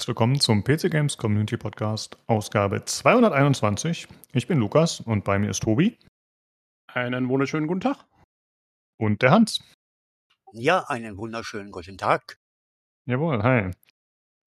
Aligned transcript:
Herzlich 0.00 0.16
willkommen 0.16 0.40
zum 0.40 0.64
PC 0.64 0.90
Games 0.90 1.18
Community 1.18 1.58
Podcast, 1.58 2.16
Ausgabe 2.26 2.82
221. 2.82 4.08
Ich 4.32 4.46
bin 4.46 4.58
Lukas 4.58 5.00
und 5.00 5.24
bei 5.24 5.38
mir 5.38 5.50
ist 5.50 5.62
Tobi. 5.62 5.98
Einen 6.86 7.28
wunderschönen 7.28 7.66
guten 7.66 7.82
Tag. 7.82 8.06
Und 8.96 9.20
der 9.20 9.30
Hans. 9.30 9.62
Ja, 10.54 10.88
einen 10.88 11.18
wunderschönen 11.18 11.70
guten 11.70 11.98
Tag. 11.98 12.38
Jawohl, 13.04 13.42
hi. 13.42 13.72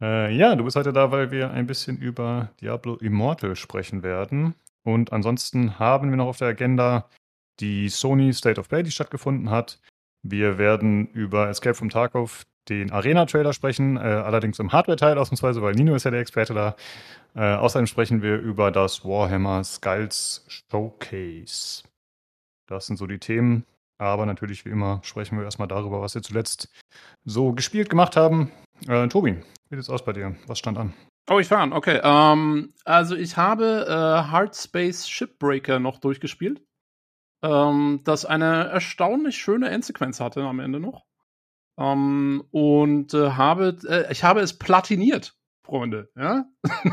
Äh, 0.01 0.35
ja, 0.35 0.55
du 0.55 0.63
bist 0.63 0.75
heute 0.75 0.91
da, 0.91 1.11
weil 1.11 1.29
wir 1.29 1.51
ein 1.51 1.67
bisschen 1.67 1.99
über 1.99 2.49
Diablo 2.59 2.95
Immortal 2.95 3.55
sprechen 3.55 4.01
werden. 4.01 4.55
Und 4.81 5.13
ansonsten 5.13 5.77
haben 5.77 6.09
wir 6.09 6.17
noch 6.17 6.29
auf 6.29 6.37
der 6.39 6.47
Agenda 6.47 7.07
die 7.59 7.89
Sony 7.89 8.33
State 8.33 8.59
of 8.59 8.69
Play, 8.69 8.81
die 8.81 8.89
stattgefunden 8.89 9.51
hat. 9.51 9.79
Wir 10.23 10.57
werden 10.57 11.09
über 11.09 11.47
Escape 11.47 11.75
from 11.75 11.91
Tarkov 11.91 12.43
den 12.69 12.91
Arena-Trailer 12.91 13.53
sprechen, 13.53 13.97
äh, 13.97 13.99
allerdings 13.99 14.59
im 14.59 14.71
Hardware-Teil 14.71 15.17
ausnahmsweise, 15.17 15.61
weil 15.61 15.73
Nino 15.73 15.95
ist 15.95 16.05
ja 16.05 16.11
der 16.11 16.21
Experte 16.21 16.53
da. 16.53 16.75
Äh, 17.35 17.55
außerdem 17.55 17.87
sprechen 17.87 18.21
wir 18.21 18.37
über 18.37 18.71
das 18.71 19.03
Warhammer 19.03 19.63
Skulls 19.63 20.45
Showcase. 20.47 21.83
Das 22.67 22.85
sind 22.85 22.97
so 22.97 23.07
die 23.07 23.19
Themen. 23.19 23.65
Aber 23.97 24.25
natürlich, 24.25 24.65
wie 24.65 24.69
immer, 24.69 24.99
sprechen 25.03 25.37
wir 25.37 25.45
erstmal 25.45 25.67
darüber, 25.67 26.01
was 26.01 26.15
wir 26.15 26.21
zuletzt 26.21 26.69
so 27.23 27.53
gespielt 27.53 27.89
gemacht 27.89 28.17
haben. 28.17 28.51
Äh, 28.87 29.07
Tobi, 29.07 29.41
wie 29.69 29.75
sieht's 29.75 29.89
aus 29.89 30.03
bei 30.03 30.13
dir? 30.13 30.35
Was 30.47 30.59
stand 30.59 30.77
an? 30.77 30.93
Oh, 31.29 31.39
ich 31.39 31.47
fange 31.47 31.63
an. 31.63 31.73
Okay. 31.73 32.01
Ähm, 32.03 32.73
also 32.83 33.15
ich 33.15 33.37
habe 33.37 33.85
äh, 33.87 34.29
Hard 34.29 34.55
Space 34.55 35.07
Shipbreaker 35.07 35.79
noch 35.79 35.99
durchgespielt. 35.99 36.61
Ähm, 37.43 38.01
das 38.03 38.25
eine 38.25 38.69
erstaunlich 38.69 39.37
schöne 39.37 39.69
Endsequenz 39.69 40.19
hatte 40.19 40.43
am 40.43 40.59
Ende 40.59 40.79
noch. 40.79 41.05
Ähm, 41.77 42.43
und 42.51 43.13
äh, 43.13 43.31
habe, 43.31 43.77
äh, 43.87 44.11
ich 44.11 44.23
habe 44.23 44.41
es 44.41 44.57
platiniert, 44.57 45.35
Freunde. 45.63 46.11
Ja, 46.15 46.45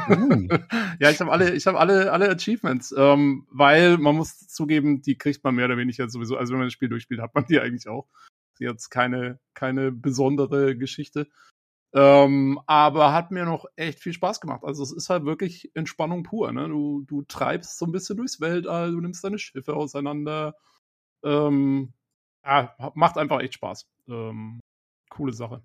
uh. 0.09 0.49
ja 1.01 1.11
ich 1.11 1.21
habe 1.21 1.31
alle, 1.31 1.55
ich 1.55 1.67
habe 1.67 1.79
alle, 1.79 2.13
alle 2.13 2.31
Achievements, 2.31 2.95
ähm, 2.97 3.47
weil 3.51 3.99
man 3.99 4.17
muss 4.17 4.39
zugeben, 4.49 5.03
die 5.03 5.19
kriegt 5.19 5.45
man 5.45 5.55
mehr 5.55 5.67
oder 5.67 5.77
weniger 5.77 6.09
sowieso. 6.09 6.37
Also 6.37 6.53
wenn 6.53 6.61
man 6.61 6.69
das 6.69 6.75
Spiel 6.75 6.89
durchspielt, 6.89 7.21
hat 7.21 7.35
man 7.35 7.47
die 7.47 7.61
eigentlich 7.61 7.89
auch. 7.89 8.09
Sie 8.55 8.65
jetzt 8.65 8.91
keine, 8.91 9.41
keine 9.55 9.91
besondere 9.93 10.77
Geschichte. 10.77 11.29
Ähm, 11.93 12.61
aber 12.67 13.13
hat 13.13 13.33
mir 13.33 13.45
noch 13.45 13.65
echt 13.75 14.01
viel 14.01 14.13
Spaß 14.13 14.41
gemacht. 14.41 14.63
Also 14.65 14.83
es 14.83 14.93
ist 14.93 15.11
halt 15.11 15.25
wirklich 15.25 15.71
Entspannung 15.75 16.23
pur. 16.23 16.53
Ne? 16.53 16.69
Du, 16.69 17.03
du 17.07 17.23
treibst 17.23 17.79
so 17.79 17.87
ein 17.87 17.93
bisschen 17.93 18.17
durchs 18.17 18.41
Weltall, 18.41 18.93
du 18.93 19.01
nimmst 19.01 19.25
deine 19.25 19.39
Schiffe 19.39 19.75
auseinander. 19.75 20.55
Ähm, 21.25 21.93
ja, 22.45 22.75
macht 22.95 23.19
einfach 23.19 23.41
echt 23.41 23.55
Spaß. 23.55 23.89
Ähm, 24.09 24.61
coole 25.21 25.33
Sache. 25.35 25.63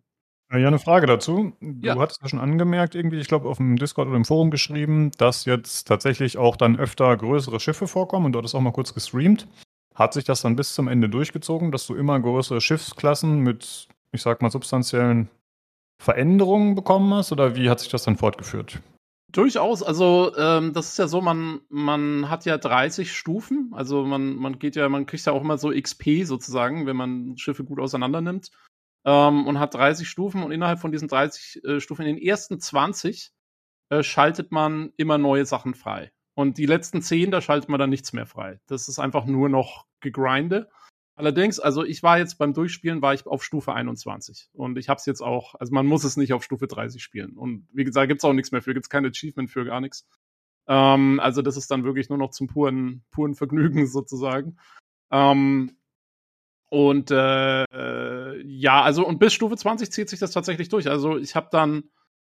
Äh, 0.51 0.59
ja, 0.59 0.67
eine 0.67 0.79
Frage 0.79 1.07
dazu. 1.07 1.53
Du 1.61 1.87
ja. 1.87 1.97
hattest 1.97 2.21
ja 2.21 2.27
schon 2.27 2.39
angemerkt, 2.39 2.93
irgendwie, 2.93 3.19
ich 3.19 3.27
glaube, 3.27 3.47
auf 3.47 3.57
dem 3.57 3.77
Discord 3.77 4.07
oder 4.07 4.17
im 4.17 4.25
Forum 4.25 4.51
geschrieben, 4.51 5.11
dass 5.17 5.45
jetzt 5.45 5.87
tatsächlich 5.87 6.37
auch 6.37 6.57
dann 6.57 6.77
öfter 6.77 7.15
größere 7.15 7.59
Schiffe 7.59 7.87
vorkommen 7.87 8.25
und 8.25 8.33
dort 8.33 8.45
ist 8.45 8.53
auch 8.53 8.61
mal 8.61 8.73
kurz 8.73 8.93
gestreamt. 8.93 9.47
Hat 9.95 10.13
sich 10.13 10.25
das 10.25 10.41
dann 10.41 10.57
bis 10.57 10.75
zum 10.75 10.89
Ende 10.89 11.07
durchgezogen, 11.07 11.71
dass 11.71 11.87
du 11.87 11.95
immer 11.95 12.19
größere 12.19 12.59
Schiffsklassen 12.59 13.39
mit, 13.39 13.87
ich 14.11 14.21
sag 14.21 14.41
mal, 14.41 14.51
substanziellen 14.51 15.29
Veränderungen 16.03 16.75
bekommen 16.75 17.13
hast 17.13 17.31
oder 17.31 17.55
wie 17.55 17.69
hat 17.69 17.79
sich 17.79 17.89
das 17.89 18.03
dann 18.03 18.17
fortgeführt? 18.17 18.81
Durchaus, 19.31 19.83
also 19.83 20.33
ähm, 20.37 20.73
das 20.73 20.89
ist 20.89 20.99
ja 20.99 21.07
so, 21.07 21.21
man, 21.21 21.61
man 21.69 22.29
hat 22.29 22.45
ja 22.45 22.57
30 22.57 23.11
Stufen, 23.11 23.71
also 23.73 24.05
man, 24.05 24.35
man 24.35 24.59
geht 24.59 24.75
ja, 24.75 24.87
man 24.89 25.05
kriegt 25.05 25.25
ja 25.25 25.33
auch 25.33 25.41
immer 25.41 25.57
so 25.57 25.71
XP 25.71 26.25
sozusagen, 26.25 26.85
wenn 26.85 26.95
man 26.95 27.37
Schiffe 27.37 27.63
gut 27.63 27.79
auseinander 27.79 28.21
nimmt 28.21 28.51
ähm, 29.05 29.47
und 29.47 29.59
hat 29.59 29.73
30 29.73 30.09
Stufen 30.09 30.43
und 30.43 30.51
innerhalb 30.51 30.79
von 30.79 30.91
diesen 30.91 31.07
30 31.07 31.63
äh, 31.63 31.79
Stufen, 31.79 32.05
in 32.05 32.15
den 32.15 32.23
ersten 32.23 32.59
20, 32.59 33.31
äh, 33.89 34.03
schaltet 34.03 34.51
man 34.51 34.91
immer 34.97 35.17
neue 35.17 35.45
Sachen 35.45 35.75
frei. 35.75 36.11
Und 36.35 36.57
die 36.57 36.65
letzten 36.65 37.01
10, 37.01 37.31
da 37.31 37.39
schaltet 37.39 37.69
man 37.69 37.79
dann 37.79 37.89
nichts 37.89 38.11
mehr 38.11 38.25
frei. 38.25 38.59
Das 38.67 38.89
ist 38.89 38.99
einfach 38.99 39.25
nur 39.25 39.47
noch 39.47 39.85
gegrinde. 40.01 40.69
Allerdings, 41.17 41.61
also 41.61 41.85
ich 41.85 42.03
war 42.03 42.17
jetzt 42.17 42.37
beim 42.37 42.53
Durchspielen, 42.53 43.01
war 43.01 43.13
ich 43.13 43.25
auf 43.25 43.41
Stufe 43.41 43.73
21. 43.73 44.49
Und 44.51 44.77
ich 44.77 44.89
habe 44.89 44.97
es 44.97 45.05
jetzt 45.05 45.21
auch, 45.21 45.55
also 45.55 45.73
man 45.73 45.85
muss 45.85 46.03
es 46.03 46.17
nicht 46.17 46.33
auf 46.33 46.43
Stufe 46.43 46.67
30 46.67 47.01
spielen. 47.01 47.37
Und 47.37 47.67
wie 47.71 47.85
gesagt, 47.85 48.09
gibt's 48.09 48.25
auch 48.25 48.33
nichts 48.33 48.51
mehr 48.51 48.61
für, 48.61 48.73
gibt's 48.73 48.89
kein 48.89 49.05
Achievement 49.05 49.49
für, 49.49 49.63
gar 49.63 49.79
nichts. 49.79 50.05
Ähm, 50.67 51.21
also 51.21 51.41
das 51.41 51.55
ist 51.55 51.71
dann 51.71 51.85
wirklich 51.85 52.09
nur 52.09 52.17
noch 52.17 52.31
zum 52.31 52.47
puren, 52.47 53.05
puren 53.11 53.35
Vergnügen 53.35 53.87
sozusagen. 53.87 54.57
Ähm, 55.09 55.77
und 56.69 57.11
äh, 57.11 58.41
ja, 58.43 58.81
also 58.81 59.05
und 59.05 59.19
bis 59.19 59.33
Stufe 59.33 59.55
20 59.55 59.91
zieht 59.91 60.09
sich 60.09 60.19
das 60.19 60.31
tatsächlich 60.31 60.69
durch. 60.69 60.89
Also 60.89 61.17
ich 61.17 61.35
habe 61.35 61.47
dann, 61.51 61.89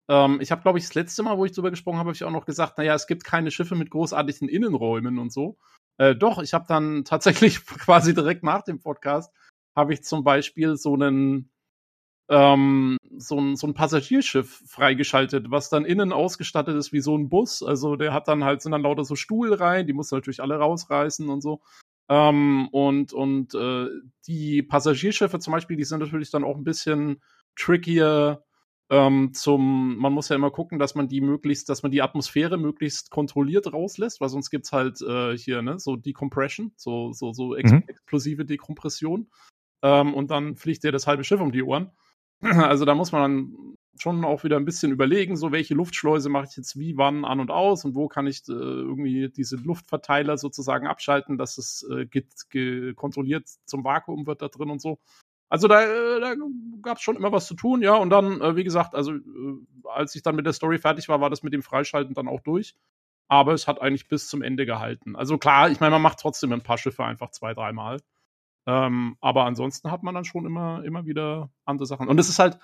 ähm, 0.10 0.40
ich 0.42 0.52
habe 0.52 0.62
glaube 0.62 0.80
ich 0.80 0.86
das 0.86 0.96
letzte 0.96 1.24
Mal, 1.24 1.38
wo 1.38 1.46
ich 1.46 1.54
drüber 1.54 1.72
gesprochen 1.72 1.98
habe, 1.98 2.10
habe 2.10 2.16
ich 2.16 2.24
auch 2.24 2.32
noch 2.32 2.46
gesagt, 2.46 2.78
naja, 2.78 2.94
es 2.94 3.08
gibt 3.08 3.24
keine 3.24 3.52
Schiffe 3.52 3.76
mit 3.76 3.90
großartigen 3.90 4.50
Innenräumen 4.50 5.20
und 5.20 5.32
so. 5.32 5.58
Äh, 5.98 6.16
doch, 6.16 6.40
ich 6.42 6.54
habe 6.54 6.66
dann 6.68 7.04
tatsächlich 7.06 7.66
quasi 7.66 8.14
direkt 8.14 8.44
nach 8.44 8.64
dem 8.64 8.80
Podcast 8.80 9.34
habe 9.76 9.94
ich 9.94 10.04
zum 10.04 10.24
Beispiel 10.24 10.76
so 10.76 10.96
einen 10.96 11.52
ähm, 12.30 12.98
so 13.18 13.40
ein, 13.40 13.56
so 13.56 13.68
ein 13.68 13.74
Passagierschiff 13.74 14.64
freigeschaltet, 14.68 15.50
was 15.50 15.70
dann 15.70 15.86
innen 15.86 16.12
ausgestattet 16.12 16.76
ist 16.76 16.92
wie 16.92 17.00
so 17.00 17.18
ein 17.18 17.30
Bus. 17.30 17.64
Also 17.64 17.96
der 17.96 18.14
hat 18.14 18.28
dann 18.28 18.44
halt, 18.44 18.62
sind 18.62 18.74
dann 18.74 18.82
lauter 18.82 19.06
so 19.06 19.16
Stuhlreihen, 19.16 19.88
die 19.88 19.94
muss 19.94 20.12
natürlich 20.12 20.42
alle 20.42 20.58
rausreißen 20.58 21.30
und 21.30 21.42
so. 21.42 21.62
Ähm, 22.10 22.70
und 22.72 23.14
und 23.14 23.54
äh, 23.54 23.88
die 24.28 24.64
Passagierschiffe 24.64 25.40
zum 25.40 25.52
Beispiel, 25.52 25.78
die 25.78 25.84
sind 25.84 26.00
natürlich 26.00 26.32
dann 26.32 26.44
auch 26.44 26.56
ein 26.56 26.64
bisschen 26.64 27.22
trickier 27.56 28.44
ähm, 28.90 29.34
zum, 29.34 29.98
man 29.98 30.14
muss 30.14 30.30
ja 30.30 30.36
immer 30.36 30.52
gucken, 30.52 30.80
dass 30.80 30.96
man 30.96 31.10
die 31.10 31.20
möglichst, 31.20 31.68
dass 31.68 31.84
man 31.84 31.92
die 31.92 32.02
Atmosphäre 32.02 32.58
möglichst 32.58 33.12
kontrolliert 33.12 33.72
rauslässt, 33.74 34.22
weil 34.22 34.30
sonst 34.30 34.50
gibt's 34.50 34.72
halt 34.72 35.02
äh, 35.02 35.38
hier, 35.38 35.62
ne, 35.62 35.78
so 35.78 35.98
Decompression, 35.98 36.72
so, 36.78 37.12
so, 37.12 37.34
so 37.34 37.56
ex 37.56 37.72
mhm. 37.72 37.84
explosive 37.88 38.46
Dekompression. 38.46 39.30
Ähm, 39.84 40.14
und 40.14 40.32
dann 40.32 40.56
fliegt 40.56 40.84
dir 40.84 40.94
das 40.94 41.06
halbe 41.06 41.26
Schiff 41.26 41.42
um 41.42 41.52
die 41.52 41.64
Ohren. 41.64 41.92
Also 42.42 42.86
da 42.86 42.94
muss 42.94 43.12
man 43.12 43.22
dann 43.22 43.76
schon 44.02 44.26
auch 44.26 44.44
wieder 44.44 44.58
ein 44.58 44.66
bisschen 44.66 44.92
überlegen, 44.92 45.36
so 45.36 45.52
welche 45.52 45.74
Luftschleuse 45.74 46.30
mache 46.30 46.48
ich 46.50 46.58
jetzt 46.58 46.78
wie, 46.78 46.98
wann 46.98 47.26
an 47.26 47.40
und 47.40 47.52
aus 47.52 47.86
und 47.86 47.96
wo 47.96 48.08
kann 48.08 48.28
ich 48.28 48.48
äh, 48.48 48.54
irgendwie 48.54 49.30
diese 49.30 49.56
Luftverteiler 49.58 50.38
sozusagen 50.38 50.88
abschalten, 50.88 51.38
dass 51.38 51.58
es 51.58 51.88
äh, 51.90 52.94
kontrolliert 52.94 53.48
zum 53.66 53.84
Vakuum 53.84 54.28
wird 54.28 54.42
da 54.42 54.48
drin 54.48 54.70
und 54.70 54.82
so. 54.82 55.00
Also 55.50 55.68
da, 55.68 55.82
äh, 55.82 56.20
da 56.20 56.36
gab 56.82 56.98
es 56.98 57.04
schon 57.04 57.16
immer 57.16 57.32
was 57.32 57.48
zu 57.48 57.56
tun, 57.56 57.82
ja. 57.82 57.96
Und 57.96 58.10
dann, 58.10 58.42
äh, 58.42 58.56
wie 58.56 58.64
gesagt, 58.64 58.96
also 58.96 59.14
äh, 59.14 59.22
als 59.86 60.16
ich 60.16 60.22
dann 60.22 60.36
mit 60.36 60.46
der 60.46 60.54
Story 60.54 60.78
fertig 60.78 61.08
war, 61.08 61.22
war 61.22 61.30
das 61.30 61.44
mit 61.44 61.54
dem 61.54 61.64
Freischalten 61.64 62.14
dann 62.14 62.28
auch 62.28 62.42
durch. 62.42 62.76
Aber 63.30 63.54
es 63.54 63.68
hat 63.68 63.82
eigentlich 63.82 64.08
bis 64.08 64.28
zum 64.30 64.42
Ende 64.42 64.66
gehalten. 64.66 65.16
Also 65.16 65.38
klar, 65.38 65.70
ich 65.70 65.80
meine, 65.80 65.92
man 65.92 66.02
macht 66.02 66.20
trotzdem 66.20 66.54
ein 66.54 66.62
paar 66.62 66.78
Schiffe 66.78 67.04
einfach 67.04 67.32
zwei, 67.32 67.54
dreimal. 67.54 68.00
Ähm, 68.66 69.18
aber 69.22 69.46
ansonsten 69.46 69.92
hat 69.92 70.04
man 70.04 70.14
dann 70.14 70.26
schon 70.26 70.46
immer, 70.46 70.84
immer 70.84 71.06
wieder 71.06 71.50
andere 71.66 71.86
Sachen. 71.86 72.10
Und 72.10 72.20
es 72.20 72.30
ist 72.30 72.40
halt, 72.40 72.60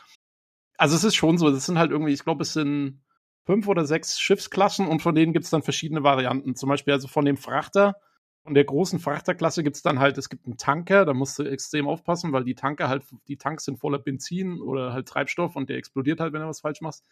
also 0.77 0.95
es 0.95 1.03
ist 1.03 1.15
schon 1.15 1.37
so, 1.37 1.47
es 1.49 1.65
sind 1.65 1.77
halt 1.77 1.91
irgendwie, 1.91 2.13
ich 2.13 2.23
glaube, 2.23 2.43
es 2.43 2.53
sind 2.53 3.03
fünf 3.45 3.67
oder 3.67 3.85
sechs 3.85 4.19
Schiffsklassen 4.19 4.87
und 4.87 5.01
von 5.01 5.15
denen 5.15 5.33
gibt 5.33 5.45
es 5.45 5.51
dann 5.51 5.63
verschiedene 5.63 6.03
Varianten. 6.03 6.55
Zum 6.55 6.69
Beispiel 6.69 6.93
also 6.93 7.07
von 7.07 7.25
dem 7.25 7.37
Frachter, 7.37 7.95
von 8.43 8.53
der 8.53 8.65
großen 8.65 8.99
Frachterklasse 8.99 9.63
gibt 9.63 9.77
es 9.77 9.81
dann 9.81 9.99
halt, 9.99 10.17
es 10.17 10.29
gibt 10.29 10.45
einen 10.45 10.57
Tanker, 10.57 11.05
da 11.05 11.13
musst 11.13 11.39
du 11.39 11.43
extrem 11.43 11.87
aufpassen, 11.87 12.33
weil 12.33 12.43
die 12.43 12.55
Tanker 12.55 12.89
halt, 12.89 13.03
die 13.27 13.37
Tanks 13.37 13.65
sind 13.65 13.79
voller 13.79 13.99
Benzin 13.99 14.61
oder 14.61 14.93
halt 14.93 15.07
Treibstoff 15.07 15.55
und 15.55 15.69
der 15.69 15.77
explodiert 15.77 16.19
halt, 16.19 16.33
wenn 16.33 16.41
du 16.41 16.47
was 16.47 16.61
falsch 16.61 16.81
machst. 16.81 17.05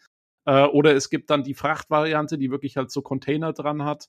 Äh, 0.44 0.64
oder 0.64 0.94
es 0.94 1.08
gibt 1.10 1.30
dann 1.30 1.44
die 1.44 1.54
Frachtvariante, 1.54 2.38
die 2.38 2.50
wirklich 2.50 2.76
halt 2.76 2.90
so 2.90 3.02
Container 3.02 3.52
dran 3.52 3.84
hat. 3.84 4.08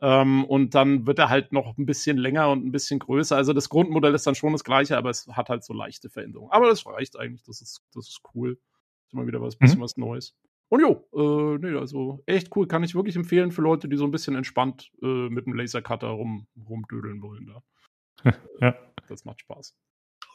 Ähm, 0.00 0.44
und 0.44 0.74
dann 0.74 1.06
wird 1.06 1.18
er 1.18 1.28
halt 1.28 1.52
noch 1.52 1.76
ein 1.78 1.86
bisschen 1.86 2.18
länger 2.18 2.50
und 2.50 2.64
ein 2.66 2.72
bisschen 2.72 3.00
größer. 3.00 3.36
Also 3.36 3.52
das 3.52 3.68
Grundmodell 3.68 4.14
ist 4.14 4.26
dann 4.26 4.34
schon 4.34 4.52
das 4.52 4.64
gleiche, 4.64 4.96
aber 4.96 5.10
es 5.10 5.26
hat 5.28 5.48
halt 5.48 5.64
so 5.64 5.72
leichte 5.72 6.10
Veränderungen. 6.10 6.52
Aber 6.52 6.68
das 6.68 6.86
reicht 6.86 7.18
eigentlich, 7.18 7.42
das 7.44 7.60
ist, 7.62 7.82
das 7.94 8.08
ist 8.08 8.20
cool. 8.34 8.58
Ist 9.08 9.14
immer 9.14 9.26
wieder 9.26 9.40
was, 9.40 9.56
bisschen 9.56 9.78
mhm. 9.78 9.82
was 9.82 9.96
Neues. 9.96 10.34
Und 10.68 10.80
jo, 10.80 11.08
äh, 11.14 11.58
nee, 11.58 11.78
also 11.78 12.22
echt 12.26 12.54
cool, 12.54 12.66
kann 12.66 12.84
ich 12.84 12.94
wirklich 12.94 13.16
empfehlen 13.16 13.52
für 13.52 13.62
Leute, 13.62 13.88
die 13.88 13.96
so 13.96 14.04
ein 14.04 14.10
bisschen 14.10 14.36
entspannt 14.36 14.90
äh, 15.02 15.28
mit 15.28 15.46
dem 15.46 15.54
Lasercutter 15.54 16.08
rum, 16.08 16.46
rumdödeln 16.68 17.22
wollen 17.22 17.46
da. 17.46 18.32
ja. 18.60 18.74
Das 19.08 19.24
macht 19.24 19.40
Spaß. 19.40 19.74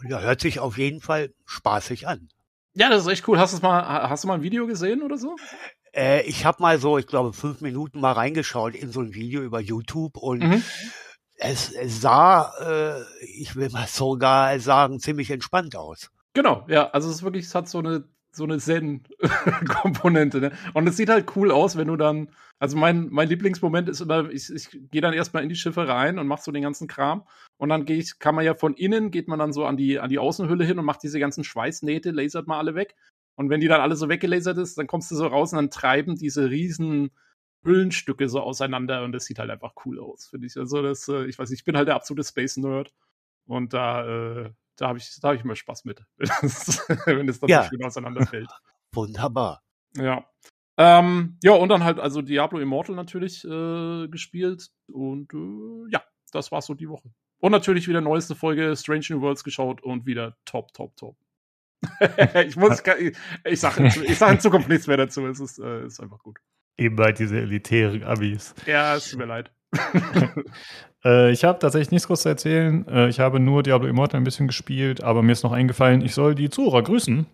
Ja, 0.08 0.20
hört 0.22 0.42
sich 0.42 0.60
auf 0.60 0.80
jeden 0.80 1.02
Fall 1.02 1.34
spaßig 1.46 2.08
an. 2.08 2.30
Ja, 2.74 2.90
das 2.90 3.04
ist 3.04 3.12
echt 3.12 3.28
cool. 3.28 3.38
Hast, 3.38 3.62
mal, 3.62 4.10
hast 4.10 4.24
du 4.24 4.28
mal 4.28 4.36
ein 4.36 4.42
Video 4.42 4.66
gesehen 4.66 5.04
oder 5.04 5.20
so? 5.20 5.36
Äh, 5.96 6.24
ich 6.24 6.46
habe 6.46 6.62
mal 6.64 6.80
so, 6.80 6.98
ich 6.98 7.06
glaube, 7.06 7.34
fünf 7.34 7.62
Minuten 7.62 8.00
mal 8.00 8.14
reingeschaut 8.14 8.74
in 8.74 8.92
so 8.92 9.02
ein 9.02 9.14
Video 9.14 9.44
über 9.44 9.60
YouTube 9.60 10.18
und 10.18 10.42
mhm. 10.42 10.64
es, 11.36 11.72
es 11.72 12.02
sah, 12.02 12.52
äh, 12.60 13.04
ich 13.22 13.56
will 13.56 13.70
mal 13.70 13.86
sogar 13.86 14.60
sagen, 14.60 15.00
ziemlich 15.00 15.30
entspannt 15.30 15.76
aus. 15.76 16.10
Genau, 16.34 16.66
ja, 16.68 16.90
also 16.90 17.10
es 17.10 17.18
ist 17.18 17.24
wirklich, 17.24 17.46
es 17.46 17.54
hat 17.54 17.70
so 17.70 17.78
eine 17.78 18.06
so 18.36 18.44
eine 18.44 18.58
Zen-Komponente. 18.58 20.40
Ne? 20.40 20.52
Und 20.74 20.88
es 20.88 20.98
sieht 20.98 21.10
halt 21.10 21.36
cool 21.36 21.52
aus, 21.52 21.78
wenn 21.78 21.88
du 21.88 21.96
dann, 21.96 22.30
also 22.60 22.78
mein, 22.78 23.10
mein 23.10 23.30
Lieblingsmoment 23.30 23.90
ist 23.90 24.02
immer, 24.02 24.30
ich, 24.30 24.50
ich 24.52 24.70
gehe 24.92 25.02
dann 25.02 25.14
erstmal 25.14 25.44
in 25.44 25.50
die 25.50 25.56
Schiffe 25.56 25.88
rein 25.88 26.20
und 26.20 26.28
mach 26.28 26.40
so 26.40 26.52
den 26.52 26.64
ganzen 26.64 26.88
Kram. 26.88 27.28
Und 27.58 27.70
dann 27.70 27.86
gehe 27.86 27.98
ich, 27.98 28.20
kann 28.20 28.36
man 28.36 28.46
ja 28.46 28.56
von 28.56 28.74
innen, 28.74 29.12
geht 29.12 29.28
man 29.28 29.40
dann 29.40 29.54
so 29.54 29.66
an 29.66 29.78
die, 29.78 30.00
an 30.00 30.10
die 30.10 30.20
Außenhülle 30.20 30.66
hin 30.66 30.80
und 30.80 30.86
macht 30.86 31.04
diese 31.04 31.20
ganzen 31.20 31.44
Schweißnähte, 31.44 32.12
lasert 32.12 32.48
mal 32.48 32.58
alle 32.58 32.76
weg. 32.76 32.96
Und 33.36 33.50
wenn 33.50 33.62
die 33.62 33.68
dann 33.68 33.82
alle 33.82 33.96
so 33.96 34.10
weggelasert 34.10 34.58
ist, 34.58 34.78
dann 34.78 34.88
kommst 34.88 35.12
du 35.12 35.16
so 35.16 35.28
raus 35.28 35.54
und 35.54 35.58
dann 35.58 35.72
treiben 35.72 36.16
diese 36.16 36.50
riesen 36.50 37.12
Hüllenstücke 37.64 38.28
so 38.30 38.42
auseinander 38.42 39.04
und 39.04 39.14
das 39.14 39.26
sieht 39.26 39.40
halt 39.40 39.50
einfach 39.50 39.74
cool 39.86 40.00
aus, 40.00 40.28
finde 40.28 40.48
ich. 40.48 40.58
Also 40.58 40.82
das, 40.82 41.08
äh, 41.08 41.26
ich 41.26 41.40
weiß 41.40 41.50
nicht, 41.50 41.60
ich 41.62 41.66
bin 41.66 41.78
halt 41.78 41.88
der 41.88 41.96
absolute 41.96 42.28
Space 42.28 42.58
Nerd 42.58 42.94
und 43.46 43.74
da, 43.74 44.06
äh, 44.46 44.52
da 44.78 44.88
habe 44.88 44.98
ich, 44.98 45.20
da 45.22 45.30
habe 45.30 45.38
ich 45.38 45.44
immer 45.44 45.56
Spaß 45.56 45.86
mit, 45.86 46.04
wenn 46.18 47.30
es 47.30 47.40
dann 47.40 47.50
ja. 47.50 47.68
schön 47.70 47.84
auseinanderfällt. 47.84 48.50
Wunderbar. 48.94 49.64
Ja. 49.96 50.26
Ähm, 50.78 51.38
ja, 51.44 51.54
und 51.54 51.70
dann 51.70 51.84
halt 51.84 52.00
also 52.00 52.22
Diablo 52.22 52.60
Immortal 52.60 52.96
natürlich 52.96 53.44
äh, 53.46 54.08
gespielt 54.08 54.70
und 54.92 55.32
äh, 55.34 55.92
ja, 55.92 56.04
das 56.32 56.52
war 56.52 56.62
so 56.62 56.74
die 56.74 56.90
Woche. 56.90 57.14
Und 57.40 57.52
natürlich 57.52 57.88
wieder 57.88 58.02
neueste 58.02 58.36
Folge 58.36 58.76
Strange 58.76 59.06
New 59.10 59.22
Worlds 59.22 59.44
geschaut 59.44 59.84
und 59.84 60.06
wieder 60.06 60.38
top, 60.46 60.74
top, 60.74 60.96
top. 60.96 61.18
ich 62.48 62.56
muss, 62.56 62.82
ich, 63.00 63.18
ich 63.44 63.60
sage 63.60 63.86
ich 63.86 64.18
sag 64.18 64.32
in 64.32 64.40
Zukunft 64.40 64.70
nichts 64.70 64.88
mehr 64.88 64.98
dazu. 64.98 65.26
Es 65.28 65.40
ist, 65.40 65.60
äh, 65.60 65.86
ist 65.86 66.00
einfach 66.00 66.20
gut. 66.20 66.40
Eben 66.78 66.96
bei 66.96 67.12
diese 67.12 67.40
elitären 67.40 68.04
Abis. 68.04 68.56
Ja, 68.66 68.96
es 68.96 69.10
tut 69.10 69.20
mir 69.20 69.26
leid. 69.26 69.52
äh, 71.06 71.32
ich 71.32 71.44
habe 71.44 71.60
tatsächlich 71.60 71.92
nichts 71.92 72.08
groß 72.08 72.22
zu 72.22 72.30
erzählen. 72.30 72.88
Äh, 72.88 73.10
ich 73.10 73.20
habe 73.20 73.40
nur 73.40 73.64
Diablo 73.64 73.88
Immortal 73.88 74.22
ein 74.22 74.24
bisschen 74.24 74.48
gespielt, 74.48 75.04
aber 75.04 75.22
mir 75.22 75.32
ist 75.32 75.44
noch 75.44 75.52
eingefallen, 75.52 76.02
ich 76.02 76.14
soll 76.14 76.36
die 76.36 76.50
Zuhörer 76.50 76.84
grüßen 76.84 77.26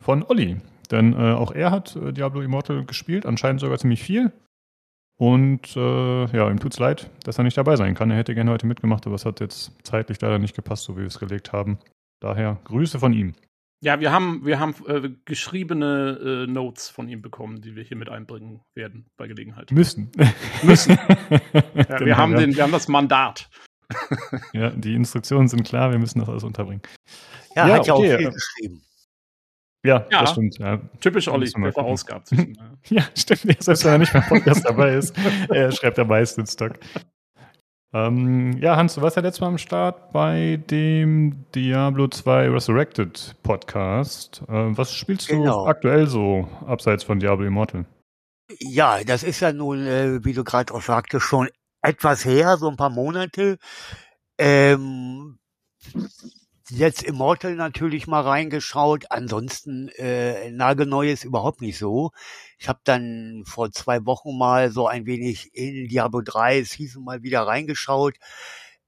von 0.00 0.24
Olli. 0.24 0.56
Denn 0.90 1.12
äh, 1.12 1.32
auch 1.32 1.52
er 1.52 1.70
hat 1.70 1.96
äh, 1.96 2.12
Diablo 2.12 2.40
Immortal 2.40 2.84
gespielt, 2.84 3.26
anscheinend 3.26 3.60
sogar 3.60 3.78
ziemlich 3.78 4.02
viel. 4.02 4.32
Und 5.18 5.76
äh, 5.76 6.26
ja, 6.26 6.48
ihm 6.48 6.60
tut's 6.60 6.78
leid, 6.78 7.10
dass 7.24 7.38
er 7.38 7.44
nicht 7.44 7.58
dabei 7.58 7.74
sein 7.76 7.94
kann. 7.94 8.10
Er 8.10 8.16
hätte 8.16 8.34
gerne 8.34 8.52
heute 8.52 8.66
mitgemacht, 8.66 9.04
aber 9.06 9.16
es 9.16 9.24
hat 9.24 9.40
jetzt 9.40 9.72
zeitlich 9.82 10.20
leider 10.20 10.38
nicht 10.38 10.54
gepasst, 10.54 10.84
so 10.84 10.96
wie 10.96 11.00
wir 11.00 11.08
es 11.08 11.18
gelegt 11.18 11.52
haben. 11.52 11.78
Daher 12.20 12.58
Grüße 12.64 13.00
von 13.00 13.12
ihm. 13.12 13.34
Ja, 13.80 14.00
wir 14.00 14.10
haben, 14.10 14.44
wir 14.44 14.58
haben 14.58 14.74
äh, 14.86 15.10
geschriebene 15.24 16.46
äh, 16.48 16.50
Notes 16.50 16.88
von 16.88 17.08
ihm 17.08 17.22
bekommen, 17.22 17.60
die 17.60 17.76
wir 17.76 17.84
hier 17.84 17.96
mit 17.96 18.08
einbringen 18.08 18.60
werden 18.74 19.06
bei 19.16 19.28
Gelegenheit. 19.28 19.70
Müssen. 19.70 20.10
Müssen. 20.62 20.98
ja, 21.52 21.62
genau, 21.72 22.04
wir, 22.04 22.16
haben 22.16 22.32
ja. 22.32 22.38
Den, 22.38 22.56
wir 22.56 22.62
haben 22.64 22.72
das 22.72 22.88
Mandat. 22.88 23.48
ja, 24.52 24.70
die 24.70 24.94
Instruktionen 24.94 25.48
sind 25.48 25.64
klar, 25.64 25.92
wir 25.92 25.98
müssen 25.98 26.18
das 26.18 26.28
alles 26.28 26.42
unterbringen. 26.42 26.82
Ja, 27.54 27.68
ja 27.68 27.74
hat 27.74 27.86
ja 27.86 27.94
okay. 27.94 28.14
auch 28.14 28.18
viel 28.18 28.30
geschrieben. 28.32 28.82
Ja, 29.84 30.06
ja, 30.10 30.20
das 30.22 30.32
stimmt. 30.32 30.58
Ja. 30.58 30.80
Typisch 31.00 31.28
Olli, 31.28 31.50
der 31.50 31.72
verausgabt. 31.72 32.30
ja, 32.88 33.04
stimmt. 33.14 33.62
Selbst 33.62 33.84
wenn 33.84 33.92
er 33.92 33.98
nicht 33.98 34.12
beim 34.12 34.26
Podcast 34.26 34.64
dabei 34.64 34.94
ist, 34.94 35.14
er 35.48 35.70
schreibt 35.70 35.98
am 36.00 36.08
meisten 36.08 36.44
Stock. 36.46 36.72
Ähm, 37.94 38.58
ja, 38.58 38.76
Hans, 38.76 38.94
du 38.94 39.02
warst 39.02 39.16
ja 39.16 39.22
letztes 39.22 39.40
Mal 39.40 39.46
am 39.48 39.58
Start 39.58 40.12
bei 40.12 40.62
dem 40.68 41.46
Diablo 41.54 42.08
2 42.08 42.50
Resurrected 42.50 43.34
Podcast. 43.42 44.42
Äh, 44.46 44.76
was 44.76 44.92
spielst 44.92 45.28
genau. 45.28 45.64
du 45.64 45.70
aktuell 45.70 46.06
so, 46.06 46.48
abseits 46.66 47.04
von 47.04 47.18
Diablo 47.18 47.46
Immortal? 47.46 47.86
Ja, 48.60 49.02
das 49.04 49.22
ist 49.22 49.40
ja 49.40 49.52
nun, 49.52 49.86
äh, 49.86 50.22
wie 50.22 50.34
du 50.34 50.44
gerade 50.44 50.74
auch 50.74 50.82
sagtest, 50.82 51.24
schon 51.24 51.48
etwas 51.80 52.24
her, 52.26 52.58
so 52.58 52.68
ein 52.68 52.76
paar 52.76 52.90
Monate. 52.90 53.58
Ähm, 54.36 55.38
jetzt 56.70 57.02
Immortal 57.02 57.54
natürlich 57.54 58.06
mal 58.06 58.22
reingeschaut, 58.22 59.06
ansonsten 59.10 59.88
äh, 59.96 60.50
nagelneues 60.50 61.24
überhaupt 61.24 61.60
nicht 61.60 61.78
so. 61.78 62.10
Ich 62.58 62.68
habe 62.68 62.80
dann 62.84 63.44
vor 63.46 63.70
zwei 63.72 64.04
Wochen 64.06 64.36
mal 64.36 64.70
so 64.70 64.86
ein 64.86 65.06
wenig 65.06 65.50
in 65.54 65.88
Diablo 65.88 66.20
3 66.20 66.62
Season 66.64 67.04
mal 67.04 67.22
wieder 67.22 67.42
reingeschaut. 67.42 68.16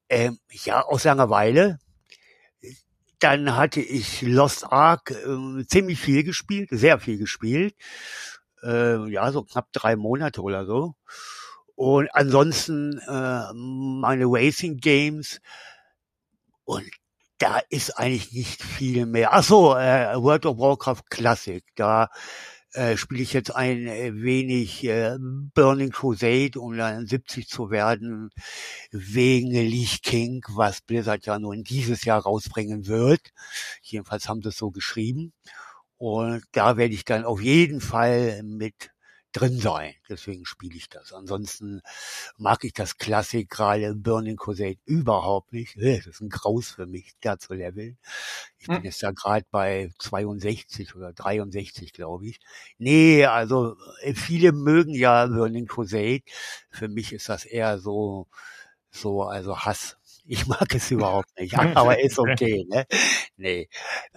Ähm, 0.08 0.38
ja, 0.50 0.82
aus 0.82 1.04
Langeweile. 1.04 1.78
Dann 3.18 3.56
hatte 3.56 3.80
ich 3.80 4.22
Lost 4.22 4.64
Ark 4.72 5.10
äh, 5.10 5.66
ziemlich 5.66 6.00
viel 6.00 6.24
gespielt, 6.24 6.68
sehr 6.72 6.98
viel 6.98 7.18
gespielt. 7.18 7.74
Äh, 8.62 9.10
ja, 9.10 9.30
so 9.30 9.44
knapp 9.44 9.72
drei 9.72 9.96
Monate 9.96 10.42
oder 10.42 10.66
so. 10.66 10.94
Und 11.74 12.08
ansonsten 12.14 12.98
äh, 13.08 13.52
meine 13.54 14.24
Racing 14.26 14.78
Games. 14.78 15.40
Und 16.64 16.84
da 17.40 17.58
ist 17.70 17.98
eigentlich 17.98 18.32
nicht 18.32 18.62
viel 18.62 19.06
mehr. 19.06 19.32
Ach 19.32 19.42
so, 19.42 19.74
äh, 19.74 20.14
World 20.14 20.46
of 20.46 20.58
Warcraft 20.58 21.04
Classic, 21.08 21.64
da 21.74 22.10
äh, 22.74 22.98
spiele 22.98 23.22
ich 23.22 23.32
jetzt 23.32 23.56
ein 23.56 23.86
äh, 23.86 24.12
wenig 24.14 24.84
äh, 24.84 25.16
Burning 25.18 25.90
Crusade, 25.90 26.60
um 26.60 26.76
dann 26.76 27.06
70 27.06 27.48
zu 27.48 27.70
werden, 27.70 28.30
wegen 28.92 29.50
Leech 29.50 30.02
King, 30.02 30.44
was 30.50 30.82
Blizzard 30.82 31.24
ja 31.24 31.38
nur 31.38 31.54
in 31.54 31.64
dieses 31.64 32.04
Jahr 32.04 32.20
rausbringen 32.20 32.86
wird. 32.86 33.32
Jedenfalls 33.82 34.28
haben 34.28 34.42
sie 34.42 34.50
es 34.50 34.58
so 34.58 34.70
geschrieben. 34.70 35.32
Und 35.96 36.44
da 36.52 36.76
werde 36.76 36.94
ich 36.94 37.04
dann 37.06 37.24
auf 37.24 37.40
jeden 37.40 37.80
Fall 37.80 38.42
mit 38.42 38.90
drin 39.32 39.58
sein. 39.58 39.94
Deswegen 40.08 40.44
spiele 40.44 40.76
ich 40.76 40.88
das. 40.88 41.12
Ansonsten 41.12 41.82
mag 42.36 42.64
ich 42.64 42.72
das 42.72 42.98
Klassik 42.98 43.48
gerade 43.48 43.94
Burning 43.94 44.36
Crusade 44.36 44.78
überhaupt 44.84 45.52
nicht. 45.52 45.76
Äh, 45.76 45.98
das 45.98 46.06
ist 46.06 46.20
ein 46.20 46.28
Graus 46.28 46.70
für 46.70 46.86
mich, 46.86 47.12
da 47.20 47.38
zu 47.38 47.54
leveln. 47.54 47.98
Ich 48.58 48.68
hm. 48.68 48.76
bin 48.76 48.84
jetzt 48.84 49.02
da 49.02 49.12
gerade 49.12 49.46
bei 49.50 49.90
62 49.98 50.94
oder 50.96 51.12
63, 51.12 51.92
glaube 51.92 52.26
ich. 52.26 52.40
Nee, 52.78 53.24
also 53.26 53.76
äh, 54.02 54.14
viele 54.14 54.52
mögen 54.52 54.94
ja 54.94 55.26
Burning 55.26 55.66
Crusade. 55.66 56.22
Für 56.70 56.88
mich 56.88 57.12
ist 57.12 57.28
das 57.28 57.44
eher 57.44 57.78
so, 57.78 58.26
so, 58.90 59.22
also 59.22 59.58
Hass. 59.60 59.96
Ich 60.24 60.46
mag 60.46 60.74
es 60.74 60.90
überhaupt 60.90 61.28
nicht, 61.38 61.54
aber 61.76 62.00
ist 62.00 62.18
okay, 62.18 62.66
ne? 62.68 62.86
Nee. 63.36 63.68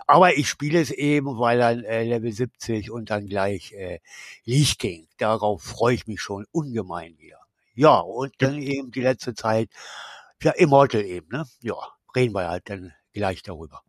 Aber 0.08 0.38
ich 0.38 0.50
spiele 0.50 0.80
es 0.80 0.92
eben, 0.92 1.40
weil 1.40 1.60
dann 1.60 1.84
äh, 1.84 2.04
Level 2.04 2.32
70 2.32 2.92
und 2.92 3.10
dann 3.10 3.28
gleich 3.28 3.74
äh, 3.74 4.00
Leech 4.46 4.78
King. 4.78 5.08
Darauf 5.18 5.64
freue 5.64 5.96
ich 5.96 6.08
mich 6.08 6.22
schon 6.22 6.46
ungemein 6.52 7.18
wieder. 7.18 7.40
Ja, 7.76 8.00
und 8.00 8.34
dann 8.40 8.58
eben 8.62 8.92
die 8.92 9.02
letzte 9.02 9.34
Zeit, 9.34 9.70
ja, 10.42 10.52
Immortal 10.52 11.04
eben, 11.04 11.28
ne? 11.30 11.46
Ja, 11.62 11.76
reden 12.16 12.34
wir 12.36 12.50
halt 12.50 12.70
dann 12.70 12.94
gleich 13.14 13.42
darüber. 13.44 13.82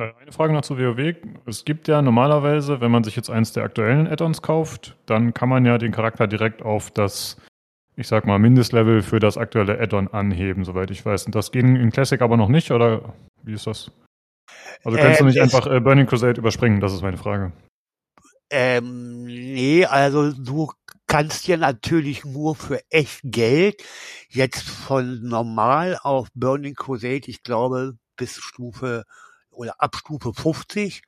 Äh, 0.00 0.12
eine 0.20 0.32
Frage 0.32 0.52
noch 0.52 0.62
zu 0.62 0.78
WoW. 0.78 1.14
Es 1.46 1.64
gibt 1.64 1.86
ja 1.86 2.00
normalerweise, 2.00 2.80
wenn 2.80 2.90
man 2.90 3.04
sich 3.04 3.16
jetzt 3.16 3.30
eins 3.30 3.52
der 3.52 3.64
aktuellen 3.64 4.06
Add-ons 4.06 4.40
kauft, 4.40 4.96
dann 5.06 5.34
kann 5.34 5.48
man 5.48 5.66
ja 5.66 5.76
den 5.78 5.92
Charakter 5.92 6.26
direkt 6.26 6.62
auf 6.62 6.90
das 6.90 7.36
ich 8.00 8.08
sag 8.08 8.26
mal, 8.26 8.38
Mindestlevel 8.38 9.02
für 9.02 9.20
das 9.20 9.36
aktuelle 9.36 9.78
Add-on 9.78 10.08
anheben, 10.08 10.64
soweit 10.64 10.90
ich 10.90 11.04
weiß. 11.04 11.26
Und 11.26 11.34
das 11.34 11.52
ging 11.52 11.76
in 11.76 11.90
Classic 11.90 12.20
aber 12.22 12.38
noch 12.38 12.48
nicht, 12.48 12.70
oder 12.70 13.14
wie 13.42 13.52
ist 13.52 13.66
das? 13.66 13.92
Also 14.82 14.96
kannst 14.96 15.20
äh, 15.20 15.22
du 15.22 15.24
nicht 15.26 15.40
einfach 15.40 15.66
äh, 15.66 15.80
Burning 15.80 16.06
Crusade 16.06 16.40
überspringen? 16.40 16.80
Das 16.80 16.94
ist 16.94 17.02
meine 17.02 17.18
Frage. 17.18 17.52
Ähm, 18.48 19.24
nee, 19.24 19.84
also 19.84 20.32
du 20.32 20.72
kannst 21.06 21.46
ja 21.46 21.58
natürlich 21.58 22.24
nur 22.24 22.56
für 22.56 22.80
echt 22.88 23.20
Geld 23.22 23.82
jetzt 24.30 24.62
von 24.62 25.22
normal 25.22 25.98
auf 26.02 26.28
Burning 26.34 26.74
Crusade, 26.74 27.22
ich 27.26 27.42
glaube, 27.42 27.98
bis 28.16 28.36
Stufe 28.36 29.04
oder 29.50 29.74
ab 29.78 29.94
Stufe 29.94 30.32
50 30.32 31.02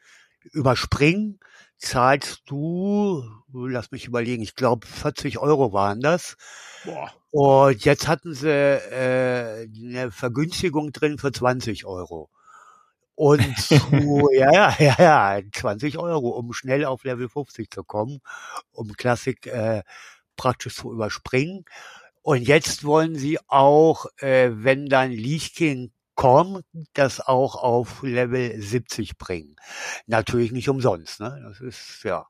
überspringen, 0.52 1.40
zahlst 1.82 2.42
du, 2.46 3.24
lass 3.52 3.90
mich 3.90 4.06
überlegen, 4.06 4.42
ich 4.42 4.54
glaube 4.54 4.86
40 4.86 5.38
Euro 5.38 5.72
waren 5.72 6.00
das. 6.00 6.36
Boah. 6.84 7.10
Und 7.30 7.84
jetzt 7.84 8.08
hatten 8.08 8.34
sie 8.34 8.48
äh, 8.48 9.68
eine 9.68 10.10
Vergünstigung 10.10 10.92
drin 10.92 11.18
für 11.18 11.32
20 11.32 11.84
Euro. 11.84 12.30
Und 13.14 13.42
zu, 13.58 14.30
ja, 14.32 14.52
ja, 14.52 14.74
ja, 14.78 14.96
ja, 15.38 15.40
20 15.52 15.98
Euro, 15.98 16.30
um 16.30 16.52
schnell 16.52 16.84
auf 16.84 17.04
Level 17.04 17.28
50 17.28 17.70
zu 17.70 17.84
kommen, 17.84 18.20
um 18.70 18.92
Klassik 18.92 19.46
äh, 19.46 19.82
praktisch 20.36 20.76
zu 20.76 20.92
überspringen. 20.92 21.64
Und 22.22 22.46
jetzt 22.46 22.84
wollen 22.84 23.16
sie 23.16 23.38
auch, 23.48 24.06
äh, 24.18 24.50
wenn 24.52 24.86
dann 24.86 25.10
Lichtkin 25.10 25.92
kommt, 26.14 26.64
das 26.95 27.21
auch 27.21 27.57
auf 27.57 28.02
Level 28.02 28.61
70 28.61 29.19
bringen. 29.19 29.57
Natürlich 30.07 30.52
nicht 30.52 30.69
umsonst, 30.69 31.21
ne? 31.21 31.40
Das 31.49 31.61
ist, 31.61 32.04
ja. 32.04 32.26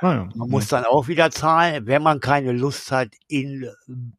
Ah, 0.00 0.14
ja. 0.14 0.28
Man 0.34 0.48
muss 0.48 0.68
dann 0.68 0.84
auch 0.84 1.08
wieder 1.08 1.30
zahlen, 1.30 1.86
wenn 1.86 2.02
man 2.02 2.20
keine 2.20 2.52
Lust 2.52 2.92
hat, 2.92 3.08
in 3.26 3.68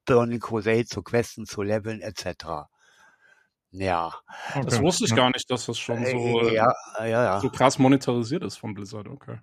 Burning 0.05 0.39
Crusade 0.39 0.85
zu 0.85 1.01
questen, 1.03 1.45
zu 1.45 1.61
leveln, 1.61 2.01
etc. 2.01 2.67
Ja. 3.71 4.13
Okay. 4.55 4.65
Das 4.65 4.81
wusste 4.81 5.05
ich 5.05 5.15
gar 5.15 5.29
nicht, 5.29 5.49
dass 5.49 5.67
das 5.67 5.77
schon 5.77 6.05
so, 6.05 6.41
äh, 6.41 6.55
ja, 6.55 6.73
ja. 7.05 7.39
so 7.39 7.49
krass 7.49 7.77
monetarisiert 7.79 8.43
ist 8.43 8.57
von 8.57 8.73
Blizzard, 8.73 9.07
okay. 9.07 9.39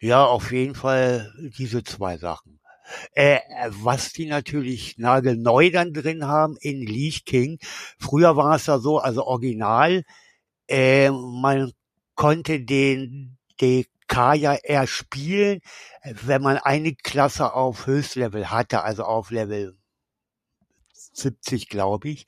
Ja, 0.00 0.24
auf 0.24 0.52
jeden 0.52 0.74
Fall 0.74 1.32
diese 1.38 1.84
zwei 1.84 2.16
Sachen. 2.16 2.55
Äh, 3.12 3.40
was 3.68 4.12
die 4.12 4.26
natürlich 4.26 4.98
nagelneu 4.98 5.70
dann 5.70 5.92
drin 5.92 6.26
haben 6.26 6.56
in 6.60 6.82
Leech 6.82 7.24
King. 7.24 7.58
Früher 7.98 8.36
war 8.36 8.56
es 8.56 8.66
ja 8.66 8.78
so, 8.78 8.98
also 8.98 9.24
original, 9.24 10.04
äh, 10.68 11.10
man 11.10 11.72
konnte 12.14 12.60
den 12.60 13.38
DK 13.60 14.34
ja 14.34 14.54
eher 14.54 14.86
spielen, 14.86 15.60
wenn 16.04 16.42
man 16.42 16.58
eine 16.58 16.94
Klasse 16.94 17.52
auf 17.54 17.86
Höchstlevel 17.86 18.50
hatte, 18.50 18.82
also 18.82 19.04
auf 19.04 19.30
Level 19.30 19.76
70, 20.92 21.68
glaube 21.68 22.08
ich. 22.08 22.26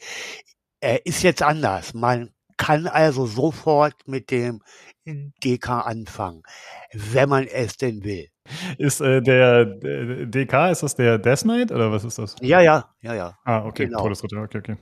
Äh, 0.81 1.01
ist 1.05 1.23
jetzt 1.23 1.43
anders. 1.43 1.95
Man 1.95 2.31
kann 2.57 2.87
also 2.87 3.27
sofort 3.27 4.07
mit 4.07 4.31
dem 4.31 4.63
DK 5.07 5.69
anfangen, 5.87 6.43
wenn 6.93 7.29
man 7.29 7.47
es 7.47 7.77
denn 7.77 8.05
will. 8.05 8.29
Ist 8.79 9.01
äh, 9.01 9.21
der, 9.23 9.65
der 9.65 10.27
DK, 10.27 10.71
ist 10.71 10.83
das 10.83 10.95
der 10.95 11.19
Death 11.19 11.41
Knight 11.43 11.73
oder 11.73 11.91
was 11.93 12.05
ist 12.05 12.19
das? 12.19 12.37
Ja, 12.41 12.61
ja, 12.61 12.89
ja, 13.01 13.15
ja. 13.15 13.39
Ah, 13.45 13.65
okay, 13.65 13.87
Genau. 13.87 14.03
Todesritter, 14.03 14.43
okay, 14.43 14.59
okay. 14.59 14.77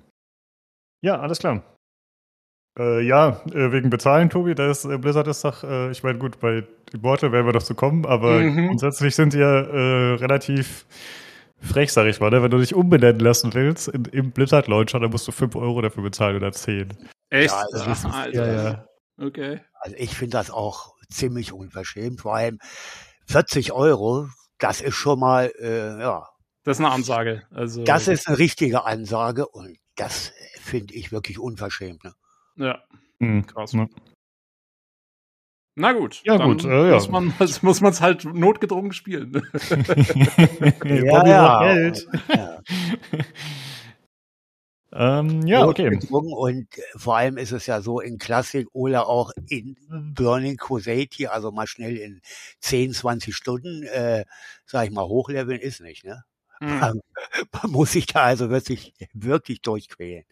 Ja, 1.02 1.18
alles 1.20 1.38
klar. 1.38 1.62
Äh, 2.78 3.00
ja, 3.06 3.40
äh, 3.52 3.73
wegen 3.73 3.88
Bezahlen, 3.90 4.28
Tobi, 4.28 4.54
da 4.54 4.70
ist 4.70 4.85
äh, 4.85 4.99
Blizzard 4.99 5.26
ist 5.28 5.44
doch, 5.44 5.64
äh, 5.64 5.90
ich 5.90 6.02
meine, 6.02 6.18
gut, 6.18 6.38
bei 6.40 6.64
Immortal 6.92 7.32
werden 7.32 7.46
wir 7.46 7.52
doch 7.52 7.62
zu 7.62 7.75
kommen, 7.75 8.04
aber 8.04 8.40
Mhm. 8.40 8.68
grundsätzlich 8.68 9.14
sind 9.14 9.32
die 9.32 9.38
ja 9.38 9.61
äh, 9.61 10.14
relativ 10.16 10.85
frech, 11.61 11.90
sag 11.92 12.06
ich 12.06 12.20
mal. 12.20 12.30
Ne? 12.30 12.42
Wenn 12.42 12.50
du 12.50 12.58
dich 12.58 12.75
umbenennen 12.75 13.20
lassen 13.20 13.54
willst 13.54 13.88
in, 13.88 14.04
im 14.06 14.30
Blizzard 14.30 14.68
Launcher, 14.68 15.00
dann 15.00 15.11
musst 15.11 15.26
du 15.26 15.32
5 15.32 15.56
Euro 15.56 15.80
dafür 15.80 16.02
bezahlen 16.02 16.37
oder 16.37 16.52
10. 16.52 16.92
Echt? 17.30 17.50
Ja, 17.50 17.62
also 17.73 18.08
Alter. 18.08 18.46
Ja, 18.46 18.62
ja. 18.70 18.85
Okay. 19.18 19.61
Also 19.80 19.96
ich 19.99 20.14
finde 20.14 20.37
das 20.37 20.50
auch 20.50 20.94
ziemlich 21.08 21.52
unverschämt. 21.52 22.20
Vor 22.20 22.37
allem 22.37 22.58
40 23.26 23.73
Euro, 23.73 24.28
das 24.59 24.80
ist 24.80 24.95
schon 24.95 25.18
mal, 25.21 25.52
äh, 25.61 26.00
ja, 26.00 26.28
Das 26.64 26.78
ist 26.78 26.85
eine 26.85 26.92
Ansage. 26.95 27.42
Also, 27.50 27.85
das 27.85 28.09
ist 28.09 28.26
eine 28.28 28.38
richtige 28.38 28.85
Ansage 28.85 29.47
und 29.49 29.78
das 29.97 30.33
finde 30.61 30.95
ich 30.95 31.12
wirklich 31.12 31.38
unverschämt. 31.38 32.04
Ne? 32.04 32.14
Ja. 32.56 32.83
Mhm, 33.18 33.47
Krass. 33.47 33.73
Ne? 33.73 33.88
Na 35.78 35.92
gut. 35.92 36.23
Ja, 36.25 36.38
dann 36.38 36.49
gut, 36.52 36.64
äh, 36.64 36.88
ja. 36.88 36.95
Muss 36.95 37.09
man 37.11 37.35
es 37.38 37.62
muss 37.62 37.80
man's 37.83 38.00
halt 38.00 38.25
notgedrungen 38.25 38.92
spielen. 38.92 39.33
Ja, 40.85 41.26
ja. 41.26 41.62
Geld. 41.62 42.09
Ja. 42.28 42.61
Ähm, 44.93 45.47
ja, 45.47 45.66
okay. 45.66 45.99
Und 46.11 46.69
vor 46.97 47.16
allem 47.16 47.38
ist 47.38 47.52
es 47.52 47.66
ja 47.66 47.81
so 47.81 48.00
in 48.00 48.19
Klassik 48.19 48.69
oder 48.73 49.09
auch 49.09 49.33
in 49.49 49.76
Burning 50.14 50.57
Crusade, 50.57 51.31
also 51.31 51.50
mal 51.50 51.66
schnell 51.66 51.97
in 51.97 52.21
10, 52.61 52.93
20 52.93 53.35
Stunden, 53.35 53.83
äh, 53.85 54.25
sag 54.64 54.87
ich 54.87 54.93
mal, 54.93 55.07
hochleveln 55.07 55.61
ist 55.61 55.81
nicht, 55.81 56.05
ne? 56.05 56.25
Hm. 56.61 56.78
Man, 56.81 57.00
man 57.62 57.71
muss 57.73 57.93
sich 57.93 58.07
da 58.07 58.23
also 58.23 58.49
wirklich, 58.49 58.95
wirklich 59.12 59.61
durchquälen. 59.61 60.25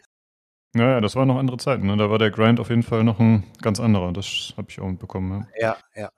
Naja, 0.73 0.99
das 0.99 1.15
waren 1.15 1.29
noch 1.29 1.37
andere 1.37 1.57
Zeiten. 1.57 1.87
Ne? 1.87 1.95
Da 1.95 2.09
war 2.09 2.19
der 2.19 2.31
Grind 2.31 2.59
auf 2.59 2.69
jeden 2.69 2.83
Fall 2.83 3.03
noch 3.05 3.19
ein 3.19 3.45
ganz 3.61 3.79
anderer. 3.79 4.11
Das 4.11 4.53
habe 4.57 4.67
ich 4.69 4.81
auch 4.81 4.87
mitbekommen. 4.87 5.47
Ja. 5.57 5.77
Ja, 5.95 6.01
ja. 6.01 6.09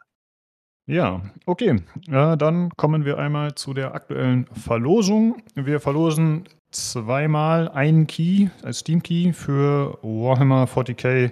Ja, 0.90 1.22
okay. 1.46 1.84
Ja, 2.08 2.38
dann 2.38 2.70
kommen 2.78 3.04
wir 3.04 3.18
einmal 3.18 3.56
zu 3.56 3.74
der 3.74 3.94
aktuellen 3.94 4.48
Verlosung. 4.54 5.44
Wir 5.54 5.82
verlosen 5.82 6.48
zweimal 6.72 7.70
einen 7.70 8.08
Key, 8.08 8.48
ein 8.64 8.74
Steam 8.74 9.02
Key 9.02 9.34
für 9.34 9.98
Warhammer 10.02 10.66
40k 10.66 11.32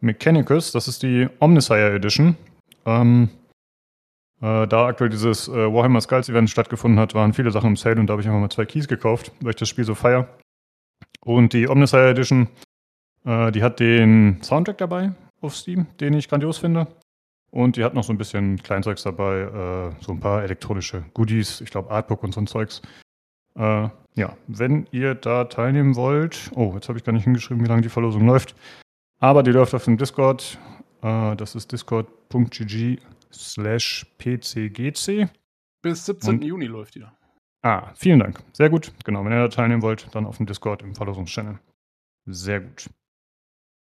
Mechanicus. 0.00 0.72
Das 0.72 0.88
ist 0.88 1.02
die 1.02 1.28
Omnisire 1.38 1.94
Edition. 1.94 2.36
Ähm, 2.86 3.28
äh, 4.40 4.66
da 4.66 4.86
aktuell 4.86 5.10
dieses 5.10 5.48
äh, 5.48 5.52
Warhammer 5.52 6.00
Skulls 6.00 6.28
Event 6.28 6.48
stattgefunden 6.48 6.98
hat, 6.98 7.14
waren 7.14 7.34
viele 7.34 7.50
Sachen 7.50 7.70
im 7.70 7.76
Sale 7.76 8.00
und 8.00 8.06
da 8.06 8.12
habe 8.12 8.22
ich 8.22 8.28
einfach 8.28 8.40
mal 8.40 8.50
zwei 8.50 8.64
Keys 8.64 8.88
gekauft, 8.88 9.32
weil 9.40 9.50
ich 9.50 9.56
das 9.56 9.68
Spiel 9.68 9.84
so 9.84 9.94
feier. 9.94 10.28
Und 11.20 11.52
die 11.52 11.68
Omnisire 11.68 12.10
Edition, 12.10 12.48
äh, 13.24 13.52
die 13.52 13.62
hat 13.62 13.80
den 13.80 14.42
Soundtrack 14.42 14.78
dabei 14.78 15.12
auf 15.42 15.54
Steam, 15.54 15.86
den 16.00 16.14
ich 16.14 16.28
grandios 16.28 16.58
finde. 16.58 16.86
Und 17.50 17.76
die 17.76 17.84
hat 17.84 17.94
noch 17.94 18.04
so 18.04 18.12
ein 18.12 18.18
bisschen 18.18 18.62
Kleinzeugs 18.62 19.02
dabei, 19.02 19.40
äh, 19.40 20.02
so 20.02 20.12
ein 20.12 20.20
paar 20.20 20.42
elektronische 20.42 21.04
Goodies, 21.14 21.60
ich 21.60 21.70
glaube 21.70 21.90
Artbook 21.90 22.22
und 22.22 22.32
so 22.32 22.40
ein 22.40 22.46
Zeugs. 22.46 22.80
Äh, 23.56 23.88
ja, 24.14 24.36
wenn 24.48 24.86
ihr 24.90 25.14
da 25.14 25.44
teilnehmen 25.44 25.96
wollt, 25.96 26.50
oh, 26.54 26.72
jetzt 26.74 26.88
habe 26.88 26.98
ich 26.98 27.04
gar 27.04 27.12
nicht 27.12 27.24
hingeschrieben, 27.24 27.64
wie 27.64 27.68
lange 27.68 27.82
die 27.82 27.88
Verlosung 27.88 28.26
läuft, 28.26 28.54
aber 29.20 29.42
die 29.42 29.50
läuft 29.52 29.74
auf 29.74 29.84
dem 29.84 29.96
Discord, 29.96 30.58
äh, 31.02 31.36
das 31.36 31.54
ist 31.54 31.72
discord.gg 31.72 32.98
slash 33.32 34.06
pcgc. 34.18 35.28
Bis 35.82 36.06
17. 36.06 36.30
Und- 36.34 36.44
Juni 36.44 36.66
läuft 36.66 36.94
die 36.96 37.00
da. 37.00 37.16
Ah, 37.62 37.92
vielen 37.94 38.18
Dank. 38.20 38.42
Sehr 38.52 38.70
gut. 38.70 38.92
Genau, 39.04 39.22
wenn 39.24 39.32
ihr 39.32 39.40
da 39.42 39.48
teilnehmen 39.48 39.82
wollt, 39.82 40.08
dann 40.14 40.24
auf 40.26 40.38
dem 40.38 40.46
Discord 40.46 40.82
im 40.82 40.94
Verlosungschannel. 40.94 41.58
Sehr 42.26 42.60
gut. 42.60 42.88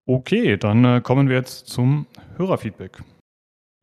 Okay, 0.08 0.56
dann 0.56 0.85
äh, 0.85 1.00
kommen 1.02 1.28
wir 1.28 1.37
jetzt 1.37 1.66
zum 1.66 2.06
Hörerfeedback. 2.37 3.02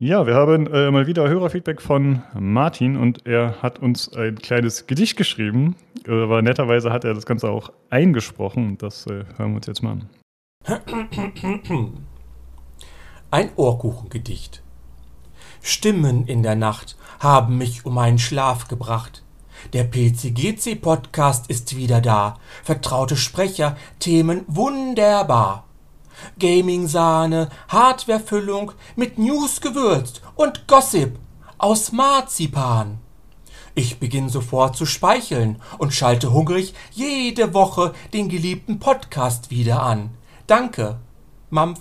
Ja, 0.00 0.26
wir 0.26 0.34
haben 0.34 0.66
äh, 0.66 0.90
mal 0.90 1.06
wieder 1.06 1.28
Hörerfeedback 1.28 1.80
von 1.80 2.24
Martin 2.34 2.96
und 2.96 3.26
er 3.26 3.62
hat 3.62 3.78
uns 3.78 4.12
ein 4.12 4.36
kleines 4.36 4.88
Gedicht 4.88 5.16
geschrieben. 5.16 5.76
Aber 6.08 6.42
netterweise 6.42 6.92
hat 6.92 7.04
er 7.04 7.14
das 7.14 7.26
Ganze 7.26 7.48
auch 7.48 7.70
eingesprochen. 7.90 8.76
Das 8.76 9.06
äh, 9.06 9.24
hören 9.36 9.52
wir 9.52 9.56
uns 9.56 9.66
jetzt 9.66 9.82
mal 9.84 9.92
an. 9.92 10.08
Ein 13.30 13.50
Ohrkuchengedicht. 13.56 14.62
Stimmen 15.62 16.26
in 16.26 16.42
der 16.42 16.56
Nacht 16.56 16.96
haben 17.20 17.56
mich 17.56 17.86
um 17.86 17.94
meinen 17.94 18.18
Schlaf 18.18 18.66
gebracht. 18.68 19.22
Der 19.72 19.84
PCGC-Podcast 19.84 21.48
ist 21.48 21.76
wieder 21.76 22.00
da. 22.00 22.38
Vertraute 22.64 23.16
Sprecher, 23.16 23.76
Themen 24.00 24.44
wunderbar. 24.48 25.64
Gaming-Sahne, 26.38 27.48
Hardware-Füllung 27.68 28.72
mit 28.96 29.18
News 29.18 29.60
gewürzt 29.60 30.22
und 30.34 30.66
Gossip 30.66 31.18
aus 31.58 31.92
Marzipan. 31.92 32.98
Ich 33.74 33.98
beginn 33.98 34.28
sofort 34.28 34.76
zu 34.76 34.86
speicheln 34.86 35.60
und 35.78 35.92
schalte 35.92 36.32
hungrig 36.32 36.74
jede 36.92 37.54
Woche 37.54 37.92
den 38.12 38.28
geliebten 38.28 38.78
Podcast 38.78 39.50
wieder 39.50 39.82
an. 39.82 40.10
Danke, 40.46 40.98
Mampf. 41.50 41.80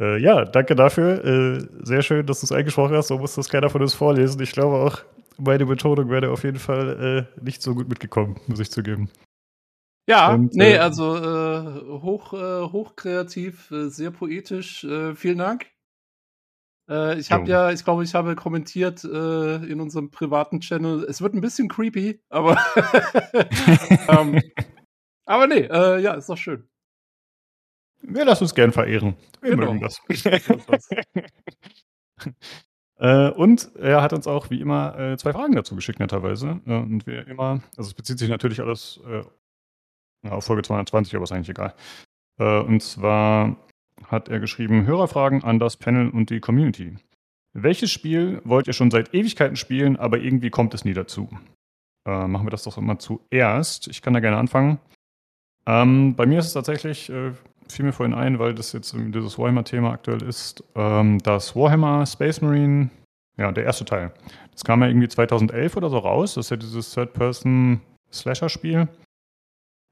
Äh, 0.00 0.18
ja, 0.18 0.44
danke 0.44 0.74
dafür. 0.74 1.24
Äh, 1.24 1.66
sehr 1.82 2.02
schön, 2.02 2.26
dass 2.26 2.40
du 2.40 2.46
es 2.46 2.52
eingesprochen 2.52 2.96
hast. 2.96 3.08
So 3.08 3.18
muss 3.18 3.34
das 3.34 3.48
keiner 3.48 3.70
von 3.70 3.82
uns 3.82 3.94
vorlesen. 3.94 4.40
Ich 4.42 4.52
glaube 4.52 4.76
auch, 4.76 4.98
meine 5.38 5.66
Betonung 5.66 6.10
wäre 6.10 6.30
auf 6.30 6.44
jeden 6.44 6.58
Fall 6.58 7.28
äh, 7.38 7.44
nicht 7.44 7.62
so 7.62 7.74
gut 7.74 7.88
mitgekommen, 7.88 8.40
muss 8.46 8.60
ich 8.60 8.70
zugeben. 8.70 9.08
Ja, 10.08 10.32
Und, 10.32 10.54
nee, 10.54 10.72
äh, 10.74 10.78
also 10.78 11.16
äh, 11.16 12.00
hoch, 12.00 12.32
äh, 12.32 12.62
hochkreativ, 12.72 13.70
äh, 13.70 13.90
sehr 13.90 14.10
poetisch. 14.10 14.82
Äh, 14.84 15.14
vielen 15.14 15.36
Dank. 15.36 15.66
Äh, 16.88 17.18
ich 17.18 17.30
habe 17.30 17.46
ja, 17.46 17.72
ich 17.72 17.84
glaube, 17.84 18.04
ich 18.04 18.14
habe 18.14 18.34
kommentiert 18.34 19.04
äh, 19.04 19.56
in 19.56 19.82
unserem 19.82 20.10
privaten 20.10 20.60
Channel. 20.60 21.04
Es 21.04 21.20
wird 21.20 21.34
ein 21.34 21.42
bisschen 21.42 21.68
creepy, 21.68 22.22
aber 22.30 22.56
ähm, 24.08 24.40
aber 25.26 25.46
nee, 25.46 25.68
äh, 25.70 26.00
ja, 26.00 26.14
ist 26.14 26.30
doch 26.30 26.38
schön. 26.38 26.66
Wir 28.00 28.24
lassen 28.24 28.44
uns 28.44 28.54
gern 28.54 28.72
verehren. 28.72 29.14
Wir 29.42 29.50
Genau. 29.50 29.74
mögen 29.74 29.80
das. 29.80 30.00
äh, 32.96 33.30
und 33.32 33.76
er 33.76 34.00
hat 34.00 34.14
uns 34.14 34.26
auch 34.26 34.48
wie 34.48 34.62
immer 34.62 34.98
äh, 34.98 35.18
zwei 35.18 35.34
Fragen 35.34 35.54
dazu 35.54 35.76
geschickt, 35.76 36.00
netterweise. 36.00 36.62
Äh, 36.64 36.78
und 36.78 37.06
wir 37.06 37.26
immer, 37.26 37.60
also 37.76 37.90
es 37.90 37.94
bezieht 37.94 38.18
sich 38.18 38.30
natürlich 38.30 38.60
alles 38.60 39.00
äh, 39.06 39.22
ja, 40.24 40.40
Folge 40.40 40.62
220, 40.62 41.14
aber 41.14 41.24
ist 41.24 41.32
eigentlich 41.32 41.48
egal. 41.50 41.74
Äh, 42.38 42.60
und 42.60 42.82
zwar 42.82 43.56
hat 44.06 44.28
er 44.28 44.40
geschrieben: 44.40 44.86
Hörerfragen 44.86 45.44
an 45.44 45.58
das 45.58 45.76
Panel 45.76 46.10
und 46.10 46.30
die 46.30 46.40
Community. 46.40 46.96
Welches 47.52 47.90
Spiel 47.90 48.40
wollt 48.44 48.66
ihr 48.66 48.72
schon 48.72 48.90
seit 48.90 49.14
Ewigkeiten 49.14 49.56
spielen, 49.56 49.96
aber 49.96 50.18
irgendwie 50.18 50.50
kommt 50.50 50.74
es 50.74 50.84
nie 50.84 50.94
dazu? 50.94 51.28
Äh, 52.06 52.26
machen 52.26 52.46
wir 52.46 52.50
das 52.50 52.64
doch 52.64 52.78
immer 52.78 52.98
zuerst. 52.98 53.88
Ich 53.88 54.02
kann 54.02 54.14
da 54.14 54.20
gerne 54.20 54.36
anfangen. 54.36 54.78
Ähm, 55.66 56.14
bei 56.14 56.26
mir 56.26 56.38
ist 56.38 56.46
es 56.46 56.52
tatsächlich, 56.52 57.10
äh, 57.10 57.32
fiel 57.68 57.84
mir 57.84 57.92
vorhin 57.92 58.14
ein, 58.14 58.38
weil 58.38 58.54
das 58.54 58.72
jetzt 58.72 58.94
dieses 58.96 59.38
Warhammer-Thema 59.38 59.92
aktuell 59.92 60.22
ist, 60.22 60.64
ähm, 60.74 61.18
das 61.18 61.54
Warhammer 61.54 62.06
Space 62.06 62.40
Marine, 62.40 62.90
ja, 63.36 63.52
der 63.52 63.64
erste 63.64 63.84
Teil. 63.84 64.12
Das 64.52 64.64
kam 64.64 64.80
ja 64.82 64.88
irgendwie 64.88 65.08
2011 65.08 65.76
oder 65.76 65.90
so 65.90 65.98
raus. 65.98 66.34
Das 66.34 66.46
ist 66.46 66.50
ja 66.50 66.56
dieses 66.56 66.92
Third-Person-Slasher-Spiel. 66.94 68.88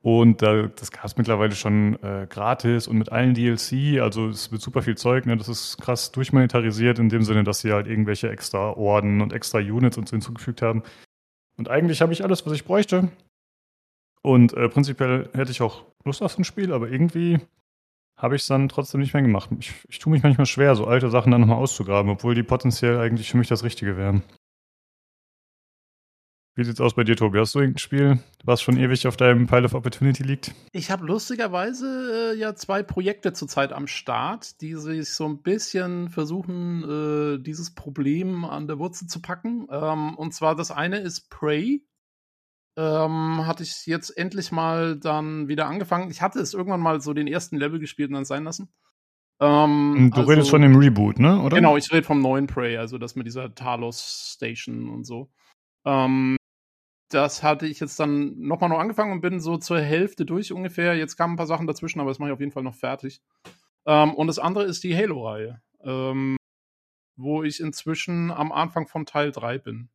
Und 0.06 0.40
da, 0.40 0.68
das 0.68 0.92
gab 0.92 1.04
es 1.06 1.16
mittlerweile 1.16 1.56
schon 1.56 2.00
äh, 2.00 2.28
gratis 2.30 2.86
und 2.86 2.96
mit 2.96 3.10
allen 3.10 3.34
DLC, 3.34 4.00
also 4.00 4.28
es 4.28 4.52
wird 4.52 4.62
super 4.62 4.80
viel 4.80 4.96
Zeug, 4.96 5.26
ne? 5.26 5.36
das 5.36 5.48
ist 5.48 5.78
krass 5.78 6.12
durchmonetarisiert 6.12 7.00
in 7.00 7.08
dem 7.08 7.24
Sinne, 7.24 7.42
dass 7.42 7.58
sie 7.58 7.72
halt 7.72 7.88
irgendwelche 7.88 8.30
extra 8.30 8.70
Orden 8.74 9.20
und 9.20 9.32
extra 9.32 9.58
Units 9.58 9.98
und 9.98 10.06
so 10.06 10.12
hinzugefügt 10.12 10.62
haben. 10.62 10.84
Und 11.56 11.68
eigentlich 11.68 12.02
habe 12.02 12.12
ich 12.12 12.22
alles, 12.22 12.46
was 12.46 12.52
ich 12.52 12.64
bräuchte. 12.64 13.08
Und 14.22 14.54
äh, 14.54 14.68
prinzipiell 14.68 15.28
hätte 15.32 15.50
ich 15.50 15.60
auch 15.60 15.82
Lust 16.04 16.22
auf 16.22 16.30
so 16.30 16.40
ein 16.40 16.44
Spiel, 16.44 16.72
aber 16.72 16.88
irgendwie 16.88 17.40
habe 18.16 18.36
ich 18.36 18.42
es 18.42 18.46
dann 18.46 18.68
trotzdem 18.68 19.00
nicht 19.00 19.12
mehr 19.12 19.24
gemacht. 19.24 19.50
Ich, 19.58 19.74
ich 19.88 19.98
tue 19.98 20.12
mich 20.12 20.22
manchmal 20.22 20.46
schwer, 20.46 20.76
so 20.76 20.86
alte 20.86 21.10
Sachen 21.10 21.32
dann 21.32 21.40
nochmal 21.40 21.58
auszugraben, 21.58 22.12
obwohl 22.12 22.36
die 22.36 22.44
potenziell 22.44 23.00
eigentlich 23.00 23.32
für 23.32 23.38
mich 23.38 23.48
das 23.48 23.64
Richtige 23.64 23.96
wären. 23.96 24.22
Wie 26.58 26.64
sieht's 26.64 26.80
aus 26.80 26.94
bei 26.94 27.04
dir, 27.04 27.16
Tobi? 27.16 27.38
Hast 27.38 27.54
du 27.54 27.58
irgendein 27.58 27.80
Spiel, 27.80 28.18
was 28.42 28.62
schon 28.62 28.78
ewig 28.78 29.06
auf 29.06 29.18
deinem 29.18 29.46
Pile 29.46 29.66
of 29.66 29.74
Opportunity 29.74 30.22
liegt? 30.22 30.54
Ich 30.72 30.90
habe 30.90 31.04
lustigerweise 31.04 32.32
äh, 32.32 32.38
ja 32.38 32.54
zwei 32.54 32.82
Projekte 32.82 33.34
zurzeit 33.34 33.74
am 33.74 33.86
Start, 33.86 34.62
die 34.62 34.74
sich 34.74 35.10
so 35.10 35.26
ein 35.26 35.42
bisschen 35.42 36.08
versuchen, 36.08 36.82
äh, 37.36 37.42
dieses 37.42 37.74
Problem 37.74 38.46
an 38.46 38.66
der 38.66 38.78
Wurzel 38.78 39.06
zu 39.06 39.20
packen. 39.20 39.66
Ähm, 39.70 40.14
und 40.14 40.32
zwar 40.32 40.56
das 40.56 40.70
eine 40.70 40.96
ist 40.96 41.28
Prey. 41.28 41.84
Ähm, 42.78 43.46
hatte 43.46 43.62
ich 43.62 43.84
jetzt 43.84 44.16
endlich 44.16 44.50
mal 44.50 44.96
dann 44.96 45.48
wieder 45.48 45.66
angefangen. 45.66 46.10
Ich 46.10 46.22
hatte 46.22 46.40
es 46.40 46.54
irgendwann 46.54 46.80
mal 46.80 47.02
so 47.02 47.12
den 47.12 47.26
ersten 47.26 47.58
Level 47.58 47.80
gespielt 47.80 48.08
und 48.08 48.14
dann 48.14 48.24
sein 48.24 48.44
lassen. 48.44 48.72
Ähm, 49.40 50.10
du 50.10 50.20
also, 50.20 50.30
redest 50.30 50.48
von 50.48 50.62
dem 50.62 50.76
Reboot, 50.76 51.18
ne? 51.18 51.38
Oder? 51.42 51.56
Genau, 51.56 51.76
ich 51.76 51.92
rede 51.92 52.06
vom 52.06 52.22
neuen 52.22 52.46
Prey, 52.46 52.78
also 52.78 52.96
das 52.96 53.14
mit 53.14 53.26
dieser 53.26 53.54
Talos 53.54 54.32
Station 54.36 54.88
und 54.88 55.04
so. 55.04 55.30
Ähm, 55.84 56.36
das 57.08 57.42
hatte 57.42 57.66
ich 57.66 57.80
jetzt 57.80 57.98
dann 58.00 58.38
nochmal 58.38 58.70
noch 58.70 58.78
angefangen 58.78 59.12
und 59.12 59.20
bin 59.20 59.40
so 59.40 59.56
zur 59.58 59.80
Hälfte 59.80 60.26
durch 60.26 60.52
ungefähr. 60.52 60.96
Jetzt 60.96 61.16
kamen 61.16 61.34
ein 61.34 61.36
paar 61.36 61.46
Sachen 61.46 61.66
dazwischen, 61.66 62.00
aber 62.00 62.10
das 62.10 62.18
mache 62.18 62.30
ich 62.30 62.34
auf 62.34 62.40
jeden 62.40 62.52
Fall 62.52 62.62
noch 62.62 62.74
fertig. 62.74 63.20
Ähm, 63.86 64.14
und 64.14 64.26
das 64.26 64.38
andere 64.38 64.64
ist 64.64 64.82
die 64.82 64.96
Halo-Reihe, 64.96 65.60
ähm, 65.84 66.36
wo 67.16 67.42
ich 67.44 67.60
inzwischen 67.60 68.30
am 68.32 68.52
Anfang 68.52 68.88
von 68.88 69.06
Teil 69.06 69.30
3 69.30 69.58
bin. 69.58 69.88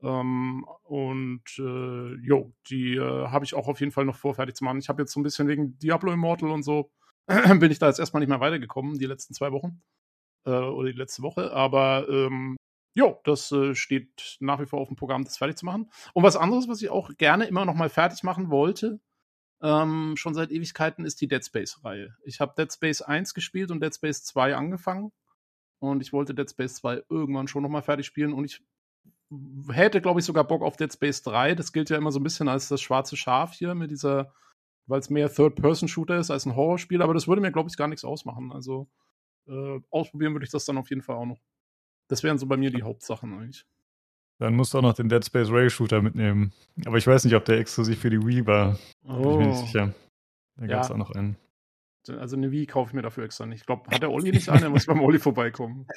Ähm, 0.00 0.64
und 0.84 1.42
äh, 1.58 2.14
jo, 2.24 2.52
die 2.70 2.94
äh, 2.94 3.28
habe 3.28 3.44
ich 3.44 3.54
auch 3.54 3.66
auf 3.66 3.80
jeden 3.80 3.92
Fall 3.92 4.04
noch 4.04 4.16
vor, 4.16 4.34
fertig 4.34 4.54
zu 4.54 4.64
machen. 4.64 4.78
Ich 4.78 4.88
habe 4.88 5.02
jetzt 5.02 5.12
so 5.12 5.20
ein 5.20 5.24
bisschen 5.24 5.48
wegen 5.48 5.78
Diablo 5.78 6.12
Immortal 6.12 6.50
und 6.50 6.62
so, 6.62 6.92
bin 7.26 7.70
ich 7.72 7.80
da 7.80 7.88
jetzt 7.88 7.98
erstmal 7.98 8.20
nicht 8.20 8.28
mehr 8.28 8.40
weitergekommen, 8.40 8.98
die 8.98 9.06
letzten 9.06 9.34
zwei 9.34 9.50
Wochen. 9.50 9.82
Äh, 10.46 10.50
oder 10.50 10.92
die 10.92 10.98
letzte 10.98 11.22
Woche. 11.22 11.52
Aber 11.52 12.06
ähm, 12.08 12.57
jo, 12.98 13.20
das 13.22 13.52
äh, 13.52 13.76
steht 13.76 14.36
nach 14.40 14.60
wie 14.60 14.66
vor 14.66 14.80
auf 14.80 14.88
dem 14.88 14.96
Programm, 14.96 15.22
das 15.24 15.36
fertig 15.36 15.56
zu 15.56 15.64
machen. 15.64 15.88
Und 16.14 16.24
was 16.24 16.36
anderes, 16.36 16.66
was 16.68 16.82
ich 16.82 16.90
auch 16.90 17.16
gerne 17.16 17.44
immer 17.44 17.64
noch 17.64 17.74
mal 17.74 17.88
fertig 17.88 18.24
machen 18.24 18.50
wollte, 18.50 19.00
ähm, 19.62 20.14
schon 20.16 20.34
seit 20.34 20.50
Ewigkeiten, 20.50 21.04
ist 21.04 21.20
die 21.20 21.28
Dead 21.28 21.44
Space-Reihe. 21.44 22.16
Ich 22.24 22.40
habe 22.40 22.54
Dead 22.58 22.72
Space 22.72 23.00
1 23.00 23.34
gespielt 23.34 23.70
und 23.70 23.80
Dead 23.80 23.94
Space 23.94 24.24
2 24.24 24.56
angefangen. 24.56 25.12
Und 25.78 26.02
ich 26.02 26.12
wollte 26.12 26.34
Dead 26.34 26.50
Space 26.50 26.74
2 26.74 27.04
irgendwann 27.08 27.46
schon 27.46 27.62
noch 27.62 27.68
mal 27.68 27.82
fertig 27.82 28.04
spielen. 28.04 28.32
Und 28.32 28.44
ich 28.44 28.62
hätte, 29.70 30.00
glaube 30.00 30.18
ich, 30.18 30.26
sogar 30.26 30.42
Bock 30.42 30.62
auf 30.62 30.76
Dead 30.76 30.92
Space 30.92 31.22
3. 31.22 31.54
Das 31.54 31.72
gilt 31.72 31.90
ja 31.90 31.96
immer 31.96 32.10
so 32.10 32.18
ein 32.18 32.24
bisschen 32.24 32.48
als 32.48 32.66
das 32.66 32.80
schwarze 32.80 33.16
Schaf 33.16 33.52
hier 33.52 33.76
mit 33.76 33.92
dieser, 33.92 34.34
weil 34.86 34.98
es 34.98 35.08
mehr 35.08 35.32
Third-Person-Shooter 35.32 36.18
ist 36.18 36.32
als 36.32 36.46
ein 36.46 36.56
Horrorspiel. 36.56 37.00
Aber 37.00 37.14
das 37.14 37.28
würde 37.28 37.42
mir, 37.42 37.52
glaube 37.52 37.68
ich, 37.70 37.76
gar 37.76 37.86
nichts 37.86 38.04
ausmachen. 38.04 38.50
Also 38.50 38.88
äh, 39.46 39.78
ausprobieren 39.90 40.32
würde 40.32 40.46
ich 40.46 40.50
das 40.50 40.64
dann 40.64 40.78
auf 40.78 40.90
jeden 40.90 41.02
Fall 41.02 41.14
auch 41.14 41.26
noch. 41.26 41.38
Das 42.08 42.22
wären 42.22 42.38
so 42.38 42.46
bei 42.46 42.56
mir 42.56 42.70
die 42.70 42.82
Hauptsachen 42.82 43.32
eigentlich. 43.32 43.64
Dann 44.38 44.54
musst 44.54 44.72
du 44.72 44.78
auch 44.78 44.82
noch 44.82 44.94
den 44.94 45.08
Dead 45.08 45.24
Space 45.24 45.50
Rail 45.50 45.68
Shooter 45.68 46.00
mitnehmen. 46.00 46.52
Aber 46.86 46.96
ich 46.96 47.06
weiß 47.06 47.24
nicht, 47.24 47.34
ob 47.34 47.44
der 47.44 47.58
exklusiv 47.58 48.00
für 48.00 48.10
die 48.10 48.24
Wii 48.24 48.46
war. 48.46 48.78
Oh. 49.04 49.14
Bin 49.14 49.30
ich 49.30 49.36
mir 49.38 49.46
nicht 49.46 49.58
oh. 49.58 49.66
sicher. 49.66 49.94
Da 50.56 50.66
gab 50.66 50.84
es 50.84 50.90
auch 50.90 50.96
noch 50.96 51.10
einen. 51.10 51.36
Also 52.08 52.36
eine 52.36 52.50
Wii 52.50 52.66
kaufe 52.66 52.90
ich 52.90 52.94
mir 52.94 53.02
dafür 53.02 53.24
extra 53.24 53.44
nicht. 53.44 53.60
Ich 53.60 53.66
glaube, 53.66 53.90
hat 53.90 54.00
der 54.00 54.10
Olli 54.10 54.30
nicht 54.30 54.48
einen, 54.48 54.60
der 54.62 54.70
muss 54.70 54.86
beim 54.86 55.00
Olli 55.00 55.18
vorbeikommen. 55.18 55.86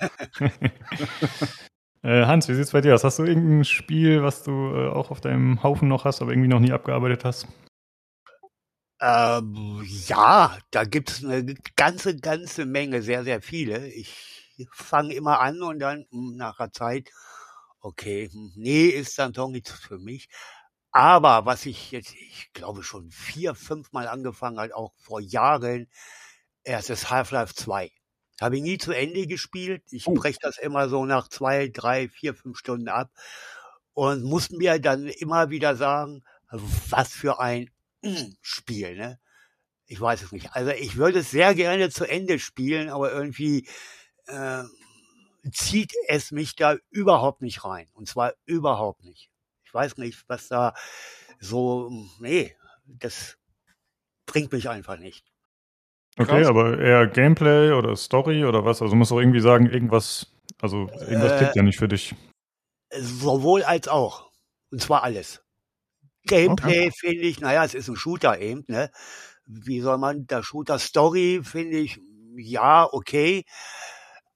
Äh, 2.04 2.26
Hans, 2.26 2.50
wie 2.50 2.56
sieht's 2.56 2.72
bei 2.72 2.82
dir 2.82 2.96
aus? 2.96 3.04
Hast 3.04 3.20
du 3.20 3.26
irgendein 3.26 3.64
Spiel, 3.64 4.24
was 4.24 4.42
du 4.42 4.52
äh, 4.52 4.90
auch 4.90 5.12
auf 5.12 5.22
deinem 5.22 5.62
Haufen 5.62 5.88
noch 5.88 6.04
hast, 6.04 6.22
aber 6.22 6.32
irgendwie 6.32 6.48
noch 6.48 6.60
nie 6.60 6.72
abgearbeitet 6.72 7.24
hast? 7.26 7.48
Ähm, 9.00 9.84
ja, 10.08 10.58
da 10.72 10.84
gibt's 10.84 11.24
eine 11.24 11.54
ganze, 11.76 12.16
ganze 12.16 12.66
Menge, 12.66 13.04
sehr, 13.04 13.24
sehr 13.24 13.42
viele. 13.42 13.88
Ich 13.88 14.41
fange 14.72 15.14
immer 15.14 15.40
an 15.40 15.62
und 15.62 15.80
dann 15.80 16.06
nach 16.12 16.60
einer 16.60 16.72
Zeit, 16.72 17.10
okay, 17.80 18.30
hm, 18.32 18.54
nee, 18.56 18.88
ist 18.88 19.18
dann 19.20 19.34
doch 19.34 19.50
nichts 19.50 19.72
für 19.72 19.98
mich. 19.98 20.30
Aber 20.92 21.46
was 21.46 21.66
ich 21.66 21.92
jetzt, 21.92 22.14
ich 22.16 22.52
glaube 22.54 22.84
schon 22.84 23.12
vier, 23.12 23.56
fünf 23.56 23.92
Mal 23.94 24.08
angefangen 24.08 24.60
hat, 24.60 24.74
auch 24.74 24.94
vor 24.98 25.22
Jahren, 25.22 25.90
erstes 26.64 27.10
Half-Life 27.10 27.56
2. 27.56 27.92
Habe 28.42 28.58
ich 28.58 28.64
nie 28.64 28.78
zu 28.78 28.92
Ende 28.92 29.28
gespielt. 29.28 29.84
Ich 29.92 30.08
oh. 30.08 30.14
breche 30.14 30.40
das 30.42 30.58
immer 30.58 30.90
so 30.90 31.06
nach 31.06 31.28
zwei, 31.28 31.68
drei, 31.68 32.10
vier, 32.10 32.34
fünf 32.34 32.58
Stunden 32.58 32.90
ab 32.90 33.12
und 33.94 34.24
muss 34.24 34.50
mir 34.50 34.80
dann 34.80 35.08
immer 35.08 35.50
wieder 35.50 35.76
sagen, 35.76 36.24
was 36.90 37.10
für 37.10 37.40
ein 37.40 37.70
Spiel, 38.42 38.98
ne? 38.98 39.20
Ich 39.86 40.00
weiß 40.00 40.24
es 40.24 40.32
nicht. 40.32 40.54
Also 40.54 40.72
ich 40.72 40.96
würde 40.96 41.20
es 41.20 41.32
sehr 41.32 41.54
gerne 41.54 41.90
zu 41.90 42.06
Ende 42.06 42.40
spielen, 42.40 42.90
aber 42.90 43.12
irgendwie 43.12 43.68
äh, 44.28 44.64
zieht 45.52 45.94
es 46.08 46.32
mich 46.32 46.56
da 46.56 46.78
überhaupt 46.90 47.42
nicht 47.42 47.64
rein. 47.66 47.88
Und 47.94 48.08
zwar 48.08 48.34
überhaupt 48.46 49.04
nicht. 49.04 49.32
Ich 49.64 49.74
weiß 49.74 49.98
nicht, 49.98 50.24
was 50.28 50.48
da 50.48 50.74
so, 51.40 51.90
nee, 52.20 52.56
das 52.86 53.38
bringt 54.26 54.52
mich 54.52 54.70
einfach 54.70 54.98
nicht. 54.98 55.26
Okay, 56.18 56.42
Krass. 56.42 56.48
aber 56.48 56.78
eher 56.78 57.08
Gameplay 57.08 57.72
oder 57.72 57.96
Story 57.96 58.44
oder 58.44 58.66
was? 58.66 58.82
Also 58.82 58.96
muss 58.96 59.12
auch 59.12 59.20
irgendwie 59.20 59.40
sagen, 59.40 59.68
irgendwas, 59.68 60.28
also 60.62 60.90
irgendwas 61.08 61.32
äh, 61.34 61.38
klickt 61.38 61.56
ja 61.56 61.64
nicht 61.64 61.80
für 61.80 61.88
dich. 61.88 62.16
Sowohl 62.94 63.64
als 63.64 63.88
auch. 63.88 64.30
Und 64.72 64.82
zwar 64.82 65.04
alles. 65.04 65.42
Gameplay 66.26 66.88
okay. 66.88 66.92
finde 66.92 67.22
ich, 67.22 67.40
naja, 67.40 67.64
es 67.64 67.74
ist 67.74 67.88
ein 67.88 67.96
Shooter 67.96 68.40
eben, 68.40 68.64
ne? 68.68 68.92
Wie 69.46 69.82
soll 69.82 69.98
man, 69.98 70.28
der 70.28 70.44
Shooter 70.44 70.80
Story 70.80 71.42
finde 71.44 71.78
ich, 71.78 72.00
ja, 72.36 72.88
okay. 72.92 73.46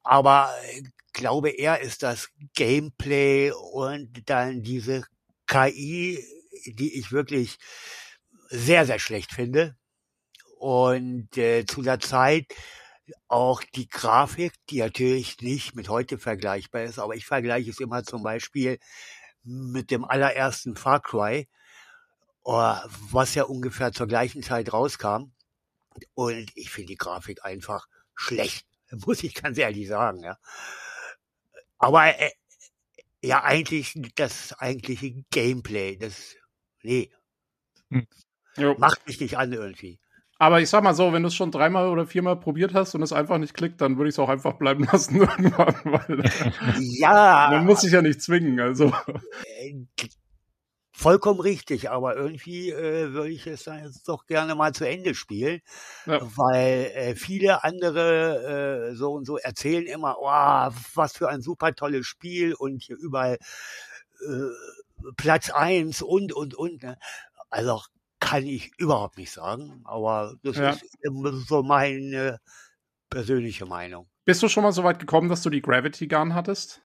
Aber 0.06 0.54
ich 0.72 0.84
glaube 1.14 1.50
eher 1.50 1.82
ist 1.82 2.04
das 2.04 2.30
Gameplay 2.54 3.52
und 3.52 4.30
dann 4.30 4.62
diese 4.62 5.04
KI, 5.48 6.24
die 6.66 6.98
ich 6.98 7.12
wirklich 7.12 7.58
sehr, 8.50 8.86
sehr 8.86 9.00
schlecht 9.00 9.34
finde. 9.34 9.76
Und 10.60 11.38
äh, 11.38 11.66
zu 11.66 11.82
der 11.82 12.00
Zeit 12.00 12.54
auch 13.28 13.64
die 13.76 13.88
Grafik, 13.88 14.54
die 14.70 14.80
natürlich 14.80 15.42
nicht 15.42 15.76
mit 15.76 15.90
heute 15.90 16.18
vergleichbar 16.18 16.84
ist, 16.84 17.00
aber 17.00 17.16
ich 17.16 17.26
vergleiche 17.26 17.70
es 17.70 17.80
immer 17.80 18.04
zum 18.04 18.24
Beispiel 18.24 18.80
mit 19.44 19.92
dem 19.92 20.06
allerersten 20.06 20.76
Far 20.76 21.02
Cry, 21.02 21.48
oh, 22.44 22.76
was 23.12 23.36
ja 23.36 23.44
ungefähr 23.44 23.92
zur 23.92 24.08
gleichen 24.08 24.44
Zeit 24.44 24.72
rauskam. 24.72 25.32
Und 26.14 26.52
ich 26.56 26.70
finde 26.72 26.90
die 26.90 26.98
Grafik 26.98 27.44
einfach 27.44 27.88
schlecht, 28.16 28.68
muss 29.06 29.24
ich 29.24 29.34
ganz 29.34 29.58
ehrlich 29.58 29.88
sagen. 29.88 30.24
Ja. 30.24 30.38
Aber 31.78 32.08
äh, 32.08 32.32
ja, 33.22 33.44
eigentlich 33.44 34.00
das 34.16 34.54
eigentliche 34.60 35.24
Gameplay, 35.32 35.98
das 35.98 36.36
nee, 36.84 37.12
hm. 37.90 38.08
macht 38.78 39.06
mich 39.08 39.20
nicht 39.20 39.38
an 39.38 39.52
irgendwie. 39.52 40.00
Aber 40.38 40.60
ich 40.60 40.70
sag 40.70 40.84
mal 40.84 40.94
so, 40.94 41.14
wenn 41.14 41.24
du 41.24 41.30
es 41.30 41.36
schon 41.36 41.52
dreimal 41.52 41.88
oder 41.88 42.06
viermal 42.06 42.38
probiert 42.38 42.74
hast 42.74 42.94
und 42.94 43.02
es 43.02 43.14
einfach 43.14 43.38
nicht 43.38 43.54
klickt, 43.54 43.80
dann 43.80 43.98
würde 43.98 44.10
ich 44.10 44.16
es 44.16 44.20
auch 44.20 44.30
einfach 44.30 44.54
bleiben 44.54 44.84
lassen 44.92 45.18
irgendwann, 45.18 45.76
weil 45.86 46.24
ja, 46.80 47.48
man 47.52 47.66
muss 47.66 47.82
sich 47.82 47.94
ja 47.94 48.02
nicht 48.02 48.22
zwingen. 48.22 48.60
Also 48.60 48.94
äh, 49.46 49.86
vollkommen 50.96 51.42
richtig, 51.42 51.90
aber 51.90 52.16
irgendwie 52.16 52.72
äh, 52.72 53.12
würde 53.12 53.30
ich 53.30 53.46
es 53.46 53.66
dann 53.66 53.84
jetzt 53.84 54.08
doch 54.08 54.26
gerne 54.26 54.56
mal 54.56 54.74
zu 54.74 54.88
Ende 54.88 55.14
spielen, 55.14 55.62
ja. 56.06 56.20
weil 56.38 56.92
äh, 56.96 57.16
viele 57.16 57.64
andere 57.64 58.92
äh, 58.92 58.96
so 58.96 59.12
und 59.12 59.26
so 59.26 59.38
erzählen 59.38 59.86
immer, 59.86 60.18
oh, 60.20 60.74
was 60.96 61.14
für 61.14 61.28
ein 61.28 61.42
super 61.42 61.76
tolles 61.76 62.08
Spiel 62.08 62.54
und 62.54 62.82
hier 62.82 62.96
überall 62.98 63.38
äh, 64.22 65.12
Platz 65.18 65.50
eins 65.50 66.02
und 66.02 66.32
und 66.32 66.56
und. 66.56 66.82
Ne? 66.82 66.98
Also 67.50 67.82
kann 68.20 68.46
ich 68.46 68.72
überhaupt 68.78 69.18
nicht 69.18 69.32
sagen, 69.32 69.82
aber 69.84 70.36
das 70.44 70.56
ja. 70.56 70.70
ist 70.70 70.86
so 71.48 71.62
meine 71.62 72.40
persönliche 73.10 73.66
Meinung. 73.66 74.08
Bist 74.24 74.42
du 74.42 74.48
schon 74.48 74.64
mal 74.64 74.72
so 74.72 74.84
weit 74.84 75.00
gekommen, 75.00 75.30
dass 75.30 75.44
du 75.44 75.50
die 75.50 75.62
Gravity 75.62 76.08
Gun 76.08 76.34
hattest? 76.34 76.82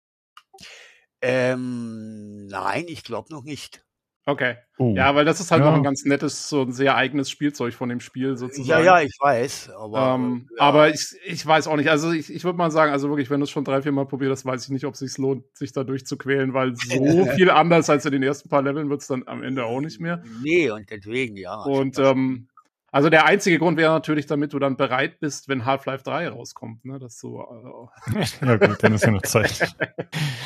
Ähm, 1.22 2.46
nein, 2.46 2.86
ich 2.88 3.04
glaube 3.04 3.32
noch 3.32 3.44
nicht. 3.44 3.84
Okay. 4.30 4.56
Oh. 4.78 4.94
Ja, 4.96 5.14
weil 5.14 5.24
das 5.24 5.40
ist 5.40 5.50
halt 5.50 5.62
ja. 5.62 5.70
noch 5.70 5.76
ein 5.76 5.82
ganz 5.82 6.04
nettes, 6.04 6.48
so 6.48 6.62
ein 6.62 6.72
sehr 6.72 6.96
eigenes 6.96 7.28
Spielzeug 7.28 7.74
von 7.74 7.88
dem 7.88 8.00
Spiel 8.00 8.36
sozusagen. 8.36 8.84
Ja, 8.84 8.98
ja, 8.98 9.04
ich 9.04 9.16
weiß. 9.20 9.70
Aber, 9.76 10.14
ähm, 10.14 10.48
ja. 10.56 10.62
aber 10.62 10.88
ich, 10.88 11.16
ich 11.26 11.44
weiß 11.44 11.66
auch 11.66 11.76
nicht. 11.76 11.90
Also 11.90 12.12
ich, 12.12 12.32
ich 12.32 12.44
würde 12.44 12.56
mal 12.56 12.70
sagen, 12.70 12.92
also 12.92 13.08
wirklich, 13.08 13.28
wenn 13.28 13.40
du 13.40 13.44
es 13.44 13.50
schon 13.50 13.64
drei, 13.64 13.82
vier 13.82 13.92
Mal 13.92 14.06
probierst, 14.06 14.46
weiß 14.46 14.64
ich 14.64 14.70
nicht, 14.70 14.86
ob 14.86 14.94
es 14.94 15.00
sich 15.00 15.18
lohnt, 15.18 15.44
sich 15.54 15.72
da 15.72 15.84
durchzuquälen, 15.84 16.54
weil 16.54 16.74
so 16.76 17.26
viel 17.36 17.50
anders 17.50 17.90
als 17.90 18.06
in 18.06 18.12
den 18.12 18.22
ersten 18.22 18.48
paar 18.48 18.62
Leveln 18.62 18.88
wird 18.88 19.02
es 19.02 19.08
dann 19.08 19.24
am 19.26 19.42
Ende 19.42 19.64
auch 19.64 19.80
nicht 19.80 20.00
mehr. 20.00 20.22
Nee, 20.42 20.70
und 20.70 20.88
deswegen, 20.90 21.36
ja. 21.36 21.62
Und 21.62 21.98
ähm, 21.98 22.48
also 22.92 23.08
der 23.08 23.24
einzige 23.24 23.58
Grund 23.58 23.78
wäre 23.78 23.92
natürlich, 23.92 24.26
damit 24.26 24.52
du 24.52 24.58
dann 24.58 24.76
bereit 24.76 25.20
bist, 25.20 25.48
wenn 25.48 25.64
Half-Life 25.64 26.02
3 26.02 26.28
rauskommt, 26.30 26.84
ne? 26.84 26.98
Das 26.98 27.18
so. 27.18 27.40
Äh 27.40 28.24
ja 28.46 28.56
gut, 28.56 28.82
dann 28.82 28.94
ist 28.94 29.04
ja 29.04 29.12
noch 29.12 29.22
Zeit. 29.22 29.74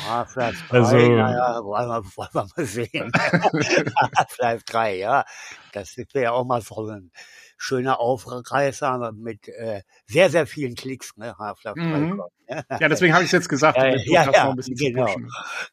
Half-Life 0.07 0.63
3, 0.69 0.77
also, 0.77 0.97
naja, 0.97 1.63
wollen 1.63 1.89
wir, 1.89 2.03
wollen 2.15 2.29
wir 2.33 2.47
mal 2.55 2.65
sehen. 2.65 3.11
Half-Life 4.17 4.63
3, 4.65 4.97
ja. 4.97 5.25
Das 5.73 5.97
wäre 5.97 6.07
ja 6.13 6.31
auch 6.31 6.45
mal 6.45 6.61
so 6.61 6.87
ein 6.87 7.11
schöner 7.57 7.99
Aufreißer 7.99 9.11
mit 9.13 9.47
äh, 9.47 9.81
sehr, 10.05 10.29
sehr 10.29 10.45
vielen 10.45 10.75
Klicks, 10.75 11.17
ne? 11.17 11.35
Half-Life 11.39 11.79
3. 11.79 11.83
Mhm. 11.83 12.21
ja, 12.47 12.89
deswegen 12.89 13.13
habe 13.13 13.23
ich 13.23 13.29
es 13.29 13.33
jetzt 13.33 13.49
gesagt, 13.49 13.77
ja, 13.77 13.95
ja, 13.95 14.31
ja, 14.31 14.53
genau, 14.67 15.15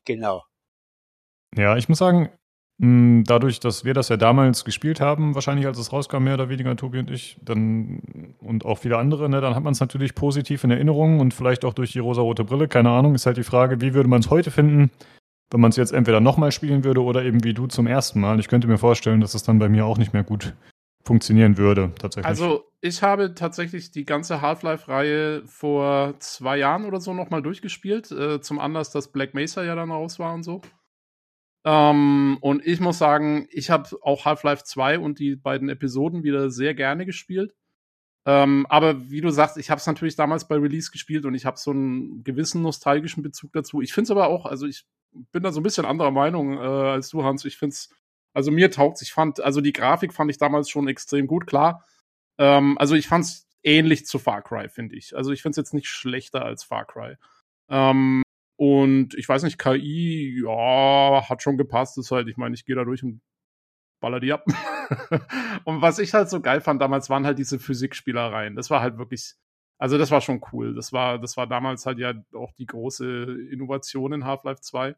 genau. 0.07 0.45
Ja, 1.55 1.77
ich 1.77 1.91
muss 1.91 1.99
sagen, 1.99 2.31
dadurch, 2.83 3.61
dass 3.61 3.85
wir 3.85 3.95
das 3.95 4.09
ja 4.09 4.17
damals 4.17 4.65
gespielt 4.65 5.01
haben, 5.01 5.37
wahrscheinlich 5.37 5.67
als 5.67 5.79
es 5.79 5.93
rauskam, 5.93 6.25
mehr 6.25 6.35
oder 6.35 6.49
weniger, 6.49 6.75
Tobi 6.75 6.99
und 6.99 7.13
ich, 7.13 7.39
dann 7.41 8.35
und 8.41 8.65
auch 8.65 8.79
viele 8.79 8.99
andere, 8.99 9.29
ne, 9.29 9.41
dann 9.41 9.55
hat 9.55 9.63
man 9.63 9.73
es 9.73 9.79
natürlich 9.79 10.17
positiv 10.17 10.65
in 10.65 10.73
Erinnerung 10.73 11.21
und 11.21 11.33
vielleicht 11.33 11.65
auch 11.65 11.75
durch 11.75 11.93
die 11.93 12.01
rosarote 12.01 12.43
Brille, 12.43 12.67
keine 12.67 12.91
Ahnung, 12.91 13.15
ist 13.15 13.25
halt 13.25 13.37
die 13.37 13.45
Frage, 13.45 13.81
wie 13.81 13.95
würde 13.95 14.09
man 14.09 14.21
es 14.21 14.31
heute 14.31 14.51
finden, 14.51 14.91
wenn 15.53 15.61
man 15.61 15.71
es 15.71 15.77
jetzt 15.77 15.93
entweder 15.93 16.19
nochmal 16.19 16.51
spielen 16.51 16.83
würde 16.83 17.05
oder 17.05 17.23
eben 17.25 17.45
wie 17.45 17.55
du 17.55 17.69
zum 17.69 17.87
ersten 17.87 18.21
Mal. 18.21 18.41
Ich 18.41 18.49
könnte 18.49 18.67
mir 18.67 18.79
vorstellen, 18.79 19.21
dass 19.21 19.35
es 19.35 19.45
dann 19.45 19.61
bei 19.61 19.69
mir 19.69 19.87
auch 19.87 19.99
nicht 19.99 20.13
mehr 20.13 20.25
gut 20.25 20.53
funktionieren 21.05 21.59
würde, 21.59 21.93
tatsächlich. 22.01 22.27
Also 22.27 22.65
ich 22.81 23.03
habe 23.05 23.35
tatsächlich 23.35 23.93
die 23.93 24.05
ganze 24.05 24.41
Half-Life-Reihe 24.41 25.43
vor 25.47 26.15
zwei 26.19 26.59
Jahren 26.59 26.85
oder 26.85 27.01
so 27.01 27.15
nochmal 27.15 27.43
durchgespielt. 27.43 28.11
Äh, 28.11 28.41
zum 28.41 28.59
Anlass, 28.59 28.91
dass 28.91 29.13
Black 29.13 29.35
Mesa 29.35 29.63
ja 29.63 29.77
dann 29.77 29.93
raus 29.93 30.19
war 30.19 30.35
und 30.35 30.43
so. 30.43 30.63
Ähm, 31.65 32.39
und 32.41 32.67
ich 32.67 32.81
muss 32.81 32.99
sagen, 32.99 33.47
ich 33.51 33.71
habe 33.71 33.89
auch 34.03 34.25
Half-Life 34.25 34.65
2 34.65 34.99
und 34.99 35.19
die 35.19 35.37
beiden 35.37 35.69
Episoden 35.69 36.23
wieder 36.25 36.51
sehr 36.51 36.75
gerne 36.75 37.07
gespielt. 37.07 37.55
Ähm, 38.25 38.67
aber 38.69 39.11
wie 39.11 39.21
du 39.21 39.31
sagst, 39.31 39.59
ich 39.59 39.71
habe 39.71 39.81
es 39.81 39.87
natürlich 39.87 40.17
damals 40.17 40.47
bei 40.47 40.57
Release 40.57 40.91
gespielt 40.91 41.25
und 41.25 41.35
ich 41.35 41.45
habe 41.45 41.59
so 41.59 41.73
einen 41.73 42.23
gewissen 42.23 42.63
nostalgischen 42.63 43.23
Bezug 43.23 43.53
dazu. 43.53 43.81
Ich 43.81 43.93
finde 43.93 44.05
es 44.05 44.11
aber 44.13 44.29
auch, 44.29 44.47
also 44.47 44.67
ich 44.67 44.85
bin 45.33 45.43
da 45.43 45.53
so 45.53 45.61
ein 45.61 45.65
bisschen 45.65 45.85
anderer 45.85 46.13
Meinung 46.13 46.55
äh, 46.57 46.61
als 46.61 47.11
du, 47.11 47.25
Hans. 47.25 47.45
Ich 47.45 47.59
finde 47.59 47.75
es, 47.75 47.91
also 48.33 48.51
mir 48.51 48.71
taugt 48.71 49.03
Ich 49.03 49.13
fand, 49.13 49.41
also 49.41 49.61
die 49.61 49.73
Grafik 49.73 50.13
fand 50.13 50.31
ich 50.31 50.39
damals 50.39 50.71
schon 50.71 50.89
extrem 50.89 51.27
gut, 51.27 51.47
klar. 51.47 51.85
Ähm, 52.39 52.79
also 52.79 52.95
ich 52.95 53.09
fand 53.09 53.25
es 53.25 53.49
ähnlich 53.65 54.07
zu 54.07 54.19
Far 54.19 54.43
Cry, 54.43 54.69
finde 54.69 54.97
ich. 54.97 55.17
Also 55.17 55.33
ich 55.33 55.43
finde 55.43 55.53
es 55.53 55.57
jetzt 55.57 55.75
nicht 55.75 55.89
schlechter 55.89 56.45
als 56.45 56.65
Far 56.65 56.87
Cry. 56.87 57.17
Ähm, 57.69 58.23
und 58.63 59.15
ich 59.15 59.29
weiß 59.29 59.43
nicht, 59.43 59.59
KI, 59.59 60.41
ja, 60.41 61.29
hat 61.29 61.43
schon 61.43 61.59
gepasst. 61.59 61.99
Ist 61.99 62.13
halt, 62.13 62.29
ich 62.29 62.37
meine, 62.37 62.55
ich 62.55 62.65
gehe 62.65 62.77
da 62.77 62.85
durch 62.85 63.03
und 63.03 63.21
baller 63.99 64.21
die 64.21 64.33
ab. 64.33 64.45
und 65.65 65.83
was 65.83 65.99
ich 65.99 66.15
halt 66.15 66.31
so 66.31 66.41
geil 66.41 66.61
fand 66.61 66.81
damals, 66.81 67.11
waren 67.11 67.27
halt 67.27 67.41
diese 67.41 67.59
Physikspielereien. 67.59 68.55
Das 68.55 68.71
war 68.71 68.81
halt 68.81 68.99
wirklich, 68.99 69.35
also 69.79 69.99
das 69.99 70.13
war 70.13 70.21
schon 70.21 70.45
cool. 70.53 70.77
Das 70.77 70.93
war, 70.93 71.19
das 71.19 71.37
war 71.37 71.49
damals 71.49 71.87
halt 71.87 71.99
ja 71.99 72.15
auch 72.35 72.53
die 72.53 72.67
große 72.67 73.49
Innovation 73.51 74.13
in 74.13 74.25
Half-Life 74.27 74.61
2. 74.61 74.95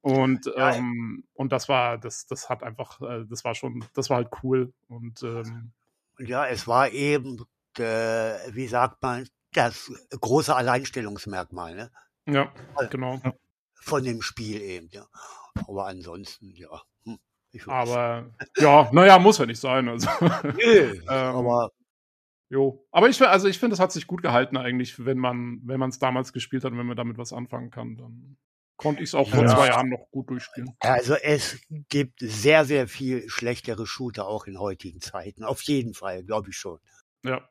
Und, 0.00 0.46
ja, 0.46 0.74
ähm, 0.74 1.24
und 1.34 1.52
das 1.52 1.68
war, 1.68 1.98
das, 1.98 2.24
das 2.24 2.48
hat 2.48 2.62
einfach, 2.62 3.02
äh, 3.02 3.26
das 3.28 3.44
war 3.44 3.54
schon, 3.54 3.84
das 3.92 4.08
war 4.08 4.16
halt 4.16 4.30
cool. 4.42 4.72
Und 4.88 5.22
ähm, 5.22 5.72
ja, 6.20 6.46
es 6.46 6.66
war 6.66 6.88
eben, 6.88 7.44
äh, 7.76 7.82
wie 8.54 8.66
sagt 8.66 9.02
man, 9.02 9.28
das 9.52 9.92
große 10.08 10.56
Alleinstellungsmerkmal, 10.56 11.74
ne? 11.74 11.90
Ja, 12.26 12.52
genau. 12.90 13.20
Von 13.74 14.04
dem 14.04 14.22
Spiel 14.22 14.62
eben, 14.62 14.88
ja. 14.90 15.06
Aber 15.68 15.86
ansonsten, 15.86 16.54
ja. 16.54 16.82
Hm, 17.04 17.18
aber 17.66 18.30
ja, 18.56 18.88
naja, 18.92 19.18
muss 19.18 19.38
ja 19.38 19.46
nicht 19.46 19.60
sein. 19.60 19.88
Also. 19.88 20.08
Nee, 20.56 20.78
ähm, 21.08 21.08
aber 21.08 21.70
Jo. 22.54 22.86
Aber 22.92 23.08
ich, 23.08 23.20
also 23.20 23.48
ich 23.48 23.58
finde, 23.58 23.74
es 23.74 23.80
hat 23.80 23.90
sich 23.90 24.06
gut 24.06 24.22
gehalten 24.22 24.56
eigentlich, 24.56 25.04
wenn 25.04 25.18
man, 25.18 25.60
wenn 25.64 25.80
man 25.80 25.90
es 25.90 25.98
damals 25.98 26.32
gespielt 26.32 26.64
hat 26.64 26.72
und 26.72 26.78
wenn 26.78 26.86
man 26.86 26.96
damit 26.96 27.18
was 27.18 27.32
anfangen 27.32 27.70
kann, 27.70 27.96
dann 27.96 28.36
konnte 28.76 29.02
ich 29.02 29.10
es 29.10 29.14
auch 29.14 29.28
vor 29.28 29.42
ja. 29.42 29.48
zwei 29.48 29.68
Jahren 29.68 29.88
noch 29.88 30.08
gut 30.12 30.30
durchspielen. 30.30 30.70
Also 30.80 31.14
es 31.14 31.60
gibt 31.88 32.20
sehr, 32.20 32.64
sehr 32.64 32.86
viel 32.86 33.28
schlechtere 33.28 33.86
Shooter 33.86 34.26
auch 34.26 34.46
in 34.46 34.60
heutigen 34.60 35.00
Zeiten. 35.00 35.42
Auf 35.42 35.62
jeden 35.62 35.94
Fall, 35.94 36.22
glaube 36.22 36.50
ich 36.50 36.56
schon. 36.56 36.78
Ja. 37.24 37.48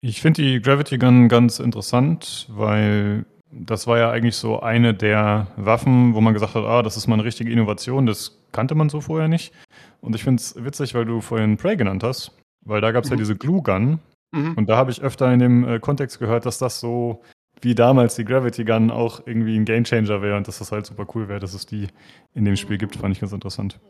Ich 0.00 0.20
finde 0.20 0.42
die 0.42 0.60
Gravity 0.60 0.98
Gun 0.98 1.28
ganz 1.28 1.58
interessant, 1.58 2.46
weil 2.50 3.26
das 3.50 3.86
war 3.86 3.98
ja 3.98 4.10
eigentlich 4.10 4.36
so 4.36 4.60
eine 4.60 4.94
der 4.94 5.46
Waffen, 5.56 6.14
wo 6.14 6.20
man 6.20 6.34
gesagt 6.34 6.54
hat, 6.54 6.64
ah, 6.64 6.82
das 6.82 6.96
ist 6.96 7.06
mal 7.06 7.14
eine 7.14 7.24
richtige 7.24 7.50
Innovation, 7.50 8.06
das 8.06 8.38
kannte 8.52 8.74
man 8.74 8.88
so 8.88 9.00
vorher 9.00 9.28
nicht. 9.28 9.52
Und 10.00 10.14
ich 10.14 10.22
finde 10.22 10.40
es 10.40 10.62
witzig, 10.62 10.94
weil 10.94 11.04
du 11.04 11.20
vorhin 11.20 11.56
Prey 11.56 11.76
genannt 11.76 12.04
hast, 12.04 12.32
weil 12.64 12.80
da 12.80 12.92
gab 12.92 13.04
es 13.04 13.10
mhm. 13.10 13.16
ja 13.16 13.18
diese 13.18 13.36
Glue 13.36 13.62
Gun. 13.62 14.00
Mhm. 14.32 14.54
Und 14.54 14.68
da 14.68 14.76
habe 14.76 14.90
ich 14.90 15.00
öfter 15.00 15.32
in 15.32 15.38
dem 15.38 15.66
äh, 15.66 15.78
Kontext 15.78 16.18
gehört, 16.18 16.46
dass 16.46 16.58
das 16.58 16.80
so 16.80 17.22
wie 17.60 17.74
damals 17.74 18.14
die 18.14 18.24
Gravity 18.24 18.64
Gun 18.64 18.90
auch 18.90 19.26
irgendwie 19.26 19.56
ein 19.56 19.64
Gamechanger 19.64 20.22
wäre 20.22 20.36
und 20.36 20.46
dass 20.46 20.58
das 20.58 20.70
halt 20.70 20.86
super 20.86 21.06
cool 21.14 21.28
wäre, 21.28 21.40
dass 21.40 21.54
es 21.54 21.66
die 21.66 21.88
in 22.34 22.44
dem 22.44 22.56
Spiel 22.56 22.78
gibt, 22.78 22.96
fand 22.96 23.14
ich 23.14 23.20
ganz 23.20 23.32
interessant. 23.32 23.80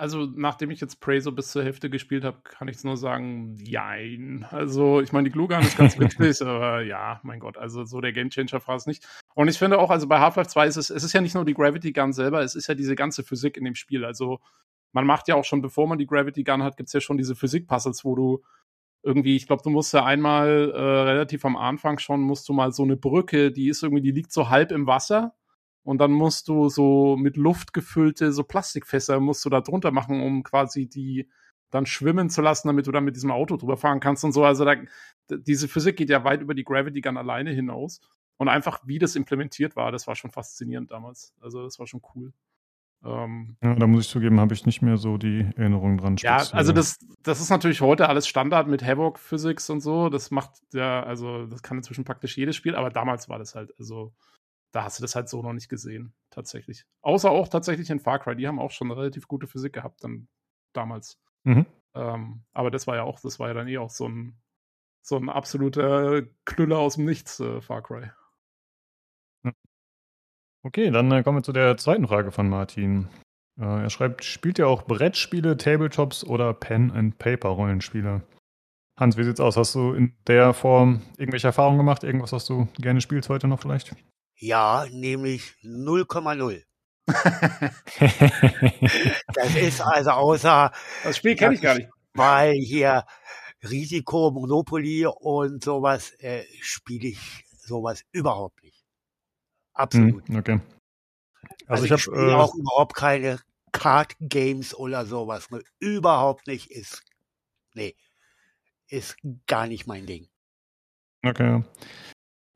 Also, 0.00 0.26
nachdem 0.34 0.70
ich 0.70 0.80
jetzt 0.80 0.98
Prey 1.00 1.20
so 1.20 1.30
bis 1.30 1.50
zur 1.50 1.62
Hälfte 1.62 1.90
gespielt 1.90 2.24
habe, 2.24 2.38
kann 2.42 2.68
ich 2.68 2.76
es 2.76 2.84
nur 2.84 2.96
sagen, 2.96 3.54
jein. 3.56 4.46
Also, 4.48 5.02
ich 5.02 5.12
meine, 5.12 5.28
die 5.28 5.30
Glue 5.30 5.46
Gun 5.46 5.60
ist 5.60 5.76
ganz 5.76 5.98
witzig, 5.98 6.40
aber 6.40 6.80
ja, 6.80 7.20
mein 7.22 7.38
Gott, 7.38 7.58
also 7.58 7.84
so 7.84 8.00
der 8.00 8.14
Gamechanger 8.14 8.66
war 8.66 8.76
es 8.76 8.86
nicht. 8.86 9.06
Und 9.34 9.48
ich 9.48 9.58
finde 9.58 9.78
auch, 9.78 9.90
also 9.90 10.08
bei 10.08 10.18
Half-Life 10.18 10.48
2 10.48 10.66
ist 10.68 10.76
es, 10.78 10.88
es 10.88 11.04
ist 11.04 11.12
ja 11.12 11.20
nicht 11.20 11.34
nur 11.34 11.44
die 11.44 11.52
Gravity 11.52 11.92
Gun 11.92 12.14
selber, 12.14 12.40
es 12.40 12.54
ist 12.54 12.66
ja 12.66 12.74
diese 12.74 12.94
ganze 12.94 13.22
Physik 13.22 13.58
in 13.58 13.66
dem 13.66 13.74
Spiel. 13.74 14.06
Also, 14.06 14.40
man 14.92 15.04
macht 15.04 15.28
ja 15.28 15.34
auch 15.34 15.44
schon, 15.44 15.60
bevor 15.60 15.86
man 15.86 15.98
die 15.98 16.06
Gravity 16.06 16.44
Gun 16.44 16.62
hat, 16.62 16.78
gibt 16.78 16.86
es 16.86 16.94
ja 16.94 17.02
schon 17.02 17.18
diese 17.18 17.36
Physik-Puzzles, 17.36 18.02
wo 18.02 18.14
du 18.14 18.42
irgendwie, 19.02 19.36
ich 19.36 19.46
glaube, 19.46 19.62
du 19.62 19.68
musst 19.68 19.92
ja 19.92 20.06
einmal 20.06 20.72
äh, 20.74 20.80
relativ 20.80 21.44
am 21.44 21.56
Anfang 21.56 21.98
schon, 21.98 22.22
musst 22.22 22.48
du 22.48 22.54
mal 22.54 22.72
so 22.72 22.84
eine 22.84 22.96
Brücke, 22.96 23.52
die 23.52 23.68
ist 23.68 23.82
irgendwie, 23.82 24.02
die 24.02 24.12
liegt 24.12 24.32
so 24.32 24.48
halb 24.48 24.72
im 24.72 24.86
Wasser 24.86 25.34
und 25.82 25.98
dann 25.98 26.12
musst 26.12 26.48
du 26.48 26.68
so 26.68 27.16
mit 27.16 27.36
Luft 27.36 27.72
gefüllte 27.72 28.32
so 28.32 28.44
Plastikfässer 28.44 29.20
musst 29.20 29.44
du 29.44 29.50
da 29.50 29.60
drunter 29.60 29.90
machen, 29.90 30.22
um 30.22 30.42
quasi 30.42 30.86
die 30.86 31.28
dann 31.70 31.86
schwimmen 31.86 32.30
zu 32.30 32.42
lassen, 32.42 32.68
damit 32.68 32.86
du 32.86 32.92
dann 32.92 33.04
mit 33.04 33.16
diesem 33.16 33.30
Auto 33.30 33.56
drüber 33.56 33.76
fahren 33.76 34.00
kannst 34.00 34.24
und 34.24 34.32
so. 34.32 34.44
Also 34.44 34.64
da, 34.64 34.74
diese 35.30 35.68
Physik 35.68 35.96
geht 35.96 36.10
ja 36.10 36.24
weit 36.24 36.42
über 36.42 36.54
die 36.54 36.64
Gravity 36.64 37.00
Gun 37.00 37.16
alleine 37.16 37.50
hinaus. 37.50 38.00
Und 38.36 38.48
einfach, 38.48 38.80
wie 38.84 38.98
das 38.98 39.16
implementiert 39.16 39.76
war, 39.76 39.92
das 39.92 40.06
war 40.06 40.16
schon 40.16 40.30
faszinierend 40.30 40.90
damals. 40.90 41.34
Also 41.40 41.62
das 41.62 41.78
war 41.78 41.86
schon 41.86 42.00
cool. 42.14 42.32
Ähm, 43.04 43.56
ja, 43.62 43.74
da 43.74 43.86
muss 43.86 44.06
ich 44.06 44.10
zugeben, 44.10 44.40
habe 44.40 44.52
ich 44.52 44.66
nicht 44.66 44.82
mehr 44.82 44.96
so 44.96 45.16
die 45.16 45.46
Erinnerung 45.56 45.98
dran. 45.98 46.16
Ja, 46.18 46.38
also 46.52 46.72
das, 46.72 46.98
das 47.22 47.40
ist 47.40 47.50
natürlich 47.50 47.80
heute 47.80 48.08
alles 48.08 48.26
Standard 48.26 48.66
mit 48.66 48.82
Havoc 48.82 49.18
Physics 49.18 49.70
und 49.70 49.80
so. 49.80 50.08
Das 50.08 50.30
macht 50.30 50.52
ja, 50.72 51.02
also 51.02 51.46
das 51.46 51.62
kann 51.62 51.78
inzwischen 51.78 52.04
praktisch 52.04 52.36
jedes 52.36 52.56
Spiel, 52.56 52.74
aber 52.74 52.90
damals 52.90 53.28
war 53.28 53.38
das 53.38 53.54
halt, 53.54 53.72
also 53.78 54.12
da 54.72 54.84
hast 54.84 54.98
du 54.98 55.02
das 55.02 55.14
halt 55.14 55.28
so 55.28 55.42
noch 55.42 55.52
nicht 55.52 55.68
gesehen, 55.68 56.12
tatsächlich. 56.30 56.84
Außer 57.02 57.30
auch 57.30 57.48
tatsächlich 57.48 57.90
in 57.90 58.00
Far 58.00 58.18
Cry, 58.18 58.36
die 58.36 58.46
haben 58.46 58.58
auch 58.58 58.70
schon 58.70 58.90
relativ 58.90 59.28
gute 59.28 59.46
Physik 59.46 59.72
gehabt 59.72 60.04
dann 60.04 60.28
damals. 60.72 61.18
Mhm. 61.44 61.66
Ähm, 61.94 62.44
aber 62.52 62.70
das 62.70 62.86
war 62.86 62.96
ja 62.96 63.02
auch, 63.02 63.20
das 63.20 63.38
war 63.38 63.48
ja 63.48 63.54
dann 63.54 63.68
eh 63.68 63.78
auch 63.78 63.90
so 63.90 64.08
ein, 64.08 64.40
so 65.02 65.16
ein 65.16 65.28
absoluter 65.28 66.22
Knüller 66.44 66.78
aus 66.78 66.94
dem 66.94 67.04
Nichts, 67.04 67.40
äh, 67.40 67.60
Far 67.60 67.82
Cry. 67.82 68.10
Okay, 70.62 70.90
dann 70.90 71.10
äh, 71.10 71.22
kommen 71.22 71.38
wir 71.38 71.42
zu 71.42 71.52
der 71.52 71.76
zweiten 71.78 72.06
Frage 72.06 72.32
von 72.32 72.48
Martin. 72.48 73.08
Äh, 73.58 73.64
er 73.64 73.90
schreibt, 73.90 74.24
spielt 74.24 74.58
ihr 74.58 74.68
auch 74.68 74.82
Brettspiele, 74.82 75.56
Tabletops 75.56 76.22
oder 76.22 76.52
Pen-and-Paper-Rollenspiele? 76.52 78.22
Hans, 78.98 79.16
wie 79.16 79.24
sieht's 79.24 79.40
aus? 79.40 79.56
Hast 79.56 79.74
du 79.74 79.94
in 79.94 80.14
der 80.26 80.52
Form 80.52 81.00
irgendwelche 81.16 81.46
Erfahrungen 81.46 81.78
gemacht? 81.78 82.04
Irgendwas, 82.04 82.32
was 82.32 82.44
du 82.44 82.68
gerne 82.76 83.00
spielst 83.00 83.30
heute 83.30 83.48
noch 83.48 83.60
vielleicht? 83.60 83.96
Ja, 84.40 84.86
nämlich 84.90 85.54
0,0. 85.62 86.62
das 89.34 89.54
ist 89.56 89.80
also 89.82 90.10
außer. 90.10 90.72
Das 91.04 91.16
Spiel 91.16 91.36
kenne 91.36 91.54
ich 91.54 91.60
gar 91.60 91.74
nicht. 91.76 91.90
Weil 92.14 92.54
hier 92.54 93.04
Risiko, 93.62 94.30
Monopoly 94.30 95.06
und 95.06 95.62
sowas 95.62 96.12
äh, 96.20 96.44
spiele 96.62 97.08
ich 97.08 97.44
sowas 97.50 98.02
überhaupt 98.12 98.62
nicht. 98.62 98.82
Absolut. 99.74 100.26
Hm, 100.28 100.36
okay. 100.36 100.60
Also, 101.66 101.84
also 101.84 101.84
ich, 101.84 101.90
ich 101.92 102.00
spiele 102.02 102.32
äh, 102.32 102.34
auch 102.34 102.54
überhaupt 102.54 102.94
keine 102.94 103.40
Card 103.72 104.16
Games 104.20 104.74
oder 104.74 105.04
sowas. 105.04 105.50
Ne? 105.50 105.62
Überhaupt 105.80 106.46
nicht. 106.46 106.70
Ist, 106.70 107.04
nee, 107.74 107.94
ist 108.88 109.16
gar 109.46 109.66
nicht 109.66 109.86
mein 109.86 110.06
Ding. 110.06 110.28
Okay. 111.22 111.62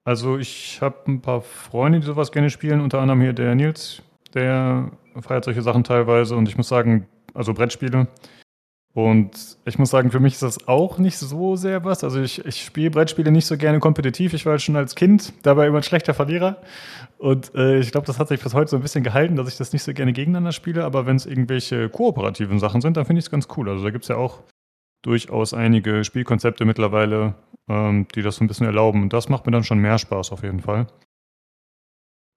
Also 0.04 0.38
ich 0.38 0.80
habe 0.82 0.96
ein 1.06 1.20
paar 1.20 1.40
Freunde, 1.40 2.00
die 2.00 2.06
sowas 2.06 2.30
gerne 2.30 2.50
spielen, 2.50 2.80
unter 2.80 3.00
anderem 3.00 3.20
hier 3.22 3.32
der 3.32 3.54
Nils, 3.54 4.02
der 4.34 4.90
feiert 5.20 5.44
solche 5.44 5.62
Sachen 5.62 5.84
teilweise 5.84 6.36
und 6.36 6.48
ich 6.48 6.56
muss 6.56 6.68
sagen, 6.68 7.06
also 7.32 7.54
Brettspiele, 7.54 8.08
und 8.94 9.58
ich 9.64 9.76
muss 9.76 9.90
sagen, 9.90 10.12
für 10.12 10.20
mich 10.20 10.34
ist 10.34 10.44
das 10.44 10.68
auch 10.68 10.98
nicht 10.98 11.18
so 11.18 11.56
sehr 11.56 11.84
was. 11.84 12.04
Also 12.04 12.22
ich, 12.22 12.44
ich 12.44 12.62
spiele 12.62 12.92
Brettspiele 12.92 13.32
nicht 13.32 13.44
so 13.44 13.56
gerne 13.56 13.80
kompetitiv. 13.80 14.34
Ich 14.34 14.46
war 14.46 14.56
schon 14.60 14.76
als 14.76 14.94
Kind 14.94 15.32
dabei 15.42 15.66
immer 15.66 15.78
ein 15.78 15.82
schlechter 15.82 16.14
Verlierer. 16.14 16.58
Und 17.18 17.52
äh, 17.56 17.80
ich 17.80 17.90
glaube, 17.90 18.06
das 18.06 18.20
hat 18.20 18.28
sich 18.28 18.40
bis 18.40 18.54
heute 18.54 18.70
so 18.70 18.76
ein 18.76 18.82
bisschen 18.82 19.02
gehalten, 19.02 19.34
dass 19.34 19.48
ich 19.48 19.56
das 19.56 19.72
nicht 19.72 19.82
so 19.82 19.92
gerne 19.92 20.12
gegeneinander 20.12 20.52
spiele. 20.52 20.84
Aber 20.84 21.06
wenn 21.06 21.16
es 21.16 21.26
irgendwelche 21.26 21.88
kooperativen 21.88 22.60
Sachen 22.60 22.80
sind, 22.80 22.96
dann 22.96 23.04
finde 23.04 23.18
ich 23.18 23.24
es 23.24 23.30
ganz 23.32 23.48
cool. 23.56 23.68
Also 23.68 23.82
da 23.82 23.90
gibt 23.90 24.04
es 24.04 24.08
ja 24.08 24.16
auch 24.16 24.38
durchaus 25.02 25.54
einige 25.54 26.04
Spielkonzepte 26.04 26.64
mittlerweile, 26.64 27.34
ähm, 27.68 28.06
die 28.14 28.22
das 28.22 28.36
so 28.36 28.44
ein 28.44 28.48
bisschen 28.48 28.66
erlauben. 28.66 29.02
Und 29.02 29.12
das 29.12 29.28
macht 29.28 29.46
mir 29.46 29.52
dann 29.52 29.64
schon 29.64 29.78
mehr 29.78 29.98
Spaß 29.98 30.32
auf 30.32 30.42
jeden 30.42 30.60
Fall. 30.60 30.86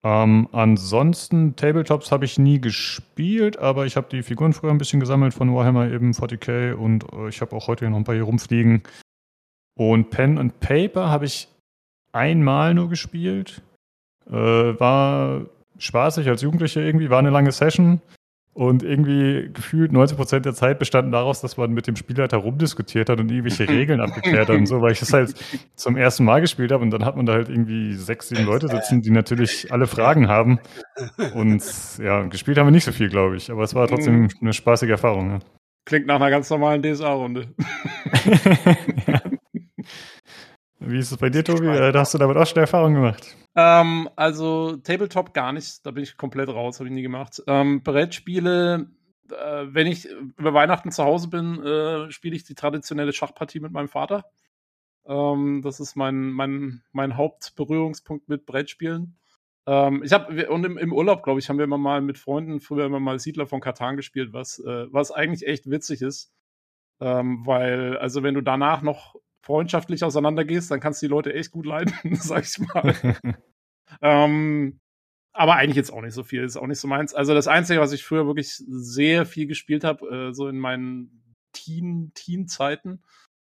Ähm, 0.04 0.48
ansonsten, 0.52 1.56
Tabletops 1.56 2.12
habe 2.12 2.26
ich 2.26 2.38
nie 2.38 2.62
gespielt, 2.62 3.58
aber 3.58 3.86
ich 3.86 3.98
habe 3.98 4.08
die 4.10 4.24
Figuren 4.24 4.54
früher 4.54 4.72
ein 4.72 4.78
bisschen 4.78 5.00
gesammelt 5.00 5.34
von 5.34 5.54
Warhammer 5.54 5.92
eben 5.92 6.12
40k 6.12 6.74
und 6.74 7.12
äh, 7.14 7.30
ich 7.30 7.42
habe 7.42 7.56
auch 7.56 7.68
heute 7.68 7.90
noch 7.90 7.98
ein 7.98 8.04
paar 8.04 8.16
hier 8.16 8.24
rumfliegen. 8.24 8.84
Und 9.76 10.10
Pen 10.10 10.38
and 10.38 10.60
Paper 10.60 11.10
habe 11.10 11.26
ich 11.26 11.50
einmal 12.12 12.74
nur 12.74 12.90
gespielt. 12.90 13.62
Äh, 14.28 14.32
war 14.34 15.46
spaßig 15.78 16.28
als 16.28 16.42
Jugendlicher 16.42 16.82
irgendwie, 16.82 17.10
war 17.10 17.20
eine 17.20 17.30
lange 17.30 17.52
Session. 17.52 18.02
Und 18.58 18.82
irgendwie 18.82 19.52
gefühlt 19.54 19.92
90 19.92 20.18
Prozent 20.18 20.46
der 20.48 20.56
Zeit 20.56 20.80
bestanden 20.80 21.12
daraus, 21.12 21.42
dass 21.42 21.58
man 21.58 21.74
mit 21.74 21.86
dem 21.86 21.96
Spielleiter 21.96 22.38
rumdiskutiert 22.38 23.08
hat 23.08 23.20
und 23.20 23.30
irgendwelche 23.30 23.70
Regeln 23.70 24.02
abgeklärt 24.02 24.50
hat 24.50 24.56
und 24.56 24.66
so, 24.66 24.82
weil 24.82 24.94
ich 24.94 25.00
das 25.00 25.14
halt 25.14 25.36
zum 25.76 25.96
ersten 25.96 26.26
Mal 26.26 26.42
gespielt 26.42 26.72
habe 26.72 26.82
und 26.82 26.90
dann 26.90 27.06
hat 27.06 27.16
man 27.16 27.28
da 27.28 27.34
halt 27.34 27.50
irgendwie 27.50 27.94
sechs, 27.94 28.30
sieben 28.30 28.46
Leute 28.46 28.68
sitzen, 28.68 29.04
die 29.04 29.12
natürlich 29.12 29.72
alle 29.72 29.86
Fragen 29.86 30.28
haben. 30.28 30.58
Und 31.36 31.62
ja, 32.04 32.24
gespielt 32.24 32.58
haben 32.58 32.66
wir 32.66 32.72
nicht 32.72 32.86
so 32.86 32.92
viel, 32.92 33.10
glaube 33.10 33.38
ich, 33.38 33.52
aber 33.52 33.62
es 33.62 33.76
war 33.76 33.88
trotzdem 33.88 34.22
mhm. 34.22 34.30
eine 34.42 34.54
spaßige 34.54 34.90
Erfahrung. 34.90 35.30
Ja. 35.30 35.40
Klingt 35.86 36.08
nach 36.08 36.16
einer 36.16 36.32
ganz 36.32 36.50
normalen 36.50 36.82
DSA-Runde. 36.82 37.50
ja. 39.06 39.22
Wie 40.90 41.00
ist 41.00 41.12
es 41.12 41.18
bei 41.18 41.30
dir, 41.30 41.44
Tobi? 41.44 41.68
Äh, 41.68 41.92
da 41.92 42.00
hast 42.00 42.14
du 42.14 42.18
damit 42.18 42.38
auch 42.38 42.48
schon 42.48 42.60
Erfahrung 42.60 42.94
gemacht? 42.94 43.36
Ähm, 43.56 44.10
also 44.16 44.78
Tabletop 44.78 45.34
gar 45.34 45.52
nicht, 45.52 45.86
da 45.86 45.92
bin 45.92 46.04
ich 46.04 46.16
komplett 46.16 46.50
raus, 46.50 46.80
habe 46.80 46.88
ich 46.88 46.96
nie 46.96 47.02
gemacht. 47.02 47.42
Ähm, 47.48 47.84
Brettspiele, 47.84 48.90
äh, 49.30 49.66
wenn 49.68 49.88
ich 49.88 50.08
über 50.38 50.54
Weihnachten 50.54 50.92
zu 50.92 51.04
Hause 51.04 51.28
bin, 51.28 51.62
äh, 51.64 52.10
spiele 52.12 52.36
ich 52.36 52.44
die 52.44 52.56
traditionelle 52.56 53.12
Schachpartie 53.12 53.60
mit 53.60 53.72
meinem 53.72 53.90
Vater. 53.90 54.26
Ähm, 55.06 55.62
das 55.64 55.80
ist 55.80 55.96
mein, 55.96 56.30
mein, 56.30 56.84
mein 56.92 57.18
Hauptberührungspunkt 57.18 58.30
mit 58.30 58.46
Brettspielen. 58.46 59.18
Ähm, 59.66 60.04
ich 60.04 60.14
habe 60.14 60.50
und 60.50 60.66
im, 60.66 60.78
im 60.78 60.94
Urlaub, 60.94 61.24
glaube 61.24 61.40
ich, 61.40 61.50
haben 61.50 61.58
wir 61.58 61.66
immer 61.66 61.78
mal 61.78 62.00
mit 62.00 62.18
Freunden 62.18 62.62
früher 62.62 62.86
immer 62.86 63.02
mal 63.02 63.20
Siedler 63.20 63.48
von 63.48 63.60
Katan 63.60 63.98
gespielt, 63.98 64.32
was, 64.32 64.60
äh, 64.60 64.86
was 64.92 65.12
eigentlich 65.12 65.46
echt 65.46 65.70
witzig 65.70 66.02
ist. 66.02 66.32
Ähm, 67.02 67.46
weil, 67.46 67.98
also 67.98 68.24
wenn 68.24 68.34
du 68.34 68.42
danach 68.42 68.82
noch 68.82 69.16
freundschaftlich 69.48 70.04
auseinandergehst, 70.04 70.70
dann 70.70 70.82
kannst 70.82 71.02
du 71.02 71.08
die 71.08 71.10
Leute 71.10 71.34
echt 71.34 71.52
gut 71.52 71.66
leiden, 71.66 71.94
sag 72.16 72.44
ich 72.44 72.60
mal. 72.60 72.94
ähm, 74.02 74.80
aber 75.32 75.56
eigentlich 75.56 75.78
jetzt 75.78 75.92
auch 75.92 76.02
nicht 76.02 76.14
so 76.14 76.24
viel, 76.24 76.44
ist 76.44 76.58
auch 76.58 76.68
nicht 76.68 76.82
so 76.82 76.88
meins. 76.90 77.14
Also 77.14 77.34
das 77.34 77.48
Einzige, 77.48 77.80
was 77.80 77.94
ich 77.94 78.04
früher 78.04 78.28
wirklich 78.28 78.62
sehr 78.68 79.26
viel 79.26 79.48
gespielt 79.48 79.86
habe, 79.86 80.06
äh, 80.30 80.34
so 80.34 80.50
in 80.50 80.60
meinen 80.60 81.34
Teen, 81.54 82.12
Teen-Zeiten, 82.14 83.02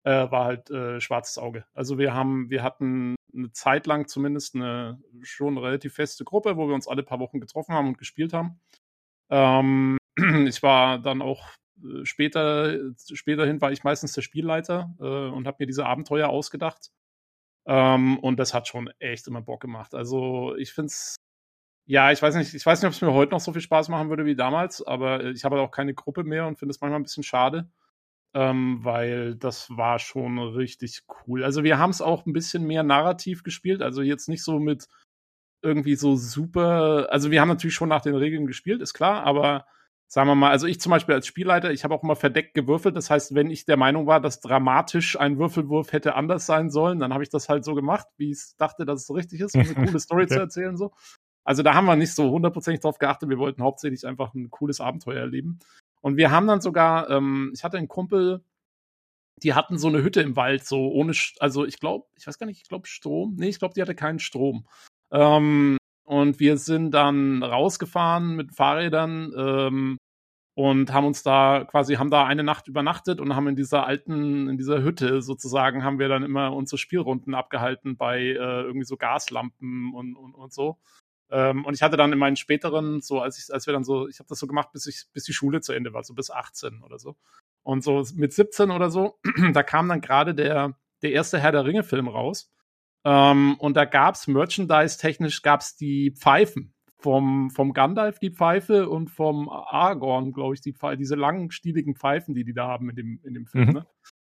äh, 0.04 0.30
war 0.30 0.46
halt 0.46 0.70
äh, 0.70 1.00
Schwarzes 1.00 1.38
Auge. 1.38 1.66
Also 1.74 1.98
wir 1.98 2.14
haben, 2.14 2.50
wir 2.50 2.62
hatten 2.62 3.16
eine 3.34 3.54
Zeit 3.54 3.88
lang 3.88 4.08
zumindest 4.10 4.56
eine 4.56 5.02
schon 5.22 5.58
relativ 5.58 5.94
feste 5.94 6.26
Gruppe, 6.26 6.58
wo 6.58 6.68
wir 6.68 6.76
uns 6.76 6.90
alle 6.90 7.04
paar 7.04 7.20
Wochen 7.20 7.40
getroffen 7.40 7.74
haben 7.74 7.88
und 7.88 7.98
gespielt 7.98 8.34
haben. 8.34 8.60
Ähm, 9.30 9.98
ich 10.46 10.62
war 10.62 11.00
dann 11.00 11.22
auch 11.22 11.48
später, 12.04 12.80
späterhin 13.14 13.62
war 13.62 13.72
ich 13.72 13.84
meistens 13.84 14.14
der 14.14 14.22
Spielleiter 14.22 14.94
äh, 15.00 15.30
und 15.30 15.48
habe 15.48 15.58
mir 15.60 15.68
diese 15.68 15.86
Abenteuer 15.86 16.30
ausgedacht. 16.30 16.92
Ähm, 17.68 18.20
und 18.20 18.40
das 18.40 18.54
hat 18.54 18.68
schon 18.68 18.90
echt 19.00 19.28
immer 19.28 19.42
Bock 19.42 19.62
gemacht. 19.62 19.96
Also 19.96 20.56
ich 20.56 20.74
finde 20.74 20.88
es, 20.88 21.16
ja, 21.88 22.12
ich 22.12 22.22
weiß 22.22 22.36
nicht, 22.36 22.54
ich 22.54 22.66
weiß 22.66 22.82
nicht, 22.82 22.88
ob 22.88 22.94
es 22.94 23.02
mir 23.02 23.14
heute 23.14 23.32
noch 23.32 23.40
so 23.40 23.54
viel 23.54 23.62
Spaß 23.62 23.90
machen 23.90 24.10
würde 24.10 24.26
wie 24.26 24.36
damals, 24.36 24.86
aber 24.86 25.24
ich 25.26 25.44
habe 25.46 25.58
halt 25.58 25.68
auch 25.68 25.72
keine 25.72 25.94
Gruppe 25.94 26.24
mehr 26.24 26.48
und 26.48 26.58
finde 26.58 26.72
es 26.72 26.82
manchmal 26.82 27.00
ein 27.00 27.04
bisschen 27.04 27.24
schade. 27.24 27.70
Ähm, 28.34 28.84
weil 28.84 29.36
das 29.36 29.70
war 29.70 29.98
schon 29.98 30.40
richtig 30.40 31.04
cool. 31.28 31.44
Also 31.44 31.64
wir 31.64 31.78
haben 31.80 31.92
es 31.92 32.02
auch 32.02 32.26
ein 32.26 32.34
bisschen 32.34 32.66
mehr 32.66 32.84
narrativ 32.84 33.44
gespielt, 33.44 33.82
also 33.82 34.02
jetzt 34.02 34.28
nicht 34.30 34.44
so 34.44 34.60
mit 34.60 34.88
irgendwie 35.62 35.96
so 35.96 36.16
super, 36.16 37.08
also 37.12 37.32
wir 37.32 37.42
haben 37.42 37.48
natürlich 37.48 37.76
schon 37.76 37.90
nach 37.90 38.02
den 38.02 38.16
Regeln 38.16 38.46
gespielt, 38.46 38.82
ist 38.82 38.94
klar, 38.94 39.24
aber 39.24 39.66
sagen 40.08 40.30
wir 40.30 40.36
mal, 40.36 40.52
also 40.52 40.68
ich 40.68 40.80
zum 40.80 40.92
Beispiel 40.92 41.16
als 41.16 41.28
Spielleiter, 41.28 41.72
ich 41.72 41.84
habe 41.84 41.94
auch 41.94 42.04
immer 42.04 42.16
verdeckt 42.16 42.54
gewürfelt. 42.54 42.96
Das 42.96 43.10
heißt, 43.10 43.36
wenn 43.36 43.50
ich 43.50 43.66
der 43.66 43.78
Meinung 43.78 44.08
war, 44.08 44.22
dass 44.22 44.40
dramatisch 44.40 45.20
ein 45.20 45.38
Würfelwurf 45.38 45.92
hätte 45.92 46.16
anders 46.16 46.46
sein 46.46 46.70
sollen, 46.70 47.00
dann 47.00 47.14
habe 47.14 47.24
ich 47.24 47.30
das 47.30 47.50
halt 47.50 47.66
so 47.66 47.76
gemacht, 47.76 48.08
wie 48.18 48.32
ich 48.32 48.56
dachte, 48.58 48.86
dass 48.86 49.02
es 49.02 49.08
so 49.08 49.14
richtig 49.14 49.42
ist, 49.42 49.56
um 49.56 49.62
eine 49.62 49.74
coole 49.92 50.00
Story 50.00 50.28
zu 50.28 50.40
erzählen. 50.40 50.78
So. 50.78 50.94
Also 51.44 51.64
da 51.64 51.74
haben 51.74 51.86
wir 51.86 51.96
nicht 51.96 52.14
so 52.14 52.30
hundertprozentig 52.30 52.82
drauf 52.82 52.98
geachtet. 52.98 53.30
Wir 53.30 53.40
wollten 53.40 53.64
hauptsächlich 53.64 54.06
einfach 54.06 54.34
ein 54.34 54.50
cooles 54.52 54.80
Abenteuer 54.80 55.20
erleben. 55.20 55.60
Und 56.02 56.18
wir 56.18 56.32
haben 56.32 56.48
dann 56.48 56.62
sogar, 56.62 57.10
ähm, 57.10 57.52
ich 57.56 57.64
hatte 57.64 57.78
einen 57.78 57.88
Kumpel, 57.88 58.44
die 59.44 59.54
hatten 59.54 59.78
so 59.78 59.88
eine 59.88 60.02
Hütte 60.02 60.22
im 60.22 60.36
Wald, 60.36 60.66
so 60.66 60.92
ohne, 60.92 61.14
also 61.40 61.66
ich 61.66 61.80
glaube, 61.80 62.06
ich 62.16 62.26
weiß 62.26 62.40
gar 62.40 62.48
nicht, 62.48 62.62
ich 62.62 62.70
glaube 62.70 62.88
Strom. 62.88 63.36
Nee, 63.38 63.50
ich 63.50 63.60
glaube, 63.60 63.74
die 63.74 63.82
hatte 63.82 63.96
keinen 63.96 64.20
Strom. 64.20 64.68
Ähm, 65.12 65.78
und 66.06 66.40
wir 66.40 66.58
sind 66.58 66.92
dann 66.92 67.44
rausgefahren 67.44 68.36
mit 68.36 68.54
Fahrrädern 68.54 69.34
ähm, 69.36 69.98
und 70.56 70.94
haben 70.94 71.06
uns 71.06 71.24
da 71.24 71.66
quasi, 71.70 71.96
haben 71.96 72.12
da 72.12 72.26
eine 72.26 72.44
Nacht 72.44 72.68
übernachtet 72.68 73.20
und 73.20 73.36
haben 73.36 73.48
in 73.48 73.56
dieser 73.56 73.86
alten, 73.86 74.48
in 74.48 74.58
dieser 74.58 74.82
Hütte 74.84 75.22
sozusagen, 75.22 75.84
haben 75.84 76.00
wir 76.00 76.08
dann 76.08 76.24
immer 76.24 76.54
unsere 76.54 76.78
Spielrunden 76.78 77.34
abgehalten 77.34 77.98
bei 77.98 78.20
äh, 78.22 78.62
irgendwie 78.62 78.86
so 78.86 78.98
Gaslampen 78.98 79.94
und, 79.94 80.16
und, 80.16 80.36
und 80.36 80.54
so. 80.54 80.78
Ähm, 81.32 81.66
und 81.66 81.74
ich 81.74 81.82
hatte 81.82 81.98
dann 81.98 82.14
in 82.14 82.20
meinen 82.20 82.36
späteren, 82.36 83.02
so 83.02 83.20
als 83.20 83.38
ich, 83.38 83.54
als 83.54 83.66
wir 83.66 83.74
dann 83.74 83.84
so, 83.84 84.08
ich 84.08 84.20
habe 84.20 84.30
das 84.30 84.40
so 84.40 84.48
gemacht, 84.48 84.72
bis 84.72 84.86
ich, 84.86 85.06
bis 85.12 85.24
die 85.24 85.34
Schule 85.34 85.62
zu 85.62 85.74
Ende 85.74 85.94
war, 85.94 86.04
so 86.04 86.14
bis 86.14 86.30
18 86.30 86.84
oder 86.84 87.00
so. 87.00 87.16
Und 87.64 87.84
so 87.84 88.06
mit 88.16 88.32
17 88.32 88.70
oder 88.72 88.92
so, 88.92 89.20
da 89.54 89.64
kam 89.64 89.90
dann 89.90 90.02
gerade 90.02 90.36
der, 90.36 90.78
der 91.02 91.12
erste 91.12 91.40
Herr 91.40 91.52
der 91.52 91.66
Ringe-Film 91.66 92.08
raus. 92.08 92.52
Ähm, 93.06 93.56
und 93.60 93.78
da 93.78 93.86
gab's 93.86 94.28
Merchandise-technisch 94.28 95.42
gab's 95.44 95.76
die 95.76 96.12
Pfeifen 96.12 96.74
vom, 96.98 97.52
vom 97.52 97.74
Gandalf 97.74 98.18
die 98.18 98.32
Pfeife 98.32 98.90
und 98.90 99.12
vom 99.12 99.48
Aragorn, 99.48 100.34
glaube 100.34 100.56
ich, 100.56 100.62
die 100.62 100.74
Pfeife, 100.74 100.98
diese 100.98 101.16
langen, 101.16 101.52
stieligen 101.52 101.96
Pfeifen, 101.96 102.34
die 102.34 102.44
die 102.44 102.54
da 102.54 102.68
haben 102.68 102.90
in 102.90 102.96
dem, 102.96 103.20
in 103.24 103.34
dem 103.36 103.46
Film. 103.46 103.68
Mhm. 103.68 103.74
Ne? 103.74 103.86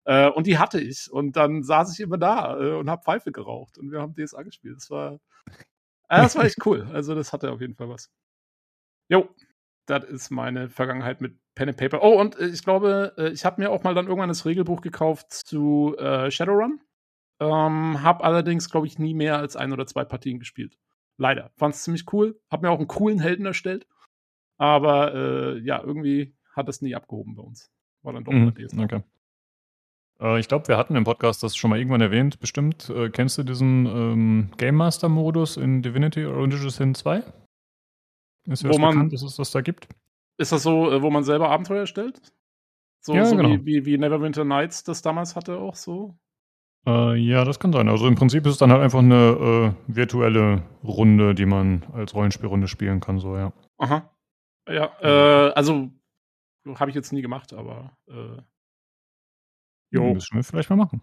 Äh, 0.05 0.29
und 0.29 0.45
die 0.45 0.59
hatte 0.59 0.79
ich. 0.79 1.11
Und 1.11 1.35
dann 1.35 1.63
saß 1.63 1.93
ich 1.93 1.99
immer 1.99 2.19
da 2.19 2.59
äh, 2.59 2.75
und 2.75 2.89
habe 2.89 3.03
Pfeife 3.03 3.31
geraucht. 3.31 3.79
Und 3.79 3.91
wir 3.91 4.01
haben 4.01 4.13
DSA 4.13 4.43
gespielt. 4.43 4.77
Das 4.77 4.91
war, 4.91 5.13
äh, 6.09 6.21
das 6.21 6.35
war 6.35 6.45
echt 6.45 6.63
cool. 6.65 6.87
Also 6.93 7.15
das 7.15 7.33
hatte 7.33 7.51
auf 7.51 7.61
jeden 7.61 7.75
Fall 7.75 7.89
was. 7.89 8.11
Jo, 9.09 9.29
das 9.87 10.03
ist 10.05 10.29
meine 10.29 10.69
Vergangenheit 10.69 11.21
mit 11.21 11.39
Pen 11.55 11.69
and 11.69 11.77
Paper. 11.77 12.03
Oh, 12.03 12.19
und 12.19 12.37
äh, 12.37 12.47
ich 12.47 12.63
glaube, 12.63 13.13
äh, 13.17 13.29
ich 13.29 13.45
habe 13.45 13.61
mir 13.61 13.71
auch 13.71 13.83
mal 13.83 13.95
dann 13.95 14.05
irgendwann 14.05 14.29
das 14.29 14.45
Regelbuch 14.45 14.81
gekauft 14.81 15.31
zu 15.31 15.95
äh, 15.97 16.29
Shadowrun. 16.29 16.79
Ähm, 17.39 18.03
hab 18.03 18.23
allerdings, 18.23 18.69
glaube 18.69 18.87
ich, 18.87 18.99
nie 18.99 19.13
mehr 19.13 19.37
als 19.37 19.55
ein 19.55 19.71
oder 19.71 19.85
zwei 19.87 20.03
Partien 20.03 20.39
gespielt. 20.39 20.77
Leider. 21.17 21.51
Fand 21.55 21.75
es 21.75 21.83
ziemlich 21.83 22.11
cool. 22.13 22.39
Hab 22.49 22.61
mir 22.61 22.69
auch 22.69 22.79
einen 22.79 22.87
coolen 22.87 23.19
Helden 23.19 23.45
erstellt. 23.45 23.87
Aber 24.57 25.13
äh, 25.13 25.59
ja, 25.59 25.81
irgendwie 25.81 26.35
hat 26.53 26.67
das 26.67 26.81
nie 26.81 26.95
abgehoben 26.95 27.35
bei 27.35 27.43
uns. 27.43 27.71
War 28.01 28.13
dann 28.13 28.23
doch 28.23 28.33
mhm, 28.33 28.53
DSA. 28.53 28.83
Okay. 28.83 29.03
Äh, 30.19 30.39
ich 30.39 30.47
glaube, 30.47 30.67
wir 30.67 30.77
hatten 30.77 30.95
im 30.95 31.03
Podcast 31.03 31.43
das 31.43 31.55
schon 31.55 31.69
mal 31.69 31.79
irgendwann 31.79 32.01
erwähnt. 32.01 32.39
Bestimmt 32.39 32.89
äh, 32.89 33.09
kennst 33.09 33.37
du 33.37 33.43
diesen 33.43 33.85
ähm, 33.85 34.51
Game 34.57 34.75
Master 34.75 35.09
Modus 35.09 35.57
in 35.57 35.81
Divinity 35.81 36.25
Original 36.25 36.69
Sin 36.69 36.95
2? 36.95 37.23
Ist 38.47 38.63
ja 38.63 38.69
man, 38.77 38.91
bekannt, 38.91 39.13
dass 39.13 39.23
es 39.23 39.35
das 39.35 39.51
da 39.51 39.61
gibt? 39.61 39.87
Ist 40.37 40.51
das 40.51 40.63
so, 40.63 40.91
äh, 40.91 41.01
wo 41.01 41.09
man 41.09 41.23
selber 41.23 41.49
Abenteuer 41.49 41.81
erstellt? 41.81 42.21
So, 43.01 43.13
ja, 43.13 43.25
so 43.25 43.35
genau. 43.35 43.49
wie, 43.49 43.65
wie, 43.65 43.85
wie 43.85 43.97
Neverwinter 43.97 44.43
Nights 44.43 44.83
das 44.83 45.01
damals 45.01 45.35
hatte, 45.35 45.57
auch 45.57 45.75
so? 45.75 46.17
Äh, 46.87 47.15
ja, 47.15 47.43
das 47.45 47.59
kann 47.59 47.73
sein. 47.73 47.89
Also 47.89 48.07
im 48.07 48.15
Prinzip 48.15 48.45
ist 48.45 48.53
es 48.53 48.57
dann 48.57 48.71
halt 48.71 48.81
einfach 48.81 48.99
eine 48.99 49.75
äh, 49.87 49.93
virtuelle 49.93 50.63
Runde, 50.83 51.35
die 51.35 51.45
man 51.45 51.83
als 51.93 52.13
Rollenspielrunde 52.15 52.67
spielen 52.67 52.99
kann, 52.99 53.19
so, 53.19 53.35
ja. 53.37 53.53
Aha. 53.77 54.09
Ja, 54.67 54.91
äh, 55.01 55.51
also 55.53 55.89
habe 56.75 56.91
ich 56.91 56.95
jetzt 56.95 57.11
nie 57.11 57.21
gemacht, 57.21 57.53
aber 57.53 57.97
äh, 58.07 58.41
jo. 59.91 60.13
Müssen 60.13 60.35
wir 60.35 60.43
vielleicht 60.43 60.69
mal 60.69 60.75
machen. 60.75 61.01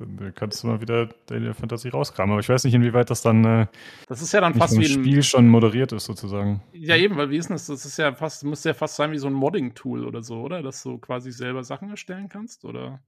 Dann 0.00 0.32
kannst 0.34 0.62
du 0.62 0.68
mal 0.68 0.80
wieder 0.80 1.10
deine 1.26 1.52
Fantasie 1.52 1.88
rauskramen. 1.88 2.32
Aber 2.32 2.40
ich 2.40 2.48
weiß 2.48 2.64
nicht, 2.64 2.72
inwieweit 2.72 3.10
das 3.10 3.20
dann 3.20 3.44
äh, 3.44 3.66
das 4.08 4.22
ist 4.22 4.32
ja 4.32 4.40
dann 4.40 4.54
fast 4.54 4.78
wie 4.78 4.86
ein 4.86 5.04
Spiel 5.04 5.22
schon 5.22 5.46
moderiert 5.48 5.92
ist, 5.92 6.06
sozusagen. 6.06 6.62
Ja, 6.72 6.96
eben, 6.96 7.16
weil 7.16 7.28
wie 7.28 7.36
ist 7.36 7.48
denn 7.48 7.56
das? 7.56 7.66
Das 7.66 7.84
ist 7.84 7.98
ja 7.98 8.14
fast, 8.14 8.44
muss 8.44 8.64
ja 8.64 8.72
fast 8.72 8.96
sein 8.96 9.12
wie 9.12 9.18
so 9.18 9.26
ein 9.26 9.34
Modding-Tool 9.34 10.06
oder 10.06 10.22
so, 10.22 10.40
oder? 10.40 10.62
Dass 10.62 10.82
du 10.82 10.96
quasi 10.98 11.32
selber 11.32 11.64
Sachen 11.64 11.90
erstellen 11.90 12.30
kannst, 12.30 12.64
oder? 12.64 13.02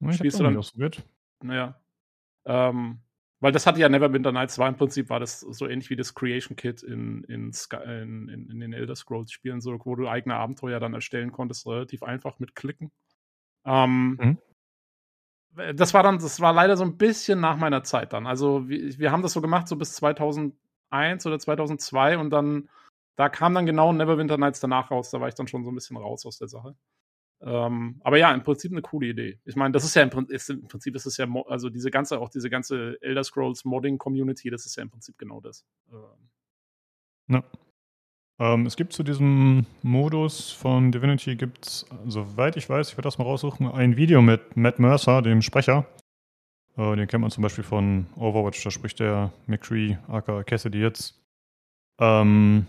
Ich 0.00 0.16
spielst 0.16 0.40
du 0.40 0.44
dann 0.44 0.56
ausprobiert. 0.56 1.04
Naja. 1.42 1.80
Ähm, 2.44 3.00
weil 3.40 3.52
das 3.52 3.66
hatte 3.66 3.80
ja 3.80 3.88
Neverwinter 3.88 4.32
Nights 4.32 4.58
war 4.58 4.68
im 4.68 4.76
Prinzip 4.76 5.10
war 5.10 5.20
das 5.20 5.40
so 5.40 5.68
ähnlich 5.68 5.90
wie 5.90 5.96
das 5.96 6.14
Creation 6.14 6.56
Kit 6.56 6.82
in, 6.82 7.22
in, 7.24 7.52
in, 7.84 8.28
in, 8.28 8.50
in 8.50 8.60
den 8.60 8.72
Elder 8.72 8.96
Scrolls 8.96 9.30
Spielen, 9.30 9.60
so, 9.60 9.78
wo 9.84 9.94
du 9.94 10.08
eigene 10.08 10.36
Abenteuer 10.36 10.80
dann 10.80 10.94
erstellen 10.94 11.32
konntest, 11.32 11.66
relativ 11.66 12.02
einfach 12.02 12.38
mit 12.38 12.54
Klicken. 12.54 12.90
Ähm, 13.66 14.18
mhm. 14.20 14.38
Das 15.76 15.94
war 15.94 16.02
dann, 16.02 16.18
das 16.18 16.40
war 16.40 16.52
leider 16.52 16.76
so 16.76 16.84
ein 16.84 16.96
bisschen 16.96 17.40
nach 17.40 17.56
meiner 17.56 17.82
Zeit 17.82 18.12
dann. 18.12 18.26
Also 18.26 18.68
wir, 18.68 18.98
wir 18.98 19.12
haben 19.12 19.22
das 19.22 19.32
so 19.32 19.40
gemacht, 19.40 19.68
so 19.68 19.76
bis 19.76 19.94
2001 19.94 21.26
oder 21.26 21.38
2002 21.38 22.18
und 22.18 22.30
dann, 22.30 22.68
da 23.16 23.28
kam 23.28 23.54
dann 23.54 23.66
genau 23.66 23.92
Neverwinter 23.92 24.38
Nights 24.38 24.60
danach 24.60 24.90
raus. 24.90 25.10
Da 25.10 25.20
war 25.20 25.28
ich 25.28 25.34
dann 25.34 25.48
schon 25.48 25.64
so 25.64 25.70
ein 25.70 25.74
bisschen 25.74 25.96
raus 25.96 26.24
aus 26.26 26.38
der 26.38 26.48
Sache. 26.48 26.74
Ähm, 27.42 28.00
aber 28.02 28.18
ja, 28.18 28.32
im 28.32 28.42
Prinzip 28.42 28.72
eine 28.72 28.82
coole 28.82 29.08
Idee. 29.08 29.38
Ich 29.44 29.56
meine, 29.56 29.72
das 29.72 29.84
ist 29.84 29.94
ja 29.94 30.02
im, 30.02 30.26
ist, 30.28 30.48
im 30.48 30.66
Prinzip 30.68 30.94
ist 30.96 31.06
es 31.06 31.16
ja, 31.16 31.26
also 31.48 31.68
diese 31.68 31.90
ganze, 31.90 32.18
auch 32.18 32.30
diese 32.30 32.48
ganze 32.48 32.96
Elder 33.02 33.24
Scrolls 33.24 33.64
Modding 33.64 33.98
Community, 33.98 34.50
das 34.50 34.64
ist 34.66 34.76
ja 34.76 34.82
im 34.82 34.90
Prinzip 34.90 35.18
genau 35.18 35.40
das. 35.40 35.66
Ähm. 35.92 36.28
Ja. 37.28 37.44
Ähm, 38.38 38.66
es 38.66 38.76
gibt 38.76 38.92
zu 38.92 39.02
diesem 39.02 39.66
Modus 39.82 40.50
von 40.50 40.92
Divinity 40.92 41.36
gibt's, 41.36 41.86
soweit 42.06 42.56
ich 42.56 42.68
weiß, 42.68 42.90
ich 42.90 42.96
werde 42.96 43.06
das 43.06 43.18
mal 43.18 43.24
raussuchen, 43.24 43.66
ein 43.66 43.96
Video 43.96 44.20
mit 44.20 44.56
Matt 44.56 44.78
Mercer, 44.78 45.22
dem 45.22 45.40
Sprecher. 45.40 45.86
Äh, 46.76 46.96
den 46.96 47.06
kennt 47.06 47.22
man 47.22 47.30
zum 47.30 47.42
Beispiel 47.42 47.64
von 47.64 48.06
Overwatch, 48.16 48.62
da 48.62 48.70
spricht 48.70 49.00
der 49.00 49.32
McCree, 49.46 49.96
aka 50.08 50.42
Cassidy 50.44 50.80
jetzt. 50.80 51.18
Ähm, 51.98 52.66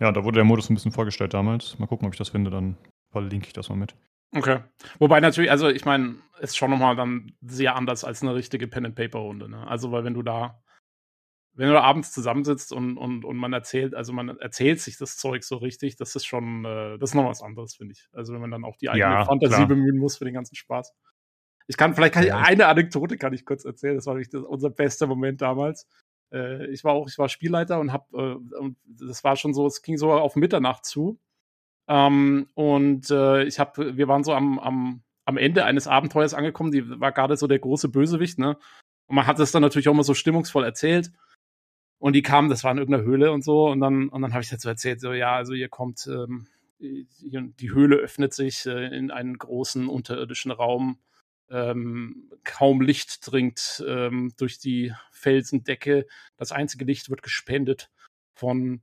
ja, 0.00 0.10
da 0.10 0.24
wurde 0.24 0.36
der 0.36 0.44
Modus 0.44 0.70
ein 0.70 0.74
bisschen 0.74 0.92
vorgestellt 0.92 1.34
damals. 1.34 1.78
Mal 1.78 1.86
gucken, 1.86 2.06
ob 2.06 2.14
ich 2.14 2.18
das 2.18 2.30
finde, 2.30 2.50
dann 2.50 2.76
verlinke 3.14 3.46
ich 3.46 3.52
das 3.52 3.68
mal 3.68 3.76
mit. 3.76 3.94
Okay. 4.34 4.58
Wobei 4.98 5.20
natürlich, 5.20 5.50
also 5.50 5.68
ich 5.68 5.84
meine, 5.84 6.16
ist 6.40 6.56
schon 6.56 6.70
nochmal 6.70 6.96
dann 6.96 7.32
sehr 7.40 7.76
anders 7.76 8.04
als 8.04 8.22
eine 8.22 8.34
richtige 8.34 8.66
Pen-and-Paper-Runde. 8.66 9.48
Ne? 9.48 9.66
Also, 9.68 9.92
weil 9.92 10.04
wenn 10.04 10.14
du 10.14 10.22
da, 10.22 10.60
wenn 11.52 11.68
du 11.68 11.74
da 11.74 11.82
abends 11.82 12.10
zusammensitzt 12.12 12.72
und, 12.72 12.98
und, 12.98 13.24
und 13.24 13.36
man 13.36 13.52
erzählt, 13.52 13.94
also 13.94 14.12
man 14.12 14.36
erzählt 14.40 14.80
sich 14.80 14.98
das 14.98 15.16
Zeug 15.16 15.44
so 15.44 15.56
richtig, 15.56 15.94
das 15.94 16.16
ist 16.16 16.26
schon, 16.26 16.64
äh, 16.64 16.98
das 16.98 17.10
ist 17.10 17.14
noch 17.14 17.28
was 17.28 17.42
anderes, 17.42 17.76
finde 17.76 17.92
ich. 17.92 18.08
Also, 18.12 18.32
wenn 18.32 18.40
man 18.40 18.50
dann 18.50 18.64
auch 18.64 18.76
die 18.76 18.90
eigene 18.90 19.14
ja, 19.14 19.24
Fantasie 19.24 19.54
klar. 19.54 19.68
bemühen 19.68 19.98
muss 19.98 20.16
für 20.16 20.24
den 20.24 20.34
ganzen 20.34 20.56
Spaß. 20.56 20.92
Ich 21.68 21.76
kann, 21.76 21.94
vielleicht 21.94 22.14
kann 22.14 22.24
ich 22.24 22.34
eine 22.34 22.66
Anekdote 22.66 23.16
kann 23.16 23.32
ich 23.32 23.46
kurz 23.46 23.64
erzählen. 23.64 23.94
Das 23.94 24.06
war 24.06 24.14
wirklich 24.14 24.30
das, 24.30 24.42
unser 24.42 24.70
bester 24.70 25.06
Moment 25.06 25.40
damals. 25.40 25.86
Äh, 26.32 26.66
ich 26.66 26.82
war 26.82 26.92
auch, 26.92 27.08
ich 27.08 27.18
war 27.18 27.28
Spielleiter 27.28 27.78
und 27.78 27.92
hab, 27.92 28.12
äh, 28.12 28.34
und 28.34 28.76
das 28.84 29.22
war 29.22 29.36
schon 29.36 29.54
so, 29.54 29.66
es 29.66 29.80
ging 29.80 29.96
so 29.96 30.12
auf 30.12 30.34
Mitternacht 30.34 30.84
zu. 30.84 31.20
Ähm, 31.88 32.48
und 32.54 33.10
äh, 33.10 33.44
ich 33.44 33.58
habe, 33.58 33.96
wir 33.96 34.08
waren 34.08 34.24
so 34.24 34.32
am, 34.32 34.58
am, 34.58 35.02
am 35.24 35.36
Ende 35.36 35.64
eines 35.64 35.86
Abenteuers 35.86 36.34
angekommen. 36.34 36.72
Die 36.72 37.00
war 37.00 37.12
gerade 37.12 37.36
so 37.36 37.46
der 37.46 37.58
große 37.58 37.88
Bösewicht, 37.88 38.38
ne? 38.38 38.56
Und 39.06 39.16
man 39.16 39.26
hat 39.26 39.38
es 39.38 39.52
dann 39.52 39.62
natürlich 39.62 39.88
auch 39.88 39.92
immer 39.92 40.04
so 40.04 40.14
stimmungsvoll 40.14 40.64
erzählt. 40.64 41.12
Und 41.98 42.14
die 42.14 42.22
kamen, 42.22 42.48
das 42.48 42.64
war 42.64 42.72
in 42.72 42.78
irgendeiner 42.78 43.04
Höhle 43.04 43.32
und 43.32 43.44
so. 43.44 43.68
Und 43.68 43.80
dann, 43.80 44.08
und 44.08 44.22
dann 44.22 44.32
habe 44.32 44.42
ich 44.42 44.50
dazu 44.50 44.68
erzählt, 44.68 45.00
so, 45.00 45.12
ja, 45.12 45.34
also 45.36 45.52
ihr 45.52 45.68
kommt, 45.68 46.06
ähm, 46.06 46.46
die 46.78 47.70
Höhle 47.70 47.96
öffnet 47.96 48.34
sich 48.34 48.66
äh, 48.66 48.96
in 48.96 49.10
einen 49.10 49.38
großen 49.38 49.88
unterirdischen 49.88 50.50
Raum. 50.50 50.98
Ähm, 51.50 52.30
kaum 52.42 52.80
Licht 52.80 53.30
dringt 53.30 53.84
ähm, 53.86 54.32
durch 54.38 54.58
die 54.58 54.92
Felsendecke. 55.12 56.06
Das 56.36 56.52
einzige 56.52 56.84
Licht 56.84 57.10
wird 57.10 57.22
gespendet 57.22 57.90
von 58.34 58.82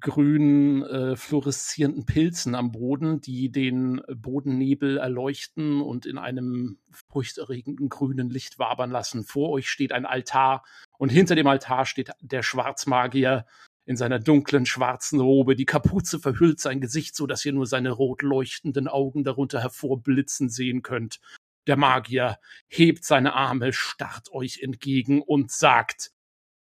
grünen, 0.00 0.82
äh, 0.82 1.16
fluoreszierenden 1.16 2.06
Pilzen 2.06 2.54
am 2.54 2.72
Boden, 2.72 3.20
die 3.20 3.50
den 3.50 4.00
Bodennebel 4.14 4.98
erleuchten 4.98 5.80
und 5.80 6.06
in 6.06 6.18
einem 6.18 6.78
furchterregenden 6.90 7.88
grünen 7.88 8.30
Licht 8.30 8.58
wabern 8.58 8.90
lassen. 8.90 9.24
Vor 9.24 9.50
euch 9.50 9.68
steht 9.68 9.92
ein 9.92 10.06
Altar 10.06 10.64
und 10.98 11.10
hinter 11.10 11.34
dem 11.34 11.46
Altar 11.46 11.86
steht 11.86 12.10
der 12.20 12.42
Schwarzmagier 12.42 13.46
in 13.86 13.96
seiner 13.96 14.18
dunklen 14.18 14.66
schwarzen 14.66 15.20
Robe. 15.20 15.56
Die 15.56 15.66
Kapuze 15.66 16.18
verhüllt 16.18 16.60
sein 16.60 16.80
Gesicht, 16.80 17.14
so 17.14 17.26
dass 17.26 17.44
ihr 17.44 17.52
nur 17.52 17.66
seine 17.66 17.90
rot 17.90 18.22
leuchtenden 18.22 18.88
Augen 18.88 19.24
darunter 19.24 19.60
hervorblitzen 19.60 20.48
sehen 20.48 20.82
könnt. 20.82 21.20
Der 21.66 21.76
Magier 21.76 22.38
hebt 22.68 23.04
seine 23.04 23.34
Arme, 23.34 23.72
starrt 23.72 24.30
euch 24.32 24.60
entgegen 24.62 25.22
und 25.22 25.50
sagt 25.50 26.13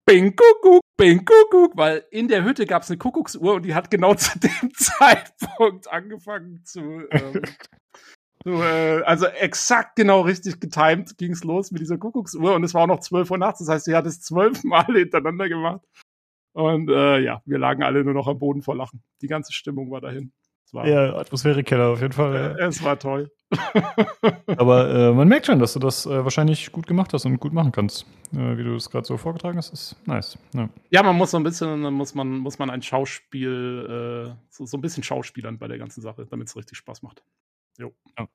Bing 0.07 0.37
Kuckuck, 0.37 0.83
Bing 0.99 1.25
Kuckuck, 1.25 1.77
weil 1.77 2.05
in 2.11 2.29
der 2.29 2.45
Hütte 2.45 2.67
gab 2.67 2.83
es 2.83 2.91
eine 2.91 2.99
Kuckucksuhr 2.99 3.55
und 3.55 3.65
die 3.65 3.75
hat 3.75 3.91
genau 3.91 4.15
zu 4.15 4.39
dem 4.39 4.73
Zeitpunkt 4.75 5.91
angefangen 5.91 6.63
zu. 6.65 7.09
Ähm, 7.11 7.43
so, 8.45 8.63
äh, 8.63 9.03
also 9.05 9.27
exakt 9.27 9.97
genau 9.97 10.21
richtig 10.21 10.61
getimed 10.61 11.17
ging 11.17 11.33
es 11.33 11.45
los 11.45 11.71
mit 11.71 11.81
dieser 11.81 11.97
Kuckucksuhr 11.97 12.55
und 12.55 12.65
es 12.65 12.75
war 12.75 12.83
auch 12.83 12.87
noch 12.87 13.01
12 13.01 13.31
Uhr 13.31 13.39
nachts. 13.39 13.61
Das 13.61 13.69
heißt, 13.69 13.87
sie 13.87 13.97
hat 13.97 14.07
es 14.07 14.21
zwölf 14.21 14.63
Mal 14.65 14.85
hintereinander 14.95 15.49
gemacht. 15.49 15.81
Und 16.53 16.89
äh, 16.91 17.19
ja, 17.19 17.43
wir 17.47 17.59
lagen 17.59 17.83
alle 17.83 18.05
nur 18.05 18.15
noch 18.15 18.29
am 18.29 18.39
Boden 18.39 18.63
vor 18.63 18.77
Lachen. 18.77 19.03
Die 19.23 19.27
ganze 19.27 19.53
Stimmung 19.53 19.91
war 19.91 20.01
dahin. 20.01 20.33
War, 20.73 20.87
ja, 20.87 21.15
Atmosphäre-Keller 21.17 21.89
auf 21.89 22.01
jeden 22.01 22.13
Fall. 22.13 22.57
Äh, 22.59 22.65
es 22.65 22.83
war 22.83 22.99
toll. 22.99 23.31
Aber 24.59 24.91
äh, 24.91 25.13
man 25.13 25.29
merkt 25.29 25.47
schon, 25.47 25.59
dass 25.59 25.73
du 25.73 25.79
das 25.79 26.07
äh, 26.07 26.25
wahrscheinlich 26.25 26.73
gut 26.73 26.87
gemacht 26.87 27.13
hast 27.13 27.27
und 27.27 27.39
gut 27.39 27.53
machen 27.53 27.73
kannst. 27.73 28.07
Äh, 28.33 28.57
wie 28.57 28.65
du 28.65 28.75
das 28.75 28.91
gerade 28.91 29.07
so 29.07 29.17
vorgetragen 29.17 29.57
hast, 29.59 29.73
ist 29.73 29.97
nice. 30.07 30.39
Ja. 30.55 30.69
ja. 30.91 31.03
man 31.03 31.17
muss 31.17 31.31
so 31.31 31.37
ein 31.37 31.43
bisschen, 31.43 31.81
muss 31.93 32.15
man, 32.15 32.39
muss 32.39 32.59
man 32.59 32.71
ein 32.71 32.83
Schauspiel, 32.83 34.33
äh, 34.33 34.37
so, 34.51 34.67
so 34.67 34.77
ein 34.77 34.81
bisschen 34.81 35.03
Schauspielern 35.03 35.59
bei 35.59 35.69
der 35.69 35.79
ganzen 35.79 36.01
Sache, 36.01 36.27
damit 36.27 36.49
es 36.49 36.57
richtig 36.57 36.79
Spaß 36.79 37.03
macht. 37.03 37.23
Jo. 37.79 37.93
Ja. 38.19 38.29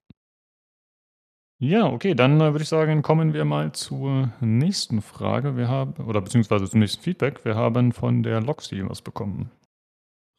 Ja, 1.62 1.88
okay, 1.88 2.16
dann 2.16 2.40
äh, 2.40 2.54
würde 2.54 2.64
ich 2.64 2.70
sagen, 2.70 3.02
kommen 3.02 3.34
wir 3.34 3.44
mal 3.44 3.74
zur 3.74 4.32
nächsten 4.40 5.02
Frage. 5.02 5.58
Wir 5.58 5.68
haben, 5.68 6.06
oder 6.06 6.22
beziehungsweise 6.22 6.70
zum 6.70 6.80
nächsten 6.80 7.04
Feedback. 7.04 7.44
Wir 7.44 7.56
haben 7.56 7.92
von 7.92 8.24
der 8.24 8.40
Loxy 8.40 8.82
was 8.88 9.02
bekommen. 9.02 9.52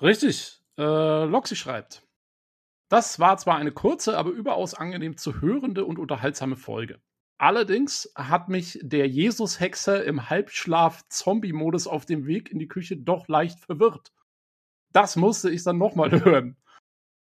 Richtig. 0.01 0.63
Äh, 0.79 1.25
Loxy 1.25 1.57
schreibt. 1.57 2.03
Das 2.91 3.21
war 3.21 3.37
zwar 3.39 3.57
eine 3.57 3.71
kurze, 3.71 4.19
aber 4.19 4.31
überaus 4.31 4.75
angenehm 4.75 5.17
zu 5.17 5.41
hörende 5.41 5.85
und 5.85 5.99
unterhaltsame 5.99 6.57
Folge. 6.57 7.01
Allerdings 7.39 8.13
hat 8.17 8.49
mich 8.49 8.81
der 8.83 9.09
Jesus-Hexer 9.09 10.05
im 10.05 10.29
Halbschlaf-Zombie-Modus 10.29 11.87
auf 11.87 12.05
dem 12.05 12.27
Weg 12.27 12.51
in 12.51 12.59
die 12.59 12.69
Küche 12.69 12.97
doch 12.97 13.29
leicht 13.29 13.61
verwirrt. 13.61 14.13
Das 14.93 15.15
musste 15.15 15.51
ich 15.51 15.63
dann 15.63 15.79
nochmal 15.79 16.11
hören. 16.25 16.57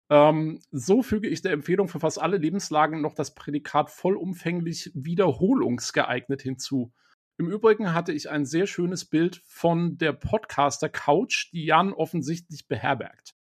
Ähm, 0.10 0.60
so 0.72 1.04
füge 1.04 1.30
ich 1.30 1.44
der 1.44 1.52
Empfehlung 1.52 1.88
für 1.88 2.00
fast 2.00 2.20
alle 2.20 2.38
Lebenslagen 2.38 3.00
noch 3.00 3.14
das 3.14 3.36
Prädikat 3.36 3.92
vollumfänglich 3.92 4.92
wiederholungsgeeignet 4.96 6.42
hinzu. 6.42 6.92
Im 7.38 7.48
Übrigen 7.48 7.94
hatte 7.94 8.12
ich 8.12 8.30
ein 8.30 8.46
sehr 8.46 8.66
schönes 8.66 9.06
Bild 9.06 9.40
von 9.46 10.00
der 10.00 10.14
Podcaster 10.14 10.90
Couch, 10.90 11.52
die 11.54 11.64
Jan 11.64 11.94
offensichtlich 11.94 12.68
beherbergt. 12.68 13.36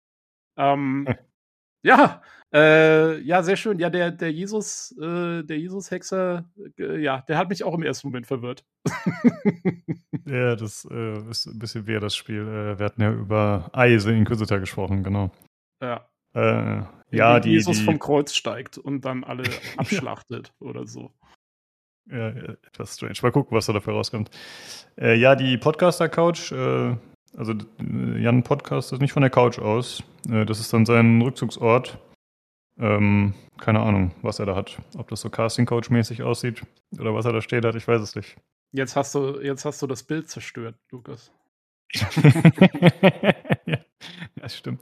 Ähm, 0.57 1.07
ja, 1.85 2.23
äh, 2.55 3.19
ja, 3.21 3.43
sehr 3.43 3.57
schön. 3.57 3.79
Ja, 3.79 3.91
der, 3.91 4.13
der 4.13 4.33
Jesus, 4.33 4.97
äh, 4.99 5.43
der 5.43 5.59
Jesus-Hexer, 5.59 6.49
äh, 6.79 6.99
ja, 7.01 7.23
der 7.29 7.37
hat 7.37 7.49
mich 7.49 7.65
auch 7.65 7.75
im 7.75 7.83
ersten 7.83 8.07
Moment 8.09 8.27
verwirrt. 8.27 8.65
ja, 10.25 10.55
das 10.55 10.87
äh, 10.91 11.31
ist 11.31 11.47
ein 11.47 11.59
bisschen 11.59 11.87
wie 11.87 11.99
das 11.99 12.15
Spiel. 12.15 12.43
Äh, 12.43 12.79
wir 12.79 12.87
hatten 12.87 13.03
ja 13.03 13.13
über 13.13 13.71
Eise 13.73 14.13
Inquisitor 14.13 14.61
gesprochen, 14.61 15.03
genau. 15.03 15.33
Ja. 15.83 16.09
Äh, 16.35 16.85
ja, 17.11 17.41
die, 17.41 17.51
Jesus 17.51 17.79
die, 17.79 17.85
vom 17.85 17.99
Kreuz 17.99 18.33
steigt 18.35 18.79
und 18.79 19.05
dann 19.05 19.25
alle 19.25 19.45
abschlachtet 19.77 20.53
oder 20.61 20.87
so. 20.87 21.13
Ja, 22.09 22.29
etwas 22.29 22.95
strange. 22.95 23.15
Mal 23.23 23.33
gucken, 23.33 23.57
was 23.57 23.67
da 23.67 23.73
dafür 23.73 23.95
rauskommt. 23.95 24.31
Ja, 24.97 25.35
die 25.35 25.57
Podcaster-Couch, 25.57 26.53
äh, 26.53 26.97
also 27.37 27.55
Jan 27.79 28.43
podcastet 28.43 29.01
nicht 29.01 29.13
von 29.13 29.23
der 29.23 29.31
Couch 29.31 29.59
aus. 29.59 30.03
Äh, 30.29 30.45
das 30.47 30.61
ist 30.61 30.73
dann 30.73 30.87
sein 30.87 31.21
Rückzugsort. 31.23 31.99
Ähm, 32.79 33.35
keine 33.59 33.81
Ahnung, 33.81 34.13
was 34.23 34.39
er 34.39 34.47
da 34.47 34.57
hat. 34.57 34.79
Ob 34.97 35.09
das 35.09 35.21
so 35.21 35.31
Casting-Coach-mäßig 35.31 36.23
aussieht 36.23 36.63
oder 36.99 37.15
was 37.15 37.25
er 37.25 37.33
da 37.33 37.41
steht 37.41 37.65
hat, 37.65 37.75
ich 37.77 37.87
weiß 37.87 38.01
es 38.01 38.17
nicht. 38.17 38.37
Jetzt 38.73 38.97
hast 38.97 39.15
du, 39.15 39.41
jetzt 39.41 39.65
hast 39.65 39.81
du 39.81 39.87
das 39.87 40.03
Bild 40.03 40.29
zerstört, 40.29 40.75
Lukas. 40.91 41.31
ja, 43.67 43.79
das 44.37 44.57
stimmt. 44.57 44.81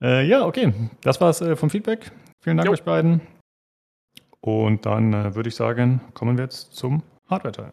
Äh, 0.00 0.26
ja, 0.26 0.46
okay. 0.46 0.72
Das 1.00 1.20
war's 1.20 1.40
äh, 1.40 1.56
vom 1.56 1.70
Feedback. 1.70 2.12
Vielen 2.40 2.56
Dank 2.56 2.66
jo. 2.66 2.72
euch 2.72 2.84
beiden. 2.84 3.20
Und 4.40 4.86
dann 4.86 5.12
äh, 5.12 5.34
würde 5.34 5.48
ich 5.48 5.56
sagen, 5.56 6.00
kommen 6.14 6.36
wir 6.36 6.44
jetzt 6.44 6.74
zum 6.74 7.02
Hardware-Teil. 7.28 7.72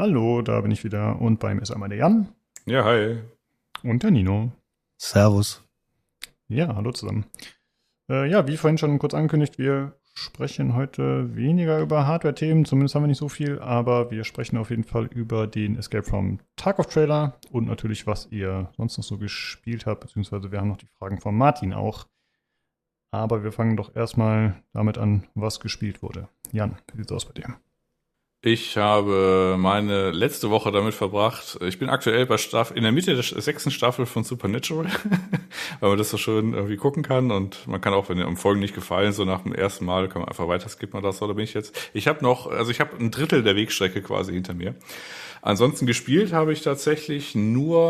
Hallo, 0.00 0.42
da 0.42 0.60
bin 0.60 0.70
ich 0.70 0.84
wieder 0.84 1.20
und 1.20 1.40
bei 1.40 1.52
mir 1.52 1.62
ist 1.62 1.72
einmal 1.72 1.88
der 1.88 1.98
Jan. 1.98 2.28
Ja, 2.66 2.84
hi. 2.84 3.18
Und 3.82 4.04
der 4.04 4.12
Nino. 4.12 4.52
Servus. 4.96 5.68
Ja, 6.46 6.76
hallo 6.76 6.92
zusammen. 6.92 7.24
Äh, 8.08 8.30
ja, 8.30 8.46
wie 8.46 8.56
vorhin 8.56 8.78
schon 8.78 9.00
kurz 9.00 9.12
angekündigt, 9.12 9.58
wir 9.58 9.98
sprechen 10.14 10.76
heute 10.76 11.34
weniger 11.34 11.80
über 11.80 12.06
Hardware-Themen, 12.06 12.64
zumindest 12.64 12.94
haben 12.94 13.02
wir 13.02 13.08
nicht 13.08 13.18
so 13.18 13.28
viel, 13.28 13.58
aber 13.58 14.12
wir 14.12 14.22
sprechen 14.22 14.56
auf 14.56 14.70
jeden 14.70 14.84
Fall 14.84 15.06
über 15.06 15.48
den 15.48 15.76
Escape 15.76 16.04
from 16.04 16.38
Tarkov 16.54 16.86
Trailer 16.86 17.36
und 17.50 17.66
natürlich, 17.66 18.06
was 18.06 18.28
ihr 18.30 18.70
sonst 18.76 18.98
noch 18.98 19.04
so 19.04 19.18
gespielt 19.18 19.84
habt, 19.84 20.02
beziehungsweise 20.02 20.52
wir 20.52 20.60
haben 20.60 20.68
noch 20.68 20.76
die 20.76 20.86
Fragen 20.86 21.20
von 21.20 21.36
Martin 21.36 21.72
auch. 21.72 22.06
Aber 23.10 23.42
wir 23.42 23.50
fangen 23.50 23.76
doch 23.76 23.96
erstmal 23.96 24.62
damit 24.72 24.96
an, 24.96 25.26
was 25.34 25.58
gespielt 25.58 26.04
wurde. 26.04 26.28
Jan, 26.52 26.76
wie 26.92 26.98
sieht's 26.98 27.10
aus 27.10 27.24
bei 27.24 27.32
dir? 27.32 27.58
Ich 28.40 28.76
habe 28.76 29.56
meine 29.58 30.12
letzte 30.12 30.48
Woche 30.48 30.70
damit 30.70 30.94
verbracht. 30.94 31.58
Ich 31.60 31.80
bin 31.80 31.88
aktuell 31.88 32.24
bei 32.24 32.38
Staff 32.38 32.70
in 32.72 32.84
der 32.84 32.92
Mitte 32.92 33.14
der 33.14 33.24
sechsten 33.24 33.72
Staffel 33.72 34.06
von 34.06 34.22
Supernatural, 34.22 34.86
weil 35.80 35.88
man 35.88 35.98
das 35.98 36.10
so 36.10 36.18
schön 36.18 36.54
irgendwie 36.54 36.76
gucken 36.76 37.02
kann 37.02 37.32
und 37.32 37.66
man 37.66 37.80
kann 37.80 37.94
auch, 37.94 38.08
wenn 38.08 38.22
am 38.22 38.36
Folgen 38.36 38.60
nicht 38.60 38.76
gefallen, 38.76 39.12
so 39.12 39.24
nach 39.24 39.42
dem 39.42 39.52
ersten 39.52 39.84
Mal 39.84 40.08
kann 40.08 40.20
man 40.20 40.28
einfach 40.28 40.46
weiter 40.46 40.68
skippen 40.68 41.00
oder 41.00 41.12
so. 41.12 41.26
Da 41.26 41.32
bin 41.32 41.42
ich 41.42 41.52
jetzt. 41.52 41.90
Ich 41.94 42.06
habe 42.06 42.22
noch, 42.22 42.46
also 42.46 42.70
ich 42.70 42.78
habe 42.78 42.96
ein 42.96 43.10
Drittel 43.10 43.42
der 43.42 43.56
Wegstrecke 43.56 44.02
quasi 44.02 44.32
hinter 44.32 44.54
mir. 44.54 44.76
Ansonsten 45.42 45.86
gespielt 45.86 46.32
habe 46.32 46.52
ich 46.52 46.62
tatsächlich 46.62 47.34
nur 47.34 47.80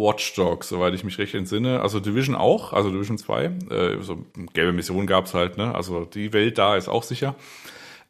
Watch 0.00 0.34
Dogs, 0.34 0.68
soweit 0.68 0.94
ich 0.94 1.04
mich 1.04 1.18
recht 1.18 1.34
entsinne. 1.36 1.80
Also 1.80 2.00
Division 2.00 2.34
auch, 2.34 2.72
also 2.72 2.90
Division 2.90 3.18
2. 3.18 3.44
Äh, 3.44 4.02
so 4.02 4.26
gelbe 4.52 4.72
Mission 4.72 5.06
gab's 5.06 5.32
halt, 5.32 5.58
ne? 5.58 5.72
Also 5.72 6.06
die 6.06 6.32
Welt 6.32 6.58
da 6.58 6.76
ist 6.76 6.88
auch 6.88 7.04
sicher. 7.04 7.36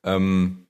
Ähm, 0.05 0.63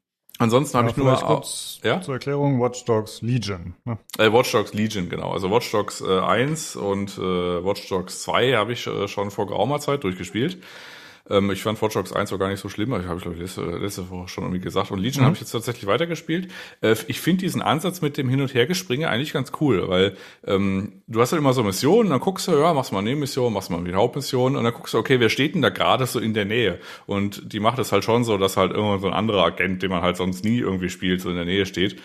Ansonsten 0.42 0.76
ja, 0.76 0.82
habe 0.82 0.90
ich 0.90 0.96
nur 0.96 1.14
kurz 1.14 1.78
ja? 1.84 2.00
zur 2.00 2.14
Erklärung 2.14 2.60
Watch 2.60 2.84
Dogs 2.84 3.22
Legion. 3.22 3.74
Ne? 3.84 3.96
Äh, 4.18 4.32
Watch 4.32 4.50
Dogs 4.50 4.74
Legion, 4.74 5.08
genau. 5.08 5.30
Also 5.30 5.50
Watch 5.50 5.70
Dogs 5.70 6.00
äh, 6.00 6.18
1 6.18 6.74
und 6.76 7.16
äh, 7.16 7.20
Watch 7.20 7.88
Dogs 7.88 8.22
2 8.24 8.54
habe 8.54 8.72
ich 8.72 8.86
äh, 8.86 9.06
schon 9.06 9.30
vor 9.30 9.46
geraumer 9.46 9.78
Zeit 9.78 10.02
durchgespielt. 10.02 10.58
Ähm, 11.30 11.50
ich 11.50 11.62
fand 11.62 11.80
Watch 11.80 11.94
Dogs 11.94 12.12
1 12.12 12.30
war 12.32 12.38
gar 12.38 12.48
nicht 12.48 12.60
so 12.60 12.68
schlimm, 12.68 12.92
habe 12.92 13.02
ich 13.02 13.22
glaube 13.22 13.36
ich 13.36 13.42
letzte, 13.42 13.62
letzte 13.62 14.10
Woche 14.10 14.28
schon 14.28 14.44
irgendwie 14.44 14.60
gesagt. 14.60 14.90
Und 14.90 14.98
Legion 14.98 15.22
mhm. 15.22 15.26
habe 15.26 15.34
ich 15.34 15.40
jetzt 15.40 15.52
tatsächlich 15.52 15.86
weitergespielt. 15.86 16.50
Äh, 16.80 16.96
ich 17.06 17.20
finde 17.20 17.40
diesen 17.42 17.62
Ansatz 17.62 18.00
mit 18.00 18.16
dem 18.16 18.28
Hin- 18.28 18.40
und 18.40 18.54
Hergespringe 18.54 19.08
eigentlich 19.08 19.32
ganz 19.32 19.52
cool, 19.60 19.88
weil 19.88 20.16
ähm, 20.46 21.02
du 21.06 21.20
hast 21.20 21.32
halt 21.32 21.40
immer 21.40 21.52
so 21.52 21.62
Missionen, 21.62 22.10
dann 22.10 22.20
guckst 22.20 22.48
du, 22.48 22.52
ja, 22.52 22.74
machst 22.74 22.92
mal 22.92 22.98
eine 22.98 23.10
Nebenmission, 23.10 23.52
machst 23.52 23.70
mal 23.70 23.78
eine 23.78 23.92
Hauptmission 23.94 24.56
und 24.56 24.64
dann 24.64 24.72
guckst 24.72 24.94
du, 24.94 24.98
okay, 24.98 25.20
wer 25.20 25.28
steht 25.28 25.54
denn 25.54 25.62
da 25.62 25.70
gerade 25.70 26.06
so 26.06 26.18
in 26.18 26.34
der 26.34 26.44
Nähe? 26.44 26.80
Und 27.06 27.52
die 27.52 27.60
macht 27.60 27.78
es 27.78 27.92
halt 27.92 28.04
schon 28.04 28.24
so, 28.24 28.38
dass 28.38 28.56
halt 28.56 28.72
irgendwann 28.72 29.00
so 29.00 29.06
ein 29.06 29.14
anderer 29.14 29.44
Agent, 29.44 29.82
den 29.82 29.90
man 29.90 30.02
halt 30.02 30.16
sonst 30.16 30.44
nie 30.44 30.58
irgendwie 30.58 30.88
spielt, 30.88 31.20
so 31.20 31.30
in 31.30 31.36
der 31.36 31.44
Nähe 31.44 31.66
steht. 31.66 32.00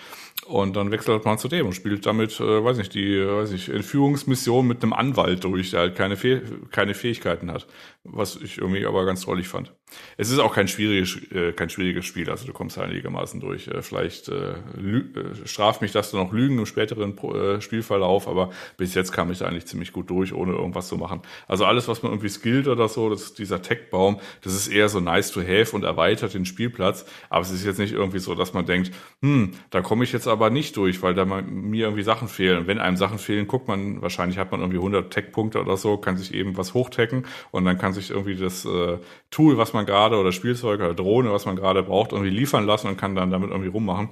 Und 0.45 0.78
dann 0.78 0.91
wechselt 0.91 1.26
man 1.26 1.38
zu 1.38 1.49
dem 1.49 1.65
und 1.65 1.74
spielt 1.74 2.05
damit, 2.05 2.39
äh, 2.39 2.63
weiß 2.63 2.78
nicht, 2.78 2.93
die, 2.93 3.15
äh, 3.15 3.28
weiß 3.28 3.51
ich, 3.51 3.70
Entführungsmission 3.70 4.65
mit 4.65 4.82
einem 4.82 4.93
Anwalt 4.93 5.43
durch, 5.43 5.72
der 5.72 5.82
halt 5.82 5.95
keine, 5.95 6.15
Fäh 6.15 6.41
keine 6.72 6.93
Fähigkeiten 6.93 7.51
hat. 7.51 7.68
Was 8.10 8.36
ich 8.36 8.58
irgendwie 8.58 8.86
aber 8.86 9.05
ganz 9.05 9.22
drollig 9.22 9.47
fand. 9.47 9.74
Es 10.18 10.32
ist 10.32 10.39
auch 10.39 10.53
kein 10.53 10.68
schwieriges, 10.68 11.18
äh, 11.32 11.53
kein 11.53 11.70
schwieriges 11.70 12.05
Spiel, 12.05 12.30
also 12.30 12.45
du 12.45 12.51
kommst 12.51 12.78
einigermaßen 12.78 13.39
durch. 13.39 13.68
Äh, 13.68 13.82
vielleicht 13.82 14.28
äh, 14.28 14.55
äh, 14.55 15.45
straft 15.45 15.82
mich 15.82 15.91
das 15.91 16.12
noch 16.12 16.34
Lügen 16.34 16.60
im 16.60 16.66
späteren 16.66 17.18
äh, 17.18 17.62
Spielverlauf, 17.62 18.28
aber 18.28 18.51
bis 18.76 18.95
jetzt 18.95 19.12
kam 19.12 19.32
ich 19.32 19.39
da 19.39 19.45
eigentlich 19.45 19.66
ziemlich 19.66 19.93
gut 19.93 20.10
durch, 20.10 20.34
ohne 20.34 20.53
irgendwas 20.53 20.88
zu 20.89 20.97
machen. 20.97 21.22
Also 21.47 21.66
alles, 21.66 21.88
was 21.88 22.03
man 22.03 22.12
irgendwie 22.12 22.30
skillt 22.30 22.68
oder 22.68 22.89
so, 22.89 23.10
das 23.10 23.34
dieser 23.34 23.62
Tech-Baum, 23.62 24.20
das 24.41 24.53
ist 24.53 24.68
eher 24.68 24.89
so 24.89 24.99
nice 24.99 25.32
to 25.32 25.41
have 25.41 25.74
und 25.76 25.84
erweitert 25.84 26.34
den 26.34 26.45
Spielplatz, 26.45 27.05
aber 27.30 27.41
es 27.41 27.51
ist 27.51 27.66
jetzt 27.66 27.80
nicht 27.80 27.93
irgendwie 27.93 28.20
so, 28.20 28.36
dass 28.36 28.53
man 28.53 28.66
denkt, 28.66 28.91
hm, 29.22 29.53
da 29.70 29.82
komme 29.82 30.03
ich 30.03 30.12
jetzt 30.12 30.28
aber 30.28 30.49
nicht 30.49 30.76
durch, 30.76 31.01
weil 31.01 31.14
da 31.14 31.24
mir 31.26 31.86
irgendwie 31.86 32.03
Sachen 32.03 32.28
fehlen. 32.28 32.68
Wenn 32.68 32.80
einem 32.80 32.97
Sachen 32.97 33.20
fehlen, 33.20 33.47
guckt 33.47 33.68
man, 33.68 34.01
wahrscheinlich 34.01 34.38
hat 34.38 34.51
man 34.51 34.60
irgendwie 34.60 34.80
100 34.80 35.12
Tech-Punkte 35.12 35.62
oder 35.62 35.78
so, 35.78 35.97
kann 35.97 36.18
sich 36.18 36.34
eben 36.34 36.58
was 36.58 36.74
hochtaggen 36.74 37.26
und 37.51 37.64
dann 37.64 37.78
kann 37.78 37.93
sich 37.98 38.12
irgendwie 38.12 38.36
das 38.36 38.66
äh, 38.66 38.98
Tool, 39.30 39.58
was 39.58 39.74
man 39.74 39.86
gerade 39.86 40.18
oder 40.18 40.32
Spielzeug 40.32 40.80
oder 40.80 40.93
Drohne, 40.93 41.32
was 41.32 41.45
man 41.45 41.56
gerade 41.56 41.84
braucht, 41.84 42.12
irgendwie 42.12 42.32
liefern 42.32 42.66
lassen 42.66 42.88
und 42.88 42.98
kann 42.98 43.16
dann 43.16 43.32
damit 43.32 43.50
irgendwie 43.50 43.70
rummachen. 43.70 44.10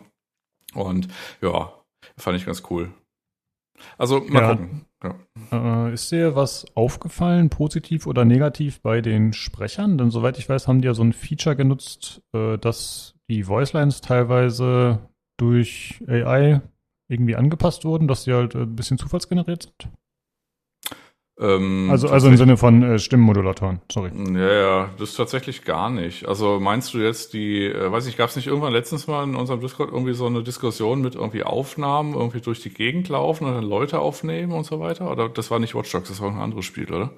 Und 0.73 1.07
ja, 1.41 1.73
fand 2.17 2.37
ich 2.37 2.45
ganz 2.45 2.63
cool. 2.69 2.91
Also 3.97 4.21
mal 4.21 4.41
ja. 4.41 4.51
gucken. 4.51 4.85
Ja. 5.03 5.87
Äh, 5.87 5.93
ist 5.93 6.11
dir 6.11 6.35
was 6.35 6.65
aufgefallen, 6.75 7.49
positiv 7.49 8.07
oder 8.07 8.25
negativ 8.25 8.81
bei 8.81 9.01
den 9.01 9.33
Sprechern? 9.33 9.97
Denn 9.97 10.11
soweit 10.11 10.37
ich 10.37 10.49
weiß, 10.49 10.67
haben 10.67 10.81
die 10.81 10.87
ja 10.87 10.93
so 10.93 11.03
ein 11.03 11.13
Feature 11.13 11.55
genutzt, 11.55 12.21
äh, 12.33 12.57
dass 12.57 13.15
die 13.29 13.47
Voicelines 13.47 14.01
teilweise 14.01 15.09
durch 15.37 16.01
AI 16.07 16.61
irgendwie 17.09 17.35
angepasst 17.35 17.85
wurden, 17.85 18.07
dass 18.07 18.23
sie 18.23 18.33
halt 18.33 18.55
ein 18.55 18.75
bisschen 18.75 18.97
zufallsgeneriert 18.97 19.63
sind? 19.63 19.89
Ähm, 21.37 21.89
also, 21.91 22.07
also 22.07 22.29
im 22.29 22.37
Sinne 22.37 22.55
von 22.55 22.81
äh, 22.81 22.97
Stimmenmodulatoren, 22.97 23.81
sorry. 23.91 24.11
Ja, 24.33 24.53
ja, 24.53 24.89
das 24.97 25.15
tatsächlich 25.15 25.65
gar 25.65 25.89
nicht. 25.89 26.25
Also 26.27 26.61
meinst 26.61 26.93
du 26.93 26.99
jetzt 26.99 27.33
die, 27.33 27.65
äh, 27.65 27.91
weiß 27.91 28.07
ich, 28.07 28.15
gab 28.15 28.29
es 28.29 28.37
nicht 28.37 28.47
irgendwann 28.47 28.71
letztens 28.71 29.07
mal 29.07 29.23
in 29.25 29.35
unserem 29.35 29.59
Discord 29.59 29.91
irgendwie 29.91 30.13
so 30.13 30.27
eine 30.27 30.43
Diskussion 30.43 31.01
mit 31.01 31.15
irgendwie 31.15 31.43
Aufnahmen, 31.43 32.13
irgendwie 32.13 32.39
durch 32.39 32.61
die 32.61 32.69
Gegend 32.69 33.09
laufen 33.09 33.45
und 33.45 33.53
dann 33.53 33.65
Leute 33.65 33.99
aufnehmen 33.99 34.53
und 34.53 34.65
so 34.65 34.79
weiter? 34.79 35.11
Oder 35.11 35.27
das 35.27 35.51
war 35.51 35.59
nicht 35.59 35.75
Watch 35.75 35.91
Dogs, 35.91 36.07
das 36.07 36.21
war 36.21 36.31
ein 36.31 36.39
anderes 36.39 36.63
Spiel, 36.63 36.89
oder? 36.89 37.11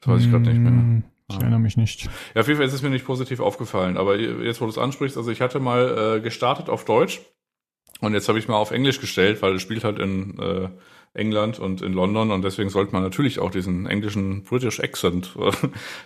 Das 0.00 0.08
weiß 0.08 0.24
ich 0.24 0.30
gerade 0.30 0.50
nicht 0.50 0.58
mehr. 0.58 0.72
Hm, 0.72 1.04
ich 1.30 1.38
erinnere 1.38 1.60
mich 1.60 1.78
nicht. 1.78 2.10
Ja, 2.34 2.42
auf 2.42 2.48
jeden 2.48 2.58
Fall 2.58 2.66
ist 2.66 2.74
es 2.74 2.82
mir 2.82 2.90
nicht 2.90 3.06
positiv 3.06 3.40
aufgefallen. 3.40 3.96
Aber 3.96 4.18
jetzt, 4.18 4.60
wo 4.60 4.66
du 4.66 4.70
es 4.70 4.78
ansprichst, 4.78 5.16
also 5.16 5.30
ich 5.30 5.40
hatte 5.40 5.60
mal 5.60 6.16
äh, 6.16 6.20
gestartet 6.20 6.68
auf 6.68 6.84
Deutsch 6.84 7.22
und 8.00 8.12
jetzt 8.12 8.28
habe 8.28 8.38
ich 8.38 8.48
mal 8.48 8.56
auf 8.56 8.70
Englisch 8.70 9.00
gestellt, 9.00 9.40
weil 9.40 9.54
es 9.54 9.62
spielt 9.62 9.84
halt 9.84 9.98
in 9.98 10.38
äh, 10.38 10.68
England 11.14 11.58
und 11.58 11.82
in 11.82 11.92
London 11.92 12.30
und 12.30 12.42
deswegen 12.42 12.70
sollte 12.70 12.92
man 12.92 13.02
natürlich 13.02 13.38
auch 13.38 13.50
diesen 13.50 13.86
englischen 13.86 14.44
British 14.44 14.80
Accent 14.80 15.36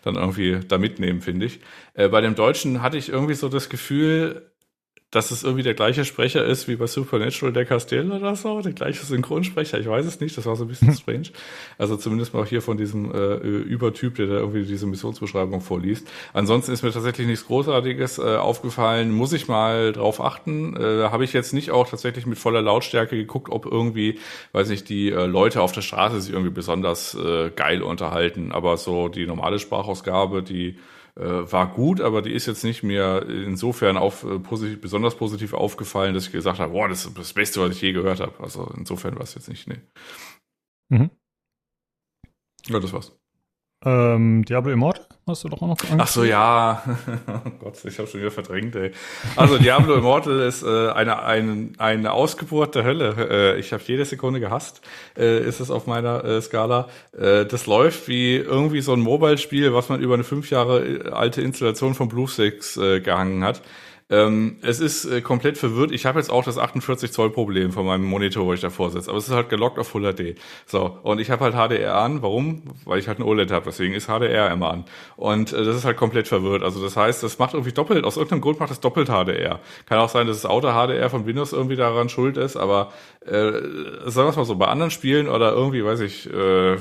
dann 0.02 0.16
irgendwie 0.16 0.60
da 0.66 0.78
mitnehmen, 0.78 1.20
finde 1.20 1.46
ich. 1.46 1.60
Äh, 1.94 2.08
bei 2.08 2.20
dem 2.20 2.34
Deutschen 2.34 2.82
hatte 2.82 2.96
ich 2.96 3.08
irgendwie 3.08 3.34
so 3.34 3.48
das 3.48 3.68
Gefühl, 3.68 4.50
dass 5.12 5.30
es 5.30 5.44
irgendwie 5.44 5.62
der 5.62 5.74
gleiche 5.74 6.04
Sprecher 6.04 6.44
ist 6.44 6.66
wie 6.66 6.74
bei 6.74 6.88
Supernatural 6.88 7.52
der 7.52 7.64
Castell 7.64 8.10
oder 8.10 8.34
so, 8.34 8.60
der 8.60 8.72
gleiche 8.72 9.04
Synchronsprecher, 9.04 9.78
ich 9.78 9.86
weiß 9.88 10.04
es 10.04 10.18
nicht, 10.18 10.36
das 10.36 10.46
war 10.46 10.56
so 10.56 10.64
ein 10.64 10.68
bisschen 10.68 10.92
strange. 10.96 11.28
Also 11.78 11.96
zumindest 11.96 12.34
mal 12.34 12.42
auch 12.42 12.46
hier 12.46 12.60
von 12.60 12.76
diesem 12.76 13.14
äh, 13.14 13.36
Übertyp, 13.36 14.16
der 14.16 14.26
da 14.26 14.34
irgendwie 14.34 14.64
diese 14.64 14.86
Missionsbeschreibung 14.86 15.60
vorliest. 15.60 16.08
Ansonsten 16.32 16.72
ist 16.72 16.82
mir 16.82 16.90
tatsächlich 16.90 17.28
nichts 17.28 17.46
Großartiges 17.46 18.18
äh, 18.18 18.36
aufgefallen, 18.36 19.12
muss 19.12 19.32
ich 19.32 19.46
mal 19.46 19.92
drauf 19.92 20.20
achten. 20.20 20.76
Äh, 20.76 21.08
habe 21.08 21.24
ich 21.24 21.32
jetzt 21.32 21.54
nicht 21.54 21.70
auch 21.70 21.88
tatsächlich 21.88 22.26
mit 22.26 22.38
voller 22.38 22.60
Lautstärke 22.60 23.16
geguckt, 23.16 23.48
ob 23.48 23.64
irgendwie, 23.64 24.18
weiß 24.52 24.68
nicht, 24.68 24.88
die 24.88 25.10
äh, 25.10 25.26
Leute 25.26 25.62
auf 25.62 25.70
der 25.70 25.82
Straße 25.82 26.20
sich 26.20 26.32
irgendwie 26.32 26.52
besonders 26.52 27.14
äh, 27.14 27.50
geil 27.54 27.82
unterhalten, 27.82 28.50
aber 28.50 28.76
so 28.76 29.08
die 29.08 29.26
normale 29.26 29.60
Sprachausgabe, 29.60 30.42
die 30.42 30.76
war 31.20 31.72
gut, 31.72 32.00
aber 32.00 32.20
die 32.22 32.32
ist 32.32 32.46
jetzt 32.46 32.62
nicht 32.62 32.82
mir 32.82 33.26
insofern 33.28 33.96
auf, 33.96 34.24
äh, 34.24 34.38
positiv, 34.38 34.80
besonders 34.80 35.16
positiv 35.16 35.54
aufgefallen, 35.54 36.14
dass 36.14 36.26
ich 36.26 36.32
gesagt 36.32 36.58
habe, 36.58 36.72
boah, 36.72 36.88
das 36.88 37.06
ist 37.06 37.18
das 37.18 37.32
Beste, 37.32 37.60
was 37.60 37.70
ich 37.70 37.80
je 37.80 37.92
gehört 37.92 38.20
habe. 38.20 38.38
Also 38.40 38.70
insofern 38.76 39.14
war 39.14 39.22
es 39.22 39.34
jetzt 39.34 39.48
nicht, 39.48 39.66
nee. 39.66 39.80
Mhm. 40.90 41.10
Ja, 42.66 42.80
das 42.80 42.92
war's. 42.92 43.16
Ähm, 43.84 44.44
Diablo 44.44 44.72
Immortal 44.72 45.06
hast 45.26 45.42
du 45.42 45.48
doch 45.48 45.60
auch 45.60 45.66
noch 45.66 45.76
angefangen? 45.76 46.00
Ach 46.00 46.06
so, 46.06 46.24
ja. 46.24 46.82
oh 47.26 47.50
Gott, 47.58 47.84
ich 47.84 47.98
habe 47.98 48.08
schon 48.08 48.20
wieder 48.20 48.30
verdrängt, 48.30 48.76
ey. 48.76 48.92
Also 49.34 49.58
Diablo 49.58 49.94
Immortal 49.94 50.40
ist 50.40 50.62
äh, 50.62 50.90
eine, 50.90 51.22
eine, 51.22 51.70
eine 51.78 52.12
Ausgeburt 52.12 52.74
der 52.74 52.84
Hölle. 52.84 53.54
Äh, 53.56 53.60
ich 53.60 53.72
habe 53.72 53.82
jede 53.86 54.04
Sekunde 54.04 54.38
gehasst, 54.38 54.82
äh, 55.16 55.40
ist 55.40 55.60
es 55.60 55.70
auf 55.70 55.86
meiner 55.86 56.24
äh, 56.24 56.40
Skala. 56.40 56.88
Äh, 57.16 57.44
das 57.44 57.66
läuft 57.66 58.06
wie 58.06 58.36
irgendwie 58.36 58.80
so 58.82 58.92
ein 58.92 59.00
Mobile-Spiel, 59.00 59.74
was 59.74 59.88
man 59.88 60.00
über 60.00 60.14
eine 60.14 60.24
fünf 60.24 60.50
Jahre 60.50 60.86
äh, 60.86 61.10
alte 61.10 61.42
Installation 61.42 61.94
von 61.94 62.08
BlueSticks 62.08 62.76
äh, 62.76 63.00
gehangen 63.00 63.42
hat. 63.42 63.62
Ähm, 64.08 64.58
es 64.62 64.78
ist 64.78 65.04
äh, 65.04 65.20
komplett 65.20 65.58
verwirrt. 65.58 65.90
Ich 65.90 66.06
habe 66.06 66.20
jetzt 66.20 66.30
auch 66.30 66.44
das 66.44 66.58
48 66.58 67.10
Zoll 67.10 67.30
Problem 67.30 67.72
von 67.72 67.84
meinem 67.84 68.04
Monitor, 68.04 68.46
wo 68.46 68.52
ich 68.52 68.60
davor 68.60 68.90
sitze. 68.90 69.10
Aber 69.10 69.18
es 69.18 69.26
ist 69.26 69.34
halt 69.34 69.48
gelockt 69.48 69.80
auf 69.80 69.88
Full 69.88 70.12
HD. 70.12 70.38
So, 70.64 70.98
und 71.02 71.20
ich 71.20 71.30
habe 71.30 71.44
halt 71.44 71.54
HDR 71.54 71.96
an. 71.96 72.22
Warum? 72.22 72.62
Weil 72.84 73.00
ich 73.00 73.08
halt 73.08 73.18
ein 73.18 73.24
OLED 73.24 73.50
habe. 73.50 73.64
Deswegen 73.64 73.94
ist 73.94 74.06
HDR 74.06 74.52
immer 74.52 74.70
an. 74.70 74.84
Und 75.16 75.52
äh, 75.52 75.64
das 75.64 75.76
ist 75.76 75.84
halt 75.84 75.96
komplett 75.96 76.28
verwirrt. 76.28 76.62
Also 76.62 76.80
das 76.82 76.96
heißt, 76.96 77.24
das 77.24 77.40
macht 77.40 77.54
irgendwie 77.54 77.72
doppelt. 77.72 78.04
Aus 78.04 78.16
irgendeinem 78.16 78.42
Grund 78.42 78.60
macht 78.60 78.70
es 78.70 78.78
doppelt 78.78 79.08
HDR. 79.08 79.58
Kann 79.86 79.98
auch 79.98 80.08
sein, 80.08 80.28
dass 80.28 80.40
das 80.40 80.48
Auto 80.48 80.68
HDR 80.68 81.10
von 81.10 81.26
Windows 81.26 81.52
irgendwie 81.52 81.76
daran 81.76 82.08
schuld 82.08 82.36
ist. 82.36 82.56
Aber 82.56 82.92
äh, 83.24 83.50
sagen 84.06 84.30
wir 84.30 84.36
mal 84.36 84.44
so, 84.44 84.54
bei 84.54 84.66
anderen 84.66 84.92
Spielen 84.92 85.26
oder 85.28 85.52
irgendwie, 85.52 85.84
weiß 85.84 86.00
ich, 86.00 86.32
äh, 86.32 86.76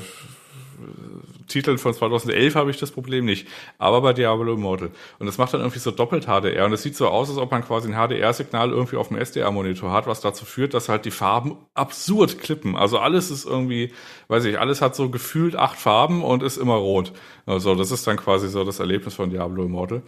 Titeln 1.47 1.77
von 1.77 1.93
2011 1.93 2.55
habe 2.55 2.71
ich 2.71 2.77
das 2.77 2.91
Problem 2.91 3.25
nicht, 3.25 3.47
aber 3.77 4.01
bei 4.01 4.13
Diablo 4.13 4.53
Immortal. 4.53 4.91
Und 5.19 5.25
das 5.25 5.37
macht 5.37 5.53
dann 5.53 5.61
irgendwie 5.61 5.79
so 5.79 5.91
doppelt 5.91 6.25
HDR 6.25 6.65
und 6.65 6.73
es 6.73 6.83
sieht 6.83 6.95
so 6.95 7.07
aus, 7.07 7.29
als 7.29 7.37
ob 7.37 7.51
man 7.51 7.63
quasi 7.63 7.91
ein 7.91 7.95
HDR-Signal 7.95 8.71
irgendwie 8.71 8.97
auf 8.97 9.09
dem 9.09 9.17
SDR-Monitor 9.17 9.91
hat, 9.91 10.07
was 10.07 10.21
dazu 10.21 10.45
führt, 10.45 10.73
dass 10.73 10.89
halt 10.89 11.05
die 11.05 11.11
Farben 11.11 11.57
absurd 11.73 12.39
klippen. 12.39 12.75
Also 12.75 12.99
alles 12.99 13.31
ist 13.31 13.45
irgendwie, 13.45 13.91
weiß 14.27 14.45
ich, 14.45 14.59
alles 14.59 14.81
hat 14.81 14.95
so 14.95 15.09
gefühlt 15.09 15.55
acht 15.55 15.77
Farben 15.77 16.23
und 16.23 16.43
ist 16.43 16.57
immer 16.57 16.75
rot. 16.75 17.13
Also 17.45 17.75
das 17.75 17.91
ist 17.91 18.07
dann 18.07 18.17
quasi 18.17 18.49
so 18.49 18.63
das 18.63 18.79
Erlebnis 18.79 19.13
von 19.13 19.29
Diablo 19.29 19.63
Immortal. 19.63 20.01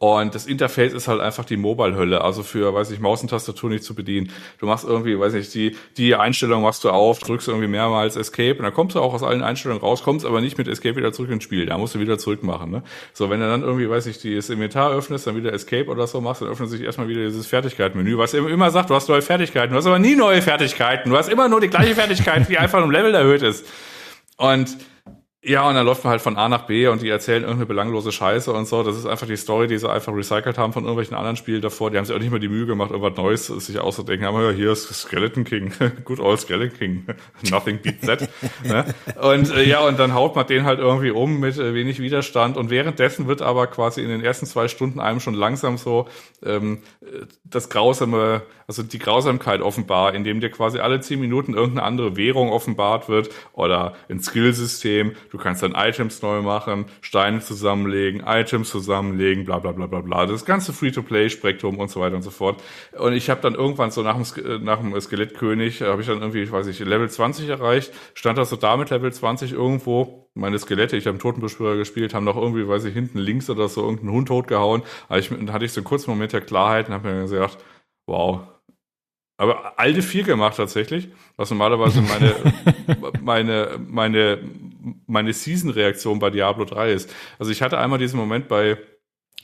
Und 0.00 0.36
das 0.36 0.46
Interface 0.46 0.92
ist 0.92 1.08
halt 1.08 1.20
einfach 1.20 1.44
die 1.44 1.56
Mobile-Hölle, 1.56 2.20
also 2.20 2.44
für, 2.44 2.72
weiß 2.72 2.92
ich, 2.92 3.00
Maus 3.00 3.20
und 3.20 3.30
Tastatur 3.30 3.68
nicht 3.68 3.82
zu 3.82 3.96
bedienen. 3.96 4.30
Du 4.60 4.66
machst 4.66 4.84
irgendwie, 4.84 5.18
weiß 5.18 5.34
ich, 5.34 5.50
die, 5.50 5.76
die 5.96 6.14
Einstellung 6.14 6.62
machst 6.62 6.84
du 6.84 6.90
auf, 6.90 7.18
drückst 7.18 7.48
irgendwie 7.48 7.66
mehrmals 7.66 8.14
Escape 8.14 8.54
und 8.58 8.62
dann 8.62 8.72
kommst 8.72 8.94
du 8.94 9.00
auch 9.00 9.12
aus 9.12 9.24
allen 9.24 9.42
Einstellungen 9.42 9.82
raus, 9.82 10.04
kommst 10.04 10.24
aber 10.24 10.40
nicht 10.40 10.56
mit 10.56 10.68
Escape 10.68 10.94
wieder 10.94 11.12
zurück 11.12 11.32
ins 11.32 11.42
Spiel. 11.42 11.66
Da 11.66 11.76
musst 11.78 11.96
du 11.96 11.98
wieder 11.98 12.16
zurück 12.16 12.44
machen, 12.44 12.70
ne? 12.70 12.84
So, 13.12 13.28
wenn 13.28 13.40
du 13.40 13.48
dann 13.48 13.62
irgendwie, 13.62 13.90
weiß 13.90 14.06
ich, 14.06 14.22
das 14.22 14.50
Inventar 14.50 14.92
öffnest, 14.92 15.26
dann 15.26 15.34
wieder 15.34 15.52
Escape 15.52 15.86
oder 15.86 16.06
so 16.06 16.20
machst, 16.20 16.42
dann 16.42 16.48
öffnet 16.48 16.70
sich 16.70 16.82
erstmal 16.82 17.08
wieder 17.08 17.24
dieses 17.24 17.48
Fertigkeitenmenü, 17.48 18.18
was 18.18 18.34
immer, 18.34 18.70
sagt, 18.70 18.90
du 18.90 18.94
hast 18.94 19.08
neue 19.08 19.22
Fertigkeiten, 19.22 19.72
du 19.72 19.78
hast 19.78 19.86
aber 19.86 19.98
nie 19.98 20.14
neue 20.14 20.42
Fertigkeiten, 20.42 21.10
du 21.10 21.16
hast 21.16 21.28
immer 21.28 21.48
nur 21.48 21.60
die 21.60 21.70
gleiche 21.70 21.96
Fertigkeit, 21.96 22.48
die 22.48 22.56
einfach 22.56 22.84
um 22.84 22.92
Level 22.92 23.12
erhöht 23.16 23.42
ist. 23.42 23.66
Und 24.36 24.76
ja, 25.48 25.66
und 25.66 25.74
dann 25.74 25.86
läuft 25.86 26.04
man 26.04 26.10
halt 26.10 26.20
von 26.20 26.36
A 26.36 26.48
nach 26.48 26.66
B 26.66 26.86
und 26.88 27.00
die 27.00 27.08
erzählen 27.08 27.42
irgendeine 27.42 27.64
belanglose 27.64 28.12
Scheiße 28.12 28.52
und 28.52 28.68
so. 28.68 28.82
Das 28.82 28.96
ist 28.96 29.06
einfach 29.06 29.26
die 29.26 29.36
Story, 29.36 29.66
die 29.66 29.78
sie 29.78 29.90
einfach 29.90 30.14
recycelt 30.14 30.58
haben 30.58 30.74
von 30.74 30.84
irgendwelchen 30.84 31.16
anderen 31.16 31.36
Spielen 31.36 31.62
davor. 31.62 31.90
Die 31.90 31.96
haben 31.96 32.04
sich 32.04 32.14
auch 32.14 32.20
nicht 32.20 32.30
mehr 32.30 32.38
die 32.38 32.48
Mühe 32.48 32.66
gemacht, 32.66 32.90
irgendwas 32.90 33.16
Neues 33.16 33.46
sich 33.46 33.78
auszudenken. 33.78 34.28
Haben 34.28 34.42
ja, 34.42 34.50
hier 34.50 34.72
ist 34.72 34.92
Skeleton 34.92 35.44
King. 35.44 35.72
Good 36.04 36.20
old 36.20 36.38
Skeleton 36.38 36.78
King. 36.78 37.06
Nothing 37.50 37.78
beats 37.78 38.06
that. 38.06 38.28
ne? 38.64 38.94
Und 39.22 39.50
äh, 39.54 39.64
ja, 39.64 39.80
und 39.80 39.98
dann 39.98 40.12
haut 40.12 40.36
man 40.36 40.46
den 40.46 40.64
halt 40.64 40.80
irgendwie 40.80 41.10
um 41.10 41.40
mit 41.40 41.56
äh, 41.58 41.72
wenig 41.72 41.98
Widerstand. 41.98 42.58
Und 42.58 42.68
währenddessen 42.68 43.26
wird 43.26 43.40
aber 43.40 43.68
quasi 43.68 44.02
in 44.02 44.08
den 44.10 44.22
ersten 44.22 44.44
zwei 44.44 44.68
Stunden 44.68 45.00
einem 45.00 45.20
schon 45.20 45.34
langsam 45.34 45.78
so 45.78 46.08
ähm, 46.44 46.82
das 47.44 47.70
grausame, 47.70 48.42
also 48.68 48.82
die 48.82 48.98
Grausamkeit 48.98 49.62
offenbar, 49.62 50.14
indem 50.14 50.40
dir 50.40 50.50
quasi 50.50 50.78
alle 50.78 51.00
zehn 51.00 51.20
Minuten 51.20 51.54
irgendeine 51.54 51.86
andere 51.86 52.16
Währung 52.18 52.50
offenbart 52.50 53.08
wird 53.08 53.30
oder 53.54 53.94
ein 54.10 54.20
Skillsystem 54.20 55.14
Du 55.30 55.38
kannst 55.38 55.62
dann 55.62 55.72
Items 55.74 56.20
neu 56.20 56.42
machen, 56.42 56.84
Steine 57.00 57.40
zusammenlegen, 57.40 58.22
Items 58.26 58.68
zusammenlegen, 58.68 59.46
bla 59.46 59.58
bla 59.58 59.72
bla 59.72 59.86
bla 59.86 60.00
bla. 60.00 60.26
Das 60.26 60.44
ganze 60.44 60.74
Free-to-Play-Spektrum 60.74 61.78
und 61.78 61.90
so 61.90 62.00
weiter 62.00 62.16
und 62.16 62.22
so 62.22 62.30
fort. 62.30 62.62
Und 62.98 63.14
ich 63.14 63.30
habe 63.30 63.40
dann 63.40 63.54
irgendwann 63.54 63.90
so 63.90 64.02
nach 64.02 64.16
dem, 64.20 64.64
nach 64.64 64.80
dem 64.80 64.98
Skelettkönig, 65.00 65.80
äh, 65.80 65.86
habe 65.86 66.02
ich 66.02 66.08
dann 66.08 66.20
irgendwie, 66.20 66.42
ich 66.42 66.52
weiß 66.52 66.66
nicht, 66.66 66.80
Level 66.80 67.08
20 67.08 67.48
erreicht, 67.48 67.92
stand 68.12 68.36
da 68.36 68.44
so 68.44 68.56
da 68.56 68.76
mit 68.76 68.90
Level 68.90 69.10
20 69.10 69.52
irgendwo. 69.52 70.28
Meine 70.34 70.58
Skelette, 70.58 70.96
ich 70.96 71.06
habe 71.06 71.12
einen 71.12 71.20
Totenbeschwörer 71.20 71.76
gespielt, 71.76 72.12
haben 72.12 72.24
noch 72.24 72.36
irgendwie, 72.36 72.68
weiß 72.68 72.84
ich, 72.84 72.92
hinten 72.92 73.18
links 73.18 73.48
oder 73.48 73.68
so 73.68 73.82
irgendeinen 73.82 74.12
Hund 74.12 74.28
totgehauen. 74.28 74.82
Aber 75.08 75.18
ich, 75.18 75.30
dann 75.30 75.52
hatte 75.52 75.64
ich 75.64 75.72
so 75.72 75.80
einen 75.80 75.86
kurzen 75.86 76.10
Moment 76.10 76.32
der 76.32 76.42
Klarheit 76.42 76.88
und 76.88 76.94
habe 76.94 77.12
mir 77.12 77.22
gesagt, 77.22 77.58
wow, 78.06 78.42
aber 79.38 79.78
alte 79.78 80.02
vier 80.02 80.24
gemacht 80.24 80.56
tatsächlich, 80.56 81.08
was 81.36 81.50
normalerweise 81.50 82.02
meine, 82.02 82.34
meine, 83.22 83.78
meine, 83.78 84.38
meine 85.06 85.32
Season-Reaktion 85.32 86.18
bei 86.18 86.28
Diablo 86.28 86.64
3 86.64 86.92
ist. 86.92 87.14
Also 87.38 87.52
ich 87.52 87.62
hatte 87.62 87.78
einmal 87.78 88.00
diesen 88.00 88.18
Moment 88.18 88.48
bei 88.48 88.76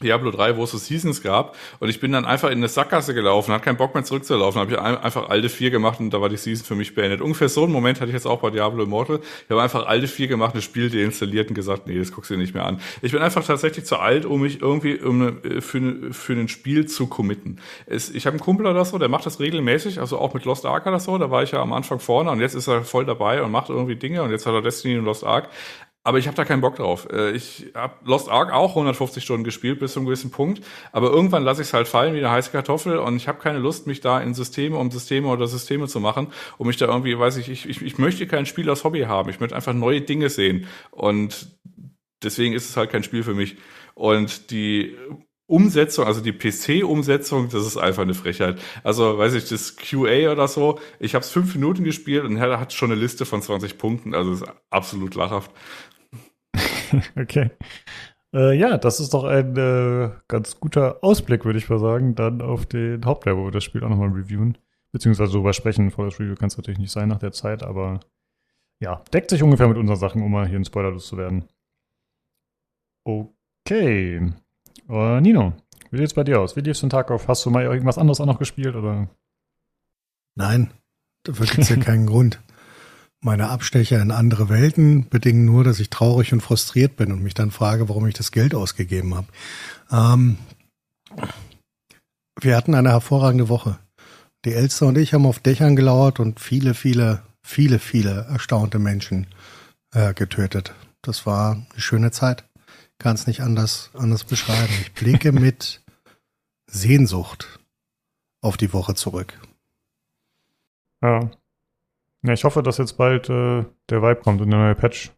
Diablo 0.03 0.33
3, 0.33 0.57
wo 0.57 0.65
es 0.65 0.73
so 0.73 0.79
Seasons 0.79 1.23
gab. 1.23 1.57
Und 1.79 1.89
ich 1.89 2.01
bin 2.01 2.11
dann 2.11 2.25
einfach 2.25 2.51
in 2.51 2.59
eine 2.59 2.67
Sackgasse 2.67 3.15
gelaufen, 3.15 3.53
hatte 3.53 3.65
keinen 3.65 3.77
Bock 3.77 3.95
mehr 3.95 4.03
zurückzulaufen. 4.03 4.61
habe 4.61 4.73
ich 4.73 4.79
einfach 4.79 5.29
alte 5.29 5.49
vier 5.49 5.71
gemacht 5.71 6.01
und 6.01 6.11
da 6.11 6.21
war 6.21 6.29
die 6.29 6.37
Season 6.37 6.67
für 6.67 6.75
mich 6.75 6.97
beendet. 6.97 7.21
Ungefähr 7.21 7.49
so 7.49 7.63
einen 7.63 7.73
Moment 7.73 8.01
hatte 8.01 8.09
ich 8.09 8.15
jetzt 8.15 8.27
auch 8.27 8.41
bei 8.41 8.51
Diablo 8.51 8.83
Immortal. 8.83 9.21
Ich 9.45 9.51
habe 9.51 9.63
einfach 9.63 9.87
alte 9.87 10.09
vier 10.09 10.27
gemacht, 10.27 10.57
das 10.57 10.65
Spiel 10.65 10.91
deinstalliert 10.91 11.49
und 11.49 11.55
gesagt, 11.55 11.87
nee, 11.87 11.97
das 11.97 12.11
guckst 12.11 12.31
du 12.31 12.35
dir 12.35 12.41
nicht 12.41 12.55
mehr 12.55 12.67
an. 12.67 12.81
Ich 13.03 13.13
bin 13.13 13.23
einfach 13.23 13.45
tatsächlich 13.45 13.85
zu 13.85 13.97
alt, 13.99 14.27
um 14.27 14.41
mich 14.41 14.61
irgendwie 14.61 14.99
um 14.99 15.23
eine, 15.23 15.61
für, 15.63 15.79
eine, 15.79 16.13
für 16.13 16.33
ein 16.33 16.49
Spiel 16.49 16.87
zu 16.87 17.07
committen. 17.07 17.61
Es, 17.87 18.11
ich 18.11 18.27
habe 18.27 18.35
einen 18.35 18.43
Kumpel 18.43 18.67
oder 18.67 18.85
so, 18.85 18.99
der 18.99 19.09
macht 19.09 19.27
das 19.27 19.39
regelmäßig, 19.39 20.01
also 20.01 20.19
auch 20.19 20.35
mit 20.35 20.45
Lost 20.45 20.67
Ark 20.67 20.87
oder 20.87 20.99
so. 20.99 21.19
Da 21.19 21.31
war 21.31 21.45
ich 21.45 21.53
ja 21.53 21.63
am 21.63 21.73
Anfang 21.73 22.01
vorne 22.01 22.33
und 22.33 22.41
jetzt 22.41 22.55
ist 22.55 22.67
er 22.67 22.83
voll 22.83 23.05
dabei 23.05 23.43
und 23.43 23.53
macht 23.53 23.69
irgendwie 23.69 23.95
Dinge 23.95 24.25
und 24.25 24.33
jetzt 24.33 24.45
hat 24.45 24.55
er 24.55 24.63
Destiny 24.63 24.99
und 24.99 25.05
Lost 25.05 25.23
Ark. 25.23 25.51
Aber 26.07 26.19
ich 26.19 26.27
habe 26.27 26.37
da 26.37 26.45
keinen 26.45 26.61
Bock 26.61 26.77
drauf. 26.77 27.09
Äh, 27.11 27.33
ich 27.33 27.73
habe 27.75 27.95
Lost 28.05 28.29
Ark 28.29 28.53
auch 28.53 28.71
150 28.71 29.25
Stunden 29.25 29.43
gespielt 29.43 29.81
bis 29.81 29.95
zu 29.95 29.99
einem 29.99 30.07
gewissen 30.07 30.31
Punkt, 30.31 30.63
aber 30.93 31.11
irgendwann 31.11 31.43
lasse 31.43 31.63
ich 31.63 31.69
es 31.69 31.75
halt 31.75 31.89
fallen 31.89 32.15
wie 32.15 32.19
eine 32.19 32.31
heiße 32.31 32.51
Kartoffel 32.51 32.99
und 32.99 33.17
ich 33.17 33.27
habe 33.27 33.41
keine 33.41 33.59
Lust, 33.59 33.87
mich 33.87 34.01
da 34.01 34.21
in 34.21 34.35
Systeme 34.35 34.77
um 34.77 34.91
Systeme 34.91 35.29
oder 35.29 35.47
Systeme 35.47 35.89
zu 35.89 36.01
machen, 36.01 36.29
um 36.59 36.67
mich 36.67 36.77
da 36.77 36.87
irgendwie, 36.87 37.19
weiß 37.19 37.39
ich, 37.39 37.49
ich, 37.49 37.69
ich, 37.69 37.81
ich 37.81 37.99
möchte 37.99 38.27
kein 38.27 38.45
Spiel 38.45 38.69
als 38.69 38.85
Hobby 38.85 39.01
haben. 39.03 39.31
Ich 39.31 39.41
möchte 39.41 39.57
einfach 39.57 39.73
neue 39.73 40.03
Dinge 40.03 40.29
sehen 40.29 40.67
und 40.91 41.59
deswegen 42.23 42.53
ist 42.55 42.69
es 42.69 42.77
halt 42.77 42.91
kein 42.91 43.03
Spiel 43.03 43.23
für 43.23 43.35
mich. 43.35 43.57
Und 43.95 44.51
die 44.51 44.95
Umsetzung, 45.47 46.07
also 46.07 46.23
die 46.23 46.33
PC-Umsetzung, 46.33 47.51
das 47.51 47.67
ist 47.67 47.77
einfach 47.77 48.03
eine 48.03 48.15
Frechheit. 48.15 48.59
Also, 48.83 49.19
weiß 49.19 49.35
ich, 49.35 49.47
das 49.47 49.77
QA 49.77 50.33
oder 50.33 50.49
so, 50.49 50.81
ich 50.99 51.15
habe 51.15 51.23
es 51.23 51.31
fünf 51.31 51.55
Minuten 51.55 51.85
gespielt 51.85 52.25
und 52.25 52.39
er 52.39 52.59
hat 52.59 52.73
schon 52.73 52.91
eine 52.91 53.01
Liste 53.01 53.27
von 53.27 53.43
20 53.43 53.77
Punkten, 53.77 54.15
also 54.15 54.33
ist 54.33 54.45
absolut 54.71 55.15
lachhaft. 55.15 55.51
okay. 57.17 57.51
Äh, 58.33 58.59
ja, 58.59 58.79
das 58.79 59.01
ist 59.01 59.15
doch 59.15 59.25
ein 59.25 59.57
äh, 59.57 60.11
ganz 60.29 60.59
guter 60.59 60.99
Ausblick, 61.03 61.45
würde 61.45 61.59
ich 61.59 61.69
mal 61.69 61.79
sagen, 61.79 62.15
dann 62.15 62.43
auf 62.43 62.67
den 62.67 63.05
Hauptteil, 63.05 63.37
wo 63.37 63.45
wir 63.45 63.53
das 63.53 63.65
Spiel 63.65 63.85
auch 63.85 63.89
nochmal 63.89 64.11
reviewen. 64.11 64.59
Beziehungsweise 64.91 65.33
darüber 65.33 65.53
sprechen. 65.53 65.91
Vor 65.91 66.05
das 66.05 66.21
Review 66.21 66.35
kann 66.37 66.49
es 66.49 66.57
natürlich 66.57 66.79
nicht 66.79 66.93
sein 66.93 67.09
nach 67.09 67.19
der 67.19 67.33
Zeit, 67.33 67.63
aber 67.63 68.01
ja, 68.81 69.03
deckt 69.13 69.31
sich 69.31 69.43
ungefähr 69.43 69.69
mit 69.69 69.77
unseren 69.77 69.97
Sachen, 69.97 70.23
um 70.23 70.31
mal 70.31 70.47
hier 70.47 70.59
ein 70.59 70.65
Spoiler 70.65 70.97
zu 70.99 71.17
werden. 71.17 71.49
Okay. 73.05 74.33
Uh, 74.89 75.21
Nino, 75.21 75.55
wie 75.91 75.99
sieht's 75.99 76.15
bei 76.15 76.25
dir 76.25 76.41
aus? 76.41 76.57
Wie 76.57 76.61
lief's 76.61 76.81
den 76.81 76.91
Tag 76.91 77.11
auf? 77.11 77.29
Hast 77.29 77.45
du 77.45 77.51
mal 77.51 77.65
irgendwas 77.65 77.99
anderes 77.99 78.21
auch 78.21 78.27
noch 78.27 78.39
gespielt 78.39 78.77
oder? 78.77 79.09
Nein, 80.35 80.71
dafür 81.23 81.47
gibt's 81.47 81.71
ja 81.71 81.77
keinen 81.81 82.07
Grund. 82.07 82.41
Meine 83.25 83.49
Abstecher 83.49 84.03
in 84.03 84.11
andere 84.11 84.51
Welten 84.51 85.09
bedingen 85.09 85.47
nur, 85.47 85.65
dass 85.65 85.81
ich 85.81 85.89
traurig 85.89 86.35
und 86.35 86.43
frustriert 86.43 86.97
bin 86.97 87.11
und 87.11 87.23
mich 87.23 87.33
dann 87.33 87.51
frage, 87.51 87.89
warum 87.89 88.07
ich 88.07 88.13
das 88.13 88.33
Geld 88.33 88.55
ausgegeben 88.55 89.15
habe. 89.15 89.29
Ähm, 89.91 90.37
wir 92.39 92.55
hatten 92.55 92.75
eine 92.75 92.91
hervorragende 92.91 93.49
Woche. 93.49 93.79
Die 94.45 94.53
Elster 94.53 94.89
und 94.89 94.99
ich 94.99 95.15
haben 95.15 95.25
auf 95.25 95.39
Dächern 95.39 95.75
gelauert 95.75 96.21
und 96.21 96.39
viele, 96.39 96.75
viele, 96.75 97.23
viele, 97.43 97.79
viele 97.79 98.27
erstaunte 98.29 98.79
Menschen 98.79 99.27
äh, 99.95 100.13
getötet. 100.13 100.75
Das 101.01 101.25
war 101.25 101.53
eine 101.53 101.81
schöne 101.81 102.11
Zeit. 102.11 102.45
Kann 102.99 103.15
es 103.15 103.27
nicht 103.27 103.41
anders, 103.41 103.89
anders 103.95 104.25
beschreiben. 104.25 104.75
Ich 104.83 104.93
blicke 104.93 105.33
mit 105.33 105.83
Sehnsucht 106.67 107.59
auf 108.43 108.59
die 108.59 108.75
Woche 108.75 108.95
zurück. 108.95 109.41
Ja, 111.03 111.31
ja, 112.25 112.33
ich 112.33 112.45
hoffe, 112.45 112.63
dass 112.63 112.79
jetzt 112.79 112.95
bald 112.95 113.29
äh, 113.29 113.65
der 113.91 114.03
Vibe 114.03 114.23
kommt 114.23 114.41
und 114.41 114.51
der 114.51 114.59
neue 114.59 114.75
Patch. 114.75 115.13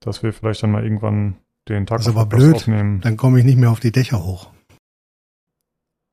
Dass 0.00 0.22
wir 0.22 0.32
vielleicht 0.32 0.62
dann 0.62 0.70
mal 0.70 0.84
irgendwann 0.84 1.36
den 1.68 1.86
Tag 1.86 1.98
das 1.98 2.06
ist 2.06 2.12
aber 2.16 2.26
blöd. 2.26 2.54
aufnehmen. 2.54 3.00
Dann 3.00 3.16
komme 3.16 3.40
ich 3.40 3.44
nicht 3.44 3.58
mehr 3.58 3.70
auf 3.70 3.80
die 3.80 3.90
Dächer 3.90 4.24
hoch. 4.24 4.48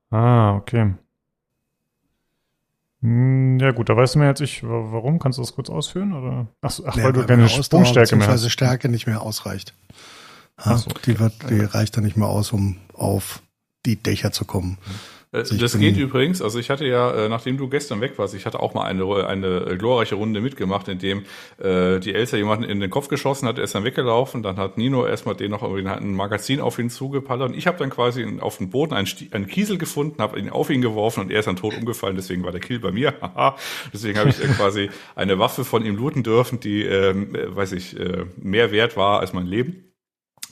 Ah, 0.10 0.56
okay. 0.56 0.96
Hm, 3.02 3.60
ja 3.60 3.72
gut, 3.72 3.90
da 3.90 3.96
weißt 3.96 4.16
du 4.16 4.20
mir 4.20 4.26
jetzt 4.26 4.42
ich, 4.42 4.64
warum? 4.64 5.20
Kannst 5.20 5.38
du 5.38 5.44
das 5.44 5.54
kurz 5.54 5.70
ausführen? 5.70 6.14
Oder? 6.14 6.48
Ach, 6.62 6.80
ach 6.84 6.98
ja, 6.98 7.04
weil 7.04 7.14
du 7.14 7.24
deine 7.24 7.48
Sprungstärke 7.48 8.16
mehr 8.16 8.28
hast. 8.28 8.50
Stärke 8.50 8.90
nicht 8.90 9.06
mehr 9.06 9.22
ausreicht. 9.22 9.76
Ha, 10.58 10.78
so, 10.78 10.90
okay. 10.90 11.02
die, 11.06 11.20
wird, 11.20 11.34
die 11.50 11.60
reicht 11.60 11.96
dann 11.96 12.06
nicht 12.06 12.18
mehr 12.18 12.28
aus, 12.28 12.52
um 12.54 12.78
auf 12.94 13.44
die 13.86 14.02
Dächer 14.02 14.32
zu 14.32 14.46
kommen. 14.46 14.80
Mhm. 14.84 15.15
Also 15.36 15.58
das 15.58 15.78
geht 15.78 15.98
übrigens. 15.98 16.42
Also 16.42 16.60
ich 16.60 16.70
hatte 16.70 16.86
ja, 16.86 17.12
äh, 17.12 17.30
nachdem 17.30 17.58
du 17.58 17.68
gestern 17.68 18.00
weg 18.02 18.18
warst, 18.18 18.34
ich 18.34 18.46
hatte 18.46 18.60
auch 18.60 18.74
mal 18.74 18.86
eine, 18.86 19.28
eine 19.28 19.78
glorreiche 19.78 20.16
Runde 20.16 20.40
mitgemacht, 20.42 20.88
in 20.88 21.00
dem 21.00 21.24
äh, 21.58 22.00
die 22.00 22.14
Elsa 22.14 22.38
jemanden 22.38 22.64
in 22.64 22.80
den 22.80 22.90
Kopf 22.90 23.10
geschossen 23.10 23.48
hat, 23.48 23.58
er 23.58 23.66
ist 23.66 23.76
dann 23.76 23.84
weggelaufen, 23.84 24.44
dann 24.44 24.58
hat 24.58 24.78
Nino 24.78 25.06
erstmal 25.06 25.36
den 25.36 25.52
noch 25.52 25.62
irgendwie 25.62 25.88
ein 25.88 26.14
Magazin 26.14 26.62
auf 26.62 26.80
ihn 26.80 26.90
zugepallert 26.90 27.50
und 27.50 27.58
ich 27.58 27.68
habe 27.68 27.78
dann 27.78 27.90
quasi 27.90 28.26
auf 28.40 28.58
dem 28.58 28.70
Boden 28.70 28.94
einen, 28.94 29.08
einen 29.32 29.48
Kiesel 29.48 29.78
gefunden, 29.78 30.22
habe 30.22 30.40
ihn 30.40 30.50
auf 30.50 30.70
ihn 30.70 30.82
geworfen 30.82 31.22
und 31.22 31.32
er 31.32 31.40
ist 31.40 31.48
dann 31.48 31.58
tot 31.58 31.76
umgefallen, 31.78 32.16
deswegen 32.16 32.44
war 32.44 32.52
der 32.52 32.62
Kill 32.62 32.80
bei 32.80 32.92
mir. 32.92 33.14
deswegen 33.94 34.18
habe 34.18 34.30
ich 34.30 34.42
äh, 34.42 34.48
quasi 34.48 34.90
eine 35.16 35.38
Waffe 35.40 35.66
von 35.66 35.86
ihm 35.86 35.98
looten 35.98 36.24
dürfen, 36.24 36.60
die, 36.60 36.84
ähm, 36.84 37.36
äh, 37.36 37.56
weiß 37.56 37.74
ich, 37.74 38.00
äh, 38.00 38.26
mehr 38.38 38.72
wert 38.72 38.96
war 38.96 39.20
als 39.20 39.34
mein 39.34 39.46
Leben. 39.46 39.82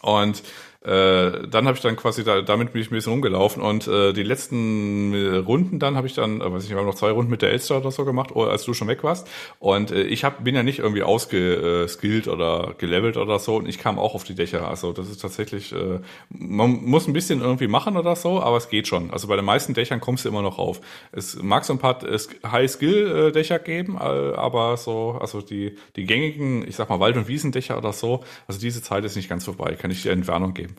Und 0.02 0.44
äh, 0.84 1.48
dann 1.48 1.66
habe 1.66 1.78
ich 1.78 1.82
dann 1.82 1.96
quasi 1.96 2.24
da, 2.24 2.42
damit 2.42 2.74
bin 2.74 2.82
ich 2.82 2.92
ein 2.92 2.96
bisschen 2.96 3.14
rumgelaufen 3.14 3.64
und 3.64 3.88
äh, 3.88 4.12
die 4.12 4.24
letzten 4.24 5.14
äh, 5.14 5.38
Runden 5.38 5.80
dann 5.80 5.96
habe 5.96 6.08
ich 6.08 6.14
dann, 6.14 6.42
äh, 6.42 6.52
weiß 6.52 6.66
ich, 6.66 6.74
haben 6.74 6.86
noch 6.86 6.96
zwei 6.96 7.12
Runden 7.12 7.32
mit 7.32 7.42
der 7.42 7.52
Elster 7.52 7.78
oder 7.78 7.92
so 7.92 8.04
gemacht, 8.04 8.32
oh, 8.34 8.44
als 8.44 8.64
du 8.66 8.74
schon 8.74 8.90
weg 8.90 9.04
warst. 9.04 9.30
Und 9.60 9.92
äh, 9.92 10.04
ich 10.04 10.26
hab, 10.26 10.44
bin 10.44 10.56
ja 10.56 10.64
nicht 10.64 10.80
irgendwie 10.80 11.04
ausgeskillt 11.04 12.28
oder 12.28 12.76
gelevelt 12.78 13.16
oder 13.16 13.40
so 13.40 13.56
und 13.56 13.70
ich 13.70 13.78
kam 13.78 13.98
auch 13.98 14.14
auf 14.14 14.26
die 14.26 14.36
Dächer. 14.36 14.68
Also 14.68 14.92
das 14.92 15.10
ist 15.10 15.22
tatsächlich, 15.22 15.72
äh, 15.72 16.00
man 16.30 16.84
muss 16.84 17.08
ein 17.08 17.14
bisschen 17.14 17.42
irgendwie 17.42 17.68
machen 17.68 17.96
oder 17.96 18.18
so, 18.18 18.42
aber 18.42 18.58
es 18.58 18.68
geht 18.68 18.88
schon. 18.88 19.12
Also 19.12 19.30
bei 19.30 19.38
den 19.38 19.46
meisten 19.46 19.74
Dächern 19.74 20.02
kommst 20.02 20.26
du 20.26 20.30
immer 20.30 20.42
noch 20.42 20.58
rauf. 20.58 20.82
Es 21.14 21.42
mag 21.42 21.64
so 21.64 21.74
ein 21.74 21.80
paar 21.80 22.04
äh, 22.04 22.18
High-Skill-Dächer 22.46 23.60
geben, 23.60 23.96
äh, 23.96 24.00
aber 24.00 24.76
so, 24.76 25.18
also 25.22 25.42
die, 25.42 25.78
die 25.96 26.04
gängigen, 26.06 26.68
ich 26.68 26.76
sag 26.76 26.90
mal 26.90 27.00
Wald- 27.00 27.16
und 27.16 27.30
Wiesendächer 27.30 27.78
oder 27.78 27.94
so, 27.94 28.24
also 28.48 28.60
diese 28.60 28.82
Zeit 28.82 29.06
ist 29.06 29.16
nicht 29.16 29.30
ganz 29.30 29.46
vorbei, 29.46 29.76
kann 29.76 29.92
ich 29.92 30.04
dir 30.04 30.12
Entwarnung 30.12 30.54
geben. 30.54 30.73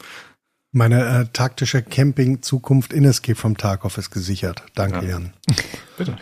Meine 0.72 1.20
äh, 1.20 1.26
taktische 1.32 1.82
Camping-Zukunft 1.82 2.92
in 2.92 3.05
Escape 3.05 3.36
vom 3.36 3.57
Tarkov 3.57 3.97
ist 3.97 4.11
gesichert. 4.11 4.64
Danke, 4.74 5.05
ja. 5.05 5.11
Jan. 5.12 5.32
Bitte. 5.97 6.18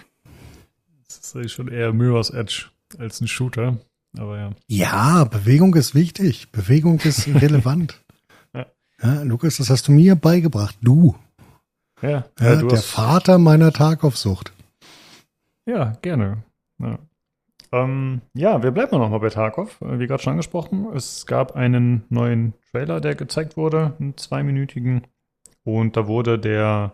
Das 1.07 1.35
ist 1.35 1.53
schon 1.53 1.69
eher 1.69 1.93
Mirror's 1.93 2.31
Edge 2.31 2.67
als 2.99 3.21
ein 3.21 3.29
Shooter. 3.29 3.79
Aber 4.19 4.39
ja. 4.39 4.51
Ja, 4.67 5.25
Bewegung 5.25 5.75
ist 5.75 5.95
wichtig. 5.95 6.53
Bewegung 6.53 7.01
ist 7.01 7.27
relevant. 7.41 7.99
ja. 8.55 8.67
ja. 9.03 9.23
Lukas, 9.23 9.57
das 9.57 9.71
hast 9.71 9.89
du 9.89 9.93
mir 9.93 10.17
beigebracht. 10.17 10.77
Du. 10.83 11.17
Ja, 12.03 12.11
ja, 12.11 12.25
ja 12.41 12.57
du 12.57 12.69
der 12.69 12.83
Vater 12.83 13.39
meiner 13.39 13.73
Tarkov-Sucht. 13.73 14.53
Ja, 15.67 15.97
gerne. 16.03 16.43
Ja. 16.79 16.99
Ähm, 17.73 18.21
ja, 18.35 18.63
wir 18.63 18.71
bleiben 18.71 18.99
noch 18.99 19.09
mal 19.09 19.19
bei 19.19 19.31
Tarkov. 19.31 19.79
Wie 19.81 20.07
gerade 20.07 20.23
schon 20.23 20.33
angesprochen, 20.33 20.89
es 20.95 21.27
gab 21.27 21.57
einen 21.57 22.05
neuen 22.11 22.53
Trailer, 22.71 23.01
der 23.01 23.15
gezeigt 23.15 23.57
wurde, 23.57 23.95
einen 23.99 24.17
zweiminütigen. 24.17 25.07
Und 25.65 25.97
da 25.97 26.07
wurde 26.07 26.39
der 26.39 26.93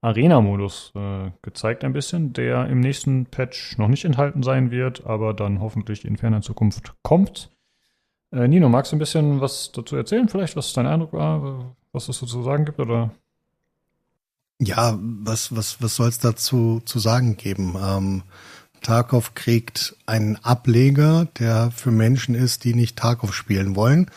Arena-Modus 0.00 0.92
äh, 0.96 1.30
gezeigt 1.42 1.84
ein 1.84 1.92
bisschen, 1.92 2.32
der 2.32 2.66
im 2.66 2.80
nächsten 2.80 3.26
Patch 3.26 3.78
noch 3.78 3.88
nicht 3.88 4.04
enthalten 4.04 4.42
sein 4.42 4.72
wird, 4.72 5.06
aber 5.06 5.32
dann 5.32 5.60
hoffentlich 5.60 6.04
in 6.04 6.16
ferner 6.16 6.42
Zukunft 6.42 6.94
kommt. 7.02 7.50
Äh, 8.32 8.48
Nino, 8.48 8.68
magst 8.68 8.90
du 8.90 8.96
ein 8.96 8.98
bisschen 8.98 9.40
was 9.40 9.70
dazu 9.70 9.94
erzählen? 9.94 10.28
Vielleicht, 10.28 10.56
was 10.56 10.72
dein 10.72 10.88
Eindruck 10.88 11.12
war, 11.12 11.76
was 11.92 12.08
es 12.08 12.18
zu 12.18 12.42
sagen 12.42 12.64
gibt, 12.64 12.80
oder? 12.80 13.12
Ja, 14.60 14.98
was, 15.00 15.54
was, 15.54 15.80
was 15.80 15.96
soll 15.96 16.08
es 16.08 16.18
dazu 16.18 16.80
zu 16.84 16.98
sagen 16.98 17.36
geben? 17.36 17.76
Ähm, 17.80 18.22
Tarkov 18.82 19.34
kriegt 19.34 19.96
einen 20.06 20.36
Ableger, 20.36 21.26
der 21.38 21.70
für 21.70 21.90
Menschen 21.90 22.34
ist, 22.34 22.64
die 22.64 22.74
nicht 22.74 22.96
Tarkov 22.96 23.34
spielen 23.34 23.76
wollen, 23.76 24.10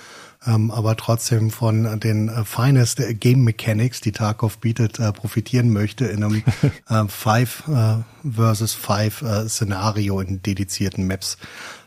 ähm, 0.46 0.72
aber 0.72 0.96
trotzdem 0.96 1.50
von 1.52 2.00
den 2.00 2.30
äh, 2.30 2.44
finest 2.44 3.02
Game 3.20 3.44
Mechanics, 3.44 4.02
die 4.02 4.12
Tarkov 4.12 4.60
bietet, 4.60 5.00
äh, 5.00 5.12
profitieren 5.12 5.72
möchte 5.72 6.06
in 6.06 6.24
einem 6.24 6.44
äh, 6.90 7.08
Five 7.08 7.64
äh, 7.68 8.30
versus 8.30 8.74
Five 8.74 9.22
äh, 9.22 9.48
Szenario 9.48 10.20
in 10.20 10.42
dedizierten 10.42 11.08
Maps. 11.08 11.38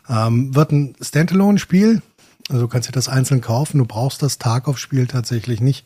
Ähm, 0.08 0.54
wird 0.54 0.72
ein 0.72 0.96
Standalone-Spiel, 1.00 2.02
also 2.48 2.62
du 2.62 2.68
kannst 2.68 2.88
dir 2.88 2.92
das 2.92 3.08
einzeln 3.08 3.42
kaufen. 3.42 3.78
Du 3.78 3.84
brauchst 3.84 4.22
das 4.22 4.38
Tarkov-Spiel 4.38 5.06
tatsächlich 5.06 5.60
nicht 5.60 5.84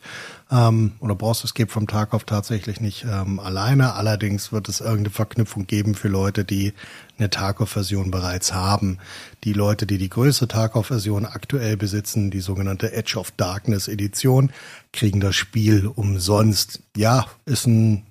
ähm, 0.49 0.93
oder 0.99 1.13
brauchst 1.13 1.43
Escape 1.43 1.69
from 1.69 1.87
Tarkov 1.87 2.23
tatsächlich 2.23 2.79
nicht 2.79 3.03
ähm, 3.03 3.39
alleine. 3.39 3.95
Allerdings 3.95 4.53
wird 4.53 4.69
es 4.69 4.79
irgendeine 4.79 5.09
Verknüpfung 5.09 5.67
geben 5.67 5.93
für 5.93 6.07
Leute, 6.07 6.45
die 6.45 6.73
eine 7.17 7.29
Tarkov-Version 7.29 8.11
bereits 8.11 8.53
haben. 8.53 8.99
Die 9.43 9.51
Leute, 9.51 9.85
die 9.85 9.97
die 9.97 10.09
größte 10.09 10.47
Tarkov-Version 10.47 11.25
aktuell 11.25 11.75
besitzen, 11.75 12.31
die 12.31 12.41
sogenannte 12.41 12.93
Edge 12.93 13.17
of 13.17 13.31
Darkness 13.31 13.89
Edition, 13.89 14.51
kriegen 14.93 15.19
das 15.19 15.35
Spiel 15.35 15.87
umsonst. 15.87 16.81
Ja, 16.95 17.27
ist 17.45 17.67
ein, 17.67 18.05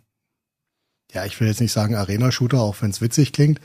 ja, 1.10 1.24
ich 1.24 1.40
will 1.40 1.48
jetzt 1.48 1.60
nicht 1.60 1.72
sagen 1.72 1.94
Arena-Shooter, 1.94 2.60
auch 2.60 2.76
wenn 2.82 2.90
es 2.90 3.00
witzig 3.00 3.32
klingt. 3.32 3.60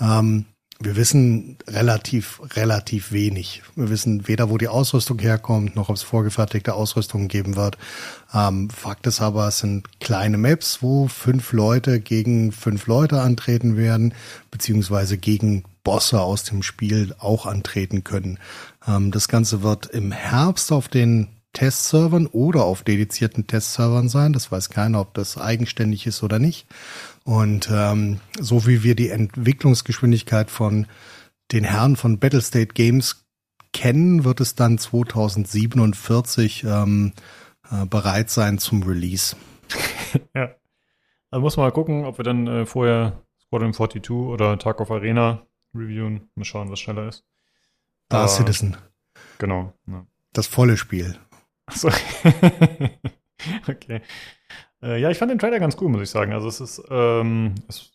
Ähm, 0.00 0.46
wir 0.82 0.96
wissen 0.96 1.58
relativ, 1.66 2.40
relativ 2.56 3.12
wenig. 3.12 3.62
Wir 3.76 3.90
wissen 3.90 4.26
weder, 4.26 4.48
wo 4.48 4.56
die 4.56 4.68
Ausrüstung 4.68 5.18
herkommt, 5.18 5.76
noch 5.76 5.90
ob 5.90 5.96
es 5.96 6.02
vorgefertigte 6.02 6.72
Ausrüstung 6.72 7.28
geben 7.28 7.54
wird. 7.54 7.76
Ähm, 8.32 8.70
Fakt 8.70 9.06
ist 9.06 9.20
aber, 9.20 9.48
es 9.48 9.58
sind 9.58 10.00
kleine 10.00 10.38
Maps, 10.38 10.78
wo 10.80 11.06
fünf 11.06 11.52
Leute 11.52 12.00
gegen 12.00 12.50
fünf 12.50 12.86
Leute 12.86 13.20
antreten 13.20 13.76
werden, 13.76 14.14
beziehungsweise 14.50 15.18
gegen 15.18 15.64
Bosse 15.84 16.20
aus 16.20 16.44
dem 16.44 16.62
Spiel 16.62 17.14
auch 17.18 17.44
antreten 17.44 18.02
können. 18.02 18.38
Ähm, 18.88 19.10
das 19.10 19.28
Ganze 19.28 19.62
wird 19.62 19.84
im 19.86 20.12
Herbst 20.12 20.72
auf 20.72 20.88
den 20.88 21.28
Testservern 21.52 22.26
oder 22.26 22.64
auf 22.64 22.84
dedizierten 22.84 23.46
Testservern 23.46 24.08
sein. 24.08 24.32
Das 24.32 24.50
weiß 24.50 24.70
keiner, 24.70 25.00
ob 25.00 25.14
das 25.14 25.36
eigenständig 25.36 26.06
ist 26.06 26.22
oder 26.22 26.38
nicht. 26.38 26.66
Und 27.24 27.68
ähm, 27.70 28.20
so 28.38 28.66
wie 28.66 28.82
wir 28.82 28.94
die 28.94 29.10
Entwicklungsgeschwindigkeit 29.10 30.50
von 30.50 30.86
den 31.52 31.64
Herren 31.64 31.96
von 31.96 32.18
Battlestate 32.18 32.68
Games 32.68 33.26
kennen, 33.72 34.24
wird 34.24 34.40
es 34.40 34.54
dann 34.54 34.78
2047 34.78 36.64
ähm, 36.64 37.12
äh, 37.70 37.86
bereit 37.86 38.30
sein 38.30 38.58
zum 38.58 38.82
Release. 38.82 39.36
ja. 40.34 40.54
Also 41.30 41.42
muss 41.42 41.56
man 41.56 41.66
mal 41.66 41.72
gucken, 41.72 42.04
ob 42.04 42.18
wir 42.18 42.24
dann 42.24 42.46
äh, 42.46 42.66
vorher 42.66 43.22
Squadron 43.40 43.72
42 43.72 44.10
oder 44.10 44.58
Tag 44.58 44.80
of 44.80 44.90
Arena 44.90 45.46
reviewen. 45.74 46.30
Mal 46.34 46.44
schauen, 46.44 46.70
was 46.70 46.80
schneller 46.80 47.08
ist. 47.08 47.24
Star 48.06 48.26
Citizen. 48.26 48.76
Genau. 49.38 49.72
Ja. 49.86 50.06
Das 50.32 50.46
volle 50.46 50.76
Spiel. 50.76 51.16
Achso. 51.66 51.90
okay. 53.68 54.02
Äh, 54.82 55.00
ja, 55.00 55.10
ich 55.10 55.18
fand 55.18 55.30
den 55.30 55.38
Trailer 55.38 55.60
ganz 55.60 55.76
cool, 55.80 55.88
muss 55.88 56.02
ich 56.02 56.10
sagen. 56.10 56.32
Also 56.32 56.48
es 56.48 56.60
ist, 56.60 56.82
ähm, 56.90 57.54
es 57.68 57.90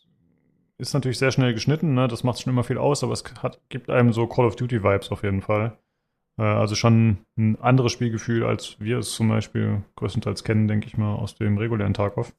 ist 0.78 0.94
natürlich 0.94 1.18
sehr 1.18 1.32
schnell 1.32 1.54
geschnitten, 1.54 1.94
ne? 1.94 2.08
das 2.08 2.24
macht 2.24 2.40
schon 2.40 2.52
immer 2.52 2.64
viel 2.64 2.78
aus, 2.78 3.02
aber 3.02 3.12
es 3.12 3.24
hat, 3.42 3.60
gibt 3.68 3.90
einem 3.90 4.12
so 4.12 4.26
Call 4.26 4.46
of 4.46 4.56
Duty-Vibes 4.56 5.10
auf 5.10 5.22
jeden 5.22 5.42
Fall. 5.42 5.76
Äh, 6.38 6.42
also 6.42 6.74
schon 6.74 7.18
ein 7.36 7.60
anderes 7.60 7.92
Spielgefühl, 7.92 8.44
als 8.44 8.76
wir 8.78 8.98
es 8.98 9.12
zum 9.12 9.28
Beispiel 9.28 9.82
größtenteils 9.96 10.44
kennen, 10.44 10.68
denke 10.68 10.86
ich 10.86 10.96
mal, 10.96 11.14
aus 11.14 11.36
dem 11.36 11.58
regulären 11.58 11.94
Tarkov. 11.94 12.32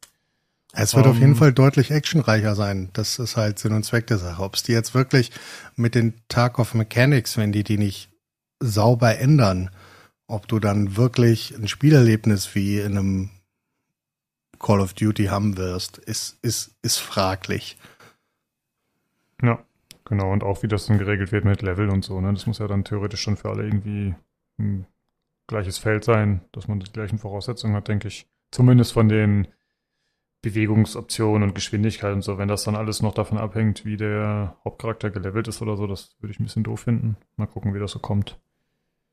Es 0.74 0.96
wird 0.96 1.06
um, 1.06 1.12
auf 1.12 1.18
jeden 1.18 1.32
ähm, 1.32 1.38
Fall 1.38 1.54
deutlich 1.54 1.92
actionreicher 1.92 2.56
sein. 2.56 2.90
Das 2.94 3.20
ist 3.20 3.38
halt 3.38 3.58
Sinn 3.58 3.74
und 3.74 3.84
Zweck 3.84 4.08
der 4.08 4.18
Sache. 4.18 4.44
Ob 4.44 4.56
es 4.56 4.64
die 4.64 4.74
jetzt 4.74 4.94
wirklich 4.94 5.32
mit 5.76 5.96
den 5.96 6.14
Tarkov 6.28 6.74
Mechanics, 6.74 7.38
wenn 7.38 7.52
die 7.52 7.64
die 7.64 7.78
nicht 7.78 8.10
sauber 8.60 9.18
ändern, 9.18 9.70
ob 10.28 10.48
du 10.48 10.60
dann 10.60 10.98
wirklich 10.98 11.56
ein 11.58 11.68
Spielerlebnis 11.68 12.54
wie 12.54 12.80
in 12.80 12.98
einem 12.98 13.30
Call 14.60 14.80
of 14.80 14.94
Duty 14.94 15.26
haben 15.26 15.58
wirst, 15.58 15.98
ist, 15.98 16.38
ist, 16.42 16.76
ist 16.82 16.98
fraglich. 16.98 17.78
Ja, 19.42 19.60
genau. 20.06 20.32
Und 20.32 20.44
auch 20.44 20.64
wie 20.64 20.68
das 20.68 20.88
dann 20.88 20.98
geregelt 20.98 21.32
wird 21.32 21.46
mit 21.46 21.62
Level 21.62 21.90
und 21.90 22.04
so. 22.04 22.20
Ne? 22.20 22.34
Das 22.34 22.48
muss 22.48 22.60
ja 22.60 22.68
dann 22.68 22.84
theoretisch 22.84 23.22
schon 23.22 23.38
für 23.38 23.50
alle 23.50 23.64
irgendwie 23.64 24.16
ein 24.58 24.86
gleiches 25.48 25.78
Feld 25.78 26.04
sein, 26.04 26.42
dass 26.52 26.68
man 26.68 26.80
die 26.80 26.92
gleichen 26.92 27.20
Voraussetzungen 27.20 27.76
hat, 27.76 27.88
denke 27.88 28.08
ich. 28.08 28.28
Zumindest 28.52 28.94
von 28.94 29.10
den 29.10 29.48
Bewegungsoptionen 30.42 31.44
und 31.44 31.56
Geschwindigkeit 31.56 32.14
und 32.14 32.22
so. 32.22 32.38
Wenn 32.38 32.48
das 32.48 32.64
dann 32.64 32.76
alles 32.76 33.02
noch 33.02 33.14
davon 33.14 33.38
abhängt, 33.38 33.86
wie 33.86 33.98
der 33.98 34.58
Hauptcharakter 34.64 35.10
gelevelt 35.10 35.48
ist 35.48 35.62
oder 35.62 35.76
so, 35.76 35.88
das 35.88 36.16
würde 36.20 36.32
ich 36.32 36.40
ein 36.40 36.44
bisschen 36.44 36.64
doof 36.64 36.82
finden. 36.82 37.18
Mal 37.36 37.48
gucken, 37.48 37.74
wie 37.74 37.80
das 37.80 37.92
so 37.92 38.00
kommt. 38.00 38.40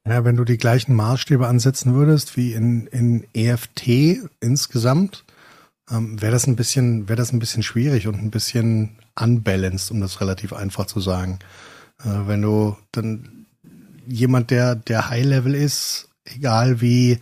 Ja, 0.06 0.24
wenn 0.24 0.36
du 0.36 0.44
die 0.44 0.58
gleichen 0.58 0.94
Maßstäbe 0.94 1.48
ansetzen 1.48 1.94
würdest 1.94 2.36
wie 2.36 2.52
in, 2.52 2.86
in 2.88 3.26
EFT 3.32 4.20
insgesamt, 4.40 5.23
ähm, 5.90 6.20
wäre 6.20 6.32
das 6.32 6.46
ein 6.46 6.56
bisschen, 6.56 7.08
wäre 7.08 7.16
das 7.16 7.32
ein 7.32 7.38
bisschen 7.38 7.62
schwierig 7.62 8.06
und 8.06 8.16
ein 8.16 8.30
bisschen 8.30 8.96
unbalanced, 9.18 9.90
um 9.90 10.00
das 10.00 10.20
relativ 10.20 10.52
einfach 10.52 10.86
zu 10.86 11.00
sagen. 11.00 11.38
Äh, 12.00 12.26
wenn 12.26 12.42
du 12.42 12.76
dann 12.92 13.46
jemand, 14.06 14.50
der, 14.50 14.74
der 14.74 15.10
High 15.10 15.24
Level 15.24 15.54
ist, 15.54 16.08
egal 16.24 16.80
wie, 16.80 17.20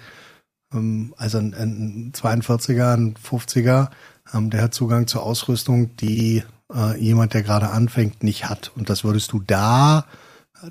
ähm, 0.73 1.15
also 1.17 1.39
ein, 1.39 1.55
ein 1.55 2.13
42er, 2.15 2.95
ein 2.95 3.15
50er, 3.15 3.91
ähm, 4.33 4.51
der 4.51 4.63
hat 4.63 4.75
Zugang 4.75 5.07
zur 5.07 5.23
Ausrüstung, 5.23 5.97
die 5.97 6.43
äh, 6.73 6.99
jemand, 6.99 7.35
der 7.35 7.43
gerade 7.43 7.71
anfängt, 7.71 8.23
nicht 8.23 8.49
hat. 8.49 8.73
Und 8.77 8.91
das 8.91 9.05
würdest 9.05 9.33
du 9.33 9.41
da 9.41 10.07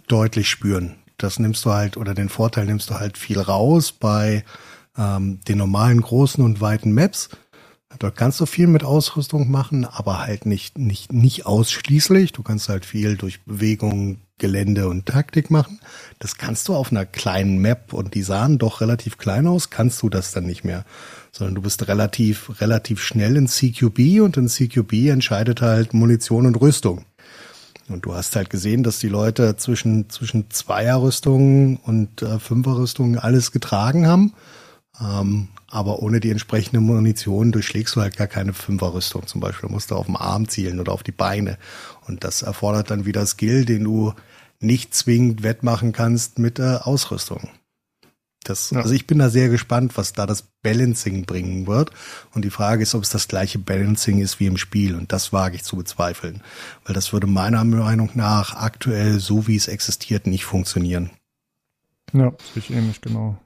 deutlich 0.08 0.50
spüren. 0.50 0.96
Das 1.18 1.40
nimmst 1.40 1.66
du 1.66 1.72
halt, 1.72 1.98
oder 1.98 2.14
den 2.14 2.30
Vorteil 2.30 2.66
nimmst 2.66 2.90
du 2.90 2.96
halt 2.96 3.18
viel 3.18 3.40
raus 3.40 3.92
bei 3.92 4.44
ähm, 4.98 5.40
den 5.48 5.58
normalen 5.58 6.02
großen 6.02 6.44
und 6.44 6.62
weiten 6.62 6.94
Maps. 6.94 7.30
Dort 8.00 8.16
kannst 8.16 8.40
du 8.40 8.46
viel 8.46 8.68
mit 8.68 8.84
Ausrüstung 8.84 9.52
machen, 9.52 9.86
aber 9.86 10.20
halt 10.20 10.46
nicht, 10.46 10.78
nicht, 10.78 11.12
nicht 11.12 11.46
ausschließlich. 11.46 12.32
Du 12.32 12.44
kannst 12.44 12.70
halt 12.70 12.86
viel 12.86 13.18
durch 13.18 13.44
Bewegung, 13.44 14.18
Gelände 14.38 14.88
und 14.88 15.06
Taktik 15.06 15.52
machen. 15.52 15.80
Das 16.18 16.38
kannst 16.38 16.68
du 16.68 16.74
auf 16.74 16.92
einer 16.92 17.06
kleinen 17.06 17.60
Map 17.60 17.94
und 17.94 18.16
die 18.16 18.24
sahen 18.24 18.58
doch 18.58 18.82
relativ 18.82 19.18
klein 19.18 19.46
aus, 19.46 19.70
kannst 19.70 20.02
du 20.02 20.10
das 20.10 20.32
dann 20.32 20.46
nicht 20.46 20.64
mehr. 20.64 20.84
Sondern 21.32 21.56
du 21.56 21.62
bist 21.62 21.88
relativ, 21.88 22.60
relativ 22.60 23.02
schnell 23.02 23.38
in 23.38 23.48
CQB 23.48 24.22
und 24.22 24.38
in 24.38 24.48
CQB 24.48 25.10
entscheidet 25.10 25.62
halt 25.62 25.94
Munition 25.94 26.48
und 26.48 26.60
Rüstung. 26.60 27.06
Und 27.88 28.06
du 28.06 28.16
hast 28.16 28.36
halt 28.36 28.50
gesehen, 28.50 28.84
dass 28.84 29.00
die 29.00 29.10
Leute 29.10 29.58
zwischen, 29.58 30.10
zwischen 30.10 30.50
Zweierrüstungen 30.50 31.78
und 31.78 32.22
äh, 32.22 32.40
Fünferrüstungen 32.40 33.20
alles 33.20 33.52
getragen 33.52 34.08
haben. 34.08 34.34
Ähm, 35.02 35.48
aber 35.68 36.00
ohne 36.00 36.20
die 36.20 36.30
entsprechende 36.30 36.80
Munition 36.80 37.52
durchschlägst 37.52 37.96
du 37.96 38.02
halt 38.02 38.18
gar 38.18 38.28
keine 38.28 38.54
Fünferrüstung 38.54 39.26
zum 39.26 39.42
Beispiel. 39.42 39.70
Du 39.70 39.74
musst 39.74 39.92
du 39.92 39.96
auf 39.96 40.06
den 40.06 40.16
Arm 40.16 40.48
zielen 40.48 40.80
oder 40.80 40.92
auf 40.92 41.04
die 41.04 41.12
Beine. 41.12 41.58
Und 42.08 42.24
das 42.24 42.42
erfordert 42.42 42.92
dann 42.92 43.06
wieder 43.06 43.26
Skill, 43.26 43.66
den 43.66 43.86
du 43.86 44.14
nicht 44.60 44.94
zwingend 44.94 45.44
wettmachen 45.44 45.92
kannst 45.92 46.40
mit 46.40 46.60
äh, 46.60 46.78
Ausrüstung. 46.82 47.50
Das, 48.44 48.72
ja. 48.72 48.80
Also 48.80 48.94
ich 48.94 49.06
bin 49.06 49.20
da 49.20 49.30
sehr 49.30 49.50
gespannt, 49.50 49.98
was 49.98 50.14
da 50.14 50.26
das 50.26 50.44
Balancing 50.64 51.26
bringen 51.26 51.68
wird. 51.68 51.92
Und 52.34 52.44
die 52.44 52.50
Frage 52.50 52.84
ist, 52.84 52.96
ob 52.96 53.04
es 53.04 53.10
das 53.10 53.28
gleiche 53.28 53.60
Balancing 53.60 54.20
ist 54.20 54.40
wie 54.40 54.48
im 54.48 54.58
Spiel. 54.58 54.96
Und 54.96 55.12
das 55.12 55.32
wage 55.32 55.56
ich 55.56 55.64
zu 55.64 55.78
bezweifeln. 55.78 56.42
Weil 56.86 56.96
das 56.96 57.14
würde 57.14 57.28
meiner 57.28 57.64
Meinung 57.64 58.10
nach 58.16 58.56
aktuell, 58.56 59.20
so 59.20 59.48
wie 59.48 59.56
es 59.56 59.68
existiert, 59.68 60.28
nicht 60.28 60.46
funktionieren. 60.46 61.12
Ja, 62.14 62.32
sehe 62.54 62.64
ich 62.64 62.72
ähnlich, 62.72 63.02
genau. 63.02 63.40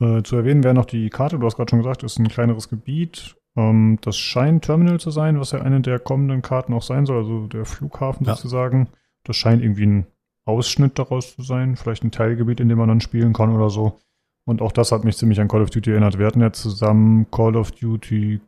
Äh, 0.00 0.22
zu 0.22 0.36
erwähnen 0.36 0.62
wäre 0.62 0.74
noch 0.74 0.84
die 0.84 1.08
Karte, 1.10 1.38
du 1.38 1.46
hast 1.46 1.56
gerade 1.56 1.70
schon 1.70 1.78
gesagt, 1.78 2.02
ist 2.02 2.18
ein 2.18 2.28
kleineres 2.28 2.68
Gebiet. 2.68 3.36
Ähm, 3.56 3.98
das 4.02 4.16
scheint 4.16 4.64
Terminal 4.64 5.00
zu 5.00 5.10
sein, 5.10 5.40
was 5.40 5.52
ja 5.52 5.62
eine 5.62 5.80
der 5.80 5.98
kommenden 5.98 6.42
Karten 6.42 6.74
auch 6.74 6.82
sein 6.82 7.06
soll, 7.06 7.18
also 7.18 7.46
der 7.46 7.64
Flughafen 7.64 8.26
ja. 8.26 8.34
sozusagen. 8.34 8.88
Das 9.24 9.36
scheint 9.36 9.62
irgendwie 9.62 9.86
ein 9.86 10.06
Ausschnitt 10.44 10.98
daraus 10.98 11.34
zu 11.34 11.42
sein, 11.42 11.76
vielleicht 11.76 12.04
ein 12.04 12.12
Teilgebiet, 12.12 12.60
in 12.60 12.68
dem 12.68 12.78
man 12.78 12.88
dann 12.88 13.00
spielen 13.00 13.32
kann 13.32 13.54
oder 13.54 13.70
so. 13.70 13.98
Und 14.44 14.62
auch 14.62 14.72
das 14.72 14.92
hat 14.92 15.04
mich 15.04 15.16
ziemlich 15.16 15.40
an 15.40 15.48
Call 15.48 15.62
of 15.62 15.70
Duty 15.70 15.90
erinnert. 15.90 16.18
Wir 16.18 16.26
hatten 16.26 16.40
ja 16.40 16.52
zusammen 16.52 17.28
Call 17.30 17.56
of 17.56 17.72
Duty 17.72 18.40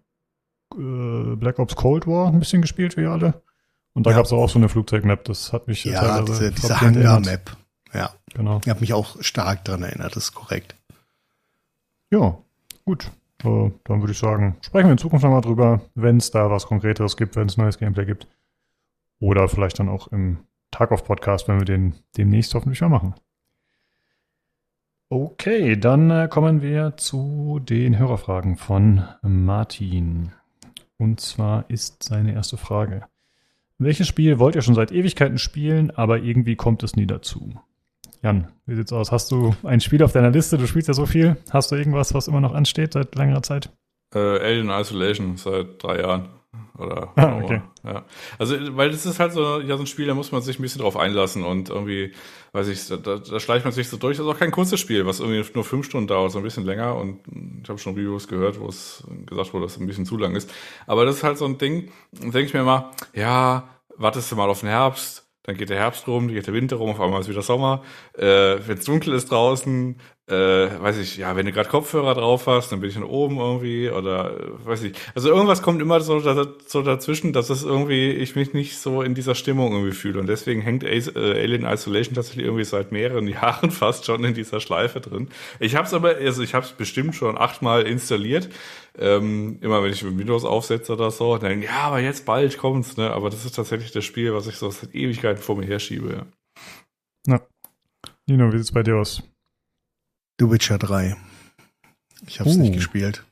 äh, 0.76 1.36
Black 1.36 1.59
Ops 1.59 1.74
Cold 1.74 2.07
War 2.07 2.28
ein 2.28 2.38
bisschen 2.38 2.62
gespielt, 2.62 2.96
wie 2.96 3.07
alle. 3.07 3.42
Und 3.94 4.07
da 4.07 4.11
ja. 4.11 4.16
gab 4.16 4.26
es 4.26 4.32
auch 4.32 4.49
so 4.49 4.59
eine 4.59 4.68
Flugzeugmap, 4.68 5.24
das 5.24 5.53
hat 5.53 5.66
mich 5.66 5.84
Ja, 5.84 6.22
diese, 6.22 6.53
diese 6.53 6.80
Hangar-Map. 6.80 7.57
Ja, 7.92 8.11
genau. 8.32 8.61
Ich 8.62 8.68
habe 8.68 8.80
mich 8.80 8.92
auch 8.92 9.20
stark 9.22 9.64
daran 9.64 9.82
erinnert, 9.82 10.14
das 10.14 10.24
ist 10.24 10.34
korrekt. 10.34 10.76
Ja, 12.11 12.38
gut. 12.84 13.11
Äh, 13.44 13.70
dann 13.84 14.00
würde 14.00 14.12
ich 14.12 14.18
sagen, 14.18 14.56
sprechen 14.61 14.86
wir 14.86 14.92
in 14.92 14.98
Zukunft 14.98 15.24
nochmal 15.24 15.42
drüber, 15.42 15.82
wenn 15.94 16.16
es 16.16 16.30
da 16.30 16.50
was 16.50 16.66
Konkreteres 16.66 17.16
gibt, 17.16 17.36
wenn 17.36 17.48
es 17.48 17.56
neues 17.56 17.78
Gameplay 17.78 18.06
gibt. 18.06 18.26
Oder 19.20 19.48
vielleicht 19.48 19.78
dann 19.78 19.88
auch 19.88 20.09
im 20.09 20.38
Tag 20.70 20.90
of 20.90 21.04
Podcast, 21.04 21.48
wenn 21.48 21.59
wir 21.59 21.64
den 21.64 21.94
demnächst 22.16 22.54
hoffentlich 22.54 22.80
mal 22.80 22.88
machen. 22.88 23.14
Okay, 25.11 25.76
dann 25.78 26.11
äh, 26.11 26.28
kommen 26.28 26.61
wir 26.61 26.96
zu 26.96 27.61
den 27.62 27.98
Hörerfragen 27.98 28.56
von 28.56 29.04
Martin. 29.22 30.32
Und 30.98 31.20
zwar 31.20 31.64
ist 31.70 32.02
seine 32.02 32.34
erste 32.34 32.56
Frage. 32.56 33.04
Welches 33.78 34.09
Spiel 34.09 34.38
wollt 34.38 34.56
ihr 34.56 34.62
schon 34.62 34.74
seit 34.74 34.92
Ewigkeiten 34.92 35.38
spielen, 35.38 35.90
aber 35.92 36.18
irgendwie 36.18 36.56
kommt 36.56 36.82
es 36.82 36.96
nie 36.96 37.06
dazu? 37.06 37.54
Jan, 38.23 38.53
wie 38.66 38.75
sieht's 38.75 38.93
aus? 38.93 39.12
Hast 39.12 39.31
du 39.31 39.55
ein 39.62 39.81
Spiel 39.81 40.03
auf 40.03 40.12
deiner 40.12 40.31
Liste? 40.31 40.59
Du 40.59 40.66
spielst 40.66 40.89
ja 40.89 40.95
so 40.95 41.07
viel. 41.07 41.37
Hast 41.51 41.71
du 41.71 41.77
irgendwas, 41.77 42.14
was 42.14 42.29
immer 42.29 42.41
noch 42.41 42.53
ansteht 42.53 42.95
seit 42.95 43.14
längerer 43.14 43.43
Zeit? 43.43 43.71
Äh, 44.14 44.19
Alien 44.19 44.71
Isolation 44.71 45.37
seit 45.37 45.83
drei 45.83 46.01
Jahren. 46.01 46.29
Oder 46.79 47.12
ah, 47.16 47.41
okay. 47.43 47.61
ja. 47.85 48.05
Also, 48.39 48.57
weil 48.77 48.91
das 48.91 49.05
ist 49.05 49.19
halt 49.19 49.33
so, 49.33 49.61
ja, 49.61 49.77
so 49.77 49.83
ein 49.83 49.87
Spiel, 49.87 50.07
da 50.07 50.14
muss 50.14 50.33
man 50.33 50.43
sich 50.43 50.59
ein 50.59 50.62
bisschen 50.62 50.81
drauf 50.81 50.97
einlassen 50.97 51.45
und 51.45 51.71
irgendwie, 51.71 52.12
weiß 52.53 52.69
ich, 52.69 52.87
da, 52.87 52.97
da 53.19 53.41
schleicht 53.41 53.64
man 53.64 53.73
sich 53.73 53.89
so 53.89 53.97
durch. 53.97 54.16
Das 54.16 54.27
ist 54.27 54.33
auch 54.33 54.39
kein 54.39 54.53
kurzes 54.53 54.79
Spiel, 54.79 55.05
was 55.05 55.21
irgendwie 55.21 55.45
nur 55.55 55.64
fünf 55.64 55.87
Stunden 55.87 56.07
dauert, 56.07 56.31
so 56.33 56.39
ein 56.39 56.45
bisschen 56.45 56.64
länger. 56.64 56.97
Und 56.97 57.21
ich 57.62 57.69
habe 57.69 57.79
schon 57.79 57.95
Reviews 57.95 58.29
gehört, 58.29 58.61
wo 58.61 58.69
es 58.69 59.05
gesagt 59.27 59.53
wurde, 59.53 59.66
dass 59.66 59.75
es 59.75 59.81
ein 59.81 59.87
bisschen 59.87 60.07
zu 60.07 60.16
lang 60.16 60.37
ist. 60.37 60.51
Aber 60.87 61.05
das 61.05 61.16
ist 61.16 61.25
halt 61.25 61.39
so 61.39 61.45
ein 61.45 61.59
Ding, 61.59 61.91
denke 62.12 62.45
ich 62.45 62.55
mir 62.55 62.61
immer, 62.61 62.93
ja, 63.12 63.69
wartest 63.97 64.31
du 64.31 64.37
mal 64.37 64.49
auf 64.49 64.61
den 64.61 64.69
Herbst, 64.69 65.28
dann 65.49 65.57
geht 65.57 65.70
der 65.70 65.78
Herbst 65.78 66.07
rum, 66.07 66.26
dann 66.26 66.34
geht 66.34 66.46
der 66.46 66.53
Winter 66.53 66.76
rum, 66.76 66.90
auf 66.90 67.01
einmal 67.01 67.22
ist 67.22 67.28
wieder 67.28 67.40
Sommer. 67.40 67.82
Äh, 68.12 68.59
Wenn 68.66 68.76
es 68.76 68.84
dunkel 68.84 69.14
ist 69.14 69.30
draußen, 69.30 69.99
äh, 70.29 70.81
weiß 70.81 70.99
ich, 70.99 71.16
ja, 71.16 71.35
wenn 71.37 71.47
du 71.47 71.53
gerade 71.53 71.68
Kopfhörer 71.68 72.14
drauf 72.14 72.47
hast, 72.47 72.70
dann 72.70 72.81
bin 72.81 72.91
ich 72.91 72.95
dann 72.95 73.05
oben 73.05 73.39
irgendwie 73.39 73.91
oder 73.91 74.39
äh, 74.39 74.66
weiß 74.66 74.83
ich. 74.83 74.95
Also 75.14 75.31
irgendwas 75.31 75.62
kommt 75.62 75.81
immer 75.81 76.01
so, 76.01 76.20
so 76.20 76.83
dazwischen, 76.83 77.33
dass 77.33 77.49
es 77.49 77.62
irgendwie 77.62 78.11
ich 78.11 78.37
mich 78.37 78.53
nicht 78.53 78.79
so 78.79 79.03
in 79.03 79.14
dieser 79.14 79.35
Stimmung 79.35 79.72
irgendwie 79.72 79.95
fühle 79.95 80.20
und 80.20 80.26
deswegen 80.26 80.61
hängt 80.61 80.85
äh, 80.85 81.01
Alien 81.16 81.64
Isolation 81.64 82.14
tatsächlich 82.14 82.45
irgendwie 82.45 82.64
seit 82.64 82.93
mehreren 82.93 83.26
Jahren 83.29 83.70
fast 83.70 84.05
schon 84.05 84.22
in 84.24 84.35
dieser 84.35 84.61
Schleife 84.61 85.01
drin. 85.01 85.29
Ich 85.61 85.76
habe 85.76 85.87
es 85.87 85.95
aber, 85.95 86.16
also 86.16 86.43
ich 86.43 86.53
habe 86.55 86.66
es 86.66 86.72
bestimmt 86.72 87.14
schon 87.14 87.39
achtmal 87.39 87.83
installiert. 87.83 88.51
Ähm, 88.99 89.59
immer 89.61 89.83
wenn 89.83 89.93
ich 89.93 90.05
Windows 90.05 90.45
aufsetze 90.45 90.93
oder 90.93 91.11
so, 91.11 91.39
dann 91.39 91.62
ja, 91.62 91.83
aber 91.83 92.01
jetzt 92.01 92.26
bald 92.26 92.59
kommt's, 92.59 92.97
ne? 92.97 93.11
Aber 93.12 93.31
das 93.31 93.45
ist 93.45 93.55
tatsächlich 93.55 93.93
das 93.93 94.05
Spiel, 94.05 94.35
was 94.35 94.49
ich 94.49 94.57
so 94.57 94.70
seit 94.70 94.95
Ewigkeiten 94.95 95.41
vor 95.41 95.57
mir 95.57 95.66
herschiebe. 95.66 96.12
Ja. 96.12 96.26
Na. 97.26 97.41
Nino, 98.26 98.53
wie 98.53 98.59
sieht's 98.59 98.72
bei 98.72 98.83
dir 98.83 98.97
aus? 98.97 99.22
The 100.39 100.51
Witcher 100.51 100.78
3. 100.78 101.16
Ich 102.26 102.41
habe 102.41 102.51
es 102.51 102.57
uh. 102.57 102.61
nicht 102.61 102.74
gespielt. 102.74 103.24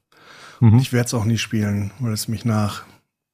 Mhm. 0.60 0.78
Ich 0.78 0.92
werde 0.92 1.06
es 1.06 1.14
auch 1.14 1.24
nie 1.24 1.38
spielen, 1.38 1.92
weil 1.98 2.12
es 2.12 2.28
mich 2.28 2.44
nach 2.44 2.84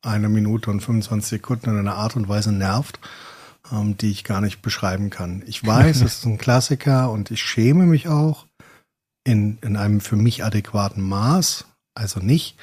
einer 0.03 0.29
Minute 0.29 0.70
und 0.70 0.81
25 0.81 1.29
Sekunden 1.29 1.70
in 1.70 1.79
einer 1.79 1.95
Art 1.95 2.16
und 2.16 2.29
Weise 2.29 2.53
nervt, 2.53 2.99
ähm, 3.70 3.97
die 3.97 4.11
ich 4.11 4.25
gar 4.25 4.41
nicht 4.41 4.61
beschreiben 4.61 5.11
kann. 5.11 5.43
Ich 5.47 5.64
weiß, 5.64 5.97
es 6.03 6.18
ist 6.18 6.27
ein 6.27 6.39
Klassiker 6.39 7.11
und 7.11 7.31
ich 7.31 7.43
schäme 7.43 7.87
mich 7.87 8.09
auch 8.09 8.47
in, 9.25 9.59
in 9.62 9.77
einem 9.77 10.01
für 10.01 10.16
mich 10.16 10.45
adäquaten 10.45 11.03
Maß, 11.03 11.66
also 11.95 12.20
nicht. 12.20 12.57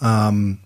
Ähm, 0.00 0.58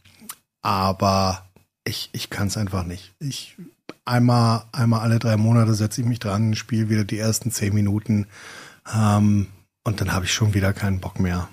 aber 0.63 1.45
ich, 1.85 2.11
ich 2.13 2.31
kann 2.31 2.47
es 2.47 2.57
einfach 2.57 2.85
nicht. 2.85 3.13
Ich 3.19 3.57
einmal, 4.05 4.65
einmal 4.73 5.01
alle 5.01 5.19
drei 5.19 5.37
Monate 5.37 5.75
setze 5.75 6.01
ich 6.01 6.07
mich 6.07 6.21
dran, 6.21 6.55
spiele 6.55 6.89
wieder 6.89 7.05
die 7.05 7.19
ersten 7.19 7.51
zehn 7.51 7.75
Minuten. 7.75 8.27
Ähm, 8.95 9.49
und 9.85 10.01
dann 10.01 10.13
habe 10.13 10.25
ich 10.25 10.33
schon 10.33 10.55
wieder 10.55 10.73
keinen 10.73 11.01
Bock 11.01 11.21
mehr. 11.21 11.49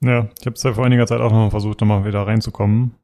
Ja, 0.00 0.28
ich 0.40 0.46
habe 0.46 0.56
es 0.56 0.62
ja 0.62 0.72
vor 0.72 0.84
einiger 0.84 1.06
Zeit 1.06 1.20
auch 1.20 1.30
noch 1.30 1.50
versucht, 1.50 1.80
nochmal 1.80 2.04
wieder 2.04 2.26
reinzukommen. 2.26 2.96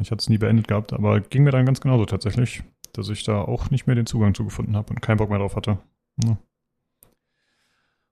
Ich 0.00 0.10
hatte 0.10 0.20
es 0.20 0.28
nie 0.28 0.38
beendet 0.38 0.68
gehabt, 0.68 0.92
aber 0.92 1.20
ging 1.20 1.44
mir 1.44 1.50
dann 1.50 1.66
ganz 1.66 1.80
genauso 1.80 2.04
tatsächlich, 2.04 2.62
dass 2.92 3.08
ich 3.08 3.22
da 3.24 3.40
auch 3.40 3.70
nicht 3.70 3.86
mehr 3.86 3.96
den 3.96 4.06
Zugang 4.06 4.34
zugefunden 4.34 4.76
habe 4.76 4.90
und 4.90 5.00
keinen 5.00 5.18
Bock 5.18 5.30
mehr 5.30 5.38
drauf 5.38 5.56
hatte. 5.56 5.78
Ja. 6.22 6.36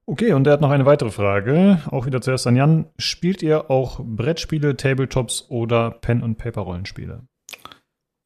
Okay, 0.06 0.32
und 0.32 0.46
er 0.46 0.54
hat 0.54 0.60
noch 0.60 0.70
eine 0.70 0.86
weitere 0.86 1.10
Frage, 1.10 1.80
auch 1.90 2.06
wieder 2.06 2.20
zuerst 2.20 2.46
an 2.46 2.56
Jan. 2.56 2.86
Spielt 2.98 3.42
ihr 3.42 3.70
auch 3.70 4.00
Brettspiele, 4.02 4.76
Tabletops 4.76 5.46
oder 5.48 5.90
Pen-and-Paper-Rollenspiele? 5.90 7.22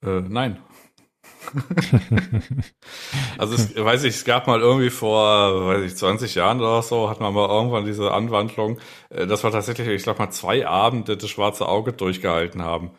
Äh, 0.03 0.21
nein. 0.23 0.59
also 3.39 3.55
es, 3.55 3.77
weiß 3.77 4.05
ich, 4.05 4.15
es 4.15 4.25
gab 4.25 4.47
mal 4.47 4.61
irgendwie 4.61 4.91
vor, 4.91 5.67
weiß 5.67 5.85
ich, 5.85 5.97
20 5.97 6.35
Jahren 6.35 6.61
oder 6.61 6.83
so, 6.83 7.09
hat 7.11 7.21
man 7.21 7.35
mal 7.35 7.49
irgendwann 7.49 7.85
diese 7.85 8.13
Anwandlung, 8.13 8.79
äh, 9.11 9.27
dass 9.27 9.45
wir 9.45 9.51
tatsächlich, 9.51 9.89
ich 9.89 10.03
glaube 10.03 10.19
mal 10.19 10.31
zwei 10.31 10.67
Abende 10.67 11.17
das 11.17 11.31
schwarze 11.31 11.67
Auge 11.69 11.93
durchgehalten 11.93 12.63
haben. 12.63 12.91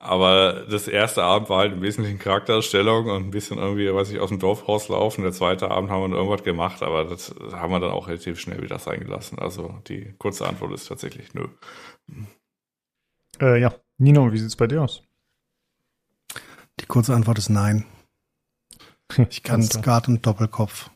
Aber 0.00 0.64
das 0.70 0.86
erste 0.86 1.24
Abend 1.24 1.50
war 1.50 1.58
halt 1.58 1.72
im 1.72 1.82
Wesentlichen 1.82 2.20
Charakterstellung 2.20 3.06
und 3.06 3.24
ein 3.26 3.30
bisschen 3.30 3.58
irgendwie, 3.58 3.92
weiß 3.92 4.10
ich, 4.12 4.20
aus 4.20 4.28
dem 4.28 4.38
Dorf 4.38 4.68
rauslaufen. 4.68 5.24
Der 5.24 5.32
zweite 5.32 5.70
Abend 5.70 5.90
haben 5.90 6.12
wir 6.12 6.16
irgendwas 6.16 6.44
gemacht, 6.44 6.82
aber 6.84 7.04
das 7.04 7.34
haben 7.52 7.72
wir 7.72 7.80
dann 7.80 7.90
auch 7.90 8.06
relativ 8.06 8.38
schnell 8.38 8.62
wieder 8.62 8.78
sein 8.78 9.00
gelassen. 9.00 9.40
Also 9.40 9.74
die 9.88 10.14
kurze 10.18 10.46
Antwort 10.46 10.72
ist 10.72 10.86
tatsächlich 10.86 11.34
nö. 11.34 11.48
Äh, 13.40 13.60
ja. 13.60 13.74
Nino, 13.98 14.32
wie 14.32 14.38
sieht's 14.38 14.54
bei 14.54 14.68
dir 14.68 14.82
aus? 14.82 15.07
Die 16.80 16.86
kurze 16.86 17.14
Antwort 17.14 17.38
ist 17.38 17.48
nein. 17.48 17.84
Ich 19.30 19.42
kann 19.42 19.62
Skat 19.62 20.08
und 20.08 20.24
Doppelkopf. 20.26 20.90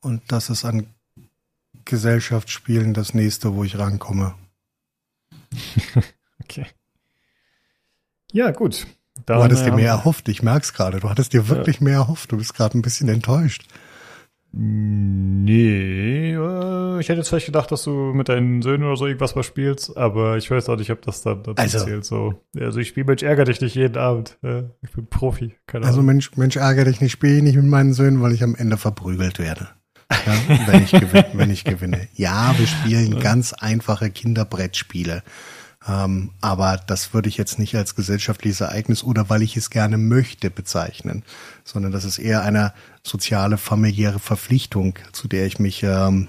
Und 0.00 0.22
das 0.28 0.48
ist 0.48 0.64
an 0.64 0.86
Gesellschaftsspielen 1.84 2.94
das 2.94 3.14
nächste, 3.14 3.54
wo 3.54 3.64
ich 3.64 3.78
rankomme. 3.78 4.34
okay. 6.42 6.66
Ja, 8.32 8.50
gut. 8.50 8.86
Dann, 9.26 9.38
du 9.38 9.44
hattest 9.44 9.66
dir 9.66 9.72
mehr 9.72 9.90
erhofft, 9.90 10.28
ich 10.28 10.42
merk's 10.42 10.72
gerade. 10.72 11.00
Du 11.00 11.10
hattest 11.10 11.32
dir 11.32 11.48
wirklich 11.48 11.80
ja. 11.80 11.84
mehr 11.84 11.94
erhofft. 11.94 12.30
Du 12.30 12.36
bist 12.36 12.54
gerade 12.54 12.78
ein 12.78 12.82
bisschen 12.82 13.08
enttäuscht. 13.08 13.66
Nee, 14.60 16.32
äh, 16.32 17.00
ich 17.00 17.08
hätte 17.08 17.18
jetzt 17.18 17.28
vielleicht 17.28 17.46
gedacht, 17.46 17.70
dass 17.70 17.84
du 17.84 17.90
mit 17.90 18.28
deinen 18.28 18.60
Söhnen 18.60 18.88
oder 18.88 18.96
so 18.96 19.06
irgendwas 19.06 19.36
mal 19.36 19.44
spielst, 19.44 19.96
aber 19.96 20.36
ich 20.36 20.50
weiß 20.50 20.68
auch 20.68 20.76
nicht, 20.76 20.90
ob 20.90 21.00
das 21.02 21.22
dann 21.22 21.44
dazu 21.44 21.62
also, 21.62 21.84
zählt. 21.84 22.04
So. 22.04 22.42
Also 22.58 22.80
ich 22.80 22.88
spiele 22.88 23.06
Mensch 23.06 23.22
ärger 23.22 23.44
dich 23.44 23.60
nicht 23.60 23.76
jeden 23.76 23.96
Abend. 23.96 24.36
Ich 24.82 24.90
bin 24.90 25.06
Profi. 25.06 25.54
Keine 25.68 25.86
also 25.86 26.02
Mensch, 26.02 26.36
Mensch 26.36 26.56
ärger 26.56 26.84
dich 26.84 27.00
nicht, 27.00 27.12
spiele 27.12 27.36
ich 27.36 27.42
nicht 27.44 27.54
mit 27.54 27.66
meinen 27.66 27.92
Söhnen, 27.92 28.20
weil 28.20 28.32
ich 28.32 28.42
am 28.42 28.56
Ende 28.56 28.76
verprügelt 28.76 29.38
werde. 29.38 29.68
Ja, 30.10 30.32
wenn, 30.66 30.82
ich 30.82 30.90
gewinne, 30.90 31.26
wenn 31.34 31.50
ich 31.50 31.62
gewinne. 31.62 32.08
Ja, 32.14 32.52
wir 32.58 32.66
spielen 32.66 33.20
ganz 33.20 33.52
einfache 33.52 34.10
Kinderbrettspiele. 34.10 35.22
Ähm, 35.86 36.32
aber 36.40 36.80
das 36.86 37.14
würde 37.14 37.28
ich 37.28 37.36
jetzt 37.36 37.58
nicht 37.58 37.76
als 37.76 37.94
gesellschaftliches 37.94 38.60
Ereignis 38.60 39.04
oder 39.04 39.30
weil 39.30 39.42
ich 39.42 39.56
es 39.56 39.70
gerne 39.70 39.96
möchte 39.96 40.50
bezeichnen, 40.50 41.22
sondern 41.64 41.92
das 41.92 42.04
ist 42.04 42.18
eher 42.18 42.42
eine 42.42 42.72
soziale, 43.08 43.58
familiäre 43.58 44.18
Verpflichtung, 44.18 44.98
zu 45.12 45.28
der 45.28 45.46
ich 45.46 45.58
mich, 45.58 45.82
ähm, 45.82 46.28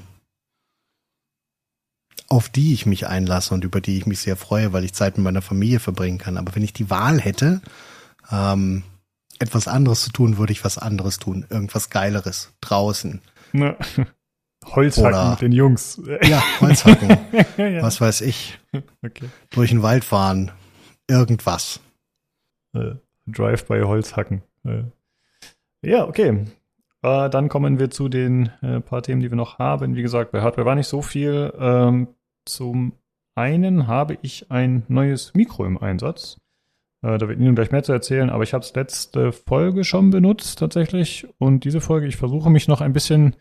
auf 2.28 2.50
die 2.50 2.74
ich 2.74 2.86
mich 2.86 3.08
einlasse 3.08 3.54
und 3.54 3.64
über 3.64 3.82
die 3.82 3.98
ich 3.98 4.06
mich 4.06 4.20
sehr 4.20 4.36
freue, 4.36 4.74
weil 4.74 4.84
ich 4.84 4.94
Zeit 4.94 5.18
mit 5.18 5.24
meiner 5.24 5.42
Familie 5.42 5.80
verbringen 5.80 6.18
kann. 6.18 6.38
Aber 6.38 6.56
wenn 6.56 6.64
ich 6.64 6.74
die 6.74 6.90
Wahl 6.90 7.20
hätte, 7.20 7.62
ähm, 8.32 8.84
etwas 9.40 9.68
anderes 9.68 10.02
zu 10.02 10.12
tun, 10.12 10.38
würde 10.38 10.52
ich 10.52 10.64
was 10.64 10.78
anderes 10.78 11.18
tun. 11.18 11.46
Irgendwas 11.50 11.90
Geileres 11.90 12.54
draußen. 12.62 13.22
Ja. 13.54 13.76
Holzhacken 14.66 15.14
Oder, 15.14 15.30
mit 15.32 15.42
den 15.42 15.52
Jungs. 15.54 16.02
Ja, 16.22 16.44
Holzhacken. 16.60 17.10
ja. 17.58 17.82
Was 17.82 18.02
weiß 18.02 18.22
ich. 18.22 18.60
Okay. 19.02 19.30
Durch 19.52 19.70
den 19.70 19.82
Wald 19.82 20.04
fahren. 20.04 20.52
Irgendwas. 21.08 21.80
Äh, 22.74 22.96
Drive-by 23.26 23.82
Holzhacken. 23.84 24.44
Äh. 24.66 24.84
Ja, 25.82 26.06
okay. 26.06 26.46
Äh, 27.02 27.30
dann 27.30 27.50
kommen 27.50 27.80
wir 27.80 27.90
zu 27.90 28.10
den 28.10 28.50
äh, 28.62 28.82
paar 28.82 29.02
Themen, 29.02 29.22
die 29.22 29.30
wir 29.30 29.38
noch 29.38 29.60
haben. 29.60 29.96
Wie 29.96 30.02
gesagt, 30.02 30.32
bei 30.32 30.42
Hardware 30.42 30.66
war 30.66 30.76
nicht 30.76 30.88
so 30.88 31.02
viel. 31.02 31.54
Ähm, 31.58 32.08
zum 32.46 32.94
einen 33.36 33.88
habe 33.88 34.18
ich 34.22 34.52
ein 34.52 34.84
neues 34.88 35.34
Mikro 35.34 35.66
im 35.66 35.78
Einsatz. 35.78 36.38
Äh, 37.02 37.18
da 37.18 37.28
wird 37.28 37.40
Ihnen 37.40 37.56
gleich 37.56 37.72
mehr 37.72 37.84
zu 37.84 37.94
erzählen, 37.94 38.30
aber 38.30 38.44
ich 38.44 38.54
habe 38.54 38.64
es 38.64 38.76
letzte 38.76 39.32
Folge 39.32 39.84
schon 39.84 40.10
benutzt 40.10 40.60
tatsächlich. 40.60 41.28
Und 41.38 41.64
diese 41.64 41.80
Folge, 41.80 42.08
ich 42.08 42.18
versuche 42.18 42.50
mich 42.50 42.68
noch 42.68 42.82
ein 42.82 42.94
bisschen 42.94 43.36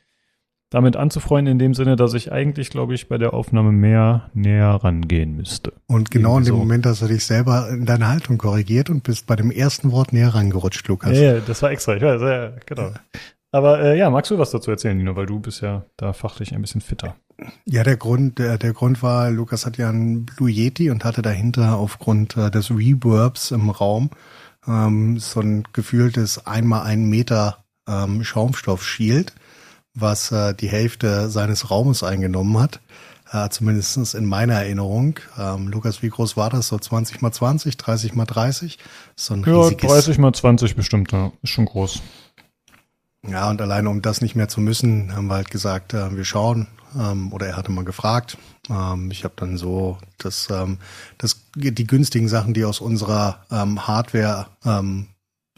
damit 0.70 0.96
anzufreunden, 0.96 1.52
in 1.52 1.58
dem 1.58 1.74
Sinne, 1.74 1.96
dass 1.96 2.12
ich 2.12 2.30
eigentlich, 2.30 2.68
glaube 2.68 2.94
ich, 2.94 3.08
bei 3.08 3.16
der 3.16 3.32
Aufnahme 3.32 3.72
mehr 3.72 4.30
näher 4.34 4.68
rangehen 4.68 5.34
müsste. 5.34 5.72
Und 5.86 6.10
genau 6.10 6.36
in 6.36 6.44
dem 6.44 6.54
so. 6.54 6.58
Moment 6.58 6.84
hast 6.84 7.00
du 7.00 7.06
dich 7.06 7.24
selber 7.24 7.70
in 7.70 7.86
deiner 7.86 8.08
Haltung 8.08 8.36
korrigiert 8.36 8.90
und 8.90 9.02
bist 9.02 9.26
bei 9.26 9.34
dem 9.34 9.50
ersten 9.50 9.92
Wort 9.92 10.12
näher 10.12 10.34
rangerutscht, 10.34 10.86
Lukas. 10.86 11.16
Ja, 11.16 11.34
ja 11.34 11.40
das 11.40 11.62
war 11.62 11.70
extra, 11.70 11.96
ich 11.96 12.02
weiß, 12.02 12.20
ja, 12.20 12.52
genau. 12.66 12.92
Aber 13.50 13.80
äh, 13.80 13.98
ja, 13.98 14.10
magst 14.10 14.30
du 14.30 14.38
was 14.38 14.50
dazu 14.50 14.70
erzählen, 14.70 14.96
Nino, 14.96 15.16
weil 15.16 15.26
du 15.26 15.40
bist 15.40 15.62
ja 15.62 15.84
da 15.96 16.12
fachlich 16.12 16.54
ein 16.54 16.60
bisschen 16.60 16.80
fitter. 16.80 17.16
Ja, 17.64 17.82
der 17.82 17.96
Grund, 17.96 18.38
der, 18.38 18.58
der 18.58 18.72
Grund 18.72 19.02
war, 19.02 19.30
Lukas 19.30 19.64
hat 19.64 19.78
ja 19.78 19.88
einen 19.88 20.26
Blue 20.26 20.50
Yeti 20.50 20.90
und 20.90 21.04
hatte 21.04 21.22
dahinter 21.22 21.76
aufgrund 21.76 22.36
äh, 22.36 22.50
des 22.50 22.70
Reverbs 22.70 23.52
im 23.52 23.70
Raum 23.70 24.10
ähm, 24.66 25.18
so 25.18 25.40
ein 25.40 25.64
gefühltes 25.72 26.46
einmal 26.46 26.82
einen 26.82 27.08
Meter 27.08 27.64
ähm, 27.86 28.24
Schaumstoff-Shield 28.24 29.32
was 30.00 30.32
äh, 30.32 30.54
die 30.54 30.68
Hälfte 30.68 31.28
seines 31.28 31.70
Raumes 31.70 32.02
eingenommen 32.02 32.58
hat. 32.58 32.80
Äh, 33.30 33.50
zumindest 33.50 34.14
in 34.14 34.24
meiner 34.24 34.54
Erinnerung. 34.54 35.20
Ähm, 35.38 35.68
Lukas, 35.68 36.02
wie 36.02 36.08
groß 36.08 36.36
war 36.36 36.48
das? 36.48 36.68
So 36.68 36.78
20 36.78 37.20
mal 37.20 37.30
20, 37.30 37.76
30 37.76 38.14
mal 38.14 38.24
30? 38.24 38.78
So 39.16 39.34
ein 39.34 39.44
ja, 39.44 39.68
30 39.68 40.18
mal 40.18 40.32
20 40.32 40.76
bestimmt, 40.76 41.12
ja. 41.12 41.30
Ist 41.42 41.50
schon 41.50 41.66
groß. 41.66 42.00
Ja, 43.26 43.50
und 43.50 43.60
alleine 43.60 43.90
um 43.90 44.00
das 44.00 44.20
nicht 44.20 44.36
mehr 44.36 44.48
zu 44.48 44.60
müssen, 44.60 45.14
haben 45.14 45.26
wir 45.26 45.34
halt 45.34 45.50
gesagt, 45.50 45.92
äh, 45.94 46.16
wir 46.16 46.24
schauen. 46.24 46.68
Ähm, 46.98 47.32
oder 47.32 47.46
er 47.46 47.56
hatte 47.56 47.70
mal 47.70 47.84
gefragt. 47.84 48.38
Ähm, 48.70 49.10
ich 49.10 49.24
habe 49.24 49.34
dann 49.36 49.56
so 49.56 49.98
das, 50.18 50.48
ähm, 50.50 50.78
das, 51.18 51.40
die 51.54 51.86
günstigen 51.86 52.28
Sachen, 52.28 52.54
die 52.54 52.64
aus 52.64 52.80
unserer 52.80 53.44
ähm, 53.50 53.86
Hardware 53.86 54.46
ähm, 54.64 55.08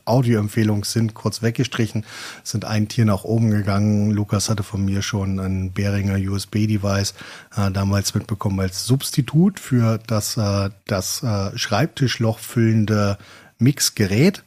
Audioempfehlung 0.06 0.84
sind 0.84 1.14
kurz 1.14 1.40
weggestrichen, 1.42 2.04
sind 2.42 2.64
ein 2.64 2.88
Tier 2.88 3.04
nach 3.04 3.22
oben 3.22 3.50
gegangen. 3.50 4.10
Lukas 4.10 4.48
hatte 4.48 4.62
von 4.62 4.84
mir 4.84 5.02
schon 5.02 5.38
ein 5.38 5.72
Behringer 5.72 6.16
USB-Device 6.32 7.14
äh, 7.56 7.70
damals 7.70 8.14
mitbekommen 8.14 8.58
als 8.58 8.86
Substitut 8.86 9.60
für 9.60 9.98
das, 10.06 10.36
äh, 10.36 10.70
das 10.86 11.22
äh, 11.22 11.56
Schreibtischloch 11.56 12.38
füllende 12.38 13.18
Mixgerät. 13.58 14.42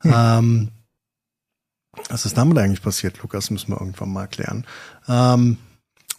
Hm. 0.00 0.70
Was 2.08 2.26
ist 2.26 2.36
damit 2.36 2.58
eigentlich 2.58 2.82
passiert, 2.82 3.20
Lukas? 3.22 3.50
Müssen 3.50 3.72
wir 3.72 3.80
irgendwann 3.80 4.12
mal 4.12 4.22
erklären. 4.22 4.66
Ähm, 5.08 5.58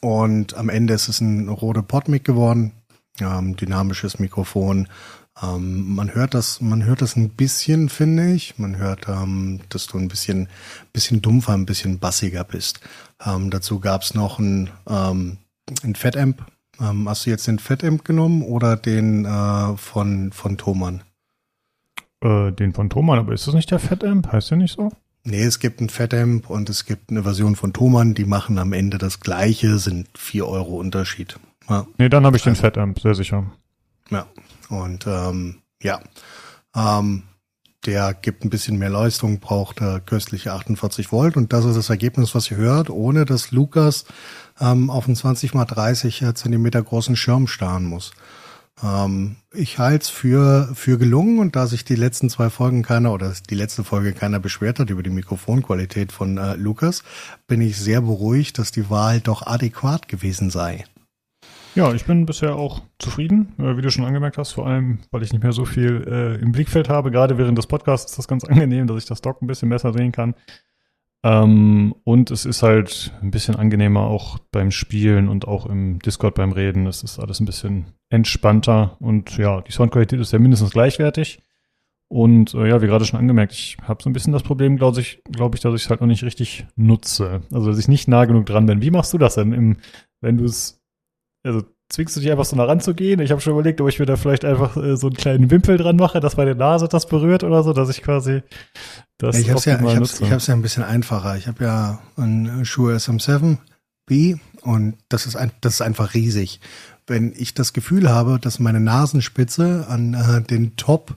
und 0.01 0.55
am 0.55 0.69
Ende 0.69 0.93
ist 0.93 1.07
es 1.07 1.21
ein 1.21 1.49
Rode 1.49 1.83
Podmic 1.83 2.23
geworden, 2.23 2.71
ähm, 3.19 3.55
dynamisches 3.55 4.19
Mikrofon, 4.19 4.87
Ähm, 5.41 5.95
man 5.95 6.13
hört 6.15 6.33
das, 6.33 6.61
man 6.61 6.85
hört 6.85 7.01
das 7.01 7.15
ein 7.17 7.29
bisschen, 7.29 7.89
finde 7.89 8.31
ich. 8.33 8.57
Man 8.57 8.77
hört, 8.77 9.09
ähm, 9.09 9.59
dass 9.69 9.87
du 9.87 9.97
ein 9.97 10.07
bisschen, 10.07 10.47
bisschen 10.93 11.21
dumpfer, 11.21 11.53
ein 11.53 11.65
bisschen 11.65 11.99
bassiger 11.99 12.43
bist. 12.45 12.79
Ähm, 13.25 13.49
dazu 13.49 13.79
gab's 13.79 14.13
noch 14.13 14.39
ein, 14.39 14.69
ähm, 14.87 15.37
ein 15.83 15.95
Fettamp. 15.95 16.45
Ähm, 16.79 17.07
hast 17.09 17.25
du 17.25 17.29
jetzt 17.31 17.47
den 17.47 17.59
Fettamp 17.59 18.05
genommen 18.05 18.43
oder 18.43 18.77
den 18.77 19.25
äh, 19.25 19.75
von, 19.77 20.31
von 20.31 20.57
Thomann? 20.57 21.03
Äh, 22.21 22.51
den 22.51 22.73
von 22.73 22.89
Thomann, 22.89 23.19
aber 23.19 23.33
ist 23.33 23.45
das 23.47 23.55
nicht 23.55 23.71
der 23.71 23.79
Fettamp? 23.79 24.31
Heißt 24.31 24.51
der 24.51 24.57
nicht 24.57 24.75
so? 24.75 24.89
Nee, 25.27 25.43
es 25.43 25.57
gibt 25.57 25.81
ein 25.81 25.89
Fettamp 25.89 26.51
und 26.51 26.69
es 26.69 26.85
gibt 26.85 27.09
eine 27.09 27.23
Version 27.23 27.55
von 27.55 27.73
Thomann, 27.73 28.13
die 28.13 28.25
machen 28.25 28.59
am 28.59 28.73
Ende 28.73 28.99
das 28.99 29.21
gleiche, 29.21 29.79
sind 29.79 30.07
vier 30.15 30.47
Euro 30.47 30.77
Unterschied. 30.77 31.39
Ja. 31.67 31.87
Nee, 31.97 32.09
dann 32.09 32.27
habe 32.27 32.37
ich 32.37 32.43
den 32.43 32.55
Fettamp, 32.55 32.99
sehr 32.99 33.15
sicher. 33.15 33.51
Ja, 34.11 34.27
und 34.69 35.07
ähm, 35.07 35.63
ja, 35.81 35.99
ähm, 36.75 37.23
der 37.87 38.13
gibt 38.13 38.45
ein 38.45 38.51
bisschen 38.51 38.77
mehr 38.77 38.91
Leistung, 38.91 39.39
braucht 39.39 39.81
äh, 39.81 39.99
köstliche 39.99 40.53
48 40.53 41.11
Volt 41.11 41.37
und 41.37 41.53
das 41.53 41.65
ist 41.65 41.75
das 41.75 41.89
Ergebnis, 41.89 42.35
was 42.35 42.51
ihr 42.51 42.57
hört, 42.57 42.91
ohne 42.91 43.25
dass 43.25 43.49
Lukas 43.49 44.05
ähm, 44.59 44.91
auf 44.91 45.07
einen 45.07 45.15
20 45.15 45.55
mal 45.55 45.65
30 45.65 46.21
äh, 46.21 46.33
Zentimeter 46.35 46.83
großen 46.83 47.15
Schirm 47.15 47.47
starren 47.47 47.85
muss. 47.85 48.11
Ähm, 48.83 49.37
ich 49.53 49.79
halte 49.79 50.03
es 50.03 50.09
für, 50.09 50.69
für 50.75 50.97
gelungen 50.97 51.39
und 51.39 51.55
da 51.55 51.67
sich 51.67 51.85
die 51.85 51.95
letzten 51.95 52.29
zwei 52.29 52.49
Folgen 52.49 52.83
keiner 52.83 53.13
oder 53.13 53.33
die 53.49 53.55
letzte 53.55 53.83
Folge 53.83 54.13
keiner 54.13 54.39
beschwert 54.39 54.79
hat 54.79 54.89
über 54.89 55.03
die 55.03 55.09
Mikrofonqualität 55.09 56.11
von 56.11 56.37
äh, 56.37 56.55
Lukas, 56.55 57.03
bin 57.47 57.61
ich 57.61 57.77
sehr 57.77 58.01
beruhigt, 58.01 58.57
dass 58.57 58.71
die 58.71 58.89
Wahl 58.89 59.21
doch 59.21 59.45
adäquat 59.47 60.07
gewesen 60.07 60.49
sei. 60.49 60.85
Ja, 61.75 61.93
ich 61.93 62.05
bin 62.05 62.25
bisher 62.25 62.55
auch 62.55 62.83
zufrieden, 62.99 63.53
äh, 63.59 63.75
wie 63.75 63.81
du 63.81 63.91
schon 63.91 64.05
angemerkt 64.05 64.37
hast, 64.37 64.53
vor 64.53 64.65
allem, 64.65 64.99
weil 65.11 65.23
ich 65.23 65.33
nicht 65.33 65.43
mehr 65.43 65.51
so 65.51 65.65
viel 65.65 66.05
äh, 66.07 66.41
im 66.41 66.53
Blickfeld 66.53 66.87
habe. 66.87 67.11
Gerade 67.11 67.37
während 67.37 67.57
des 67.57 67.67
Podcasts 67.67 68.11
ist 68.11 68.17
das 68.17 68.27
ganz 68.27 68.43
angenehm, 68.45 68.87
dass 68.87 68.97
ich 68.97 69.05
das 69.05 69.21
Dock 69.21 69.41
ein 69.41 69.47
bisschen 69.47 69.69
besser 69.69 69.91
sehen 69.93 70.11
kann. 70.11 70.35
Ähm, 71.25 71.95
und 72.03 72.29
es 72.29 72.45
ist 72.45 72.61
halt 72.61 73.11
ein 73.23 73.31
bisschen 73.31 73.55
angenehmer 73.55 74.01
auch 74.01 74.37
beim 74.51 74.69
Spielen 74.69 75.27
und 75.27 75.47
auch 75.47 75.65
im 75.65 75.97
Discord 75.97 76.35
beim 76.35 76.51
Reden. 76.51 76.85
Es 76.85 77.01
ist 77.01 77.17
alles 77.17 77.39
ein 77.39 77.47
bisschen 77.47 77.87
entspannter 78.09 78.95
und 78.99 79.35
ja, 79.35 79.61
die 79.61 79.71
Soundqualität 79.71 80.19
ist 80.19 80.33
ja 80.33 80.37
mindestens 80.37 80.69
gleichwertig. 80.69 81.41
Und 82.09 82.53
äh, 82.53 82.69
ja, 82.69 82.79
wie 82.83 82.85
gerade 82.85 83.05
schon 83.05 83.19
angemerkt, 83.19 83.53
ich 83.53 83.77
habe 83.81 84.03
so 84.03 84.07
ein 84.07 84.13
bisschen 84.13 84.33
das 84.33 84.43
Problem, 84.43 84.77
glaube 84.77 85.01
ich, 85.01 85.23
glaube 85.31 85.55
ich, 85.55 85.61
dass 85.61 85.73
ich 85.73 85.85
es 85.85 85.89
halt 85.89 86.01
noch 86.01 86.07
nicht 86.07 86.23
richtig 86.23 86.67
nutze. 86.75 87.41
Also 87.51 87.69
dass 87.71 87.79
ich 87.79 87.87
nicht 87.87 88.07
nah 88.07 88.25
genug 88.25 88.45
dran 88.45 88.67
bin. 88.67 88.83
Wie 88.83 88.91
machst 88.91 89.11
du 89.11 89.17
das 89.17 89.33
denn, 89.33 89.51
im, 89.51 89.77
wenn 90.21 90.37
du 90.37 90.45
es 90.45 90.79
also 91.41 91.63
zwingst 91.89 92.15
du 92.15 92.19
dich 92.19 92.31
einfach 92.31 92.45
so 92.45 92.55
nah 92.55 92.65
ranzugehen? 92.65 93.19
Ich 93.19 93.31
habe 93.31 93.41
schon 93.41 93.53
überlegt, 93.53 93.79
ob 93.81 93.89
ich 93.89 93.99
mir 93.99 94.05
da 94.05 94.15
vielleicht 94.15 94.45
einfach 94.45 94.75
äh, 94.77 94.97
so 94.97 95.07
einen 95.07 95.15
kleinen 95.15 95.51
Wimpel 95.51 95.77
dran 95.77 95.95
mache, 95.95 96.19
dass 96.19 96.37
meine 96.37 96.55
Nase 96.55 96.87
das 96.87 97.07
berührt 97.07 97.43
oder 97.43 97.63
so, 97.63 97.73
dass 97.73 97.89
ich 97.89 98.01
quasi 98.01 98.41
das 99.17 99.35
ja, 99.35 99.41
ich 99.41 99.49
hab's 99.51 99.65
ja, 99.65 99.79
ich 99.79 99.95
hab's, 99.95 100.19
ich 100.19 100.31
hab's 100.31 100.47
ja 100.47 100.53
ein 100.53 100.61
bisschen 100.61 100.83
einfacher. 100.83 101.37
Ich 101.37 101.47
habe 101.47 101.63
ja 101.63 101.99
einen 102.17 102.65
Schuhe 102.65 102.95
SM7B 102.95 104.39
und 104.61 104.95
das 105.09 105.25
ist, 105.25 105.35
ein, 105.35 105.51
das 105.61 105.75
ist 105.75 105.81
einfach 105.81 106.13
riesig. 106.13 106.59
Wenn 107.07 107.33
ich 107.35 107.53
das 107.53 107.73
Gefühl 107.73 108.09
habe, 108.09 108.39
dass 108.39 108.59
meine 108.59 108.79
Nasenspitze 108.79 109.85
an 109.87 110.15
äh, 110.15 110.41
den 110.41 110.75
Top 110.75 111.15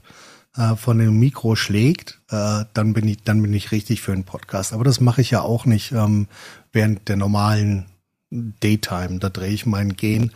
äh, 0.55 0.75
von 0.75 0.99
dem 0.99 1.19
Mikro 1.19 1.55
schlägt, 1.55 2.21
äh, 2.29 2.63
dann 2.73 2.93
bin 2.93 3.07
ich 3.07 3.23
dann 3.23 3.41
bin 3.41 3.53
ich 3.53 3.71
richtig 3.71 4.01
für 4.01 4.13
einen 4.13 4.23
Podcast. 4.23 4.71
Aber 4.71 4.83
das 4.83 5.01
mache 5.01 5.21
ich 5.21 5.31
ja 5.31 5.41
auch 5.41 5.65
nicht 5.65 5.91
ähm, 5.91 6.27
während 6.71 7.09
der 7.09 7.17
normalen 7.17 7.87
Daytime. 8.29 9.19
Da 9.19 9.29
drehe 9.29 9.51
ich 9.51 9.65
meinen 9.65 9.95
Gen 9.95 10.31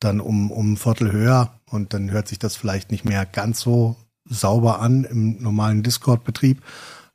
dann 0.00 0.20
um, 0.20 0.50
um 0.50 0.72
ein 0.72 0.76
Viertel 0.76 1.12
höher 1.12 1.58
und 1.70 1.94
dann 1.94 2.10
hört 2.10 2.28
sich 2.28 2.38
das 2.38 2.56
vielleicht 2.56 2.90
nicht 2.90 3.04
mehr 3.04 3.24
ganz 3.24 3.60
so 3.60 3.96
sauber 4.24 4.80
an 4.80 5.04
im 5.04 5.42
normalen 5.42 5.82
Discord-Betrieb. 5.82 6.62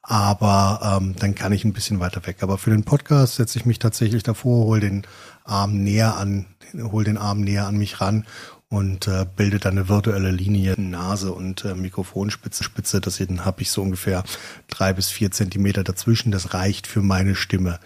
Aber 0.04 1.00
ähm, 1.00 1.16
dann 1.20 1.36
kann 1.36 1.52
ich 1.52 1.64
ein 1.64 1.74
bisschen 1.74 2.00
weiter 2.00 2.26
weg. 2.26 2.38
Aber 2.42 2.58
für 2.58 2.72
den 2.72 2.84
Podcast 2.84 3.36
setze 3.36 3.60
ich 3.60 3.66
mich 3.66 3.78
tatsächlich 3.78 4.24
davor, 4.24 4.66
hol 4.66 4.80
den 4.80 5.04
Arm 5.44 5.84
näher 5.84 6.18
an, 6.18 6.48
hol 6.76 7.04
den 7.04 7.18
Arm 7.18 7.42
näher 7.42 7.68
an 7.68 7.78
mich 7.78 8.02
ran 8.02 8.26
und 8.68 9.08
äh, 9.08 9.26
bilde 9.36 9.60
dann 9.60 9.78
eine 9.78 9.90
virtuelle 9.90 10.32
Linie, 10.32 10.80
Nase 10.80 11.34
und 11.34 11.66
äh, 11.66 11.76
Mikrofonspitze. 11.76 12.64
Spitze, 12.64 13.00
das 13.00 13.18
dann 13.18 13.46
habe 13.46 13.62
ich 13.62 13.70
so 13.70 13.82
ungefähr 13.82 14.24
drei 14.70 14.94
bis 14.94 15.10
vier 15.10 15.30
Zentimeter 15.30 15.84
dazwischen. 15.84 16.32
Das 16.32 16.54
reicht 16.54 16.88
für 16.88 17.02
meine 17.02 17.36
Stimme. 17.36 17.80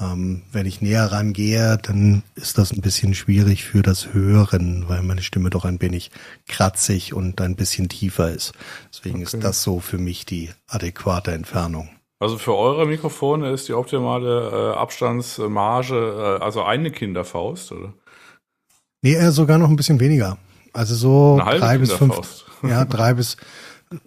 Ähm, 0.00 0.42
wenn 0.52 0.64
ich 0.64 0.80
näher 0.80 1.12
rangehe, 1.12 1.78
dann 1.82 2.22
ist 2.34 2.56
das 2.56 2.72
ein 2.72 2.80
bisschen 2.80 3.14
schwierig 3.14 3.64
für 3.64 3.82
das 3.82 4.14
Hören, 4.14 4.84
weil 4.88 5.02
meine 5.02 5.22
Stimme 5.22 5.50
doch 5.50 5.66
ein 5.66 5.82
wenig 5.82 6.10
kratzig 6.48 7.12
und 7.12 7.40
ein 7.42 7.56
bisschen 7.56 7.88
tiefer 7.90 8.30
ist. 8.30 8.52
Deswegen 8.92 9.16
okay. 9.16 9.24
ist 9.24 9.44
das 9.44 9.62
so 9.62 9.80
für 9.80 9.98
mich 9.98 10.24
die 10.24 10.50
adäquate 10.66 11.32
Entfernung. 11.32 11.90
Also 12.20 12.38
für 12.38 12.56
eure 12.56 12.86
Mikrofone 12.86 13.50
ist 13.50 13.68
die 13.68 13.74
optimale 13.74 14.74
äh, 14.74 14.78
Abstandsmarge 14.78 16.38
äh, 16.40 16.42
also 16.42 16.62
eine 16.62 16.90
Kinderfaust, 16.90 17.72
oder? 17.72 17.92
Nee, 19.02 19.14
äh, 19.14 19.32
sogar 19.32 19.58
noch 19.58 19.68
ein 19.68 19.76
bisschen 19.76 20.00
weniger. 20.00 20.38
Also 20.72 20.94
so 20.94 21.38
drei 21.38 21.76
bis 21.78 21.92
fünf, 21.92 22.46
ja, 22.62 22.84
drei 22.84 23.14
bis, 23.14 23.36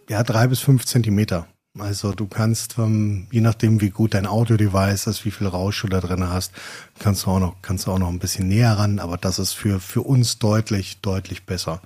ja, 0.10 0.24
drei 0.24 0.48
bis 0.48 0.62
fünf 0.62 0.86
Zentimeter. 0.86 1.46
Also 1.78 2.14
du 2.14 2.28
kannst, 2.28 2.78
ähm, 2.78 3.28
je 3.32 3.42
nachdem 3.42 3.82
wie 3.82 3.90
gut 3.90 4.14
dein 4.14 4.26
Audio-Device 4.26 5.08
ist, 5.08 5.26
wie 5.26 5.32
viel 5.32 5.48
Rausch 5.48 5.82
du 5.82 5.88
da 5.88 6.00
drin 6.00 6.28
hast, 6.30 6.54
kannst 7.00 7.26
du 7.26 7.32
auch 7.32 7.40
noch, 7.40 7.56
kannst 7.62 7.88
du 7.88 7.92
auch 7.92 8.00
noch 8.00 8.08
ein 8.08 8.20
bisschen 8.20 8.48
näher 8.48 8.78
ran, 8.78 9.00
aber 9.00 9.18
das 9.18 9.40
ist 9.40 9.54
für, 9.54 9.80
für 9.82 10.02
uns 10.02 10.40
deutlich, 10.40 11.02
deutlich 11.02 11.46
besser. 11.46 11.82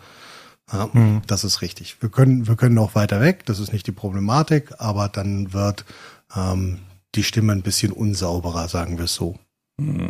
Ja, 0.72 0.90
mhm. 0.94 1.24
Das 1.26 1.44
ist 1.44 1.62
richtig. 1.64 1.98
Wir 2.02 2.10
können, 2.10 2.48
wir 2.48 2.56
können 2.56 2.78
auch 2.78 2.94
weiter 2.94 3.20
weg, 3.20 3.46
das 3.48 3.60
ist 3.60 3.74
nicht 3.74 3.88
die 3.88 3.92
Problematik, 3.92 4.74
aber 4.78 5.10
dann 5.10 5.54
wird 5.54 5.86
ähm, 6.36 6.80
die 7.16 7.24
Stimme 7.24 7.54
ein 7.54 7.64
bisschen 7.64 7.92
unsauberer, 7.92 8.68
sagen 8.68 8.98
wir 8.98 9.06
es 9.06 9.16
so. 9.16 9.40
Mhm. 9.78 10.10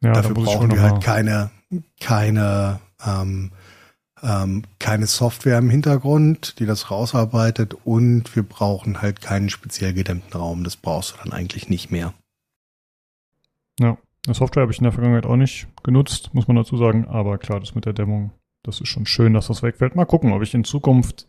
Ja, 0.00 0.12
Dafür 0.14 0.34
brauchen 0.34 0.70
wir 0.72 0.80
halt 0.80 1.02
keine, 1.02 1.50
keine 2.00 2.80
ähm, 3.06 3.52
ähm, 4.22 4.64
keine 4.78 5.06
Software 5.06 5.58
im 5.58 5.70
Hintergrund, 5.70 6.58
die 6.58 6.66
das 6.66 6.90
rausarbeitet 6.90 7.74
und 7.84 8.34
wir 8.36 8.42
brauchen 8.42 9.02
halt 9.02 9.20
keinen 9.20 9.50
speziell 9.50 9.92
gedämmten 9.92 10.32
Raum. 10.32 10.64
Das 10.64 10.76
brauchst 10.76 11.12
du 11.12 11.16
dann 11.22 11.32
eigentlich 11.32 11.68
nicht 11.68 11.90
mehr. 11.90 12.14
Ja, 13.80 13.98
eine 14.26 14.34
Software 14.34 14.62
habe 14.62 14.72
ich 14.72 14.78
in 14.78 14.84
der 14.84 14.92
Vergangenheit 14.92 15.26
auch 15.26 15.36
nicht 15.36 15.66
genutzt, 15.82 16.30
muss 16.32 16.46
man 16.46 16.56
dazu 16.56 16.76
sagen. 16.76 17.06
Aber 17.08 17.38
klar, 17.38 17.58
das 17.58 17.74
mit 17.74 17.84
der 17.84 17.92
Dämmung, 17.92 18.30
das 18.62 18.80
ist 18.80 18.88
schon 18.88 19.06
schön, 19.06 19.34
dass 19.34 19.48
das 19.48 19.62
wegfällt. 19.62 19.96
Mal 19.96 20.04
gucken, 20.04 20.32
ob 20.32 20.42
ich 20.42 20.54
in 20.54 20.64
Zukunft 20.64 21.26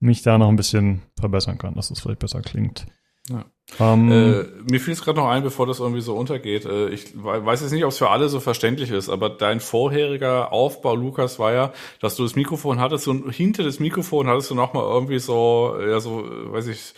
mich 0.00 0.22
da 0.22 0.38
noch 0.38 0.48
ein 0.48 0.56
bisschen 0.56 1.02
verbessern 1.18 1.58
kann, 1.58 1.74
dass 1.74 1.88
das 1.88 2.00
vielleicht 2.00 2.20
besser 2.20 2.40
klingt. 2.40 2.86
Ja. 3.28 3.44
Ähm, 3.80 4.12
äh, 4.12 4.44
mir 4.70 4.78
fiel 4.78 4.92
es 4.92 5.02
gerade 5.02 5.18
noch 5.18 5.28
ein, 5.28 5.42
bevor 5.42 5.66
das 5.66 5.80
irgendwie 5.80 6.00
so 6.00 6.14
untergeht. 6.14 6.64
Äh, 6.64 6.88
ich 6.90 7.12
weiß 7.14 7.62
jetzt 7.62 7.72
nicht, 7.72 7.84
ob 7.84 7.90
es 7.90 7.98
für 7.98 8.10
alle 8.10 8.28
so 8.28 8.38
verständlich 8.38 8.90
ist, 8.90 9.08
aber 9.08 9.28
dein 9.28 9.58
vorheriger 9.58 10.52
Aufbau, 10.52 10.94
Lukas, 10.94 11.40
war 11.40 11.52
ja, 11.52 11.72
dass 12.00 12.14
du 12.14 12.22
das 12.22 12.36
Mikrofon 12.36 12.78
hattest 12.78 13.08
und 13.08 13.28
hinter 13.32 13.64
das 13.64 13.80
Mikrofon 13.80 14.28
hattest 14.28 14.50
du 14.50 14.54
noch 14.54 14.72
mal 14.72 14.84
irgendwie 14.84 15.18
so, 15.18 15.76
ja 15.80 15.98
so, 15.98 16.24
weiß 16.52 16.68
ich, 16.68 16.94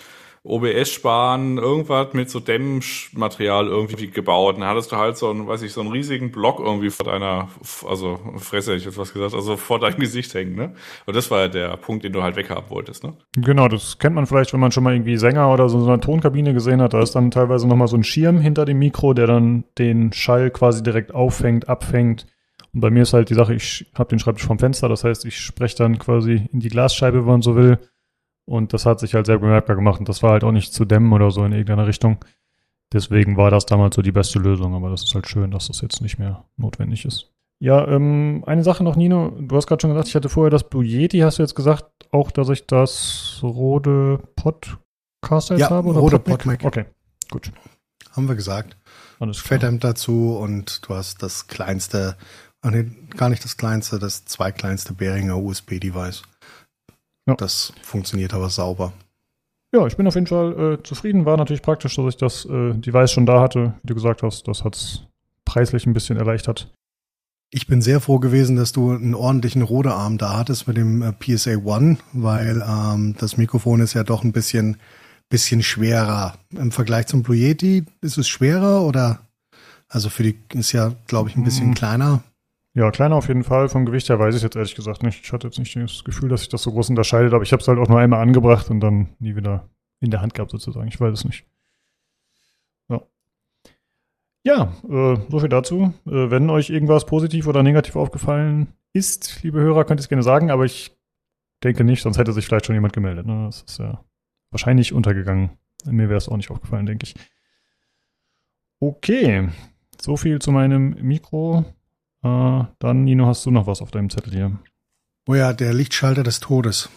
OBS 0.49 0.91
sparen, 0.91 1.59
irgendwas 1.59 2.15
mit 2.15 2.31
so 2.31 2.41
Dämmmaterial 2.41 3.67
irgendwie 3.67 4.09
gebaut. 4.09 4.55
Und 4.55 4.63
dann 4.63 4.71
hattest 4.71 4.91
du 4.91 4.97
halt 4.97 5.19
so 5.19 5.29
einen, 5.29 5.47
weiß 5.47 5.63
ich, 5.63 5.73
so 5.73 5.83
einen 5.83 5.91
riesigen 5.91 6.33
Block 6.33 6.59
irgendwie 6.59 6.89
vor 6.89 7.05
deiner, 7.05 7.49
also 7.87 8.19
Fresse 8.39 8.75
ich 8.75 8.87
jetzt 8.87 8.97
was 8.97 9.13
gesagt, 9.13 9.35
also 9.35 9.57
vor 9.57 9.79
deinem 9.79 9.99
Gesicht 9.99 10.33
hängen, 10.33 10.55
ne? 10.55 10.75
Und 11.05 11.15
das 11.15 11.31
war 11.31 11.41
ja 11.41 11.49
der 11.49 11.77
Punkt, 11.77 12.05
den 12.05 12.13
du 12.13 12.23
halt 12.23 12.37
weghaben 12.37 12.71
wolltest, 12.71 13.05
ne? 13.05 13.15
Genau, 13.37 13.69
das 13.69 13.99
kennt 13.99 14.15
man 14.15 14.27
vielleicht, 14.27 14.53
wenn 14.55 14.61
man 14.61 14.73
schon 14.73 14.85
mal 14.85 14.95
irgendwie 14.95 15.19
Sänger 15.19 15.53
oder 15.53 15.69
so 15.69 15.79
in 15.79 15.85
einer 15.85 16.01
Tonkabine 16.01 16.55
gesehen 16.55 16.81
hat. 16.81 16.95
Da 16.95 17.03
ist 17.03 17.15
dann 17.15 17.31
teilweise 17.31 17.69
nochmal 17.69 17.89
so 17.89 17.97
ein 17.97 18.05
Schirm 18.05 18.39
hinter 18.39 18.65
dem 18.65 18.79
Mikro, 18.79 19.13
der 19.13 19.27
dann 19.27 19.65
den 19.77 20.13
Schall 20.15 20.51
quasi 20.51 20.83
direkt 20.83 21.15
auffängt, 21.15 21.69
abfängt. 21.69 22.27
Und 22.73 22.81
bei 22.81 22.91
mir 22.91 23.03
ist 23.03 23.13
halt 23.13 23.29
die 23.29 23.35
Sache, 23.35 23.55
ich 23.55 23.91
habe 23.95 24.09
den 24.09 24.19
Schreibtisch 24.19 24.47
vom 24.47 24.59
Fenster, 24.59 24.89
das 24.89 25.05
heißt, 25.05 25.27
ich 25.27 25.39
spreche 25.39 25.77
dann 25.77 25.99
quasi 25.99 26.49
in 26.53 26.61
die 26.61 26.69
Glasscheibe, 26.69 27.19
wenn 27.19 27.33
man 27.33 27.43
so 27.43 27.55
will 27.55 27.79
und 28.49 28.73
das 28.73 28.87
hat 28.87 28.99
sich 29.01 29.15
halt 29.15 29.27
sehr 29.27 29.39
bemerkbar 29.39 29.77
gemacht 29.77 30.01
und 30.01 30.09
das 30.09 30.23
war 30.23 30.33
halt 30.33 30.45
auch 30.45 30.53
nicht 30.53 30.73
zu 30.73 30.85
dämmen 30.85 31.13
oder 31.13 31.31
so 31.31 31.45
in 31.45 31.53
irgendeiner 31.53 31.87
Richtung. 31.87 32.25
Deswegen 32.93 33.37
war 33.37 33.51
das 33.51 33.67
damals 33.67 33.97
so 33.97 34.03
die 34.03 34.13
beste 34.13 34.39
Lösung, 34.39 34.75
aber 34.75 34.89
das 34.89 35.05
ist 35.05 35.15
halt 35.15 35.29
schön, 35.29 35.51
dass 35.51 35.69
das 35.69 35.83
jetzt 35.83 36.01
nicht 36.01 36.19
mehr 36.19 36.45
notwendig 36.57 37.05
ist. 37.05 37.31
Ja, 37.61 37.87
ähm, 37.87 38.45
eine 38.47 38.63
Sache 38.63 38.85
noch, 38.85 38.97
Nino. 38.97 39.37
Du 39.41 39.57
hast 39.57 39.67
gerade 39.67 39.83
schon 39.83 39.91
gesagt, 39.91 40.09
ich 40.09 40.15
hatte 40.15 40.29
vorher 40.29 40.51
das 40.51 40.69
Blue 40.69 40.85
Yeti. 40.85 41.19
Hast 41.19 41.39
du 41.39 41.43
jetzt 41.43 41.57
gesagt, 41.57 41.85
auch, 42.13 42.31
dass 42.31 42.49
ich 42.49 42.67
das 42.67 43.41
Rode 43.43 44.21
Podcast 44.37 45.51
jetzt 45.51 45.61
ja, 45.61 45.71
habe? 45.71 45.89
Oder 45.89 45.99
Rode 45.99 46.19
PodMac? 46.19 46.65
Okay, 46.65 46.85
gut. 47.31 47.53
Haben 48.13 48.29
wir 48.29 48.37
gesagt. 48.37 48.77
Alles 49.19 49.43
klar. 49.43 49.61
Fatham 49.61 49.81
dazu 49.81 50.39
und 50.41 50.89
du 50.89 50.95
hast 50.95 51.23
das 51.23 51.49
kleinste, 51.49 52.17
ach 52.63 52.71
nee, 52.71 52.87
gar 53.17 53.29
nicht 53.29 53.45
das 53.45 53.57
kleinste, 53.57 53.99
das 53.99 54.25
zweikleinste 54.25 54.95
Behringer 54.95 55.37
USB-Device. 55.37 56.23
Ja. 57.29 57.35
Das 57.37 57.73
funktioniert 57.83 58.35
aber 58.35 58.49
sauber. 58.51 58.93
Ja, 59.73 59.87
ich 59.87 59.97
bin 59.97 60.07
auf 60.07 60.15
jeden 60.15 60.27
Fall 60.27 60.79
äh, 60.79 60.83
zufrieden. 60.83 61.27
War 61.27 61.37
natürlich 61.37 61.63
praktisch, 61.63 61.95
dass 61.97 62.07
ich 62.09 62.17
das 62.17 62.47
äh, 62.47 62.73
Device 62.75 63.13
schon 63.13 63.27
da 63.27 63.41
hatte. 63.41 63.75
Wie 63.83 63.89
du 63.89 63.95
gesagt 63.95 64.23
hast, 64.23 64.49
das 64.49 64.65
hat 64.65 64.75
es 64.77 65.03
preislich 65.45 65.87
ein 65.87 65.93
bisschen 65.93 66.17
erleichtert. 66.17 66.73
Ich 67.51 67.67
bin 67.67 67.81
sehr 67.83 68.01
froh 68.01 68.19
gewesen, 68.19 68.57
dass 68.57 68.73
du 68.73 68.91
einen 68.93 69.15
ordentlichen 69.15 69.63
Rodearm 69.63 70.19
da 70.19 70.37
hattest 70.37 70.69
mit 70.69 70.77
dem 70.79 71.03
äh, 71.03 71.13
PSA 71.13 71.57
One, 71.65 71.99
weil 72.13 72.63
ähm, 72.67 73.15
das 73.19 73.37
Mikrofon 73.37 73.81
ist 73.81 73.95
ja 73.95 74.05
doch 74.05 74.25
ein 74.25 74.33
bisschen, 74.33 74.79
bisschen 75.29 75.63
schwerer. 75.63 76.35
Im 76.51 76.73
Vergleich 76.73 77.07
zum 77.07 77.23
Blue 77.23 77.37
Yeti 77.37 77.85
ist 78.01 78.17
es 78.19 78.27
schwerer 78.29 78.83
oder? 78.83 79.21
Also 79.89 80.09
für 80.11 80.23
die 80.23 80.39
ist 80.55 80.73
ja, 80.73 80.93
glaube 81.07 81.29
ich, 81.31 81.37
ein 81.37 81.45
bisschen 81.45 81.71
Mm. 81.71 81.75
kleiner. 81.75 82.23
Ja, 82.79 82.93
kleiner 82.93 83.17
auf 83.17 83.27
jeden 83.27 83.43
Fall. 83.43 83.69
Vom 83.69 83.87
Gewicht 83.87 84.09
her 84.09 84.21
weiß 84.21 84.37
ich 84.37 84.43
jetzt 84.45 84.55
ehrlich 84.55 84.77
gesagt 84.77 85.03
nicht. 85.03 85.25
Ich 85.25 85.33
hatte 85.33 85.49
jetzt 85.49 85.59
nicht 85.59 85.75
das 85.75 86.05
Gefühl, 86.05 86.29
dass 86.29 86.43
sich 86.43 86.49
das 86.49 86.63
so 86.63 86.71
groß 86.71 86.91
unterscheidet, 86.91 87.35
aber 87.35 87.43
ich 87.43 87.51
habe 87.51 87.61
es 87.61 87.67
halt 87.67 87.77
auch 87.77 87.89
nur 87.89 87.99
einmal 87.99 88.21
angebracht 88.21 88.71
und 88.71 88.79
dann 88.79 89.17
nie 89.19 89.35
wieder 89.35 89.69
in 89.99 90.13
der 90.13 90.21
Hand 90.21 90.33
gehabt 90.33 90.53
sozusagen. 90.53 90.87
Ich 90.87 91.01
weiß 91.01 91.13
es 91.13 91.25
nicht. 91.25 91.45
Ja. 92.89 93.03
Ja, 94.45 94.73
äh, 94.89 95.17
so 95.29 95.41
viel 95.41 95.49
dazu. 95.49 95.93
Äh, 96.07 96.31
wenn 96.31 96.51
euch 96.51 96.71
irgendwas 96.71 97.05
positiv 97.05 97.49
oder 97.49 97.65
negativ 97.65 97.97
aufgefallen 97.97 98.73
ist, 98.93 99.43
liebe 99.43 99.59
Hörer, 99.59 99.85
könnt 99.85 99.99
ihr 99.99 100.03
es 100.03 100.09
gerne 100.09 100.23
sagen, 100.23 100.53
aber 100.53 100.65
ich 100.65 100.97
denke 101.65 101.83
nicht, 101.83 102.03
sonst 102.03 102.17
hätte 102.17 102.33
sich 102.33 102.47
vielleicht 102.47 102.67
schon 102.67 102.77
jemand 102.77 102.93
gemeldet. 102.93 103.27
Ne? 103.27 103.47
Das 103.47 103.63
ist 103.63 103.81
ja 103.81 104.05
wahrscheinlich 104.53 104.93
untergegangen. 104.93 105.51
Mir 105.85 106.09
wäre 106.09 106.19
es 106.19 106.29
auch 106.29 106.37
nicht 106.37 106.53
aufgefallen, 106.53 106.87
denke 106.87 107.07
ich. 107.07 107.17
Okay, 108.79 109.49
so 110.01 110.17
viel 110.17 110.39
zu 110.39 110.53
meinem 110.53 110.91
Mikro. 111.03 111.65
Äh, 112.23 112.65
dann, 112.79 113.05
Nino, 113.05 113.27
hast 113.27 113.47
du 113.47 113.51
noch 113.51 113.67
was 113.67 113.83
auf 113.83 113.91
deinem 113.91 114.11
Zettel 114.11 114.33
hier? 114.33 114.59
Oh 115.27 115.35
ja, 115.35 115.53
der 115.53 115.75
Lichtschalter 115.75 116.23
des 116.23 116.41
Todes. 116.41 116.89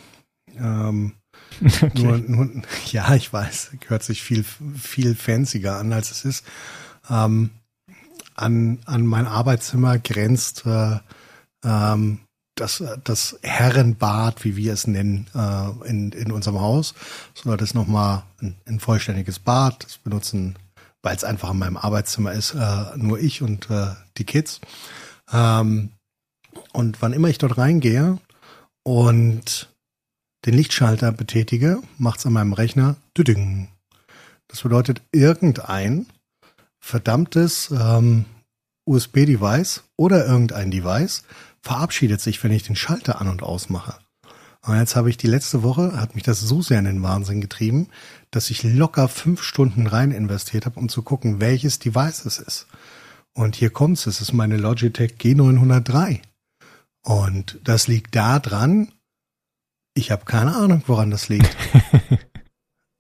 Ähm, 0.58 1.14
nur, 1.96 2.18
nur, 2.18 2.50
ja, 2.92 3.14
ich 3.16 3.32
weiß, 3.32 3.72
hört 3.88 4.04
sich 4.04 4.24
viel, 4.24 4.44
viel 4.44 5.16
fancier 5.16 5.76
an, 5.76 5.94
als 5.94 6.12
es 6.12 6.26
ist. 6.26 6.46
Ähm, 7.10 7.52
an, 8.36 8.80
an 8.86 9.06
mein 9.06 9.28
Arbeitszimmer 9.28 10.00
grenzt 10.00 10.66
äh, 10.66 10.98
ähm, 11.64 12.20
das, 12.56 12.84
das 13.04 13.40
Herrenbad, 13.42 14.44
wie 14.44 14.56
wir 14.56 14.74
es 14.74 14.88
nennen, 14.88 15.28
äh, 15.34 15.88
in, 15.88 16.12
in 16.12 16.32
unserem 16.32 16.60
Haus. 16.60 16.94
So, 17.34 17.56
das 17.56 17.70
ist 17.70 17.76
nochmal 17.76 18.24
ein, 18.42 18.56
ein 18.66 18.80
vollständiges 18.80 19.40
Bad. 19.40 19.84
Das 19.84 19.98
benutzen, 19.98 20.56
weil 21.02 21.16
es 21.16 21.24
einfach 21.24 21.52
in 21.52 21.60
meinem 21.60 21.78
Arbeitszimmer 21.78 22.34
ist, 22.34 22.54
äh, 22.54 22.98
nur 22.98 23.20
ich 23.20 23.42
und 23.42 23.70
äh, 23.70 23.88
die 24.18 24.26
Kids. 24.26 24.62
Ähm, 25.32 25.92
und 26.74 27.02
wann 27.02 27.14
immer 27.14 27.30
ich 27.30 27.38
dort 27.38 27.58
reingehe 27.58 28.20
und 28.84 29.70
den 30.46 30.54
Lichtschalter 30.54 31.12
betätige, 31.12 31.82
macht's 31.98 32.26
an 32.26 32.34
meinem 32.34 32.54
Rechner 32.54 32.96
düding. 33.18 33.70
Das 34.48 34.62
bedeutet, 34.62 35.02
irgendein 35.12 36.08
verdammtes 36.80 37.72
ähm, 37.72 38.26
USB-Device 38.86 39.84
oder 39.98 40.26
irgendein 40.26 40.72
Device 40.72 41.24
verabschiedet 41.62 42.20
sich, 42.22 42.44
wenn 42.44 42.52
ich 42.52 42.64
den 42.64 42.76
Schalter 42.76 43.22
an 43.22 43.28
und 43.28 43.44
ausmache. 43.44 43.96
Und 44.64 44.78
jetzt 44.78 44.96
habe 44.96 45.10
ich 45.10 45.18
die 45.18 45.28
letzte 45.28 45.64
Woche, 45.64 46.00
hat 46.00 46.14
mich 46.14 46.24
das 46.24 46.40
so 46.40 46.62
sehr 46.62 46.80
in 46.80 46.86
den 46.86 47.04
Wahnsinn 47.04 47.42
getrieben, 47.42 47.88
dass 48.30 48.50
ich 48.50 48.64
locker 48.64 49.08
fünf 49.08 49.42
Stunden 49.42 49.88
rein 49.88 50.12
investiert 50.12 50.66
habe, 50.66 50.80
um 50.80 50.88
zu 50.88 51.02
gucken, 51.02 51.40
welches 51.40 51.80
Device 51.80 52.26
es 52.26 52.38
ist. 52.38 52.68
Und 53.34 53.56
hier 53.56 53.70
kommt's, 53.70 54.08
es 54.08 54.22
ist 54.22 54.34
meine 54.34 54.58
Logitech 54.58 55.14
G903. 55.20 56.22
Und 57.04 57.60
das 57.64 57.88
liegt 57.88 58.16
da 58.16 58.40
dran, 58.40 58.92
ich 59.94 60.12
habe 60.12 60.26
keine 60.26 60.56
Ahnung, 60.56 60.84
woran 60.88 61.12
das 61.12 61.30
liegt. 61.30 61.56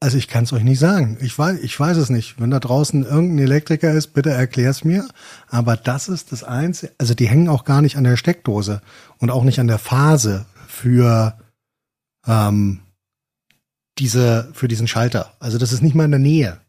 Also 0.04 0.18
ich 0.18 0.28
kann 0.28 0.46
es 0.46 0.52
euch 0.52 0.64
nicht 0.64 0.80
sagen. 0.80 1.20
Ich 1.22 1.38
weiß, 1.38 1.60
ich 1.60 1.80
weiß 1.80 1.96
es 1.98 2.10
nicht. 2.10 2.42
Wenn 2.42 2.50
da 2.50 2.60
draußen 2.60 3.06
irgendein 3.06 3.46
Elektriker 3.46 3.92
ist, 3.94 4.16
bitte 4.16 4.32
erklär's 4.32 4.84
mir. 4.84 5.08
Aber 5.48 5.78
das 5.78 6.10
ist 6.10 6.32
das 6.32 6.44
Einzige. 6.44 6.92
Also 6.98 7.14
die 7.14 7.28
hängen 7.28 7.48
auch 7.48 7.66
gar 7.66 7.84
nicht 7.84 7.98
an 7.98 8.04
der 8.04 8.18
Steckdose 8.18 8.82
und 9.20 9.30
auch 9.30 9.44
nicht 9.44 9.60
an 9.60 9.68
der 9.68 9.78
Phase 9.78 10.48
für 10.68 11.38
ähm, 12.26 12.80
diese 14.00 14.50
für 14.54 14.68
diesen 14.68 14.88
Schalter. 14.88 15.36
Also 15.40 15.60
das 15.60 15.72
ist 15.72 15.84
nicht 15.84 15.94
mal 15.94 16.06
in 16.06 16.12
der 16.12 16.20
Nähe. 16.20 16.60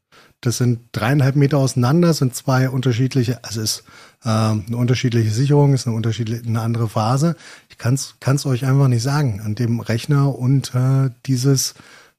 Das 0.43 0.59
sind 0.59 0.81
dreieinhalb 0.91 1.37
Meter 1.37 1.59
auseinander, 1.59 2.13
sind 2.13 2.35
zwei 2.35 2.69
unterschiedliche. 2.69 3.43
Also 3.45 3.61
ist 3.61 3.85
ähm, 4.25 4.65
eine 4.67 4.77
unterschiedliche 4.77 5.31
Sicherung, 5.31 5.73
ist 5.73 5.87
eine 5.87 5.95
unterschiedliche, 5.95 6.45
eine 6.45 6.61
andere 6.61 6.89
Phase. 6.89 7.37
Ich 7.71 7.79
kann 7.79 7.95
es 7.95 8.47
euch 8.47 8.67
einfach 8.67 8.89
nicht 8.89 9.03
sagen. 9.03 9.41
An 9.41 9.55
dem 9.55 9.79
Rechner 9.79 10.37
und 10.37 10.75
äh, 10.75 11.11
dieses 11.27 11.75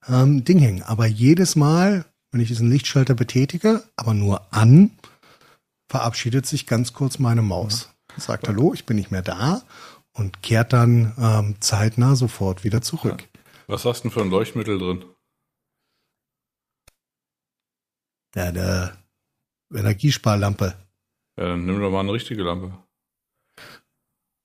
ähm, 0.07 0.45
Ding 0.45 0.59
hängen. 0.59 0.83
Aber 0.83 1.05
jedes 1.05 1.57
Mal, 1.57 2.05
wenn 2.31 2.39
ich 2.39 2.47
diesen 2.47 2.71
Lichtschalter 2.71 3.13
betätige, 3.13 3.83
aber 3.97 4.13
nur 4.13 4.53
an, 4.53 4.91
verabschiedet 5.89 6.45
sich 6.45 6.65
ganz 6.65 6.93
kurz 6.93 7.19
meine 7.19 7.41
Maus. 7.41 7.89
Sagt 8.15 8.47
Hallo, 8.47 8.73
ich 8.73 8.85
bin 8.85 8.95
nicht 8.95 9.11
mehr 9.11 9.21
da 9.21 9.63
und 10.13 10.41
kehrt 10.41 10.71
dann 10.71 11.11
ähm, 11.19 11.55
zeitnah 11.59 12.15
sofort 12.15 12.63
wieder 12.63 12.81
zurück. 12.81 13.27
Was 13.67 13.83
hast 13.83 13.99
du 13.99 14.07
denn 14.07 14.11
für 14.11 14.21
ein 14.21 14.29
Leuchtmittel 14.29 14.79
drin? 14.79 15.03
Ja, 18.35 18.51
der 18.51 18.97
Energiesparlampe. 19.73 20.75
Ja, 21.37 21.47
dann 21.49 21.65
nimm 21.65 21.79
doch 21.79 21.91
mal 21.91 22.01
eine 22.01 22.13
richtige 22.13 22.43
Lampe. 22.43 22.77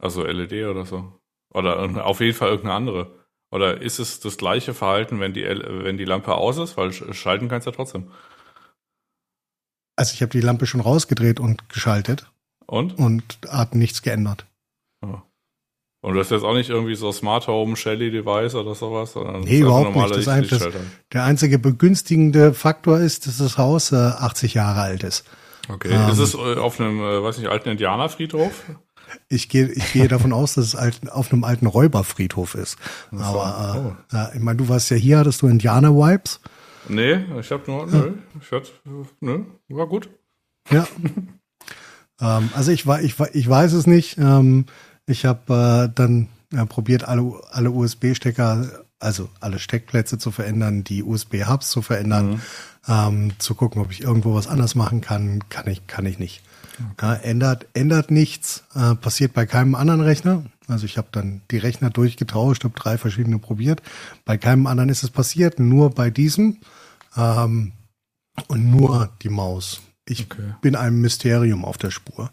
Also 0.01 0.25
LED 0.25 0.67
oder 0.67 0.87
so. 0.87 1.21
Oder 1.53 2.05
auf 2.07 2.21
jeden 2.21 2.37
Fall 2.37 2.49
irgendeine 2.51 2.75
andere. 2.75 3.27
Oder 3.51 3.81
ist 3.81 3.99
es 3.99 4.21
das 4.21 4.37
gleiche 4.37 4.75
Verhalten, 4.75 5.21
wenn 5.21 5.33
die, 5.33 5.45
wenn 5.45 5.97
die 5.97 6.05
Lampe 6.05 6.35
aus 6.35 6.59
ist? 6.59 6.77
Weil 6.77 6.91
sch- 6.91 7.13
schalten 7.15 7.49
kannst 7.49 7.67
du 7.67 7.71
ja 7.71 7.77
trotzdem. 7.77 8.13
Also 9.97 10.13
ich 10.15 10.23
habe 10.23 10.31
die 10.31 10.41
Lampe 10.43 10.67
schon 10.67 10.81
rausgedreht 10.83 11.41
und 11.41 11.69
geschaltet 11.71 12.31
Und? 12.67 12.99
und 12.99 13.39
hat 13.49 13.75
nichts 13.75 14.03
geändert. 14.03 14.47
Ja. 15.03 15.25
Und 16.01 16.15
das 16.15 16.29
ist 16.29 16.31
jetzt 16.31 16.45
auch 16.45 16.55
nicht 16.55 16.71
irgendwie 16.71 16.95
so 16.95 17.11
Smart 17.11 17.49
Home 17.49 17.75
Shelly 17.77 18.11
Device 18.13 18.55
oder 18.55 18.75
sowas, 18.75 19.13
sondern 19.13 19.41
Nee, 19.41 19.61
überhaupt 19.61 19.97
nicht. 19.97 20.11
Das 20.17 20.29
ein- 20.29 20.47
das-. 20.49 20.69
Der 21.13 21.25
einzige 21.25 21.59
begünstigende 21.59 22.55
Faktor 22.55 22.99
ist, 23.01 23.27
dass 23.27 23.39
das 23.39 23.59
Haus 23.59 23.91
äh, 23.91 23.97
80 23.97 24.55
Jahre 24.55 24.81
alt 24.83 25.03
ist. 25.03 25.25
Okay. 25.69 25.91
Ähm. 25.93 26.11
ist 26.11 26.19
es 26.19 26.35
äh, 26.35 26.57
auf 26.57 26.81
einem, 26.81 27.01
äh, 27.01 27.23
weiß 27.23 27.39
nicht, 27.39 27.49
alten 27.49 27.69
Indianerfriedhof? 27.71 28.53
Ich 29.29 29.49
gehe, 29.49 29.67
ich 29.73 29.93
gehe 29.93 30.07
davon 30.09 30.33
aus, 30.33 30.55
dass 30.55 30.67
es 30.67 30.77
alt, 30.77 31.11
auf 31.11 31.33
einem 31.33 31.43
alten 31.43 31.67
Räuberfriedhof 31.67 32.55
ist. 32.55 32.79
so. 33.11 33.19
Aber 33.19 33.97
äh, 34.13 34.15
ja, 34.17 34.31
ich 34.35 34.41
meine, 34.41 34.59
du 34.59 34.69
warst 34.69 34.91
ja 34.91 34.97
hier, 34.97 35.19
hattest 35.19 35.43
du 35.43 35.49
Indianer-Vibes. 35.49 36.41
Nee, 36.89 37.19
ich 37.41 37.51
hab 37.51 37.67
nur, 37.69 37.87
nö, 37.87 38.13
ich 38.41 38.51
hatte, 38.51 38.71
nö, 39.21 39.45
war 39.69 39.87
gut. 39.87 40.09
Ja. 40.71 40.87
ähm, 42.21 42.51
also 42.55 42.71
ich, 42.71 42.87
ich, 42.87 43.15
ich 43.33 43.49
weiß 43.49 43.73
es 43.73 43.87
nicht. 43.87 44.17
Ähm, 44.19 44.67
ich 45.09 45.25
habe 45.25 45.89
äh, 45.89 45.93
dann 45.95 46.29
äh, 46.53 46.65
probiert, 46.67 47.05
alle, 47.05 47.41
alle 47.51 47.71
USB-Stecker, 47.71 48.85
also 49.01 49.29
alle 49.41 49.59
Steckplätze 49.59 50.19
zu 50.19 50.31
verändern, 50.31 50.85
die 50.85 51.03
USB-Hubs 51.03 51.71
zu 51.71 51.83
verändern, 51.83 52.41
ähm, 52.87 53.33
zu 53.39 53.55
gucken, 53.55 53.83
ob 53.83 53.91
ich 53.91 54.03
irgendwo 54.03 54.35
was 54.35 54.47
anders 54.47 54.75
machen 54.75 55.01
kann. 55.01 55.49
Kann 55.49 55.67
ich, 55.69 55.87
kann 55.87 56.07
ich 56.07 56.19
nicht. 56.19 56.43
Ja, 57.01 57.15
ändert, 57.15 57.67
ändert 57.75 58.11
nichts, 58.11 58.65
äh, 58.75 58.95
passiert 58.95 59.33
bei 59.35 59.47
keinem 59.47 59.75
anderen 59.75 60.01
Rechner. 60.01 60.45
Also 60.69 60.85
ich 60.87 60.97
habe 60.97 61.09
dann 61.11 61.41
die 61.51 61.59
Rechner 61.59 61.91
durchgetauscht, 61.91 62.63
habe 62.65 62.79
drei 62.79 62.99
verschiedene 62.99 63.39
probiert. 63.39 63.83
Bei 64.25 64.37
keinem 64.39 64.67
anderen 64.67 64.89
ist 64.91 65.03
es 65.03 65.11
passiert, 65.11 65.59
nur 65.59 65.91
bei 65.91 66.11
diesem 66.11 66.59
ähm, 67.17 67.73
und 68.47 68.71
nur 68.71 69.11
die 69.23 69.29
Maus. 69.29 69.81
Ich 70.07 70.27
Okay. 70.31 70.55
bin 70.63 70.77
einem 70.77 71.01
Mysterium 71.01 71.65
auf 71.65 71.79
der 71.79 71.91
Spur. 71.91 72.31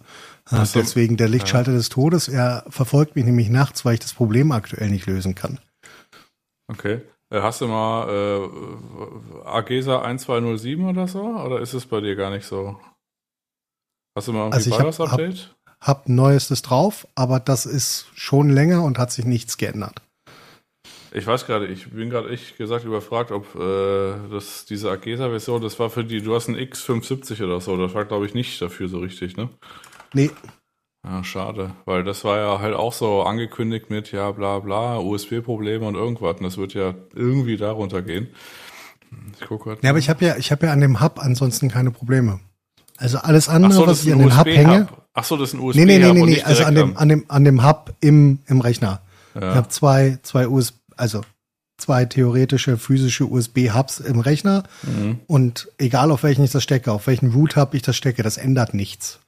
So. 0.48 0.80
deswegen 0.80 1.18
der 1.18 1.28
Lichtschalter 1.28 1.72
des 1.72 1.90
Todes. 1.90 2.28
Er 2.28 2.66
verfolgt 2.70 3.16
mich 3.16 3.26
nämlich 3.26 3.50
nachts, 3.50 3.84
weil 3.86 3.96
ich 3.96 4.00
das 4.00 4.14
Problem 4.14 4.52
aktuell 4.52 4.90
nicht 4.90 5.08
lösen 5.08 5.34
kann. 5.36 5.60
Okay. 6.68 7.02
Äh, 7.32 7.42
Hast 7.42 7.62
du 7.62 7.68
mal 7.68 8.08
äh, 8.10 9.48
Agesa 9.48 10.02
1207 10.02 10.88
oder 10.88 11.08
so? 11.08 11.24
Oder 11.24 11.60
ist 11.62 11.74
es 11.74 11.86
bei 11.86 12.00
dir 12.02 12.16
gar 12.16 12.30
nicht 12.30 12.46
so? 12.46 12.80
Hast 14.16 14.28
du 14.28 14.34
mal 14.34 14.46
irgendwie 14.52 14.56
Also 14.58 14.70
ich 14.70 14.76
hab- 14.76 14.84
BIOS-Update? 14.86 15.56
Hab 15.82 16.08
Neuestes 16.10 16.62
drauf, 16.62 17.08
aber 17.16 17.40
das 17.40 17.66
ist 17.66 18.08
schon 18.16 18.50
länger 18.50 18.84
und 18.84 18.98
hat 18.98 19.12
sich 19.12 19.26
nichts 19.26 19.58
geändert. 19.58 20.02
Ich 21.12 21.28
weiß 21.28 21.46
gerade, 21.46 21.68
ich 21.68 21.92
bin 21.92 22.10
gerade 22.10 22.30
echt 22.30 22.58
gesagt 22.58 22.86
überfragt, 22.86 23.32
ob 23.32 23.54
äh, 23.56 24.14
das 24.32 24.66
diese 24.66 24.90
Agesa-Version, 24.90 25.62
das 25.62 25.78
war 25.80 25.90
für 25.90 26.04
die, 26.04 26.22
du 26.22 26.34
hast 26.36 26.48
einen 26.50 26.58
X570 26.58 27.44
oder 27.44 27.62
so, 27.62 27.78
das 27.78 27.94
war 27.94 28.06
glaube 28.06 28.26
ich 28.26 28.34
nicht 28.34 28.62
dafür 28.62 28.88
so 28.88 29.00
richtig, 29.00 29.38
ne? 29.38 29.50
Nee, 30.14 30.32
Ja, 31.06 31.24
schade, 31.24 31.72
weil 31.86 32.04
das 32.04 32.24
war 32.24 32.38
ja 32.38 32.60
halt 32.60 32.74
auch 32.76 32.94
so 32.94 33.24
angekündigt 33.24 33.90
mit, 33.90 34.12
ja, 34.12 34.32
bla 34.32 34.60
bla, 34.60 34.98
USB-Probleme 34.98 35.86
und 35.86 35.96
irgendwas. 35.96 36.38
Und 36.38 36.44
das 36.44 36.58
wird 36.58 36.74
ja 36.74 36.94
irgendwie 37.14 37.58
darunter 37.58 38.02
gehen. 38.02 38.28
Ich 39.40 39.48
gucke 39.48 39.70
gerade. 39.70 39.82
Ja, 39.84 39.92
aber 39.92 40.00
ich 40.00 40.10
habe 40.10 40.26
ja, 40.26 40.36
ich 40.38 40.52
habe 40.52 40.66
ja 40.66 40.74
an 40.74 40.82
dem 40.82 41.02
Hub 41.02 41.20
ansonsten 41.20 41.70
keine 41.70 41.92
Probleme. 41.92 42.40
Also 42.98 43.18
alles 43.20 43.50
andere, 43.50 43.74
so, 43.74 43.86
was 43.88 44.04
ich 44.06 44.12
an 44.14 44.20
den 44.20 44.38
Hub 44.38 44.46
hänge. 44.48 44.88
Ach 45.14 45.24
so, 45.24 45.38
das 45.38 45.50
ist 45.50 45.54
ein 45.56 45.60
USB. 45.62 45.78
Nee, 45.78 45.86
nee, 45.86 46.00
nee, 46.00 46.12
nee, 46.14 46.26
nee. 46.26 46.42
Also 46.44 46.64
an 46.64 46.76
dem, 46.76 46.98
an 46.98 47.10
dem, 47.10 47.26
an 47.28 47.44
dem 47.44 47.66
Hub 47.66 47.94
im, 48.00 48.40
im 48.48 48.62
Rechner. 48.62 49.02
am- 49.34 49.42
Ich 49.42 49.48
ja. 49.48 49.56
habe 49.56 49.68
zwei, 49.70 50.18
zwei 50.24 50.48
USB, 50.48 50.76
also 50.98 51.22
zwei 51.78 52.06
theoretische 52.06 52.78
physische 52.78 53.26
USB-Hubs 53.26 54.00
im 54.00 54.20
Rechner. 54.22 54.64
Mhm. 54.84 55.20
Und 55.28 55.70
egal 55.78 56.10
auf 56.12 56.24
welchen 56.24 56.44
ich 56.44 56.52
das 56.52 56.64
stecke, 56.64 56.92
auf 56.92 57.06
welchen 57.08 57.32
Root-Hub 57.32 57.74
ich 57.74 57.82
das 57.82 57.96
stecke, 57.98 58.24
das 58.24 58.38
ändert 58.38 58.74
nichts. 58.74 59.20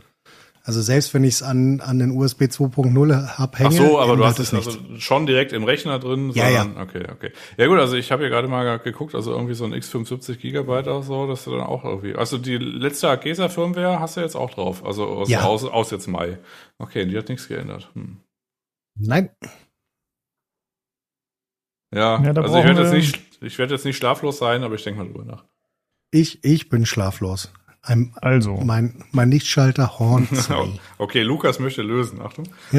Also 0.67 0.81
selbst 0.81 1.13
wenn 1.13 1.23
ich 1.23 1.35
es 1.35 1.43
an, 1.43 1.79
an 1.79 1.97
den 1.97 2.11
USB 2.11 2.41
2.0 2.43 3.37
hab 3.37 3.57
hänge, 3.57 3.69
Ach 3.69 3.71
so, 3.71 3.99
aber 3.99 4.17
du 4.17 4.25
hast 4.25 4.37
es 4.37 4.53
also 4.53 4.77
schon 4.97 5.25
direkt 5.25 5.53
im 5.53 5.63
Rechner 5.63 5.97
drin. 5.97 6.31
Ja, 6.31 6.49
ja. 6.49 6.67
Okay, 6.81 7.05
okay. 7.09 7.31
Ja 7.55 7.67
gut, 7.67 7.79
also 7.79 7.95
ich 7.95 8.11
habe 8.11 8.23
ja 8.23 8.29
gerade 8.29 8.49
mal 8.49 8.77
geguckt, 8.79 9.15
also 9.15 9.31
irgendwie 9.31 9.53
so 9.53 9.63
ein 9.63 9.73
X75 9.73 10.35
Gigabyte 10.35 10.89
auch 10.89 11.03
so, 11.03 11.25
dass 11.25 11.45
du 11.45 11.51
dann 11.51 11.61
auch 11.61 11.85
irgendwie. 11.85 12.15
Also 12.15 12.37
die 12.37 12.57
letzte 12.57 13.07
Agesa 13.07 13.47
Firmware 13.47 14.01
hast 14.01 14.17
du 14.17 14.19
jetzt 14.21 14.35
auch 14.35 14.49
drauf. 14.49 14.83
Also 14.85 15.05
aus, 15.05 15.29
Ja. 15.29 15.43
aus, 15.43 15.63
aus 15.63 15.89
jetzt 15.91 16.07
Mai. 16.07 16.37
Okay, 16.79 17.05
die 17.05 17.17
hat 17.17 17.29
nichts 17.29 17.47
geändert. 17.47 17.89
Hm. 17.93 18.17
Nein, 18.99 19.29
Ja, 21.95 22.21
Ja, 22.21 22.31
also 22.33 22.57
ich 22.57 22.65
werde 22.65 22.81
jetzt 22.81 22.91
nicht, 22.91 23.21
ich 23.41 23.57
werde 23.57 23.73
jetzt 23.73 23.85
nicht 23.85 23.95
schlaflos 23.95 24.37
sein, 24.37 24.63
aber 24.63 24.75
ich 24.75 24.83
denke 24.83 24.99
mal 25.01 25.07
drüber 25.09 25.23
nach. 25.23 25.45
ich, 26.11 26.43
ich 26.43 26.67
bin 26.67 26.85
schlaflos. 26.85 27.53
Ein, 27.87 28.13
Also, 28.21 28.55
mein, 28.57 29.03
mein 29.11 29.31
Lichtschalter 29.31 29.97
Horn 29.97 30.27
2. 30.27 30.67
Okay, 30.97 31.21
Lukas 31.21 31.59
möchte 31.59 31.83
lösen. 31.83 32.21
Achtung. 32.21 32.49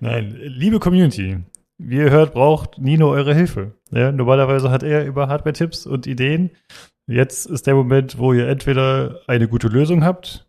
nein, 0.00 0.36
liebe 0.38 0.78
Community, 0.78 1.38
wie 1.78 1.96
ihr 1.96 2.10
hört, 2.10 2.34
braucht 2.34 2.78
Nino 2.78 3.10
eure 3.10 3.34
Hilfe. 3.34 3.72
Ja, 3.90 4.12
normalerweise 4.12 4.70
hat 4.70 4.82
er 4.82 5.06
über 5.06 5.28
Hardware-Tipps 5.28 5.86
und 5.86 6.06
Ideen. 6.06 6.50
Jetzt 7.06 7.46
ist 7.46 7.66
der 7.66 7.74
Moment, 7.74 8.18
wo 8.18 8.34
ihr 8.34 8.48
entweder 8.48 9.20
eine 9.26 9.48
gute 9.48 9.68
Lösung 9.68 10.04
habt, 10.04 10.46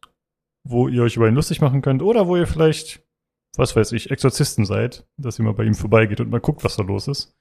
wo 0.65 0.89
ihr 0.89 1.03
euch 1.03 1.15
über 1.15 1.29
ihn 1.29 1.35
lustig 1.35 1.61
machen 1.61 1.81
könnt, 1.81 2.01
oder 2.01 2.27
wo 2.27 2.35
ihr 2.35 2.47
vielleicht, 2.47 3.01
was 3.55 3.77
weiß 3.77 3.93
ich, 3.93 4.11
Exorzisten 4.11 4.65
seid, 4.65 5.05
dass 5.17 5.39
ihr 5.39 5.45
mal 5.45 5.53
bei 5.53 5.63
ihm 5.63 5.75
vorbeigeht 5.75 6.19
und 6.19 6.29
mal 6.29 6.41
guckt, 6.41 6.65
was 6.65 6.75
da 6.75 6.83
los 6.83 7.07
ist. 7.07 7.33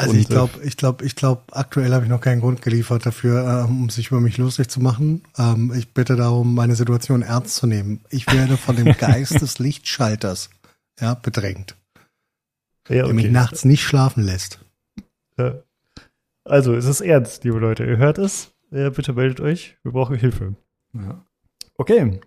Also 0.00 0.14
Und, 0.14 0.20
ich 0.20 0.28
glaube, 0.28 0.52
ich 0.62 0.76
glaube, 0.78 1.04
ich 1.04 1.14
glaube, 1.14 1.42
aktuell 1.52 1.92
habe 1.92 2.04
ich 2.04 2.10
noch 2.10 2.22
keinen 2.22 2.40
Grund 2.40 2.62
geliefert 2.62 3.04
dafür, 3.04 3.66
ähm, 3.68 3.82
um 3.82 3.90
sich 3.90 4.06
über 4.08 4.20
mich 4.20 4.38
lustig 4.38 4.70
zu 4.70 4.80
machen. 4.80 5.24
Ähm, 5.36 5.74
ich 5.76 5.92
bitte 5.92 6.16
darum, 6.16 6.54
meine 6.54 6.74
Situation 6.74 7.20
ernst 7.20 7.56
zu 7.56 7.66
nehmen. 7.66 8.00
Ich 8.08 8.26
werde 8.32 8.56
von 8.56 8.76
dem 8.76 8.92
Geist 8.98 9.42
des 9.42 9.58
Lichtschalters 9.58 10.48
ja, 11.00 11.12
bedrängt, 11.12 11.76
Ja, 12.88 13.04
der 13.04 13.12
mich 13.12 13.30
nachts 13.30 13.66
nicht 13.66 13.82
schlafen 13.82 14.24
lässt. 14.24 14.60
Ja. 15.36 15.56
Also, 16.44 16.74
es 16.74 16.86
ist 16.86 17.02
ernst, 17.02 17.44
liebe 17.44 17.58
Leute. 17.58 17.84
Ihr 17.84 17.98
hört 17.98 18.16
es. 18.16 18.52
Ja, 18.70 18.88
bitte 18.88 19.12
meldet 19.12 19.40
euch. 19.40 19.76
Wir 19.82 19.92
brauchen 19.92 20.16
Hilfe. 20.16 20.54
Ja. 20.94 21.22
Okay. 21.74 22.20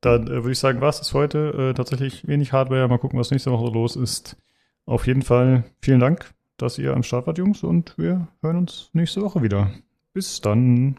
Dann 0.00 0.28
äh, 0.28 0.30
würde 0.30 0.52
ich 0.52 0.60
sagen, 0.60 0.80
was 0.80 1.00
ist 1.00 1.12
heute? 1.12 1.70
Äh, 1.70 1.74
tatsächlich 1.74 2.28
wenig 2.28 2.52
Hardware. 2.52 2.86
Mal 2.86 2.98
gucken, 2.98 3.18
was 3.18 3.32
nächste 3.32 3.50
Woche 3.50 3.66
so 3.66 3.72
los 3.72 3.96
ist. 3.96 4.36
Auf 4.84 5.08
jeden 5.08 5.22
Fall 5.22 5.64
vielen 5.82 5.98
Dank, 5.98 6.32
dass 6.56 6.78
ihr 6.78 6.94
am 6.94 7.02
Start 7.02 7.26
wart, 7.26 7.38
Jungs. 7.38 7.62
Und 7.62 7.96
wir 7.98 8.28
hören 8.42 8.56
uns 8.58 8.90
nächste 8.92 9.22
Woche 9.22 9.42
wieder. 9.42 9.70
Bis 10.12 10.40
dann. 10.40 10.96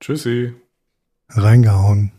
Tschüssi. 0.00 0.54
Reingehauen. 1.28 2.12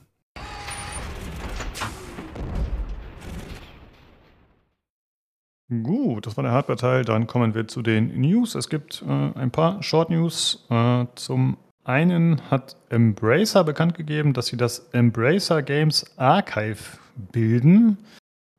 Gut, 5.83 6.25
das 6.25 6.35
war 6.35 6.43
der 6.43 6.51
Hardware-Teil. 6.51 7.05
Dann 7.05 7.27
kommen 7.27 7.55
wir 7.55 7.67
zu 7.67 7.81
den 7.81 8.19
News. 8.19 8.55
Es 8.55 8.67
gibt 8.67 9.03
äh, 9.07 9.39
ein 9.39 9.51
paar 9.51 9.81
Short-News. 9.81 10.65
Äh, 10.69 11.05
zum 11.15 11.57
einen 11.83 12.41
hat 12.51 12.75
Embracer 12.89 13.63
bekannt 13.63 13.95
gegeben, 13.95 14.33
dass 14.33 14.47
sie 14.47 14.57
das 14.57 14.89
Embracer 14.91 15.61
Games 15.61 16.05
Archive 16.17 16.97
bilden. 17.31 17.97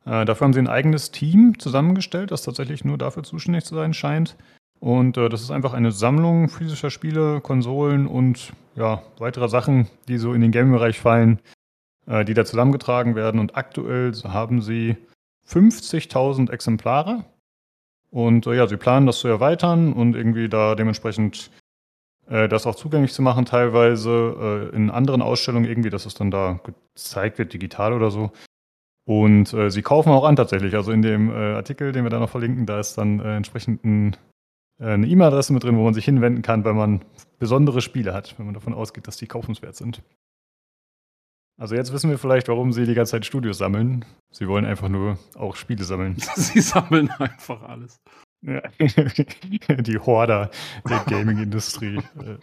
Äh, 0.04 0.24
dafür 0.24 0.46
haben 0.46 0.52
sie 0.52 0.60
ein 0.60 0.68
eigenes 0.68 1.10
Team 1.10 1.58
zusammengestellt, 1.58 2.30
das 2.30 2.42
tatsächlich 2.42 2.84
nur 2.84 2.98
dafür 2.98 3.22
zuständig 3.22 3.64
zu 3.64 3.74
sein 3.74 3.94
scheint. 3.94 4.36
Und 4.80 5.16
äh, 5.16 5.28
das 5.28 5.42
ist 5.42 5.50
einfach 5.50 5.74
eine 5.74 5.92
Sammlung 5.92 6.48
physischer 6.48 6.90
Spiele, 6.90 7.40
Konsolen 7.40 8.06
und 8.06 8.52
ja, 8.74 9.02
weiterer 9.18 9.48
Sachen, 9.48 9.88
die 10.08 10.18
so 10.18 10.32
in 10.32 10.40
den 10.40 10.50
Game-Bereich 10.50 10.98
fallen, 10.98 11.38
äh, 12.06 12.24
die 12.24 12.34
da 12.34 12.44
zusammengetragen 12.44 13.14
werden. 13.14 13.38
Und 13.38 13.56
aktuell 13.56 14.12
haben 14.24 14.60
sie 14.60 14.96
50.000 15.48 16.50
Exemplare. 16.50 17.24
Und 18.10 18.46
äh, 18.46 18.56
ja, 18.56 18.66
sie 18.66 18.76
planen 18.76 19.06
das 19.06 19.20
zu 19.20 19.28
erweitern 19.28 19.92
und 19.92 20.16
irgendwie 20.16 20.48
da 20.48 20.74
dementsprechend 20.74 21.50
äh, 22.28 22.48
das 22.48 22.66
auch 22.66 22.74
zugänglich 22.74 23.12
zu 23.12 23.22
machen, 23.22 23.44
teilweise 23.44 24.70
äh, 24.72 24.76
in 24.76 24.90
anderen 24.90 25.22
Ausstellungen 25.22 25.68
irgendwie, 25.68 25.90
dass 25.90 26.06
es 26.06 26.14
dann 26.14 26.30
da 26.30 26.60
gezeigt 26.94 27.38
wird, 27.38 27.52
digital 27.52 27.92
oder 27.92 28.10
so. 28.10 28.32
Und 29.20 29.52
äh, 29.52 29.70
sie 29.70 29.82
kaufen 29.82 30.08
auch 30.08 30.24
an 30.24 30.36
tatsächlich. 30.36 30.74
Also 30.74 30.90
in 30.90 31.02
dem 31.02 31.30
äh, 31.30 31.34
Artikel, 31.34 31.92
den 31.92 32.04
wir 32.04 32.10
da 32.10 32.18
noch 32.18 32.30
verlinken, 32.30 32.64
da 32.64 32.80
ist 32.80 32.96
dann 32.96 33.20
äh, 33.20 33.36
entsprechend 33.36 33.84
ein, 33.84 34.16
äh, 34.80 34.92
eine 34.92 35.06
E-Mail-Adresse 35.06 35.52
mit 35.52 35.62
drin, 35.62 35.76
wo 35.76 35.84
man 35.84 35.92
sich 35.92 36.06
hinwenden 36.06 36.40
kann, 36.40 36.64
wenn 36.64 36.76
man 36.76 37.04
besondere 37.38 37.82
Spiele 37.82 38.14
hat, 38.14 38.38
wenn 38.38 38.46
man 38.46 38.54
davon 38.54 38.72
ausgeht, 38.72 39.06
dass 39.06 39.18
die 39.18 39.26
kaufenswert 39.26 39.76
sind. 39.76 40.02
Also 41.60 41.74
jetzt 41.74 41.92
wissen 41.92 42.08
wir 42.08 42.16
vielleicht, 42.16 42.48
warum 42.48 42.72
sie 42.72 42.86
die 42.86 42.94
ganze 42.94 43.12
Zeit 43.12 43.26
Studios 43.26 43.58
sammeln. 43.58 44.06
Sie 44.30 44.48
wollen 44.48 44.64
einfach 44.64 44.88
nur 44.88 45.18
auch 45.34 45.56
Spiele 45.56 45.84
sammeln. 45.84 46.16
Sie 46.36 46.62
sammeln 46.62 47.10
einfach 47.10 47.62
alles. 47.64 48.00
Ja. 48.40 48.62
die 48.78 49.98
Horder 49.98 50.50
der 50.88 51.04
Gaming-Industrie. 51.06 52.00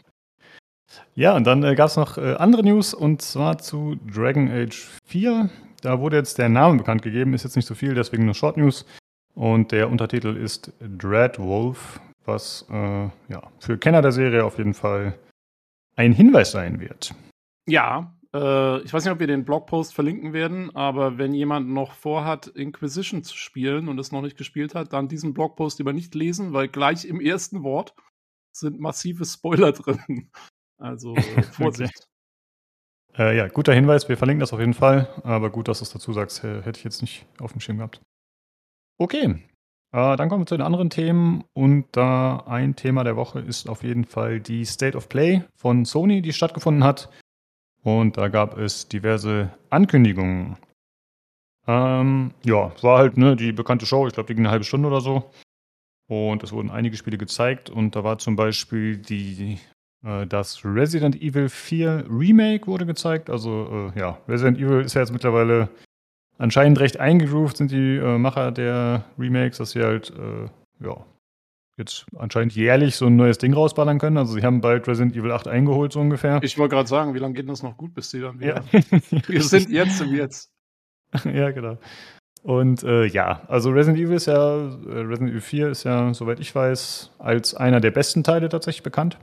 Ja, 1.13 1.35
und 1.35 1.45
dann 1.45 1.63
äh, 1.63 1.75
gab 1.75 1.89
es 1.89 1.97
noch 1.97 2.17
äh, 2.17 2.33
andere 2.33 2.63
News 2.63 2.95
und 2.95 3.21
zwar 3.21 3.59
zu 3.59 3.97
Dragon 4.11 4.49
Age 4.49 4.89
4. 5.05 5.51
Da 5.81 5.99
wurde 5.99 6.17
jetzt 6.17 6.37
der 6.37 6.49
Name 6.49 6.77
bekannt 6.77 7.01
gegeben, 7.01 7.33
ist 7.33 7.43
jetzt 7.43 7.55
nicht 7.55 7.67
so 7.67 7.75
viel, 7.75 7.93
deswegen 7.93 8.25
nur 8.25 8.33
Short 8.33 8.57
News. 8.57 8.85
Und 9.35 9.71
der 9.71 9.89
Untertitel 9.89 10.35
ist 10.35 10.73
Dreadwolf, 10.79 12.01
was 12.25 12.65
äh, 12.69 13.03
ja, 13.29 13.51
für 13.59 13.77
Kenner 13.77 14.01
der 14.01 14.11
Serie 14.11 14.43
auf 14.43 14.57
jeden 14.57 14.73
Fall 14.73 15.17
ein 15.95 16.13
Hinweis 16.13 16.51
sein 16.51 16.79
wird. 16.79 17.13
Ja, 17.67 18.13
äh, 18.33 18.81
ich 18.81 18.93
weiß 18.93 19.03
nicht, 19.03 19.13
ob 19.13 19.19
wir 19.19 19.27
den 19.27 19.45
Blogpost 19.45 19.93
verlinken 19.93 20.33
werden, 20.33 20.75
aber 20.75 21.17
wenn 21.17 21.33
jemand 21.33 21.69
noch 21.69 21.93
vorhat, 21.93 22.47
Inquisition 22.47 23.23
zu 23.23 23.37
spielen 23.37 23.87
und 23.87 23.99
es 23.99 24.11
noch 24.11 24.21
nicht 24.21 24.37
gespielt 24.37 24.75
hat, 24.75 24.93
dann 24.93 25.07
diesen 25.07 25.33
Blogpost 25.33 25.79
lieber 25.79 25.93
nicht 25.93 26.13
lesen, 26.15 26.53
weil 26.53 26.67
gleich 26.67 27.05
im 27.05 27.21
ersten 27.21 27.63
Wort 27.63 27.95
sind 28.51 28.79
massive 28.79 29.25
Spoiler 29.25 29.71
drin. 29.71 30.29
Also 30.77 31.15
äh, 31.15 31.43
Vorsicht. 31.51 32.08
Äh, 33.19 33.35
ja, 33.35 33.47
guter 33.49 33.73
Hinweis, 33.73 34.07
wir 34.07 34.15
verlinken 34.15 34.39
das 34.39 34.53
auf 34.53 34.61
jeden 34.61 34.73
Fall. 34.73 35.09
Aber 35.23 35.49
gut, 35.49 35.67
dass 35.67 35.79
du 35.79 35.83
es 35.83 35.91
dazu 35.91 36.13
sagst, 36.13 36.41
hätte 36.41 36.77
ich 36.77 36.85
jetzt 36.85 37.01
nicht 37.01 37.25
auf 37.39 37.51
dem 37.51 37.59
Schirm 37.59 37.77
gehabt. 37.77 38.01
Okay, 38.97 39.43
äh, 39.91 40.15
dann 40.15 40.29
kommen 40.29 40.43
wir 40.43 40.47
zu 40.47 40.55
den 40.55 40.65
anderen 40.65 40.89
Themen. 40.89 41.43
Und 41.53 41.85
da 41.91 42.37
ein 42.47 42.75
Thema 42.75 43.03
der 43.03 43.17
Woche 43.17 43.39
ist 43.39 43.67
auf 43.67 43.83
jeden 43.83 44.05
Fall 44.05 44.39
die 44.39 44.63
State 44.63 44.95
of 44.95 45.09
Play 45.09 45.43
von 45.55 45.83
Sony, 45.83 46.21
die 46.21 46.31
stattgefunden 46.31 46.83
hat. 46.83 47.09
Und 47.83 48.17
da 48.17 48.29
gab 48.29 48.57
es 48.57 48.87
diverse 48.87 49.51
Ankündigungen. 49.69 50.57
Ähm, 51.67 52.31
ja, 52.43 52.71
war 52.81 52.99
halt 52.99 53.17
ne, 53.17 53.35
die 53.35 53.51
bekannte 53.51 53.85
Show, 53.85 54.07
ich 54.07 54.13
glaube, 54.13 54.27
die 54.27 54.35
ging 54.35 54.45
eine 54.45 54.51
halbe 54.51 54.65
Stunde 54.65 54.87
oder 54.87 55.01
so. 55.01 55.31
Und 56.07 56.41
es 56.43 56.51
wurden 56.51 56.71
einige 56.71 56.97
Spiele 56.97 57.17
gezeigt. 57.17 57.69
Und 57.69 57.95
da 57.95 58.03
war 58.03 58.17
zum 58.17 58.35
Beispiel 58.35 58.97
die 58.97 59.53
äh, 59.53 59.78
Das 60.01 60.63
Resident 60.63 61.21
Evil 61.21 61.49
4 61.49 62.05
Remake 62.09 62.67
wurde 62.67 62.85
gezeigt. 62.85 63.29
Also, 63.29 63.91
äh, 63.93 63.99
ja, 63.99 64.17
Resident 64.29 64.57
Evil 64.57 64.81
ist 64.81 64.93
ja 64.93 65.01
jetzt 65.01 65.11
mittlerweile 65.11 65.69
anscheinend 66.37 66.79
recht 66.79 66.99
eingegroovt, 66.99 67.57
sind 67.57 67.71
die 67.71 67.97
äh, 67.97 68.17
Macher 68.17 68.51
der 68.51 69.03
Remakes, 69.17 69.57
dass 69.57 69.71
sie 69.71 69.83
halt, 69.83 70.11
äh, 70.11 70.85
ja, 70.85 71.05
jetzt 71.77 72.05
anscheinend 72.15 72.55
jährlich 72.55 72.95
so 72.95 73.07
ein 73.07 73.17
neues 73.17 73.39
Ding 73.39 73.53
rausballern 73.53 73.99
können. 73.99 74.17
Also, 74.17 74.33
sie 74.33 74.43
haben 74.43 74.61
bald 74.61 74.87
Resident 74.87 75.17
Evil 75.17 75.33
8 75.33 75.49
eingeholt, 75.49 75.91
so 75.91 75.99
ungefähr. 75.99 76.39
Ich 76.43 76.57
wollte 76.57 76.75
gerade 76.75 76.87
sagen, 76.87 77.13
wie 77.13 77.19
lange 77.19 77.33
geht 77.33 77.49
das 77.49 77.61
noch 77.61 77.75
gut, 77.75 77.93
bis 77.93 78.09
die 78.11 78.21
dann 78.21 78.39
ja. 78.39 78.63
wieder. 78.71 78.81
Wir 79.27 79.43
sind 79.43 79.69
jetzt 79.69 79.99
im 79.99 80.15
Jetzt. 80.15 80.49
ja, 81.25 81.51
genau. 81.51 81.77
Und 82.41 82.83
äh, 82.83 83.05
ja, 83.05 83.41
also 83.47 83.69
Resident 83.71 84.01
Evil 84.01 84.15
ist 84.15 84.27
ja, 84.27 84.59
äh, 84.59 84.99
Resident 84.99 85.31
Evil 85.31 85.41
4 85.41 85.69
ist 85.69 85.83
ja, 85.83 86.13
soweit 86.13 86.39
ich 86.39 86.55
weiß, 86.55 87.11
als 87.19 87.53
einer 87.53 87.81
der 87.81 87.91
besten 87.91 88.23
Teile 88.23 88.47
tatsächlich 88.47 88.83
bekannt. 88.83 89.17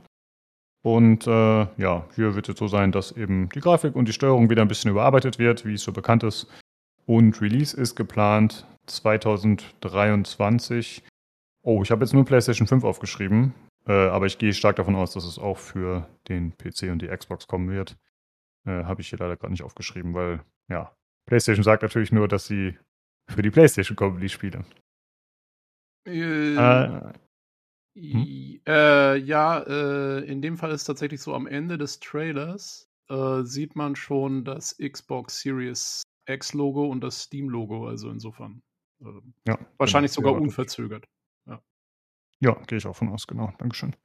Und 0.87 1.27
äh, 1.27 1.67
ja, 1.75 2.05
hier 2.15 2.35
wird 2.35 2.47
es 2.47 2.57
so 2.57 2.69
sein, 2.69 2.93
dass 2.93 3.11
eben 3.11 3.49
die 3.49 3.59
Grafik 3.59 3.93
und 3.93 4.07
die 4.07 4.13
Steuerung 4.13 4.49
wieder 4.49 4.61
ein 4.61 4.69
bisschen 4.69 4.89
überarbeitet 4.89 5.37
wird, 5.37 5.65
wie 5.65 5.73
es 5.73 5.83
so 5.83 5.91
bekannt 5.91 6.23
ist. 6.23 6.47
Und 7.05 7.41
Release 7.41 7.75
ist 7.75 7.97
geplant 7.97 8.65
2023. 8.85 11.03
Oh, 11.61 11.83
ich 11.83 11.91
habe 11.91 12.05
jetzt 12.05 12.13
nur 12.13 12.23
PlayStation 12.23 12.67
5 12.67 12.85
aufgeschrieben, 12.85 13.53
äh, 13.85 13.91
aber 13.91 14.27
ich 14.27 14.37
gehe 14.37 14.53
stark 14.53 14.77
davon 14.77 14.95
aus, 14.95 15.11
dass 15.11 15.25
es 15.25 15.37
auch 15.37 15.57
für 15.57 16.07
den 16.29 16.55
PC 16.55 16.83
und 16.83 17.01
die 17.01 17.09
Xbox 17.09 17.47
kommen 17.47 17.69
wird. 17.69 17.97
Äh, 18.65 18.85
habe 18.85 19.01
ich 19.01 19.09
hier 19.09 19.19
leider 19.19 19.35
gerade 19.35 19.51
nicht 19.51 19.63
aufgeschrieben, 19.63 20.13
weil 20.13 20.39
ja, 20.69 20.95
PlayStation 21.25 21.65
sagt 21.65 21.81
natürlich 21.81 22.13
nur, 22.13 22.29
dass 22.29 22.47
sie 22.47 22.77
für 23.27 23.41
die 23.41 23.51
PlayStation 23.51 23.97
kommen, 23.97 24.21
die 24.21 24.29
Spiele. 24.29 24.63
Äh, 26.05 27.11
I- 27.97 28.61
Äh, 28.67 29.17
ja, 29.17 29.59
äh, 29.59 30.19
in 30.25 30.41
dem 30.41 30.57
Fall 30.57 30.71
ist 30.71 30.83
tatsächlich 30.85 31.21
so, 31.21 31.33
am 31.33 31.47
Ende 31.47 31.77
des 31.77 31.99
Trailers 31.99 32.89
äh, 33.09 33.43
sieht 33.43 33.75
man 33.75 33.95
schon 33.95 34.43
das 34.43 34.77
Xbox 34.77 35.39
Series 35.41 36.03
X-Logo 36.27 36.85
und 36.87 37.01
das 37.01 37.21
Steam-Logo, 37.23 37.87
also 37.87 38.09
insofern. 38.09 38.61
Äh, 39.01 39.05
ja, 39.47 39.57
wahrscheinlich 39.77 40.11
genau, 40.11 40.27
sogar 40.27 40.33
ja, 40.33 40.39
unverzögert. 40.39 41.05
Ja, 42.39 42.53
gehe 42.67 42.77
ich 42.77 42.85
auch 42.85 42.95
von 42.95 43.09
aus, 43.09 43.25
genau. 43.25 43.51
Dankeschön. 43.57 43.95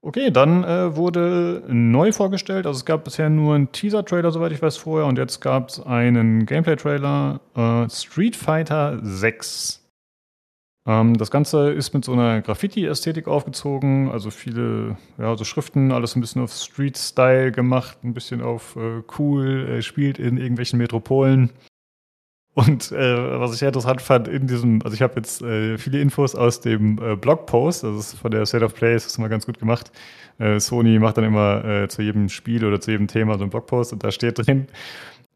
Okay, 0.00 0.30
dann 0.30 0.64
äh, 0.64 0.96
wurde 0.96 1.64
neu 1.68 2.12
vorgestellt. 2.12 2.66
Also 2.66 2.78
es 2.78 2.84
gab 2.86 3.04
bisher 3.04 3.28
nur 3.28 3.56
einen 3.56 3.72
Teaser-Trailer, 3.72 4.30
soweit 4.30 4.52
ich 4.52 4.62
weiß, 4.62 4.76
vorher. 4.78 5.06
Und 5.06 5.18
jetzt 5.18 5.40
gab 5.40 5.68
es 5.68 5.80
einen 5.80 6.46
Gameplay-Trailer. 6.46 7.40
Äh, 7.54 7.90
Street 7.90 8.36
Fighter 8.36 9.00
6. 9.02 9.77
Ähm, 10.88 11.18
das 11.18 11.30
Ganze 11.30 11.70
ist 11.70 11.92
mit 11.92 12.04
so 12.04 12.14
einer 12.14 12.40
Graffiti-Ästhetik 12.40 13.28
aufgezogen. 13.28 14.10
Also 14.10 14.30
viele, 14.30 14.96
ja, 15.18 15.36
so 15.36 15.44
Schriften, 15.44 15.92
alles 15.92 16.16
ein 16.16 16.22
bisschen 16.22 16.42
auf 16.42 16.52
Street-Style 16.52 17.52
gemacht, 17.52 17.98
ein 18.02 18.14
bisschen 18.14 18.40
auf 18.40 18.74
äh, 18.76 19.02
cool, 19.18 19.68
äh, 19.68 19.82
spielt 19.82 20.18
in 20.18 20.38
irgendwelchen 20.38 20.78
Metropolen. 20.78 21.50
Und 22.54 22.90
äh, 22.90 23.38
was 23.38 23.52
ich 23.52 23.58
sehr 23.58 23.68
interessant 23.68 24.02
fand 24.02 24.26
in 24.26 24.48
diesem, 24.48 24.82
also 24.82 24.94
ich 24.94 25.02
habe 25.02 25.14
jetzt 25.16 25.42
äh, 25.42 25.78
viele 25.78 26.00
Infos 26.00 26.34
aus 26.34 26.60
dem 26.60 26.98
äh, 27.00 27.14
Blogpost, 27.14 27.84
das 27.84 27.96
ist 27.96 28.14
von 28.14 28.32
der 28.32 28.46
State 28.46 28.64
of 28.64 28.74
Play, 28.74 28.94
das 28.94 29.06
ist 29.06 29.18
immer 29.18 29.28
ganz 29.28 29.46
gut 29.46 29.60
gemacht. 29.60 29.92
Äh, 30.38 30.58
Sony 30.58 30.98
macht 30.98 31.18
dann 31.18 31.24
immer 31.24 31.88
zu 31.88 32.02
jedem 32.02 32.28
Spiel 32.28 32.64
oder 32.64 32.80
zu 32.80 32.90
jedem 32.90 33.06
Thema 33.06 33.34
so 33.34 33.42
einen 33.42 33.50
Blogpost 33.50 33.92
und 33.92 34.02
da 34.02 34.10
steht 34.10 34.44
drin, 34.44 34.66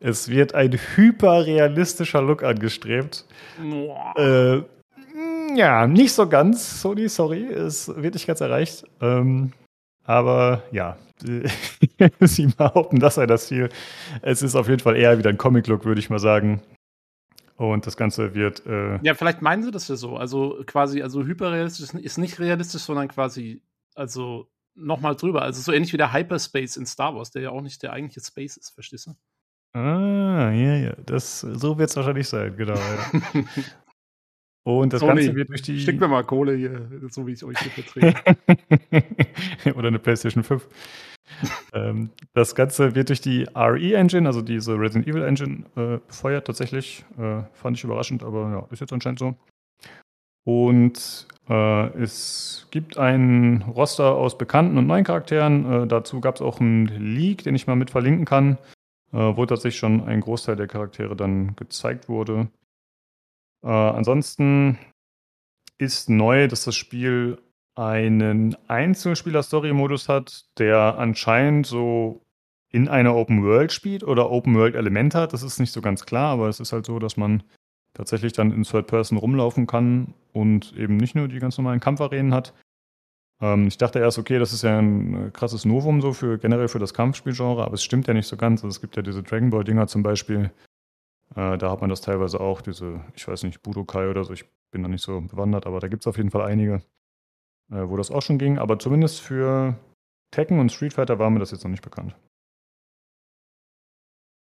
es 0.01 0.31
wird 0.31 0.55
ein 0.55 0.73
hyperrealistischer 0.97 2.23
Look 2.23 2.43
angestrebt. 2.43 3.24
Äh, 4.16 4.62
ja, 5.57 5.87
nicht 5.87 6.12
so 6.12 6.29
ganz, 6.29 6.81
Sony, 6.81 7.09
sorry, 7.09 7.45
es 7.45 7.89
wird 7.89 8.15
nicht 8.15 8.27
ganz 8.27 8.41
erreicht. 8.41 8.85
Ähm, 9.01 9.53
aber 10.05 10.62
ja, 10.73 10.97
sie 12.20 12.47
behaupten, 12.47 12.99
das 12.99 13.16
sei 13.16 13.27
das 13.27 13.47
Ziel. 13.47 13.69
Es 14.23 14.43
ist 14.43 14.55
auf 14.57 14.69
jeden 14.69 14.81
Fall 14.81 14.97
eher 14.97 15.19
wieder 15.19 15.31
ein 15.31 15.39
Comic-Look, 15.39 15.85
würde 15.85 16.01
ich 16.01 16.11
mal 16.11 16.19
sagen. 16.19 16.62
Und 17.57 17.87
das 17.87 17.97
Ganze 17.97 18.35
wird. 18.35 18.66
Äh 18.66 18.99
ja, 19.03 19.15
vielleicht 19.15 19.43
meinen 19.43 19.62
sie 19.62 19.70
das 19.70 19.87
ja 19.87 19.97
so. 19.97 20.16
Also 20.16 20.62
quasi, 20.66 21.03
also 21.03 21.24
hyperrealistisch 21.24 21.95
ist 21.95 22.19
nicht 22.19 22.41
realistisch, 22.41 22.83
sondern 22.83 23.09
quasi, 23.09 23.62
also 23.95 24.51
nochmal 24.74 25.15
drüber. 25.15 25.43
Also 25.43 25.61
so 25.61 25.73
ähnlich 25.73 25.93
wie 25.93 25.99
der 25.99 26.12
Hyperspace 26.12 26.77
in 26.77 26.87
Star 26.87 27.15
Wars, 27.15 27.31
der 27.31 27.43
ja 27.43 27.51
auch 27.51 27.61
nicht 27.61 27.83
der 27.83 27.93
eigentliche 27.93 28.27
Space 28.27 28.57
ist, 28.57 28.70
verstehst 28.70 29.07
du? 29.07 29.79
Ah, 29.79 30.51
ja, 30.51 30.77
ja. 30.77 30.93
Das, 31.07 31.41
so 31.41 31.79
wird 31.79 31.91
es 31.91 31.97
wahrscheinlich 31.97 32.29
sein, 32.29 32.57
genau. 32.57 32.74
Ja. 32.74 33.43
Und 34.65 34.93
das 34.93 35.01
Sony, 35.01 35.15
Ganze 35.15 35.35
wird 35.35 35.49
durch 35.49 35.63
die. 35.63 35.81
Schick 35.81 35.99
mir 36.01 36.09
mal 36.09 36.23
Kohle 36.23 36.55
hier, 36.55 36.89
so 37.11 37.27
wie 37.27 37.33
ich 37.33 37.45
euch 37.45 37.59
hier 37.59 37.71
vertrete. 37.73 38.15
Oder 39.77 39.89
eine 39.89 39.99
PlayStation 39.99 40.45
5. 40.45 40.69
ähm, 41.75 42.11
das 42.35 42.55
Ganze 42.55 42.95
wird 42.95 43.09
durch 43.09 43.21
die 43.21 43.47
RE-Engine, 43.55 44.27
also 44.27 44.41
diese 44.41 44.79
Resident 44.79 45.09
Evil 45.09 45.23
Engine, 45.23 45.65
äh, 45.77 45.99
befeuert 46.07 46.47
tatsächlich. 46.47 47.05
Äh, 47.19 47.43
fand 47.53 47.77
ich 47.77 47.85
überraschend, 47.85 48.23
aber 48.23 48.51
ja, 48.51 48.69
ist 48.71 48.81
jetzt 48.81 48.93
anscheinend 48.93 49.19
so. 49.19 49.35
Und 50.45 51.27
äh, 51.49 51.87
es 51.99 52.69
gibt 52.71 52.99
einen 52.99 53.63
Roster 53.63 54.15
aus 54.15 54.39
bekannten 54.39 54.79
und 54.79 54.87
neuen 54.87 55.05
Charakteren. 55.05 55.85
Äh, 55.85 55.87
dazu 55.87 56.21
gab 56.21 56.37
es 56.37 56.43
auch 56.43 56.61
einen 56.61 56.87
Leak, 56.87 57.45
den 57.45 57.55
ich 57.55 57.67
mal 57.67 57.77
mit 57.77 57.91
verlinken 57.91 58.25
kann, 58.25 58.59
äh, 59.13 59.17
wo 59.17 59.45
tatsächlich 59.47 59.79
schon 59.79 60.05
ein 60.05 60.21
Großteil 60.21 60.57
der 60.57 60.69
Charaktere 60.69 61.17
dann 61.17 61.57
gezeigt 61.57 62.09
wurde. 62.09 62.49
Äh, 63.63 63.69
ansonsten 63.69 64.79
ist 65.79 66.11
neu, 66.11 66.49
dass 66.49 66.65
das 66.65 66.77
Spiel 66.77 67.39
einen 67.75 68.57
Einzelspieler-Story-Modus 68.69 70.09
hat, 70.09 70.45
der 70.59 70.99
anscheinend 70.99 71.67
so 71.67 72.23
in 72.71 72.89
einer 72.89 73.15
Open 73.15 73.43
World 73.43 73.73
spielt 73.73 74.03
oder 74.03 74.31
Open 74.31 74.55
World 74.55 74.75
Element 74.75 75.15
hat. 75.15 75.33
Das 75.33 75.43
ist 75.43 75.59
nicht 75.59 75.73
so 75.73 75.81
ganz 75.81 76.07
klar, 76.07 76.33
aber 76.33 76.49
es 76.49 76.61
ist 76.61 76.73
halt 76.73 76.87
so, 76.87 76.99
dass 76.99 77.17
man 77.17 77.43
tatsächlich 77.95 78.33
dann 78.33 78.53
in 78.53 78.63
Third 78.63 78.87
Person 78.87 79.19
rumlaufen 79.19 79.67
kann 79.67 80.15
und 80.33 80.75
eben 80.77 80.97
nicht 80.97 81.15
nur 81.15 81.29
die 81.29 81.39
ganz 81.39 81.59
normalen 81.59 81.81
Kampfarenen 81.81 82.33
hat. 82.33 82.55
Ähm, 83.43 83.69
ich 83.69 83.77
dachte 83.77 83.99
erst, 83.99 84.19
okay, 84.19 84.39
das 84.39 84.53
ist 84.53 84.63
ja 84.63 84.79
ein 84.79 85.29
äh, 85.29 85.31
krasses 85.31 85.65
Novum 85.65 86.01
so 86.01 86.13
für 86.13 86.39
generell 86.39 86.69
für 86.69 86.79
das 86.79 86.95
Kampfspielgenre, 86.95 87.65
aber 87.65 87.75
es 87.75 87.83
stimmt 87.83 88.07
ja 88.07 88.15
nicht 88.15 88.29
so 88.29 88.37
ganz. 88.37 88.65
Also 88.65 88.75
es 88.75 88.81
gibt 88.81 88.97
ja 88.97 89.03
diese 89.03 89.23
Dragon 89.23 89.51
Ball 89.51 89.65
Dinger 89.65 89.87
zum 89.87 90.03
Beispiel. 90.03 90.51
Äh, 91.35 91.59
da 91.59 91.71
hat 91.71 91.81
man 91.81 91.91
das 91.91 92.01
teilweise 92.01 92.41
auch, 92.41 92.61
diese, 92.61 93.01
ich 93.15 93.27
weiß 93.27 93.43
nicht, 93.45 93.63
Budokai 93.63 94.09
oder 94.09 94.25
so. 94.25 94.33
Ich 94.33 94.45
bin 94.71 94.83
da 94.83 94.89
nicht 94.89 95.03
so 95.03 95.21
bewandert, 95.21 95.67
aber 95.67 95.81
da 95.81 95.89
gibt 95.89 96.03
es 96.03 96.07
auf 96.07 96.17
jeden 96.17 96.31
Fall 96.31 96.43
einige 96.43 96.83
äh, 97.73 97.89
wo 97.89 97.97
das 97.97 98.11
auch 98.11 98.23
schon 98.23 98.39
ging, 98.39 98.59
aber 98.59 98.79
zumindest 98.79 99.21
für 99.21 99.77
Tekken 100.31 100.59
und 100.59 100.71
Street 100.71 100.93
Fighter 100.93 101.19
war 101.19 101.31
mir 101.31 101.39
das 101.39 101.51
jetzt 101.51 101.65
noch 101.65 101.71
nicht 101.71 101.83
bekannt. 101.83 102.15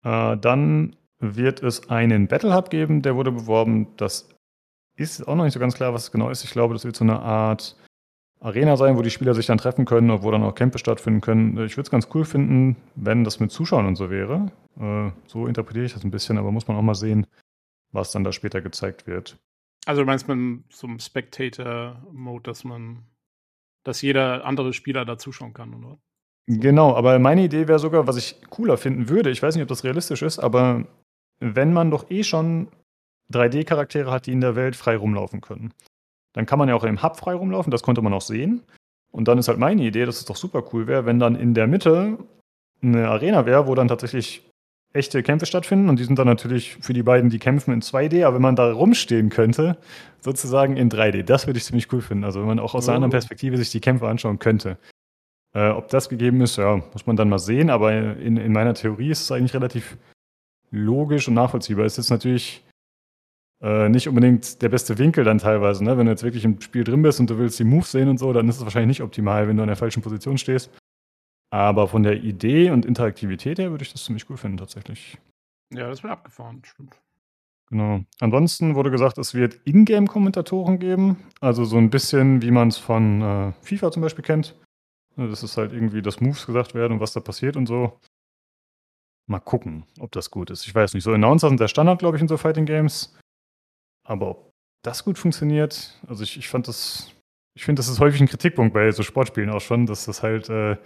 Äh, 0.04 0.38
dann 0.38 0.96
wird 1.20 1.62
es 1.62 1.90
einen 1.90 2.28
Battle 2.28 2.56
Hub 2.56 2.70
geben, 2.70 3.02
der 3.02 3.16
wurde 3.16 3.32
beworben. 3.32 3.96
Das 3.98 4.30
ist 4.98 5.28
auch 5.28 5.36
noch 5.36 5.44
nicht 5.44 5.54
so 5.54 5.60
ganz 5.60 5.76
klar, 5.76 5.94
was 5.94 6.04
es 6.04 6.12
genau 6.12 6.30
ist. 6.30 6.44
Ich 6.44 6.52
glaube, 6.52 6.74
das 6.74 6.86
wird 6.86 6.96
so 6.96 7.04
eine 7.04 7.20
Art 7.20 7.76
Arena 8.40 8.78
sein, 8.78 8.98
wo 8.98 9.02
die 9.02 9.10
Spieler 9.10 9.34
sich 9.34 9.48
dann 9.48 9.58
treffen 9.58 9.86
können 9.86 10.10
und 10.12 10.24
wo 10.24 10.32
dann 10.32 10.44
auch 10.44 10.56
Kämpfe 10.56 10.78
stattfinden 10.78 11.22
können. 11.22 11.52
Ich 11.66 11.76
würde 11.76 11.88
es 11.88 11.92
ganz 11.92 12.08
cool 12.14 12.24
finden, 12.24 12.78
wenn 12.96 13.24
das 13.24 13.40
mit 13.40 13.52
Zuschauern 13.52 13.86
und 13.86 13.96
so 13.96 14.10
wäre. 14.10 14.52
Äh, 14.80 15.12
so 15.28 15.46
interpretiere 15.46 15.86
ich 15.86 15.94
das 15.94 16.04
ein 16.04 16.12
bisschen, 16.12 16.38
aber 16.38 16.52
muss 16.52 16.68
man 16.68 16.78
auch 16.78 16.82
mal 16.82 16.96
sehen, 16.96 17.28
was 17.92 18.12
dann 18.12 18.24
da 18.24 18.32
später 18.32 18.62
gezeigt 18.62 19.08
wird. 19.08 19.38
Also 19.86 20.02
du 20.02 20.06
meinst 20.06 20.28
mit 20.28 20.64
so 20.70 20.88
einem 20.88 21.00
Spectator-Mode, 21.00 22.44
dass 22.44 22.64
man 22.64 23.04
dass 23.84 24.02
jeder 24.02 24.46
andere 24.46 24.74
Spieler 24.74 25.06
da 25.06 25.18
zuschauen 25.18 25.54
kann, 25.54 25.74
oder? 25.74 25.98
Genau, 26.48 26.96
aber 26.96 27.20
meine 27.20 27.44
Idee 27.44 27.68
wäre 27.68 27.80
sogar, 27.80 28.08
was 28.08 28.18
ich 28.18 28.42
cooler 28.50 28.78
finden 28.78 29.10
würde, 29.10 29.30
ich 29.30 29.42
weiß 29.42 29.56
nicht, 29.56 29.62
ob 29.62 29.70
das 29.70 29.84
realistisch 29.84 30.22
ist, 30.22 30.40
aber 30.40 30.86
wenn 31.40 31.74
man 31.74 31.92
doch 31.92 32.10
eh 32.10 32.24
schon 32.24 32.70
3D-Charaktere 33.32 34.12
hat, 34.12 34.26
die 34.26 34.32
in 34.32 34.42
der 34.42 34.56
Welt 34.56 34.76
frei 34.76 34.98
rumlaufen 34.98 35.42
können, 35.42 35.74
dann 36.34 36.46
kann 36.46 36.60
man 36.60 36.70
ja 36.70 36.76
auch 36.76 36.84
im 36.84 37.02
Hub 37.02 37.18
frei 37.18 37.34
rumlaufen, 37.34 37.72
das 37.72 37.84
konnte 37.84 38.02
man 38.02 38.14
auch 38.14 38.22
sehen. 38.22 38.64
Und 39.12 39.28
dann 39.28 39.38
ist 39.38 39.48
halt 39.48 39.58
meine 39.58 39.84
Idee, 39.84 40.06
dass 40.06 40.18
es 40.18 40.26
doch 40.26 40.36
super 40.36 40.64
cool 40.72 40.88
wäre, 40.88 41.06
wenn 41.06 41.20
dann 41.20 41.36
in 41.36 41.54
der 41.54 41.68
Mitte 41.68 42.18
eine 42.82 43.08
Arena 43.10 43.46
wäre, 43.46 43.68
wo 43.68 43.76
dann 43.76 43.88
tatsächlich 43.88 44.50
echte 44.94 45.22
Kämpfe 45.22 45.46
stattfinden 45.46 45.90
und 45.90 46.00
die 46.00 46.04
sind 46.04 46.18
dann 46.18 46.28
natürlich 46.28 46.76
für 46.78 46.94
die 46.94 47.04
beiden, 47.04 47.30
die 47.30 47.40
kämpfen 47.40 47.74
in 47.74 47.82
2D, 47.82 48.26
aber 48.26 48.36
wenn 48.36 48.42
man 48.42 48.56
da 48.56 48.72
rumstehen 48.72 49.30
könnte, 49.30 49.78
sozusagen 50.20 50.78
in 50.78 50.90
3D, 50.90 51.24
das 51.24 51.46
würde 51.46 51.58
ich 51.58 51.66
ziemlich 51.66 51.92
cool 51.94 52.02
finden. 52.02 52.24
Also 52.24 52.40
wenn 52.40 52.48
man 52.48 52.60
auch 52.60 52.74
aus 52.74 52.88
einer 52.88 52.96
anderen 52.96 53.12
oh. 53.12 53.18
Perspektive 53.18 53.58
sich 53.58 53.70
die 53.72 53.82
Kämpfe 53.82 54.08
anschauen 54.08 54.40
könnte. 54.40 54.78
Äh, 55.54 55.70
ob 55.70 55.90
das 55.90 56.10
gegeben 56.10 56.42
ist, 56.42 56.58
ja, 56.58 56.82
muss 56.94 57.06
man 57.06 57.16
dann 57.16 57.30
mal 57.30 57.40
sehen, 57.40 57.70
aber 57.70 57.92
in, 57.94 58.38
in 58.38 58.52
meiner 58.52 58.74
Theorie 58.74 59.10
ist 59.10 59.22
es 59.22 59.32
eigentlich 59.32 59.54
relativ 59.54 59.98
logisch 60.72 61.28
und 61.28 61.34
nachvollziehbar. 61.36 61.86
Es 61.86 61.94
ist 61.94 62.06
jetzt 62.06 62.12
natürlich 62.12 62.64
äh, 63.62 63.90
nicht 63.90 64.08
unbedingt 64.08 64.62
der 64.62 64.70
beste 64.70 64.98
Winkel 64.98 65.24
dann 65.24 65.38
teilweise, 65.38 65.84
ne? 65.84 65.98
Wenn 65.98 66.06
du 66.06 66.12
jetzt 66.12 66.24
wirklich 66.24 66.46
im 66.46 66.62
Spiel 66.62 66.84
drin 66.84 67.02
bist 67.02 67.20
und 67.20 67.30
du 67.30 67.38
willst 67.38 67.60
die 67.60 67.66
Moves 67.66 67.92
sehen 67.92 68.10
und 68.10 68.18
so, 68.18 68.32
dann 68.32 68.48
ist 68.48 68.58
es 68.58 68.64
wahrscheinlich 68.64 69.00
nicht 69.00 69.04
optimal, 69.04 69.48
wenn 69.48 69.58
du 69.58 69.64
in 69.64 69.68
der 69.68 69.76
falschen 69.76 70.02
Position 70.02 70.38
stehst. 70.38 70.72
Aber 71.52 71.88
von 71.88 72.04
der 72.04 72.24
Idee 72.24 72.70
und 72.72 72.86
Interaktivität 72.86 73.60
her 73.60 73.72
würde 73.72 73.84
ich 73.84 73.92
das 73.92 74.04
ziemlich 74.04 74.30
cool 74.30 74.38
finden, 74.38 74.58
tatsächlich. 74.58 75.18
Ja, 75.74 75.90
das 75.90 76.04
wird 76.04 76.14
abgefahren, 76.14 76.62
stimmt. 76.64 76.96
Genau. 77.70 78.02
Ansonsten 78.20 78.76
wurde 78.76 78.90
gesagt, 78.90 79.18
es 79.18 79.36
wird 79.36 79.60
Ingame-Kommentatoren 79.66 80.80
geben. 80.80 81.18
Also 81.40 81.66
so 81.66 81.78
ein 81.78 81.90
bisschen, 81.90 82.42
wie 82.42 82.52
man 82.52 82.70
es 82.70 82.78
von 82.78 83.22
äh, 83.22 83.52
FIFA 83.62 83.92
zum 83.92 84.02
Beispiel 84.02 84.24
kennt. 84.24 84.56
Das 85.16 85.44
ist 85.44 85.58
halt 85.58 85.74
irgendwie, 85.74 86.02
dass 86.02 86.22
Moves 86.22 86.46
gesagt 86.46 86.74
werden 86.74 86.94
und 86.94 87.00
was 87.00 87.14
da 87.14 87.20
passiert 87.20 87.58
und 87.58 87.68
so. 87.68 88.00
Mal 89.28 89.40
gucken, 89.40 89.84
ob 90.00 90.12
das 90.12 90.32
gut 90.32 90.50
ist. 90.50 90.66
Ich 90.66 90.74
weiß 90.74 90.94
nicht. 90.94 91.04
So 91.04 91.12
Announcer 91.14 91.50
sind 91.50 91.60
der 91.60 91.68
Standard, 91.68 92.00
glaube 92.00 92.18
ich, 92.18 92.22
in 92.22 92.28
so 92.28 92.38
Fighting 92.38 92.66
Games. 92.66 93.19
Aber 94.10 94.30
ob 94.32 94.54
das 94.84 95.04
gut 95.04 95.20
funktioniert, 95.20 96.00
also 96.08 96.24
ich, 96.24 96.36
ich 96.36 96.50
fand 96.50 96.68
das, 96.68 97.14
ich 97.54 97.64
finde, 97.64 97.80
das 97.80 97.88
ist 97.88 98.00
häufig 98.00 98.22
ein 98.22 98.28
Kritikpunkt 98.28 98.74
bei 98.74 98.92
so 98.92 99.04
Sportspielen 99.04 99.52
auch 99.52 99.62
schon, 99.62 99.86
dass 99.86 100.06
das 100.06 100.24
halt 100.24 100.50
äh, 100.50 100.78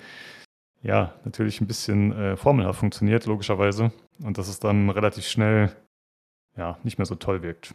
ja, 0.82 1.16
natürlich 1.24 1.62
ein 1.62 1.68
bisschen 1.68 2.12
äh, 2.12 2.36
formelhaft 2.36 2.80
funktioniert, 2.80 3.26
logischerweise. 3.26 3.94
Und 4.22 4.38
dass 4.38 4.50
es 4.50 4.60
dann 4.60 4.90
relativ 4.90 5.26
schnell 5.26 5.74
ja, 6.58 6.78
nicht 6.84 6.98
mehr 6.98 7.06
so 7.06 7.16
toll 7.16 7.42
wirkt. 7.42 7.74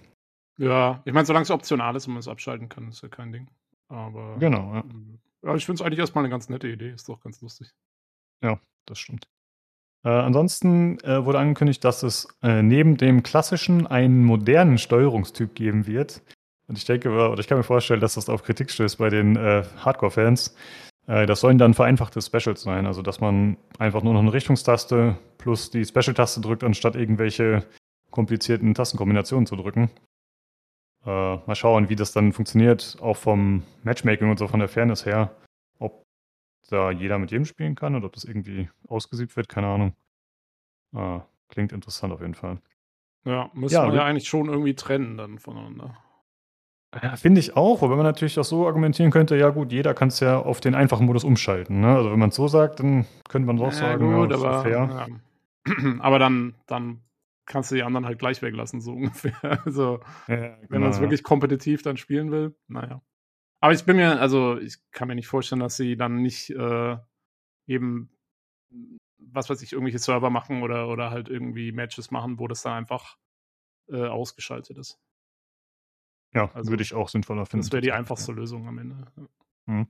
Ja, 0.58 1.02
ich 1.06 1.14
meine, 1.14 1.24
solange 1.24 1.44
es 1.44 1.50
optional 1.50 1.96
ist 1.96 2.06
und 2.06 2.12
man 2.12 2.20
es 2.20 2.28
abschalten 2.28 2.68
kann, 2.68 2.88
ist 2.88 3.02
ja 3.02 3.08
kein 3.08 3.32
Ding. 3.32 3.48
Aber. 3.88 4.36
Genau, 4.38 4.74
ja. 4.74 4.84
Ja 5.42 5.54
ich 5.54 5.64
finde 5.64 5.80
es 5.80 5.86
eigentlich 5.86 6.00
erstmal 6.00 6.24
eine 6.24 6.30
ganz 6.30 6.50
nette 6.50 6.68
Idee, 6.68 6.90
ist 6.90 7.08
doch 7.08 7.20
ganz 7.20 7.40
lustig. 7.40 7.72
Ja, 8.42 8.60
das 8.84 8.98
stimmt. 8.98 9.28
Äh, 10.04 10.10
ansonsten 10.10 10.98
äh, 11.00 11.24
wurde 11.24 11.38
angekündigt, 11.38 11.84
dass 11.84 12.02
es 12.02 12.28
äh, 12.42 12.62
neben 12.62 12.96
dem 12.96 13.22
klassischen 13.22 13.86
einen 13.86 14.24
modernen 14.24 14.78
Steuerungstyp 14.78 15.54
geben 15.54 15.86
wird. 15.86 16.22
Und 16.68 16.78
ich 16.78 16.84
denke, 16.84 17.10
oder 17.10 17.38
ich 17.38 17.48
kann 17.48 17.58
mir 17.58 17.64
vorstellen, 17.64 18.00
dass 18.00 18.14
das 18.14 18.28
auf 18.28 18.42
Kritik 18.42 18.70
stößt 18.70 18.98
bei 18.98 19.08
den 19.08 19.36
äh, 19.36 19.64
Hardcore-Fans. 19.78 20.54
Äh, 21.06 21.26
das 21.26 21.40
sollen 21.40 21.58
dann 21.58 21.74
vereinfachte 21.74 22.20
Specials 22.20 22.62
sein, 22.62 22.86
also 22.86 23.02
dass 23.02 23.20
man 23.20 23.56
einfach 23.78 24.02
nur 24.02 24.12
noch 24.12 24.20
eine 24.20 24.32
Richtungstaste 24.32 25.16
plus 25.38 25.70
die 25.70 25.84
Special-Taste 25.84 26.40
drückt, 26.40 26.62
anstatt 26.62 26.94
irgendwelche 26.94 27.64
komplizierten 28.10 28.74
Tastenkombinationen 28.74 29.46
zu 29.46 29.56
drücken. 29.56 29.90
Äh, 31.04 31.36
mal 31.36 31.54
schauen, 31.54 31.88
wie 31.88 31.96
das 31.96 32.12
dann 32.12 32.32
funktioniert, 32.32 32.96
auch 33.00 33.16
vom 33.16 33.62
Matchmaking 33.82 34.30
und 34.30 34.38
so 34.38 34.46
von 34.46 34.60
der 34.60 34.68
Fairness 34.68 35.06
her. 35.06 35.30
Da 36.68 36.90
jeder 36.90 37.18
mit 37.18 37.30
jedem 37.30 37.44
spielen 37.44 37.74
kann 37.74 37.94
oder 37.96 38.06
ob 38.06 38.12
das 38.12 38.24
irgendwie 38.24 38.68
ausgesiebt 38.86 39.36
wird, 39.36 39.48
keine 39.48 39.68
Ahnung. 39.68 39.94
Äh, 40.94 41.20
klingt 41.48 41.72
interessant 41.72 42.12
auf 42.12 42.20
jeden 42.20 42.34
Fall. 42.34 42.60
Ja, 43.24 43.50
müssen 43.54 43.74
ja, 43.74 43.86
wir 43.86 43.94
ja 43.94 44.04
eigentlich 44.04 44.28
schon 44.28 44.48
irgendwie 44.48 44.74
trennen 44.74 45.16
dann 45.16 45.38
voneinander. 45.38 45.96
Ja, 47.02 47.16
finde 47.16 47.40
ich 47.40 47.56
auch, 47.56 47.82
wobei 47.82 47.96
man 47.96 48.04
natürlich 48.04 48.38
auch 48.38 48.44
so 48.44 48.66
argumentieren 48.66 49.10
könnte, 49.10 49.36
ja 49.36 49.50
gut, 49.50 49.72
jeder 49.72 49.92
kann 49.92 50.08
es 50.08 50.20
ja 50.20 50.38
auf 50.38 50.60
den 50.60 50.74
einfachen 50.74 51.04
Modus 51.04 51.24
umschalten. 51.24 51.80
Ne? 51.80 51.88
Also 51.88 52.10
wenn 52.10 52.18
man 52.18 52.30
es 52.30 52.36
so 52.36 52.48
sagt, 52.48 52.80
dann 52.80 53.04
könnte 53.28 53.46
man 53.46 53.58
doch 53.58 53.72
sagen, 53.72 54.10
gut, 54.10 54.30
ja, 54.30 54.36
das 54.36 54.42
aber, 54.42 54.62
fair. 54.62 55.08
ja. 55.66 55.94
aber 56.00 56.18
dann, 56.18 56.54
dann 56.66 57.02
kannst 57.44 57.70
du 57.70 57.74
die 57.74 57.82
anderen 57.82 58.06
halt 58.06 58.18
gleich 58.18 58.40
weglassen, 58.40 58.80
so 58.80 58.92
ungefähr. 58.94 59.34
Also, 59.66 60.00
Ja, 60.28 60.56
wenn 60.68 60.80
man 60.80 60.90
es 60.90 60.96
genau. 60.96 61.00
wirklich 61.02 61.22
kompetitiv 61.22 61.82
dann 61.82 61.98
spielen 61.98 62.30
will, 62.30 62.56
naja. 62.68 63.02
Aber 63.60 63.72
ich 63.72 63.84
bin 63.84 63.96
mir, 63.96 64.20
also 64.20 64.58
ich 64.58 64.78
kann 64.92 65.08
mir 65.08 65.14
nicht 65.14 65.26
vorstellen, 65.26 65.60
dass 65.60 65.76
sie 65.76 65.96
dann 65.96 66.22
nicht 66.22 66.50
äh, 66.50 66.96
eben, 67.66 68.10
was 69.18 69.50
weiß 69.50 69.62
ich, 69.62 69.72
irgendwelche 69.72 69.98
Server 69.98 70.30
machen 70.30 70.62
oder, 70.62 70.88
oder 70.88 71.10
halt 71.10 71.28
irgendwie 71.28 71.72
Matches 71.72 72.10
machen, 72.10 72.38
wo 72.38 72.46
das 72.46 72.62
dann 72.62 72.74
einfach 72.74 73.16
äh, 73.88 74.06
ausgeschaltet 74.06 74.78
ist. 74.78 75.00
Ja, 76.34 76.50
also, 76.54 76.70
würde 76.70 76.82
ich 76.82 76.94
auch 76.94 77.08
sinnvoller 77.08 77.46
finden. 77.46 77.64
Das 77.64 77.72
wäre 77.72 77.82
die 77.82 77.92
einfachste 77.92 78.32
Lösung 78.32 78.68
am 78.68 78.78
Ende. 78.78 79.06
ja. 79.66 79.86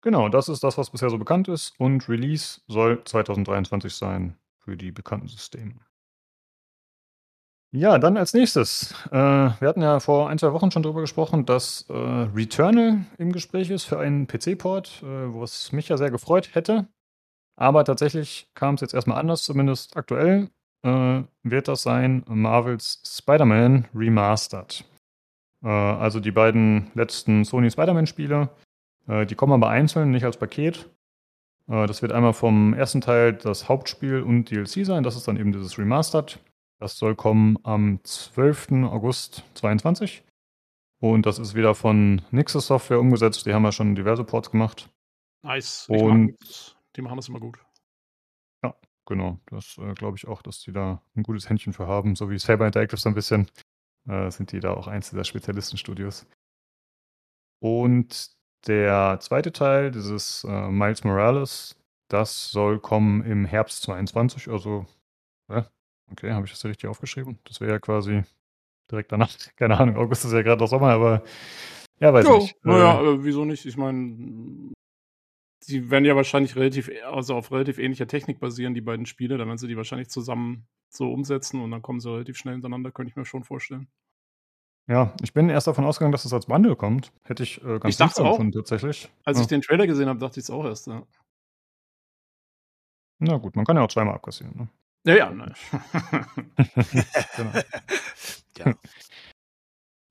Genau, 0.00 0.28
das 0.28 0.48
ist 0.48 0.62
das, 0.62 0.78
was 0.78 0.90
bisher 0.90 1.10
so 1.10 1.18
bekannt 1.18 1.48
ist. 1.48 1.74
Und 1.78 2.08
Release 2.08 2.60
soll 2.68 3.02
2023 3.02 3.92
sein 3.92 4.38
für 4.56 4.76
die 4.76 4.92
bekannten 4.92 5.26
Systeme. 5.26 5.74
Ja, 7.70 7.98
dann 7.98 8.16
als 8.16 8.32
nächstes. 8.32 8.94
Äh, 9.10 9.12
wir 9.12 9.68
hatten 9.68 9.82
ja 9.82 10.00
vor 10.00 10.30
ein, 10.30 10.38
zwei 10.38 10.52
Wochen 10.54 10.70
schon 10.70 10.82
darüber 10.82 11.02
gesprochen, 11.02 11.44
dass 11.44 11.84
äh, 11.90 11.92
Returnal 11.92 13.04
im 13.18 13.32
Gespräch 13.32 13.68
ist 13.68 13.84
für 13.84 13.98
einen 13.98 14.26
PC-Port, 14.26 15.02
äh, 15.02 15.32
wo 15.32 15.42
es 15.42 15.70
mich 15.72 15.88
ja 15.88 15.98
sehr 15.98 16.10
gefreut 16.10 16.54
hätte. 16.54 16.88
Aber 17.56 17.84
tatsächlich 17.84 18.48
kam 18.54 18.76
es 18.76 18.80
jetzt 18.80 18.94
erstmal 18.94 19.18
anders, 19.18 19.42
zumindest 19.42 19.96
aktuell 19.96 20.48
äh, 20.82 21.22
wird 21.42 21.68
das 21.68 21.82
sein 21.82 22.24
Marvels 22.26 23.02
Spider-Man 23.04 23.88
Remastered. 23.94 24.84
Äh, 25.62 25.68
also 25.68 26.20
die 26.20 26.30
beiden 26.30 26.90
letzten 26.94 27.44
Sony 27.44 27.70
Spider-Man-Spiele, 27.70 28.48
äh, 29.08 29.26
die 29.26 29.34
kommen 29.34 29.52
aber 29.52 29.68
einzeln, 29.68 30.10
nicht 30.10 30.24
als 30.24 30.36
Paket. 30.36 30.88
Das 31.70 32.00
wird 32.00 32.12
einmal 32.12 32.32
vom 32.32 32.72
ersten 32.72 33.02
Teil 33.02 33.34
das 33.34 33.68
Hauptspiel 33.68 34.22
und 34.22 34.50
DLC 34.50 34.86
sein. 34.86 35.02
Das 35.02 35.16
ist 35.16 35.28
dann 35.28 35.36
eben 35.36 35.52
dieses 35.52 35.78
Remastered. 35.78 36.38
Das 36.78 36.96
soll 36.96 37.16
kommen 37.16 37.58
am 37.64 38.00
12. 38.04 38.84
August 38.84 39.44
2022. 39.54 40.24
Und 41.00 41.26
das 41.26 41.38
ist 41.38 41.54
wieder 41.54 41.74
von 41.74 42.22
Nixus 42.30 42.66
Software 42.66 43.00
umgesetzt. 43.00 43.46
Die 43.46 43.54
haben 43.54 43.64
ja 43.64 43.72
schon 43.72 43.94
diverse 43.94 44.24
Ports 44.24 44.50
gemacht. 44.50 44.88
Nice. 45.42 45.86
Und-. 45.88 46.76
Die 46.96 47.02
machen 47.02 47.16
das 47.16 47.28
immer 47.28 47.40
gut. 47.40 47.58
Genau, 49.08 49.40
das 49.46 49.78
äh, 49.78 49.94
glaube 49.94 50.18
ich 50.18 50.28
auch, 50.28 50.42
dass 50.42 50.60
die 50.60 50.70
da 50.70 51.00
ein 51.16 51.22
gutes 51.22 51.48
Händchen 51.48 51.72
für 51.72 51.86
haben, 51.86 52.14
so 52.14 52.28
wie 52.28 52.38
Saber 52.38 52.66
Interactive 52.66 53.00
so 53.00 53.08
ein 53.08 53.14
bisschen, 53.14 53.50
äh, 54.06 54.30
sind 54.30 54.52
die 54.52 54.60
da 54.60 54.74
auch 54.74 54.86
eins 54.86 55.08
dieser 55.08 55.24
Spezialistenstudios. 55.24 56.26
Und 57.58 58.30
der 58.66 59.18
zweite 59.20 59.50
Teil, 59.50 59.92
dieses 59.92 60.44
äh, 60.44 60.68
Miles 60.68 61.04
Morales, 61.04 61.82
das 62.08 62.50
soll 62.50 62.80
kommen 62.80 63.24
im 63.24 63.46
Herbst 63.46 63.80
22, 63.84 64.50
also, 64.50 64.84
okay, 66.10 66.32
habe 66.32 66.46
ich 66.46 66.52
das 66.52 66.64
richtig 66.64 66.88
aufgeschrieben? 66.88 67.38
Das 67.44 67.60
wäre 67.60 67.72
ja 67.72 67.78
quasi 67.78 68.22
direkt 68.90 69.12
danach, 69.12 69.30
keine 69.56 69.78
Ahnung, 69.78 69.96
August 69.96 70.24
ist 70.24 70.32
ja 70.32 70.42
gerade 70.42 70.60
noch 70.60 70.68
Sommer, 70.68 70.90
aber 70.90 71.22
ja, 72.00 72.12
weiß 72.12 72.28
nicht. 72.28 72.56
naja, 72.64 73.00
Äh, 73.00 73.04
äh, 73.14 73.24
wieso 73.24 73.44
nicht? 73.44 73.66
Ich 73.66 73.76
meine, 73.76 74.72
sie 75.60 75.90
werden 75.90 76.04
ja 76.04 76.16
wahrscheinlich 76.16 76.56
relativ, 76.56 76.90
also 77.04 77.34
auf 77.34 77.50
relativ 77.52 77.78
ähnlicher 77.78 78.06
Technik 78.06 78.40
basieren, 78.40 78.74
die 78.74 78.80
beiden 78.80 79.06
Spiele. 79.06 79.36
Dann 79.38 79.48
werden 79.48 79.58
sie 79.58 79.68
die 79.68 79.76
wahrscheinlich 79.76 80.08
zusammen 80.08 80.66
so 80.90 81.12
umsetzen 81.12 81.60
und 81.60 81.70
dann 81.70 81.82
kommen 81.82 82.00
sie 82.00 82.10
relativ 82.10 82.36
schnell 82.38 82.54
hintereinander, 82.54 82.92
könnte 82.92 83.10
ich 83.10 83.16
mir 83.16 83.24
schon 83.26 83.44
vorstellen. 83.44 83.88
ja, 84.88 85.14
ich 85.22 85.32
bin 85.34 85.50
erst 85.50 85.66
davon 85.66 85.84
ausgegangen, 85.84 86.12
dass 86.12 86.24
es 86.24 86.32
als 86.32 86.46
Bundle 86.46 86.76
kommt. 86.76 87.12
Hätte 87.24 87.42
ich 87.42 87.58
äh, 87.62 87.78
ganz 87.78 87.94
Ich 87.94 87.96
dachte 87.98 88.24
auch. 88.24 88.40
tatsächlich. 88.52 89.10
Als 89.24 89.38
ja. 89.38 89.42
ich 89.42 89.48
den 89.48 89.60
Trailer 89.62 89.86
gesehen 89.86 90.08
habe, 90.08 90.18
dachte 90.18 90.40
ich 90.40 90.44
es 90.44 90.50
auch 90.50 90.64
erst. 90.64 90.86
Ja, 90.86 91.06
Na 93.20 93.36
gut, 93.36 93.56
man 93.56 93.64
kann 93.66 93.76
ja 93.76 93.82
auch 93.82 93.88
zweimal 93.88 94.14
abkassieren. 94.14 94.56
Ne? 94.56 94.68
Ja, 95.08 95.16
ja 95.16 95.30
ne. 95.30 95.52
genau. 97.36 97.52
Ja. 98.58 98.74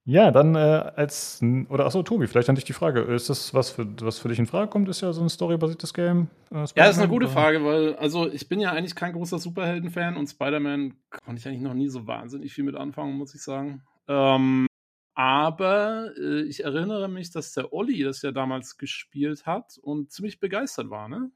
Ja, 0.10 0.32
dann 0.32 0.56
äh, 0.56 0.60
als, 0.96 1.42
oder 1.68 1.86
achso, 1.86 2.02
Tobi, 2.02 2.28
vielleicht 2.28 2.48
an 2.48 2.56
dich 2.56 2.64
die 2.64 2.72
Frage. 2.72 3.02
Ist 3.02 3.30
das 3.30 3.54
was 3.54 3.72
für, 3.72 3.86
was 4.00 4.20
für 4.20 4.30
dich 4.30 4.40
in 4.40 4.46
Frage 4.46 4.70
kommt? 4.70 4.88
Ist 4.88 5.02
ja 5.02 5.12
so 5.12 5.22
ein 5.22 5.28
storybasiertes 5.28 5.94
Game. 5.94 6.30
Äh, 6.50 6.60
Ja, 6.60 6.68
das 6.76 6.92
ist 6.92 7.00
eine 7.00 7.10
gute 7.10 7.26
oder? 7.26 7.34
Frage, 7.34 7.66
weil, 7.66 7.94
also 7.98 8.32
ich 8.32 8.48
bin 8.48 8.62
ja 8.62 8.72
eigentlich 8.72 8.96
kein 8.96 9.12
großer 9.12 9.38
Superhelden-Fan 9.38 10.16
und 10.16 10.28
Spider-Man 10.28 10.94
konnte 11.26 11.40
ich 11.42 11.46
eigentlich 11.48 11.62
noch 11.62 11.74
nie 11.74 11.90
so 11.90 12.08
wahnsinnig 12.08 12.54
viel 12.54 12.64
mit 12.64 12.76
anfangen, 12.76 13.18
muss 13.18 13.36
ich 13.36 13.44
sagen. 13.44 13.84
Ähm, 14.08 14.66
aber 15.14 16.12
äh, 16.18 16.44
ich 16.44 16.64
erinnere 16.64 17.10
mich, 17.10 17.32
dass 17.32 17.52
der 17.52 17.74
Olli 17.74 18.02
das 18.04 18.22
ja 18.22 18.32
damals 18.32 18.78
gespielt 18.78 19.46
hat 19.46 19.78
und 19.82 20.10
ziemlich 20.14 20.40
begeistert 20.40 20.90
war, 20.90 21.10
ne? 21.10 21.32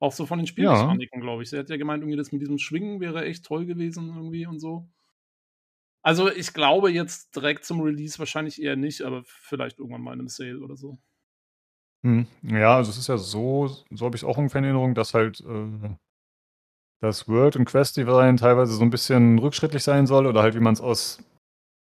Auch 0.00 0.12
so 0.12 0.26
von 0.26 0.38
den 0.38 0.46
Spielmechaniken, 0.46 1.20
glaube 1.20 1.42
ich. 1.42 1.52
Er 1.52 1.60
hat 1.60 1.68
ja 1.68 1.76
gemeint, 1.76 2.02
irgendwie 2.02 2.16
das 2.16 2.32
mit 2.32 2.40
diesem 2.40 2.58
Schwingen 2.58 3.00
wäre 3.00 3.24
echt 3.24 3.44
toll 3.44 3.66
gewesen 3.66 4.08
irgendwie 4.08 4.46
und 4.46 4.58
so. 4.58 4.88
Also 6.02 6.30
ich 6.30 6.54
glaube 6.54 6.90
jetzt 6.90 7.36
direkt 7.36 7.66
zum 7.66 7.82
Release 7.82 8.18
wahrscheinlich 8.18 8.62
eher 8.62 8.76
nicht, 8.76 9.02
aber 9.02 9.22
vielleicht 9.26 9.78
irgendwann 9.78 10.00
mal 10.00 10.14
in 10.14 10.20
einem 10.20 10.28
Sale 10.28 10.60
oder 10.60 10.76
so. 10.76 10.98
Hm. 12.02 12.26
Ja, 12.42 12.76
also 12.76 12.90
es 12.90 12.96
ist 12.96 13.08
ja 13.08 13.18
so, 13.18 13.68
so 13.90 14.06
habe 14.06 14.16
ich 14.16 14.22
es 14.22 14.28
auch 14.28 14.38
ungefähr 14.38 14.60
in 14.60 14.64
Erinnerung, 14.64 14.94
dass 14.94 15.12
halt 15.12 15.40
äh, 15.40 15.90
das 17.02 17.28
World 17.28 17.56
und 17.56 17.66
Quest 17.66 17.98
Design 17.98 18.38
teilweise 18.38 18.72
so 18.72 18.82
ein 18.82 18.90
bisschen 18.90 19.38
rückschrittlich 19.38 19.82
sein 19.82 20.06
soll 20.06 20.26
oder 20.26 20.42
halt 20.42 20.54
wie 20.54 20.60
man 20.60 20.72
es 20.72 20.80
aus 20.80 21.18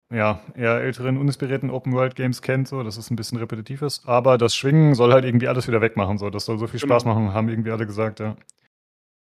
ja, 0.09 0.41
eher 0.55 0.81
älteren, 0.81 1.17
uninspirierten 1.17 1.69
Open-World-Games 1.69 2.41
kennt, 2.41 2.67
so, 2.67 2.81
dass 2.84 2.97
es 2.97 3.11
ein 3.11 3.15
bisschen 3.17 3.38
repetitiv 3.38 3.81
ist. 3.81 4.07
Aber 4.07 4.38
das 4.38 4.55
Schwingen 4.55 4.95
soll 4.95 5.11
halt 5.13 5.25
irgendwie 5.25 5.47
alles 5.49 5.67
wieder 5.67 5.81
wegmachen, 5.81 6.17
so. 6.17 6.29
Das 6.29 6.45
soll 6.45 6.57
so 6.59 6.67
viel 6.67 6.79
Spaß 6.79 7.03
Genau. 7.03 7.15
machen, 7.15 7.34
haben 7.34 7.49
irgendwie 7.49 7.71
alle 7.71 7.85
gesagt, 7.85 8.19
ja. 8.19 8.38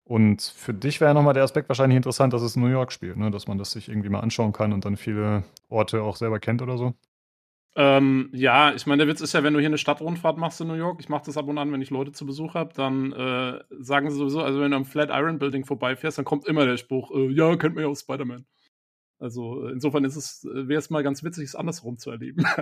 Und 0.05 0.40
für 0.42 0.72
dich 0.72 1.00
wäre 1.00 1.14
nochmal 1.14 1.34
der 1.34 1.42
Aspekt 1.42 1.68
wahrscheinlich 1.68 1.96
interessant, 1.96 2.32
dass 2.32 2.42
es 2.42 2.56
in 2.56 2.62
New 2.62 2.68
York 2.68 2.92
spielt, 2.92 3.18
ne? 3.18 3.30
dass 3.30 3.46
man 3.46 3.59
das 3.59 3.72
sich 3.72 3.88
irgendwie 3.88 4.09
mal 4.09 4.20
anschauen 4.20 4.52
kann 4.52 4.72
und 4.72 4.84
dann 4.86 4.96
viele 4.96 5.44
Orte 5.68 6.02
auch 6.02 6.16
selber 6.16 6.40
kennt 6.40 6.62
oder 6.62 6.78
so. 6.78 6.94
Ähm, 7.76 8.30
ja, 8.32 8.74
ich 8.74 8.86
meine, 8.86 9.05
der 9.05 9.09
Witz 9.12 9.20
ist 9.20 9.34
ja, 9.34 9.44
wenn 9.44 9.52
du 9.55 9.60
hier 9.60 9.68
eine 9.68 9.78
Stadtrundfahrt 9.78 10.38
machst 10.38 10.60
in 10.60 10.66
New 10.68 10.74
York, 10.74 10.98
ich 11.00 11.09
mache 11.10 11.24
das 11.26 11.36
ab 11.36 11.46
und 11.46 11.59
an, 11.59 11.70
wenn 11.72 11.82
ich 11.82 11.90
Leute 11.90 12.12
zu 12.12 12.26
Besuch 12.26 12.55
habe, 12.55 12.72
dann 12.74 13.12
äh, 13.12 13.60
sagen 13.78 14.10
sie 14.10 14.16
sowieso, 14.16 14.42
also 14.42 14.60
wenn 14.60 14.70
du 14.72 14.78
am 14.78 14.84
Flatiron 14.86 15.38
Building 15.38 15.64
vorbeifährst, 15.64 16.18
dann 16.18 16.24
kommt 16.24 16.46
immer 16.48 16.64
der 16.66 16.76
Spruch, 16.78 17.10
äh, 17.12 17.28
ja, 17.30 17.55
kennt 17.56 17.74
man 17.76 17.84
ja 17.84 17.90
aus 17.90 18.00
Spider-Man. 18.00 18.46
Also 19.18 19.66
äh, 19.66 19.72
insofern 19.72 20.04
ist 20.04 20.16
es, 20.16 20.44
äh, 20.44 20.68
wäre 20.68 20.78
es 20.78 20.90
mal 20.90 21.02
ganz 21.02 21.24
witzig, 21.24 21.44
es 21.44 21.54
andersrum 21.56 21.98
zu 21.98 22.10
erleben. 22.10 22.44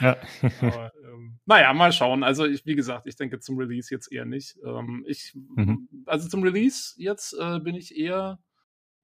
Ja. 0.00 0.16
Aber, 0.60 0.92
ähm, 1.04 1.38
naja, 1.44 1.72
mal 1.74 1.92
schauen. 1.92 2.22
Also 2.22 2.44
ich, 2.46 2.64
wie 2.66 2.74
gesagt, 2.74 3.06
ich 3.06 3.16
denke 3.16 3.40
zum 3.40 3.58
Release 3.58 3.92
jetzt 3.92 4.10
eher 4.12 4.24
nicht. 4.24 4.56
Ähm, 4.64 5.04
ich, 5.06 5.34
Mhm. 5.56 5.88
Also 6.06 6.28
zum 6.28 6.42
Release 6.42 6.94
jetzt 6.96 7.34
äh, 7.38 7.58
bin 7.60 7.74
ich 7.74 7.96
eher 7.96 8.38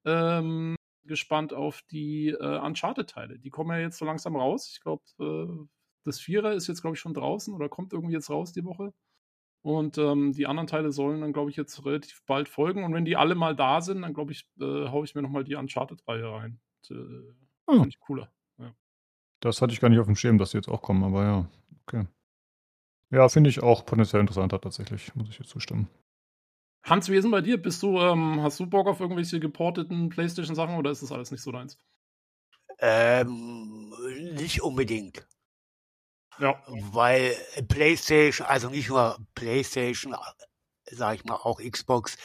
ähm, 0.04 0.76
gespannt 1.04 1.52
auf 1.52 1.82
die 1.90 2.28
äh, 2.28 2.58
Uncharted-Teile. 2.58 3.38
Die 3.38 3.50
kommen 3.50 3.70
ja 3.70 3.78
jetzt 3.78 3.98
so 3.98 4.04
langsam 4.04 4.36
raus. 4.36 4.70
Ich 4.72 4.80
glaube, 4.80 5.02
äh, 5.18 5.66
das 6.04 6.20
Vierer 6.20 6.52
ist 6.52 6.66
jetzt, 6.66 6.80
glaube 6.82 6.96
ich, 6.96 7.00
schon 7.00 7.14
draußen 7.14 7.52
oder 7.54 7.68
kommt 7.68 7.92
irgendwie 7.92 8.14
jetzt 8.14 8.30
raus 8.30 8.52
die 8.52 8.64
Woche. 8.64 8.92
Und 9.64 9.96
ähm, 9.96 10.32
die 10.32 10.46
anderen 10.46 10.66
Teile 10.66 10.92
sollen 10.92 11.22
dann, 11.22 11.32
glaube 11.32 11.50
ich, 11.50 11.56
jetzt 11.56 11.86
relativ 11.86 12.22
bald 12.26 12.48
folgen. 12.48 12.84
Und 12.84 12.92
wenn 12.92 13.06
die 13.06 13.16
alle 13.16 13.34
mal 13.34 13.56
da 13.56 13.80
sind, 13.80 14.02
dann, 14.02 14.12
glaube 14.12 14.32
ich, 14.32 14.46
äh, 14.60 14.88
haue 14.88 15.04
ich 15.04 15.14
mir 15.14 15.22
nochmal 15.22 15.44
die 15.44 15.54
Uncharted-Reihe 15.54 16.30
rein. 16.30 16.60
Äh, 16.90 16.94
Oh. 17.66 17.72
Finde 17.72 17.88
ich 17.88 18.00
cooler. 18.00 18.30
Das 19.40 19.60
hatte 19.60 19.72
ich 19.72 19.80
gar 19.80 19.90
nicht 19.90 19.98
auf 19.98 20.06
dem 20.06 20.16
Schirm, 20.16 20.38
dass 20.38 20.52
die 20.52 20.56
jetzt 20.56 20.68
auch 20.68 20.80
kommen, 20.80 21.04
aber 21.04 21.22
ja, 21.22 21.50
okay. 21.86 22.06
Ja, 23.10 23.28
finde 23.28 23.50
ich 23.50 23.62
auch 23.62 23.84
potenziell 23.84 24.20
interessanter 24.20 24.58
tatsächlich, 24.58 25.14
muss 25.14 25.28
ich 25.28 25.38
jetzt 25.38 25.50
zustimmen. 25.50 25.88
Hans, 26.82 27.10
wie 27.10 27.16
ist 27.16 27.24
denn 27.24 27.30
bei 27.30 27.42
dir? 27.42 27.60
Bist 27.60 27.82
du, 27.82 27.98
ähm, 27.98 28.40
hast 28.42 28.58
du 28.58 28.66
Bock 28.66 28.86
auf 28.86 29.00
irgendwelche 29.00 29.40
geporteten 29.40 30.08
PlayStation-Sachen 30.08 30.76
oder 30.76 30.90
ist 30.90 31.02
das 31.02 31.12
alles 31.12 31.30
nicht 31.30 31.42
so 31.42 31.52
deins? 31.52 31.78
Ähm, 32.78 33.92
nicht 34.34 34.62
unbedingt. 34.62 35.26
Ja. 36.38 36.60
Weil 36.66 37.36
PlayStation, 37.68 38.46
also 38.46 38.68
nicht 38.68 38.88
nur 38.88 39.18
PlayStation, 39.34 40.16
sag 40.90 41.16
ich 41.16 41.24
mal 41.24 41.36
auch 41.36 41.60
Xbox, 41.60 42.16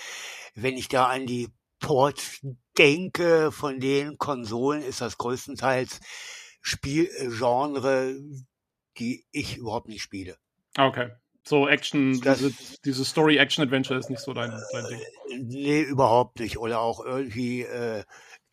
wenn 0.56 0.77
ich 0.77 0.88
da 0.88 1.06
an 1.07 1.26
die 1.27 1.49
Ports 1.80 2.41
denke 2.77 3.52
von 3.52 3.80
den 3.80 4.18
Konsolen, 4.18 4.81
ist 4.81 5.02
das 5.02 5.18
größtenteils 5.18 5.99
Spielgenre, 6.61 8.15
die 8.98 9.26
ich 9.31 9.57
überhaupt 9.57 9.88
nicht 9.88 10.02
spiele. 10.02 10.38
Okay. 10.77 11.11
So 11.48 11.68
Action, 11.68 12.19
Das- 12.22 12.40
diese, 12.40 12.53
diese 12.86 13.06
Story-Action-Adventure 13.06 13.98
ist 13.99 14.10
nicht 14.10 14.22
so 14.22 14.34
dein, 14.34 14.52
dein 14.72 14.86
Ding. 14.88 15.48
Nee, 15.48 15.81
überhaupt 15.81 16.40
nicht. 16.40 16.57
Oder 16.57 16.81
auch 16.81 17.03
irgendwie 17.03 17.61
äh, 17.61 18.03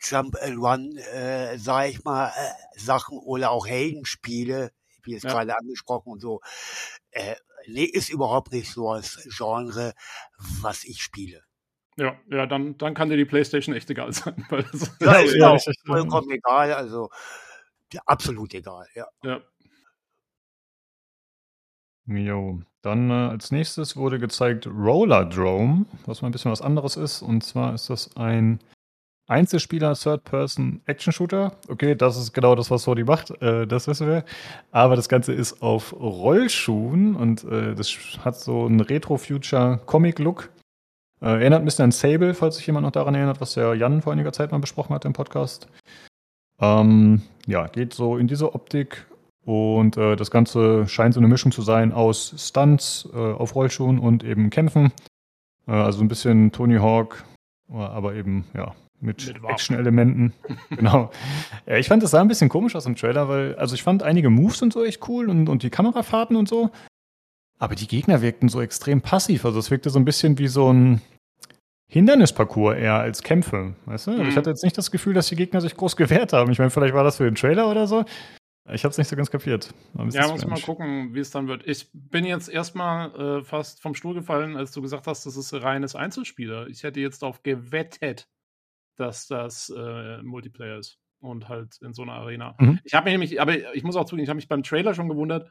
Jump 0.01 0.37
and 0.41 0.59
Run, 0.59 0.97
äh, 0.97 1.59
sag 1.59 1.89
ich 1.91 2.05
mal, 2.05 2.29
äh, 2.29 2.79
Sachen 2.79 3.19
oder 3.19 3.51
auch 3.51 3.67
Heldenspiele, 3.67 4.71
wie 5.07 5.15
es 5.15 5.23
Ja. 5.23 5.31
gerade 5.31 5.57
angesprochen 5.59 6.13
und 6.13 6.21
so. 6.21 6.41
Äh, 7.11 7.37
nee, 7.67 7.85
ist 7.85 8.11
überhaupt 8.11 8.53
nicht 8.53 8.71
so 8.73 8.95
das 8.95 9.17
Genre, 9.37 9.95
was 10.61 10.85
ich 10.85 11.01
spiele. 11.03 11.43
Ja, 11.99 12.15
ja, 12.31 12.47
dann, 12.47 12.77
dann 12.77 12.93
kann 12.95 13.09
dir 13.09 13.17
die 13.17 13.25
Playstation 13.25 13.75
echt 13.75 13.89
egal 13.91 14.13
sein. 14.13 14.45
Weil 14.51 14.65
das, 14.65 14.91
Ja, 15.01 15.13
ist 15.21 15.33
mir 15.35 15.39
ja, 15.41 15.51
auch 15.51 15.61
vollkommen 15.87 16.31
egal. 16.31 16.75
Also 16.75 17.09
ja, 17.93 18.03
absolut 18.07 18.53
egal, 18.55 18.87
ja. 18.95 19.07
Ja. 19.25 19.41
Jo. 22.07 22.61
Dann 22.83 23.11
äh, 23.11 23.15
als 23.15 23.51
nächstes 23.51 23.97
wurde 23.97 24.19
gezeigt 24.21 24.67
Roller 24.67 25.25
Drome, 25.25 25.87
was 26.07 26.23
mal 26.23 26.29
ein 26.29 26.33
bisschen 26.33 26.53
was 26.53 26.63
anderes 26.63 26.97
ist. 26.97 27.23
Und 27.23 27.43
zwar 27.43 27.75
ist 27.75 27.91
das 27.91 28.17
ein 28.17 28.61
Einzelspieler 29.29 29.95
Third-Person-Action-Shooter. 29.95 31.53
Okay, 31.69 31.95
das 31.97 32.17
ist 32.17 32.33
genau 32.33 32.55
das, 32.55 32.71
was 32.71 32.85
Sony 32.85 33.05
macht, 33.05 33.31
äh, 33.43 33.67
das 33.67 33.89
wissen 33.89 34.07
wir. 34.07 34.25
Aber 34.71 34.95
das 34.95 35.09
Ganze 35.09 35.33
ist 35.33 35.63
auf 35.63 35.93
Rollschuhen 35.93 37.17
und 37.17 37.45
äh, 37.45 37.75
das 37.75 37.91
hat 38.25 38.37
so 38.37 38.67
einen 38.67 38.81
Retro-Future-Comic-Look. 38.81 40.51
Äh, 41.21 41.27
erinnert 41.27 41.63
ein 41.63 41.65
bisschen 41.65 41.87
an 41.87 41.93
Sable, 41.93 42.35
falls 42.35 42.57
sich 42.57 42.67
jemand 42.67 42.85
noch 42.85 42.93
daran 42.93 43.15
erinnert, 43.15 43.41
was 43.41 43.55
der 43.55 43.75
Jan 43.75 44.03
vor 44.03 44.13
einiger 44.13 44.33
Zeit 44.33 44.53
mal 44.53 44.59
besprochen 44.59 44.95
hat 44.95 45.05
im 45.05 45.13
Podcast. 45.13 45.69
Ähm, 46.61 47.23
ja, 47.47 47.67
geht 47.67 47.95
so 47.95 48.17
in 48.17 48.29
diese 48.29 48.55
Optik 48.55 49.07
und 49.45 49.97
äh, 49.97 50.17
das 50.17 50.31
Ganze 50.31 50.87
scheint 50.89 51.15
so 51.15 51.21
eine 51.21 51.29
Mischung 51.29 51.53
zu 51.53 51.63
sein 51.63 51.93
aus 51.93 52.35
Stunts 52.39 53.09
äh, 53.13 53.17
auf 53.17 53.55
Rollschuhen 53.55 53.99
und 53.99 54.25
eben 54.25 54.51
Kämpfen. 54.51 54.93
Äh, 55.67 55.73
also 55.73 56.01
ein 56.01 56.09
bisschen 56.09 56.53
Tony 56.53 56.77
Hawk, 56.77 57.25
aber 57.73 58.15
eben, 58.15 58.45
ja, 58.55 58.75
mit, 59.07 59.27
Mit. 59.27 59.43
Action-Elementen. 59.45 60.35
genau. 60.71 61.11
Ja, 61.67 61.77
ich 61.77 61.89
fand, 61.89 62.03
das 62.03 62.11
sah 62.11 62.21
ein 62.21 62.29
bisschen 62.29 62.49
komisch 62.51 62.77
aus 62.77 62.85
im 62.87 62.97
Trailer, 62.97 63.29
weil, 63.29 63.55
also 63.57 63.75
ich 63.75 63.83
fand 63.83 64.03
einige 64.03 64.29
Moves 64.29 64.61
und 64.61 64.73
so 64.73 64.85
echt 64.85 65.09
cool 65.09 65.31
und, 65.31 65.49
und 65.49 65.63
die 65.63 65.71
Kamerafahrten 65.71 66.37
und 66.37 66.49
so. 66.49 66.71
Aber 67.59 67.75
die 67.75 67.87
Gegner 67.89 68.21
wirkten 68.21 68.51
so 68.51 68.61
extrem 68.61 69.01
passiv. 69.01 69.47
Also 69.47 69.59
es 69.59 69.71
wirkte 69.71 69.89
so 69.89 69.99
ein 69.99 70.05
bisschen 70.05 70.39
wie 70.39 70.49
so 70.49 70.71
ein 70.71 71.01
Hindernisparcours 71.89 72.77
eher 72.77 72.95
als 72.95 73.23
Kämpfe. 73.23 73.75
Weißt 73.87 74.09
du? 74.09 74.11
Also 74.13 74.25
ich 74.25 74.31
Mhm. 74.33 74.37
hatte 74.37 74.51
jetzt 74.51 74.65
nicht 74.65 74.77
das 74.77 74.91
Gefühl, 74.91 75.15
dass 75.15 75.29
die 75.29 75.37
Gegner 75.37 75.61
sich 75.61 75.77
groß 75.77 75.97
gewehrt 75.97 76.33
haben. 76.33 76.51
Ich 76.51 76.59
meine, 76.59 76.71
vielleicht 76.71 76.95
war 76.95 77.05
das 77.05 77.17
für 77.17 77.25
den 77.25 77.35
Trailer 77.37 77.71
oder 77.71 77.87
so. 77.87 78.05
Ich 78.73 78.83
habe 78.83 78.91
es 78.91 78.99
nicht 78.99 79.07
so 79.07 79.15
ganz 79.15 79.31
kapiert. 79.31 79.73
Ja, 79.97 80.05
muss 80.05 80.15
mal 80.17 80.37
strange. 80.37 80.61
gucken, 80.63 81.15
wie 81.15 81.21
es 81.21 81.31
dann 81.31 81.47
wird. 81.47 81.65
Ich 81.69 81.89
bin 81.93 82.25
jetzt 82.25 82.49
erstmal 82.49 83.15
äh, 83.39 83.45
fast 83.45 83.81
vom 83.81 83.95
Stuhl 83.95 84.15
gefallen, 84.15 84.57
als 84.57 84.73
du 84.73 84.83
gesagt 84.83 85.07
hast, 85.07 85.25
das 85.25 85.37
ist 85.37 85.55
ein 85.55 85.63
reines 85.63 85.95
Einzelspieler. 85.95 86.67
Ich 86.67 86.83
hätte 86.83 86.99
jetzt 86.99 87.23
darauf 87.23 87.45
gewettet, 87.45 88.27
dass 88.97 89.27
das 89.27 89.73
äh, 89.77 90.23
Multiplayer 90.23 90.79
ist 90.79 90.99
und 91.21 91.49
halt 91.49 91.79
in 91.83 91.93
so 91.93 92.03
einer 92.03 92.15
Arena. 92.15 92.55
Mhm. 92.59 92.81
Ich 92.85 92.95
habe 92.95 93.05
mich 93.05 93.13
nämlich, 93.13 93.41
aber 93.41 93.75
ich 93.75 93.83
muss 93.83 93.97
auch 93.97 94.05
zugeben, 94.05 94.25
ich 94.25 94.29
habe 94.29 94.37
mich 94.37 94.49
beim 94.49 94.63
Trailer 94.63 94.95
schon 94.95 95.09
gewundert, 95.09 95.51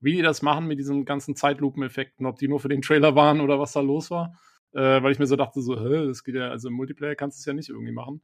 wie 0.00 0.16
die 0.16 0.22
das 0.22 0.42
machen 0.42 0.66
mit 0.66 0.78
diesen 0.78 1.04
ganzen 1.04 1.36
Zeitlupeneffekten, 1.36 2.26
ob 2.26 2.38
die 2.38 2.48
nur 2.48 2.60
für 2.60 2.68
den 2.68 2.82
Trailer 2.82 3.14
waren 3.14 3.40
oder 3.40 3.58
was 3.58 3.72
da 3.72 3.80
los 3.80 4.10
war. 4.10 4.38
Äh, 4.72 5.02
weil 5.02 5.12
ich 5.12 5.18
mir 5.18 5.26
so 5.26 5.36
dachte, 5.36 5.62
so, 5.62 5.78
hä, 5.78 6.06
das 6.06 6.22
geht 6.22 6.34
ja, 6.34 6.50
also 6.50 6.68
im 6.68 6.74
Multiplayer 6.74 7.14
kannst 7.14 7.38
du 7.38 7.40
es 7.40 7.46
ja 7.46 7.54
nicht 7.54 7.70
irgendwie 7.70 7.92
machen. 7.92 8.20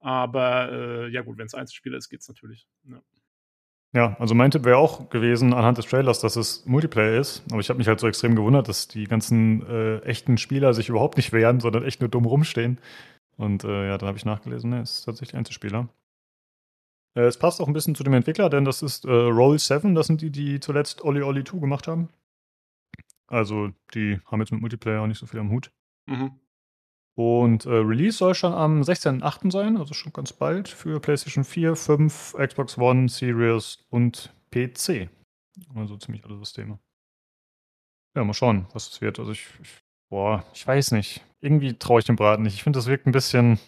Aber 0.00 0.70
äh, 0.70 1.08
ja 1.08 1.22
gut, 1.22 1.38
wenn 1.38 1.46
es 1.46 1.54
Einzelspieler 1.54 1.96
ist, 1.96 2.10
geht's 2.10 2.28
natürlich. 2.28 2.66
Ja. 2.84 3.00
Ja, 3.94 4.14
also 4.18 4.34
mein 4.34 4.50
Tipp 4.50 4.66
wäre 4.66 4.76
auch 4.76 5.08
gewesen 5.08 5.54
anhand 5.54 5.78
des 5.78 5.86
Trailers, 5.86 6.20
dass 6.20 6.36
es 6.36 6.66
Multiplayer 6.66 7.18
ist. 7.18 7.42
Aber 7.50 7.60
ich 7.60 7.70
habe 7.70 7.78
mich 7.78 7.88
halt 7.88 7.98
so 7.98 8.06
extrem 8.06 8.36
gewundert, 8.36 8.68
dass 8.68 8.88
die 8.88 9.04
ganzen 9.04 9.66
äh, 9.66 10.00
echten 10.00 10.36
Spieler 10.36 10.74
sich 10.74 10.90
überhaupt 10.90 11.16
nicht 11.16 11.32
wehren, 11.32 11.60
sondern 11.60 11.82
echt 11.82 12.00
nur 12.00 12.10
dumm 12.10 12.26
rumstehen. 12.26 12.78
Und 13.36 13.64
äh, 13.64 13.88
ja, 13.88 13.98
dann 13.98 14.08
habe 14.08 14.18
ich 14.18 14.24
nachgelesen, 14.24 14.70
ne, 14.70 14.80
es 14.80 14.98
ist 14.98 15.04
tatsächlich 15.04 15.36
Einzelspieler. 15.36 15.88
Äh, 17.14 17.22
es 17.22 17.38
passt 17.38 17.60
auch 17.60 17.66
ein 17.66 17.74
bisschen 17.74 17.94
zu 17.94 18.04
dem 18.04 18.14
Entwickler, 18.14 18.48
denn 18.48 18.64
das 18.64 18.82
ist 18.82 19.04
äh, 19.04 19.10
Roll 19.10 19.58
7, 19.58 19.94
das 19.94 20.06
sind 20.06 20.20
die, 20.20 20.30
die 20.30 20.60
zuletzt 20.60 21.04
Olli 21.04 21.22
Olli 21.22 21.44
2 21.44 21.58
gemacht 21.58 21.88
haben. 21.88 22.08
Also 23.28 23.70
die 23.94 24.20
haben 24.26 24.40
jetzt 24.40 24.52
mit 24.52 24.60
Multiplayer 24.60 25.02
auch 25.02 25.06
nicht 25.06 25.18
so 25.18 25.26
viel 25.26 25.40
am 25.40 25.50
Hut. 25.50 25.72
Mhm. 26.06 26.38
Und 27.16 27.64
äh, 27.64 27.70
Release 27.70 28.18
soll 28.18 28.34
schon 28.34 28.52
am 28.52 28.82
16.08. 28.82 29.50
sein, 29.50 29.78
also 29.78 29.94
schon 29.94 30.12
ganz 30.12 30.34
bald 30.34 30.68
für 30.68 31.00
PlayStation 31.00 31.44
4, 31.44 31.74
5, 31.74 32.34
Xbox 32.34 32.76
One, 32.76 33.08
Series 33.08 33.84
und 33.88 34.34
PC. 34.50 35.08
Also 35.74 35.96
ziemlich 35.96 36.24
alle 36.24 36.36
Systeme. 36.36 36.78
Ja, 38.14 38.22
mal 38.22 38.34
schauen, 38.34 38.66
was 38.74 38.90
es 38.90 39.00
wird. 39.00 39.18
Also 39.18 39.32
ich, 39.32 39.46
ich 39.62 39.82
boah, 40.10 40.44
ich 40.52 40.66
weiß 40.66 40.92
nicht. 40.92 41.24
Irgendwie 41.40 41.78
traue 41.78 42.00
ich 42.00 42.06
dem 42.06 42.16
Braten 42.16 42.42
nicht. 42.42 42.54
Ich 42.54 42.62
finde, 42.62 42.78
das 42.78 42.86
wirkt 42.86 43.06
ein 43.06 43.12
bisschen 43.12 43.58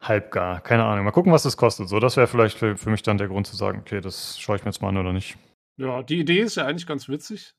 halbgar. 0.00 0.60
Keine 0.60 0.84
Ahnung. 0.84 1.04
Mal 1.04 1.10
gucken, 1.12 1.32
was 1.32 1.42
das 1.42 1.56
kostet. 1.56 1.88
So, 1.88 2.00
das 2.00 2.16
wäre 2.16 2.26
vielleicht 2.26 2.58
für, 2.58 2.76
für 2.76 2.90
mich 2.90 3.02
dann 3.02 3.18
der 3.18 3.28
Grund 3.28 3.46
zu 3.46 3.56
sagen, 3.56 3.80
okay, 3.80 4.00
das 4.00 4.38
schaue 4.38 4.56
ich 4.56 4.64
mir 4.64 4.70
jetzt 4.70 4.82
mal 4.82 4.88
an 4.88 4.98
oder 4.98 5.12
nicht. 5.12 5.36
Ja, 5.76 6.02
die 6.02 6.20
Idee 6.20 6.40
ist 6.40 6.56
ja 6.56 6.66
eigentlich 6.66 6.86
ganz 6.86 7.08
witzig. 7.08 7.54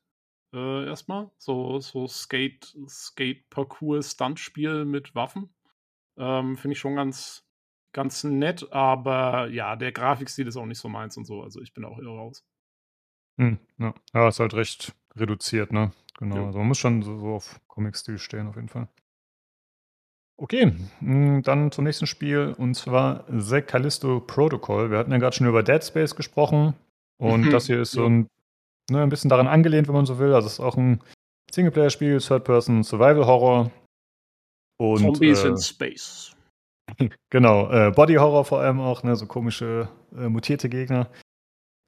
Äh, 0.54 0.86
erstmal. 0.86 1.30
So, 1.38 1.80
so 1.80 2.06
Skate, 2.06 2.76
Skate-Parcours-Stuntspiel 2.86 4.84
mit 4.84 5.14
Waffen. 5.14 5.54
Ähm, 6.18 6.56
Finde 6.56 6.74
ich 6.74 6.78
schon 6.78 6.96
ganz, 6.96 7.48
ganz 7.92 8.22
nett, 8.22 8.70
aber 8.70 9.48
ja, 9.48 9.76
der 9.76 9.92
Grafikstil 9.92 10.46
ist 10.46 10.56
auch 10.56 10.66
nicht 10.66 10.78
so 10.78 10.88
meins 10.88 11.16
und 11.16 11.24
so. 11.24 11.42
Also 11.42 11.60
ich 11.62 11.72
bin 11.72 11.84
auch 11.84 11.98
eher 11.98 12.08
raus. 12.08 12.44
Hm, 13.38 13.58
ja. 13.78 13.94
ja, 14.12 14.28
ist 14.28 14.40
halt 14.40 14.52
recht 14.54 14.94
reduziert, 15.16 15.72
ne? 15.72 15.92
Genau. 16.22 16.36
Ja. 16.36 16.46
Also 16.46 16.58
man 16.60 16.68
muss 16.68 16.78
schon 16.78 17.02
so, 17.02 17.18
so 17.18 17.34
auf 17.34 17.60
Comic-Stil 17.66 18.16
stehen, 18.16 18.46
auf 18.46 18.54
jeden 18.54 18.68
Fall. 18.68 18.86
Okay, 20.40 20.72
mh, 21.00 21.40
dann 21.40 21.72
zum 21.72 21.82
nächsten 21.82 22.06
Spiel 22.06 22.54
und 22.56 22.74
zwar 22.74 23.24
The 23.28 23.60
Callisto 23.60 24.20
Protocol. 24.20 24.90
Wir 24.92 24.98
hatten 24.98 25.10
ja 25.10 25.18
gerade 25.18 25.34
schon 25.34 25.48
über 25.48 25.64
Dead 25.64 25.82
Space 25.82 26.14
gesprochen 26.14 26.74
und 27.18 27.46
Mhm, 27.46 27.50
das 27.50 27.66
hier 27.66 27.82
ist 27.82 27.90
so 27.90 28.06
ein, 28.06 28.28
ne, 28.88 29.02
ein 29.02 29.08
bisschen 29.08 29.30
daran 29.30 29.48
angelehnt, 29.48 29.88
wenn 29.88 29.96
man 29.96 30.06
so 30.06 30.20
will. 30.20 30.32
Also 30.32 30.46
es 30.46 30.54
ist 30.54 30.60
auch 30.60 30.76
ein 30.76 31.02
Singleplayer-Spiel, 31.52 32.18
Third-Person 32.18 32.84
Survival-Horror. 32.84 33.72
Und, 34.78 34.98
Zombies 34.98 35.42
äh, 35.42 35.48
in 35.48 35.58
Space. 35.58 36.36
Genau, 37.30 37.70
äh, 37.70 37.90
Body 37.90 38.14
Horror 38.14 38.44
vor 38.44 38.60
allem 38.60 38.80
auch, 38.80 39.02
ne, 39.02 39.16
so 39.16 39.26
komische 39.26 39.88
äh, 40.16 40.28
mutierte 40.28 40.68
Gegner. 40.68 41.08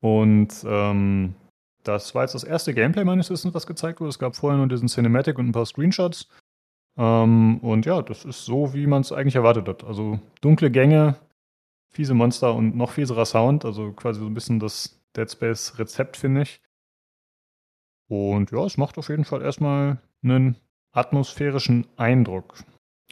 Und 0.00 0.64
ähm, 0.66 1.34
das 1.84 2.14
war 2.14 2.22
jetzt 2.22 2.34
das 2.34 2.44
erste 2.44 2.74
Gameplay 2.74 3.04
meines 3.04 3.30
Wissens, 3.30 3.54
was 3.54 3.66
gezeigt 3.66 4.00
wurde. 4.00 4.10
Es 4.10 4.18
gab 4.18 4.34
vorher 4.34 4.58
nur 4.58 4.68
diesen 4.68 4.88
Cinematic 4.88 5.38
und 5.38 5.48
ein 5.48 5.52
paar 5.52 5.66
Screenshots. 5.66 6.28
Ähm, 6.96 7.58
und 7.58 7.86
ja, 7.86 8.02
das 8.02 8.24
ist 8.24 8.44
so, 8.44 8.74
wie 8.74 8.86
man 8.86 9.02
es 9.02 9.12
eigentlich 9.12 9.36
erwartet 9.36 9.68
hat. 9.68 9.84
Also 9.84 10.20
dunkle 10.40 10.70
Gänge, 10.70 11.16
fiese 11.90 12.14
Monster 12.14 12.54
und 12.54 12.76
noch 12.76 12.90
fieserer 12.92 13.24
Sound. 13.24 13.64
Also 13.64 13.92
quasi 13.92 14.20
so 14.20 14.26
ein 14.26 14.34
bisschen 14.34 14.60
das 14.60 15.00
Dead 15.16 15.30
Space 15.30 15.78
Rezept, 15.78 16.16
finde 16.16 16.42
ich. 16.42 16.60
Und 18.08 18.50
ja, 18.50 18.64
es 18.64 18.76
macht 18.76 18.98
auf 18.98 19.08
jeden 19.08 19.24
Fall 19.24 19.42
erstmal 19.42 19.98
einen 20.22 20.56
atmosphärischen 20.92 21.86
Eindruck. 21.96 22.54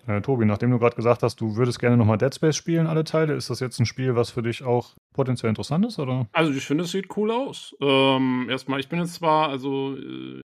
Äh, 0.06 0.20
Tobi, 0.20 0.44
nachdem 0.44 0.70
du 0.70 0.78
gerade 0.78 0.96
gesagt 0.96 1.22
hast, 1.22 1.40
du 1.40 1.56
würdest 1.56 1.78
gerne 1.78 1.96
nochmal 1.96 2.18
Dead 2.18 2.34
Space 2.34 2.56
spielen, 2.56 2.86
alle 2.86 3.04
Teile, 3.04 3.34
ist 3.34 3.50
das 3.50 3.60
jetzt 3.60 3.78
ein 3.78 3.86
Spiel, 3.86 4.16
was 4.16 4.30
für 4.30 4.42
dich 4.42 4.64
auch 4.64 4.96
potenziell 5.14 5.48
interessant 5.48 5.86
ist, 5.86 5.98
oder? 5.98 6.26
Also 6.32 6.52
ich 6.52 6.66
finde, 6.66 6.84
es 6.84 6.90
sieht 6.90 7.16
cool 7.16 7.30
aus. 7.30 7.76
Ähm, 7.80 8.48
erstmal, 8.50 8.80
ich 8.80 8.88
bin 8.88 8.98
jetzt 8.98 9.14
zwar, 9.14 9.48
also 9.48 9.96
äh, 9.96 10.40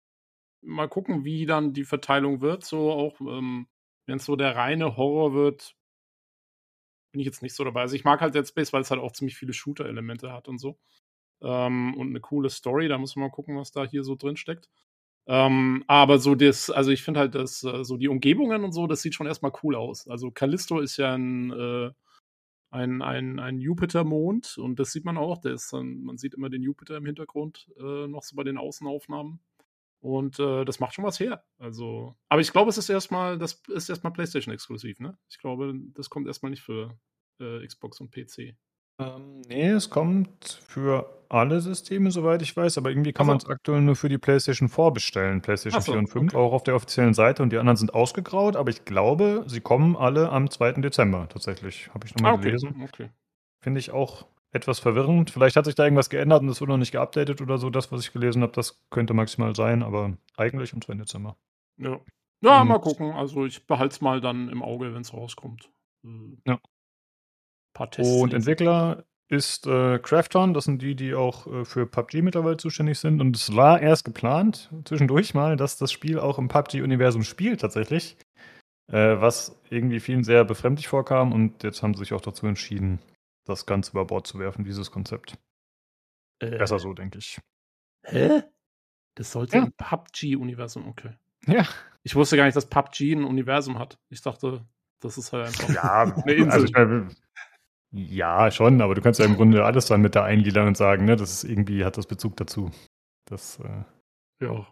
mal 0.62 0.88
gucken, 0.88 1.26
wie 1.26 1.46
dann 1.46 1.74
die 1.74 1.86
Verteilung 1.86 2.42
wird. 2.42 2.66
So 2.66 2.92
auch, 2.92 3.20
ähm, 3.22 3.68
wenn 4.06 4.18
es 4.18 4.26
so 4.26 4.36
der 4.36 4.56
reine 4.56 4.96
Horror 4.96 5.34
wird, 5.34 5.76
bin 7.12 7.22
ich 7.22 7.26
jetzt 7.26 7.42
nicht 7.42 7.56
so 7.56 7.64
dabei. 7.64 7.82
Also 7.82 7.96
ich 7.96 8.04
mag 8.04 8.22
halt 8.22 8.36
Dead 8.36 8.48
Space, 8.48 8.74
weil 8.74 8.82
es 8.82 8.92
halt 8.92 9.02
auch 9.02 9.12
ziemlich 9.12 9.38
viele 9.38 9.54
Shooter-Elemente 9.54 10.32
hat 10.32 10.48
und 10.48 10.60
so. 10.60 10.78
Ähm, 11.42 11.96
und 11.96 12.10
eine 12.10 12.20
coole 12.20 12.50
Story, 12.50 12.88
da 12.88 12.98
muss 12.98 13.16
man 13.16 13.28
mal 13.28 13.32
gucken, 13.32 13.58
was 13.58 13.72
da 13.72 13.86
hier 13.86 14.04
so 14.04 14.16
drin 14.16 14.38
steckt. 14.38 14.70
Ähm, 15.28 15.84
aber 15.88 16.20
so 16.20 16.36
das, 16.36 16.70
also 16.70 16.90
ich 16.90 17.04
finde 17.04 17.20
halt, 17.20 17.36
dass 17.36 17.64
äh, 17.64 17.84
so 17.84 17.98
die 17.98 18.08
Umgebungen 18.08 18.64
und 18.64 18.72
so, 18.72 18.88
das 18.88 19.02
sieht 19.02 19.14
schon 19.14 19.28
erstmal 19.28 19.52
cool 19.62 19.76
aus. 19.76 20.08
Also 20.08 20.32
Callisto 20.32 20.80
ist 20.80 20.96
ja 20.98 21.14
ein, 21.14 21.52
äh, 21.52 21.92
ein, 22.72 23.02
ein, 23.02 23.40
ein 23.40 23.60
Jupitermond 23.60 24.58
und 24.58 24.80
das 24.80 24.92
sieht 24.92 25.04
man 25.06 25.18
auch. 25.18 25.40
Der 25.40 25.58
man 25.74 26.18
sieht 26.18 26.34
immer 26.34 26.50
den 26.50 26.64
Jupiter 26.64 26.98
im 26.98 27.06
Hintergrund 27.06 27.70
äh, 27.78 28.08
noch 28.08 28.24
so 28.24 28.36
bei 28.36 28.44
den 28.44 28.58
Außenaufnahmen. 28.58 29.40
Und 30.00 30.40
äh, 30.40 30.64
das 30.64 30.80
macht 30.80 30.94
schon 30.94 31.06
was 31.06 31.20
her. 31.20 31.44
Also, 31.58 32.16
aber 32.30 32.40
ich 32.40 32.52
glaube, 32.52 32.70
es 32.70 32.78
ist 32.78 32.90
erstmal, 32.90 33.38
das 33.38 33.62
ist 33.68 33.90
erstmal 33.90 34.14
PlayStation 34.14 34.54
exklusiv, 34.54 35.00
ne? 35.00 35.18
Ich 35.30 35.40
glaube, 35.40 35.74
das 35.94 36.10
kommt 36.10 36.28
erstmal 36.28 36.52
nicht 36.52 36.62
für 36.62 36.98
äh, 37.40 37.66
Xbox 37.66 38.00
und 38.00 38.12
PC. 38.12 38.56
Ähm, 39.00 39.42
nee, 39.48 39.70
es 39.70 39.90
kommt 39.90 40.62
für 40.68 41.17
alle 41.30 41.60
Systeme, 41.62 42.12
soweit 42.12 42.42
ich 42.42 42.56
weiß, 42.56 42.78
aber 42.78 42.90
irgendwie 42.90 43.14
kann 43.14 43.24
Ach 43.26 43.28
so. 43.28 43.32
man 43.32 43.38
es 43.38 43.46
aktuell 43.48 43.82
nur 43.82 43.96
für 43.96 44.10
die 44.10 44.18
PlayStation 44.18 44.70
4 44.70 44.92
bestellen, 44.92 45.42
PlayStation 45.42 45.82
so, 45.82 45.92
4 45.92 46.00
und 46.00 46.08
5, 46.08 46.34
okay. 46.34 46.42
auch 46.44 46.54
auf 46.54 46.64
der 46.64 46.76
offiziellen 46.76 47.14
Seite 47.14 47.44
und 47.44 47.52
die 47.52 47.58
anderen 47.58 47.78
sind 47.78 47.94
ausgegraut, 47.94 48.56
aber 48.56 48.70
ich 48.70 48.86
glaube, 48.86 49.44
sie 49.48 49.62
kommen 49.62 49.96
alle 49.96 50.30
am 50.30 50.50
2. 50.50 50.74
Dezember 50.74 51.28
tatsächlich. 51.30 51.90
Habe 51.94 52.06
ich 52.08 52.16
nochmal 52.16 52.32
Ah, 52.32 52.36
okay. 52.36 52.46
gelesen. 52.46 52.82
okay. 52.84 53.10
Finde 53.62 53.80
ich 53.80 53.92
auch 53.92 54.28
etwas 54.52 54.80
verwirrend. 54.80 55.30
Vielleicht 55.30 55.56
hat 55.56 55.66
sich 55.66 55.76
da 55.76 55.84
irgendwas 55.84 56.10
geändert 56.10 56.42
und 56.42 56.50
es 56.50 56.62
wurde 56.62 56.72
noch 56.72 56.78
nicht 56.78 56.92
geupdatet 56.94 57.42
oder 57.42 57.58
so. 57.58 57.70
Das, 57.70 57.92
was 57.92 58.02
ich 58.02 58.14
gelesen 58.14 58.42
habe, 58.44 58.54
das 58.54 58.82
könnte 58.90 59.14
maximal 59.14 59.56
sein, 59.56 59.84
aber 59.84 60.18
eigentlich 60.38 60.74
am 60.74 60.82
2. 60.82 60.94
Dezember. 60.96 61.36
Ja. 61.78 62.00
Ja, 62.42 62.62
Und- 62.62 62.68
mal 62.68 62.80
gucken. 62.80 63.12
Also 63.12 63.46
ich 63.46 63.66
behalte 63.68 63.94
es 63.96 64.02
mal 64.02 64.22
dann 64.22 64.50
im 64.50 64.62
Auge, 64.64 64.94
wenn 64.94 65.02
es 65.02 65.14
rauskommt. 65.14 65.70
Äh, 66.06 66.38
Ja. 66.46 66.60
Paar 67.74 67.92
Tests. 67.92 68.12
Und 68.14 68.32
lesen. 68.34 68.38
Entwickler 68.48 69.04
ist 69.30 69.68
äh, 69.68 70.00
Krafton, 70.00 70.54
das 70.54 70.66
sind 70.66 70.82
die, 70.82 70.96
die 70.96 71.14
auch 71.14 71.48
äh, 71.48 71.66
für 71.66 71.86
PUBG 71.86 72.22
mittlerweile 72.22 72.58
zuständig 72.58 73.00
sind. 73.00 73.20
Und 73.22 73.36
es 73.36 73.56
war 73.56 73.82
erst 73.82 74.06
geplant, 74.06 74.72
zwischendurch 74.86 75.34
mal, 75.34 75.58
dass 75.58 75.78
das 75.78 75.92
Spiel 75.92 76.20
auch 76.20 76.38
im 76.38 76.48
PUBG-Universum 76.48 77.24
spielt 77.24 77.62
tatsächlich. 77.62 78.18
Äh, 78.90 79.20
was 79.20 79.60
irgendwie 79.70 80.00
vielen 80.00 80.24
sehr 80.24 80.46
befremdlich 80.46 80.88
vorkam. 80.88 81.34
Und 81.34 81.64
jetzt 81.64 81.84
haben 81.84 81.94
sie 81.94 82.00
sich 82.00 82.14
auch 82.14 82.22
dazu 82.22 82.48
entschieden, 82.48 83.00
das 83.46 83.66
Ganze 83.66 83.92
über 83.92 84.06
Bord 84.06 84.26
zu 84.28 84.40
werfen, 84.40 84.64
dieses 84.64 84.92
Konzept. 84.92 85.38
Äh, 86.40 86.58
Besser 86.58 86.80
so, 86.80 86.94
denke 86.94 87.18
ich. 87.18 87.38
Hä? 88.06 88.44
Das 89.16 89.32
sollte 89.34 89.58
Ja. 89.58 89.64
im 89.64 89.74
PUBG-Universum, 89.74 90.88
okay. 90.88 91.12
Ja. 91.48 91.66
Ich 92.04 92.16
wusste 92.16 92.38
gar 92.38 92.46
nicht, 92.46 92.56
dass 92.56 92.70
PUBG 92.70 93.12
ein 93.14 93.26
Universum 93.26 93.78
hat. 93.78 93.98
Ich 94.10 94.22
dachte, 94.22 94.66
das 95.02 95.18
ist 95.18 95.34
halt 95.34 95.48
einfach. 95.48 95.70
Ja, 95.74 96.04
Eine 96.24 96.34
Insel. 96.34 96.52
also 96.52 96.66
ich 96.66 96.72
meine, 96.72 97.10
ja, 97.92 98.52
schon, 98.52 98.82
aber 98.82 98.96
du 98.96 99.02
kannst 99.02 99.20
ja 99.20 99.26
im 99.26 99.36
Grunde 99.36 99.64
alles 99.66 99.86
dann 99.86 100.02
mit 100.02 100.16
da 100.16 100.24
eingliedern 100.24 100.68
und 100.68 100.78
sagen, 100.78 101.06
ne, 101.06 101.16
das 101.16 101.32
ist 101.32 101.50
irgendwie, 101.50 101.86
hat 101.86 101.98
das 101.98 102.06
Bezug 102.08 102.36
dazu. 102.38 102.72
Das, 103.30 103.60
äh, 103.60 103.84
Ja. 104.44 104.68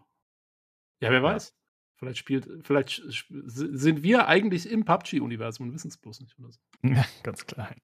Ja, 1.01 1.11
wer 1.11 1.23
weiß. 1.23 1.53
Vielleicht 1.97 2.17
spielt, 2.17 2.47
vielleicht 2.65 3.03
sp- 3.07 3.43
sind 3.45 4.03
wir 4.03 4.27
eigentlich 4.27 4.69
im 4.69 4.83
PUBG-Universum 4.85 5.67
und 5.67 5.73
wissen 5.73 5.87
es 5.89 5.97
bloß 5.97 6.19
nicht 6.21 6.37
oder 6.39 6.51
so. 6.51 6.59
Ja, 6.83 7.05
ganz 7.23 7.45
klein. 7.45 7.77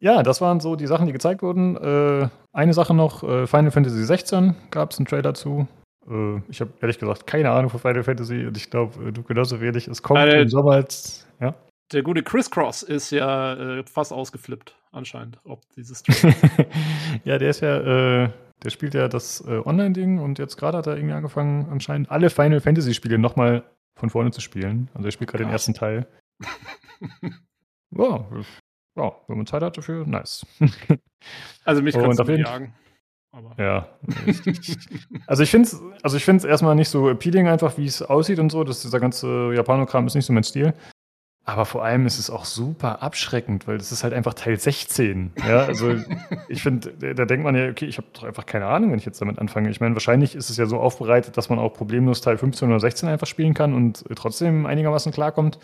Ja, 0.00 0.22
das 0.22 0.40
waren 0.40 0.60
so 0.60 0.74
die 0.76 0.86
Sachen, 0.86 1.06
die 1.06 1.12
gezeigt 1.12 1.42
wurden. 1.42 1.76
Äh, 1.76 2.28
eine 2.52 2.74
Sache 2.74 2.94
noch, 2.94 3.22
äh, 3.22 3.46
Final 3.46 3.70
Fantasy 3.70 4.04
16 4.04 4.54
gab 4.70 4.90
es 4.90 4.98
einen 4.98 5.06
Trailer 5.06 5.34
zu. 5.34 5.68
Äh, 6.08 6.38
ich 6.48 6.60
habe 6.60 6.72
ehrlich 6.80 6.98
gesagt 6.98 7.26
keine 7.26 7.50
Ahnung 7.50 7.70
von 7.70 7.80
Final 7.80 8.02
Fantasy 8.02 8.46
und 8.46 8.56
ich 8.56 8.70
glaube, 8.70 9.08
äh, 9.08 9.12
du 9.12 9.22
genauso 9.22 9.60
wenig. 9.60 9.86
Es 9.88 10.02
kommt 10.02 10.20
Äh, 10.20 10.42
im 10.42 10.48
Sommer 10.48 10.72
als, 10.72 11.26
ja. 11.40 11.54
Der 11.92 12.02
gute 12.02 12.22
Chris 12.22 12.50
Cross 12.50 12.82
ist 12.82 13.10
ja 13.10 13.54
äh, 13.54 13.84
fast 13.84 14.12
ausgeflippt, 14.12 14.76
anscheinend, 14.90 15.38
ob 15.44 15.60
dieses 15.76 16.02
ja, 17.24 17.38
der 17.38 17.50
ist 17.50 17.60
ja, 17.60 18.24
äh, 18.24 18.30
der 18.62 18.70
spielt 18.70 18.94
ja 18.94 19.08
das 19.08 19.42
äh, 19.46 19.60
Online-Ding 19.64 20.18
und 20.18 20.38
jetzt 20.38 20.56
gerade 20.56 20.78
hat 20.78 20.86
er 20.86 20.96
irgendwie 20.96 21.14
angefangen, 21.14 21.68
anscheinend 21.70 22.10
alle 22.10 22.30
Final 22.30 22.60
Fantasy-Spiele 22.60 23.18
nochmal 23.18 23.64
von 23.96 24.10
vorne 24.10 24.30
zu 24.30 24.40
spielen. 24.40 24.88
Also 24.94 25.08
er 25.08 25.12
spielt 25.12 25.30
gerade 25.30 25.44
den 25.44 25.52
ersten 25.52 25.74
Teil. 25.74 26.06
Ja, 27.96 28.26
ja, 28.96 29.12
wenn 29.28 29.36
man 29.36 29.46
Zeit 29.46 29.62
hat 29.62 29.76
dafür, 29.76 30.04
nice. 30.04 30.44
also 31.64 31.80
mich 31.80 31.94
kannst 31.94 32.18
du 32.18 32.24
nicht 32.24 32.46
jagen. 32.46 32.74
Aber 33.30 33.54
Ja. 33.62 33.88
also 35.26 35.42
ich 35.42 35.50
finde 35.50 35.68
es 35.68 35.80
also 36.02 36.16
ich 36.16 36.24
find's 36.24 36.44
erstmal 36.44 36.74
nicht 36.74 36.88
so 36.88 37.08
appealing, 37.08 37.48
einfach 37.48 37.76
wie 37.78 37.86
es 37.86 38.02
aussieht 38.02 38.38
und 38.38 38.50
so. 38.50 38.62
Das, 38.64 38.82
dieser 38.82 39.00
ganze 39.00 39.52
Japanokram 39.54 40.06
ist 40.06 40.14
nicht 40.14 40.26
so 40.26 40.32
mein 40.32 40.44
Stil. 40.44 40.74
Aber 41.46 41.66
vor 41.66 41.84
allem 41.84 42.06
ist 42.06 42.18
es 42.18 42.30
auch 42.30 42.46
super 42.46 43.02
abschreckend, 43.02 43.68
weil 43.68 43.76
das 43.76 43.92
ist 43.92 44.02
halt 44.02 44.14
einfach 44.14 44.32
Teil 44.32 44.58
16. 44.58 45.32
Ja, 45.46 45.64
also 45.64 45.94
ich 46.48 46.62
finde, 46.62 47.14
da, 47.14 47.26
denkt 47.26 47.44
man 47.44 47.54
ja, 47.54 47.68
okay, 47.68 47.84
ich 47.84 47.98
habe 47.98 48.08
doch 48.14 48.24
einfach 48.24 48.46
keine 48.46 48.66
Ahnung, 48.66 48.92
wenn 48.92 48.98
ich 48.98 49.04
jetzt 49.04 49.20
damit 49.20 49.38
anfange. 49.38 49.68
Ich 49.68 49.78
meine, 49.78 49.94
wahrscheinlich 49.94 50.34
ist 50.34 50.48
es 50.48 50.56
ja 50.56 50.64
so 50.64 50.80
aufbereitet, 50.80 51.36
dass 51.36 51.50
man 51.50 51.58
auch 51.58 51.74
problemlos 51.74 52.22
Teil 52.22 52.38
15 52.38 52.68
oder 52.68 52.80
16 52.80 53.10
einfach 53.10 53.26
spielen 53.26 53.52
kann 53.52 53.74
und 53.74 54.04
trotzdem 54.16 54.64
einigermaßen 54.64 55.12
klarkommt. 55.12 55.58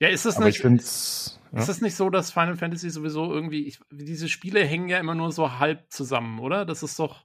ja, 0.00 0.08
ist 0.08 0.24
es 0.24 0.36
Aber 0.36 0.48
ich 0.48 0.62
nicht. 0.62 0.82
es. 0.82 1.40
Ja. 1.52 1.60
Ist 1.60 1.68
es 1.68 1.80
nicht 1.80 1.94
so, 1.94 2.10
dass 2.10 2.32
Final 2.32 2.56
Fantasy 2.56 2.90
sowieso 2.90 3.32
irgendwie, 3.32 3.66
ich, 3.66 3.80
diese 3.90 4.28
Spiele 4.28 4.64
hängen 4.64 4.88
ja 4.88 4.98
immer 4.98 5.14
nur 5.14 5.30
so 5.32 5.58
halb 5.58 5.84
zusammen, 5.88 6.40
oder? 6.40 6.64
Das 6.64 6.82
ist 6.82 6.98
doch, 6.98 7.24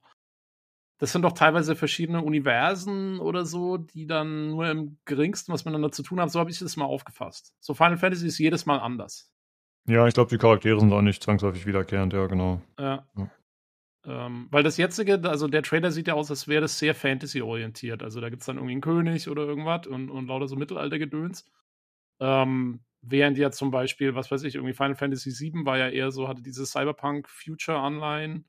das 0.99 1.13
sind 1.13 1.21
doch 1.23 1.31
teilweise 1.31 1.75
verschiedene 1.75 2.21
Universen 2.21 3.19
oder 3.19 3.45
so, 3.45 3.77
die 3.77 4.05
dann 4.05 4.51
nur 4.51 4.69
im 4.69 4.97
geringsten 5.05 5.53
was 5.53 5.63
miteinander 5.63 5.91
zu 5.91 6.03
tun 6.03 6.19
haben. 6.19 6.29
So 6.29 6.39
habe 6.39 6.51
ich 6.51 6.59
das 6.59 6.75
mal 6.75 6.85
aufgefasst. 6.85 7.55
So 7.61 7.73
Final 7.73 7.97
Fantasy 7.97 8.27
ist 8.27 8.37
jedes 8.37 8.65
Mal 8.65 8.79
anders. 8.79 9.31
Ja, 9.87 10.05
ich 10.07 10.13
glaube, 10.13 10.29
die 10.29 10.37
Charaktere 10.37 10.79
sind 10.79 10.91
auch 10.91 11.01
nicht 11.01 11.23
zwangsläufig 11.23 11.65
wiederkehrend, 11.65 12.13
ja, 12.13 12.27
genau. 12.27 12.61
Ja. 12.77 13.07
Ja. 13.17 13.31
Ähm, 14.05 14.47
weil 14.51 14.63
das 14.63 14.77
jetzige, 14.77 15.21
also 15.23 15.47
der 15.47 15.63
Trailer 15.63 15.91
sieht 15.91 16.07
ja 16.07 16.13
aus, 16.13 16.29
als 16.29 16.47
wäre 16.47 16.61
das 16.61 16.77
sehr 16.77 16.93
Fantasy-orientiert. 16.93 18.03
Also 18.03 18.19
da 18.19 18.29
gibt 18.29 18.41
es 18.41 18.45
dann 18.45 18.57
irgendwie 18.57 18.73
einen 18.73 18.81
König 18.81 19.29
oder 19.29 19.43
irgendwas 19.43 19.87
und, 19.87 20.09
und 20.09 20.27
lauter 20.27 20.47
so 20.47 20.57
Mittelaltergedöns. 20.57 21.45
Ähm, 22.19 22.81
während 23.01 23.37
ja 23.37 23.51
zum 23.51 23.71
Beispiel, 23.71 24.15
was 24.15 24.31
weiß 24.31 24.43
ich, 24.43 24.55
irgendwie 24.55 24.73
Final 24.73 24.95
Fantasy 24.95 25.31
VII 25.31 25.65
war 25.65 25.77
ja 25.77 25.89
eher 25.89 26.11
so, 26.11 26.27
hatte 26.27 26.41
diese 26.41 26.65
Cyberpunk-Future-Online. 26.65 28.43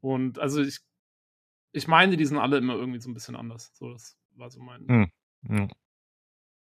Und 0.00 0.38
also 0.38 0.62
ich, 0.62 0.80
ich 1.72 1.88
meine, 1.88 2.16
die 2.16 2.26
sind 2.26 2.38
alle 2.38 2.58
immer 2.58 2.74
irgendwie 2.74 3.00
so 3.00 3.10
ein 3.10 3.14
bisschen 3.14 3.36
anders. 3.36 3.72
So, 3.74 3.92
das 3.92 4.16
war 4.36 4.50
so 4.50 4.60
mein. 4.60 4.86
Hm. 4.88 5.10
Ja. 5.48 5.68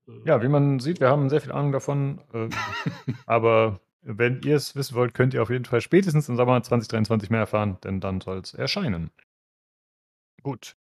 äh, 0.08 0.20
Ja, 0.24 0.42
wie 0.42 0.48
man 0.48 0.80
sieht, 0.80 1.00
wir 1.00 1.08
haben 1.08 1.28
sehr 1.30 1.40
viel 1.40 1.52
Ahnung 1.52 1.72
davon. 1.72 2.20
Äh, 2.32 2.48
aber 3.26 3.80
wenn 4.02 4.40
ihr 4.42 4.56
es 4.56 4.76
wissen 4.76 4.94
wollt, 4.94 5.14
könnt 5.14 5.34
ihr 5.34 5.42
auf 5.42 5.50
jeden 5.50 5.64
Fall 5.64 5.80
spätestens 5.80 6.28
im 6.28 6.36
Sommer 6.36 6.62
2023 6.62 7.30
mehr 7.30 7.40
erfahren, 7.40 7.78
denn 7.82 8.00
dann 8.00 8.20
soll 8.20 8.38
es 8.38 8.54
erscheinen. 8.54 9.10
Gut. 10.42 10.76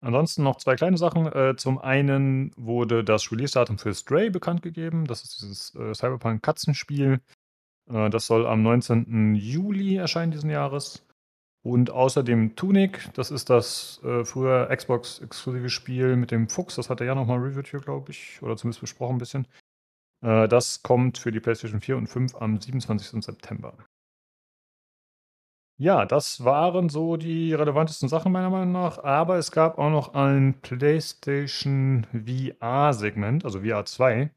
Ansonsten 0.00 0.42
noch 0.42 0.56
zwei 0.56 0.76
kleine 0.76 0.98
Sachen. 0.98 1.26
Äh, 1.26 1.56
zum 1.56 1.78
einen 1.78 2.52
wurde 2.56 3.04
das 3.04 3.30
Release-Datum 3.32 3.78
für 3.78 3.94
Stray 3.94 4.28
bekannt 4.28 4.62
gegeben. 4.62 5.06
Das 5.06 5.22
ist 5.22 5.40
dieses 5.40 5.74
äh, 5.76 5.94
Cyberpunk-Katzenspiel. 5.94 7.20
Äh, 7.88 8.10
das 8.10 8.26
soll 8.26 8.46
am 8.46 8.62
19. 8.62 9.34
Juli 9.34 9.96
erscheinen 9.96 10.32
diesen 10.32 10.50
Jahres. 10.50 11.03
Und 11.64 11.90
außerdem 11.90 12.56
Tunic, 12.56 13.08
das 13.14 13.30
ist 13.30 13.48
das 13.48 13.98
äh, 14.04 14.24
früher 14.24 14.68
Xbox-exklusive 14.68 15.70
Spiel 15.70 16.14
mit 16.16 16.30
dem 16.30 16.48
Fuchs, 16.48 16.74
das 16.74 16.90
hat 16.90 17.00
er 17.00 17.06
ja 17.06 17.14
nochmal 17.14 17.38
reviewed 17.38 17.66
hier, 17.66 17.80
glaube 17.80 18.12
ich, 18.12 18.42
oder 18.42 18.54
zumindest 18.56 18.82
besprochen 18.82 19.16
ein 19.16 19.18
bisschen. 19.18 19.48
Äh, 20.22 20.46
das 20.46 20.82
kommt 20.82 21.16
für 21.16 21.32
die 21.32 21.40
PlayStation 21.40 21.80
4 21.80 21.96
und 21.96 22.06
5 22.08 22.34
am 22.34 22.60
27. 22.60 23.24
September. 23.24 23.78
Ja, 25.78 26.04
das 26.04 26.44
waren 26.44 26.90
so 26.90 27.16
die 27.16 27.54
relevantesten 27.54 28.10
Sachen 28.10 28.30
meiner 28.30 28.50
Meinung 28.50 28.72
nach, 28.72 29.02
aber 29.02 29.38
es 29.38 29.50
gab 29.50 29.78
auch 29.78 29.90
noch 29.90 30.14
ein 30.14 30.60
PlayStation 30.60 32.06
VR-Segment, 32.12 33.44
also 33.46 33.62
VR 33.62 33.86
2. 33.86 34.30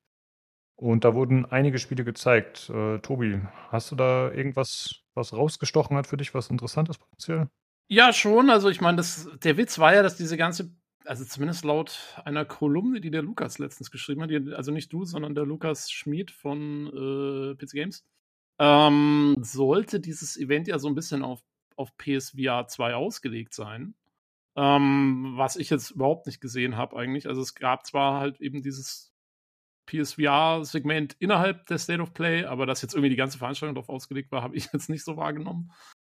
Und 0.78 1.04
da 1.04 1.14
wurden 1.14 1.46
einige 1.46 1.78
Spiele 1.78 2.06
gezeigt. 2.06 2.70
Äh, 2.70 3.00
Tobi, 3.00 3.42
hast 3.70 3.92
du 3.92 3.96
da 3.96 4.32
irgendwas, 4.32 5.04
was 5.18 5.34
rausgestochen 5.34 5.98
hat 5.98 6.08
für 6.08 6.16
dich, 6.16 6.34
was 6.34 6.50
interessant 6.50 6.88
ist 6.88 7.00
potenziell? 7.00 7.50
Ja, 7.90 8.14
schon. 8.14 8.50
Also 8.50 8.70
ich 8.70 8.80
meine, 8.80 9.04
der 9.44 9.58
Witz 9.58 9.80
war 9.80 9.94
ja, 9.94 10.04
dass 10.04 10.16
diese 10.16 10.38
ganze, 10.38 10.72
also 11.06 11.26
zumindest 11.26 11.66
laut 11.66 12.00
einer 12.24 12.46
Kolumne, 12.46 13.02
die 13.02 13.12
der 13.12 13.24
Lukas 13.24 13.60
letztens 13.60 13.92
geschrieben 13.92 14.22
hat, 14.22 14.30
die, 14.30 14.54
also 14.54 14.72
nicht 14.72 14.94
du, 14.94 15.04
sondern 15.04 15.36
der 15.36 15.46
Lukas 15.46 15.92
Schmid 15.92 16.32
von 16.32 16.88
äh, 16.88 17.56
PC 17.56 17.72
Games, 17.72 18.06
ähm, 18.60 19.36
sollte 19.42 20.00
dieses 20.00 20.38
Event 20.38 20.68
ja 20.68 20.80
so 20.80 20.88
ein 20.88 20.96
bisschen 20.96 21.24
auf, 21.24 21.42
auf 21.76 21.96
PSVR 21.98 22.68
2 22.68 22.96
ausgelegt 22.96 23.54
sein. 23.54 23.96
Ähm, 24.56 25.34
was 25.36 25.56
ich 25.56 25.70
jetzt 25.70 25.92
überhaupt 25.92 26.26
nicht 26.26 26.42
gesehen 26.42 26.78
habe 26.78 26.98
eigentlich. 26.98 27.28
Also 27.28 27.42
es 27.42 27.54
gab 27.54 27.86
zwar 27.86 28.20
halt 28.20 28.42
eben 28.42 28.64
dieses 28.64 29.14
PSVR-Segment 29.88 31.16
innerhalb 31.20 31.66
der 31.66 31.80
State 31.80 32.02
of 32.02 32.14
Play, 32.14 32.46
aber 32.46 32.66
dass 32.66 32.82
jetzt 32.82 32.94
irgendwie 32.94 33.10
die 33.10 33.16
ganze 33.16 33.40
Veranstaltung 33.40 33.76
darauf 33.76 33.90
ausgelegt 33.90 34.32
war, 34.32 34.42
habe 34.44 34.56
ich 34.56 34.70
jetzt 34.72 34.90
nicht 34.90 35.04
so 35.04 35.18
wahrgenommen. 35.18 35.72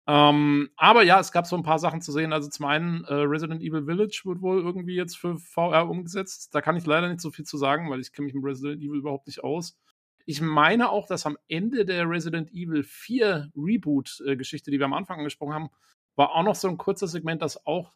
Ähm, 0.07 0.69
aber 0.77 1.03
ja, 1.03 1.19
es 1.19 1.31
gab 1.31 1.45
so 1.45 1.56
ein 1.56 1.64
paar 1.64 1.80
Sachen 1.80 2.02
zu 2.02 2.11
sehen. 2.11 2.34
Also 2.34 2.49
zum 2.49 2.65
einen, 2.65 3.03
äh, 3.06 3.14
Resident 3.14 3.61
Evil 3.61 3.85
Village 3.85 4.22
wird 4.26 4.41
wohl 4.41 4.60
irgendwie 4.60 4.95
jetzt 4.95 5.18
für 5.18 5.38
VR 5.38 5.89
umgesetzt. 5.89 6.53
Da 6.53 6.61
kann 6.61 6.76
ich 6.76 6.85
leider 6.85 7.07
nicht 7.07 7.22
so 7.22 7.31
viel 7.31 7.45
zu 7.45 7.57
sagen, 7.57 7.89
weil 7.89 8.02
ich 8.02 8.11
kenne 8.11 8.26
mich 8.26 8.34
mit 8.34 8.43
Resident 8.43 8.81
Evil 8.81 8.99
überhaupt 8.99 9.27
nicht 9.27 9.43
aus. 9.43 9.77
Ich 10.26 10.41
meine 10.41 10.89
auch, 10.89 11.07
dass 11.07 11.26
am 11.26 11.38
Ende 11.48 11.85
der 11.85 12.10
Resident 12.10 12.52
Evil 12.52 12.84
4 12.84 13.52
Reboot-Geschichte, 13.56 14.72
die 14.72 14.80
wir 14.80 14.85
am 14.85 14.93
Anfang 14.93 15.19
angesprochen 15.19 15.53
haben, 15.53 15.69
war 16.15 16.31
auch 16.31 16.43
noch 16.43 16.56
so 16.56 16.68
ein 16.68 16.77
kurzer 16.77 17.07
Segment, 17.07 17.41
dass 17.41 17.65
auch 17.65 17.93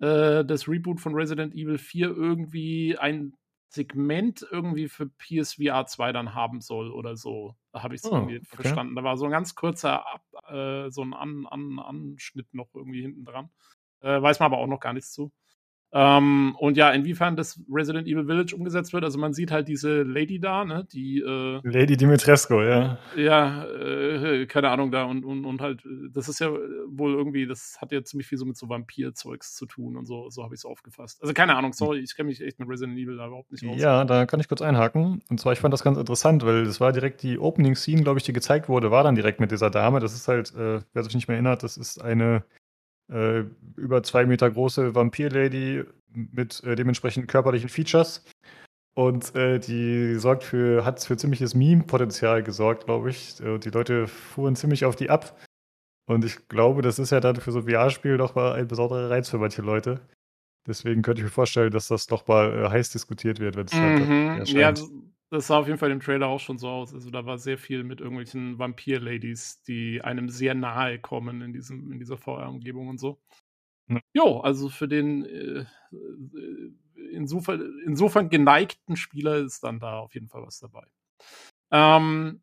äh, 0.00 0.44
das 0.44 0.68
Reboot 0.68 1.00
von 1.00 1.14
Resident 1.14 1.54
Evil 1.54 1.78
4 1.78 2.08
irgendwie 2.08 2.98
ein 2.98 3.34
Segment 3.68 4.46
irgendwie 4.50 4.88
für 4.88 5.06
PSVR 5.08 5.86
2 5.86 6.12
dann 6.12 6.34
haben 6.34 6.60
soll 6.60 6.90
oder 6.92 7.16
so. 7.16 7.56
Da 7.72 7.82
habe 7.82 7.94
ich 7.94 8.02
es 8.02 8.08
Oh, 8.08 8.10
irgendwie 8.10 8.40
okay. 8.52 8.78
verstanden. 8.80 8.94
Da 8.94 9.02
war 9.04 9.16
so 9.16 9.24
ein 9.24 9.30
ganz 9.32 9.54
kurzer 9.54 10.06
Ab, 10.06 10.22
äh, 10.48 10.90
so 10.90 11.02
ein 11.02 11.14
An, 11.14 11.46
An, 11.46 11.78
Anschnitt 11.80 12.54
noch 12.54 12.74
irgendwie 12.74 13.02
hinten 13.02 13.24
dran. 13.24 13.50
Äh, 14.00 14.20
weiß 14.22 14.38
man 14.40 14.46
aber 14.52 14.58
auch 14.58 14.66
noch 14.68 14.80
gar 14.80 14.92
nichts 14.92 15.12
zu. 15.12 15.32
Ähm, 15.96 16.56
und 16.58 16.76
ja, 16.76 16.90
inwiefern 16.90 17.36
das 17.36 17.60
Resident 17.70 18.08
Evil 18.08 18.26
Village 18.26 18.56
umgesetzt 18.56 18.92
wird, 18.92 19.04
also 19.04 19.16
man 19.16 19.32
sieht 19.32 19.52
halt 19.52 19.68
diese 19.68 20.02
Lady 20.02 20.40
da, 20.40 20.64
ne, 20.64 20.84
die 20.92 21.20
äh, 21.20 21.60
Lady 21.62 21.96
Dimitrescu, 21.96 22.62
ja. 22.62 22.98
ja, 23.16 23.64
äh, 23.66 24.46
keine 24.46 24.70
Ahnung 24.70 24.90
da 24.90 25.04
und, 25.04 25.24
und, 25.24 25.44
und 25.44 25.60
halt, 25.60 25.86
äh, 25.86 26.10
das 26.12 26.28
ist 26.28 26.40
ja 26.40 26.50
wohl 26.88 27.14
irgendwie, 27.14 27.46
das 27.46 27.78
hat 27.80 27.92
ja 27.92 28.02
ziemlich 28.02 28.26
viel 28.26 28.38
so 28.38 28.44
mit 28.44 28.56
so 28.56 28.68
Vampir-Zeugs 28.68 29.54
zu 29.54 29.66
tun 29.66 29.96
und 29.96 30.06
so, 30.06 30.30
so 30.30 30.42
habe 30.42 30.56
ich 30.56 30.62
es 30.62 30.64
aufgefasst. 30.64 31.22
Also 31.22 31.32
keine 31.32 31.54
Ahnung, 31.54 31.72
sorry, 31.72 32.00
ich 32.00 32.16
kenne 32.16 32.28
mich 32.28 32.40
echt 32.40 32.58
mit 32.58 32.68
Resident 32.68 32.98
Evil 32.98 33.16
da 33.16 33.28
überhaupt 33.28 33.52
nicht 33.52 33.64
aus. 33.64 33.80
Ja, 33.80 34.04
da 34.04 34.26
kann 34.26 34.40
ich 34.40 34.48
kurz 34.48 34.62
einhaken. 34.62 35.22
Und 35.30 35.38
zwar, 35.38 35.52
ich 35.52 35.60
fand 35.60 35.72
das 35.72 35.84
ganz 35.84 35.96
interessant, 35.96 36.44
weil 36.44 36.64
das 36.64 36.80
war 36.80 36.92
direkt 36.92 37.22
die 37.22 37.38
Opening-Scene, 37.38 38.02
glaube 38.02 38.18
ich, 38.18 38.24
die 38.24 38.32
gezeigt 38.32 38.68
wurde, 38.68 38.90
war 38.90 39.04
dann 39.04 39.14
direkt 39.14 39.38
mit 39.38 39.52
dieser 39.52 39.70
Dame. 39.70 40.00
Das 40.00 40.12
ist 40.12 40.26
halt, 40.26 40.52
äh, 40.56 40.80
wer 40.92 41.02
sich 41.04 41.14
nicht 41.14 41.28
mehr 41.28 41.36
erinnert, 41.36 41.62
das 41.62 41.76
ist 41.76 42.02
eine 42.02 42.42
äh, 43.12 43.44
über 43.76 44.02
zwei 44.02 44.26
Meter 44.26 44.50
große 44.50 44.94
Vampir-Lady 44.94 45.84
mit 46.12 46.62
äh, 46.64 46.76
dementsprechend 46.76 47.28
körperlichen 47.28 47.68
Features. 47.68 48.24
Und 48.96 49.34
äh, 49.34 49.58
die 49.58 50.14
sorgt 50.16 50.44
für, 50.44 50.84
hat 50.84 51.02
für 51.02 51.16
ziemliches 51.16 51.54
Meme-Potenzial 51.54 52.42
gesorgt, 52.42 52.84
glaube 52.84 53.10
ich. 53.10 53.40
Äh, 53.40 53.58
die 53.58 53.70
Leute 53.70 54.06
fuhren 54.06 54.54
ziemlich 54.54 54.84
auf 54.84 54.94
die 54.94 55.10
ab. 55.10 55.36
Und 56.06 56.24
ich 56.24 56.48
glaube, 56.48 56.82
das 56.82 56.98
ist 56.98 57.10
ja 57.10 57.20
dann 57.20 57.36
für 57.36 57.50
so 57.50 57.60
ein 57.60 57.68
VR-Spiel 57.68 58.18
doch 58.18 58.34
mal 58.34 58.52
ein 58.52 58.68
besonderer 58.68 59.10
Reiz 59.10 59.28
für 59.28 59.38
manche 59.38 59.62
Leute. 59.62 60.00
Deswegen 60.66 61.02
könnte 61.02 61.20
ich 61.20 61.24
mir 61.24 61.30
vorstellen, 61.30 61.72
dass 61.72 61.88
das 61.88 62.06
doch 62.06 62.26
mal 62.26 62.64
äh, 62.64 62.68
heiß 62.68 62.90
diskutiert 62.90 63.40
wird, 63.40 63.56
wenn 63.56 63.66
es 63.66 63.72
Mhm, 63.72 63.80
dann 63.80 64.10
ja, 64.10 64.34
erscheint. 64.36 64.82
Das 65.30 65.48
sah 65.48 65.58
auf 65.58 65.66
jeden 65.66 65.78
Fall 65.78 65.90
im 65.90 66.00
Trailer 66.00 66.28
auch 66.28 66.40
schon 66.40 66.58
so 66.58 66.68
aus. 66.68 66.94
Also 66.94 67.10
da 67.10 67.26
war 67.26 67.38
sehr 67.38 67.58
viel 67.58 67.84
mit 67.84 68.00
irgendwelchen 68.00 68.58
Vampir-Ladies, 68.58 69.62
die 69.62 70.00
einem 70.02 70.28
sehr 70.28 70.54
nahe 70.54 70.98
kommen 70.98 71.42
in, 71.42 71.52
diesem, 71.52 71.92
in 71.92 71.98
dieser 71.98 72.16
VR-Umgebung 72.16 72.88
und 72.88 72.98
so. 72.98 73.20
Ja. 73.88 74.00
Jo, 74.14 74.40
also 74.40 74.68
für 74.68 74.88
den 74.88 75.24
äh, 75.24 75.66
insofern, 77.10 77.80
insofern 77.84 78.28
geneigten 78.28 78.96
Spieler 78.96 79.36
ist 79.36 79.64
dann 79.64 79.80
da 79.80 79.98
auf 79.98 80.14
jeden 80.14 80.28
Fall 80.28 80.42
was 80.42 80.58
dabei. 80.58 80.86
Ähm, 81.70 82.42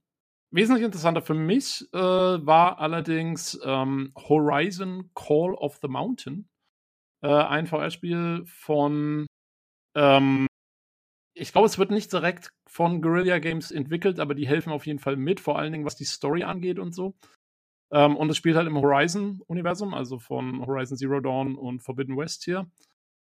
wesentlich 0.52 0.86
interessanter 0.86 1.22
für 1.22 1.34
mich 1.34 1.88
äh, 1.94 1.98
war 1.98 2.80
allerdings 2.80 3.60
ähm, 3.64 4.12
Horizon 4.16 5.10
Call 5.16 5.53
of 5.53 5.80
the 5.82 5.88
Mountain. 5.88 6.49
Äh, 7.22 7.30
ein 7.30 7.68
VR-Spiel 7.68 8.44
von 8.45 9.28
ähm, 9.95 10.48
ich 11.42 11.52
glaube, 11.52 11.66
es 11.66 11.80
wird 11.80 11.90
nicht 11.90 12.14
direkt 12.14 12.54
von 12.68 13.02
Guerrilla 13.02 13.40
Games 13.40 13.72
entwickelt, 13.72 14.20
aber 14.20 14.36
die 14.36 14.48
helfen 14.48 14.72
auf 14.72 14.86
jeden 14.86 15.00
Fall 15.00 15.16
mit, 15.16 15.40
vor 15.40 15.58
allen 15.58 15.74
Dingen 15.74 15.86
was 15.86 15.96
die 15.96 16.06
Story 16.06 16.44
angeht 16.44 16.78
und 16.78 16.94
so. 16.94 17.16
Ähm, 17.92 18.16
und 18.16 18.30
es 18.30 18.38
spielt 18.38 18.56
halt 18.56 18.68
im 18.68 18.78
Horizon-Universum, 18.78 19.96
also 19.96 20.20
von 20.20 20.66
Horizon 20.66 20.98
Zero 20.98 21.20
Dawn 21.20 21.56
und 21.56 21.82
Forbidden 21.82 22.16
West 22.16 22.44
hier. 22.44 22.70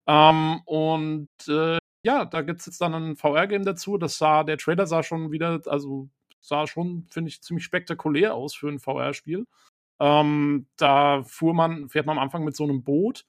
Ähm, 0.08 0.62
und 0.66 1.28
äh, 1.50 1.80
ja, 2.04 2.24
da 2.24 2.42
gibt 2.44 2.62
es 2.62 2.68
jetzt 2.68 2.80
dann 2.80 2.94
ein 2.94 3.16
VR-Game 3.18 3.66
dazu. 3.66 3.98
Das 3.98 4.18
sah, 4.18 4.46
der 4.46 4.58
Trailer 4.58 4.88
sah 4.88 5.04
schon 5.04 5.32
wieder, 5.32 5.62
also 5.66 6.08
sah 6.40 6.66
schon, 6.66 7.06
finde 7.10 7.28
ich, 7.28 7.42
ziemlich 7.42 7.66
spektakulär 7.66 8.36
aus 8.36 8.56
für 8.56 8.70
ein 8.70 8.80
VR-Spiel. 8.80 9.46
Ähm, 10.00 10.68
da 10.78 11.24
fuhr 11.24 11.54
man, 11.54 11.90
fährt 11.90 12.06
man 12.06 12.18
am 12.18 12.24
Anfang 12.24 12.46
mit 12.46 12.56
so 12.56 12.64
einem 12.64 12.84
Boot 12.84 13.26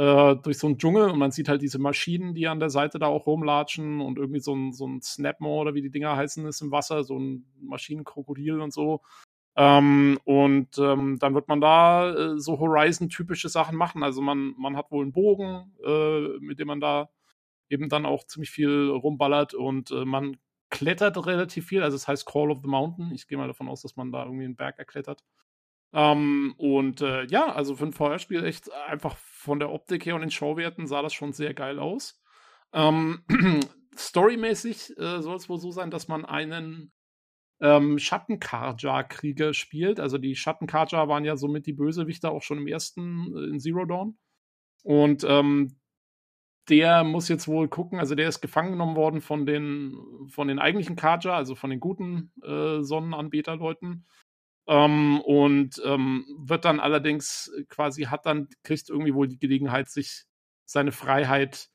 äh, 0.00 0.36
durch 0.36 0.56
so 0.56 0.66
einen 0.66 0.78
Dschungel 0.78 1.10
und 1.10 1.18
man 1.18 1.30
sieht 1.30 1.50
halt 1.50 1.60
diese 1.60 1.78
Maschinen, 1.78 2.32
die 2.32 2.48
an 2.48 2.58
der 2.58 2.70
Seite 2.70 2.98
da 2.98 3.06
auch 3.06 3.26
rumlatschen 3.26 4.00
und 4.00 4.16
irgendwie 4.18 4.40
so 4.40 4.54
ein, 4.54 4.72
so 4.72 4.86
ein 4.86 5.02
Snapmo 5.02 5.60
oder 5.60 5.74
wie 5.74 5.82
die 5.82 5.90
Dinger 5.90 6.16
heißen 6.16 6.46
ist 6.46 6.62
im 6.62 6.70
Wasser, 6.70 7.04
so 7.04 7.18
ein 7.18 7.44
Maschinenkrokodil 7.60 8.62
und 8.62 8.72
so. 8.72 9.02
Ähm, 9.56 10.18
und 10.24 10.78
ähm, 10.78 11.18
dann 11.18 11.34
wird 11.34 11.48
man 11.48 11.60
da 11.60 12.14
äh, 12.14 12.38
so 12.38 12.58
Horizon-typische 12.58 13.50
Sachen 13.50 13.76
machen. 13.76 14.02
Also 14.02 14.22
man, 14.22 14.54
man 14.56 14.74
hat 14.74 14.90
wohl 14.90 15.02
einen 15.02 15.12
Bogen, 15.12 15.74
äh, 15.84 16.38
mit 16.38 16.58
dem 16.58 16.68
man 16.68 16.80
da 16.80 17.10
eben 17.68 17.90
dann 17.90 18.06
auch 18.06 18.24
ziemlich 18.24 18.50
viel 18.50 18.88
rumballert 18.88 19.52
und 19.52 19.90
äh, 19.90 20.06
man 20.06 20.38
klettert 20.70 21.26
relativ 21.26 21.66
viel. 21.66 21.82
Also 21.82 21.96
es 21.96 22.08
heißt 22.08 22.24
Call 22.24 22.50
of 22.50 22.60
the 22.62 22.68
Mountain. 22.68 23.12
Ich 23.12 23.28
gehe 23.28 23.36
mal 23.36 23.48
davon 23.48 23.68
aus, 23.68 23.82
dass 23.82 23.96
man 23.96 24.12
da 24.12 24.24
irgendwie 24.24 24.46
einen 24.46 24.56
Berg 24.56 24.78
erklettert. 24.78 25.22
Ähm, 25.92 26.54
und 26.56 27.02
äh, 27.02 27.24
ja, 27.26 27.52
also 27.52 27.76
für 27.76 27.84
ein 27.84 27.92
VR-Spiel 27.92 28.44
echt 28.44 28.72
einfach 28.72 29.16
von 29.40 29.58
der 29.58 29.70
Optik 29.70 30.04
her 30.04 30.14
und 30.14 30.20
den 30.20 30.30
Schauwerten 30.30 30.86
sah 30.86 31.00
das 31.00 31.14
schon 31.14 31.32
sehr 31.32 31.54
geil 31.54 31.78
aus. 31.78 32.20
Ähm, 32.74 33.24
storymäßig 33.96 34.96
äh, 34.98 35.22
soll 35.22 35.36
es 35.36 35.48
wohl 35.48 35.58
so 35.58 35.70
sein, 35.70 35.90
dass 35.90 36.08
man 36.08 36.26
einen 36.26 36.92
ähm, 37.60 37.98
Schattenkarja-Krieger 37.98 39.54
spielt. 39.54 39.98
Also 39.98 40.18
die 40.18 40.36
Schattenkarja 40.36 41.08
waren 41.08 41.24
ja 41.24 41.36
somit 41.36 41.66
die 41.66 41.72
Bösewichter 41.72 42.30
auch 42.30 42.42
schon 42.42 42.58
im 42.58 42.66
ersten 42.66 43.34
äh, 43.34 43.50
in 43.50 43.58
Zero 43.58 43.86
Dawn. 43.86 44.18
Und 44.82 45.24
ähm, 45.26 45.80
der 46.68 47.02
muss 47.02 47.28
jetzt 47.28 47.48
wohl 47.48 47.68
gucken, 47.68 47.98
also 47.98 48.14
der 48.14 48.28
ist 48.28 48.42
gefangen 48.42 48.72
genommen 48.72 48.96
worden 48.96 49.22
von 49.22 49.46
den, 49.46 49.96
von 50.28 50.48
den 50.48 50.58
eigentlichen 50.58 50.96
Karja, 50.96 51.34
also 51.34 51.54
von 51.54 51.70
den 51.70 51.80
guten 51.80 52.32
äh, 52.42 52.82
Sonnenanbeterleuten 52.82 54.04
ähm, 54.70 55.20
und 55.22 55.82
ähm, 55.84 56.24
wird 56.38 56.64
dann 56.64 56.78
allerdings 56.80 57.52
quasi, 57.68 58.04
hat 58.04 58.24
dann, 58.24 58.48
kriegt 58.62 58.88
irgendwie 58.88 59.14
wohl 59.14 59.26
die 59.28 59.40
Gelegenheit, 59.40 59.88
sich 59.90 60.26
seine 60.64 60.92
Freiheit 60.92 61.68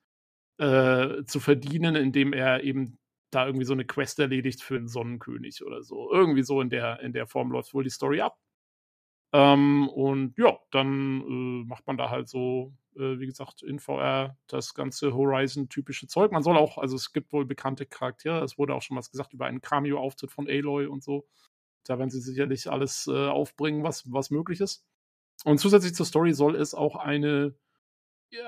äh, 0.60 1.24
zu 1.26 1.42
verdienen, 1.42 1.96
indem 1.96 2.34
er 2.34 2.64
eben 2.64 2.98
da 3.32 3.46
irgendwie 3.48 3.66
so 3.66 3.74
eine 3.74 3.86
Quest 3.86 4.20
erledigt 4.20 4.64
für 4.64 4.80
den 4.80 4.88
Sonnenkönig 4.88 5.66
oder 5.66 5.84
so. 5.84 6.12
Irgendwie 6.14 6.44
so 6.44 6.62
in 6.62 6.70
der, 6.70 7.02
in 7.02 7.14
der 7.14 7.28
Form 7.28 7.52
läuft 7.52 7.74
wohl 7.74 7.84
die 7.84 7.90
Story 7.90 8.22
ab. 8.22 8.38
Ähm, 9.34 9.90
und 9.90 10.38
ja, 10.38 10.58
dann 10.72 11.22
äh, 11.22 11.66
macht 11.68 11.86
man 11.88 11.98
da 11.98 12.10
halt 12.10 12.30
so, 12.30 12.74
äh, 12.96 13.20
wie 13.20 13.26
gesagt, 13.26 13.64
in 13.64 13.80
VR 13.80 14.38
das 14.48 14.74
ganze 14.74 15.14
Horizon-typische 15.14 16.08
Zeug. 16.08 16.32
Man 16.32 16.44
soll 16.44 16.58
auch, 16.58 16.78
also 16.78 16.96
es 16.96 17.12
gibt 17.12 17.34
wohl 17.34 17.46
bekannte 17.46 17.86
Charaktere, 17.86 18.44
es 18.44 18.58
wurde 18.58 18.74
auch 18.76 18.82
schon 18.82 18.96
was 18.98 19.12
gesagt 19.12 19.34
über 19.34 19.46
einen 19.48 19.62
Cameo-Auftritt 19.62 20.32
von 20.32 20.48
Aloy 20.48 20.86
und 20.88 21.04
so. 21.04 21.26
Da 21.86 21.98
werden 22.00 22.10
sie 22.10 22.22
sicherlich 22.22 22.70
alles 22.70 23.08
äh, 23.08 23.28
aufbringen, 23.28 23.84
was, 23.84 24.12
was 24.12 24.32
möglich 24.32 24.62
ist. 24.62 24.86
Und 25.44 25.60
zusätzlich 25.60 25.96
zur 25.96 26.06
Story 26.06 26.34
soll 26.34 26.56
es 26.56 26.74
auch 26.74 26.96
eine, 26.96 27.56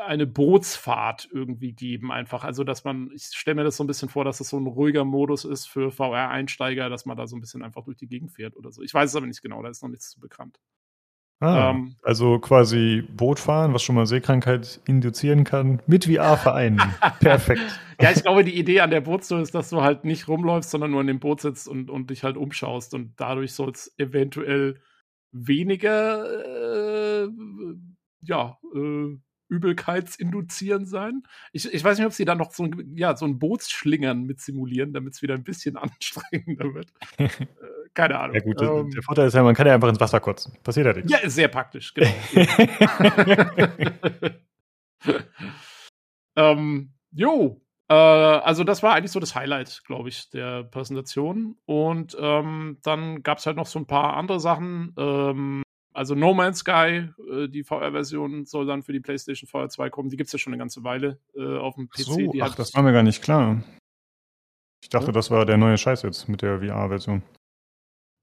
eine 0.06 0.28
Bootsfahrt 0.28 1.30
irgendwie 1.32 1.74
geben, 1.74 2.12
einfach. 2.12 2.44
Also, 2.44 2.64
dass 2.64 2.84
man, 2.84 3.12
ich 3.14 3.26
stelle 3.34 3.56
mir 3.56 3.64
das 3.64 3.78
so 3.78 3.84
ein 3.84 3.88
bisschen 3.88 4.10
vor, 4.10 4.26
dass 4.26 4.40
das 4.40 4.50
so 4.50 4.58
ein 4.58 4.68
ruhiger 4.68 5.06
Modus 5.06 5.46
ist 5.46 5.68
für 5.68 5.92
VR-Einsteiger, 5.92 6.90
dass 6.90 7.06
man 7.06 7.18
da 7.18 7.28
so 7.28 7.36
ein 7.36 7.42
bisschen 7.42 7.64
einfach 7.64 7.84
durch 7.84 7.98
die 7.98 8.08
Gegend 8.08 8.32
fährt 8.32 8.56
oder 8.56 8.72
so. 8.72 8.82
Ich 8.82 8.94
weiß 8.94 9.10
es 9.10 9.16
aber 9.16 9.28
nicht 9.28 9.42
genau, 9.42 9.62
da 9.62 9.70
ist 9.70 9.84
noch 9.84 9.90
nichts 9.90 10.10
zu 10.10 10.20
bekannt. 10.20 10.60
Ah, 11.40 11.70
ähm, 11.70 11.96
also 12.02 12.40
quasi 12.40 13.04
Boot 13.16 13.40
fahren, 13.40 13.74
was 13.74 13.84
schon 13.84 13.96
mal 13.96 14.08
Seekrankheit 14.08 14.82
induzieren 14.88 15.44
kann, 15.44 15.82
mit 15.86 16.06
VR 16.06 16.36
vereinen. 16.36 16.82
Perfekt. 17.20 17.62
Ja, 18.02 18.12
ich 18.12 18.24
glaube, 18.24 18.44
die 18.44 18.58
Idee 18.58 18.82
an 18.82 18.90
der 18.90 19.02
Bootstour 19.02 19.42
ist, 19.42 19.54
dass 19.54 19.70
du 19.70 19.82
halt 19.82 20.04
nicht 20.04 20.28
rumläufst, 20.28 20.72
sondern 20.72 20.92
nur 20.92 21.02
in 21.02 21.08
dem 21.08 21.20
Boot 21.20 21.42
sitzt 21.42 21.68
und, 21.68 21.90
und 21.90 22.10
dich 22.10 22.24
halt 22.24 22.38
umschaust. 22.38 22.94
Und 22.96 23.14
dadurch 23.18 23.54
soll 23.54 23.72
es 23.72 23.94
eventuell 23.98 24.80
weniger, 25.32 27.26
äh, 27.26 27.28
ja, 28.22 28.58
äh, 28.74 29.18
Übelkeitsinduzierend 29.50 30.90
sein. 30.90 31.24
Ich, 31.54 31.72
ich 31.72 31.84
weiß 31.84 31.98
nicht, 31.98 32.08
ob 32.08 32.14
sie 32.14 32.26
da 32.26 32.36
noch 32.36 32.52
so 32.52 32.64
ein, 32.64 32.94
ja, 32.96 33.16
so 33.16 33.26
ein 33.26 33.40
Bootsschlingern 33.40 34.24
mit 34.24 34.42
simulieren, 34.42 34.92
damit 34.92 35.14
es 35.14 35.22
wieder 35.22 35.36
ein 35.36 35.44
bisschen 35.44 35.78
anstrengender 35.78 36.74
wird. 36.74 36.92
keine 37.98 38.20
Ahnung. 38.20 38.36
Ja 38.36 38.42
gut, 38.42 38.62
ähm, 38.62 38.92
der 38.92 39.02
Vorteil 39.02 39.28
ist 39.28 39.34
ja, 39.34 39.42
man 39.42 39.56
kann 39.56 39.66
ja 39.66 39.74
einfach 39.74 39.90
ins 39.90 40.00
Wasser 40.00 40.20
kotzen. 40.20 40.56
Passiert 40.64 40.86
ja 40.86 40.94
nichts. 40.94 41.12
Ja, 41.12 41.18
ist 41.18 41.34
sehr 41.34 41.48
praktisch, 41.48 41.96
genau. 41.96 42.08
ähm, 46.36 46.94
jo, 47.12 47.60
äh, 47.90 47.96
also 47.96 48.64
das 48.64 48.84
war 48.84 48.94
eigentlich 48.94 49.12
so 49.12 49.20
das 49.20 49.34
Highlight, 49.34 49.82
glaube 49.88 50.10
ich, 50.10 50.30
der 50.30 50.64
Präsentation. 50.64 51.58
Und 51.66 52.16
ähm, 52.20 52.78
dann 52.84 53.24
gab 53.24 53.40
es 53.40 53.48
halt 53.48 53.58
noch 53.58 53.66
so 53.66 53.80
ein 53.80 53.88
paar 53.88 54.16
andere 54.16 54.40
Sachen. 54.40 54.94
Ähm, 54.96 55.64
also 55.92 56.14
No 56.14 56.36
Man's 56.36 56.60
Sky, 56.60 57.10
äh, 57.32 57.48
die 57.48 57.64
VR-Version 57.64 58.46
soll 58.46 58.68
dann 58.68 58.84
für 58.84 58.94
die 58.94 59.00
PlayStation 59.00 59.50
VR 59.50 59.70
2 59.70 59.90
kommen. 59.90 60.10
Die 60.10 60.18
gibt 60.18 60.28
es 60.28 60.34
ja 60.34 60.38
schon 60.38 60.54
eine 60.54 60.60
ganze 60.60 60.84
Weile 60.84 61.20
äh, 61.36 61.58
auf 61.58 61.74
dem 61.74 61.90
PC. 61.90 62.02
So, 62.02 62.32
ach, 62.42 62.54
das 62.54 62.76
war 62.76 62.84
mir 62.84 62.94
gar 62.94 63.02
nicht 63.02 63.24
klar. 63.24 63.64
Ich 64.84 64.90
dachte, 64.90 65.08
ja? 65.08 65.14
das 65.14 65.32
war 65.32 65.48
der 65.48 65.58
neue 65.58 65.80
Scheiß 65.80 66.04
jetzt 66.04 66.30
mit 66.30 66.44
der 66.44 66.60
VR-Version. 66.60 67.24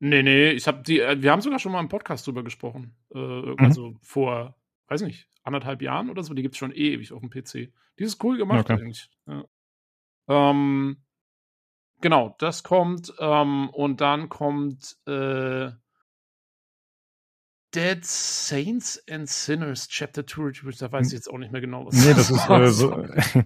Nee, 0.01 0.23
nee, 0.23 0.51
ich 0.51 0.67
hab 0.67 0.85
die, 0.85 1.01
äh, 1.01 1.21
wir 1.23 1.31
haben 1.31 1.41
sogar 1.41 1.59
schon 1.59 1.73
mal 1.73 1.81
im 1.81 1.89
Podcast 1.89 2.27
drüber 2.27 2.43
gesprochen. 2.43 2.95
Äh, 3.15 3.19
mhm. 3.19 3.57
Also 3.59 3.95
vor, 4.03 4.57
weiß 4.89 5.03
nicht, 5.03 5.29
anderthalb 5.43 5.83
Jahren 5.83 6.11
oder 6.11 6.23
so. 6.23 6.35
Die 6.35 6.43
gibt 6.43 6.55
es 6.55 6.59
schon 6.59 6.73
ewig 6.73 7.13
auf 7.13 7.21
dem 7.21 7.31
PC. 7.31 7.73
Die 7.99 8.05
ist 8.05 8.23
cool 8.25 8.37
gemacht 8.37 8.71
okay. 8.71 8.81
eigentlich. 8.81 9.09
Ja. 9.27 9.45
Ähm, 10.29 10.97
genau, 12.01 12.35
das 12.39 12.63
kommt 12.63 13.13
ähm, 13.19 13.71
und 13.71 14.01
dann 14.01 14.29
kommt 14.29 14.97
äh, 15.07 15.71
Dead 17.75 18.05
Saints 18.05 19.03
and 19.11 19.29
Sinners 19.29 19.89
Chapter 19.89 20.25
2, 20.27 20.71
da 20.79 20.93
weiß 20.93 21.09
ich 21.09 21.13
jetzt 21.15 21.29
auch 21.29 21.39
nicht 21.39 21.51
mehr 21.51 21.61
genau, 21.61 21.87
was 21.87 21.95
Nee, 21.95 22.15
das 22.15 22.31
ist 22.31 22.49
äh, 22.49 22.69
so, 22.69 22.91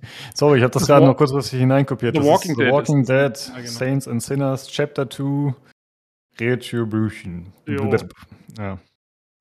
sorry, 0.35 0.59
ich 0.59 0.63
habe 0.63 0.73
das, 0.73 0.87
gerade 0.87 1.07
noch 1.07 1.17
kurz 1.17 1.33
was 1.33 1.51
hineinkopiert. 1.51 2.15
The 2.15 2.21
das 2.21 2.29
Walking 2.29 2.53
ist 2.53 2.59
Dead. 2.59 2.67
The 2.67 2.73
Walking 2.73 3.05
Dead, 3.05 3.49
ja, 3.49 3.55
genau. 3.57 3.67
Saints 3.67 4.09
and 4.09 4.23
Sinners 4.23 4.69
Chapter 4.69 5.09
2 5.09 5.55
Retribution. 6.41 7.53
Jo. 7.67 7.91
Ja. 8.59 8.79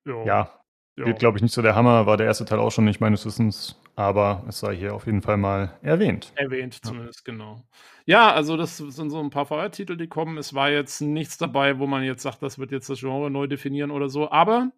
Jo. 0.05 0.25
Ja. 0.25 0.57
Wird, 0.95 1.19
glaube 1.19 1.37
ich, 1.37 1.43
nicht 1.43 1.53
so 1.53 1.61
der 1.61 1.75
Hammer, 1.75 2.07
war 2.07 2.17
der 2.17 2.25
erste 2.25 2.45
Teil 2.45 2.59
auch 2.59 2.71
schon 2.71 2.85
nicht 2.85 2.99
meines 2.99 3.23
Wissens, 3.23 3.79
aber 3.95 4.43
es 4.47 4.59
sei 4.59 4.75
hier 4.75 4.95
auf 4.95 5.05
jeden 5.05 5.21
Fall 5.21 5.37
mal 5.37 5.77
erwähnt. 5.83 6.31
Erwähnt 6.35 6.79
zumindest, 6.83 7.27
ja. 7.27 7.33
genau. 7.33 7.63
Ja, 8.05 8.33
also 8.33 8.57
das 8.57 8.77
sind 8.77 9.11
so 9.11 9.19
ein 9.19 9.29
paar 9.29 9.45
VR-Titel, 9.45 9.95
die 9.95 10.07
kommen. 10.07 10.37
Es 10.39 10.55
war 10.55 10.71
jetzt 10.71 11.01
nichts 11.01 11.37
dabei, 11.37 11.77
wo 11.77 11.85
man 11.85 12.03
jetzt 12.03 12.23
sagt, 12.23 12.41
das 12.41 12.57
wird 12.57 12.71
jetzt 12.71 12.89
das 12.89 12.99
Genre 12.99 13.29
neu 13.29 13.45
definieren 13.45 13.91
oder 13.91 14.09
so, 14.09 14.31
aber 14.31 14.71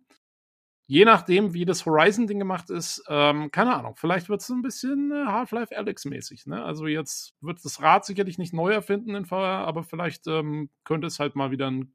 je 0.90 1.06
nachdem, 1.06 1.54
wie 1.54 1.66
das 1.66 1.86
Horizon-Ding 1.86 2.40
gemacht 2.40 2.72
ist, 2.72 3.04
ähm, 3.08 3.52
keine 3.52 3.76
Ahnung, 3.76 3.96
vielleicht 3.96 4.28
wird 4.28 4.42
es 4.42 4.50
ein 4.50 4.64
bisschen 4.64 5.12
äh, 5.12 5.26
Half-Life 5.28 5.78
Alex-mäßig. 5.78 6.48
Ne? 6.48 6.64
Also 6.64 6.88
jetzt 6.88 7.36
wird 7.42 7.64
das 7.64 7.80
Rad 7.82 8.06
sicherlich 8.06 8.40
nicht 8.40 8.54
neu 8.54 8.72
erfinden 8.72 9.14
in 9.14 9.26
VR, 9.26 9.68
aber 9.68 9.84
vielleicht 9.84 10.26
ähm, 10.26 10.72
könnte 10.84 11.06
es 11.06 11.20
halt 11.20 11.36
mal 11.36 11.52
wieder 11.52 11.70
ein, 11.70 11.94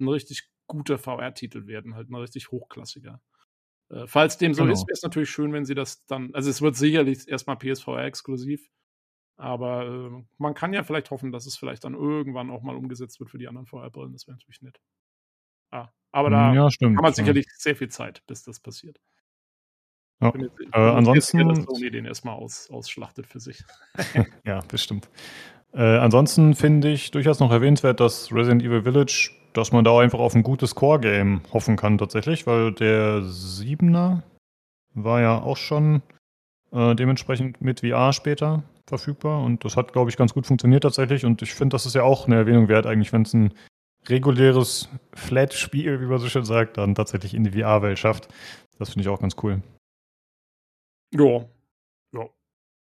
ein 0.00 0.08
richtig 0.08 0.48
guter 0.66 0.98
VR-Titel 0.98 1.66
werden, 1.66 1.94
halt 1.94 2.10
ein 2.10 2.14
richtig 2.14 2.50
hochklassiger. 2.50 3.20
Äh, 3.90 4.06
falls 4.06 4.38
dem 4.38 4.54
so 4.54 4.62
genau. 4.62 4.72
ist, 4.72 4.86
wäre 4.86 4.94
es 4.94 5.02
natürlich 5.02 5.30
schön, 5.30 5.52
wenn 5.52 5.64
sie 5.64 5.74
das 5.74 6.06
dann, 6.06 6.34
also 6.34 6.50
es 6.50 6.62
wird 6.62 6.76
sicherlich 6.76 7.28
erstmal 7.28 7.56
PSVR 7.56 8.04
exklusiv, 8.04 8.70
aber 9.36 9.86
äh, 9.86 10.24
man 10.38 10.54
kann 10.54 10.72
ja 10.72 10.82
vielleicht 10.82 11.10
hoffen, 11.10 11.32
dass 11.32 11.46
es 11.46 11.56
vielleicht 11.56 11.84
dann 11.84 11.94
irgendwann 11.94 12.50
auch 12.50 12.62
mal 12.62 12.76
umgesetzt 12.76 13.20
wird 13.20 13.30
für 13.30 13.38
die 13.38 13.48
anderen 13.48 13.66
VR-Brillen. 13.66 14.12
Das 14.12 14.26
wäre 14.26 14.36
natürlich 14.36 14.62
nett. 14.62 14.80
Ah, 15.70 15.88
aber 16.10 16.30
da 16.30 16.54
ja, 16.54 16.70
stimmt, 16.70 16.98
haben 16.98 17.04
wir 17.04 17.12
sicherlich 17.12 17.46
ja. 17.46 17.52
sehr 17.56 17.76
viel 17.76 17.88
Zeit, 17.88 18.22
bis 18.26 18.42
das 18.42 18.60
passiert. 18.60 19.00
Ja. 20.20 20.32
Jetzt, 20.36 20.60
äh, 20.60 20.78
ansonsten. 20.78 21.38
Sicher, 21.38 21.48
dass 21.48 21.64
Sony 21.64 21.90
den 21.90 22.04
erstmal 22.04 22.36
aus, 22.36 22.70
ausschlachtet 22.70 23.26
für 23.26 23.40
sich. 23.40 23.64
ja, 24.44 24.60
bestimmt. 24.68 25.08
Äh, 25.72 25.82
ansonsten 25.98 26.54
finde 26.54 26.92
ich 26.92 27.10
durchaus 27.10 27.40
noch 27.40 27.50
erwähnenswert, 27.50 27.98
dass 28.00 28.30
Resident 28.32 28.62
Evil 28.62 28.82
Village, 28.82 29.30
dass 29.52 29.72
man 29.72 29.84
da 29.84 29.98
einfach 29.98 30.18
auf 30.18 30.34
ein 30.34 30.42
gutes 30.42 30.74
Core-Game 30.74 31.42
hoffen 31.52 31.76
kann 31.76 31.98
tatsächlich, 31.98 32.46
weil 32.46 32.72
der 32.72 33.22
Siebener 33.22 34.22
war 34.94 35.20
ja 35.20 35.40
auch 35.40 35.56
schon 35.56 36.02
äh, 36.72 36.94
dementsprechend 36.94 37.60
mit 37.60 37.80
VR 37.80 38.12
später 38.12 38.62
verfügbar 38.86 39.42
und 39.42 39.64
das 39.64 39.76
hat, 39.76 39.92
glaube 39.92 40.10
ich, 40.10 40.16
ganz 40.16 40.34
gut 40.34 40.46
funktioniert 40.46 40.82
tatsächlich 40.82 41.24
und 41.24 41.40
ich 41.42 41.54
finde, 41.54 41.74
das 41.74 41.86
ist 41.86 41.94
ja 41.94 42.02
auch 42.02 42.26
eine 42.26 42.36
Erwähnung 42.36 42.68
wert 42.68 42.86
eigentlich, 42.86 43.12
wenn 43.12 43.22
es 43.22 43.34
ein 43.34 43.54
reguläres 44.08 44.88
Flat-Spiel, 45.14 46.00
wie 46.00 46.06
man 46.06 46.18
so 46.18 46.28
schön 46.28 46.44
sagt, 46.44 46.76
dann 46.76 46.94
tatsächlich 46.94 47.34
in 47.34 47.44
die 47.44 47.52
VR-Welt 47.52 47.98
schafft. 47.98 48.28
Das 48.78 48.90
finde 48.90 49.02
ich 49.02 49.08
auch 49.08 49.20
ganz 49.20 49.36
cool. 49.42 49.62
Ja. 51.14 51.44
Ja. 52.12 52.28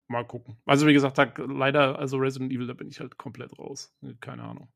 Mal 0.08 0.24
gucken. 0.24 0.56
Also, 0.66 0.86
wie 0.86 0.92
gesagt, 0.92 1.18
da, 1.18 1.32
leider, 1.38 1.98
also 1.98 2.18
Resident 2.18 2.52
Evil, 2.52 2.66
da 2.66 2.74
bin 2.74 2.88
ich 2.88 3.00
halt 3.00 3.16
komplett 3.16 3.58
raus. 3.58 3.94
Keine 4.20 4.42
Ahnung. 4.42 4.68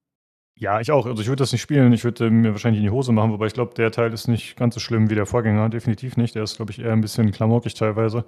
Ja, 0.56 0.80
ich 0.80 0.90
auch. 0.90 1.06
Also 1.06 1.22
ich 1.22 1.28
würde 1.28 1.42
das 1.42 1.52
nicht 1.52 1.62
spielen. 1.62 1.92
Ich 1.92 2.04
würde 2.04 2.30
mir 2.30 2.52
wahrscheinlich 2.52 2.80
in 2.80 2.86
die 2.86 2.92
Hose 2.92 3.12
machen, 3.12 3.32
wobei 3.32 3.46
ich 3.46 3.54
glaube, 3.54 3.74
der 3.74 3.90
Teil 3.90 4.12
ist 4.12 4.28
nicht 4.28 4.56
ganz 4.56 4.74
so 4.74 4.80
schlimm 4.80 5.08
wie 5.08 5.14
der 5.14 5.26
Vorgänger. 5.26 5.68
Definitiv 5.70 6.16
nicht. 6.16 6.34
Der 6.34 6.42
ist, 6.42 6.56
glaube 6.56 6.70
ich, 6.70 6.80
eher 6.80 6.92
ein 6.92 7.00
bisschen 7.00 7.30
klamaukig 7.30 7.74
teilweise. 7.74 8.24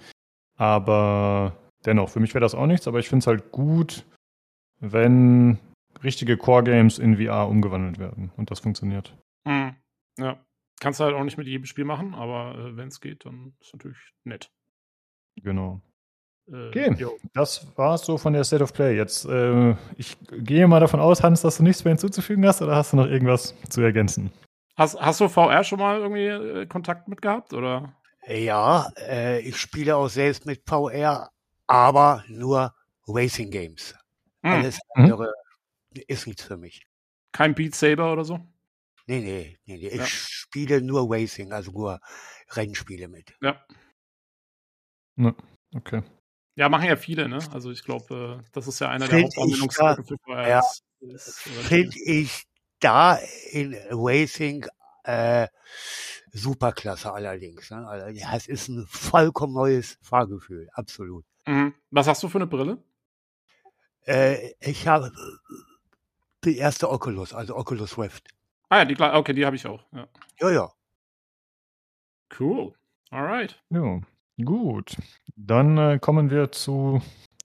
Aber 0.57 1.57
dennoch, 1.85 2.09
für 2.09 2.21
mich 2.21 2.33
wäre 2.35 2.43
das 2.43 2.55
auch 2.55 2.67
nichts. 2.67 2.89
Aber 2.89 2.99
ich 2.99 3.09
finde 3.09 3.23
es 3.25 3.27
halt 3.27 3.53
gut, 3.53 4.07
wenn 4.81 5.59
richtige 6.03 6.37
Core-Games 6.37 6.99
in 6.99 7.17
VR 7.17 7.49
umgewandelt 7.49 7.99
werden. 7.99 8.33
Und 8.37 8.51
das 8.51 8.61
funktioniert. 8.61 9.17
Hm. 9.47 9.77
Ja. 10.19 10.45
Kannst 10.81 11.01
du 11.01 11.05
halt 11.05 11.15
auch 11.15 11.25
nicht 11.25 11.39
mit 11.39 11.47
jedem 11.47 11.67
Spiel 11.67 11.85
machen, 11.85 12.15
aber 12.15 12.59
äh, 12.59 12.77
wenn 12.77 12.89
es 12.89 13.01
geht, 13.01 13.25
dann 13.25 13.55
ist 13.61 13.73
natürlich 13.73 13.99
nett. 14.25 14.51
Genau. 15.37 15.81
Äh, 16.51 16.69
okay, 16.69 16.95
jo. 16.99 17.19
das 17.35 17.67
war's 17.77 18.05
so 18.05 18.19
von 18.19 18.33
der 18.33 18.45
State 18.45 18.63
of 18.63 18.73
Play. 18.73 18.97
Jetzt, 18.97 19.25
äh, 19.27 19.75
ich 19.97 20.17
gehe 20.31 20.67
mal 20.67 20.81
davon 20.81 21.01
aus, 21.01 21.23
Hans, 21.23 21.43
dass 21.43 21.59
du 21.59 21.63
nichts 21.63 21.85
mehr 21.85 21.93
hinzuzufügen 21.93 22.47
hast 22.47 22.63
oder 22.63 22.77
hast 22.77 22.93
du 22.93 22.97
noch 22.97 23.07
irgendwas 23.07 23.55
zu 23.69 23.81
ergänzen? 23.81 24.33
Hast, 24.77 24.99
hast 25.01 25.21
du 25.21 25.29
VR 25.29 25.65
schon 25.65 25.79
mal 25.79 26.01
irgendwie 26.01 26.27
äh, 26.27 26.67
Kontakt 26.67 27.09
mit 27.09 27.23
gehabt 27.23 27.53
oder? 27.53 27.95
Ja, 28.27 28.91
äh, 28.99 29.41
ich 29.41 29.57
spiele 29.57 29.97
auch 29.97 30.09
selbst 30.09 30.47
mit 30.47 30.63
VR, 30.67 31.31
aber 31.67 32.25
nur 32.29 32.75
Racing 33.07 33.51
Games. 33.51 33.95
Hm. 34.43 34.53
Alles 34.53 34.79
mhm. 34.95 35.05
andere 35.05 35.33
ist 36.07 36.27
nichts 36.27 36.45
für 36.45 36.57
mich. 36.57 36.87
Kein 37.33 37.55
Beat 37.55 37.75
Saber 37.75 38.13
oder 38.13 38.25
so? 38.25 38.39
Nee, 39.07 39.21
nee, 39.21 39.59
nee, 39.67 39.77
nee. 39.77 39.97
Ja. 39.97 40.03
ich 40.03 40.09
spiele 40.09 40.81
nur 40.81 41.11
Racing, 41.11 41.53
also 41.53 41.73
nur 41.73 42.01
Rennspiele 42.51 43.09
mit. 43.09 43.35
Ja. 43.41 43.61
ja. 45.17 45.35
Okay. 45.75 46.03
Ja, 46.55 46.69
machen 46.69 46.87
ja 46.87 46.97
viele, 46.97 47.29
ne? 47.29 47.39
Also 47.53 47.71
ich 47.71 47.83
glaube, 47.83 48.41
äh, 48.41 48.49
das 48.53 48.67
ist 48.67 48.79
ja 48.81 48.91
einer 48.91 49.07
find 49.07 49.13
der 49.13 49.25
Hauptanwendungszwecke 49.25 50.05
für 50.05 50.19
VR. 50.19 50.49
Ja, 50.49 50.63
Finde 51.63 51.99
ich 52.05 52.47
da 52.81 53.19
in 53.51 53.77
Racing 53.91 54.67
äh, 55.05 55.49
superklasse 56.33 57.13
allerdings. 57.13 57.71
Ne? 57.71 57.87
Also, 57.87 58.09
ja, 58.09 58.35
es 58.35 58.47
ist 58.47 58.69
ein 58.69 58.87
vollkommen 58.87 59.55
neues 59.55 59.99
Fahrgefühl, 60.03 60.69
absolut. 60.75 61.25
Mhm. 61.47 61.75
Was 61.91 62.07
hast 62.07 62.23
du 62.23 62.29
für 62.29 62.39
eine 62.39 62.47
Brille? 62.47 62.79
Äh, 64.07 64.53
ich 64.61 64.87
habe 64.87 65.13
die 66.45 66.59
erste 66.59 66.91
Oculus, 66.91 67.33
also 67.33 67.57
Oculus 67.57 67.99
Rift. 67.99 68.29
Ah 68.69 68.79
ja, 68.79 68.85
die, 68.85 68.99
okay, 68.99 69.33
die 69.33 69.47
habe 69.47 69.57
ich 69.57 69.67
auch. 69.67 69.85
Ja, 69.93 70.09
ja. 70.41 70.51
ja. 70.51 70.73
Cool. 72.39 72.75
Alright. 73.11 73.63
Ja, 73.71 74.01
gut. 74.45 74.97
Dann 75.37 75.79
äh, 75.79 75.99
kommen 76.01 76.31
wir 76.31 76.53
zu 76.53 77.01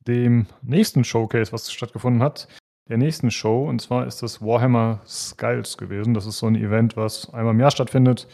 dem 0.07 0.47
nächsten 0.61 1.03
Showcase, 1.03 1.51
was 1.51 1.71
stattgefunden 1.71 2.23
hat. 2.23 2.47
Der 2.89 2.97
nächsten 2.97 3.31
Show, 3.31 3.67
und 3.67 3.81
zwar 3.81 4.07
ist 4.07 4.23
das 4.23 4.41
Warhammer 4.41 5.01
Skulls 5.05 5.77
gewesen. 5.77 6.13
Das 6.13 6.25
ist 6.25 6.37
so 6.37 6.47
ein 6.47 6.55
Event, 6.55 6.95
was 6.95 7.33
einmal 7.33 7.53
im 7.53 7.59
Jahr 7.59 7.71
stattfindet. 7.71 8.27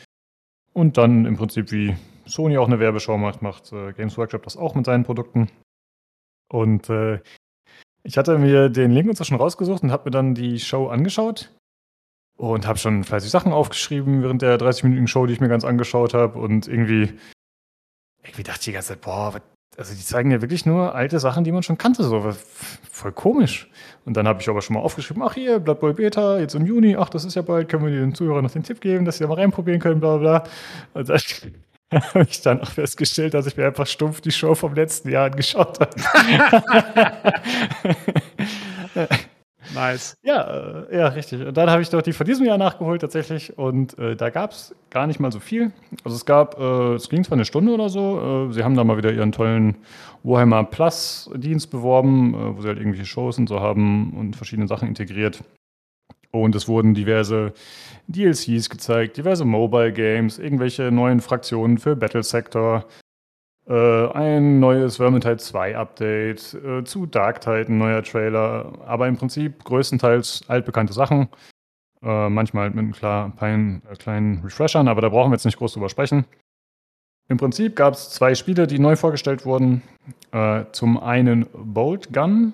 Und 0.73 0.97
dann 0.97 1.25
im 1.25 1.38
Prinzip 1.38 1.71
wie 1.71 1.95
Sony 2.25 2.57
auch 2.57 2.67
eine 2.67 2.80
Werbeschau 2.80 3.17
macht, 3.17 3.41
macht 3.41 3.71
äh, 3.71 3.93
Games 3.93 4.17
Workshop 4.17 4.43
das 4.43 4.57
auch 4.57 4.75
mit 4.75 4.85
seinen 4.85 5.03
Produkten. 5.03 5.49
Und 6.49 6.89
äh, 6.89 7.19
ich 8.03 8.17
hatte 8.17 8.38
mir 8.38 8.69
den 8.69 8.91
Link 8.91 9.07
inzwischen 9.07 9.38
rausgesucht 9.38 9.84
und 9.84 9.91
habe 9.91 10.05
mir 10.05 10.11
dann 10.11 10.35
die 10.35 10.59
Show 10.59 10.88
angeschaut 10.88 11.51
und 12.38 12.67
habe 12.67 12.77
schon 12.77 13.03
fleißig 13.03 13.31
Sachen 13.31 13.51
aufgeschrieben 13.51 14.21
während 14.21 14.41
der 14.41 14.59
30-minütigen 14.59 15.07
Show, 15.07 15.25
die 15.25 15.34
ich 15.34 15.39
mir 15.39 15.47
ganz 15.47 15.63
angeschaut 15.63 16.13
habe. 16.13 16.39
Und 16.39 16.67
irgendwie, 16.67 17.13
irgendwie 18.23 18.43
dachte 18.43 18.59
ich 18.59 18.65
die 18.65 18.71
ganze 18.71 18.89
Zeit, 18.89 19.01
boah, 19.01 19.33
also 19.77 19.93
die 19.93 20.01
zeigen 20.01 20.31
ja 20.31 20.41
wirklich 20.41 20.65
nur 20.65 20.93
alte 20.93 21.19
Sachen, 21.19 21.43
die 21.43 21.51
man 21.51 21.63
schon 21.63 21.77
kannte. 21.77 22.03
So 22.03 22.33
voll 22.91 23.11
komisch. 23.11 23.69
Und 24.05 24.15
dann 24.15 24.27
habe 24.27 24.41
ich 24.41 24.49
aber 24.49 24.61
schon 24.61 24.75
mal 24.75 24.81
aufgeschrieben, 24.81 25.23
ach 25.23 25.33
hier, 25.33 25.59
Blood 25.59 25.79
Bowl 25.79 25.93
Beta, 25.93 26.39
jetzt 26.39 26.55
im 26.55 26.65
Juni, 26.65 26.95
ach, 26.95 27.09
das 27.09 27.25
ist 27.25 27.35
ja 27.35 27.41
bald, 27.41 27.69
können 27.69 27.85
wir 27.85 27.91
den 27.91 28.13
Zuhörern 28.13 28.43
noch 28.43 28.51
den 28.51 28.63
Tipp 28.63 28.81
geben, 28.81 29.05
dass 29.05 29.17
sie 29.17 29.23
da 29.23 29.27
mal 29.27 29.35
reinprobieren 29.35 29.81
können, 29.81 29.99
bla 29.99 30.17
bla. 30.17 30.43
Und 30.93 31.09
dann 31.09 31.19
habe 31.91 32.25
ich 32.29 32.41
dann 32.41 32.61
auch 32.61 32.71
festgestellt, 32.71 33.33
dass 33.33 33.47
ich 33.47 33.57
mir 33.57 33.65
einfach 33.65 33.87
stumpf 33.87 34.21
die 34.21 34.31
Show 34.31 34.55
vom 34.55 34.75
letzten 34.75 35.09
Jahr 35.09 35.25
angeschaut 35.25 35.79
habe. 35.79 35.91
Nice. 39.73 40.17
Ja, 40.23 40.85
äh, 40.89 40.97
ja, 40.97 41.07
richtig. 41.07 41.45
Und 41.45 41.57
dann 41.57 41.69
habe 41.69 41.81
ich 41.81 41.89
doch 41.89 42.01
die 42.01 42.13
von 42.13 42.25
diesem 42.25 42.45
Jahr 42.45 42.57
nachgeholt 42.57 43.01
tatsächlich 43.01 43.57
und 43.57 43.97
äh, 43.97 44.15
da 44.15 44.29
gab 44.29 44.51
es 44.51 44.75
gar 44.89 45.07
nicht 45.07 45.19
mal 45.19 45.31
so 45.31 45.39
viel. 45.39 45.71
Also 46.03 46.15
es 46.15 46.25
gab, 46.25 46.59
äh, 46.59 46.93
es 46.93 47.09
ging 47.09 47.23
zwar 47.23 47.37
eine 47.37 47.45
Stunde 47.45 47.73
oder 47.73 47.89
so, 47.89 48.49
äh, 48.49 48.53
sie 48.53 48.63
haben 48.63 48.75
da 48.75 48.83
mal 48.83 48.97
wieder 48.97 49.11
ihren 49.11 49.31
tollen 49.31 49.77
Warhammer 50.23 50.63
Plus 50.63 51.29
Dienst 51.35 51.71
beworben, 51.71 52.33
äh, 52.33 52.57
wo 52.57 52.61
sie 52.61 52.67
halt 52.67 52.77
irgendwelche 52.77 53.05
Shows 53.05 53.37
und 53.37 53.49
so 53.49 53.59
haben 53.59 54.13
und 54.13 54.35
verschiedene 54.35 54.67
Sachen 54.67 54.87
integriert. 54.87 55.43
Und 56.31 56.55
es 56.55 56.67
wurden 56.67 56.93
diverse 56.93 57.53
DLCs 58.07 58.69
gezeigt, 58.69 59.17
diverse 59.17 59.45
Mobile 59.45 59.93
Games, 59.93 60.39
irgendwelche 60.39 60.91
neuen 60.91 61.19
Fraktionen 61.19 61.77
für 61.77 61.95
Battle 61.95 62.23
Sector, 62.23 62.85
äh, 63.68 64.07
ein 64.11 64.60
neues 64.60 64.98
Vermintide 64.98 65.38
2 65.38 65.77
Update, 65.77 66.53
äh, 66.53 66.84
zu 66.84 67.06
Dark 67.06 67.41
Titan 67.41 67.77
neuer 67.77 68.03
Trailer, 68.03 68.73
aber 68.85 69.07
im 69.07 69.18
Prinzip 69.18 69.64
größtenteils 69.64 70.44
altbekannte 70.48 70.94
Sachen. 70.94 71.30
Äh, 72.03 72.30
manchmal 72.30 72.69
mit 72.69 72.80
einem 72.80 72.91
klar, 72.91 73.31
kleinen, 73.38 73.81
äh, 73.90 73.95
kleinen 73.95 74.44
Refreshern, 74.44 74.90
aber 74.90 75.02
da 75.02 75.10
brauchen 75.10 75.31
wir 75.31 75.35
jetzt 75.35 75.45
nicht 75.45 75.57
groß 75.57 75.73
drüber 75.73 75.90
sprechen. 75.90 76.26
Im 77.30 77.38
Prinzip 77.38 77.77
gab 77.77 77.94
es 77.94 78.10
zwei 78.10 78.35
Spiele, 78.35 78.68
die 78.68 78.80
neu 78.80 78.98
vorgestellt 78.98 79.45
wurden. 79.45 79.81
Äh, 80.31 80.65
zum 80.73 80.99
einen 81.02 81.45
Bolt 81.53 82.11
Gun. 82.11 82.53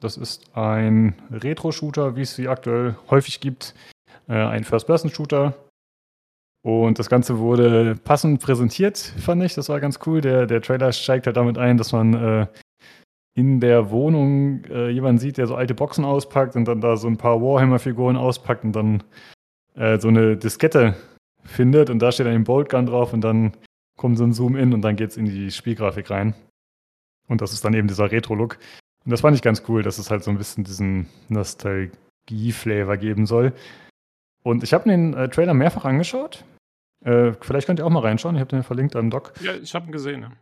Das 0.00 0.16
ist 0.16 0.56
ein 0.56 1.14
Retro-Shooter, 1.30 2.16
wie 2.16 2.22
es 2.22 2.34
sie 2.34 2.48
aktuell 2.48 2.96
häufig 3.10 3.40
gibt. 3.40 3.74
Ein 4.28 4.64
First-Person-Shooter 4.64 5.54
und 6.66 6.98
das 6.98 7.08
Ganze 7.08 7.38
wurde 7.38 7.94
passend 7.94 8.42
präsentiert, 8.42 8.98
fand 8.98 9.40
ich. 9.44 9.54
Das 9.54 9.68
war 9.68 9.78
ganz 9.78 10.00
cool. 10.04 10.20
Der, 10.20 10.46
der 10.46 10.60
Trailer 10.60 10.90
steigt 10.90 11.26
halt 11.26 11.36
damit 11.36 11.58
ein, 11.58 11.76
dass 11.76 11.92
man 11.92 12.14
äh, 12.14 12.46
in 13.36 13.60
der 13.60 13.92
Wohnung 13.92 14.64
äh, 14.64 14.90
jemanden 14.90 15.20
sieht, 15.20 15.38
der 15.38 15.46
so 15.46 15.54
alte 15.54 15.74
Boxen 15.74 16.04
auspackt 16.04 16.56
und 16.56 16.66
dann 16.66 16.80
da 16.80 16.96
so 16.96 17.06
ein 17.06 17.18
paar 17.18 17.40
Warhammer-Figuren 17.40 18.16
auspackt 18.16 18.64
und 18.64 18.72
dann 18.72 19.04
äh, 19.76 20.00
so 20.00 20.08
eine 20.08 20.36
Diskette 20.36 20.96
findet 21.44 21.88
und 21.88 22.00
da 22.00 22.10
steht 22.10 22.26
dann 22.26 22.34
ein 22.34 22.42
Boltgun 22.42 22.86
drauf 22.86 23.12
und 23.12 23.20
dann 23.20 23.52
kommt 23.96 24.18
so 24.18 24.24
ein 24.24 24.32
Zoom-In 24.32 24.74
und 24.74 24.82
dann 24.82 24.96
geht 24.96 25.10
es 25.10 25.16
in 25.16 25.26
die 25.26 25.52
Spielgrafik 25.52 26.10
rein. 26.10 26.34
Und 27.28 27.42
das 27.42 27.52
ist 27.52 27.64
dann 27.64 27.74
eben 27.74 27.86
dieser 27.86 28.10
Retro-Look. 28.10 28.58
Und 29.04 29.12
das 29.12 29.20
fand 29.20 29.36
ich 29.36 29.42
ganz 29.42 29.62
cool, 29.68 29.84
dass 29.84 29.98
es 29.98 30.10
halt 30.10 30.24
so 30.24 30.32
ein 30.32 30.38
bisschen 30.38 30.64
diesen 30.64 31.06
Nostalgie-Flavor 31.28 32.96
geben 32.96 33.26
soll. 33.26 33.52
Und 34.42 34.64
ich 34.64 34.74
habe 34.74 34.88
den 34.88 35.14
äh, 35.14 35.28
Trailer 35.28 35.54
mehrfach 35.54 35.84
angeschaut 35.84 36.44
äh, 37.04 37.32
vielleicht 37.40 37.66
könnt 37.66 37.78
ihr 37.78 37.86
auch 37.86 37.90
mal 37.90 38.00
reinschauen. 38.00 38.36
Ich 38.36 38.40
habe 38.40 38.50
den 38.50 38.62
verlinkt 38.62 38.96
am 38.96 39.10
Doc. 39.10 39.32
Ja, 39.40 39.54
ich 39.54 39.74
habe 39.74 39.86
ihn 39.86 39.92
gesehen. 39.92 40.22
Ja. 40.22 40.32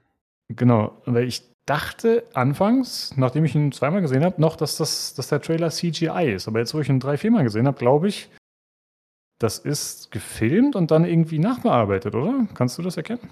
Genau, 0.48 1.01
weil 1.06 1.24
ich 1.24 1.43
dachte 1.66 2.24
anfangs, 2.35 3.16
nachdem 3.16 3.44
ich 3.44 3.55
ihn 3.55 3.72
zweimal 3.72 4.02
gesehen 4.02 4.24
habe, 4.24 4.40
noch, 4.40 4.56
dass, 4.56 4.76
das, 4.76 5.14
dass 5.14 5.28
der 5.28 5.40
Trailer 5.40 5.70
CGI 5.70 6.32
ist. 6.35 6.48
Aber 6.48 6.59
jetzt, 6.59 6.74
wo 6.74 6.81
ich 6.81 6.89
ihn 6.89 7.01
drei, 7.01 7.16
viermal 7.16 7.44
gesehen 7.44 7.66
habe, 7.66 7.78
glaube 7.78 8.09
ich, 8.09 8.31
das 9.39 9.59
ist 9.59 10.10
gefilmt 10.10 10.76
und 10.76 10.90
dann 10.90 11.05
irgendwie 11.05 11.39
nachbearbeitet, 11.39 12.14
oder? 12.14 12.47
Kannst 12.55 12.78
du 12.78 12.82
das 12.82 12.97
erkennen? 12.97 13.31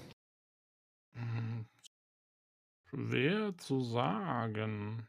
Hm, 1.13 1.65
schwer 2.89 3.53
zu 3.57 3.81
sagen. 3.81 5.07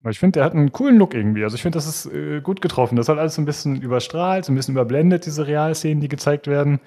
Weil 0.00 0.12
ich 0.12 0.18
finde, 0.18 0.38
der 0.38 0.44
hat 0.44 0.54
einen 0.54 0.72
coolen 0.72 0.98
Look 0.98 1.14
irgendwie. 1.14 1.44
Also 1.44 1.54
ich 1.54 1.62
finde, 1.62 1.76
das 1.76 1.86
ist 1.86 2.12
äh, 2.12 2.40
gut 2.40 2.60
getroffen. 2.60 2.96
Das 2.96 3.08
halt 3.08 3.20
alles 3.20 3.36
so 3.36 3.42
ein 3.42 3.46
bisschen 3.46 3.80
überstrahlt, 3.80 4.44
so 4.44 4.52
ein 4.52 4.56
bisschen 4.56 4.74
überblendet, 4.74 5.26
diese 5.26 5.46
Realszenen, 5.46 6.00
die 6.00 6.08
gezeigt 6.08 6.48
werden. 6.48 6.80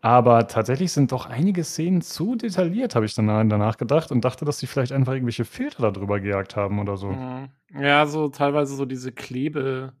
Aber 0.00 0.46
tatsächlich 0.46 0.92
sind 0.92 1.10
doch 1.10 1.26
einige 1.26 1.64
Szenen 1.64 2.02
zu 2.02 2.36
detailliert, 2.36 2.94
habe 2.94 3.04
ich 3.06 3.14
danach 3.14 3.76
gedacht 3.78 4.12
und 4.12 4.24
dachte, 4.24 4.44
dass 4.44 4.58
sie 4.58 4.68
vielleicht 4.68 4.92
einfach 4.92 5.12
irgendwelche 5.12 5.44
Filter 5.44 5.90
darüber 5.90 6.20
gejagt 6.20 6.54
haben 6.54 6.78
oder 6.78 6.96
so. 6.96 7.08
Mhm. 7.08 7.48
Ja, 7.80 8.06
so 8.06 8.28
teilweise 8.28 8.76
so 8.76 8.84
diese 8.84 9.10
Klebe, 9.10 9.92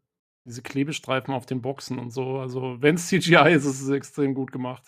diese 0.44 0.62
Klebestreifen 0.62 1.34
auf 1.34 1.46
den 1.46 1.60
Boxen 1.62 1.98
und 1.98 2.10
so. 2.10 2.38
Also, 2.38 2.80
wenn 2.80 2.94
es 2.94 3.08
CGI 3.08 3.52
ist, 3.54 3.64
ist 3.64 3.80
es 3.82 3.88
extrem 3.88 4.34
gut 4.34 4.52
gemacht. 4.52 4.84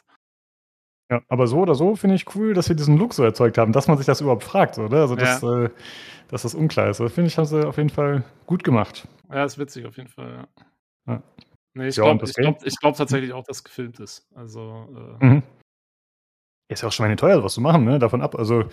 Ja, 1.10 1.20
aber 1.28 1.48
so 1.48 1.58
oder 1.58 1.74
so 1.74 1.96
finde 1.96 2.14
ich 2.14 2.36
cool, 2.36 2.54
dass 2.54 2.66
sie 2.66 2.76
diesen 2.76 2.96
Look 2.96 3.12
so 3.14 3.24
erzeugt 3.24 3.58
haben, 3.58 3.72
dass 3.72 3.88
man 3.88 3.96
sich 3.96 4.06
das 4.06 4.20
überhaupt 4.20 4.44
fragt, 4.44 4.78
oder? 4.78 5.00
Also, 5.00 5.16
dass, 5.16 5.42
Ja. 5.42 5.64
äh, 5.64 5.70
dass 6.28 6.42
das 6.42 6.54
unklar 6.54 6.88
ist. 6.88 7.00
Also, 7.00 7.12
finde 7.12 7.26
ich, 7.26 7.36
haben 7.36 7.46
sie 7.46 7.66
auf 7.66 7.78
jeden 7.78 7.90
Fall 7.90 8.22
gut 8.46 8.62
gemacht. 8.62 9.08
Ja, 9.28 9.44
ist 9.44 9.58
witzig 9.58 9.86
auf 9.86 9.96
jeden 9.96 10.08
Fall, 10.08 10.46
ja. 11.06 11.14
Ja. 11.14 11.22
Nee, 11.74 11.88
ich 11.88 11.96
Ja, 11.96 12.04
glaube 12.04 12.24
glaub, 12.32 12.58
glaub 12.80 12.96
tatsächlich 12.96 13.32
auch, 13.32 13.44
dass 13.44 13.58
es 13.58 13.64
gefilmt 13.64 14.00
ist. 14.00 14.26
Also, 14.34 15.18
äh, 15.20 15.24
Mhm. 15.24 15.42
Ist 16.68 16.82
ja 16.82 16.88
auch 16.88 16.92
schon 16.92 17.16
teuer, 17.16 17.36
sowas 17.36 17.54
zu 17.54 17.60
machen, 17.60 17.84
ne? 17.84 17.98
Davon 17.98 18.22
ab. 18.22 18.36
Also, 18.36 18.64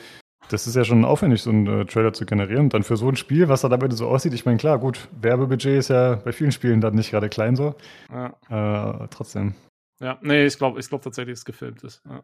das 0.49 0.67
ist 0.67 0.75
ja 0.75 0.83
schon 0.85 1.03
aufwendig, 1.03 1.41
so 1.41 1.49
einen 1.49 1.67
äh, 1.67 1.85
Trailer 1.85 2.13
zu 2.13 2.25
generieren. 2.25 2.65
Und 2.65 2.73
dann 2.73 2.83
für 2.83 2.95
so 2.95 3.09
ein 3.09 3.15
Spiel, 3.15 3.49
was 3.49 3.61
da 3.61 3.69
dabei 3.69 3.89
so 3.89 4.07
aussieht, 4.07 4.33
ich 4.33 4.45
meine, 4.45 4.57
klar, 4.57 4.79
gut, 4.79 5.09
Werbebudget 5.19 5.79
ist 5.79 5.89
ja 5.89 6.15
bei 6.15 6.31
vielen 6.31 6.51
Spielen 6.51 6.79
dann 6.79 6.95
nicht 6.95 7.11
gerade 7.11 7.27
klein 7.29 7.55
so. 7.55 7.75
ja. 8.09 9.03
Äh, 9.03 9.07
trotzdem. 9.09 9.55
ja, 9.99 10.19
nee, 10.21 10.45
ich 10.45 10.57
glaube 10.57 10.79
ich 10.79 10.87
glaub 10.87 11.01
tatsächlich, 11.01 11.33
dass 11.33 11.39
es 11.39 11.45
gefilmt 11.45 11.83
ist. 11.83 12.03
Ja. 12.05 12.23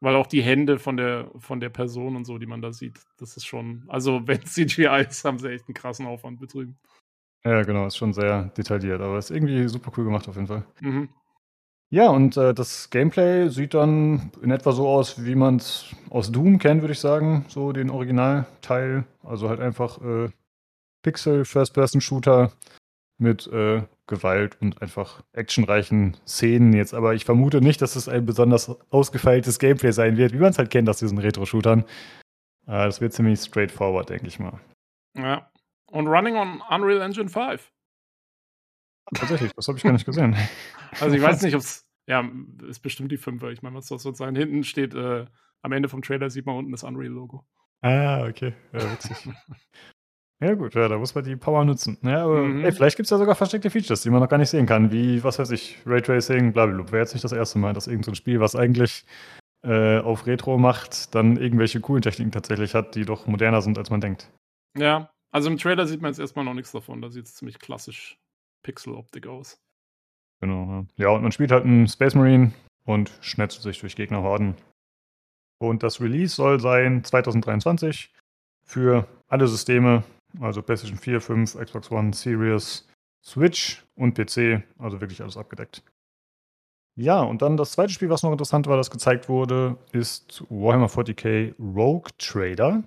Weil 0.00 0.14
auch 0.14 0.28
die 0.28 0.42
Hände 0.42 0.78
von 0.78 0.96
der, 0.96 1.30
von 1.38 1.58
der 1.58 1.70
Person 1.70 2.14
und 2.14 2.24
so, 2.24 2.38
die 2.38 2.46
man 2.46 2.62
da 2.62 2.72
sieht, 2.72 3.00
das 3.18 3.36
ist 3.36 3.46
schon, 3.46 3.84
also 3.88 4.26
wenn 4.26 4.40
es 4.44 4.54
CGI 4.54 5.04
ist, 5.08 5.24
haben 5.24 5.38
sie 5.38 5.50
echt 5.50 5.66
einen 5.66 5.74
krassen 5.74 6.06
Aufwand 6.06 6.38
betrieben. 6.40 6.78
Ja, 7.44 7.62
genau, 7.62 7.86
ist 7.86 7.96
schon 7.96 8.12
sehr 8.12 8.44
detailliert, 8.56 9.00
aber 9.00 9.18
ist 9.18 9.30
irgendwie 9.30 9.66
super 9.68 9.92
cool 9.96 10.04
gemacht 10.04 10.28
auf 10.28 10.34
jeden 10.34 10.48
Fall. 10.48 10.64
Mhm. 10.80 11.08
Ja, 11.90 12.10
und 12.10 12.36
äh, 12.36 12.52
das 12.52 12.90
Gameplay 12.90 13.48
sieht 13.48 13.72
dann 13.72 14.30
in 14.42 14.50
etwa 14.50 14.72
so 14.72 14.86
aus, 14.88 15.24
wie 15.24 15.34
man 15.34 15.56
es 15.56 15.86
aus 16.10 16.30
Doom 16.30 16.58
kennt, 16.58 16.82
würde 16.82 16.92
ich 16.92 17.00
sagen. 17.00 17.46
So 17.48 17.72
den 17.72 17.88
Originalteil. 17.88 19.04
Also 19.22 19.48
halt 19.48 19.60
einfach 19.60 19.98
äh, 20.02 20.28
Pixel, 21.02 21.46
First-Person-Shooter 21.46 22.52
mit 23.18 23.46
äh, 23.46 23.82
Gewalt 24.06 24.60
und 24.60 24.82
einfach 24.82 25.22
actionreichen 25.32 26.16
Szenen 26.26 26.74
jetzt. 26.74 26.92
Aber 26.92 27.14
ich 27.14 27.24
vermute 27.24 27.62
nicht, 27.62 27.80
dass 27.80 27.96
es 27.96 28.08
ein 28.08 28.26
besonders 28.26 28.76
ausgefeiltes 28.90 29.58
Gameplay 29.58 29.92
sein 29.92 30.18
wird, 30.18 30.34
wie 30.34 30.38
man 30.38 30.50
es 30.50 30.58
halt 30.58 30.70
kennt 30.70 30.90
aus 30.90 30.98
diesen 30.98 31.18
Retro-Shootern. 31.18 31.80
Äh, 32.66 32.84
das 32.84 33.00
wird 33.00 33.14
ziemlich 33.14 33.40
straightforward, 33.40 34.10
denke 34.10 34.26
ich 34.26 34.38
mal. 34.38 34.60
Ja. 35.16 35.50
Und 35.90 36.06
running 36.06 36.36
on 36.36 36.60
Unreal 36.70 37.00
Engine 37.00 37.28
5. 37.28 37.72
Tatsächlich, 39.14 39.52
das 39.54 39.68
habe 39.68 39.78
ich 39.78 39.84
gar 39.84 39.92
nicht 39.92 40.06
gesehen. 40.06 40.36
Also 41.00 41.14
ich 41.14 41.22
weiß 41.22 41.42
nicht, 41.42 41.54
ob 41.54 41.60
es, 41.60 41.86
ja, 42.06 42.26
ist 42.66 42.80
bestimmt 42.80 43.12
die 43.12 43.18
5er. 43.18 43.50
Ich 43.50 43.62
meine, 43.62 43.76
was 43.76 43.86
soll 43.86 43.98
es 43.98 44.18
sein? 44.18 44.34
Hinten 44.34 44.64
steht, 44.64 44.94
äh, 44.94 45.26
am 45.62 45.72
Ende 45.72 45.88
vom 45.88 46.02
Trailer 46.02 46.30
sieht 46.30 46.46
man 46.46 46.56
unten 46.56 46.72
das 46.72 46.82
Unreal-Logo. 46.82 47.44
Ah, 47.82 48.26
okay. 48.26 48.54
Ja, 48.72 48.90
witzig. 48.90 49.28
ja, 50.42 50.54
gut, 50.54 50.74
ja, 50.74 50.88
da 50.88 50.98
muss 50.98 51.14
man 51.14 51.24
die 51.24 51.36
Power 51.36 51.64
nutzen. 51.64 51.98
Ja, 52.02 52.24
aber 52.24 52.42
Mhm. 52.42 52.64
ey, 52.64 52.72
vielleicht 52.72 52.96
gibt 52.96 53.04
es 53.06 53.10
ja 53.10 53.18
sogar 53.18 53.34
versteckte 53.34 53.70
Features, 53.70 54.02
die 54.02 54.10
man 54.10 54.20
noch 54.20 54.28
gar 54.30 54.38
nicht 54.38 54.48
sehen 54.50 54.66
kann, 54.66 54.90
wie, 54.90 55.22
was 55.22 55.38
weiß 55.38 55.50
ich, 55.50 55.78
Raytracing, 55.86 56.52
blablabla. 56.52 56.90
Wäre 56.90 57.02
jetzt 57.02 57.12
nicht 57.12 57.24
das 57.24 57.32
erste 57.32 57.58
Mal, 57.58 57.74
dass 57.74 57.86
irgendein 57.86 58.14
so 58.14 58.16
Spiel, 58.16 58.40
was 58.40 58.56
eigentlich 58.56 59.04
äh, 59.62 59.98
auf 59.98 60.26
Retro 60.26 60.56
macht, 60.58 61.14
dann 61.14 61.36
irgendwelche 61.36 61.80
coolen 61.80 62.02
Techniken 62.02 62.32
tatsächlich 62.32 62.74
hat, 62.74 62.94
die 62.94 63.04
doch 63.04 63.26
moderner 63.26 63.60
sind, 63.62 63.76
als 63.78 63.90
man 63.90 64.00
denkt. 64.00 64.30
Ja, 64.76 65.10
also 65.30 65.50
im 65.50 65.58
Trailer 65.58 65.86
sieht 65.86 66.00
man 66.00 66.10
jetzt 66.10 66.18
erstmal 66.18 66.44
noch 66.44 66.54
nichts 66.54 66.72
davon. 66.72 67.02
Da 67.02 67.10
sieht 67.10 67.26
es 67.26 67.34
ziemlich 67.34 67.58
klassisch 67.58 68.18
Pixel-Optik 68.62 69.26
aus. 69.26 69.60
Genau. 70.40 70.86
Ja. 70.96 71.04
ja, 71.04 71.08
und 71.10 71.22
man 71.22 71.32
spielt 71.32 71.50
halt 71.50 71.64
einen 71.64 71.88
Space 71.88 72.14
Marine 72.14 72.52
und 72.84 73.10
schnetzt 73.20 73.62
sich 73.62 73.80
durch 73.80 73.96
Gegnerhorden. 73.96 74.54
Und 75.60 75.82
das 75.82 76.00
Release 76.00 76.34
soll 76.34 76.60
sein 76.60 77.02
2023 77.02 78.12
für 78.64 79.08
alle 79.26 79.48
Systeme, 79.48 80.04
also 80.40 80.62
PlayStation 80.62 80.98
4, 80.98 81.20
5, 81.20 81.54
Xbox 81.56 81.90
One, 81.90 82.12
Series, 82.12 82.86
Switch 83.24 83.84
und 83.96 84.14
PC, 84.14 84.62
also 84.78 85.00
wirklich 85.00 85.20
alles 85.20 85.36
abgedeckt. 85.36 85.82
Ja, 86.96 87.22
und 87.22 87.42
dann 87.42 87.56
das 87.56 87.72
zweite 87.72 87.92
Spiel, 87.92 88.10
was 88.10 88.22
noch 88.22 88.32
interessant 88.32 88.66
war, 88.66 88.76
das 88.76 88.90
gezeigt 88.90 89.28
wurde, 89.28 89.76
ist 89.92 90.44
Warhammer 90.48 90.88
40k 90.88 91.54
Rogue 91.58 92.10
Trader. 92.18 92.82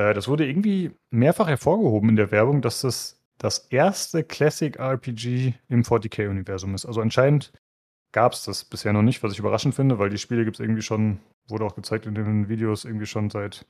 Äh, 0.00 0.14
das 0.14 0.28
wurde 0.28 0.46
irgendwie 0.46 0.92
mehrfach 1.10 1.48
hervorgehoben 1.48 2.10
in 2.10 2.16
der 2.16 2.30
Werbung, 2.30 2.62
dass 2.62 2.80
das 2.80 3.20
das 3.38 3.58
erste 3.70 4.22
Classic 4.22 4.78
RPG 4.78 5.54
im 5.68 5.82
40k-Universum 5.82 6.74
ist. 6.74 6.84
Also 6.84 7.00
anscheinend 7.00 7.52
gab 8.12 8.32
es 8.32 8.44
das 8.44 8.64
bisher 8.64 8.92
noch 8.92 9.02
nicht, 9.02 9.22
was 9.22 9.32
ich 9.32 9.38
überraschend 9.38 9.74
finde, 9.74 9.98
weil 9.98 10.10
die 10.10 10.18
Spiele 10.18 10.44
gibt 10.44 10.56
es 10.56 10.60
irgendwie 10.60 10.82
schon, 10.82 11.20
wurde 11.48 11.64
auch 11.64 11.74
gezeigt 11.74 12.06
in 12.06 12.14
den 12.14 12.48
Videos, 12.48 12.84
irgendwie 12.84 13.06
schon 13.06 13.30
seit 13.30 13.66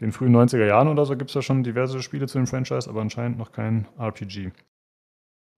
den 0.00 0.12
frühen 0.12 0.34
90er 0.34 0.66
Jahren 0.66 0.88
oder 0.88 1.04
so 1.04 1.16
gibt 1.16 1.30
es 1.30 1.34
ja 1.34 1.42
schon 1.42 1.64
diverse 1.64 2.00
Spiele 2.02 2.28
zu 2.28 2.38
dem 2.38 2.46
Franchise, 2.46 2.88
aber 2.88 3.00
anscheinend 3.00 3.38
noch 3.38 3.52
kein 3.52 3.88
RPG. 3.98 4.52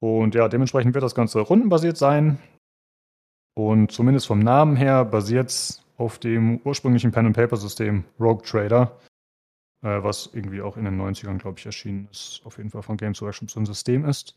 Und 0.00 0.34
ja, 0.34 0.48
dementsprechend 0.48 0.94
wird 0.94 1.04
das 1.04 1.14
Ganze 1.14 1.40
rundenbasiert 1.40 1.96
sein. 1.96 2.38
Und 3.54 3.92
zumindest 3.92 4.26
vom 4.26 4.40
Namen 4.40 4.76
her 4.76 5.04
basiert 5.04 5.48
es 5.50 5.84
auf 5.96 6.18
dem 6.18 6.60
ursprünglichen 6.64 7.12
Pen-and-Paper-System 7.12 8.04
Rogue 8.18 8.42
Trader, 8.42 8.98
äh, 9.84 10.02
was 10.02 10.30
irgendwie 10.32 10.62
auch 10.62 10.76
in 10.76 10.86
den 10.86 11.00
90ern, 11.00 11.38
glaube 11.38 11.58
ich, 11.58 11.66
erschienen 11.66 12.08
ist. 12.10 12.40
Auf 12.44 12.56
jeden 12.56 12.70
Fall 12.70 12.82
von 12.82 12.96
Games 12.96 13.20
Workshop 13.20 13.50
so 13.50 13.60
ein 13.60 13.66
System 13.66 14.04
ist. 14.06 14.36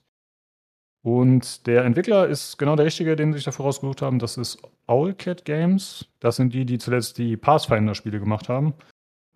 Und 1.03 1.65
der 1.67 1.85
Entwickler 1.85 2.27
ist 2.27 2.57
genau 2.57 2.75
der 2.75 2.85
richtige, 2.85 3.15
den 3.15 3.31
sie 3.31 3.37
sich 3.37 3.45
dafür 3.45 3.65
rausgesucht 3.65 4.01
haben. 4.01 4.19
Das 4.19 4.35
ist 4.35 4.61
Owlcat 4.87 5.45
Games. 5.45 6.05
Das 6.19 6.35
sind 6.35 6.53
die, 6.53 6.65
die 6.65 6.77
zuletzt 6.79 7.17
die 7.17 7.37
Pathfinder-Spiele 7.37 8.19
gemacht 8.19 8.49
haben. 8.49 8.73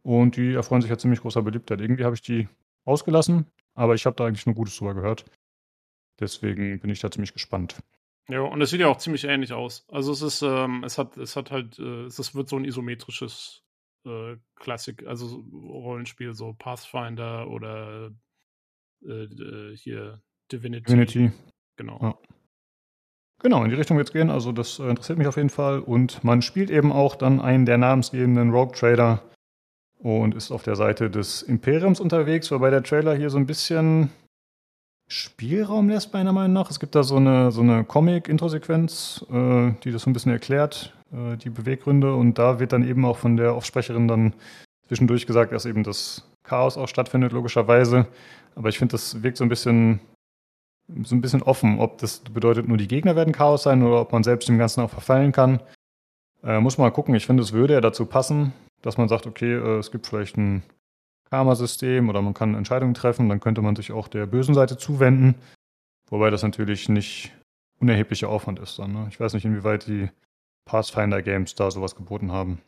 Und 0.04 0.36
die 0.36 0.54
erfreuen 0.54 0.82
sich 0.82 0.92
ja 0.92 0.98
ziemlich 0.98 1.22
großer 1.22 1.44
Beliebtheit. 1.44 1.80
Irgendwie 1.80 2.04
habe 2.04 2.16
ich 2.16 2.22
die 2.22 2.50
ausgelassen, 2.84 3.46
aber 3.74 3.96
ich 3.96 4.06
habe 4.06 4.16
da 4.18 4.26
eigentlich 4.26 4.46
nur 4.46 4.56
Gutes 4.56 4.76
drüber 4.76 4.96
gehört. 4.96 5.24
Deswegen 6.20 6.80
bin 6.80 6.90
ich 6.90 7.00
da 7.00 7.10
ziemlich 7.10 7.34
gespannt. 7.34 7.78
Ja, 8.28 8.42
und 8.42 8.62
es 8.62 8.72
sieht 8.72 8.82
ja 8.82 8.88
auch 8.88 8.98
ziemlich 8.98 9.24
ähnlich 9.24 9.54
aus. 9.54 9.86
Also 9.90 10.12
es 10.12 10.22
ist, 10.22 10.42
ähm, 10.42 10.84
es 10.84 10.98
hat, 10.98 11.16
es 11.18 11.36
hat 11.36 11.52
halt, 11.52 11.80
äh, 11.80 12.06
es 12.06 12.36
wird 12.36 12.50
so 12.50 12.58
ein 12.58 12.66
isometrisches 12.66 13.64
äh, 14.06 14.38
Klassik, 14.56 15.06
also 15.08 15.28
so 15.28 15.40
Rollenspiel, 15.52 16.34
so 16.34 16.54
Pathfinder 16.54 17.48
oder 17.50 18.12
äh, 19.04 19.24
äh, 19.24 19.76
hier 19.76 20.22
Divinity. 20.52 20.86
Community. 20.86 21.32
Genau. 21.78 22.00
Ja. 22.02 22.18
Genau, 23.40 23.64
in 23.64 23.72
die 23.72 23.76
Richtung 23.76 23.98
wird 23.98 24.10
es 24.10 24.14
gehen. 24.14 24.30
Also 24.30 24.52
das 24.52 24.78
äh, 24.80 24.84
interessiert 24.84 25.18
mich 25.18 25.28
auf 25.28 25.38
jeden 25.38 25.50
Fall. 25.50 25.80
Und 25.80 26.24
man 26.24 26.42
spielt 26.42 26.70
eben 26.70 26.92
auch 26.92 27.16
dann 27.16 27.42
einen 27.42 27.66
der 27.66 27.78
namensgebenden 27.78 28.52
Rogue 28.52 28.76
Trader 28.76 29.22
und 29.98 30.36
ist 30.36 30.52
auf 30.52 30.64
der 30.64 30.76
Seite 30.76 31.10
des 31.10 31.42
Imperiums 31.42 32.00
unterwegs, 32.00 32.52
wobei 32.52 32.70
der 32.70 32.84
Trailer 32.84 33.16
hier 33.16 33.30
so 33.30 33.38
ein 33.38 33.46
bisschen 33.46 34.10
Spielraum 35.08 35.90
lässt, 35.90 36.14
meiner 36.14 36.34
Meinung 36.34 36.54
nach. 36.54 36.70
Es 36.70 36.80
gibt 36.80 36.96
da 36.96 37.04
so 37.04 37.18
eine, 37.18 37.52
so 37.52 37.62
eine 37.62 37.84
Comic-Intro-Sequenz, 37.84 39.26
äh, 39.30 39.72
die 39.84 39.92
das 39.92 40.04
so 40.04 40.10
ein 40.10 40.14
bisschen 40.14 40.32
erklärt, 40.32 40.96
äh, 41.14 41.38
die 41.38 41.50
Beweggründe. 41.50 42.16
Und 42.16 42.38
da 42.38 42.60
wird 42.60 42.74
dann 42.74 42.88
eben 42.88 43.06
auch 43.06 43.18
von 43.18 43.38
der 43.38 43.56
Offsprecherin 43.56 44.08
dann 44.08 44.34
zwischendurch 44.88 45.26
gesagt, 45.26 45.52
dass 45.52 45.66
eben 45.66 45.84
das 45.84 46.30
Chaos 46.44 46.78
auch 46.78 46.88
stattfindet, 46.88 47.32
logischerweise. 47.32 48.08
Aber 48.56 48.70
ich 48.70 48.78
finde, 48.78 48.94
das 48.94 49.24
wirkt 49.24 49.38
so 49.38 49.46
ein 49.46 49.50
bisschen 49.50 50.00
so 51.04 51.16
ein 51.16 51.22
bisschen 51.22 51.42
offen, 51.42 51.80
ob 51.80 52.00
das 52.00 52.20
bedeutet, 52.20 52.68
nur 52.68 52.78
die 52.78 52.88
Gegner 52.88 53.16
werden 53.16 53.34
Chaos 53.34 53.64
sein 53.64 53.84
oder 53.84 54.02
ob 54.02 54.12
man 54.12 54.24
selbst 54.24 54.50
dem 54.50 54.58
Ganzen 54.58 54.82
auch 54.82 54.90
verfallen 54.90 55.32
kann. 55.32 55.62
Äh, 56.44 56.60
muss 56.60 56.78
man 56.78 56.88
mal 56.88 56.94
gucken. 56.94 57.16
Ich 57.16 57.26
finde, 57.26 57.44
es 57.44 57.54
würde 57.54 57.74
ja 57.74 57.82
dazu 57.82 58.06
passen, 58.06 58.54
dass 58.82 58.98
man 58.98 59.08
sagt, 59.08 59.28
okay, 59.28 59.54
äh, 59.54 59.78
es 59.78 59.92
gibt 59.92 60.08
vielleicht 60.08 60.38
ein 60.38 60.64
Karma-System 61.30 62.10
oder 62.10 62.22
man 62.22 62.34
kann 62.34 62.56
Entscheidungen 62.56 62.94
treffen, 62.94 63.30
dann 63.30 63.40
könnte 63.40 63.62
man 63.62 63.76
sich 63.76 63.92
auch 63.92 64.08
der 64.08 64.26
bösen 64.26 64.54
Seite 64.54 64.78
zuwenden. 64.78 65.36
Wobei 66.10 66.30
das 66.30 66.44
natürlich 66.44 66.90
nicht 66.90 67.32
unerheblicher 67.80 68.28
Aufwand 68.28 68.60
ist 68.60 68.78
dann. 68.80 68.92
Ne? 68.92 69.08
Ich 69.10 69.20
weiß 69.20 69.34
nicht, 69.34 69.46
inwieweit 69.46 69.88
die 69.88 70.10
Pathfinder-Games 70.72 71.56
da 71.56 71.70
sowas 71.70 71.98
geboten 71.98 72.32
haben. 72.32 72.62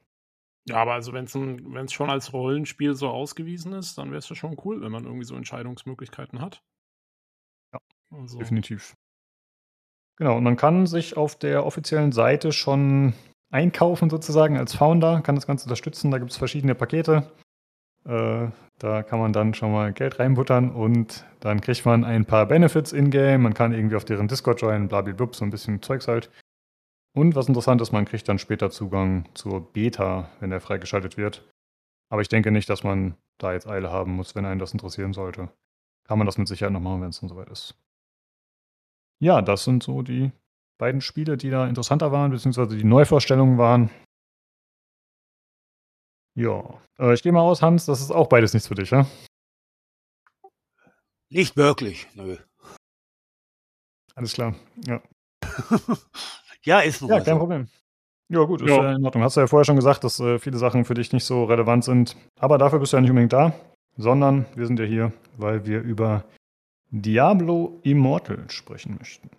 Ja, 0.66 0.76
aber 0.76 0.94
also 0.94 1.14
wenn 1.14 1.26
es 1.26 1.94
schon 1.94 2.10
als 2.10 2.34
Rollenspiel 2.34 2.96
so 2.96 3.10
ausgewiesen 3.10 3.74
ist, 3.74 3.98
dann 3.98 4.10
wäre 4.10 4.20
es 4.20 4.28
ja 4.28 4.36
schon 4.36 4.58
cool, 4.66 4.82
wenn 4.82 4.92
man 4.92 5.06
irgendwie 5.06 5.26
so 5.26 5.36
Entscheidungsmöglichkeiten 5.36 6.42
hat. 6.42 6.62
Ja, 7.74 7.80
also. 8.12 8.40
Definitiv. 8.40 8.96
Genau, 10.18 10.38
und 10.38 10.44
man 10.44 10.58
kann 10.58 10.86
sich 10.86 11.16
auf 11.16 11.38
der 11.38 11.66
offiziellen 11.66 12.12
Seite 12.12 12.52
schon 12.52 13.14
einkaufen 13.52 14.10
sozusagen 14.10 14.58
als 14.58 14.76
Founder, 14.76 15.22
kann 15.22 15.36
das 15.36 15.48
Ganze 15.48 15.66
unterstützen. 15.66 16.12
Da 16.12 16.18
gibt 16.18 16.32
es 16.32 16.38
verschiedene 16.38 16.76
Pakete. 16.76 17.32
Äh, 18.06 18.50
da 18.80 19.04
kann 19.04 19.20
man 19.20 19.32
dann 19.32 19.54
schon 19.54 19.72
mal 19.72 19.94
Geld 19.94 20.20
reinbuttern 20.20 20.72
und 20.72 21.26
dann 21.40 21.62
kriegt 21.62 21.86
man 21.86 22.04
ein 22.04 22.26
paar 22.26 22.46
Benefits 22.46 22.92
in-game. 22.92 23.42
Man 23.42 23.54
kann 23.54 23.74
irgendwie 23.74 23.96
auf 23.96 24.06
deren 24.06 24.28
Discord 24.28 24.62
joinen, 24.62 24.90
blablabla, 24.90 25.34
so 25.34 25.46
ein 25.46 25.52
bisschen 25.52 25.82
Zeugs 25.82 26.08
halt. 26.08 26.30
Und 27.16 27.36
was 27.36 27.48
interessant 27.48 27.80
ist, 27.82 27.92
man 27.92 28.06
kriegt 28.06 28.28
dann 28.28 28.40
später 28.40 28.72
Zugang 28.72 29.30
zur 29.36 29.72
Beta, 29.72 30.32
wenn 30.40 30.50
der 30.50 30.62
freigeschaltet 30.62 31.16
wird. 31.16 31.48
Aber 32.10 32.22
ich 32.22 32.30
denke 32.30 32.52
nicht, 32.52 32.70
dass 32.70 32.84
man 32.84 33.16
da 33.38 33.54
jetzt 33.54 33.68
Eile 33.68 33.92
haben 33.92 34.16
muss, 34.16 34.36
wenn 34.36 34.46
einen 34.46 34.60
das 34.60 34.74
interessieren 34.74 35.14
sollte. 35.14 35.50
Kann 36.06 36.18
man 36.18 36.26
das 36.26 36.38
mit 36.38 36.48
Sicherheit 36.48 36.74
noch 36.74 36.80
machen, 36.80 37.02
wenn 37.02 37.10
es 37.10 37.20
dann 37.20 37.30
soweit 37.30 37.50
ist. 37.50 37.76
Ja, 39.20 39.42
das 39.42 39.64
sind 39.64 39.84
so 39.84 40.02
die 40.02 40.32
beiden 40.80 41.02
Spiele, 41.02 41.38
die 41.38 41.50
da 41.50 41.68
interessanter 41.68 42.12
waren, 42.12 42.32
beziehungsweise 42.32 42.76
die 42.76 42.84
Neuvorstellungen 42.84 43.58
waren. 43.58 43.90
Ja, 46.36 46.82
äh, 46.98 47.14
ich 47.14 47.22
gehe 47.22 47.32
mal 47.32 47.42
aus, 47.42 47.62
Hans, 47.62 47.86
das 47.86 48.02
ist 48.02 48.12
auch 48.12 48.28
beides 48.28 48.54
nichts 48.54 48.68
für 48.68 48.76
dich, 48.76 48.90
ja? 48.90 49.06
Nicht 51.30 51.56
wirklich, 51.58 52.08
nö. 52.16 52.38
Alles 54.16 54.34
klar. 54.34 54.56
Ja, 54.86 55.02
ja, 56.66 56.80
ist 56.80 57.02
nun 57.02 57.10
ja 57.12 57.18
kein 57.20 57.34
so. 57.36 57.40
Problem. 57.40 57.68
Ja, 58.30 58.44
gut, 58.44 58.62
ist 58.62 58.70
Ja. 58.70 58.84
ja 58.84 58.96
in 58.96 59.06
Ordnung. 59.06 59.24
Hast 59.24 59.36
du 59.38 59.42
ja 59.42 59.48
vorher 59.48 59.66
schon 59.66 59.76
gesagt, 59.76 60.04
dass 60.04 60.20
äh, 60.20 60.40
viele 60.40 60.58
Sachen 60.58 60.86
für 60.86 60.94
dich 60.94 61.12
nicht 61.14 61.26
so 61.26 61.44
relevant 61.44 61.84
sind. 61.84 62.16
Aber 62.40 62.58
dafür 62.58 62.80
bist 62.80 62.94
du 62.94 62.98
ja 62.98 63.02
nicht 63.02 63.10
unbedingt 63.12 63.34
da, 63.34 63.54
sondern 63.98 64.46
wir 64.56 64.66
sind 64.66 64.80
ja 64.80 64.86
hier, 64.86 65.12
weil 65.38 65.66
wir 65.66 65.82
über 65.82 66.24
Diablo 66.90 67.80
Immortal 67.84 68.46
sprechen 68.50 68.98
möchten. 69.00 69.30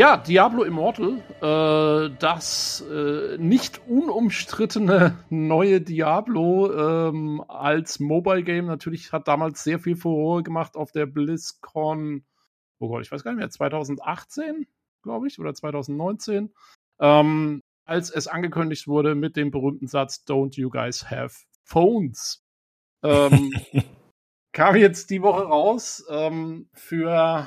Ja, 0.00 0.16
Diablo 0.16 0.62
Immortal, 0.62 1.18
äh, 1.42 2.16
das 2.20 2.82
äh, 2.90 3.36
nicht 3.36 3.86
unumstrittene 3.86 5.22
neue 5.28 5.82
Diablo 5.82 6.72
ähm, 6.72 7.44
als 7.46 8.00
Mobile 8.00 8.42
Game. 8.42 8.64
Natürlich 8.64 9.12
hat 9.12 9.28
damals 9.28 9.62
sehr 9.62 9.78
viel 9.78 9.96
Furore 9.96 10.42
gemacht 10.42 10.74
auf 10.74 10.90
der 10.90 11.04
BlizzCon, 11.04 12.24
oh 12.78 12.88
Gott, 12.88 13.02
ich 13.02 13.12
weiß 13.12 13.22
gar 13.22 13.32
nicht 13.32 13.40
mehr, 13.40 13.50
2018, 13.50 14.66
glaube 15.02 15.26
ich, 15.26 15.38
oder 15.38 15.52
2019, 15.52 16.50
ähm, 16.98 17.60
als 17.84 18.08
es 18.08 18.26
angekündigt 18.26 18.88
wurde 18.88 19.14
mit 19.14 19.36
dem 19.36 19.50
berühmten 19.50 19.86
Satz 19.86 20.24
Don't 20.26 20.58
you 20.58 20.70
guys 20.70 21.10
have 21.10 21.44
phones? 21.62 22.42
Ähm, 23.02 23.52
kam 24.52 24.76
jetzt 24.76 25.10
die 25.10 25.20
Woche 25.20 25.42
raus 25.42 26.06
ähm, 26.08 26.70
für 26.72 27.46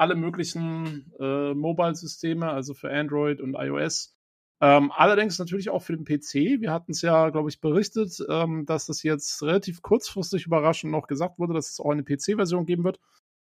alle 0.00 0.14
möglichen 0.14 1.12
äh, 1.20 1.52
Mobile-Systeme, 1.52 2.50
also 2.50 2.72
für 2.72 2.90
Android 2.90 3.38
und 3.42 3.54
iOS. 3.54 4.16
Ähm, 4.62 4.90
allerdings 4.92 5.38
natürlich 5.38 5.68
auch 5.68 5.82
für 5.82 5.94
den 5.94 6.06
PC. 6.06 6.60
Wir 6.62 6.72
hatten 6.72 6.92
es 6.92 7.02
ja, 7.02 7.28
glaube 7.28 7.50
ich, 7.50 7.60
berichtet, 7.60 8.18
ähm, 8.30 8.64
dass 8.64 8.86
das 8.86 9.02
jetzt 9.02 9.42
relativ 9.42 9.82
kurzfristig 9.82 10.46
überraschend 10.46 10.90
noch 10.90 11.06
gesagt 11.06 11.38
wurde, 11.38 11.52
dass 11.52 11.72
es 11.72 11.80
auch 11.80 11.90
eine 11.90 12.02
PC-Version 12.02 12.64
geben 12.64 12.82
wird. 12.82 12.98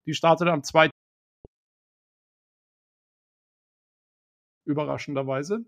Die 0.07 0.15
startet 0.15 0.49
am 0.49 0.63
2. 0.63 0.89
Überraschenderweise. 4.65 5.63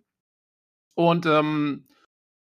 Und 0.95 1.27
ähm, 1.27 1.87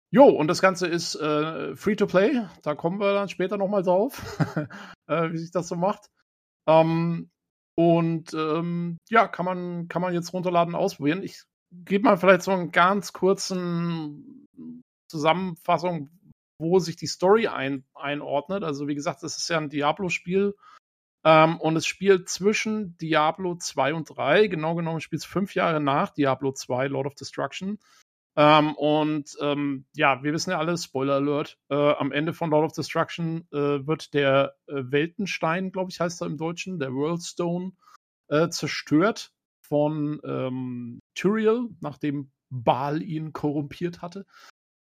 jo, 0.09 0.23
und 0.23 0.47
das 0.47 0.61
Ganze 0.61 0.87
ist 0.87 1.15
äh, 1.15 1.75
Free-to-Play. 1.75 2.47
Da 2.63 2.75
kommen 2.75 3.01
wir 3.01 3.13
dann 3.13 3.27
später 3.27 3.57
nochmal 3.57 3.83
drauf, 3.83 4.21
äh, 5.07 5.31
wie 5.33 5.37
sich 5.37 5.51
das 5.51 5.67
so 5.67 5.75
macht. 5.75 6.09
Ähm, 6.65 7.29
und 7.75 8.33
ähm, 8.33 8.97
ja, 9.09 9.27
kann 9.27 9.45
man, 9.45 9.87
kann 9.87 10.01
man 10.01 10.13
jetzt 10.13 10.33
runterladen, 10.33 10.75
ausprobieren. 10.75 11.23
Ich 11.23 11.43
gebe 11.71 12.03
mal 12.03 12.17
vielleicht 12.17 12.43
so 12.43 12.51
einen 12.51 12.71
ganz 12.71 13.13
kurzen 13.13 14.47
Zusammenfassung, 15.09 16.11
wo 16.59 16.79
sich 16.79 16.95
die 16.95 17.07
Story 17.07 17.47
ein, 17.47 17.85
einordnet. 17.93 18.63
Also 18.63 18.87
wie 18.87 18.95
gesagt, 18.95 19.23
das 19.23 19.37
ist 19.37 19.49
ja 19.49 19.57
ein 19.57 19.69
Diablo-Spiel. 19.69 20.55
Ähm, 21.23 21.59
und 21.59 21.75
es 21.75 21.85
spielt 21.85 22.29
zwischen 22.29 22.97
Diablo 22.97 23.55
2 23.55 23.93
und 23.93 24.05
3. 24.05 24.47
Genau 24.47 24.75
genommen 24.75 25.01
spielt 25.01 25.21
es 25.21 25.27
fünf 25.27 25.55
Jahre 25.55 25.79
nach 25.79 26.09
Diablo 26.09 26.51
2, 26.51 26.87
Lord 26.87 27.07
of 27.07 27.15
Destruction. 27.15 27.79
Ähm, 28.37 28.75
und 28.75 29.35
ähm, 29.41 29.85
ja, 29.93 30.23
wir 30.23 30.31
wissen 30.31 30.51
ja 30.51 30.59
alle, 30.59 30.77
Spoiler 30.77 31.15
Alert, 31.15 31.57
äh, 31.69 31.75
am 31.75 32.11
Ende 32.11 32.33
von 32.33 32.49
Lord 32.49 32.65
of 32.65 32.73
Destruction 32.73 33.45
äh, 33.51 33.85
wird 33.85 34.13
der 34.13 34.55
äh, 34.67 34.83
Weltenstein, 34.85 35.71
glaube 35.71 35.91
ich, 35.91 35.99
heißt 35.99 36.21
er 36.21 36.27
im 36.27 36.37
Deutschen, 36.37 36.79
der 36.79 36.93
Worldstone, 36.93 37.73
äh, 38.29 38.49
zerstört 38.49 39.33
von 39.61 40.21
ähm, 40.23 40.99
Tyrael, 41.13 41.69
nachdem 41.81 42.31
Baal 42.49 43.01
ihn 43.01 43.33
korrumpiert 43.33 44.01
hatte. 44.01 44.25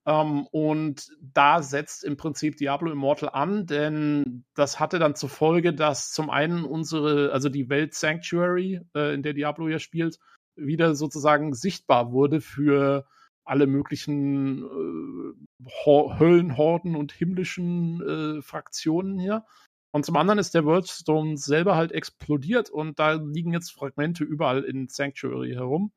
Ähm, 0.06 0.48
und 0.52 1.10
da 1.22 1.61
setzt 1.61 2.03
im 2.03 2.18
Prinzip 2.18 2.57
Diablo 2.57 2.91
Immortal 2.91 3.30
an, 3.30 3.65
denn 3.65 4.45
das 4.53 4.80
hatte 4.80 4.99
dann 4.99 5.15
zur 5.15 5.30
Folge, 5.30 5.74
dass 5.74 6.11
zum 6.11 6.30
einen 6.30 6.65
unsere, 6.65 7.32
also 7.32 7.49
die 7.49 7.70
Welt 7.70 7.94
Sanctuary, 7.94 8.82
äh, 8.95 9.14
in 9.14 9.24
der 9.24 9.34
Diablo 9.34 9.68
ja 9.68 9.80
spielt, 9.80 10.20
wieder 10.56 10.95
sozusagen 10.95 11.53
sichtbar 11.53 12.11
wurde 12.11 12.41
für 12.41 13.06
alle 13.45 13.68
möglichen 13.68 14.64
äh, 14.64 15.68
Ho 15.86 16.18
Höllenhorden 16.20 16.95
und 16.95 17.11
himmlischen 17.11 18.02
äh, 18.02 18.41
Fraktionen 18.41 19.20
hier. 19.20 19.45
Und 19.91 20.06
zum 20.06 20.15
anderen 20.15 20.40
ist 20.40 20.56
der 20.56 20.65
Worldstone 20.65 21.38
selber 21.38 21.76
halt 21.76 21.91
explodiert 21.91 22.70
und 22.70 22.98
da 22.98 23.14
liegen 23.14 23.53
jetzt 23.53 23.72
Fragmente 23.72 24.24
überall 24.24 24.64
in 24.64 24.88
Sanctuary 24.88 25.53
herum. 25.53 25.91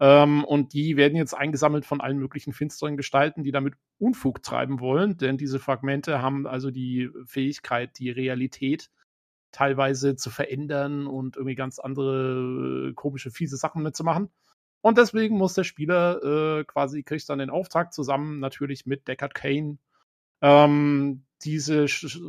Ähm, 0.00 0.44
und 0.44 0.72
die 0.72 0.96
werden 0.96 1.16
jetzt 1.16 1.34
eingesammelt 1.34 1.84
von 1.84 2.00
allen 2.00 2.18
möglichen 2.18 2.52
finsteren 2.52 2.96
Gestalten, 2.96 3.42
die 3.42 3.52
damit 3.52 3.74
Unfug 3.98 4.42
treiben 4.42 4.80
wollen, 4.80 5.16
denn 5.18 5.38
diese 5.38 5.58
Fragmente 5.58 6.22
haben 6.22 6.46
also 6.46 6.70
die 6.70 7.10
Fähigkeit, 7.26 7.98
die 7.98 8.10
Realität 8.10 8.90
teilweise 9.52 10.16
zu 10.16 10.30
verändern 10.30 11.06
und 11.06 11.36
irgendwie 11.36 11.54
ganz 11.54 11.78
andere 11.78 12.90
äh, 12.90 12.94
komische, 12.94 13.30
fiese 13.30 13.56
Sachen 13.56 13.82
mitzumachen. 13.82 14.30
Und 14.80 14.98
deswegen 14.98 15.36
muss 15.36 15.54
der 15.54 15.64
Spieler 15.64 16.22
äh, 16.60 16.64
quasi, 16.64 17.02
kriegt 17.02 17.28
dann 17.28 17.40
den 17.40 17.50
Auftrag 17.50 17.92
zusammen, 17.92 18.38
natürlich 18.38 18.86
mit 18.86 19.08
Deckard 19.08 19.34
Kane, 19.34 19.78
ähm, 20.40 21.24
diese 21.42 21.86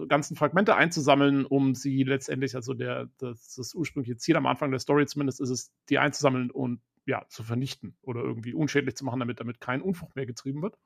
ganzen 0.07 0.35
Fragmente 0.35 0.75
einzusammeln, 0.75 1.45
um 1.45 1.73
sie 1.75 2.03
letztendlich, 2.03 2.55
also 2.55 2.73
der, 2.73 3.09
das, 3.17 3.55
das 3.55 3.73
ursprüngliche 3.73 4.17
Ziel 4.17 4.35
am 4.35 4.45
Anfang 4.45 4.71
der 4.71 4.79
Story 4.79 5.05
zumindest 5.07 5.41
ist 5.41 5.49
es, 5.49 5.71
die 5.89 5.97
einzusammeln 5.97 6.51
und 6.51 6.81
ja, 7.05 7.25
zu 7.27 7.43
vernichten 7.43 7.95
oder 8.03 8.21
irgendwie 8.21 8.53
unschädlich 8.53 8.95
zu 8.95 9.05
machen, 9.05 9.19
damit 9.19 9.39
damit 9.39 9.59
kein 9.59 9.81
Unfug 9.81 10.15
mehr 10.15 10.27
getrieben 10.27 10.61
wird. 10.61 10.77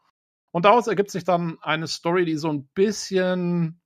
Und 0.52 0.66
daraus 0.66 0.88
ergibt 0.88 1.12
sich 1.12 1.26
dann 1.26 1.58
eine 1.62 1.88
Story, 1.88 2.26
die 2.26 2.38
so 2.38 2.50
ein 2.50 2.68
bisschen, 2.74 3.82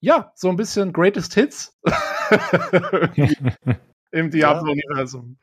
ja, 0.00 0.32
so 0.34 0.48
ein 0.48 0.56
bisschen 0.56 0.92
Greatest 0.92 1.34
Hits 1.34 1.78
im 4.10 4.30
Diablo-Universum. 4.30 5.36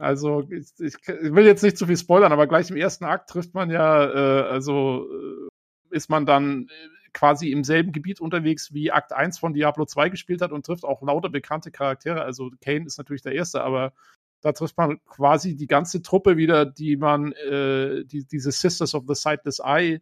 Also 0.00 0.48
ich, 0.50 0.72
ich, 0.78 0.94
will 1.06 1.44
jetzt 1.44 1.62
nicht 1.62 1.76
zu 1.76 1.86
viel 1.86 1.96
spoilern, 1.98 2.32
aber 2.32 2.46
gleich 2.46 2.70
im 2.70 2.76
ersten 2.76 3.04
Akt 3.04 3.28
trifft 3.28 3.52
man 3.52 3.70
ja, 3.70 4.04
äh, 4.04 4.48
also 4.48 5.06
äh, 5.12 5.48
ist 5.94 6.08
man 6.08 6.24
dann 6.24 6.68
quasi 7.12 7.50
im 7.50 7.64
selben 7.64 7.92
Gebiet 7.92 8.18
unterwegs, 8.18 8.72
wie 8.72 8.92
Akt 8.92 9.12
1 9.12 9.38
von 9.38 9.52
Diablo 9.52 9.84
2 9.84 10.08
gespielt 10.08 10.40
hat 10.40 10.52
und 10.52 10.64
trifft 10.64 10.84
auch 10.84 11.02
lauter 11.02 11.28
bekannte 11.28 11.70
Charaktere. 11.70 12.22
Also 12.22 12.50
Kane 12.62 12.86
ist 12.86 12.96
natürlich 12.96 13.20
der 13.20 13.34
Erste, 13.34 13.62
aber 13.62 13.92
da 14.40 14.52
trifft 14.52 14.78
man 14.78 15.04
quasi 15.04 15.54
die 15.54 15.66
ganze 15.66 16.00
Truppe 16.00 16.38
wieder, 16.38 16.64
die 16.64 16.96
man, 16.96 17.32
äh, 17.32 18.04
die, 18.06 18.24
diese 18.24 18.52
Sisters 18.52 18.94
of 18.94 19.04
the 19.06 19.14
Sightless 19.14 19.60
Eye, 19.62 20.00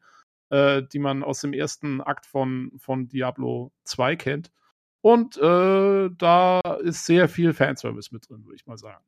äh, 0.50 0.84
die 0.92 1.00
man 1.00 1.24
aus 1.24 1.40
dem 1.40 1.52
ersten 1.52 2.00
Akt 2.02 2.24
von, 2.24 2.70
von 2.78 3.08
Diablo 3.08 3.72
2 3.82 4.14
kennt. 4.14 4.52
Und 5.00 5.36
äh, 5.38 6.10
da 6.16 6.60
ist 6.82 7.04
sehr 7.04 7.28
viel 7.28 7.52
Fanservice 7.52 8.12
mit 8.12 8.28
drin, 8.28 8.44
würde 8.44 8.54
ich 8.54 8.66
mal 8.66 8.78
sagen. 8.78 9.04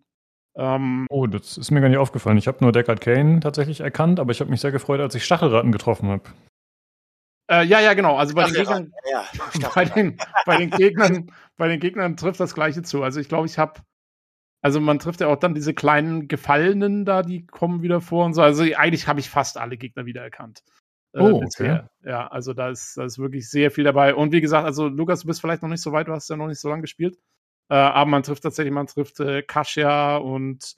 Ähm, 0.56 1.06
oh, 1.10 1.27
das 1.27 1.56
ist 1.56 1.70
mir 1.70 1.81
gar 1.81 1.89
nicht 1.89 1.98
aufgefallen. 1.98 2.39
Ich 2.39 2.48
habe 2.48 2.59
nur 2.60 2.72
Deckard 2.72 3.01
Kane 3.01 3.40
tatsächlich 3.40 3.81
erkannt, 3.81 4.18
aber 4.18 4.32
ich 4.32 4.40
habe 4.40 4.51
mich 4.51 4.60
sehr 4.60 4.72
gefreut, 4.72 5.01
als 5.01 5.14
ich 5.14 5.24
Stachelratten 5.24 5.72
getroffen 5.72 6.09
habe. 6.09 6.24
Äh, 7.51 7.64
ja, 7.64 7.81
ja, 7.81 7.94
genau. 7.94 8.16
Also 8.16 8.35
bei 8.35 8.44
den 8.44 8.55
Gegnern, 8.55 8.93
Ja, 9.10 9.24
bei 9.74 9.85
den, 9.85 10.16
bei 10.47 10.56
den 10.56 10.70
Gegnern, 10.70 11.32
bei 11.56 11.68
den 11.68 11.81
Gegnern 11.81 12.16
trifft 12.16 12.40
das 12.40 12.55
Gleiche 12.55 12.82
zu. 12.82 13.02
Also 13.02 13.20
ich 13.20 13.28
glaube, 13.28 13.47
ich 13.47 13.59
habe, 13.59 13.81
also 14.62 14.81
man 14.81 14.98
trifft 14.98 15.20
ja 15.20 15.28
auch 15.28 15.36
dann 15.36 15.55
diese 15.55 15.74
kleinen 15.74 16.28
Gefallenen 16.28 17.05
da, 17.05 17.22
die 17.22 17.47
kommen 17.47 17.82
wieder 17.82 18.01
vor 18.01 18.24
und 18.24 18.35
so. 18.35 18.43
Also 18.43 18.62
eigentlich 18.62 19.09
habe 19.09 19.20
ich 19.20 19.31
fast 19.31 19.59
alle 19.59 19.77
Gegner 19.77 20.06
wiedererkannt. 20.06 20.62
Äh, 21.12 21.22
Oh, 21.22 21.40
bisher. 21.40 21.90
Ja, 22.05 22.28
also 22.28 22.55
da 22.55 22.70
ist, 22.70 22.97
da 22.97 23.05
ist 23.05 23.18
wirklich 23.18 23.51
sehr 23.51 23.70
viel 23.70 23.85
dabei. 23.85 24.14
Und 24.14 24.32
wie 24.32 24.40
gesagt, 24.40 24.64
also 24.64 24.86
Lukas, 24.86 25.22
du 25.22 25.27
bist 25.27 25.40
vielleicht 25.40 25.62
noch 25.62 25.68
nicht 25.68 25.82
so 25.82 25.90
weit, 25.93 26.06
du 26.06 26.12
hast 26.12 26.31
ja 26.31 26.36
noch 26.36 26.47
nicht 26.47 26.60
so 26.60 26.68
lange 26.68 26.82
gespielt. 26.82 27.18
Äh, 27.70 27.74
aber 27.74 28.10
man 28.10 28.22
trifft 28.24 28.42
tatsächlich, 28.42 28.74
man 28.74 28.88
trifft 28.88 29.20
äh, 29.20 29.42
Kasia 29.42 30.16
und 30.16 30.76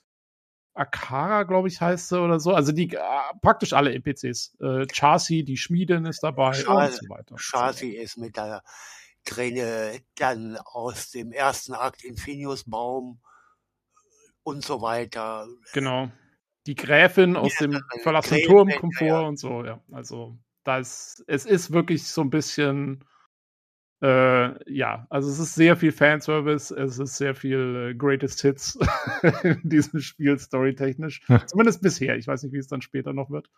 Akara, 0.75 1.43
glaube 1.43 1.67
ich, 1.67 1.81
heißt 1.81 2.09
sie 2.09 2.21
oder 2.21 2.39
so. 2.39 2.53
Also 2.53 2.71
die 2.71 2.93
äh, 2.93 2.99
praktisch 3.41 3.73
alle 3.73 3.93
NPCs. 3.93 4.55
Äh, 4.61 4.85
Chasi, 4.87 5.43
die 5.43 5.57
Schmiedin 5.57 6.05
ist 6.05 6.21
dabei 6.21 6.53
Schade. 6.53 6.93
und 6.93 6.93
so 6.93 7.09
weiter. 7.09 7.35
Shasi 7.37 7.89
ist 7.89 8.17
mit 8.17 8.37
der 8.37 8.63
Träne 9.25 10.01
dann 10.15 10.57
aus 10.57 11.09
dem 11.09 11.31
ersten 11.31 11.73
Akt 11.73 12.03
Infinius-Baum 12.03 13.19
und 14.43 14.63
so 14.63 14.81
weiter. 14.81 15.47
Genau. 15.73 16.11
Die 16.67 16.75
Gräfin 16.75 17.35
aus 17.35 17.55
dem 17.55 17.73
Ja, 17.73 17.79
verlassenen 18.03 18.41
Gräfin, 18.41 18.55
Turm 18.55 18.69
kommt 18.79 18.93
ja, 18.93 18.99
vor 18.99 19.21
ja. 19.21 19.27
und 19.27 19.37
so, 19.37 19.65
ja. 19.65 19.81
Also, 19.91 20.37
das, 20.63 21.23
es 21.27 21.45
ist 21.45 21.71
wirklich 21.71 22.07
so 22.07 22.21
ein 22.21 22.29
bisschen, 22.29 23.03
äh, 24.03 24.73
ja, 24.73 25.07
also 25.09 25.29
es 25.29 25.39
ist 25.39 25.55
sehr 25.55 25.77
viel 25.77 25.93
Fanservice, 25.93 26.75
es 26.75 26.99
ist 26.99 27.15
sehr 27.15 27.33
viel 27.35 27.91
äh, 27.91 27.95
Greatest 27.95 28.41
Hits 28.41 28.77
in 29.43 29.61
diesem 29.63 30.01
Spiel, 30.01 30.37
storytechnisch. 30.37 31.21
Zumindest 31.45 31.81
bisher. 31.81 32.17
Ich 32.17 32.27
weiß 32.27 32.43
nicht, 32.43 32.51
wie 32.51 32.57
es 32.57 32.67
dann 32.67 32.81
später 32.81 33.13
noch 33.13 33.29
wird. 33.29 33.49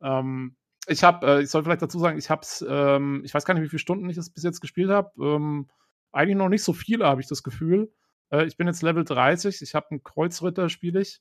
Ähm, 0.00 0.54
ich 0.86 1.02
habe, 1.02 1.26
äh, 1.26 1.42
ich 1.42 1.50
soll 1.50 1.64
vielleicht 1.64 1.82
dazu 1.82 1.98
sagen, 1.98 2.18
ich 2.18 2.30
hab's, 2.30 2.64
ähm, 2.68 3.22
ich 3.24 3.34
weiß 3.34 3.44
gar 3.44 3.54
nicht, 3.54 3.64
wie 3.64 3.68
viele 3.68 3.80
Stunden 3.80 4.08
ich 4.08 4.16
es 4.16 4.30
bis 4.30 4.44
jetzt 4.44 4.60
gespielt 4.60 4.90
habe. 4.90 5.10
Ähm, 5.20 5.68
eigentlich 6.12 6.36
noch 6.36 6.48
nicht 6.48 6.62
so 6.62 6.72
viele, 6.72 7.06
habe 7.06 7.20
ich 7.20 7.26
das 7.26 7.42
Gefühl. 7.42 7.92
Äh, 8.30 8.46
ich 8.46 8.56
bin 8.56 8.68
jetzt 8.68 8.82
Level 8.82 9.04
30, 9.04 9.60
ich 9.60 9.74
habe 9.74 9.90
einen 9.90 10.04
Kreuzritter, 10.04 10.68
spiele 10.68 11.00
ich. 11.00 11.20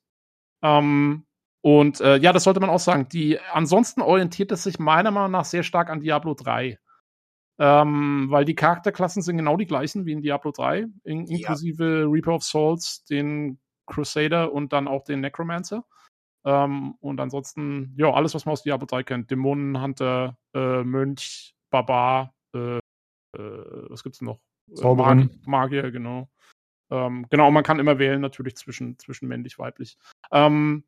Ähm, 0.62 1.26
und 1.62 2.02
äh, 2.02 2.18
ja, 2.18 2.34
das 2.34 2.44
sollte 2.44 2.60
man 2.60 2.70
auch 2.70 2.80
sagen. 2.80 3.10
Die, 3.10 3.40
ansonsten 3.52 4.02
orientiert 4.02 4.52
es 4.52 4.64
sich 4.64 4.78
meiner 4.78 5.10
Meinung 5.10 5.32
nach 5.32 5.46
sehr 5.46 5.64
stark 5.64 5.90
an 5.90 6.02
Diablo 6.02 6.36
3. 6.36 6.78
Ähm, 7.62 8.28
weil 8.30 8.46
die 8.46 8.56
Charakterklassen 8.56 9.22
sind 9.22 9.38
genau 9.38 9.58
die 9.58 9.66
gleichen 9.66 10.06
wie 10.06 10.14
in 10.14 10.22
Diablo 10.22 10.52
3, 10.52 10.88
in, 11.04 11.28
inklusive 11.28 12.02
ja. 12.02 12.08
Reaper 12.08 12.36
of 12.36 12.44
Souls, 12.44 13.04
den 13.04 13.60
Crusader 13.86 14.54
und 14.54 14.72
dann 14.72 14.88
auch 14.88 15.04
den 15.04 15.20
Necromancer. 15.20 15.84
Ähm, 16.46 16.96
und 17.02 17.20
ansonsten, 17.20 17.94
ja, 17.98 18.12
alles, 18.14 18.34
was 18.34 18.46
man 18.46 18.54
aus 18.54 18.64
Diablo 18.64 18.86
3 18.86 19.04
kennt. 19.04 19.32
Dämonenhunter, 19.32 20.38
äh, 20.54 20.84
Mönch, 20.84 21.54
Barbar, 21.70 22.34
äh, 22.56 22.78
äh, 22.78 22.82
was 23.90 24.04
gibt's 24.04 24.22
noch? 24.22 24.40
Äh, 24.72 24.76
Zauberin. 24.76 25.30
Magier, 25.46 25.92
genau. 25.92 26.30
Ähm, 26.92 27.26
genau, 27.30 27.52
man 27.52 27.64
kann 27.64 27.80
immer 27.80 28.00
wählen, 28.00 28.22
natürlich 28.22 28.56
zwischen, 28.56 28.98
zwischen 29.00 29.28
männlich, 29.28 29.60
weiblich. 29.60 29.98
Ähm, 30.32 30.86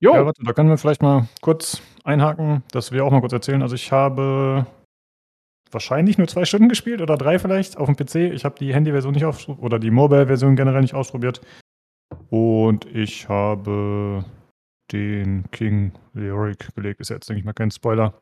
jo. 0.00 0.14
Ja, 0.14 0.26
warte, 0.26 0.42
da 0.42 0.52
können 0.52 0.68
wir 0.68 0.78
vielleicht 0.78 1.00
mal 1.00 1.28
kurz 1.40 1.80
einhaken, 2.02 2.64
dass 2.72 2.90
wir 2.90 3.04
auch 3.04 3.12
mal 3.12 3.20
kurz 3.20 3.32
erzählen. 3.32 3.62
Also 3.62 3.76
ich 3.76 3.92
habe 3.92 4.66
wahrscheinlich 5.72 6.18
nur 6.18 6.28
zwei 6.28 6.44
Stunden 6.44 6.68
gespielt 6.68 7.00
oder 7.00 7.16
drei 7.16 7.38
vielleicht 7.38 7.76
auf 7.76 7.86
dem 7.86 7.96
PC. 7.96 8.32
Ich 8.32 8.44
habe 8.44 8.54
die 8.58 8.74
Handy-Version 8.74 9.14
nicht 9.14 9.24
ausprobiert 9.24 9.64
oder 9.64 9.78
die 9.78 9.90
Mobile-Version 9.90 10.56
generell 10.56 10.82
nicht 10.82 10.94
ausprobiert. 10.94 11.40
Und 12.30 12.86
ich 12.86 13.28
habe 13.28 14.24
den 14.92 15.50
King 15.50 15.92
Leoric 16.12 16.74
belegt. 16.74 17.00
Ist 17.00 17.10
jetzt, 17.10 17.28
denke 17.28 17.40
ich 17.40 17.44
mal, 17.44 17.52
kein 17.52 17.70
Spoiler. 17.70 18.14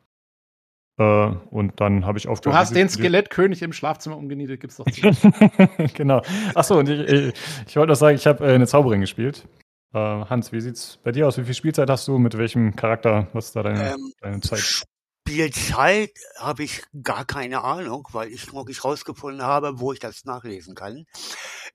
Äh, 0.97 1.27
und 1.49 1.79
dann 1.79 2.05
habe 2.05 2.17
ich 2.17 2.27
aufgehört. 2.27 2.55
Du 2.55 2.59
hast 2.59 2.75
den 2.75 2.89
Skelettkönig 2.89 3.61
im 3.61 3.73
Schlafzimmer 3.73 4.17
umgenietet, 4.17 4.59
gibt's 4.59 4.77
doch. 4.77 4.85
genau. 5.93 6.21
Achso, 6.53 6.79
und 6.79 6.89
ich, 6.89 6.99
ich, 6.99 7.33
ich 7.67 7.75
wollte 7.75 7.89
noch 7.91 7.95
sagen, 7.95 8.15
ich 8.15 8.27
habe 8.27 8.45
äh, 8.45 8.53
eine 8.53 8.67
Zauberin 8.67 9.01
gespielt. 9.01 9.47
Äh, 9.93 9.97
Hans, 9.97 10.51
wie 10.51 10.61
sieht's 10.61 10.99
bei 11.03 11.11
dir 11.11 11.27
aus? 11.27 11.37
Wie 11.37 11.43
viel 11.43 11.53
Spielzeit 11.53 11.89
hast 11.89 12.07
du? 12.07 12.17
Mit 12.17 12.37
welchem 12.37 12.75
Charakter? 12.75 13.27
Was 13.33 13.47
ist 13.47 13.55
da 13.55 13.63
deine, 13.63 13.93
ähm, 13.93 14.13
deine 14.21 14.39
Zeit? 14.41 14.83
Spielzeit 15.27 16.11
habe 16.37 16.63
ich 16.63 16.83
gar 17.03 17.25
keine 17.25 17.63
Ahnung, 17.63 18.07
weil 18.11 18.31
ich 18.31 18.51
noch 18.51 18.65
nicht 18.65 18.83
rausgefunden 18.83 19.43
habe, 19.43 19.79
wo 19.79 19.93
ich 19.93 19.99
das 19.99 20.25
nachlesen 20.25 20.75
kann. 20.75 21.05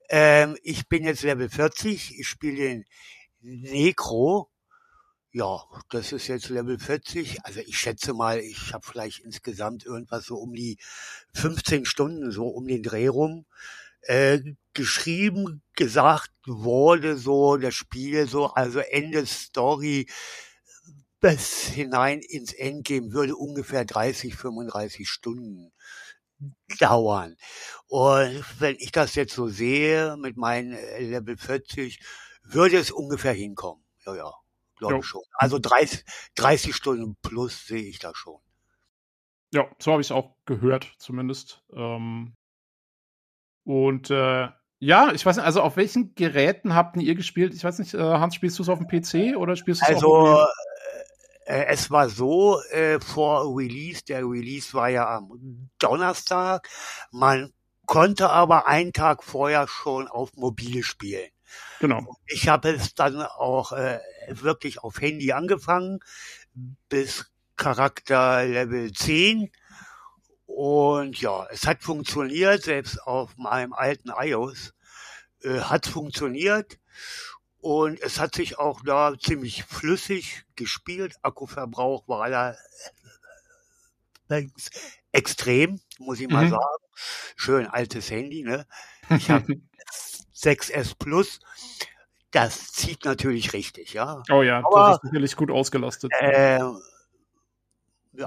Ähm, 0.09 0.56
ich 0.62 0.89
bin 0.89 1.05
jetzt 1.05 1.23
Level 1.23 1.48
40, 1.48 2.18
ich 2.18 2.28
spiele 2.28 2.56
den 2.56 2.85
Necro 3.40 4.51
ja, 5.36 5.62
das 5.90 6.12
ist 6.12 6.28
jetzt 6.28 6.48
Level 6.48 6.78
40. 6.78 7.44
Also 7.44 7.60
ich 7.60 7.78
schätze 7.78 8.14
mal, 8.14 8.39
ich 8.39 8.73
habe 8.73 8.86
vielleicht 8.86 9.18
insgesamt 9.18 9.85
irgendwas 9.85 10.24
so 10.24 10.36
um 10.36 10.55
die 10.55 10.78
15 11.35 11.85
Stunden, 11.85 12.31
so 12.31 12.47
um 12.47 12.66
den 12.66 12.82
Dreh 12.82 13.09
rum. 13.09 13.44
Äh, 14.01 14.55
geschrieben, 14.73 15.60
gesagt 15.74 16.32
wurde 16.47 17.18
so 17.18 17.59
das 17.59 17.74
Spiel 17.74 18.27
so, 18.27 18.47
also 18.47 18.78
Ende 18.78 19.27
Story 19.27 20.06
bis 21.27 21.66
hinein 21.66 22.20
ins 22.20 22.53
Endgame 22.53 23.12
würde 23.12 23.35
ungefähr 23.35 23.85
30, 23.85 24.36
35 24.36 25.09
Stunden 25.09 25.73
dauern. 26.78 27.36
Und 27.89 28.44
wenn 28.61 28.77
ich 28.78 28.93
das 28.93 29.16
jetzt 29.16 29.35
so 29.35 29.48
sehe 29.48 30.16
mit 30.19 30.36
meinen 30.36 30.74
äh, 30.74 31.01
Level 31.01 31.36
40, 31.36 31.98
würde 32.44 32.77
es 32.77 32.93
ungefähr 32.93 33.32
hinkommen. 33.32 33.85
Ja, 34.05 34.15
ja 34.15 34.32
glaube 34.77 34.98
ich 34.98 35.07
schon. 35.07 35.23
Also 35.32 35.59
30, 35.59 36.05
30 36.36 36.77
Stunden 36.77 37.16
plus 37.23 37.66
sehe 37.66 37.82
ich 37.82 37.98
da 37.98 38.15
schon. 38.15 38.39
Ja, 39.53 39.69
so 39.81 39.90
habe 39.90 40.03
ich 40.03 40.09
es 40.09 40.12
auch 40.12 40.36
gehört, 40.44 40.94
zumindest. 40.98 41.65
Ähm 41.73 42.36
und 43.65 44.11
äh, 44.11 44.48
ja, 44.78 45.12
ich 45.12 45.27
weiß 45.27 45.36
nicht, 45.36 45.47
also 45.47 45.62
auf 45.62 45.77
welchen 45.77 46.15
Geräten 46.15 46.74
habt 46.74 46.97
ihr 46.97 47.15
gespielt? 47.16 47.53
Ich 47.55 47.65
weiß 47.65 47.81
nicht, 47.81 47.94
äh, 47.94 47.98
Hans, 47.98 48.36
spielst 48.36 48.59
du 48.59 48.62
es 48.62 48.69
auf 48.69 48.78
dem 48.78 48.86
PC 48.86 49.36
oder 49.36 49.57
spielst 49.57 49.81
du 49.81 49.86
es 49.86 49.94
also, 49.94 50.15
auf 50.15 50.39
dem 50.39 50.44
äh, 50.44 50.76
es 51.47 51.90
war 51.90 52.09
so, 52.09 52.60
äh, 52.70 53.01
vor 53.01 53.56
Release, 53.56 54.05
der 54.05 54.24
Release 54.24 54.74
war 54.74 54.89
ja 54.89 55.16
am 55.16 55.70
Donnerstag, 55.78 56.68
man 57.12 57.52
konnte 57.86 58.31
aber 58.31 58.66
einen 58.66 58.93
Tag 58.93 59.23
vorher 59.23 59.68
schon 59.68 60.09
auf 60.09 60.35
mobile 60.35 60.82
spielen. 60.82 61.31
Genau. 61.81 62.16
Ich 62.27 62.48
habe 62.48 62.70
es 62.70 62.94
dann 62.94 63.23
auch 63.23 63.73
äh, 63.73 64.01
wirklich 64.28 64.81
auf 64.81 65.01
Handy 65.01 65.32
angefangen 65.32 66.01
bis 66.89 67.31
Charakter 67.56 68.44
Level 68.44 68.93
10. 68.93 69.51
Und 70.47 71.20
ja, 71.20 71.47
es 71.51 71.66
hat 71.66 71.82
funktioniert, 71.82 72.64
selbst 72.64 73.02
auf 73.02 73.36
meinem 73.36 73.73
alten 73.73 74.10
iOS 74.10 74.74
äh, 75.43 75.60
hat 75.60 75.86
funktioniert. 75.86 76.78
Und 77.67 78.01
es 78.01 78.21
hat 78.21 78.37
sich 78.37 78.61
auch 78.61 78.81
da 78.85 79.19
ziemlich 79.19 79.65
flüssig 79.65 80.45
gespielt. 80.55 81.17
Akkuverbrauch 81.23 82.07
war 82.07 82.31
da 82.31 82.55
extrem, 85.11 85.81
muss 85.99 86.21
ich 86.21 86.29
mal 86.29 86.45
mhm. 86.45 86.51
sagen. 86.51 86.85
Schön 87.35 87.67
altes 87.67 88.09
Handy, 88.09 88.45
ne? 88.45 88.69
Ich 89.11 89.31
habe 89.31 89.61
6S 90.37 90.95
Plus. 91.01 91.41
Das 92.31 92.71
zieht 92.71 93.05
natürlich 93.05 93.53
richtig, 93.53 93.95
ja. 93.95 94.23
Oh 94.31 94.43
ja, 94.43 94.59
aber, 94.59 94.91
das 94.91 94.97
ist 94.99 95.11
sicherlich 95.11 95.35
gut 95.35 95.51
ausgelastet. 95.51 96.13
Äh, 96.21 96.61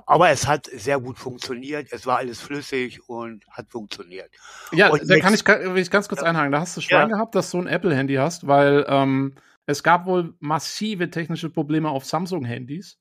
aber 0.06 0.30
es 0.30 0.48
hat 0.48 0.68
sehr 0.68 1.00
gut 1.00 1.18
funktioniert. 1.18 1.88
Es 1.92 2.06
war 2.06 2.18
alles 2.18 2.42
flüssig 2.42 3.08
und 3.08 3.46
hat 3.50 3.70
funktioniert. 3.70 4.30
Ja, 4.72 4.90
und 4.90 5.10
da 5.10 5.20
kann 5.20 5.34
ich, 5.34 5.46
will 5.46 5.78
ich 5.78 5.92
ganz 5.92 6.08
kurz 6.08 6.22
ja, 6.22 6.28
einhaken. 6.28 6.52
Da 6.52 6.62
hast 6.62 6.78
du 6.78 6.82
Schwein 6.82 7.10
ja. 7.10 7.16
gehabt, 7.16 7.36
dass 7.36 7.52
du 7.52 7.60
ein 7.60 7.68
Apple-Handy 7.68 8.16
hast, 8.16 8.48
weil 8.48 8.86
ähm, 8.88 9.36
es 9.66 9.84
gab 9.84 10.06
wohl 10.06 10.34
massive 10.40 11.10
technische 11.10 11.50
Probleme 11.50 11.90
auf 11.90 12.06
Samsung-Handys. 12.06 12.98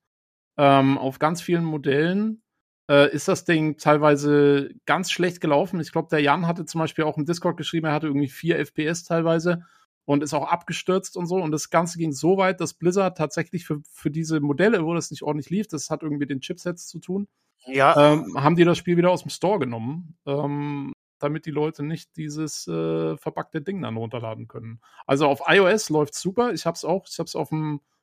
Ähm, 0.56 0.98
auf 0.98 1.18
ganz 1.18 1.40
vielen 1.40 1.64
Modellen 1.64 2.42
äh, 2.90 3.10
ist 3.12 3.28
das 3.28 3.44
Ding 3.44 3.78
teilweise 3.78 4.70
ganz 4.86 5.10
schlecht 5.10 5.40
gelaufen. 5.40 5.80
Ich 5.80 5.92
glaube, 5.92 6.08
der 6.10 6.20
Jan 6.20 6.46
hatte 6.46 6.64
zum 6.64 6.80
Beispiel 6.80 7.04
auch 7.04 7.16
im 7.16 7.24
Discord 7.24 7.56
geschrieben, 7.56 7.86
er 7.86 7.92
hatte 7.92 8.08
irgendwie 8.08 8.28
vier 8.28 8.58
FPS 8.58 9.04
teilweise 9.04 9.64
und 10.08 10.22
ist 10.22 10.32
auch 10.32 10.48
abgestürzt 10.48 11.18
und 11.18 11.26
so. 11.26 11.36
Und 11.36 11.52
das 11.52 11.68
Ganze 11.68 11.98
ging 11.98 12.12
so 12.12 12.38
weit, 12.38 12.62
dass 12.62 12.72
Blizzard 12.72 13.18
tatsächlich 13.18 13.66
für, 13.66 13.82
für 13.92 14.10
diese 14.10 14.40
Modelle, 14.40 14.82
wo 14.82 14.94
das 14.94 15.10
nicht 15.10 15.22
ordentlich 15.22 15.50
lief, 15.50 15.68
das 15.68 15.90
hat 15.90 16.02
irgendwie 16.02 16.20
mit 16.20 16.30
den 16.30 16.40
Chipsets 16.40 16.86
zu 16.86 16.98
tun, 16.98 17.28
ja. 17.66 18.14
ähm, 18.14 18.34
haben 18.34 18.56
die 18.56 18.64
das 18.64 18.78
Spiel 18.78 18.96
wieder 18.96 19.10
aus 19.10 19.20
dem 19.20 19.30
Store 19.30 19.58
genommen, 19.58 20.16
ähm, 20.24 20.94
damit 21.18 21.44
die 21.44 21.50
Leute 21.50 21.82
nicht 21.82 22.16
dieses 22.16 22.66
äh, 22.66 23.18
verpackte 23.18 23.60
Ding 23.60 23.82
dann 23.82 23.98
runterladen 23.98 24.48
können. 24.48 24.80
Also 25.06 25.26
auf 25.26 25.42
iOS 25.46 25.90
läuft 25.90 26.14
super. 26.14 26.54
Ich 26.54 26.64
habe 26.64 26.76
es 26.76 26.86
auch, 26.86 27.06
ich 27.06 27.18
habe 27.18 27.26
es 27.26 27.36
auf 27.36 27.50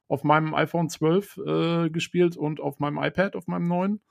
auf 0.08 0.24
meinem 0.24 0.54
iPhone 0.54 0.88
12 0.88 1.38
äh, 1.38 1.90
gespielt 1.90 2.38
und 2.38 2.60
auf 2.60 2.78
meinem 2.78 3.00
iPad, 3.00 3.36
auf 3.36 3.48
meinem 3.48 3.68
neuen. 3.68 4.02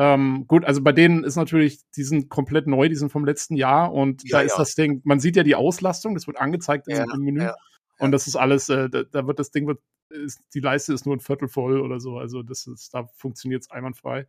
Ähm, 0.00 0.44
gut, 0.46 0.64
also 0.64 0.80
bei 0.80 0.92
denen 0.92 1.24
ist 1.24 1.34
natürlich, 1.34 1.80
die 1.96 2.04
sind 2.04 2.28
komplett 2.28 2.68
neu, 2.68 2.88
die 2.88 2.94
sind 2.94 3.10
vom 3.10 3.24
letzten 3.24 3.56
Jahr 3.56 3.92
und 3.92 4.22
ja, 4.22 4.38
da 4.38 4.40
ist 4.42 4.52
ja. 4.52 4.58
das 4.58 4.76
Ding, 4.76 5.00
man 5.04 5.18
sieht 5.18 5.34
ja 5.34 5.42
die 5.42 5.56
Auslastung, 5.56 6.14
das 6.14 6.28
wird 6.28 6.38
angezeigt 6.38 6.86
ja, 6.86 7.04
im 7.12 7.20
Menü. 7.20 7.50
Und 7.98 8.12
das 8.12 8.28
ist 8.28 8.36
alles, 8.36 8.68
äh, 8.68 8.88
da, 8.88 9.02
da, 9.02 9.26
wird 9.26 9.40
das 9.40 9.50
Ding, 9.50 9.66
wird, 9.66 9.80
ist, 10.08 10.40
die 10.54 10.60
Leiste 10.60 10.94
ist 10.94 11.04
nur 11.04 11.16
ein 11.16 11.20
Viertel 11.20 11.48
voll 11.48 11.80
oder 11.80 11.98
so. 11.98 12.16
Also 12.16 12.44
das 12.44 12.68
ist, 12.68 12.94
da 12.94 13.08
funktioniert 13.16 13.62
es 13.62 13.70
einwandfrei. 13.72 14.28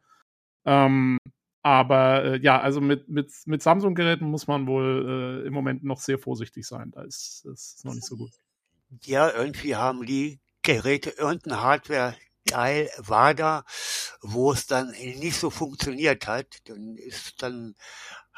Ähm, 0.65 1.19
aber 1.61 2.23
äh, 2.23 2.39
ja, 2.39 2.59
also 2.59 2.81
mit, 2.81 3.09
mit, 3.09 3.31
mit 3.45 3.61
Samsung-Geräten 3.61 4.25
muss 4.25 4.47
man 4.47 4.65
wohl 4.65 5.43
äh, 5.43 5.47
im 5.47 5.53
Moment 5.53 5.83
noch 5.83 5.99
sehr 5.99 6.17
vorsichtig 6.17 6.65
sein. 6.65 6.89
Da 6.91 7.03
ist 7.03 7.45
es 7.45 7.83
noch 7.83 7.93
nicht 7.93 8.05
so 8.05 8.17
gut. 8.17 8.31
Ja, 9.03 9.31
irgendwie 9.31 9.75
haben 9.75 10.03
die 10.03 10.39
Geräte 10.63 11.11
irgendeine 11.11 11.61
Hardware 11.61 12.15
Teil 12.49 12.89
war 12.97 13.33
da, 13.33 13.63
wo 14.21 14.51
es 14.51 14.67
dann 14.67 14.91
nicht 14.91 15.39
so 15.39 15.49
funktioniert 15.49 16.27
hat. 16.27 16.47
Dann 16.65 16.95
ist 16.95 17.41
dann 17.41 17.75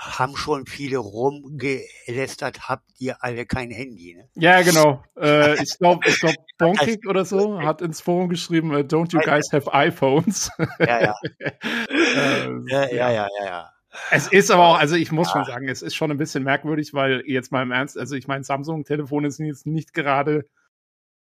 haben 0.02 0.36
schon 0.36 0.66
viele 0.66 0.98
rumgelästert, 0.98 2.68
habt 2.68 2.90
ihr 2.98 3.24
alle 3.24 3.46
kein 3.46 3.70
Handy, 3.70 4.16
ne? 4.16 4.28
Ja, 4.34 4.62
genau. 4.64 5.04
Äh, 5.16 5.62
ich 5.62 5.78
glaube, 5.78 6.08
ich 6.08 6.20
glaub, 6.20 6.34
Bonkig 6.58 7.08
oder 7.08 7.24
so 7.24 7.62
hat 7.64 7.82
ins 7.82 8.02
Forum 8.02 8.30
geschrieben, 8.30 8.72
uh, 8.72 8.80
don't 8.80 9.14
you 9.14 9.20
guys 9.20 9.52
have 9.54 9.72
iPhones? 9.72 10.50
Ja, 10.80 11.02
ja. 11.02 11.16
äh, 11.40 12.50
ja, 12.68 12.90
ja, 12.90 13.12
ja, 13.12 13.28
ja, 13.40 13.46
ja. 13.46 13.70
Es 14.10 14.28
ist 14.28 14.50
aber 14.50 14.68
auch, 14.68 14.80
also 14.80 14.96
ich 14.96 15.12
muss 15.12 15.28
ja. 15.28 15.34
schon 15.34 15.46
sagen, 15.46 15.68
es 15.68 15.82
ist 15.82 15.96
schon 15.96 16.10
ein 16.10 16.18
bisschen 16.18 16.44
merkwürdig, 16.44 16.94
weil 16.94 17.24
jetzt 17.28 17.52
mal 17.52 17.62
im 17.62 17.72
Ernst, 17.72 17.98
also 17.98 18.16
ich 18.16 18.28
meine, 18.28 18.44
Samsung-Telefone 18.44 19.30
sind 19.30 19.48
jetzt 19.48 19.68
nicht 19.68 19.94
gerade 19.94 20.48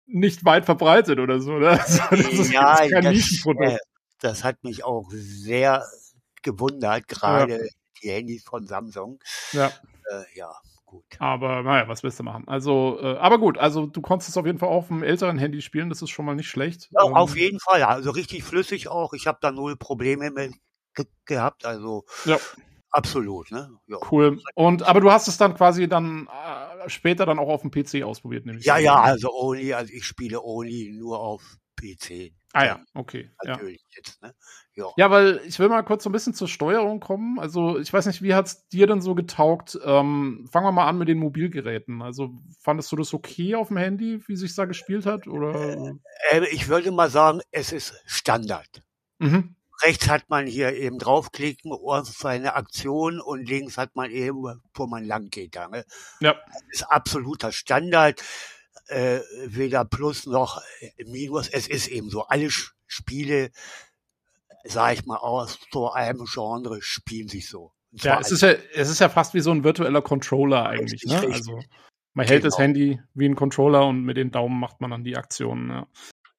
nicht 0.06 0.44
weit 0.44 0.64
verbreitet 0.64 1.18
oder 1.18 1.40
so, 1.40 1.54
oder? 1.54 1.72
Also 2.10 2.16
das 2.16 2.32
ist, 2.32 2.52
ja, 2.52 2.76
kein 2.88 3.02
das, 3.04 3.12
Nischenprodukt. 3.12 3.72
Äh, 3.72 3.78
das 4.20 4.44
hat 4.44 4.62
mich 4.62 4.84
auch 4.84 5.08
sehr 5.10 5.84
gewundert, 6.42 7.08
gerade 7.08 7.68
die 8.02 8.10
Handys 8.10 8.44
von 8.44 8.66
Samsung. 8.66 9.20
Ja. 9.52 9.68
Äh, 10.10 10.24
ja, 10.34 10.52
gut. 10.84 11.04
Aber 11.18 11.62
naja, 11.62 11.88
was 11.88 12.02
willst 12.02 12.18
du 12.18 12.22
machen? 12.24 12.46
Also, 12.46 12.98
äh, 13.00 13.16
aber 13.16 13.38
gut, 13.38 13.58
also 13.58 13.86
du 13.86 14.00
konntest 14.02 14.30
es 14.30 14.36
auf 14.36 14.46
jeden 14.46 14.58
Fall 14.58 14.68
auf 14.68 14.90
einem 14.90 15.02
älteren 15.02 15.38
Handy 15.38 15.62
spielen, 15.62 15.88
das 15.88 16.02
ist 16.02 16.10
schon 16.10 16.24
mal 16.24 16.34
nicht 16.34 16.48
schlecht. 16.48 16.88
Ja, 16.92 17.06
Ähm, 17.06 17.14
auf 17.14 17.36
jeden 17.36 17.60
Fall, 17.60 17.82
also 17.82 18.10
richtig 18.10 18.44
flüssig 18.44 18.88
auch. 18.88 19.12
Ich 19.12 19.26
habe 19.26 19.38
da 19.40 19.50
null 19.50 19.76
Probleme 19.76 20.30
mit 20.30 20.52
ge 20.94 21.06
gehabt, 21.24 21.64
also 21.64 22.04
Ja. 22.24 22.38
absolut, 22.90 23.50
ne? 23.50 23.70
Ja. 23.86 23.98
Cool. 24.10 24.40
Und 24.54 24.82
aber 24.82 25.00
du 25.00 25.10
hast 25.10 25.28
es 25.28 25.38
dann 25.38 25.54
quasi 25.54 25.88
dann 25.88 26.26
äh, 26.26 26.71
später 26.88 27.26
dann 27.26 27.38
auch 27.38 27.48
auf 27.48 27.62
dem 27.62 27.70
PC 27.70 28.02
ausprobiert, 28.04 28.46
nämlich. 28.46 28.64
Ja, 28.64 28.78
ja, 28.78 28.96
also 28.96 29.32
Only, 29.32 29.72
also 29.74 29.92
ich 29.92 30.04
spiele 30.04 30.42
Only 30.42 30.92
nur 30.96 31.20
auf 31.20 31.58
PC. 31.76 32.32
Ah 32.52 32.64
ja, 32.64 32.80
okay. 32.94 33.30
Ja. 33.44 33.52
Natürlich 33.52 33.82
jetzt, 33.96 34.22
ne? 34.22 34.34
Ja. 34.74 34.86
Ja, 34.96 35.10
weil 35.10 35.40
ich 35.46 35.58
will 35.58 35.68
mal 35.68 35.82
kurz 35.82 36.04
so 36.04 36.10
ein 36.10 36.12
bisschen 36.12 36.34
zur 36.34 36.48
Steuerung 36.48 37.00
kommen. 37.00 37.38
Also 37.38 37.78
ich 37.78 37.92
weiß 37.92 38.06
nicht, 38.06 38.22
wie 38.22 38.34
hat's 38.34 38.68
dir 38.68 38.86
denn 38.86 39.00
so 39.00 39.14
getaugt? 39.14 39.78
Ähm, 39.84 40.46
fangen 40.50 40.66
wir 40.66 40.72
mal 40.72 40.86
an 40.86 40.98
mit 40.98 41.08
den 41.08 41.18
Mobilgeräten. 41.18 42.02
Also 42.02 42.30
fandest 42.60 42.92
du 42.92 42.96
das 42.96 43.14
okay 43.14 43.54
auf 43.54 43.68
dem 43.68 43.78
Handy, 43.78 44.20
wie 44.26 44.36
sich 44.36 44.54
da 44.54 44.66
gespielt 44.66 45.06
hat? 45.06 45.26
Oder? 45.26 45.94
Äh, 46.30 46.46
ich 46.52 46.68
würde 46.68 46.90
mal 46.92 47.10
sagen, 47.10 47.40
es 47.50 47.72
ist 47.72 47.94
Standard. 48.06 48.82
Mhm. 49.18 49.56
Rechts 49.82 50.08
hat 50.08 50.28
man 50.28 50.46
hier 50.46 50.74
eben 50.76 50.98
draufklicken 50.98 51.72
auf 51.72 52.24
eine 52.24 52.54
Aktion 52.54 53.20
und 53.20 53.48
links 53.48 53.76
hat 53.78 53.96
man 53.96 54.10
eben, 54.10 54.60
wo 54.74 54.86
man 54.86 55.04
lang 55.04 55.28
geht. 55.30 55.56
Da, 55.56 55.68
ne? 55.68 55.84
Ja. 56.20 56.34
Das 56.34 56.62
ist 56.72 56.82
absoluter 56.84 57.52
Standard. 57.52 58.22
Äh, 58.88 59.20
weder 59.46 59.84
Plus 59.84 60.26
noch 60.26 60.60
Minus. 61.06 61.48
Es 61.48 61.66
ist 61.68 61.88
eben 61.88 62.10
so. 62.10 62.22
Alle 62.24 62.46
Sch- 62.46 62.72
Spiele, 62.86 63.50
sag 64.64 64.94
ich 64.94 65.06
mal, 65.06 65.16
aus 65.16 65.58
so 65.72 65.90
einem 65.90 66.26
Genre 66.26 66.80
spielen 66.82 67.28
sich 67.28 67.48
so. 67.48 67.72
Ja, 67.92 68.20
es 68.20 68.32
ist 68.32 68.42
ja, 68.42 68.52
es 68.74 68.88
ist 68.88 69.00
ja 69.00 69.08
fast 69.08 69.34
wie 69.34 69.40
so 69.40 69.50
ein 69.50 69.64
virtueller 69.64 70.02
Controller 70.02 70.66
eigentlich. 70.66 71.04
Ne? 71.04 71.18
Also 71.32 71.60
man 72.14 72.26
hält 72.26 72.44
das 72.44 72.56
Genau. 72.56 72.64
Handy 72.64 73.00
wie 73.14 73.26
ein 73.26 73.36
Controller 73.36 73.86
und 73.86 74.02
mit 74.02 74.16
den 74.16 74.30
Daumen 74.30 74.58
macht 74.58 74.80
man 74.80 74.90
dann 74.90 75.04
die 75.04 75.16
Aktionen. 75.16 75.70
Ja. 75.70 75.86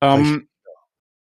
Ähm, 0.02 0.48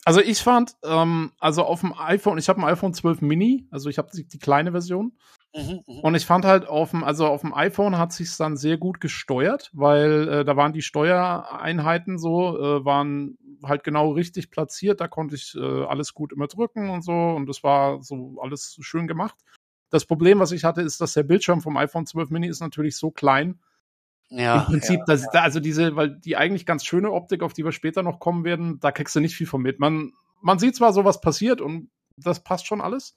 also 0.06 0.22
ich 0.22 0.40
fand, 0.40 0.76
ähm, 0.84 1.32
also 1.40 1.64
auf 1.64 1.82
dem 1.82 1.94
iPhone, 1.98 2.38
ich 2.38 2.48
habe 2.48 2.62
ein 2.62 2.68
iPhone 2.68 2.94
12 2.94 3.22
Mini, 3.22 3.68
also 3.72 3.90
ich 3.90 3.98
habe 3.98 4.10
die, 4.14 4.28
die 4.28 4.38
kleine 4.38 4.72
Version. 4.72 5.14
Mhm, 5.56 5.82
mhm. 5.88 6.00
Und 6.02 6.16
ich 6.16 6.26
fand 6.28 6.46
halt 6.46 6.68
auf 6.68 6.92
dem, 6.92 7.04
also 7.04 7.26
auf 7.26 7.42
dem 7.42 7.54
iPhone 7.56 7.98
hat 7.98 8.14
sich's 8.14 8.38
dann 8.38 8.56
sehr 8.56 8.78
gut 8.78 9.02
gesteuert, 9.02 9.72
weil 9.74 10.28
äh, 10.28 10.46
da 10.46 10.56
waren 10.56 10.74
die 10.74 10.84
Steuereinheiten 10.84 12.20
so, 12.20 12.58
äh, 12.58 12.86
waren 12.86 13.38
halt 13.64 13.84
genau 13.84 14.12
richtig 14.12 14.52
platziert. 14.52 15.02
Da 15.02 15.08
konnte 15.08 15.36
ich 15.36 15.56
äh, 15.56 15.86
alles 15.86 16.14
gut 16.14 16.34
immer 16.34 16.48
drücken 16.48 16.90
und 16.92 17.02
so 17.04 17.12
und 17.12 17.48
das 17.48 17.64
war 17.64 18.04
so 18.04 18.38
alles 18.42 18.78
schön 18.82 19.08
gemacht. 19.08 19.36
Das 19.90 20.06
Problem, 20.06 20.40
was 20.40 20.52
ich 20.52 20.66
hatte, 20.66 20.82
ist, 20.82 21.02
dass 21.02 21.14
der 21.14 21.24
Bildschirm 21.24 21.62
vom 21.62 21.78
iPhone 21.78 22.06
12 22.06 22.30
Mini 22.30 22.48
ist 22.48 22.60
natürlich 22.60 22.98
so 22.98 23.10
klein. 23.10 23.60
Ja, 24.30 24.62
Im 24.62 24.66
Prinzip, 24.66 25.00
ja, 25.00 25.06
dass, 25.06 25.30
da, 25.32 25.42
also 25.42 25.60
diese, 25.60 25.96
weil 25.96 26.20
die 26.20 26.36
eigentlich 26.36 26.66
ganz 26.66 26.84
schöne 26.84 27.12
Optik, 27.12 27.44
auf 27.44 27.54
die 27.54 27.64
wir 27.64 27.72
später 27.72 28.04
noch 28.04 28.20
kommen 28.20 28.44
werden, 28.44 28.80
da 28.80 28.92
kriegst 28.92 29.16
du 29.16 29.20
nicht 29.20 29.36
viel 29.36 29.48
von 29.48 29.62
mit. 29.62 29.80
Man, 29.80 30.14
man 30.42 30.60
sieht 30.60 30.76
zwar 30.76 30.94
so, 30.94 31.06
was 31.06 31.22
passiert 31.22 31.62
und 31.62 31.90
das 32.18 32.44
passt 32.44 32.66
schon 32.66 32.82
alles, 32.82 33.16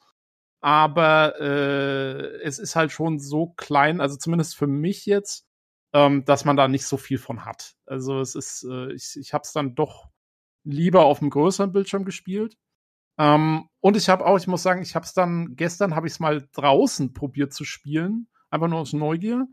aber 0.60 1.40
äh, 1.40 2.43
es 2.43 2.59
ist 2.59 2.76
halt 2.76 2.93
schon 2.93 3.18
so 3.18 3.48
klein, 3.56 4.01
also 4.01 4.16
zumindest 4.16 4.56
für 4.56 4.66
mich 4.66 5.06
jetzt, 5.06 5.47
ähm, 5.93 6.24
dass 6.24 6.44
man 6.44 6.56
da 6.56 6.68
nicht 6.68 6.86
so 6.86 6.97
viel 6.97 7.18
von 7.18 7.44
hat. 7.44 7.74
Also 7.86 8.20
es 8.20 8.35
ist, 8.35 8.66
äh, 8.68 8.93
ich, 8.93 9.16
ich 9.16 9.32
habe 9.32 9.43
es 9.43 9.52
dann 9.52 9.74
doch 9.74 10.09
lieber 10.64 11.05
auf 11.05 11.20
einem 11.20 11.30
größeren 11.30 11.72
Bildschirm 11.72 12.05
gespielt. 12.05 12.56
Ähm, 13.18 13.68
und 13.80 13.97
ich 13.97 14.09
habe 14.09 14.26
auch, 14.26 14.36
ich 14.36 14.47
muss 14.47 14.62
sagen, 14.62 14.82
ich 14.82 14.94
habe 14.94 15.06
es 15.06 15.14
dann 15.14 15.56
gestern 15.56 15.94
habe 15.94 16.06
ich 16.06 16.14
es 16.14 16.20
mal 16.20 16.47
draußen 16.52 17.14
probiert 17.14 17.52
zu 17.52 17.64
spielen, 17.64 18.28
einfach 18.51 18.68
nur 18.68 18.80
aus 18.80 18.93
Neugier. 18.93 19.47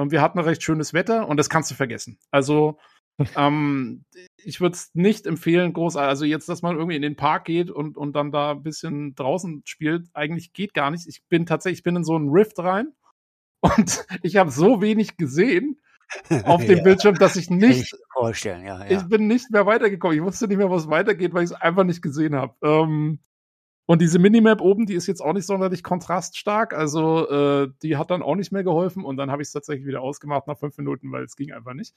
Ähm, 0.00 0.10
wir 0.10 0.22
hatten 0.22 0.38
recht 0.38 0.62
schönes 0.62 0.92
Wetter 0.92 1.28
und 1.28 1.36
das 1.36 1.48
kannst 1.48 1.70
du 1.70 1.74
vergessen. 1.74 2.18
Also 2.30 2.78
ähm, 3.36 4.04
ich 4.36 4.60
würde 4.60 4.74
es 4.74 4.90
nicht 4.94 5.26
empfehlen, 5.26 5.72
groß, 5.72 5.96
also 5.96 6.24
jetzt, 6.24 6.48
dass 6.48 6.62
man 6.62 6.76
irgendwie 6.76 6.96
in 6.96 7.02
den 7.02 7.16
Park 7.16 7.44
geht 7.44 7.70
und, 7.70 7.96
und 7.96 8.14
dann 8.14 8.32
da 8.32 8.52
ein 8.52 8.62
bisschen 8.62 9.14
draußen 9.14 9.62
spielt, 9.66 10.08
eigentlich 10.14 10.52
geht 10.52 10.74
gar 10.74 10.90
nicht. 10.90 11.06
Ich 11.06 11.22
bin 11.28 11.46
tatsächlich, 11.46 11.80
ich 11.80 11.84
bin 11.84 11.96
in 11.96 12.04
so 12.04 12.16
einen 12.16 12.30
Rift 12.30 12.58
rein 12.58 12.92
und 13.60 14.06
ich 14.22 14.36
habe 14.36 14.50
so 14.50 14.80
wenig 14.80 15.16
gesehen 15.16 15.80
auf 16.44 16.64
dem 16.64 16.78
Ja. 16.78 16.82
Bildschirm, 16.82 17.16
dass 17.16 17.36
ich 17.36 17.44
ich 17.44 17.50
nicht, 17.50 17.92
mir 17.92 17.98
vorstellen, 18.12 18.64
ja, 18.64 18.84
ich 18.86 18.92
ja. 18.92 19.02
bin 19.02 19.26
nicht 19.26 19.50
mehr 19.50 19.66
weitergekommen. 19.66 20.16
Ich 20.16 20.24
wusste 20.24 20.48
nicht 20.48 20.56
mehr, 20.56 20.70
wo 20.70 20.76
es 20.76 20.88
weitergeht, 20.88 21.34
weil 21.34 21.44
ich 21.44 21.50
es 21.50 21.56
einfach 21.56 21.84
nicht 21.84 22.02
gesehen 22.02 22.34
habe. 22.34 22.54
Ähm, 22.62 23.20
und 23.90 24.00
diese 24.00 24.20
Minimap 24.20 24.60
oben, 24.60 24.86
die 24.86 24.94
ist 24.94 25.08
jetzt 25.08 25.20
auch 25.20 25.32
nicht 25.32 25.46
sonderlich 25.46 25.82
kontraststark. 25.82 26.74
Also 26.74 27.28
äh, 27.28 27.72
die 27.82 27.96
hat 27.96 28.12
dann 28.12 28.22
auch 28.22 28.36
nicht 28.36 28.52
mehr 28.52 28.62
geholfen. 28.62 29.04
Und 29.04 29.16
dann 29.16 29.32
habe 29.32 29.42
ich 29.42 29.48
es 29.48 29.52
tatsächlich 29.52 29.84
wieder 29.84 30.00
ausgemacht 30.00 30.46
nach 30.46 30.56
fünf 30.56 30.78
Minuten, 30.78 31.10
weil 31.10 31.24
es 31.24 31.34
ging 31.34 31.50
einfach 31.50 31.74
nicht. 31.74 31.92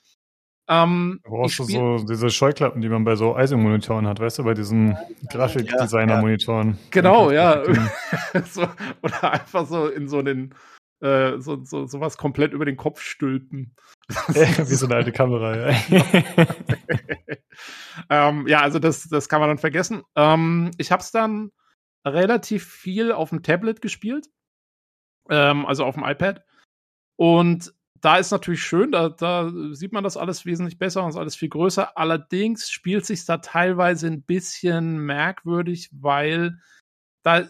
Ähm, 0.67 1.19
Da 1.23 1.29
brauchst 1.29 1.59
du 1.59 1.65
so 1.65 1.97
diese 1.97 2.31
Scheuklappen, 2.31 2.81
die 2.81 2.89
man 2.89 3.03
bei 3.03 3.15
so 3.15 3.37
ISO-Monitoren 3.37 4.07
hat, 4.07 4.19
weißt 4.19 4.39
du, 4.39 4.43
bei 4.43 4.55
diesen 4.55 4.97
Grafikdesigner-Monitoren. 5.29 6.79
Genau, 6.89 7.29
ja. 7.29 7.57
Den- 7.63 8.43
so, 8.45 8.63
oder 9.03 9.31
einfach 9.31 9.67
so 9.67 9.85
in 9.87 10.07
so 10.07 10.17
einen 10.17 10.55
äh, 10.99 11.37
so, 11.37 11.63
so 11.63 11.85
sowas 11.85 12.17
komplett 12.17 12.53
über 12.53 12.65
den 12.65 12.75
Kopf 12.75 13.01
stülpen. 13.01 13.75
Wie 14.29 14.63
so 14.63 14.87
eine 14.87 14.95
alte 14.95 15.11
Kamera, 15.11 15.69
ja. 15.69 15.77
ähm, 18.09 18.47
ja, 18.47 18.61
also 18.61 18.79
das, 18.79 19.07
das 19.09 19.29
kann 19.29 19.41
man 19.41 19.49
dann 19.49 19.59
vergessen. 19.59 20.01
Ähm, 20.15 20.71
ich 20.79 20.91
habe 20.91 21.03
es 21.03 21.11
dann 21.11 21.51
relativ 22.05 22.65
viel 22.65 23.11
auf 23.11 23.29
dem 23.29 23.43
Tablet 23.43 23.81
gespielt, 23.81 24.27
ähm, 25.29 25.65
also 25.65 25.85
auf 25.85 25.95
dem 25.95 26.03
iPad. 26.03 26.45
Und 27.15 27.73
da 28.01 28.17
ist 28.17 28.31
natürlich 28.31 28.61
schön, 28.61 28.91
da, 28.91 29.09
da 29.09 29.51
sieht 29.71 29.93
man 29.93 30.03
das 30.03 30.17
alles 30.17 30.45
wesentlich 30.45 30.77
besser 30.77 31.03
und 31.03 31.09
ist 31.09 31.15
alles 31.15 31.37
viel 31.37 31.49
größer. 31.49 31.97
Allerdings 31.97 32.69
spielt 32.69 33.05
sich 33.05 33.25
da 33.25 33.37
teilweise 33.37 34.07
ein 34.07 34.23
bisschen 34.23 34.97
merkwürdig, 34.97 35.89
weil 35.93 36.59
da 37.23 37.47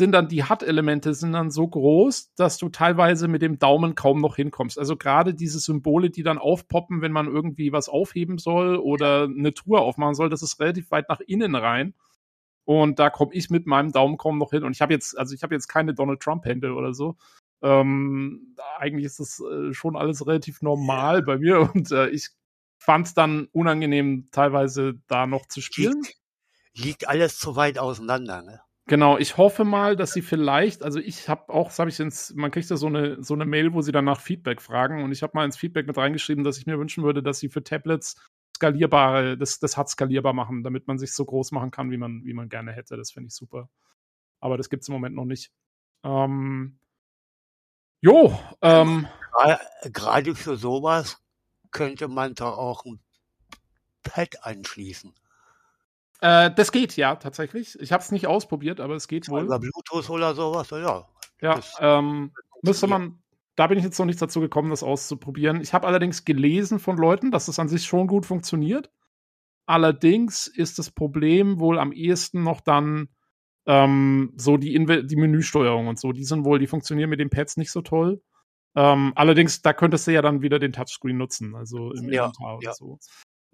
sind 0.00 0.10
dann 0.10 0.26
die 0.26 0.42
HUD-Elemente 0.42 1.14
sind 1.14 1.32
dann 1.32 1.52
so 1.52 1.68
groß, 1.68 2.34
dass 2.34 2.58
du 2.58 2.68
teilweise 2.70 3.28
mit 3.28 3.42
dem 3.42 3.60
Daumen 3.60 3.94
kaum 3.94 4.20
noch 4.20 4.34
hinkommst. 4.34 4.76
Also 4.76 4.96
gerade 4.96 5.34
diese 5.34 5.60
Symbole, 5.60 6.10
die 6.10 6.24
dann 6.24 6.38
aufpoppen, 6.38 7.02
wenn 7.02 7.12
man 7.12 7.28
irgendwie 7.28 7.70
was 7.70 7.88
aufheben 7.88 8.38
soll 8.38 8.76
oder 8.76 9.24
eine 9.24 9.54
Truhe 9.54 9.78
aufmachen 9.78 10.14
soll, 10.14 10.28
das 10.28 10.42
ist 10.42 10.58
relativ 10.58 10.90
weit 10.90 11.08
nach 11.08 11.20
innen 11.20 11.54
rein. 11.54 11.94
Und 12.64 12.98
da 12.98 13.10
komme 13.10 13.34
ich 13.34 13.50
mit 13.50 13.66
meinem 13.66 13.92
Daumen 13.92 14.16
kaum 14.16 14.38
noch 14.38 14.50
hin. 14.50 14.64
Und 14.64 14.72
ich 14.72 14.80
habe 14.80 14.92
jetzt, 14.92 15.18
also 15.18 15.34
ich 15.34 15.42
habe 15.42 15.54
jetzt 15.54 15.68
keine 15.68 15.94
Donald 15.94 16.20
Trump-Hände 16.20 16.74
oder 16.74 16.94
so. 16.94 17.16
Ähm, 17.62 18.56
eigentlich 18.78 19.06
ist 19.06 19.20
das 19.20 19.40
äh, 19.40 19.72
schon 19.72 19.96
alles 19.96 20.26
relativ 20.26 20.62
normal 20.62 21.22
bei 21.22 21.38
mir 21.38 21.60
und 21.74 21.90
äh, 21.92 22.08
ich 22.08 22.30
fand 22.78 23.06
es 23.06 23.14
dann 23.14 23.46
unangenehm, 23.52 24.28
teilweise 24.32 24.94
da 25.06 25.26
noch 25.26 25.46
zu 25.46 25.60
spielen. 25.60 26.02
Liegt, 26.02 26.20
liegt 26.74 27.08
alles 27.08 27.38
zu 27.38 27.54
weit 27.54 27.78
auseinander, 27.78 28.42
ne? 28.42 28.60
Genau, 28.88 29.16
ich 29.16 29.36
hoffe 29.36 29.64
mal, 29.64 29.94
dass 29.94 30.12
sie 30.12 30.22
vielleicht, 30.22 30.82
also 30.82 30.98
ich 30.98 31.28
habe 31.28 31.52
auch, 31.52 31.68
das 31.68 31.78
habe 31.78 31.88
ich 31.88 32.00
ins, 32.00 32.34
man 32.34 32.50
kriegt 32.50 32.68
ja 32.68 32.76
so 32.76 32.88
eine, 32.88 33.22
so 33.22 33.32
eine 33.34 33.44
Mail, 33.44 33.72
wo 33.72 33.80
sie 33.80 33.92
danach 33.92 34.20
Feedback 34.20 34.60
fragen 34.60 35.04
und 35.04 35.12
ich 35.12 35.22
habe 35.22 35.32
mal 35.34 35.44
ins 35.44 35.56
Feedback 35.56 35.86
mit 35.86 35.96
reingeschrieben, 35.96 36.42
dass 36.42 36.58
ich 36.58 36.66
mir 36.66 36.80
wünschen 36.80 37.04
würde, 37.04 37.22
dass 37.22 37.38
sie 37.38 37.48
für 37.48 37.62
Tablets 37.62 38.16
skalierbare, 38.62 39.36
das, 39.36 39.58
das 39.58 39.76
hat 39.76 39.88
skalierbar 39.88 40.32
machen, 40.32 40.62
damit 40.62 40.86
man 40.86 40.98
sich 40.98 41.12
so 41.12 41.24
groß 41.24 41.50
machen 41.50 41.70
kann, 41.72 41.90
wie 41.90 41.96
man, 41.96 42.24
wie 42.24 42.32
man 42.32 42.48
gerne 42.48 42.72
hätte. 42.72 42.96
Das 42.96 43.10
finde 43.10 43.28
ich 43.28 43.34
super. 43.34 43.68
Aber 44.40 44.56
das 44.56 44.70
gibt's 44.70 44.88
im 44.88 44.94
Moment 44.94 45.16
noch 45.16 45.24
nicht. 45.24 45.50
Ähm, 46.04 46.78
jo, 48.00 48.38
ähm, 48.60 49.08
Gerade 49.84 50.34
für 50.34 50.56
sowas 50.56 51.20
könnte 51.70 52.06
man 52.06 52.34
doch 52.34 52.58
auch 52.58 52.84
ein 52.84 53.00
Pad 54.02 54.44
anschließen. 54.44 55.12
äh, 56.20 56.50
das 56.54 56.70
geht 56.70 56.96
ja 56.96 57.16
tatsächlich. 57.16 57.80
Ich 57.80 57.92
habe 57.92 58.02
es 58.02 58.12
nicht 58.12 58.26
ausprobiert, 58.26 58.78
aber 58.78 58.94
es 58.94 59.08
geht 59.08 59.28
wohl. 59.28 59.44
Über 59.44 59.58
Bluetooth 59.58 60.10
oder 60.10 60.34
sowas, 60.34 60.70
ja. 60.70 61.08
Ja, 61.40 61.60
ähm, 61.80 62.32
müsste 62.62 62.86
man, 62.86 63.21
da 63.56 63.66
bin 63.66 63.78
ich 63.78 63.84
jetzt 63.84 63.98
noch 63.98 64.06
nicht 64.06 64.20
dazu 64.20 64.40
gekommen, 64.40 64.70
das 64.70 64.82
auszuprobieren. 64.82 65.60
Ich 65.60 65.74
habe 65.74 65.86
allerdings 65.86 66.24
gelesen 66.24 66.78
von 66.78 66.96
Leuten, 66.96 67.30
dass 67.30 67.46
das 67.46 67.58
an 67.58 67.68
sich 67.68 67.84
schon 67.84 68.06
gut 68.06 68.26
funktioniert. 68.26 68.90
Allerdings 69.66 70.46
ist 70.46 70.78
das 70.78 70.90
Problem 70.90 71.60
wohl 71.60 71.78
am 71.78 71.92
ehesten 71.92 72.42
noch 72.42 72.60
dann 72.60 73.08
ähm, 73.66 74.32
so 74.36 74.56
die, 74.56 74.74
Inve 74.74 75.04
die 75.04 75.16
Menüsteuerung 75.16 75.86
und 75.86 75.98
so. 76.00 76.12
Die 76.12 76.24
sind 76.24 76.44
wohl, 76.44 76.58
die 76.58 76.66
funktionieren 76.66 77.10
mit 77.10 77.20
den 77.20 77.30
Pads 77.30 77.56
nicht 77.56 77.70
so 77.70 77.80
toll. 77.82 78.22
Ähm, 78.74 79.12
allerdings, 79.14 79.62
da 79.62 79.72
könntest 79.72 80.06
du 80.06 80.12
ja 80.12 80.22
dann 80.22 80.42
wieder 80.42 80.58
den 80.58 80.72
Touchscreen 80.72 81.16
nutzen, 81.16 81.54
also 81.54 81.92
im 81.92 82.10
Ja, 82.10 82.26
Inventar 82.26 82.56
oder 82.56 82.68
ja. 82.68 82.72
so. 82.74 82.98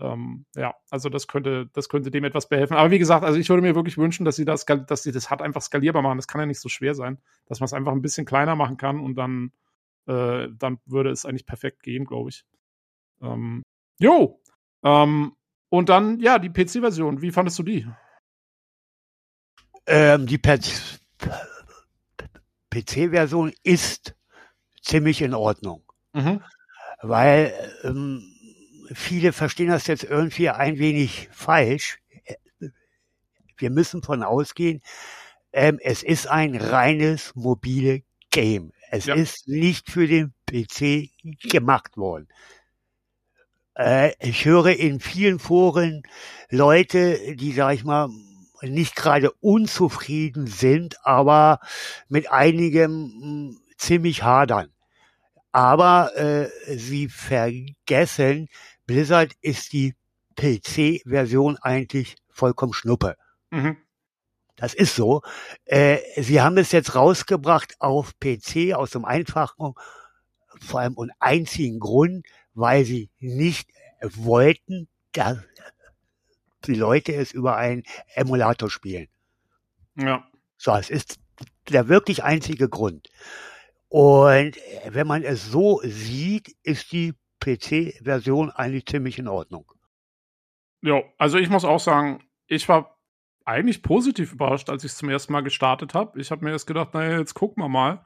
Ähm, 0.00 0.46
ja, 0.54 0.74
also 0.90 1.08
das 1.08 1.26
könnte, 1.26 1.68
das 1.72 1.88
könnte 1.88 2.10
dem 2.10 2.22
etwas 2.22 2.48
behelfen. 2.48 2.76
Aber 2.76 2.92
wie 2.92 3.00
gesagt, 3.00 3.24
also 3.24 3.38
ich 3.38 3.48
würde 3.48 3.62
mir 3.62 3.74
wirklich 3.74 3.98
wünschen, 3.98 4.24
dass 4.24 4.36
sie 4.36 4.44
das, 4.44 4.64
dass 4.64 5.02
sie 5.02 5.10
das 5.10 5.28
hat 5.28 5.42
einfach 5.42 5.60
skalierbar 5.60 6.02
machen. 6.02 6.18
Das 6.18 6.28
kann 6.28 6.40
ja 6.40 6.46
nicht 6.46 6.60
so 6.60 6.68
schwer 6.68 6.94
sein, 6.94 7.18
dass 7.46 7.58
man 7.58 7.64
es 7.64 7.72
einfach 7.72 7.92
ein 7.92 8.02
bisschen 8.02 8.24
kleiner 8.24 8.54
machen 8.54 8.76
kann 8.76 9.00
und 9.00 9.16
dann, 9.16 9.52
äh, 10.08 10.48
dann 10.50 10.78
würde 10.86 11.10
es 11.10 11.24
eigentlich 11.24 11.46
perfekt 11.46 11.82
gehen, 11.82 12.04
glaube 12.04 12.30
ich. 12.30 12.44
Ähm, 13.20 13.62
jo. 13.98 14.40
Ähm, 14.82 15.36
und 15.68 15.88
dann, 15.90 16.18
ja, 16.18 16.38
die 16.38 16.50
PC-Version. 16.50 17.20
Wie 17.20 17.30
fandest 17.30 17.58
du 17.58 17.62
die? 17.62 17.86
Ähm, 19.86 20.26
die 20.26 20.38
PC-Version 22.70 23.52
ist 23.62 24.14
ziemlich 24.82 25.22
in 25.22 25.34
Ordnung. 25.34 25.82
Mhm. 26.14 26.42
Weil 27.02 27.52
ähm, 27.84 28.22
viele 28.92 29.32
verstehen 29.32 29.68
das 29.68 29.86
jetzt 29.86 30.04
irgendwie 30.04 30.48
ein 30.48 30.78
wenig 30.78 31.28
falsch. 31.32 31.98
Wir 33.56 33.70
müssen 33.70 34.02
von 34.02 34.22
ausgehen, 34.22 34.82
ähm, 35.52 35.78
es 35.82 36.02
ist 36.02 36.28
ein 36.28 36.54
reines 36.54 37.34
mobile 37.34 38.02
Game. 38.30 38.72
Es 38.90 39.06
Ja. 39.06 39.14
ist 39.14 39.48
nicht 39.48 39.90
für 39.90 40.06
den 40.06 40.32
PC 40.46 41.10
gemacht 41.50 41.96
worden. 41.96 42.28
Äh, 43.74 44.12
ich 44.20 44.44
höre 44.44 44.76
in 44.76 45.00
vielen 45.00 45.38
Foren 45.38 46.02
Leute, 46.50 47.36
die, 47.36 47.52
sag 47.52 47.74
ich 47.74 47.84
mal, 47.84 48.08
nicht 48.62 48.96
gerade 48.96 49.30
unzufrieden 49.40 50.46
sind, 50.46 50.96
aber 51.04 51.60
mit 52.08 52.30
einigem 52.32 53.50
mh, 53.52 53.56
ziemlich 53.76 54.22
hadern. 54.24 54.70
Aber 55.52 56.16
äh, 56.16 56.48
sie 56.76 57.08
vergessen, 57.08 58.48
Blizzard 58.86 59.32
ist 59.40 59.72
die 59.72 59.94
PC-Version 60.36 61.56
eigentlich 61.58 62.16
vollkommen 62.30 62.72
Schnuppe. 62.72 63.16
Mhm. 63.50 63.76
Das 64.58 64.74
ist 64.74 64.96
so. 64.96 65.22
Äh, 65.64 65.98
sie 66.20 66.40
haben 66.40 66.58
es 66.58 66.72
jetzt 66.72 66.94
rausgebracht 66.94 67.76
auf 67.78 68.12
PC 68.18 68.74
aus 68.74 68.90
dem 68.90 69.04
einfachen, 69.04 69.74
vor 70.60 70.80
allem 70.80 70.94
und 70.94 71.12
einzigen 71.20 71.78
Grund, 71.78 72.26
weil 72.54 72.84
sie 72.84 73.08
nicht 73.20 73.70
wollten, 74.02 74.88
dass 75.12 75.38
die 76.66 76.74
Leute 76.74 77.14
es 77.14 77.32
über 77.32 77.56
einen 77.56 77.84
Emulator 78.14 78.68
spielen. 78.68 79.06
Ja. 79.96 80.26
So, 80.56 80.74
es 80.74 80.90
ist 80.90 81.18
der 81.68 81.88
wirklich 81.88 82.24
einzige 82.24 82.68
Grund. 82.68 83.08
Und 83.88 84.56
wenn 84.86 85.06
man 85.06 85.22
es 85.22 85.46
so 85.46 85.80
sieht, 85.84 86.56
ist 86.64 86.90
die 86.90 87.14
PC-Version 87.40 88.50
eigentlich 88.50 88.86
ziemlich 88.86 89.18
in 89.18 89.28
Ordnung. 89.28 89.72
Ja, 90.82 91.02
also 91.16 91.38
ich 91.38 91.48
muss 91.48 91.64
auch 91.64 91.80
sagen, 91.80 92.24
ich 92.46 92.68
war 92.68 92.97
eigentlich 93.48 93.82
positiv 93.82 94.32
überrascht, 94.32 94.68
als 94.68 94.84
ich 94.84 94.92
es 94.92 94.98
zum 94.98 95.08
ersten 95.08 95.32
Mal 95.32 95.42
gestartet 95.42 95.94
habe. 95.94 96.20
Ich 96.20 96.30
habe 96.30 96.44
mir 96.44 96.50
erst 96.50 96.66
gedacht, 96.66 96.92
naja, 96.92 97.18
jetzt 97.18 97.34
gucken 97.34 97.62
wir 97.62 97.68
mal. 97.68 98.04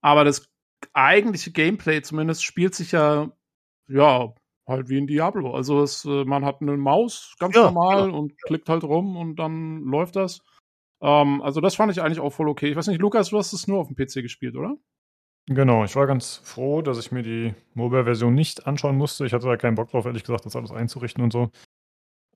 Aber 0.00 0.24
das 0.24 0.48
eigentliche 0.94 1.52
Gameplay 1.52 2.00
zumindest 2.00 2.42
spielt 2.42 2.74
sich 2.74 2.92
ja, 2.92 3.30
ja, 3.86 4.34
halt 4.66 4.88
wie 4.88 4.98
in 4.98 5.06
Diablo. 5.06 5.54
Also 5.54 5.82
es, 5.82 6.04
äh, 6.06 6.24
man 6.24 6.44
hat 6.44 6.62
eine 6.62 6.76
Maus, 6.76 7.34
ganz 7.38 7.54
Ja, 7.54 7.64
normal, 7.64 8.10
und 8.10 8.40
klickt 8.42 8.68
halt 8.68 8.82
rum 8.82 9.16
und 9.16 9.36
dann 9.36 9.82
läuft 9.82 10.16
das. 10.16 10.40
Ähm, 11.02 11.42
also 11.42 11.60
das 11.60 11.74
fand 11.74 11.92
ich 11.92 12.00
eigentlich 12.00 12.20
auch 12.20 12.30
voll 12.32 12.48
okay. 12.48 12.70
Ich 12.70 12.76
weiß 12.76 12.86
nicht, 12.86 13.00
Lukas, 13.00 13.28
du 13.28 13.38
hast 13.38 13.52
es 13.52 13.68
nur 13.68 13.80
auf 13.80 13.88
dem 13.88 13.96
PC 13.96 14.22
gespielt, 14.22 14.56
oder? 14.56 14.76
Genau, 15.46 15.84
ich 15.84 15.96
war 15.96 16.06
ganz 16.06 16.36
froh, 16.44 16.82
dass 16.82 16.98
ich 16.98 17.12
mir 17.12 17.22
die 17.22 17.54
Mobile-Version 17.74 18.34
nicht 18.34 18.66
anschauen 18.66 18.96
musste. 18.96 19.24
Ich 19.26 19.32
hatte 19.32 19.46
da 19.46 19.56
keinen 19.56 19.76
Bock 19.76 19.90
drauf, 19.90 20.04
ehrlich 20.04 20.24
gesagt, 20.24 20.44
das 20.44 20.56
alles 20.56 20.70
einzurichten 20.70 21.24
und 21.24 21.32
so. 21.32 21.50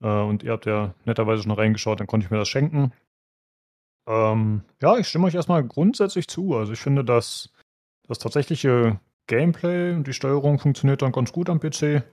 Äh, 0.01 0.07
und 0.07 0.43
ihr 0.43 0.51
habt 0.51 0.65
ja 0.65 0.93
netterweise 1.05 1.43
schon 1.43 1.51
reingeschaut, 1.51 1.99
dann 1.99 2.07
konnte 2.07 2.25
ich 2.25 2.31
mir 2.31 2.37
das 2.37 2.49
schenken. 2.49 2.91
Ähm, 4.07 4.63
ja, 4.81 4.97
ich 4.97 5.07
stimme 5.07 5.27
euch 5.27 5.35
erstmal 5.35 5.63
grundsätzlich 5.63 6.27
zu. 6.27 6.55
Also 6.55 6.73
ich 6.73 6.79
finde, 6.79 7.03
dass 7.03 7.51
das 8.07 8.19
tatsächliche 8.19 8.99
Gameplay 9.27 9.93
und 9.93 10.07
die 10.07 10.13
Steuerung 10.13 10.59
funktioniert 10.59 11.01
dann 11.01 11.11
ganz 11.11 11.31
gut 11.31 11.49
am 11.49 11.59
PC. 11.59 12.03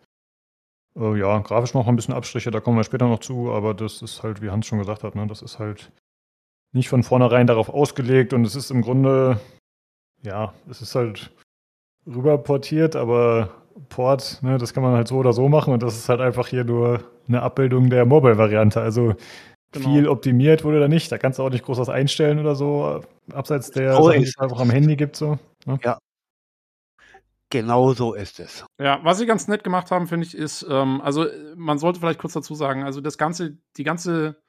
Äh, 0.97 1.19
ja, 1.19 1.39
grafisch 1.41 1.75
noch 1.75 1.87
ein 1.87 1.97
bisschen 1.97 2.15
Abstriche, 2.15 2.51
da 2.51 2.61
kommen 2.61 2.77
wir 2.77 2.85
später 2.85 3.09
noch 3.09 3.21
zu, 3.21 3.53
aber 3.53 3.75
das 3.75 4.03
ist 4.03 4.23
halt, 4.23 4.43
wie 4.43 4.51
Hans 4.51 4.67
schon 4.67 4.79
gesagt 4.79 5.05
hat, 5.05 5.15
ne, 5.15 5.27
das 5.27 5.43
ist 5.43 5.59
halt 5.59 5.93
nicht 6.73 6.89
von 6.89 7.03
vornherein 7.03 7.47
darauf 7.47 7.69
ausgelegt 7.69 8.33
und 8.33 8.45
es 8.45 8.55
ist 8.55 8.71
im 8.71 8.83
Grunde, 8.83 9.41
ja, 10.23 10.55
es 10.69 10.83
ist 10.83 10.95
halt 10.95 11.33
rüberportiert, 12.07 12.97
aber 12.97 13.60
Port, 13.89 14.39
ne, 14.43 14.59
das 14.59 14.75
kann 14.75 14.83
man 14.83 14.95
halt 14.95 15.09
so 15.09 15.17
oder 15.17 15.33
so 15.33 15.49
machen 15.49 15.73
und 15.73 15.83
das 15.83 15.97
ist 15.97 16.09
halt 16.09 16.21
einfach 16.21 16.49
hier 16.49 16.65
nur 16.65 17.03
eine 17.29 17.43
Abbildung 17.43 17.91
der 17.91 18.07
Mobile-Variante. 18.07 18.81
Also 18.81 19.15
Genau. 19.73 19.89
viel 19.89 20.09
optimiert 20.09 20.65
wurde 20.65 20.81
da 20.81 20.89
nicht. 20.89 21.13
Da 21.13 21.19
kannst 21.19 21.39
du 21.39 21.45
auch 21.45 21.51
nicht 21.51 21.65
groß 21.65 21.79
was 21.79 21.89
einstellen 21.89 22.41
oder 22.41 22.57
so, 22.57 23.03
abseits 23.33 23.71
der 23.71 23.95
So 23.95 24.05
Sachen, 24.09 24.23
die 24.23 24.27
es 24.27 24.39
einfach 24.39 24.59
am 24.61 24.71
Handy 24.71 24.97
gibt. 24.97 25.15
So. 25.15 25.39
Ne? 25.65 25.79
Genau 27.51 27.93
so 27.93 28.15
ist 28.15 28.41
es. 28.41 28.65
Ja, 28.81 29.01
was 29.03 29.19
sie 29.19 29.27
ganz 29.27 29.49
nett 29.49 29.65
gemacht 29.65 29.91
haben, 29.91 30.07
finde 30.07 30.27
ich, 30.27 30.37
ist, 30.37 30.65
ähm, 30.69 31.01
also 31.01 31.27
man 31.57 31.79
sollte 31.79 32.01
vielleicht 32.01 32.21
kurz 32.21 32.33
dazu 32.33 32.55
sagen, 32.55 32.85
also 32.85 33.01
das 33.01 33.19
ganze, 33.19 33.59
die 33.77 33.83
ganze 33.83 34.41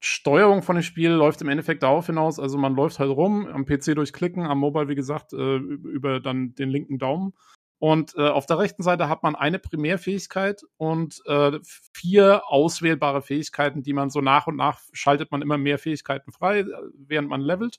Steuerung 0.00 0.62
von 0.62 0.76
dem 0.76 0.82
Spiel 0.82 1.10
läuft 1.10 1.40
im 1.40 1.48
Endeffekt 1.48 1.82
darauf 1.82 2.06
hinaus, 2.06 2.38
also 2.38 2.58
man 2.58 2.74
läuft 2.74 2.98
halt 2.98 3.10
rum, 3.10 3.46
am 3.46 3.64
PC 3.64 3.94
durchklicken, 3.94 4.46
am 4.46 4.58
Mobile, 4.58 4.88
wie 4.88 4.94
gesagt, 4.94 5.32
äh, 5.32 5.56
über 5.56 6.20
dann 6.20 6.54
den 6.54 6.68
linken 6.68 6.98
Daumen. 6.98 7.32
Und 7.80 8.14
äh, 8.16 8.28
auf 8.28 8.46
der 8.46 8.58
rechten 8.58 8.82
Seite 8.82 9.08
hat 9.08 9.22
man 9.22 9.36
eine 9.36 9.60
Primärfähigkeit 9.60 10.62
und 10.78 11.22
äh, 11.26 11.60
vier 11.62 12.42
auswählbare 12.48 13.22
Fähigkeiten, 13.22 13.82
die 13.82 13.92
man 13.92 14.10
so 14.10 14.20
nach 14.20 14.48
und 14.48 14.56
nach 14.56 14.80
schaltet 14.92 15.30
man 15.30 15.42
immer 15.42 15.58
mehr 15.58 15.78
Fähigkeiten 15.78 16.32
frei, 16.32 16.60
äh, 16.60 16.66
während 16.96 17.28
man 17.28 17.40
levelt. 17.40 17.78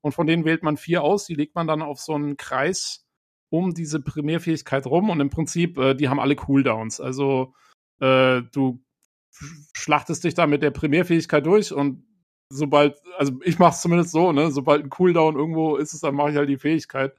Und 0.00 0.12
von 0.12 0.26
denen 0.26 0.44
wählt 0.44 0.64
man 0.64 0.76
vier 0.76 1.02
aus, 1.02 1.26
die 1.26 1.34
legt 1.34 1.54
man 1.54 1.68
dann 1.68 1.82
auf 1.82 2.00
so 2.00 2.14
einen 2.14 2.36
Kreis 2.36 3.06
um 3.48 3.72
diese 3.72 4.00
Primärfähigkeit 4.00 4.84
rum 4.86 5.10
und 5.10 5.20
im 5.20 5.30
Prinzip, 5.30 5.78
äh, 5.78 5.94
die 5.94 6.08
haben 6.08 6.20
alle 6.20 6.34
Cooldowns. 6.34 7.00
Also 7.00 7.54
äh, 8.00 8.42
du 8.52 8.82
schlachtest 9.74 10.24
dich 10.24 10.34
da 10.34 10.48
mit 10.48 10.62
der 10.62 10.72
Primärfähigkeit 10.72 11.46
durch 11.46 11.72
und 11.72 12.04
sobald, 12.50 13.00
also 13.16 13.32
ich 13.44 13.60
mach's 13.60 13.82
zumindest 13.82 14.10
so, 14.10 14.32
ne, 14.32 14.50
sobald 14.50 14.82
ein 14.82 14.90
Cooldown 14.90 15.36
irgendwo 15.36 15.76
ist, 15.76 16.02
dann 16.02 16.14
mache 16.16 16.30
ich 16.30 16.36
halt 16.36 16.48
die 16.48 16.58
Fähigkeit 16.58 17.14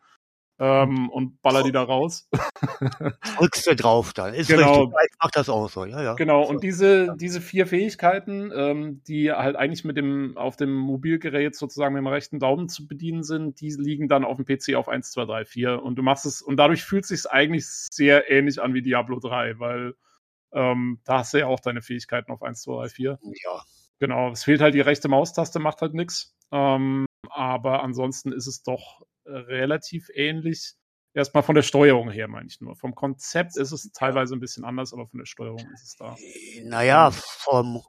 ähm, 0.59 1.09
und 1.09 1.41
baller 1.41 1.63
die 1.63 1.71
da 1.71 1.83
raus. 1.83 2.27
Drückst 3.37 3.67
du 3.67 3.75
drauf 3.75 4.13
dann. 4.13 4.33
Ist 4.33 4.47
Genau. 4.49 4.85
richtig. 4.85 4.95
Ich 5.11 5.17
mach 5.21 5.31
das 5.31 5.49
auch 5.49 5.69
so. 5.69 5.85
Ja, 5.85 6.01
ja. 6.01 6.13
Genau, 6.15 6.43
und 6.43 6.63
diese, 6.63 7.15
diese 7.17 7.41
vier 7.41 7.67
Fähigkeiten, 7.67 8.51
ähm, 8.55 9.03
die 9.07 9.31
halt 9.31 9.55
eigentlich 9.55 9.83
mit 9.85 9.97
dem, 9.97 10.35
auf 10.37 10.55
dem 10.55 10.73
Mobilgerät 10.73 11.55
sozusagen 11.55 11.93
mit 11.93 12.01
dem 12.01 12.07
rechten 12.07 12.39
Daumen 12.39 12.69
zu 12.69 12.87
bedienen 12.87 13.23
sind, 13.23 13.61
die 13.61 13.69
liegen 13.71 14.07
dann 14.07 14.25
auf 14.25 14.37
dem 14.37 14.45
PC 14.45 14.75
auf 14.75 14.87
1, 14.89 15.11
2, 15.11 15.25
3, 15.25 15.45
4. 15.45 15.83
Und 15.83 15.95
du 15.95 16.03
machst 16.03 16.25
es, 16.25 16.41
und 16.41 16.57
dadurch 16.57 16.83
fühlt 16.83 17.03
es 17.03 17.09
sich 17.09 17.29
eigentlich 17.31 17.65
sehr 17.67 18.31
ähnlich 18.31 18.61
an 18.61 18.73
wie 18.73 18.81
Diablo 18.81 19.19
3, 19.19 19.59
weil 19.59 19.93
ähm, 20.53 20.99
da 21.03 21.19
hast 21.19 21.33
du 21.33 21.39
ja 21.39 21.47
auch 21.47 21.59
deine 21.59 21.81
Fähigkeiten 21.81 22.31
auf 22.31 22.41
1, 22.41 22.61
2, 22.63 22.83
3, 22.83 22.89
4. 22.89 23.19
ja. 23.21 23.61
Genau, 23.99 24.31
es 24.31 24.43
fehlt 24.43 24.61
halt 24.61 24.75
die 24.75 24.81
rechte 24.81 25.07
Maustaste, 25.07 25.57
macht 25.59 25.81
halt 25.81 25.93
nichts. 25.95 26.35
Ähm, 26.51 27.05
aber 27.29 27.83
ansonsten 27.83 28.31
ist 28.31 28.45
es 28.47 28.61
doch 28.61 29.01
relativ 29.27 30.09
ähnlich. 30.13 30.73
Erstmal 31.13 31.41
von 31.43 31.55
der 31.55 31.63
Steuerung 31.63 32.09
her, 32.11 32.27
meine 32.27 32.47
ich 32.47 32.61
nur. 32.61 32.75
Vom 32.75 32.93
Konzept 32.93 33.57
ist 33.57 33.71
es 33.71 33.91
teilweise 33.91 34.35
ein 34.35 34.39
bisschen 34.39 34.63
anders, 34.65 34.93
aber 34.93 35.07
von 35.07 35.17
der 35.19 35.25
Steuerung 35.25 35.59
ist 35.73 35.83
es 35.83 35.95
da. 35.97 36.15
Naja, 36.63 37.09
vom 37.11 37.81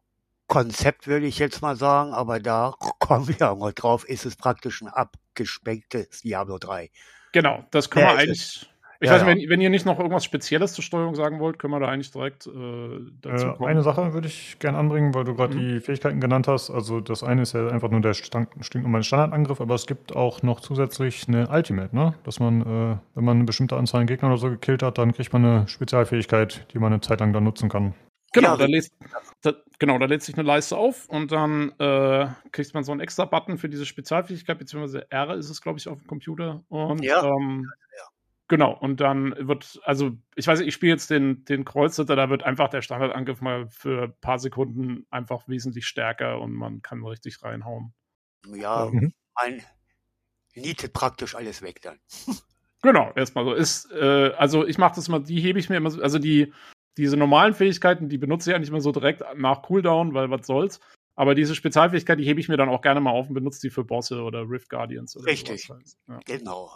Konzept 0.47 1.07
würde 1.07 1.27
ich 1.27 1.39
jetzt 1.39 1.61
mal 1.61 1.77
sagen, 1.77 2.15
aber 2.15 2.41
da 2.41 2.75
kommen 3.01 3.29
wir 3.29 3.51
auch 3.51 3.59
noch 3.59 3.73
drauf, 3.73 4.09
ist 4.09 4.25
es 4.25 4.35
praktisch 4.37 4.81
ein 4.81 4.89
abgespecktes 4.89 6.23
Diablo 6.23 6.57
3. 6.59 6.91
Genau, 7.33 7.67
das 7.71 7.91
können 7.91 8.07
Ja, 8.07 8.13
wir 8.17 8.23
ich- 8.25 8.29
eigentlich. 8.31 8.71
Ich 9.01 9.07
ja, 9.09 9.15
weiß 9.15 9.23
ja. 9.23 9.35
nicht, 9.35 9.45
wenn, 9.45 9.51
wenn 9.51 9.61
ihr 9.61 9.71
nicht 9.71 9.87
noch 9.87 9.99
irgendwas 9.99 10.25
Spezielles 10.25 10.73
zur 10.73 10.83
Steuerung 10.83 11.15
sagen 11.15 11.39
wollt, 11.39 11.61
können 11.61 11.73
wir 11.73 11.79
da 11.79 11.87
eigentlich 11.87 12.11
direkt 12.11 12.49
äh, 12.49 12.51
dazu 13.21 13.47
Äh, 13.47 13.53
kommen. 13.53 13.69
eine 13.69 13.83
Sache 13.83 14.13
würde 14.13 14.27
ich 14.27 14.59
gerne 14.59 14.77
anbringen, 14.77 15.15
weil 15.15 15.23
du 15.23 15.37
gerade 15.37 15.55
Mhm. 15.55 15.59
die 15.61 15.81
Fähigkeiten 15.81 16.21
genannt 16.21 16.49
hast. 16.49 16.69
Also 16.71 16.99
das 17.01 17.23
eine 17.23 17.43
ist 17.43 17.53
ja 17.55 17.69
einfach 17.69 17.91
nur 17.91 18.01
der 18.01 18.15
stand- 18.15 18.49
stinknormale 18.61 19.05
Standardangriff, 19.05 19.61
aber 19.61 19.77
es 19.77 19.87
gibt 19.87 20.17
auch 20.17 20.43
noch 20.43 20.59
zusätzlich 20.59 21.29
eine 21.29 21.49
Ultimate, 21.49 21.95
ne? 21.95 22.15
Dass 22.25 22.41
man, 22.41 22.63
äh, 22.63 22.97
wenn 23.15 23.25
man 23.25 23.37
eine 23.37 23.45
bestimmte 23.45 23.77
Anzahl 23.77 24.01
an 24.01 24.09
Gegnern 24.09 24.33
oder 24.33 24.41
so 24.41 24.51
gekillt 24.51 24.83
hat, 24.83 24.99
dann 24.99 25.13
kriegt 25.13 25.33
man 25.33 25.45
eine 25.45 25.69
Spezialfähigkeit, 25.69 26.67
die 26.73 26.81
man 26.81 26.93
eine 26.93 27.01
Zeit 27.01 27.21
lang 27.21 27.33
dann 27.33 27.45
nutzen 27.45 27.69
kann. 27.69 27.95
Genau, 28.33 28.49
Ja, 28.51 28.57
da 28.57 28.67
lädt, 28.67 28.89
da, 29.43 29.53
genau, 29.79 29.99
da 29.99 30.07
lädt 30.07 30.23
sich 30.23 30.35
eine 30.37 30.47
Leiste 30.47 30.77
auf 30.77 31.09
und 31.09 31.31
dann 31.31 31.71
äh, 31.79 32.27
kriegt 32.51 32.75
man 32.75 32.83
so 32.83 32.91
einen 32.91 33.01
extra 33.01 33.25
Button 33.27 33.59
für 33.59 33.69
diese 33.69 33.87
Spezialfähigkeit, 33.87 34.59
beziehungsweise 34.59 35.09
R 35.11 35.37
ist 35.37 35.51
es, 35.51 35.63
glaube 35.63 35.79
ich, 35.79 35.89
auf 35.89 35.99
dem 36.01 36.09
Computer. 36.09 36.63
Und 36.69 37.03
Ja. 37.05 37.25
ähm, 37.25 37.71
genau, 38.49 38.77
und 38.77 39.01
dann 39.01 39.35
wird, 39.49 39.81
also 39.85 40.13
ich 40.35 40.47
weiß 40.47 40.59
nicht, 40.59 40.69
ich 40.69 40.75
spiele 40.75 40.93
jetzt 40.93 41.11
den, 41.11 41.45
den 41.45 41.65
Kreuzritter, 41.65 42.17
da 42.17 42.31
wird 42.31 42.43
einfach 42.43 42.69
der 42.69 42.83
Standardangriff 42.83 43.41
mal 43.41 43.69
für 43.69 44.05
ein 44.05 44.15
paar 44.21 44.39
Sekunden 44.39 45.07
einfach 45.11 45.47
wesentlich 45.49 45.87
stärker 45.87 46.41
und 46.41 46.53
man 46.53 46.83
kann 46.83 47.05
richtig 47.05 47.43
reinhauen. 47.43 47.93
Ja, 48.55 48.87
Mhm. 48.87 49.13
man 49.35 49.63
nietet 50.55 50.93
praktisch 50.93 51.35
alles 51.35 51.63
weg 51.63 51.83
dann. 51.83 51.99
Genau, 52.81 53.11
erstmal 53.17 53.45
so. 53.45 53.55
Ist, 53.55 53.91
äh, 53.91 54.31
also 54.37 54.65
ich 54.65 54.79
mache 54.79 54.95
das 54.95 55.09
mal, 55.09 55.19
die 55.19 55.41
hebe 55.41 55.59
ich 55.59 55.69
mir 55.69 55.79
immer 55.79 55.91
so, 55.91 56.01
also 56.01 56.21
die, 56.21 56.53
diese 56.97 57.17
normalen 57.17 57.53
Fähigkeiten, 57.53 58.09
die 58.09 58.19
benutze 58.19 58.51
ich 58.51 58.55
eigentlich 58.57 58.69
immer 58.69 58.81
so 58.81 58.93
direkt 58.93 59.21
nach 59.37 59.63
Cooldown, 59.63 60.15
weil 60.15 60.31
was 60.31 60.47
soll's. 60.47 60.79
Aber 61.17 61.35
diese 61.35 61.57
Spezialfähigkeit, 61.57 62.21
die 62.21 62.25
hebe 62.25 62.39
ich 62.39 62.49
mir 62.49 62.57
dann 62.57 62.69
auch 62.69 62.81
gerne 62.81 63.01
mal 63.01 63.11
auf 63.11 63.27
und 63.27 63.35
benutze 63.35 63.61
die 63.61 63.71
für 63.71 63.83
Bosse 63.83 64.23
oder 64.23 64.49
Rift 64.49 64.69
Guardians 64.71 65.17
oder 65.17 65.27
Richtig. 65.27 65.67
sowas 65.67 65.97
halt. 66.07 66.25
Ja. 66.29 66.37
Genau. 66.37 66.71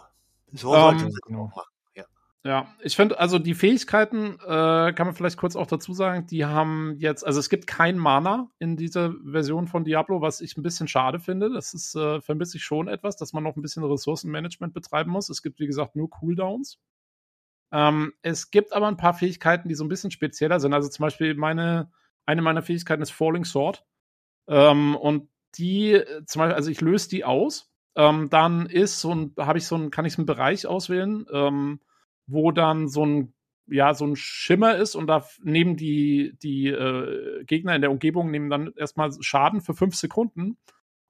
So 0.53 0.73
Ähm, 0.75 0.81
sollte 0.99 1.03
man 1.05 1.13
genau. 1.25 1.43
auch 1.45 1.55
machen. 1.55 1.69
Ja. 1.95 2.05
Ja, 2.45 2.75
ich 2.81 2.95
finde, 2.95 3.19
also 3.19 3.39
die 3.39 3.53
Fähigkeiten, 3.55 4.37
äh, 4.39 4.93
kann 4.93 5.07
man 5.07 5.15
vielleicht 5.15 5.37
kurz 5.37 5.55
auch 5.55 5.67
dazu 5.67 5.93
sagen, 5.93 6.25
die 6.27 6.45
haben 6.45 6.95
jetzt, 6.97 7.25
also 7.25 7.39
es 7.39 7.49
gibt 7.49 7.67
kein 7.67 7.97
Mana 7.97 8.49
in 8.59 8.75
dieser 8.77 9.13
Version 9.23 9.67
von 9.67 9.83
Diablo, 9.83 10.21
was 10.21 10.41
ich 10.41 10.57
ein 10.57 10.63
bisschen 10.63 10.87
schade 10.87 11.19
finde. 11.19 11.51
Das 11.51 11.73
ist, 11.73 11.95
äh, 11.95 12.21
vermisse 12.21 12.57
ich 12.57 12.63
schon 12.63 12.87
etwas, 12.87 13.15
dass 13.17 13.33
man 13.33 13.43
noch 13.43 13.55
ein 13.55 13.61
bisschen 13.61 13.83
Ressourcenmanagement 13.83 14.73
betreiben 14.73 15.11
muss. 15.11 15.29
Es 15.29 15.41
gibt, 15.41 15.59
wie 15.59 15.67
gesagt, 15.67 15.95
nur 15.95 16.09
Cooldowns. 16.09 16.79
Ähm, 17.71 18.13
es 18.21 18.51
gibt 18.51 18.73
aber 18.73 18.87
ein 18.87 18.97
paar 18.97 19.15
Fähigkeiten, 19.15 19.67
die 19.67 19.75
so 19.75 19.83
ein 19.83 19.89
bisschen 19.89 20.11
spezieller 20.11 20.59
sind. 20.59 20.73
Also 20.73 20.89
zum 20.89 21.03
Beispiel 21.03 21.33
meine, 21.35 21.91
eine 22.25 22.41
meiner 22.43 22.61
Fähigkeiten 22.61 23.01
ist 23.01 23.11
Falling 23.11 23.45
Sword. 23.45 23.83
Ähm, 24.47 24.95
und 24.95 25.29
die, 25.55 25.93
äh, 25.93 26.25
zum 26.25 26.39
Beispiel, 26.41 26.55
also 26.55 26.69
ich 26.69 26.81
löse 26.81 27.09
die 27.09 27.25
aus. 27.25 27.72
Ähm, 27.95 28.29
dann 28.29 28.65
ist 28.65 28.99
so 28.99 29.13
ein, 29.13 29.33
habe 29.37 29.57
ich 29.57 29.65
so 29.65 29.75
ein, 29.75 29.91
kann 29.91 30.05
ich 30.05 30.13
so 30.13 30.21
einen 30.21 30.25
Bereich 30.25 30.65
auswählen, 30.65 31.25
ähm, 31.31 31.79
wo 32.27 32.51
dann 32.51 32.87
so 32.87 33.05
ein 33.05 33.33
ja, 33.67 33.93
so 33.93 34.05
ein 34.05 34.15
Schimmer 34.15 34.75
ist 34.75 34.95
und 34.95 35.07
da 35.07 35.25
nehmen 35.41 35.77
die, 35.77 36.37
die 36.41 36.67
äh, 36.67 37.43
Gegner 37.45 37.75
in 37.75 37.81
der 37.81 37.91
Umgebung 37.91 38.29
nehmen 38.29 38.49
dann 38.49 38.73
erstmal 38.75 39.11
Schaden 39.21 39.61
für 39.61 39.73
fünf 39.73 39.95
Sekunden. 39.95 40.57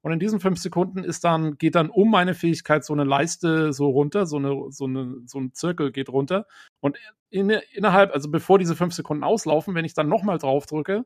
Und 0.01 0.11
in 0.11 0.19
diesen 0.19 0.41
fünf 0.41 0.59
Sekunden 0.59 1.03
ist 1.03 1.23
dann, 1.23 1.57
geht 1.57 1.75
dann 1.75 1.89
um 1.89 2.11
meine 2.11 2.33
Fähigkeit 2.33 2.83
so 2.83 2.93
eine 2.93 3.05
Leiste 3.05 3.71
so 3.71 3.89
runter, 3.89 4.25
so 4.25 4.37
eine, 4.37 4.65
so 4.69 4.85
eine, 4.85 5.21
so 5.25 5.39
ein 5.39 5.53
Zirkel 5.53 5.91
geht 5.91 6.09
runter. 6.09 6.45
Und 6.81 6.97
in, 7.29 7.49
innerhalb, 7.49 8.13
also 8.13 8.29
bevor 8.29 8.59
diese 8.59 8.75
fünf 8.75 8.93
Sekunden 8.93 9.23
auslaufen, 9.23 9.75
wenn 9.75 9.85
ich 9.85 9.93
dann 9.93 10.09
nochmal 10.09 10.39
drauf 10.39 10.65
drücke, 10.65 11.05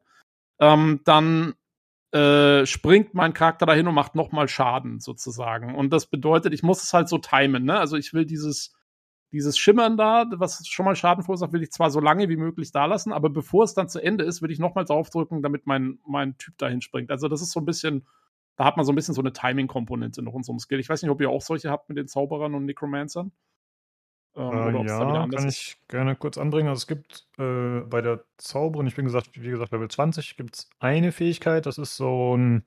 ähm, 0.60 1.02
dann 1.06 1.54
äh, 2.12 2.66
springt 2.66 3.14
mein 3.14 3.34
Charakter 3.34 3.66
dahin 3.66 3.88
und 3.88 3.96
macht 3.96 4.16
nochmal 4.16 4.48
Schaden 4.48 5.00
sozusagen. 5.00 5.76
Und 5.76 5.92
das 5.92 6.06
bedeutet, 6.06 6.54
ich 6.54 6.64
muss 6.64 6.82
es 6.82 6.94
halt 6.94 7.10
so 7.10 7.18
timen, 7.18 7.66
ne? 7.66 7.78
Also 7.80 7.98
ich 7.98 8.14
will 8.14 8.26
dieses, 8.26 8.74
dieses 9.32 9.58
Schimmern 9.58 9.98
da, 9.98 10.26
was 10.36 10.66
schon 10.68 10.86
mal 10.86 10.96
Schaden 10.96 11.24
verursacht, 11.24 11.52
will 11.52 11.64
ich 11.64 11.72
zwar 11.72 11.92
so 11.92 12.00
lange 12.00 12.30
wie 12.30 12.38
möglich 12.38 12.72
da 12.72 12.86
lassen, 12.86 13.12
aber 13.12 13.30
bevor 13.30 13.66
es 13.66 13.74
dann 13.74 13.90
zu 13.90 14.00
Ende 14.00 14.24
ist, 14.24 14.42
will 14.42 14.52
ich 14.52 14.60
nochmal 14.60 14.86
draufdrücken, 14.86 15.42
damit 15.42 15.68
mein, 15.68 16.00
mein 16.08 16.38
Typ 16.38 16.58
dahin 16.58 16.82
springt. 16.82 17.12
Also 17.12 17.28
das 17.28 17.42
ist 17.42 17.52
so 17.52 17.60
ein 17.60 17.66
bisschen, 17.66 18.08
da 18.56 18.64
hat 18.64 18.78
man 18.78 18.86
so 18.86 18.94
ein 18.94 18.96
bisschen 18.96 19.14
so 19.14 19.22
eine 19.22 19.34
Timing-Komponente 19.34 20.22
noch 20.22 20.36
in 20.36 20.44
so 20.44 20.54
einem 20.54 20.60
Skill. 20.60 20.80
Ich 20.80 20.88
weiß 20.88 21.02
nicht, 21.02 21.12
ob 21.12 21.20
ihr 21.20 21.30
auch 21.30 21.42
solche 21.42 21.70
habt 21.70 21.90
mit 21.90 21.98
den 21.98 22.08
Zauberern 22.08 22.56
und 22.56 22.66
Necromancern. 22.66 23.34
Ähm, 24.38 24.76
äh, 24.76 24.86
ja, 24.86 25.28
kann 25.28 25.50
ich 25.50 25.78
gerne 25.88 26.16
kurz 26.16 26.38
anbringen. 26.38 26.70
Also 26.70 26.82
es 26.82 26.88
gibt 26.88 27.28
äh, 27.40 27.80
bei 27.82 28.02
der 28.02 28.24
Zauberin, 28.38 28.86
ich 28.86 28.96
bin 28.96 29.06
gesagt, 29.06 29.32
wie 29.34 29.50
gesagt, 29.50 29.72
Level 29.72 29.90
20, 29.90 30.38
gibt 30.38 30.56
es 30.56 30.70
eine 30.80 31.12
Fähigkeit, 31.12 31.66
das 31.66 31.80
ist 31.80 31.98
so 31.98 32.38
ein 32.38 32.64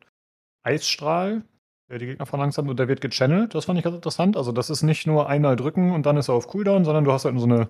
Eisstrahl, 0.64 1.44
der 1.88 1.98
die 1.98 2.06
Gegner 2.06 2.26
verlangsamt 2.26 2.68
und 2.68 2.78
der 2.78 2.88
wird 2.88 3.00
gechannelt. 3.00 3.54
Das 3.54 3.66
fand 3.66 3.78
ich 3.78 3.84
ganz 3.84 3.94
interessant. 3.94 4.36
Also 4.36 4.50
das 4.50 4.68
ist 4.68 4.82
nicht 4.82 5.06
nur 5.06 5.28
einmal 5.28 5.54
drücken 5.54 5.92
und 5.92 6.06
dann 6.06 6.16
ist 6.16 6.28
er 6.28 6.34
auf 6.34 6.48
Cooldown, 6.48 6.84
sondern 6.84 7.04
du 7.04 7.12
hast 7.12 7.24
halt 7.24 7.38
so 7.38 7.46
eine, 7.46 7.68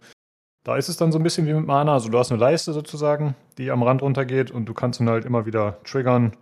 da 0.65 0.77
ist 0.77 0.89
es 0.89 0.97
dann 0.97 1.13
so 1.13 1.19
ein 1.19 1.23
bisschen 1.23 1.47
wie 1.47 1.53
mit 1.53 1.67
Mana. 1.67 1.93
Also 1.93 2.09
du 2.09 2.19
hast 2.19 2.33
eine 2.33 2.41
Leiste 2.41 2.73
sozusagen, 2.73 3.35
die 3.59 3.71
am 3.71 3.83
Rand 3.83 4.01
runtergeht 4.01 4.51
und 4.51 4.65
du 4.65 4.73
kannst 4.73 5.01
ihn 5.01 5.11
halt 5.11 5.27
immer 5.27 5.45
wieder 5.45 5.83
triggern, 5.85 6.37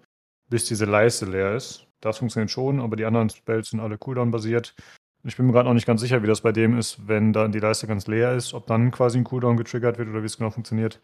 bis 0.49 0.65
diese 0.67 0.85
Leiste 0.85 1.27
leer 1.27 1.57
ist. 1.57 1.89
Das 2.01 2.19
funktioniert 2.19 2.53
schon, 2.53 2.81
aber 2.81 2.95
die 2.95 3.05
anderen 3.05 3.31
Spells 3.31 3.71
sind 3.71 3.81
alle 3.81 3.99
Cooldown-basiert. 3.99 4.77
Ich 5.29 5.37
bin 5.37 5.47
mir 5.47 5.53
gerade 5.53 5.69
noch 5.69 5.75
nicht 5.75 5.87
ganz 5.87 6.01
sicher, 6.01 6.23
wie 6.23 6.27
das 6.27 6.41
bei 6.41 6.53
dem 6.53 6.79
ist, 6.79 7.07
wenn 7.07 7.35
dann 7.35 7.53
die 7.53 7.61
Leiste 7.61 7.87
ganz 7.87 8.07
leer 8.07 8.35
ist, 8.35 8.55
ob 8.55 8.67
dann 8.67 8.91
quasi 8.91 9.19
ein 9.19 9.25
Cooldown 9.25 9.59
getriggert 9.59 9.99
wird 9.99 10.09
oder 10.09 10.23
wie 10.23 10.27
es 10.27 10.39
genau 10.39 10.51
funktioniert. 10.51 11.01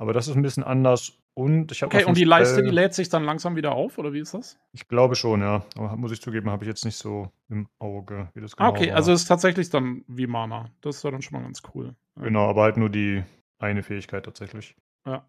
Aber 0.00 0.12
das 0.12 0.28
ist 0.28 0.36
ein 0.36 0.42
bisschen 0.42 0.62
anders. 0.62 1.18
Und 1.34 1.72
ich 1.72 1.82
habe 1.82 1.94
Okay, 1.94 2.04
und 2.04 2.16
die 2.16 2.24
Leiste, 2.24 2.62
die 2.62 2.70
lädt 2.70 2.94
sich 2.94 3.08
dann 3.08 3.24
langsam 3.24 3.56
wieder 3.56 3.72
auf, 3.72 3.98
oder 3.98 4.12
wie 4.12 4.20
ist 4.20 4.32
das? 4.32 4.56
Ich 4.72 4.86
glaube 4.86 5.16
schon, 5.16 5.40
ja. 5.40 5.64
Aber 5.76 5.96
muss 5.96 6.12
ich 6.12 6.22
zugeben, 6.22 6.50
habe 6.50 6.64
ich 6.64 6.68
jetzt 6.68 6.84
nicht 6.84 6.96
so 6.96 7.32
im 7.48 7.68
Auge, 7.80 8.28
wie 8.34 8.40
das 8.40 8.56
genau 8.56 8.68
ah, 8.68 8.72
okay, 8.72 8.90
war. 8.90 8.96
also 8.96 9.12
ist 9.12 9.26
tatsächlich 9.26 9.70
dann 9.70 10.04
wie 10.06 10.28
Mana. 10.28 10.70
Das 10.80 10.96
ist 10.96 11.04
dann 11.04 11.20
schon 11.20 11.38
mal 11.38 11.44
ganz 11.44 11.62
cool. 11.74 11.96
Genau, 12.20 12.48
aber 12.48 12.62
halt 12.62 12.76
nur 12.76 12.90
die 12.90 13.24
eine 13.58 13.82
Fähigkeit 13.82 14.24
tatsächlich. 14.24 14.76
Ja. 15.04 15.26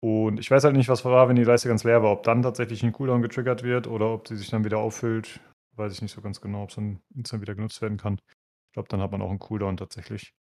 Und 0.00 0.38
ich 0.38 0.50
weiß 0.50 0.62
halt 0.62 0.76
nicht, 0.76 0.88
was 0.88 1.04
war, 1.04 1.28
wenn 1.28 1.36
die 1.36 1.44
Leiste 1.44 1.68
ganz 1.68 1.82
leer 1.82 2.02
war. 2.02 2.12
Ob 2.12 2.22
dann 2.22 2.42
tatsächlich 2.42 2.84
ein 2.84 2.92
Cooldown 2.92 3.22
getriggert 3.22 3.64
wird 3.64 3.88
oder 3.88 4.12
ob 4.12 4.28
sie 4.28 4.36
sich 4.36 4.50
dann 4.50 4.64
wieder 4.64 4.78
auffüllt. 4.78 5.40
Weiß 5.76 5.92
ich 5.92 6.02
nicht 6.02 6.12
so 6.12 6.22
ganz 6.22 6.40
genau, 6.40 6.62
ob 6.62 6.70
es 6.70 6.76
dann 6.76 7.00
instant 7.14 7.42
wieder 7.42 7.54
genutzt 7.54 7.82
werden 7.82 7.98
kann. 7.98 8.18
Ich 8.68 8.72
glaube, 8.72 8.88
dann 8.88 9.00
hat 9.00 9.12
man 9.12 9.22
auch 9.22 9.30
einen 9.30 9.38
Cooldown 9.38 9.76
tatsächlich. 9.76 10.34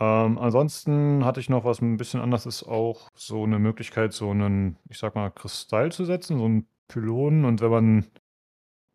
Ähm, 0.00 0.38
ansonsten 0.38 1.24
hatte 1.24 1.40
ich 1.40 1.48
noch 1.48 1.64
was 1.64 1.80
ein 1.80 1.96
bisschen 1.96 2.20
anders 2.20 2.46
ist 2.46 2.64
auch 2.64 3.08
so 3.14 3.44
eine 3.44 3.58
Möglichkeit, 3.58 4.12
so 4.12 4.30
einen, 4.30 4.76
ich 4.88 4.98
sag 4.98 5.14
mal, 5.14 5.30
Kristall 5.30 5.92
zu 5.92 6.04
setzen, 6.04 6.38
so 6.38 6.44
einen 6.44 6.66
Pylon. 6.88 7.44
Und 7.44 7.60
wenn 7.60 7.70
man 7.70 8.06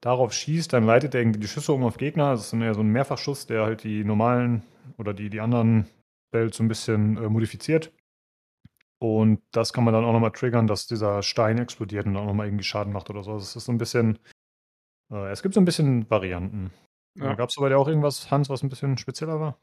darauf 0.01 0.33
schießt, 0.33 0.73
dann 0.73 0.85
leitet 0.85 1.15
er 1.15 1.21
irgendwie 1.21 1.39
die 1.39 1.47
Schüsse 1.47 1.73
um 1.73 1.83
auf 1.83 1.97
Gegner. 1.97 2.31
Das 2.31 2.45
ist 2.45 2.53
dann 2.53 2.61
eher 2.61 2.73
so 2.75 2.81
ein 2.81 2.89
Mehrfachschuss, 2.91 3.47
der 3.47 3.63
halt 3.63 3.83
die 3.83 4.03
normalen 4.03 4.63
oder 4.97 5.13
die, 5.13 5.29
die 5.29 5.41
anderen 5.41 5.87
Bells 6.31 6.57
so 6.57 6.63
ein 6.63 6.67
bisschen 6.67 7.17
äh, 7.17 7.29
modifiziert. 7.29 7.93
Und 8.99 9.41
das 9.51 9.73
kann 9.73 9.83
man 9.83 9.93
dann 9.93 10.05
auch 10.05 10.13
nochmal 10.13 10.31
triggern, 10.31 10.67
dass 10.67 10.87
dieser 10.87 11.21
Stein 11.21 11.59
explodiert 11.59 12.07
und 12.07 12.17
auch 12.17 12.25
nochmal 12.25 12.47
irgendwie 12.47 12.63
Schaden 12.63 12.93
macht 12.93 13.09
oder 13.09 13.23
so. 13.23 13.33
Das 13.33 13.55
ist 13.55 13.65
so 13.65 13.71
ein 13.71 13.77
bisschen. 13.77 14.19
Äh, 15.11 15.31
es 15.31 15.41
gibt 15.41 15.53
so 15.53 15.61
ein 15.61 15.65
bisschen 15.65 16.09
Varianten. 16.09 16.71
Ja. 17.15 17.33
Gab 17.33 17.49
es 17.49 17.55
bei 17.55 17.69
dir 17.69 17.77
auch 17.77 17.87
irgendwas, 17.87 18.29
Hans, 18.29 18.49
was 18.49 18.63
ein 18.63 18.69
bisschen 18.69 18.97
spezieller 18.97 19.39
war? 19.39 19.57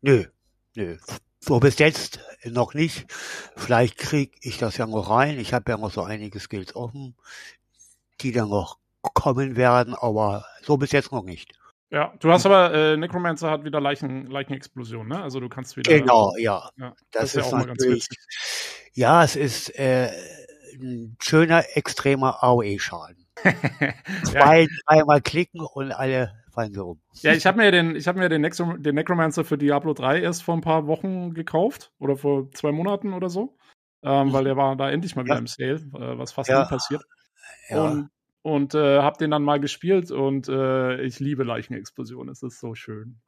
Nö, 0.00 0.24
Nö. 0.76 0.96
So 1.40 1.60
bis 1.60 1.78
jetzt 1.78 2.20
noch 2.44 2.74
nicht. 2.74 3.06
Vielleicht 3.56 3.98
krieg 3.98 4.36
ich 4.40 4.58
das 4.58 4.76
ja 4.76 4.86
noch 4.86 5.10
rein. 5.10 5.38
Ich 5.38 5.52
habe 5.52 5.70
ja 5.70 5.78
noch 5.78 5.90
so 5.90 6.02
einige 6.02 6.40
Skills 6.40 6.74
offen, 6.74 7.14
die 8.20 8.32
dann 8.32 8.48
noch 8.48 8.78
kommen 9.00 9.56
werden, 9.56 9.94
aber 9.94 10.46
so 10.62 10.76
bis 10.76 10.92
jetzt 10.92 11.12
noch 11.12 11.22
nicht. 11.22 11.52
Ja, 11.90 12.14
du 12.18 12.32
hast 12.32 12.46
aber, 12.46 12.72
äh, 12.72 12.96
Necromancer 12.96 13.50
hat 13.50 13.62
wieder 13.62 13.80
Leichen, 13.80 14.26
Leichenexplosion, 14.26 15.06
ne? 15.06 15.22
Also 15.22 15.38
du 15.38 15.48
kannst 15.48 15.76
wieder. 15.76 15.96
Genau, 15.96 16.34
ja. 16.38 16.70
ja 16.76 16.94
das, 17.12 17.32
das, 17.32 17.36
ist, 17.36 17.52
ja 17.52 17.58
auch 17.58 17.66
natürlich, 17.66 18.08
Ja, 18.94 19.22
es 19.22 19.36
ist 19.36 19.78
äh, 19.78 20.10
ein 20.80 21.16
schöner, 21.20 21.64
extremer 21.76 22.42
AOE-Schaden. 22.42 23.23
Zwei, 24.24 24.66
dreimal 24.86 25.20
klicken 25.20 25.60
und 25.60 25.92
alle 25.92 26.32
fallen 26.52 26.72
sie 26.72 26.84
um. 26.84 27.00
Ja, 27.14 27.32
ich 27.32 27.46
habe 27.46 27.58
mir 27.58 27.70
den, 27.70 27.96
ich 27.96 28.06
hab 28.06 28.16
mir 28.16 28.28
den, 28.28 28.40
Necro 28.40 28.76
den 28.76 28.94
Necromancer 28.94 29.44
für 29.44 29.58
Diablo 29.58 29.92
3 29.92 30.20
erst 30.20 30.42
vor 30.42 30.54
ein 30.54 30.60
paar 30.60 30.86
Wochen 30.86 31.34
gekauft 31.34 31.92
oder 31.98 32.16
vor 32.16 32.50
zwei 32.52 32.72
Monaten 32.72 33.12
oder 33.12 33.28
so, 33.28 33.56
ähm, 34.02 34.32
weil 34.32 34.44
der 34.44 34.56
war 34.56 34.76
da 34.76 34.90
endlich 34.90 35.16
mal 35.16 35.24
wieder 35.24 35.34
ja. 35.34 35.40
im 35.40 35.46
Sale, 35.46 35.74
äh, 35.74 36.18
was 36.18 36.32
fast 36.32 36.48
ja. 36.48 36.62
nie 36.62 36.68
passiert. 36.68 37.02
Ja. 37.68 37.84
Und, 37.84 38.10
und 38.42 38.74
äh, 38.74 39.00
habe 39.00 39.18
den 39.18 39.30
dann 39.30 39.42
mal 39.42 39.60
gespielt 39.60 40.10
und 40.10 40.48
äh, 40.48 41.02
ich 41.02 41.20
liebe 41.20 41.44
Leichenexplosionen. 41.44 42.30
Es 42.30 42.42
ist 42.42 42.60
so 42.60 42.74
schön. 42.74 43.20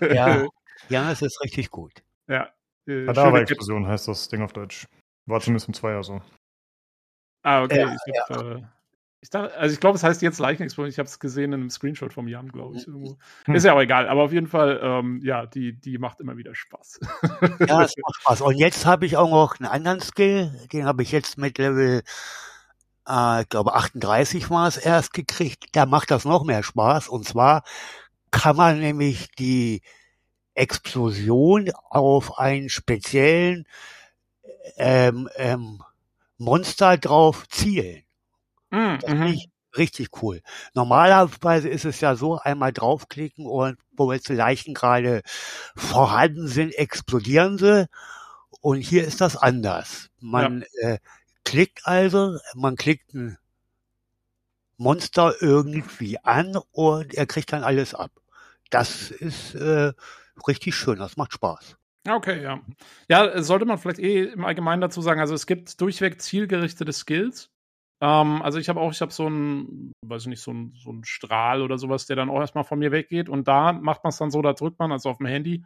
ja, 0.00 0.46
ja, 0.88 1.10
es 1.10 1.22
ist 1.22 1.42
richtig 1.42 1.70
gut. 1.70 1.92
Ja. 2.28 2.50
Äh, 2.86 3.06
Kadaver-Explosion 3.06 3.86
heißt 3.86 4.08
das 4.08 4.28
Ding 4.28 4.42
auf 4.42 4.52
Deutsch. 4.52 4.86
War 5.26 5.40
zumindest 5.40 5.68
im 5.68 5.74
Zweier 5.74 6.02
so. 6.02 6.20
Ah, 7.42 7.62
okay. 7.62 7.80
Ja, 7.80 7.94
ich 7.94 8.20
hab, 8.30 8.42
ja. 8.42 8.72
Ich 9.24 9.30
dachte, 9.30 9.56
also 9.56 9.72
ich 9.72 9.80
glaube, 9.80 9.96
es 9.96 10.04
heißt 10.04 10.20
jetzt 10.20 10.38
Leichenexplosion. 10.38 10.90
Ich 10.90 10.98
habe 10.98 11.08
es 11.08 11.18
gesehen 11.18 11.54
in 11.54 11.60
einem 11.60 11.70
Screenshot 11.70 12.12
vom 12.12 12.28
Jan, 12.28 12.52
glaube 12.52 12.76
ich. 12.76 12.86
Irgendwo. 12.86 13.16
Hm. 13.46 13.54
Ist 13.54 13.64
ja 13.64 13.72
auch 13.72 13.80
egal, 13.80 14.06
aber 14.06 14.22
auf 14.22 14.34
jeden 14.34 14.48
Fall, 14.48 14.78
ähm, 14.82 15.22
ja, 15.24 15.46
die, 15.46 15.72
die 15.72 15.96
macht 15.96 16.20
immer 16.20 16.36
wieder 16.36 16.54
Spaß. 16.54 17.00
ja, 17.66 17.82
es 17.82 17.96
macht 17.96 18.16
Spaß. 18.20 18.42
Und 18.42 18.58
jetzt 18.58 18.84
habe 18.84 19.06
ich 19.06 19.16
auch 19.16 19.30
noch 19.30 19.58
einen 19.58 19.70
anderen 19.70 20.00
Skill, 20.00 20.52
den 20.74 20.84
habe 20.84 21.02
ich 21.02 21.10
jetzt 21.10 21.38
mit 21.38 21.56
Level, 21.56 22.02
äh, 23.08 23.40
ich 23.40 23.48
glaube 23.48 23.72
38 23.72 24.50
war 24.50 24.68
es 24.68 24.76
erst 24.76 25.14
gekriegt. 25.14 25.68
Da 25.72 25.86
macht 25.86 26.10
das 26.10 26.26
noch 26.26 26.44
mehr 26.44 26.62
Spaß. 26.62 27.08
Und 27.08 27.26
zwar 27.26 27.64
kann 28.30 28.56
man 28.56 28.78
nämlich 28.78 29.30
die 29.38 29.80
Explosion 30.52 31.70
auf 31.88 32.38
einen 32.38 32.68
speziellen 32.68 33.66
ähm, 34.76 35.30
ähm, 35.36 35.82
Monster 36.36 36.98
drauf 36.98 37.48
zielen. 37.48 38.03
Mhm. 38.74 38.98
Das 39.00 39.10
finde 39.10 39.32
ich 39.32 39.48
richtig 39.76 40.22
cool. 40.22 40.40
Normalerweise 40.74 41.68
ist 41.68 41.84
es 41.84 42.00
ja 42.00 42.16
so, 42.16 42.38
einmal 42.38 42.72
draufklicken 42.72 43.46
und 43.46 43.78
wo 43.92 44.12
jetzt 44.12 44.28
die 44.28 44.34
Leichen 44.34 44.74
gerade 44.74 45.22
vorhanden 45.76 46.48
sind, 46.48 46.74
explodieren 46.74 47.58
sie. 47.58 47.88
Und 48.60 48.80
hier 48.80 49.04
ist 49.04 49.20
das 49.20 49.36
anders. 49.36 50.10
Man 50.20 50.64
ja. 50.82 50.90
äh, 50.90 50.98
klickt 51.44 51.80
also, 51.84 52.38
man 52.54 52.76
klickt 52.76 53.14
ein 53.14 53.38
Monster 54.76 55.34
irgendwie 55.40 56.18
an 56.24 56.58
und 56.72 57.14
er 57.14 57.26
kriegt 57.26 57.52
dann 57.52 57.62
alles 57.62 57.94
ab. 57.94 58.10
Das 58.70 59.10
ist 59.10 59.54
äh, 59.54 59.92
richtig 60.48 60.74
schön, 60.74 60.98
das 60.98 61.16
macht 61.16 61.32
Spaß. 61.32 61.76
Okay, 62.06 62.42
ja. 62.42 62.60
Ja, 63.08 63.42
sollte 63.42 63.64
man 63.64 63.78
vielleicht 63.78 63.98
eh 63.98 64.24
im 64.24 64.44
Allgemeinen 64.44 64.82
dazu 64.82 65.00
sagen, 65.00 65.20
also 65.20 65.34
es 65.34 65.46
gibt 65.46 65.80
durchweg 65.80 66.20
zielgerichtete 66.20 66.92
Skills. 66.92 67.50
Ähm, 68.04 68.42
also 68.42 68.58
ich 68.58 68.68
habe 68.68 68.80
auch, 68.80 68.92
ich 68.92 69.00
habe 69.00 69.12
so 69.12 69.26
einen, 69.26 69.92
weiß 70.06 70.22
ich 70.22 70.28
nicht, 70.28 70.42
so 70.42 70.50
einen, 70.50 70.74
so 70.76 70.90
einen 70.90 71.04
Strahl 71.04 71.62
oder 71.62 71.78
sowas, 71.78 72.06
der 72.06 72.16
dann 72.16 72.28
auch 72.28 72.40
erstmal 72.40 72.64
von 72.64 72.78
mir 72.78 72.92
weggeht. 72.92 73.30
Und 73.30 73.48
da 73.48 73.72
macht 73.72 74.04
man 74.04 74.10
es 74.10 74.18
dann 74.18 74.30
so, 74.30 74.42
da 74.42 74.52
drückt 74.52 74.78
man, 74.78 74.92
also 74.92 75.08
auf 75.08 75.18
dem 75.18 75.26
Handy, 75.26 75.64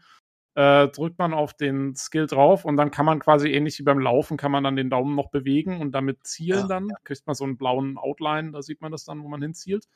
äh, 0.57 0.89
drückt 0.89 1.19
man 1.19 1.35
auf 1.35 1.55
den 1.55 1.97
Skill 1.97 2.27
drauf 2.29 2.65
und 2.65 2.77
dann 2.77 2.91
kann 2.93 3.07
man 3.07 3.19
quasi 3.21 3.51
ähnlich 3.51 3.79
wie 3.81 3.85
beim 3.85 3.99
Laufen, 4.01 4.37
kann 4.37 4.53
man 4.53 4.65
dann 4.65 4.77
den 4.77 4.91
Daumen 4.91 5.17
noch 5.17 5.31
bewegen 5.31 5.81
und 5.81 5.93
damit 5.93 6.27
zielen 6.27 6.61
ja, 6.61 6.67
dann. 6.69 6.89
Ja. 6.89 6.97
Kriegt 7.05 7.27
man 7.27 7.35
so 7.35 7.45
einen 7.45 7.57
blauen 7.59 7.99
Outline, 7.99 8.53
da 8.53 8.63
sieht 8.63 8.81
man 8.81 8.93
das 8.93 9.05
dann, 9.05 9.23
wo 9.23 9.29
man 9.29 9.43
hinzielt. 9.43 9.87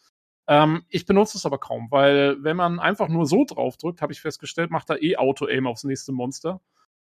Ähm, 0.48 0.84
ich 0.88 1.06
benutze 1.06 1.38
es 1.38 1.46
aber 1.46 1.58
kaum, 1.58 1.88
weil 1.90 2.42
wenn 2.42 2.56
man 2.56 2.80
einfach 2.80 3.08
nur 3.08 3.26
so 3.26 3.44
drauf 3.44 3.76
drückt, 3.76 4.02
habe 4.02 4.12
ich 4.12 4.20
festgestellt, 4.20 4.70
macht 4.70 4.90
er 4.90 5.02
eh 5.02 5.16
Auto-Aim 5.16 5.66
aufs 5.68 5.84
nächste 5.84 6.12
Monster. 6.12 6.60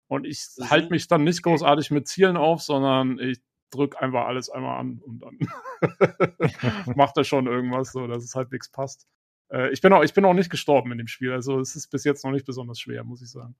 Und 0.08 0.26
ich 0.26 0.44
Mhm. 0.58 0.70
halte 0.70 0.90
mich 0.90 1.08
dann 1.08 1.24
nicht 1.24 1.42
großartig 1.42 1.90
mit 1.90 2.08
Zielen 2.08 2.36
auf, 2.36 2.62
sondern 2.62 3.18
ich 3.18 3.40
drücke 3.70 4.00
einfach 4.00 4.26
alles 4.26 4.50
einmal 4.50 4.78
an 4.78 5.00
und 5.04 5.20
dann 5.20 5.38
macht 6.96 7.16
er 7.16 7.24
schon 7.24 7.46
irgendwas, 7.46 7.92
so 7.92 8.06
dass 8.06 8.24
es 8.24 8.34
halbwegs 8.34 8.70
passt. 8.70 9.06
Äh, 9.52 9.70
ich, 9.70 9.80
bin 9.80 9.92
auch, 9.92 10.02
ich 10.02 10.14
bin 10.14 10.24
auch 10.24 10.34
nicht 10.34 10.50
gestorben 10.50 10.92
in 10.92 10.98
dem 10.98 11.06
Spiel, 11.06 11.32
also 11.32 11.60
es 11.60 11.76
ist 11.76 11.88
bis 11.88 12.04
jetzt 12.04 12.24
noch 12.24 12.32
nicht 12.32 12.46
besonders 12.46 12.78
schwer, 12.80 13.04
muss 13.04 13.22
ich 13.22 13.30
sagen. 13.30 13.56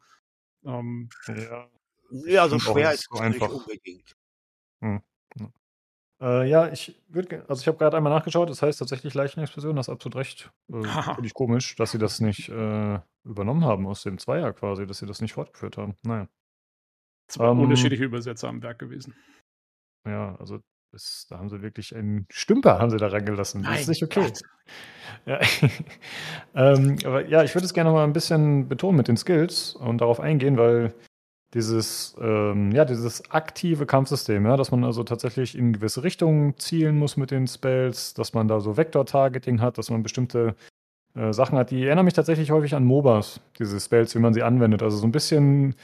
Ähm, 0.64 1.08
Ja, 1.28 1.68
Ja, 2.10 2.48
so 2.48 2.58
schwer 2.58 2.92
ist 2.92 3.08
es 3.10 3.10
nicht 3.10 3.22
einfach. 3.22 3.50
unbedingt. 3.50 4.16
Äh, 6.20 6.48
ja, 6.50 6.70
ich 6.70 7.00
würde, 7.08 7.44
also 7.48 7.62
ich 7.62 7.66
habe 7.66 7.78
gerade 7.78 7.96
einmal 7.96 8.12
nachgeschaut, 8.12 8.50
das 8.50 8.60
heißt 8.60 8.78
tatsächlich 8.78 9.14
Leichenexplosion, 9.14 9.74
das 9.76 9.88
ist 9.88 9.92
absolut 9.92 10.16
recht. 10.16 10.52
Äh. 10.70 10.82
Finde 10.82 11.26
ich 11.26 11.32
komisch, 11.32 11.76
dass 11.76 11.92
sie 11.92 11.98
das 11.98 12.20
nicht 12.20 12.50
äh, 12.50 13.00
übernommen 13.24 13.64
haben 13.64 13.86
aus 13.86 14.02
dem 14.02 14.18
Zweier 14.18 14.52
quasi, 14.52 14.86
dass 14.86 14.98
sie 14.98 15.06
das 15.06 15.22
nicht 15.22 15.32
fortgeführt 15.32 15.78
haben. 15.78 15.96
Naja. 16.02 16.28
zwei 17.26 17.50
Ähm, 17.50 17.60
unterschiedliche 17.60 18.04
Übersetzer 18.04 18.48
am 18.48 18.62
Werk 18.62 18.78
gewesen. 18.78 19.14
Ja, 20.06 20.36
also 20.38 20.60
das, 20.92 21.26
da 21.28 21.38
haben 21.38 21.48
sie 21.48 21.62
wirklich 21.62 21.94
einen 21.94 22.26
Stümper 22.30 22.78
haben 22.78 22.90
sie 22.90 22.96
da 22.96 23.08
reingelassen. 23.08 23.62
Das 23.62 23.82
ist 23.82 23.88
nicht 23.88 24.02
okay. 24.02 24.32
Ja. 25.26 25.40
ähm, 26.54 26.96
aber 27.04 27.26
ja, 27.26 27.44
ich 27.44 27.54
würde 27.54 27.64
es 27.64 27.74
gerne 27.74 27.90
mal 27.90 28.04
ein 28.04 28.12
bisschen 28.12 28.68
betonen 28.68 28.96
mit 28.96 29.08
den 29.08 29.16
Skills 29.16 29.74
und 29.76 30.00
darauf 30.00 30.20
eingehen, 30.20 30.56
weil 30.56 30.92
dieses, 31.54 32.16
ähm, 32.20 32.70
ja, 32.72 32.84
dieses 32.84 33.30
aktive 33.30 33.86
Kampfsystem, 33.86 34.46
ja, 34.46 34.56
dass 34.56 34.70
man 34.70 34.84
also 34.84 35.02
tatsächlich 35.02 35.56
in 35.56 35.72
gewisse 35.72 36.04
Richtungen 36.04 36.56
zielen 36.58 36.98
muss 36.98 37.16
mit 37.16 37.30
den 37.30 37.46
Spells, 37.46 38.14
dass 38.14 38.34
man 38.34 38.46
da 38.46 38.60
so 38.60 38.76
Vektor-Targeting 38.76 39.60
hat, 39.60 39.76
dass 39.76 39.90
man 39.90 40.02
bestimmte 40.02 40.54
äh, 41.14 41.32
Sachen 41.32 41.58
hat, 41.58 41.72
die 41.72 41.84
erinnern 41.84 42.04
mich 42.04 42.14
tatsächlich 42.14 42.52
häufig 42.52 42.74
an 42.74 42.84
MOBAs, 42.84 43.40
diese 43.58 43.80
Spells, 43.80 44.14
wie 44.14 44.20
man 44.20 44.32
sie 44.32 44.42
anwendet. 44.42 44.82
Also 44.82 44.96
so 44.98 45.06
ein 45.06 45.12
bisschen 45.12 45.74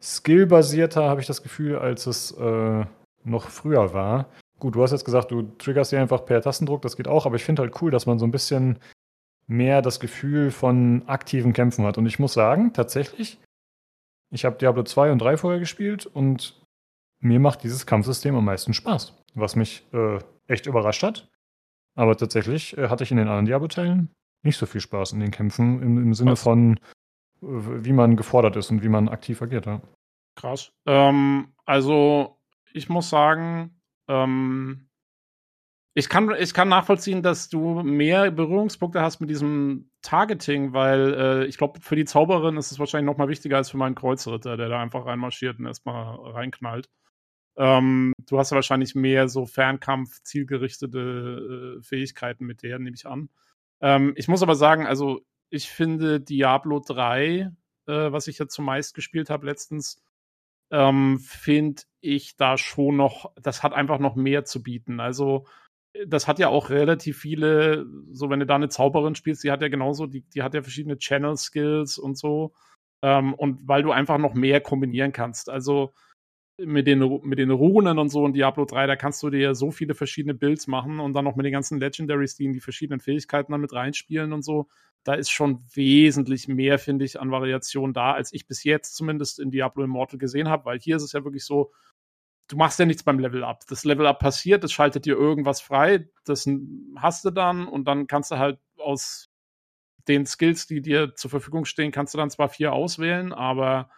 skillbasierter 0.00 1.04
habe 1.04 1.22
ich 1.22 1.26
das 1.26 1.42
Gefühl, 1.42 1.78
als 1.78 2.06
es 2.06 2.32
äh, 2.32 2.84
noch 3.24 3.48
früher 3.48 3.92
war. 3.92 4.28
Gut, 4.58 4.74
du 4.74 4.82
hast 4.82 4.92
jetzt 4.92 5.04
gesagt, 5.04 5.30
du 5.30 5.42
triggerst 5.42 5.90
sie 5.90 5.96
einfach 5.96 6.24
per 6.24 6.40
Tastendruck, 6.40 6.82
das 6.82 6.96
geht 6.96 7.08
auch, 7.08 7.26
aber 7.26 7.36
ich 7.36 7.44
finde 7.44 7.62
halt 7.62 7.80
cool, 7.82 7.90
dass 7.90 8.06
man 8.06 8.18
so 8.18 8.26
ein 8.26 8.30
bisschen 8.30 8.78
mehr 9.46 9.82
das 9.82 10.00
Gefühl 10.00 10.50
von 10.50 11.02
aktiven 11.06 11.52
Kämpfen 11.52 11.84
hat. 11.84 11.98
Und 11.98 12.06
ich 12.06 12.18
muss 12.18 12.32
sagen, 12.32 12.72
tatsächlich, 12.72 13.40
ich 14.30 14.44
habe 14.44 14.56
Diablo 14.56 14.82
2 14.82 15.12
und 15.12 15.18
3 15.18 15.36
vorher 15.36 15.60
gespielt 15.60 16.06
und 16.06 16.60
mir 17.20 17.40
macht 17.40 17.62
dieses 17.62 17.86
Kampfsystem 17.86 18.34
am 18.36 18.44
meisten 18.44 18.74
Spaß, 18.74 19.14
was 19.34 19.56
mich 19.56 19.86
äh, 19.92 20.18
echt 20.46 20.66
überrascht 20.66 21.02
hat. 21.02 21.28
Aber 21.94 22.16
tatsächlich 22.16 22.76
äh, 22.76 22.88
hatte 22.88 23.04
ich 23.04 23.10
in 23.10 23.16
den 23.16 23.28
anderen 23.28 23.46
Diablo-Teilen 23.46 24.10
nicht 24.42 24.58
so 24.58 24.66
viel 24.66 24.80
Spaß 24.80 25.12
in 25.12 25.20
den 25.20 25.30
Kämpfen 25.30 25.82
im, 25.82 25.98
im 25.98 26.14
Sinne 26.14 26.36
von, 26.36 26.76
äh, 27.42 27.46
wie 27.46 27.92
man 27.92 28.16
gefordert 28.16 28.56
ist 28.56 28.70
und 28.70 28.82
wie 28.82 28.88
man 28.88 29.08
aktiv 29.08 29.40
agiert. 29.42 29.66
Ja. 29.66 29.80
Krass. 30.36 30.72
Ähm, 30.86 31.54
also, 31.64 32.36
ich 32.74 32.88
muss 32.88 33.08
sagen, 33.08 33.80
ähm, 34.08 34.88
ich 35.96 36.08
kann, 36.08 36.34
ich 36.38 36.52
kann 36.52 36.68
nachvollziehen, 36.68 37.22
dass 37.22 37.48
du 37.48 37.82
mehr 37.82 38.32
Berührungspunkte 38.32 39.00
hast 39.00 39.20
mit 39.20 39.30
diesem 39.30 39.90
Targeting, 40.02 40.72
weil 40.72 41.14
äh, 41.14 41.44
ich 41.46 41.56
glaube, 41.56 41.80
für 41.80 41.94
die 41.94 42.04
Zauberin 42.04 42.56
ist 42.56 42.72
es 42.72 42.80
wahrscheinlich 42.80 43.06
noch 43.06 43.16
mal 43.16 43.28
wichtiger 43.28 43.56
als 43.58 43.70
für 43.70 43.76
meinen 43.76 43.94
Kreuzritter, 43.94 44.56
der 44.56 44.68
da 44.68 44.82
einfach 44.82 45.06
reinmarschiert 45.06 45.60
und 45.60 45.66
erstmal 45.66 46.16
reinknallt. 46.32 46.90
Ähm, 47.56 48.12
du 48.26 48.38
hast 48.38 48.50
ja 48.50 48.56
wahrscheinlich 48.56 48.96
mehr 48.96 49.28
so 49.28 49.46
Fernkampf, 49.46 50.20
zielgerichtete 50.22 51.78
äh, 51.78 51.82
Fähigkeiten 51.82 52.44
mit 52.44 52.64
der, 52.64 52.80
nehme 52.80 52.96
ich 52.96 53.06
an. 53.06 53.30
Ähm, 53.80 54.14
ich 54.16 54.26
muss 54.26 54.42
aber 54.42 54.56
sagen, 54.56 54.86
also 54.86 55.20
ich 55.48 55.70
finde 55.70 56.20
Diablo 56.20 56.80
3, 56.80 57.30
äh, 57.38 57.52
was 57.86 58.26
ich 58.26 58.38
ja 58.38 58.48
zumeist 58.48 58.94
gespielt 58.94 59.30
habe 59.30 59.46
letztens, 59.46 60.02
ähm, 60.74 61.20
finde 61.20 61.82
ich 62.00 62.36
da 62.36 62.58
schon 62.58 62.96
noch, 62.96 63.32
das 63.40 63.62
hat 63.62 63.72
einfach 63.72 64.00
noch 64.00 64.16
mehr 64.16 64.44
zu 64.44 64.60
bieten. 64.62 64.98
Also, 64.98 65.46
äh, 65.92 66.06
das 66.06 66.26
hat 66.26 66.40
ja 66.40 66.48
auch 66.48 66.68
relativ 66.70 67.18
viele, 67.18 67.86
so 68.10 68.28
wenn 68.28 68.40
du 68.40 68.46
da 68.46 68.56
eine 68.56 68.68
Zauberin 68.68 69.14
spielst, 69.14 69.44
die 69.44 69.52
hat 69.52 69.62
ja 69.62 69.68
genauso, 69.68 70.06
die, 70.06 70.22
die 70.22 70.42
hat 70.42 70.54
ja 70.54 70.62
verschiedene 70.62 70.98
Channel-Skills 70.98 71.98
und 71.98 72.18
so. 72.18 72.54
Ähm, 73.02 73.34
und 73.34 73.68
weil 73.68 73.82
du 73.84 73.92
einfach 73.92 74.18
noch 74.18 74.34
mehr 74.34 74.60
kombinieren 74.60 75.12
kannst. 75.12 75.48
Also 75.48 75.94
mit 76.58 76.86
den, 76.86 77.20
mit 77.22 77.38
den 77.38 77.50
Runen 77.50 77.98
und 77.98 78.10
so 78.10 78.24
in 78.24 78.32
Diablo 78.32 78.64
3, 78.64 78.86
da 78.86 78.96
kannst 78.96 79.22
du 79.22 79.30
dir 79.30 79.40
ja 79.40 79.54
so 79.54 79.70
viele 79.70 79.94
verschiedene 79.94 80.34
Builds 80.34 80.66
machen 80.66 81.00
und 81.00 81.12
dann 81.12 81.24
noch 81.24 81.34
mit 81.34 81.44
den 81.44 81.52
ganzen 81.52 81.80
Legendaries, 81.80 82.36
die 82.36 82.44
in 82.44 82.52
die 82.52 82.60
verschiedenen 82.60 83.00
Fähigkeiten 83.00 83.52
dann 83.52 83.60
mit 83.60 83.72
reinspielen 83.72 84.32
und 84.32 84.42
so. 84.42 84.68
Da 85.02 85.14
ist 85.14 85.30
schon 85.30 85.64
wesentlich 85.74 86.46
mehr, 86.46 86.78
finde 86.78 87.04
ich, 87.04 87.20
an 87.20 87.30
Variation 87.30 87.92
da, 87.92 88.12
als 88.12 88.32
ich 88.32 88.46
bis 88.46 88.62
jetzt 88.62 88.94
zumindest 88.94 89.40
in 89.40 89.50
Diablo 89.50 89.84
Immortal 89.84 90.18
gesehen 90.18 90.48
habe, 90.48 90.64
weil 90.66 90.78
hier 90.78 90.96
ist 90.96 91.02
es 91.02 91.12
ja 91.12 91.24
wirklich 91.24 91.44
so, 91.44 91.72
du 92.48 92.56
machst 92.56 92.78
ja 92.78 92.86
nichts 92.86 93.02
beim 93.02 93.18
Level 93.18 93.42
Up. 93.42 93.64
Das 93.68 93.84
Level 93.84 94.06
Up 94.06 94.20
passiert, 94.20 94.62
es 94.62 94.72
schaltet 94.72 95.06
dir 95.06 95.16
irgendwas 95.16 95.60
frei, 95.60 96.08
das 96.24 96.48
hast 96.96 97.24
du 97.24 97.30
dann 97.30 97.66
und 97.66 97.86
dann 97.86 98.06
kannst 98.06 98.30
du 98.30 98.38
halt 98.38 98.58
aus 98.78 99.28
den 100.06 100.26
Skills, 100.26 100.66
die 100.66 100.82
dir 100.82 101.14
zur 101.14 101.30
Verfügung 101.30 101.64
stehen, 101.64 101.90
kannst 101.90 102.14
du 102.14 102.18
dann 102.18 102.30
zwar 102.30 102.48
vier 102.48 102.72
auswählen, 102.72 103.32
aber 103.32 103.90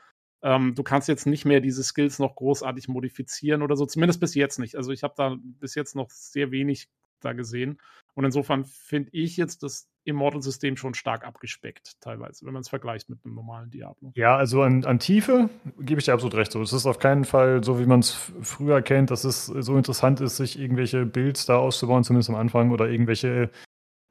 ähm, 0.43 0.75
du 0.75 0.83
kannst 0.83 1.09
jetzt 1.09 1.27
nicht 1.27 1.45
mehr 1.45 1.61
diese 1.61 1.83
Skills 1.83 2.19
noch 2.19 2.37
großartig 2.37 2.89
modifizieren 2.89 3.63
oder 3.63 3.77
so, 3.77 3.87
zumindest 3.87 4.21
bis 4.21 4.35
jetzt 4.35 4.59
nicht. 4.59 4.77
Also 4.77 4.93
ich 4.93 5.03
habe 5.03 5.15
da 5.17 5.37
bis 5.41 5.75
jetzt 5.75 5.97
noch 5.97 6.11
sehr 6.11 6.51
wenig 6.51 6.89
da 7.21 7.33
gesehen. 7.33 7.79
Und 8.15 8.25
insofern 8.25 8.65
finde 8.65 9.11
ich 9.13 9.37
jetzt 9.37 9.63
das 9.63 9.89
Immortal-System 10.05 10.77
schon 10.77 10.95
stark 10.95 11.25
abgespeckt, 11.27 12.01
teilweise, 12.01 12.47
wenn 12.47 12.53
man 12.53 12.63
es 12.63 12.69
vergleicht 12.69 13.11
mit 13.11 13.19
einem 13.25 13.35
normalen 13.35 13.71
Diablo. 13.71 14.13
Ja, 14.15 14.37
also 14.37 14.63
an, 14.63 14.85
an 14.85 14.99
Tiefe 14.99 15.51
gebe 15.81 15.99
ich 15.99 16.07
dir 16.07 16.13
absolut 16.13 16.35
recht. 16.37 16.53
So, 16.53 16.63
es 16.63 16.73
ist 16.73 16.87
auf 16.87 16.99
keinen 16.99 17.25
Fall 17.25 17.65
so, 17.65 17.79
wie 17.81 17.87
man 17.87 18.01
es 18.01 18.13
früher 18.41 18.81
kennt, 18.83 19.11
dass 19.11 19.25
es 19.25 19.47
so 19.47 19.77
interessant 19.77 20.21
ist, 20.21 20.37
sich 20.37 20.59
irgendwelche 20.59 21.05
Builds 21.05 21.47
da 21.47 21.57
auszubauen, 21.57 22.05
zumindest 22.05 22.31
am 22.31 22.37
Anfang, 22.37 22.71
oder 22.71 22.89
irgendwelche 22.89 23.51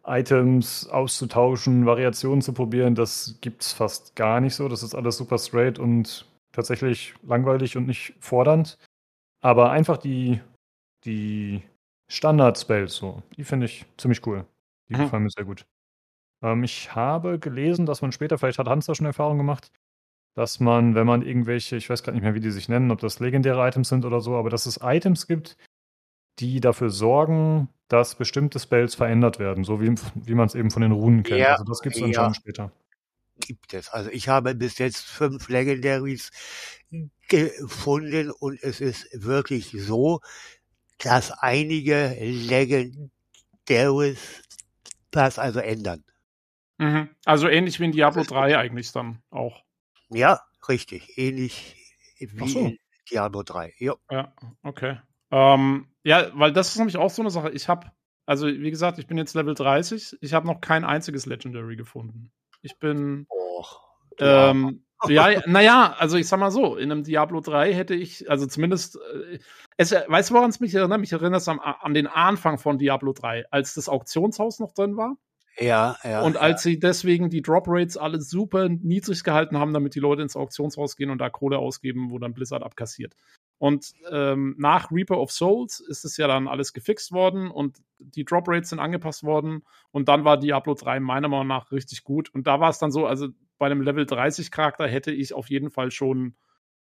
Items 0.08 0.88
auszutauschen, 0.88 1.86
Variationen 1.86 2.42
zu 2.42 2.54
probieren. 2.54 2.96
Das 2.96 3.38
gibt's 3.42 3.74
fast 3.74 4.16
gar 4.16 4.40
nicht 4.42 4.56
so. 4.56 4.68
Das 4.70 4.84
ist 4.84 4.96
alles 4.96 5.18
super 5.18 5.38
straight 5.38 5.80
und 5.80 6.28
tatsächlich 6.54 7.14
langweilig 7.24 7.78
und 7.78 7.88
nicht 7.88 8.14
fordernd. 8.20 8.78
Aber 9.42 9.72
einfach 9.72 9.98
die, 9.98 10.42
die 11.06 11.64
Standard-Spells, 12.12 12.96
so, 12.96 13.24
die 13.38 13.44
finde 13.46 13.68
ich 13.68 13.86
ziemlich 13.98 14.26
cool. 14.28 14.46
Die 14.90 14.96
Mhm. 14.96 15.00
gefallen 15.00 15.24
mir 15.24 15.32
sehr 15.32 15.46
gut. 15.46 15.66
Ähm, 16.44 16.64
ich 16.64 16.96
habe 16.96 17.40
gelesen, 17.40 17.86
dass 17.86 18.02
man 18.02 18.12
später, 18.12 18.38
vielleicht 18.38 18.60
hat 18.60 18.68
Hans 18.68 18.86
da 18.88 18.96
schon 18.96 19.06
Erfahrung 19.08 19.38
gemacht, 19.38 19.72
dass 20.36 20.60
man, 20.60 20.96
wenn 20.96 21.08
man 21.08 21.22
irgendwelche, 21.24 21.78
ich 21.78 21.90
weiß 21.90 22.04
gerade 22.04 22.16
nicht 22.18 22.24
mehr, 22.24 22.36
wie 22.36 22.42
die 22.42 22.52
sich 22.52 22.70
nennen, 22.70 22.92
ob 22.92 23.00
das 23.00 23.20
legendäre 23.20 23.68
Items 23.68 23.90
sind 23.90 24.06
oder 24.06 24.22
so, 24.22 24.36
aber 24.38 24.50
dass 24.50 24.66
es 24.66 24.80
Items 24.84 25.28
gibt, 25.28 25.58
die 26.40 26.60
dafür 26.60 26.90
sorgen, 26.90 27.70
dass 27.88 28.16
bestimmte 28.16 28.60
Spells 28.60 28.96
verändert 28.96 29.40
werden, 29.40 29.64
so 29.64 29.80
wie, 29.82 29.94
wie 30.16 30.34
man 30.34 30.48
es 30.48 30.56
eben 30.56 30.72
von 30.72 30.82
den 30.82 30.92
Runen 30.92 31.24
kennt. 31.24 31.40
Ja, 31.40 31.54
also 31.54 31.64
das 31.66 31.82
gibt 31.82 31.96
es 31.96 32.02
ja. 32.02 32.08
anscheinend 32.08 32.36
später. 32.38 32.72
Gibt 33.40 33.74
es. 33.74 33.90
Also 33.90 34.10
ich 34.12 34.30
habe 34.30 34.56
bis 34.56 34.78
jetzt 34.78 35.06
fünf 35.06 35.50
Legendaries 35.50 36.32
gefunden 37.28 38.32
und 38.32 38.62
es 38.64 38.80
ist 38.82 39.08
wirklich 39.14 39.76
so, 39.78 40.22
dass 41.00 41.32
einige 41.32 42.16
Legendaries 42.20 43.02
das 45.12 45.38
also 45.38 45.60
ändern. 45.60 46.04
Mhm. 46.78 47.10
Also 47.26 47.48
ähnlich 47.48 47.80
wie 47.80 47.86
in 47.86 47.92
Diablo 47.92 48.24
3 48.24 48.58
eigentlich 48.58 48.92
dann 48.92 49.22
auch. 49.30 49.64
Ja, 50.10 50.42
richtig. 50.68 51.18
Ähnlich 51.18 51.76
wie 52.20 52.50
so. 52.50 52.60
in 52.60 52.80
Diablo 53.10 53.44
3. 53.44 53.74
Ja. 53.78 53.96
Ja, 54.10 54.34
okay. 54.64 54.98
Ähm, 55.32 55.88
ja, 56.04 56.30
weil 56.34 56.54
das 56.54 56.70
ist 56.70 56.78
nämlich 56.78 56.98
auch 56.98 57.10
so 57.10 57.22
eine 57.22 57.32
Sache. 57.32 57.52
Ich 57.52 57.68
habe, 57.68 57.92
also 58.26 58.48
wie 58.48 58.72
gesagt, 58.72 59.00
ich 59.00 59.08
bin 59.08 59.18
jetzt 59.18 59.34
Level 59.34 59.56
30. 59.56 60.18
Ich 60.22 60.34
habe 60.34 60.48
noch 60.48 60.62
kein 60.62 60.84
einziges 60.84 61.26
Legendary 61.26 61.76
gefunden. 61.76 62.32
Ich 62.62 62.80
bin, 62.80 63.28
Och, 63.30 63.82
ähm, 64.20 64.86
ja, 65.08 65.42
naja, 65.46 65.96
also 65.98 66.18
ich 66.18 66.28
sag 66.28 66.40
mal 66.40 66.52
so, 66.52 66.78
in 66.78 66.92
einem 66.92 67.04
Diablo 67.04 67.42
3 67.42 67.74
hätte 67.74 67.96
ich, 67.96 68.30
also 68.30 68.46
zumindest, 68.46 68.98
äh, 68.98 69.40
es, 69.78 69.92
weißt 69.92 70.30
du, 70.30 70.36
woran 70.36 70.50
es 70.50 70.60
mich 70.60 70.74
erinnert? 70.74 71.00
Mich 71.00 71.12
erinnert 71.12 71.42
es 71.42 71.48
an, 71.48 71.60
an 71.60 71.94
den 71.94 72.08
Anfang 72.08 72.58
von 72.58 72.78
Diablo 72.78 73.14
3, 73.14 73.46
als 73.52 73.74
das 73.74 73.90
Auktionshaus 73.90 74.60
noch 74.60 74.74
drin 74.74 74.98
war. 74.98 75.18
Ja, 75.58 75.96
ja. 76.04 76.22
und 76.22 76.36
als 76.36 76.64
sie 76.64 76.80
deswegen 76.80 77.30
die 77.30 77.42
Drop 77.42 77.66
Rates 77.68 77.96
alle 77.96 78.20
super 78.20 78.68
niedrig 78.68 79.24
gehalten 79.24 79.58
haben, 79.58 79.74
damit 79.74 79.96
die 79.96 80.02
Leute 80.02 80.22
ins 80.22 80.36
Auktionshaus 80.36 80.98
gehen 80.98 81.10
und 81.10 81.20
da 81.20 81.30
Kohle 81.30 81.60
ausgeben, 81.60 82.12
wo 82.12 82.20
dann 82.20 82.34
Blizzard 82.34 82.62
abkassiert. 82.62 83.16
Und 83.58 83.94
ähm, 84.12 84.56
nach 84.58 84.92
Reaper 84.92 85.20
of 85.20 85.32
Souls 85.32 85.80
ist 85.80 86.04
es 86.04 86.18
ja 86.18 86.28
dann 86.28 86.48
alles 86.48 86.74
gefixt 86.74 87.12
worden 87.12 87.50
und 87.50 87.82
die 88.00 88.26
Drop 88.26 88.48
Rates 88.48 88.70
sind 88.70 88.80
angepasst 88.80 89.24
worden. 89.24 89.64
Und 89.92 90.10
dann 90.10 90.26
war 90.26 90.38
Diablo 90.38 90.74
3 90.74 91.00
meiner 91.00 91.30
Meinung 91.30 91.48
nach 91.48 91.72
richtig 91.72 92.04
gut. 92.04 92.30
Und 92.34 92.48
da 92.48 92.60
war 92.60 92.70
es 92.70 92.80
dann 92.80 92.92
so, 92.92 93.06
also 93.06 93.30
bei 93.58 93.68
einem 93.68 93.82
Level 93.82 94.06
30 94.06 94.52
Charakter 94.52 94.88
hätte 94.88 95.12
ich 95.12 95.34
auf 95.34 95.50
jeden 95.50 95.70
Fall 95.70 95.92
schon 95.92 96.36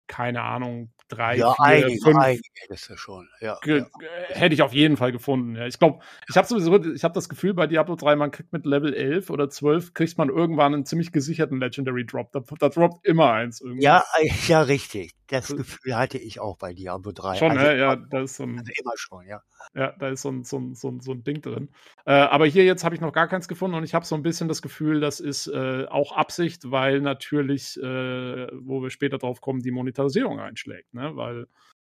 keine 0.09 0.41
Ahnung, 0.41 0.91
drei, 1.09 1.37
ja, 1.37 1.53
vier, 1.53 1.65
einige, 1.65 2.01
fünf 2.01 2.17
einige 2.17 2.97
schon. 2.97 3.27
Ja, 3.41 3.57
ja. 3.65 3.75
äh, 3.75 3.85
hätte 4.29 4.53
ich 4.53 4.61
auf 4.61 4.73
jeden 4.73 4.97
Fall 4.97 5.11
gefunden. 5.11 5.55
Ja. 5.55 5.65
Ich 5.65 5.77
glaube, 5.79 5.99
ich 6.29 6.37
habe 6.37 6.47
sowieso, 6.47 6.93
ich 6.93 7.03
habe 7.03 7.13
das 7.13 7.27
Gefühl 7.27 7.53
bei 7.53 7.67
Diablo 7.67 7.95
3, 7.95 8.15
man 8.15 8.31
kriegt 8.31 8.53
mit 8.53 8.65
Level 8.65 8.93
11 8.93 9.29
oder 9.29 9.49
12 9.49 9.93
kriegt 9.93 10.17
man 10.17 10.29
irgendwann 10.29 10.73
einen 10.73 10.85
ziemlich 10.85 11.11
gesicherten 11.11 11.59
Legendary 11.59 12.05
Drop. 12.05 12.31
Da, 12.31 12.41
da 12.59 12.69
droppt 12.69 13.05
immer 13.05 13.31
eins 13.31 13.61
irgendwie. 13.61 13.83
Ja, 13.83 14.03
äh, 14.19 14.29
ja, 14.47 14.61
richtig. 14.61 15.13
Das 15.27 15.47
Gefühl 15.55 15.95
hatte 15.95 16.17
ich 16.17 16.39
auch 16.39 16.57
bei 16.57 16.73
Diablo 16.73 17.11
3. 17.11 17.35
Schon, 17.35 17.51
also, 17.51 17.63
ne? 17.63 17.77
ja, 17.77 17.95
da 17.95 18.21
ist 18.21 18.35
so 18.35 18.43
ein, 18.43 18.59
also 18.59 18.71
immer 18.79 18.93
schon, 18.95 19.27
ja. 19.27 19.43
ja, 19.75 19.93
da 19.99 20.09
ist 20.09 20.23
so 20.23 20.29
ein, 20.29 20.43
so 20.43 20.57
ein, 20.57 20.73
so 20.73 20.89
ein, 20.89 21.01
so 21.01 21.11
ein 21.11 21.23
Ding 21.23 21.41
drin. 21.41 21.69
Äh, 22.09 22.13
aber 22.13 22.47
hier 22.47 22.65
jetzt 22.65 22.83
habe 22.83 22.95
ich 22.95 23.01
noch 23.01 23.13
gar 23.13 23.27
keins 23.27 23.47
gefunden 23.47 23.77
und 23.77 23.83
ich 23.83 23.93
habe 23.93 24.03
so 24.03 24.15
ein 24.15 24.23
bisschen 24.23 24.47
das 24.47 24.63
Gefühl, 24.63 24.99
das 24.99 25.19
ist 25.19 25.45
äh, 25.45 25.85
auch 25.85 26.11
Absicht, 26.11 26.71
weil 26.71 27.01
natürlich, 27.01 27.77
äh, 27.77 28.47
wo 28.51 28.81
wir 28.81 28.89
später 28.89 29.19
drauf 29.19 29.41
kommen, 29.41 29.61
die 29.61 29.69
Monetarisierung 29.69 30.39
einschlägt, 30.39 30.91
ne? 30.91 31.15
Weil 31.15 31.45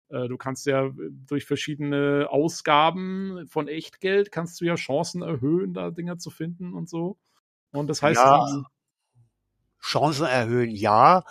äh, 0.09 0.27
du 0.27 0.37
kannst 0.37 0.67
ja 0.67 0.91
durch 0.97 1.45
verschiedene 1.45 2.27
Ausgaben 2.29 3.47
von 3.47 3.69
Echtgeld 3.69 4.33
kannst 4.33 4.61
du 4.61 4.65
ja 4.65 4.75
Chancen 4.75 5.23
erhöhen, 5.23 5.75
da 5.75 5.93
Dinger 5.93 6.19
zu 6.19 6.31
finden 6.31 6.75
und 6.75 6.89
so. 6.89 7.17
Und 7.71 7.87
das 7.87 8.03
heißt, 8.03 8.21
Ja. 8.21 8.65
Chancen 9.81 10.27
erhöhen, 10.27 10.71
ja, 10.71 11.23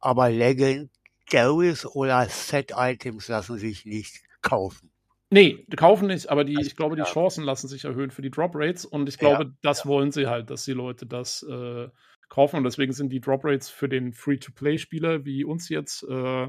aber 0.00 0.28
Legendaries 0.28 1.86
oder 1.86 2.28
Set-Items 2.28 3.28
lassen 3.28 3.56
sich 3.56 3.86
nicht 3.86 4.22
kaufen. 4.42 4.91
Nee, 5.32 5.64
die 5.66 5.76
kaufen 5.76 6.08
nicht, 6.08 6.28
aber 6.30 6.44
die, 6.44 6.56
Also, 6.56 6.68
ich 6.68 6.76
glaube, 6.76 6.96
die 6.96 7.00
ja. 7.00 7.06
Chancen 7.06 7.44
lassen 7.44 7.66
sich 7.68 7.84
erhöhen 7.84 8.10
für 8.10 8.22
die 8.22 8.30
Drop 8.30 8.52
Rates 8.54 8.84
und 8.84 9.08
ich 9.08 9.18
Ja, 9.20 9.38
glaube, 9.38 9.54
das 9.62 9.86
wollen 9.86 10.12
sie 10.12 10.26
halt, 10.26 10.50
dass 10.50 10.64
die 10.64 10.72
Leute 10.72 11.06
das 11.06 11.42
äh, 11.42 11.88
kaufen 12.28 12.56
und 12.56 12.64
deswegen 12.64 12.92
sind 12.92 13.10
die 13.10 13.20
Drop 13.20 13.44
Rates 13.44 13.70
für 13.70 13.88
den 13.88 14.12
Free-to-Play-Spieler 14.12 15.24
wie 15.24 15.44
uns 15.44 15.68
jetzt, 15.68 16.02
äh, 16.04 16.48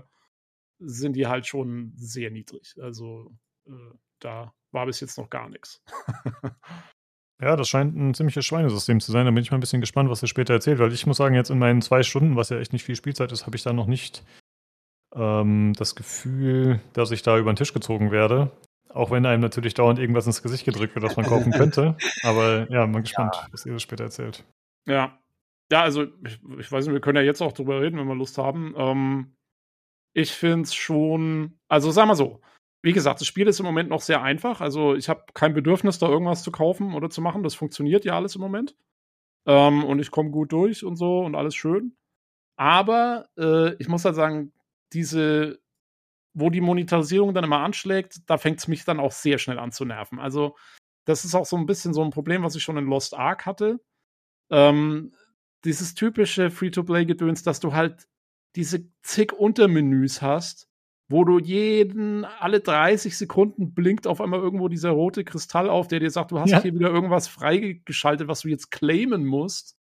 sind 0.79 1.15
die 1.15 1.27
halt 1.27 1.47
schon 1.47 1.93
sehr 1.95 2.29
niedrig. 2.31 2.75
Also 2.81 3.31
äh, 3.67 3.71
da 4.19 4.53
war 4.71 4.85
bis 4.85 4.99
jetzt 4.99 5.17
noch 5.17 5.29
gar 5.29 5.49
nichts. 5.49 5.81
Ja, 7.41 7.55
das 7.55 7.67
scheint 7.67 7.95
ein 7.95 8.13
ziemliches 8.13 8.45
Schweinesystem 8.45 8.99
zu 9.01 9.11
sein. 9.11 9.25
Da 9.25 9.31
bin 9.31 9.41
ich 9.43 9.51
mal 9.51 9.57
ein 9.57 9.61
bisschen 9.61 9.81
gespannt, 9.81 10.09
was 10.09 10.21
er 10.21 10.27
später 10.27 10.53
erzählt, 10.53 10.79
weil 10.79 10.93
ich 10.93 11.05
muss 11.05 11.17
sagen, 11.17 11.35
jetzt 11.35 11.49
in 11.49 11.59
meinen 11.59 11.81
zwei 11.81 12.03
Stunden, 12.03 12.35
was 12.35 12.49
ja 12.49 12.59
echt 12.59 12.73
nicht 12.73 12.83
viel 12.85 12.95
Spielzeit 12.95 13.31
ist, 13.31 13.45
habe 13.45 13.55
ich 13.57 13.63
da 13.63 13.73
noch 13.73 13.87
nicht 13.87 14.23
ähm, 15.15 15.73
das 15.77 15.95
Gefühl, 15.95 16.81
dass 16.93 17.11
ich 17.11 17.21
da 17.23 17.37
über 17.37 17.51
den 17.51 17.57
Tisch 17.57 17.73
gezogen 17.73 18.11
werde. 18.11 18.51
Auch 18.93 19.11
wenn 19.11 19.25
einem 19.25 19.41
natürlich 19.41 19.73
dauernd 19.73 19.99
irgendwas 19.99 20.27
ins 20.27 20.43
Gesicht 20.43 20.65
gedrückt 20.65 20.95
wird, 20.95 21.03
das 21.03 21.15
man 21.15 21.25
kaufen 21.25 21.51
könnte. 21.51 21.97
Aber 22.23 22.69
ja, 22.71 22.85
mal 22.85 23.01
gespannt, 23.01 23.35
was 23.51 23.65
ihr 23.65 23.73
das 23.73 23.81
später 23.81 24.03
erzählt. 24.03 24.45
Ja. 24.85 25.17
Ja, 25.71 25.81
also 25.81 26.03
ich, 26.03 26.39
ich 26.59 26.71
weiß 26.71 26.85
nicht, 26.85 26.93
wir 26.93 27.01
können 27.01 27.17
ja 27.17 27.23
jetzt 27.23 27.41
auch 27.41 27.53
drüber 27.53 27.81
reden, 27.81 27.97
wenn 27.97 28.07
wir 28.07 28.15
Lust 28.15 28.37
haben. 28.37 28.75
Ähm, 28.77 29.35
ich 30.13 30.31
finde 30.31 30.63
es 30.63 30.75
schon, 30.75 31.59
also 31.67 31.89
sag 31.89 32.05
mal 32.05 32.15
so, 32.15 32.41
wie 32.83 32.93
gesagt, 32.93 33.21
das 33.21 33.27
Spiel 33.27 33.47
ist 33.47 33.59
im 33.59 33.65
Moment 33.65 33.89
noch 33.89 34.01
sehr 34.01 34.21
einfach. 34.21 34.61
Also 34.61 34.93
ich 34.93 35.09
habe 35.09 35.23
kein 35.33 35.53
Bedürfnis, 35.53 35.99
da 35.99 36.07
irgendwas 36.07 36.43
zu 36.43 36.51
kaufen 36.51 36.93
oder 36.93 37.09
zu 37.09 37.21
machen. 37.21 37.41
Das 37.41 37.55
funktioniert 37.55 38.05
ja 38.05 38.15
alles 38.15 38.35
im 38.35 38.41
Moment. 38.41 38.75
Ähm, 39.47 39.83
und 39.83 39.99
ich 39.99 40.11
komme 40.11 40.29
gut 40.29 40.51
durch 40.51 40.83
und 40.83 40.97
so 40.97 41.21
und 41.21 41.33
alles 41.33 41.55
schön. 41.55 41.95
Aber 42.57 43.29
äh, 43.37 43.73
ich 43.75 43.87
muss 43.87 44.05
halt 44.05 44.15
sagen, 44.15 44.53
diese, 44.91 45.59
wo 46.33 46.49
die 46.49 46.61
Monetarisierung 46.61 47.33
dann 47.33 47.43
immer 47.43 47.59
anschlägt, 47.59 48.29
da 48.29 48.37
fängt 48.37 48.59
es 48.59 48.67
mich 48.67 48.85
dann 48.85 48.99
auch 48.99 49.11
sehr 49.11 49.37
schnell 49.37 49.59
an 49.59 49.71
zu 49.71 49.85
nerven. 49.85 50.19
Also 50.19 50.55
das 51.05 51.25
ist 51.25 51.35
auch 51.35 51.45
so 51.45 51.57
ein 51.57 51.65
bisschen 51.65 51.93
so 51.93 52.03
ein 52.03 52.11
Problem, 52.11 52.43
was 52.43 52.55
ich 52.55 52.63
schon 52.63 52.77
in 52.77 52.85
Lost 52.85 53.13
Ark 53.13 53.45
hatte. 53.45 53.79
Ähm, 54.49 55.13
dieses 55.65 55.93
typische 55.95 56.49
Free-to-Play-Gedöns, 56.49 57.43
dass 57.43 57.59
du 57.59 57.73
halt 57.73 58.07
diese 58.55 58.85
zig 59.01 59.33
Untermenüs 59.33 60.21
hast, 60.21 60.67
wo 61.09 61.23
du 61.23 61.39
jeden, 61.39 62.25
alle 62.25 62.59
30 62.59 63.17
Sekunden 63.17 63.73
blinkt 63.73 64.07
auf 64.07 64.21
einmal 64.21 64.39
irgendwo 64.39 64.67
dieser 64.67 64.91
rote 64.91 65.23
Kristall 65.23 65.69
auf, 65.69 65.87
der 65.87 65.99
dir 65.99 66.09
sagt, 66.11 66.31
du 66.31 66.39
hast 66.39 66.49
Ja. 66.51 66.61
hier 66.61 66.73
wieder 66.73 66.89
irgendwas 66.89 67.27
freigeschaltet, 67.27 68.27
was 68.27 68.41
du 68.41 68.49
jetzt 68.49 68.71
claimen 68.71 69.25
musst. 69.25 69.77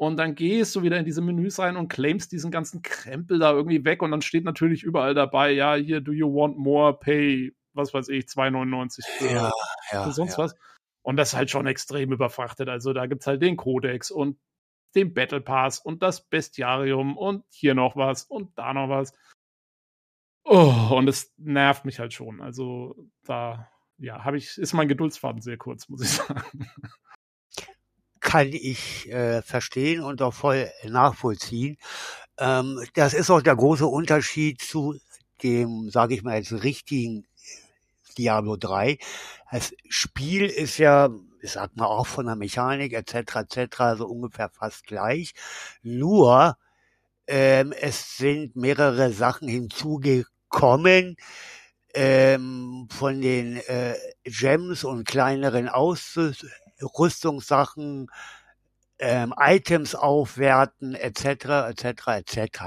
Und 0.00 0.16
dann 0.16 0.34
gehst 0.34 0.74
du 0.74 0.82
wieder 0.82 0.96
in 0.96 1.04
diese 1.04 1.20
Menüs 1.20 1.58
rein 1.58 1.76
und 1.76 1.88
claimst 1.88 2.32
diesen 2.32 2.50
ganzen 2.50 2.80
Krempel 2.80 3.38
da 3.38 3.52
irgendwie 3.52 3.84
weg. 3.84 4.00
Und 4.00 4.12
dann 4.12 4.22
steht 4.22 4.44
natürlich 4.44 4.82
überall 4.82 5.12
dabei, 5.12 5.50
ja, 5.50 5.74
hier, 5.74 6.00
do 6.00 6.10
you 6.10 6.34
want 6.34 6.56
more, 6.56 6.98
pay, 6.98 7.54
was 7.74 7.92
weiß 7.92 8.08
ich, 8.08 8.24
2,99 8.24 9.06
für, 9.18 9.26
Ja, 9.26 9.52
für 9.90 9.96
ja, 9.96 10.10
sonst 10.10 10.38
ja. 10.38 10.44
was. 10.44 10.54
Und 11.02 11.18
das 11.18 11.28
ist 11.28 11.36
halt 11.36 11.50
schon 11.50 11.66
extrem 11.66 12.12
überfrachtet. 12.12 12.70
Also 12.70 12.94
da 12.94 13.04
gibt's 13.04 13.26
halt 13.26 13.42
den 13.42 13.58
Codex 13.58 14.10
und 14.10 14.38
den 14.94 15.12
Battle 15.12 15.42
Pass 15.42 15.78
und 15.78 16.02
das 16.02 16.22
Bestiarium 16.22 17.18
und 17.18 17.44
hier 17.50 17.74
noch 17.74 17.94
was 17.94 18.24
und 18.24 18.56
da 18.56 18.72
noch 18.72 18.88
was. 18.88 19.12
Oh, 20.44 20.94
und 20.96 21.08
es 21.08 21.34
nervt 21.36 21.84
mich 21.84 21.98
halt 21.98 22.14
schon. 22.14 22.40
Also 22.40 22.96
da, 23.24 23.70
ja, 23.98 24.24
habe 24.24 24.38
ich, 24.38 24.56
ist 24.56 24.72
mein 24.72 24.88
Geduldsfaden 24.88 25.42
sehr 25.42 25.58
kurz, 25.58 25.90
muss 25.90 26.00
ich 26.00 26.08
sagen. 26.26 26.70
Kann 28.30 28.52
ich 28.52 29.10
äh, 29.10 29.42
verstehen 29.42 30.02
und 30.02 30.22
auch 30.22 30.34
voll 30.34 30.70
nachvollziehen. 30.84 31.78
Ähm, 32.38 32.80
das 32.94 33.12
ist 33.12 33.28
auch 33.28 33.42
der 33.42 33.56
große 33.56 33.86
Unterschied 33.86 34.62
zu 34.62 34.96
dem, 35.42 35.90
sage 35.90 36.14
ich 36.14 36.22
mal 36.22 36.36
jetzt, 36.36 36.52
richtigen 36.52 37.26
Diablo 38.16 38.56
3. 38.56 38.98
Das 39.50 39.74
Spiel 39.88 40.44
ist 40.44 40.78
ja, 40.78 41.10
ich 41.42 41.50
sag 41.50 41.74
mal 41.74 41.86
auch 41.86 42.06
von 42.06 42.26
der 42.26 42.36
Mechanik 42.36 42.92
etc. 42.92 43.34
etc. 43.34 43.98
so 43.98 44.06
ungefähr 44.06 44.48
fast 44.48 44.86
gleich. 44.86 45.34
Nur 45.82 46.56
ähm, 47.26 47.72
es 47.72 48.16
sind 48.16 48.54
mehrere 48.54 49.12
Sachen 49.12 49.48
hinzugekommen 49.48 51.16
ähm, 51.94 52.86
von 52.92 53.20
den 53.20 53.56
äh, 53.56 53.96
Gems 54.22 54.84
und 54.84 55.04
kleineren 55.04 55.68
Ausrüstungssachen, 56.82 58.10
ähm, 58.98 59.34
Items 59.38 59.94
aufwerten 59.94 60.94
etc. 60.94 61.24
etc. 61.70 62.06
etc. 62.08 62.60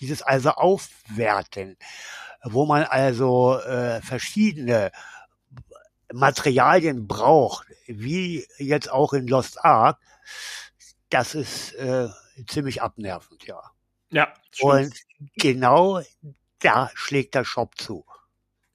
Dieses 0.00 0.22
also 0.22 0.50
Aufwerten, 0.50 1.76
wo 2.44 2.66
man 2.66 2.84
also 2.84 3.58
äh, 3.58 4.00
verschiedene 4.02 4.92
Materialien 6.12 7.06
braucht, 7.06 7.66
wie 7.86 8.46
jetzt 8.58 8.90
auch 8.90 9.12
in 9.12 9.26
Lost 9.26 9.64
Ark, 9.64 9.98
das 11.10 11.34
ist 11.34 11.72
äh, 11.74 12.08
ziemlich 12.46 12.82
abnervend, 12.82 13.44
ja. 13.46 13.62
Ja, 14.10 14.32
stimmt. 14.50 14.72
Und 14.72 14.94
genau 15.36 16.00
da 16.60 16.90
schlägt 16.94 17.34
der 17.34 17.44
Shop 17.44 17.76
zu. 17.78 18.04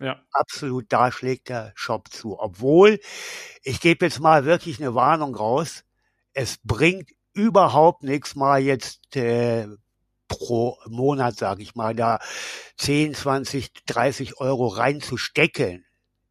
Ja. 0.02 0.22
Absolut, 0.34 0.86
da 0.90 1.12
schlägt 1.12 1.50
der 1.50 1.74
Shop 1.76 2.10
zu. 2.12 2.40
Obwohl, 2.40 3.00
ich 3.64 3.82
gebe 3.82 4.06
jetzt 4.06 4.20
mal 4.20 4.46
wirklich 4.46 4.80
eine 4.82 4.96
Warnung 4.96 5.36
raus. 5.36 5.84
Es 6.34 6.58
bringt 6.64 7.10
überhaupt 7.34 8.04
nichts 8.04 8.36
mal 8.36 8.62
jetzt 8.62 9.16
äh, 9.18 9.68
pro 10.30 10.78
Monat, 10.88 11.38
sage 11.38 11.64
ich 11.64 11.76
mal, 11.76 11.96
da 11.96 12.20
10, 12.78 13.14
20, 13.16 13.72
30 13.88 14.38
Euro 14.40 14.68
reinzustecken. 14.68 15.86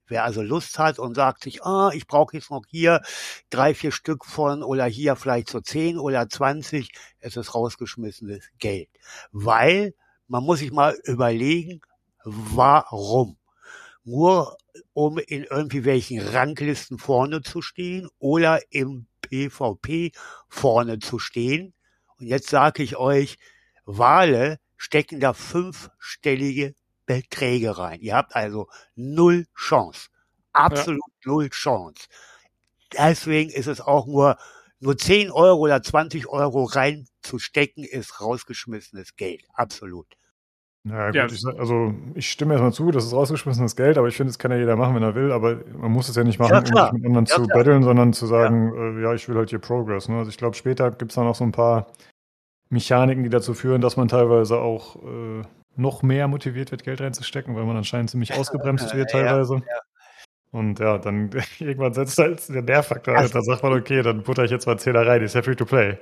Wer 0.09 0.25
also 0.25 0.43
Lust 0.43 0.79
hat 0.79 0.99
und 0.99 1.15
sagt 1.15 1.45
sich, 1.45 1.65
ah, 1.65 1.91
ich 1.95 2.07
brauche 2.07 2.37
jetzt 2.37 2.51
noch 2.51 2.65
hier 2.69 3.03
drei, 3.51 3.75
vier 3.75 3.93
Stück 3.93 4.27
von 4.27 4.63
oder 4.65 4.87
hier 4.87 5.17
vielleicht 5.17 5.51
so 5.51 5.61
10 5.61 5.99
oder 5.99 6.29
20, 6.29 6.91
es 7.21 7.37
ist 7.37 7.55
rausgeschmissenes 7.55 8.51
Geld. 8.59 8.91
Weil 9.33 9.95
man 10.29 10.45
muss 10.45 10.61
sich 10.61 10.73
mal 10.73 10.99
überlegen, 11.05 11.81
warum? 12.25 13.37
Nur 14.05 14.57
um 14.93 15.19
in 15.19 15.45
irgendwie 15.45 15.85
welchen 15.85 16.21
Ranglisten 16.21 16.99
vorne 16.99 17.43
zu 17.43 17.63
stehen 17.63 18.09
oder 18.19 18.61
im 18.71 19.07
PvP 19.23 20.13
vorne 20.49 20.99
zu 20.99 21.19
stehen. 21.19 21.75
Und 22.19 22.27
jetzt 22.27 22.49
sage 22.49 22.83
ich 22.83 22.97
euch, 22.97 23.39
Wale 23.85 24.59
stecken 24.77 25.21
da 25.21 25.33
fünfstellige 25.35 26.75
Beträge 27.07 27.77
rein. 27.77 28.01
Ihr 28.01 28.15
habt 28.15 28.35
also 28.37 28.69
null 28.95 29.47
Chance. 29.57 30.09
Absolut 30.53 31.03
null 31.25 31.51
Chance. 31.51 32.09
Deswegen 32.93 33.51
ist 33.51 33.67
es 33.67 33.81
auch 33.81 34.07
nur, 34.07 34.37
nur 34.81 34.97
10 34.99 35.31
Euro 35.31 35.61
oder 35.61 35.83
20 35.83 36.27
Euro 36.29 36.65
reinzustecken, 36.65 37.85
ist 37.85 38.21
rausgeschmissenes 38.21 39.17
Geld. 39.17 39.45
Absolut. 39.55 40.07
Ja, 40.89 41.07
gut, 41.09 41.15
Ja. 41.15 41.27
Ich, 41.27 41.45
also 41.59 41.95
ich 42.15 42.31
stimme 42.31 42.55
erstmal 42.55 42.73
zu, 42.73 42.91
das 42.91 43.05
ist 43.05 43.13
rausgeschmissenes 43.13 43.77
Geld, 43.77 43.99
aber 43.99 44.09
ich 44.09 44.17
finde, 44.17 44.31
das 44.31 44.39
kann 44.39 44.51
ja 44.51 44.57
jeder 44.57 44.77
machen, 44.77 44.95
wenn 44.95 45.03
er 45.03 45.15
will, 45.15 45.31
aber 45.33 45.59
man 45.79 45.93
muss 45.93 46.09
es 46.09 46.17
ja 46.17 46.25
nicht 46.25 46.39
machen, 46.39 46.53
Ja, 46.53 46.59
um 46.61 46.65
sich 46.65 46.93
mit 46.93 47.05
anderen 47.07 47.27
Ja, 47.27 47.35
zu 47.35 47.43
klar. 47.43 47.59
battlen, 47.59 47.83
sondern 47.83 48.13
zu 48.15 48.27
sagen, 48.27 48.73
äh, 48.99 49.03
ja, 49.03 49.13
ich 49.13 49.29
will 49.29 49.37
halt 49.37 49.51
hier 49.51 49.59
Progress. 49.59 50.09
Ne? 50.09 50.17
Also 50.17 50.31
ich 50.31 50.39
glaube, 50.39 50.57
später 50.57 50.91
gibt 50.91 51.11
es 51.13 51.17
dann 51.17 51.25
noch 51.27 51.35
so 51.35 51.45
ein 51.45 51.53
paar 51.53 51.87
Mechaniken, 52.71 53.23
die 53.25 53.29
dazu 53.31 53.53
führen, 53.53 53.81
dass 53.83 53.97
man 53.97 54.09
teilweise 54.09 54.59
auch 54.59 54.97
äh, 55.03 55.43
noch 55.77 56.03
mehr 56.03 56.29
motiviert 56.29 56.71
wird, 56.71 56.85
Geld 56.85 57.01
reinzustecken, 57.01 57.55
weil 57.57 57.65
man 57.65 57.77
anscheinend 57.77 58.11
ziemlich 58.11 58.33
ausgebremst 58.33 58.95
wird 58.95 59.13
Ja, 59.13 59.23
teilweise. 59.23 59.63
Und 60.53 60.81
ja, 60.81 60.99
dann 60.99 61.31
irgendwann 61.61 61.93
setzt 61.93 62.19
halt 62.19 62.49
der 62.49 62.63
Nervfaktor 62.63 63.15
ein. 63.15 63.21
Also- 63.21 63.35
Dann 63.35 63.43
sagt 63.45 63.63
man, 63.63 63.73
okay, 63.75 64.03
dann 64.03 64.23
butter 64.23 64.45
ich 64.45 64.51
jetzt 64.51 64.67
mal 64.67 64.77
10er 64.77 65.07
rein, 65.07 65.23
ist 65.23 65.35
ja 65.35 65.43
free 65.43 65.55
to 65.55 65.65
play. 65.67 65.99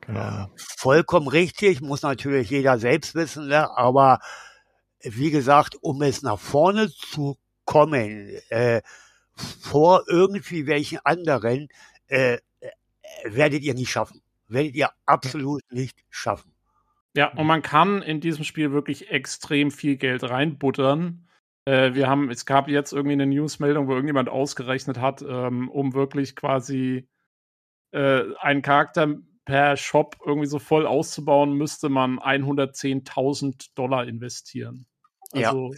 Genau. 0.00 0.50
Vollkommen 0.56 1.28
richtig, 1.28 1.80
muss 1.80 2.02
natürlich 2.02 2.50
jeder 2.50 2.78
selbst 2.78 3.14
wissen, 3.14 3.48
ne? 3.48 3.76
aber 3.76 4.20
wie 5.02 5.30
gesagt, 5.30 5.76
um 5.80 6.02
es 6.02 6.22
nach 6.22 6.38
vorne 6.38 6.90
zu 6.90 7.36
kommen, 7.64 8.30
äh, 8.48 8.80
vor 9.34 10.04
irgendwie 10.08 10.66
welchen 10.66 10.98
anderen, 11.04 11.68
äh, 12.08 12.38
werdet 13.24 13.62
ihr 13.62 13.74
nicht 13.74 13.90
schaffen. 13.90 14.22
Werdet 14.48 14.74
ihr 14.74 14.90
absolut 15.06 15.62
nicht 15.70 16.04
schaffen. 16.10 16.52
Ja, 17.14 17.32
und 17.34 17.46
man 17.46 17.62
kann 17.62 18.02
in 18.02 18.20
diesem 18.20 18.44
Spiel 18.44 18.72
wirklich 18.72 19.10
extrem 19.10 19.70
viel 19.70 19.96
Geld 19.96 20.24
reinbuttern. 20.24 21.26
Äh, 21.64 21.94
wir 21.94 22.08
haben, 22.08 22.30
es 22.30 22.46
gab 22.46 22.68
jetzt 22.68 22.92
irgendwie 22.92 23.14
eine 23.14 23.26
Newsmeldung, 23.26 23.88
wo 23.88 23.92
irgendjemand 23.92 24.28
ausgerechnet 24.28 24.98
hat, 25.00 25.22
ähm, 25.22 25.68
um 25.68 25.94
wirklich 25.94 26.36
quasi 26.36 27.08
äh, 27.92 28.22
einen 28.40 28.62
Charakter 28.62 29.16
per 29.48 29.78
Shop 29.78 30.14
irgendwie 30.26 30.46
so 30.46 30.58
voll 30.58 30.86
auszubauen, 30.86 31.54
müsste 31.54 31.88
man 31.88 32.18
110.000 32.18 33.70
Dollar 33.74 34.06
investieren. 34.06 34.84
Also, 35.32 35.72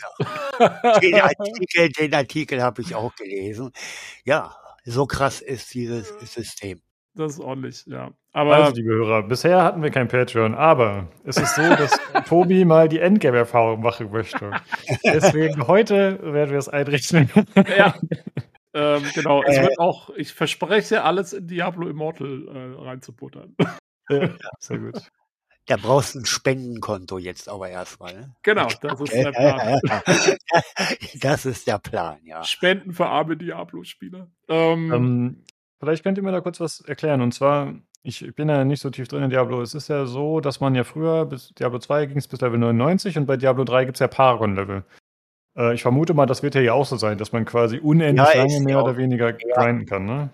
ja, 0.58 0.98
Den 0.98 1.14
Artikel, 1.20 1.88
den 1.90 2.14
Artikel 2.14 2.62
habe 2.62 2.82
ich 2.82 2.96
auch 2.96 3.14
gelesen. 3.14 3.70
Ja, 4.24 4.56
so 4.84 5.06
krass 5.06 5.40
ist 5.40 5.72
dieses 5.72 6.08
System. 6.20 6.82
Das 7.14 7.34
ist 7.34 7.40
ordentlich, 7.40 7.84
ja. 7.86 8.10
Aber 8.32 8.56
also, 8.56 8.74
liebe 8.74 8.90
Hörer, 8.90 9.22
bisher 9.22 9.62
hatten 9.62 9.84
wir 9.84 9.90
kein 9.90 10.08
Patreon, 10.08 10.56
aber 10.56 11.06
es 11.24 11.36
ist 11.36 11.54
so, 11.54 11.62
dass 11.62 11.92
Tobi 12.28 12.64
mal 12.64 12.88
die 12.88 12.98
Endgame-Erfahrung 12.98 13.82
machen 13.82 14.10
möchte. 14.10 14.50
Deswegen 15.04 15.68
heute 15.68 16.18
werden 16.22 16.50
wir 16.50 16.58
es 16.58 16.68
einrichten. 16.68 17.30
Ja. 17.76 17.94
Ähm, 18.74 19.02
genau, 19.14 19.42
es 19.42 19.60
wird 19.60 19.78
auch, 19.78 20.10
ich 20.10 20.32
verspreche 20.32 21.02
alles 21.02 21.32
in 21.32 21.46
Diablo 21.46 21.88
Immortal 21.88 22.48
äh, 22.48 22.82
reinzubuttern. 22.82 23.56
Ja, 24.12 24.28
sehr 24.58 24.78
gut. 24.78 25.08
Da 25.66 25.76
brauchst 25.76 26.16
du 26.16 26.18
ein 26.18 26.26
Spendenkonto 26.26 27.18
jetzt 27.18 27.48
aber 27.48 27.68
erstmal. 27.68 28.12
Ne? 28.12 28.34
Genau, 28.42 28.66
das 28.80 29.00
ist 29.00 29.12
der 29.12 29.30
Plan. 29.30 29.80
das 31.20 31.46
ist 31.46 31.68
der 31.68 31.78
Plan, 31.78 32.18
ja. 32.24 32.42
Spenden 32.42 32.92
für 32.92 33.06
arme 33.06 33.36
Diablo-Spieler. 33.36 34.26
Ähm, 34.48 34.92
ähm, 34.92 35.44
vielleicht 35.78 36.02
könnt 36.02 36.18
ihr 36.18 36.24
mir 36.24 36.32
da 36.32 36.40
kurz 36.40 36.58
was 36.58 36.80
erklären. 36.80 37.20
Und 37.20 37.32
zwar, 37.34 37.72
ich 38.02 38.34
bin 38.34 38.48
ja 38.48 38.64
nicht 38.64 38.80
so 38.80 38.90
tief 38.90 39.06
drin 39.06 39.22
in 39.22 39.30
Diablo. 39.30 39.62
Es 39.62 39.74
ist 39.74 39.86
ja 39.86 40.06
so, 40.06 40.40
dass 40.40 40.58
man 40.58 40.74
ja 40.74 40.82
früher, 40.82 41.24
bis 41.24 41.54
Diablo 41.54 41.78
2 41.78 42.06
ging 42.06 42.18
es 42.18 42.26
bis 42.26 42.40
Level 42.40 42.58
99 42.58 43.16
und 43.18 43.26
bei 43.26 43.36
Diablo 43.36 43.62
3 43.62 43.84
gibt 43.84 43.96
es 43.96 44.00
ja 44.00 44.08
Paragon-Level. 44.08 44.82
Äh, 45.60 45.74
ich 45.74 45.82
vermute 45.82 46.14
mal, 46.14 46.26
das 46.26 46.42
wird 46.42 46.54
ja 46.54 46.60
hier 46.60 46.74
auch 46.74 46.86
so 46.86 46.96
sein, 46.96 47.18
dass 47.18 47.32
man 47.32 47.44
quasi 47.44 47.78
unendlich 47.78 48.26
ja, 48.34 48.42
lange 48.42 48.60
mehr 48.60 48.82
oder 48.82 48.96
weniger 48.96 49.36
ja. 49.38 49.62
grinden 49.62 49.86
kann, 49.86 50.06
ne? 50.06 50.30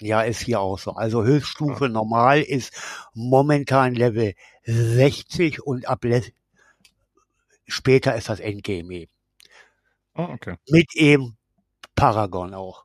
Ja, 0.00 0.22
ist 0.22 0.40
hier 0.40 0.60
auch 0.60 0.78
so. 0.78 0.92
Also 0.92 1.24
Höchststufe 1.24 1.84
ja. 1.84 1.90
normal 1.90 2.40
ist 2.40 2.74
momentan 3.14 3.94
Level 3.94 4.34
60 4.64 5.62
und 5.62 5.86
ab 5.86 6.04
später 7.66 8.14
ist 8.16 8.28
das 8.28 8.40
Endgame 8.40 8.92
eben. 8.94 9.12
Oh, 10.14 10.28
okay. 10.30 10.56
Mit 10.70 10.94
eben 10.94 11.36
Paragon 11.94 12.54
auch. 12.54 12.84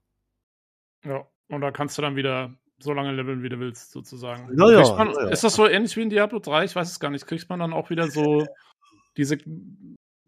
Ja, 1.04 1.26
und 1.50 1.62
da 1.62 1.72
kannst 1.72 1.98
du 1.98 2.02
dann 2.02 2.16
wieder 2.16 2.54
so 2.80 2.94
lange 2.94 3.12
leveln, 3.12 3.42
wie 3.42 3.50
du 3.50 3.60
willst, 3.60 3.92
sozusagen. 3.92 4.54
Naja, 4.56 4.82
man, 4.96 5.12
naja. 5.12 5.30
Ist 5.30 5.44
das 5.44 5.56
so 5.56 5.68
ähnlich 5.68 5.96
wie 5.96 6.02
in 6.02 6.10
Diablo 6.10 6.40
3? 6.40 6.66
Ich 6.66 6.76
weiß 6.76 6.90
es 6.90 7.00
gar 7.00 7.10
nicht. 7.10 7.26
Kriegt 7.26 7.50
man 7.50 7.60
dann 7.60 7.74
auch 7.74 7.90
wieder 7.90 8.10
so 8.10 8.46
diese 9.16 9.38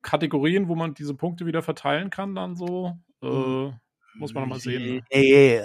Kategorien, 0.01 0.67
wo 0.67 0.75
man 0.75 0.93
diese 0.93 1.13
Punkte 1.13 1.45
wieder 1.45 1.61
verteilen 1.61 2.09
kann, 2.09 2.35
dann 2.35 2.55
so? 2.55 2.97
Äh, 3.21 3.71
muss 4.15 4.33
man 4.33 4.43
nochmal 4.43 4.59
sehen. 4.59 4.95
Ne? 4.95 5.03
Nee, 5.11 5.61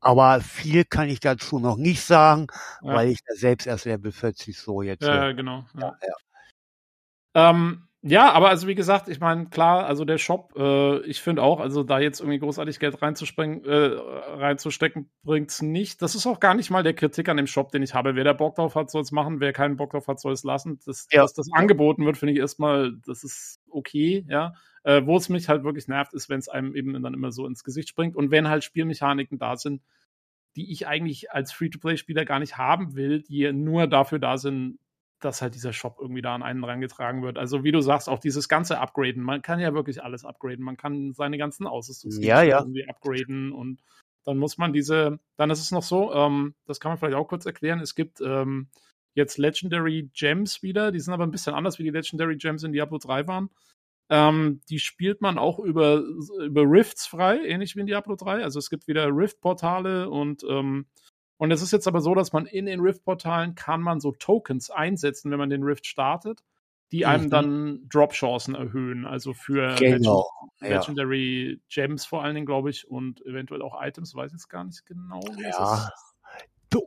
aber 0.00 0.40
viel 0.40 0.84
kann 0.84 1.08
ich 1.08 1.20
dazu 1.20 1.58
noch 1.58 1.76
nicht 1.76 2.02
sagen, 2.02 2.46
ja. 2.82 2.94
weil 2.94 3.08
ich 3.08 3.20
da 3.26 3.34
selbst 3.34 3.66
erst 3.66 3.86
Level 3.86 4.12
40 4.12 4.58
so 4.58 4.82
jetzt. 4.82 5.02
Ja, 5.02 5.32
genau. 5.32 5.64
Ja, 5.78 5.96
ja. 6.02 7.50
Ähm, 7.50 7.88
ja, 8.06 8.32
aber 8.32 8.50
also 8.50 8.68
wie 8.68 8.74
gesagt, 8.74 9.08
ich 9.08 9.18
meine, 9.18 9.46
klar, 9.46 9.86
also 9.86 10.04
der 10.04 10.18
Shop, 10.18 10.52
äh, 10.58 10.98
ich 11.06 11.22
finde 11.22 11.42
auch, 11.42 11.58
also 11.58 11.82
da 11.82 11.98
jetzt 11.98 12.20
irgendwie 12.20 12.38
großartig 12.38 12.78
Geld 12.78 13.00
reinzuspringen, 13.00 13.64
äh, 13.64 13.96
reinzustecken, 14.36 15.10
bringt's 15.22 15.62
nicht. 15.62 16.02
Das 16.02 16.14
ist 16.14 16.26
auch 16.26 16.38
gar 16.38 16.52
nicht 16.54 16.70
mal 16.70 16.82
der 16.82 16.92
Kritik 16.92 17.30
an 17.30 17.38
dem 17.38 17.46
Shop, 17.46 17.72
den 17.72 17.82
ich 17.82 17.94
habe. 17.94 18.14
Wer 18.14 18.24
da 18.24 18.34
Bock 18.34 18.56
drauf 18.56 18.74
hat, 18.74 18.90
soll 18.90 19.00
es 19.00 19.10
machen. 19.10 19.40
Wer 19.40 19.54
keinen 19.54 19.76
Bock 19.76 19.92
drauf 19.92 20.06
hat, 20.06 20.20
soll 20.20 20.34
es 20.34 20.44
lassen. 20.44 20.78
Das, 20.84 21.08
ja. 21.12 21.22
Dass 21.22 21.32
das 21.32 21.50
angeboten 21.50 22.04
wird, 22.04 22.18
finde 22.18 22.34
ich 22.34 22.40
erstmal, 22.40 22.92
das 23.06 23.24
ist 23.24 23.60
okay, 23.70 24.26
ja. 24.28 24.52
Äh, 24.82 25.06
Wo 25.06 25.16
es 25.16 25.30
mich 25.30 25.48
halt 25.48 25.64
wirklich 25.64 25.88
nervt, 25.88 26.12
ist, 26.12 26.28
wenn 26.28 26.40
es 26.40 26.50
einem 26.50 26.76
eben 26.76 27.02
dann 27.02 27.14
immer 27.14 27.32
so 27.32 27.46
ins 27.46 27.64
Gesicht 27.64 27.88
springt 27.88 28.16
und 28.16 28.30
wenn 28.30 28.48
halt 28.48 28.64
Spielmechaniken 28.64 29.38
da 29.38 29.56
sind, 29.56 29.80
die 30.56 30.70
ich 30.70 30.86
eigentlich 30.86 31.32
als 31.32 31.52
Free-to-Play-Spieler 31.52 32.26
gar 32.26 32.38
nicht 32.38 32.58
haben 32.58 32.94
will, 32.96 33.22
die 33.22 33.50
nur 33.50 33.86
dafür 33.86 34.18
da 34.18 34.36
sind, 34.36 34.78
dass 35.24 35.42
halt 35.42 35.54
dieser 35.54 35.72
Shop 35.72 35.98
irgendwie 36.00 36.22
da 36.22 36.34
an 36.34 36.42
einen 36.42 36.64
rangetragen 36.64 37.22
wird. 37.22 37.38
Also 37.38 37.64
wie 37.64 37.72
du 37.72 37.80
sagst, 37.80 38.08
auch 38.08 38.18
dieses 38.18 38.48
ganze 38.48 38.78
Upgraden. 38.78 39.22
Man 39.22 39.42
kann 39.42 39.60
ja 39.60 39.74
wirklich 39.74 40.02
alles 40.02 40.24
upgraden. 40.24 40.64
Man 40.64 40.76
kann 40.76 41.12
seine 41.14 41.38
ganzen 41.38 41.66
Ausrüstungen 41.66 42.22
ja, 42.22 42.42
ja. 42.42 42.60
irgendwie 42.60 42.88
upgraden 42.88 43.52
und 43.52 43.80
dann 44.24 44.38
muss 44.38 44.58
man 44.58 44.72
diese, 44.72 45.18
dann 45.36 45.50
ist 45.50 45.60
es 45.60 45.70
noch 45.70 45.82
so, 45.82 46.12
ähm, 46.14 46.54
das 46.66 46.80
kann 46.80 46.90
man 46.90 46.98
vielleicht 46.98 47.16
auch 47.16 47.28
kurz 47.28 47.44
erklären, 47.46 47.80
es 47.80 47.94
gibt 47.94 48.20
ähm, 48.22 48.68
jetzt 49.14 49.38
Legendary 49.38 50.10
Gems 50.14 50.62
wieder, 50.62 50.92
die 50.92 51.00
sind 51.00 51.12
aber 51.12 51.24
ein 51.24 51.30
bisschen 51.30 51.54
anders, 51.54 51.78
wie 51.78 51.84
die 51.84 51.90
Legendary 51.90 52.36
Gems 52.36 52.62
in 52.62 52.72
Diablo 52.72 52.98
3 52.98 53.26
waren. 53.26 53.50
Ähm, 54.10 54.60
die 54.68 54.78
spielt 54.78 55.20
man 55.20 55.38
auch 55.38 55.58
über, 55.58 56.02
über 56.42 56.62
Rifts 56.62 57.06
frei, 57.06 57.38
ähnlich 57.38 57.76
wie 57.76 57.80
in 57.80 57.86
Diablo 57.86 58.16
3. 58.16 58.42
Also 58.42 58.58
es 58.58 58.68
gibt 58.68 58.86
wieder 58.86 59.06
Rift-Portale 59.08 60.10
und 60.10 60.44
ähm, 60.48 60.86
und 61.36 61.50
es 61.50 61.62
ist 61.62 61.72
jetzt 61.72 61.88
aber 61.88 62.00
so, 62.00 62.14
dass 62.14 62.32
man 62.32 62.46
in 62.46 62.66
den 62.66 62.80
Rift-Portalen 62.80 63.54
kann 63.54 63.80
man 63.80 64.00
so 64.00 64.12
Tokens 64.12 64.70
einsetzen, 64.70 65.30
wenn 65.30 65.38
man 65.38 65.50
den 65.50 65.62
Rift 65.62 65.86
startet, 65.86 66.44
die 66.92 67.06
einem 67.06 67.24
mhm. 67.24 67.30
dann 67.30 67.88
Drop-Chancen 67.88 68.54
erhöhen. 68.54 69.04
Also 69.04 69.34
für 69.34 69.74
genau. 69.74 70.26
Legend 70.60 70.86
Legendary 70.86 71.50
ja. 71.50 71.56
Gems 71.68 72.06
vor 72.06 72.22
allen 72.22 72.34
Dingen, 72.34 72.46
glaube 72.46 72.70
ich, 72.70 72.88
und 72.88 73.24
eventuell 73.26 73.62
auch 73.62 73.80
Items, 73.82 74.14
weiß 74.14 74.28
ich 74.28 74.34
jetzt 74.34 74.48
gar 74.48 74.64
nicht 74.64 74.86
genau. 74.86 75.20
Ja. 75.36 75.90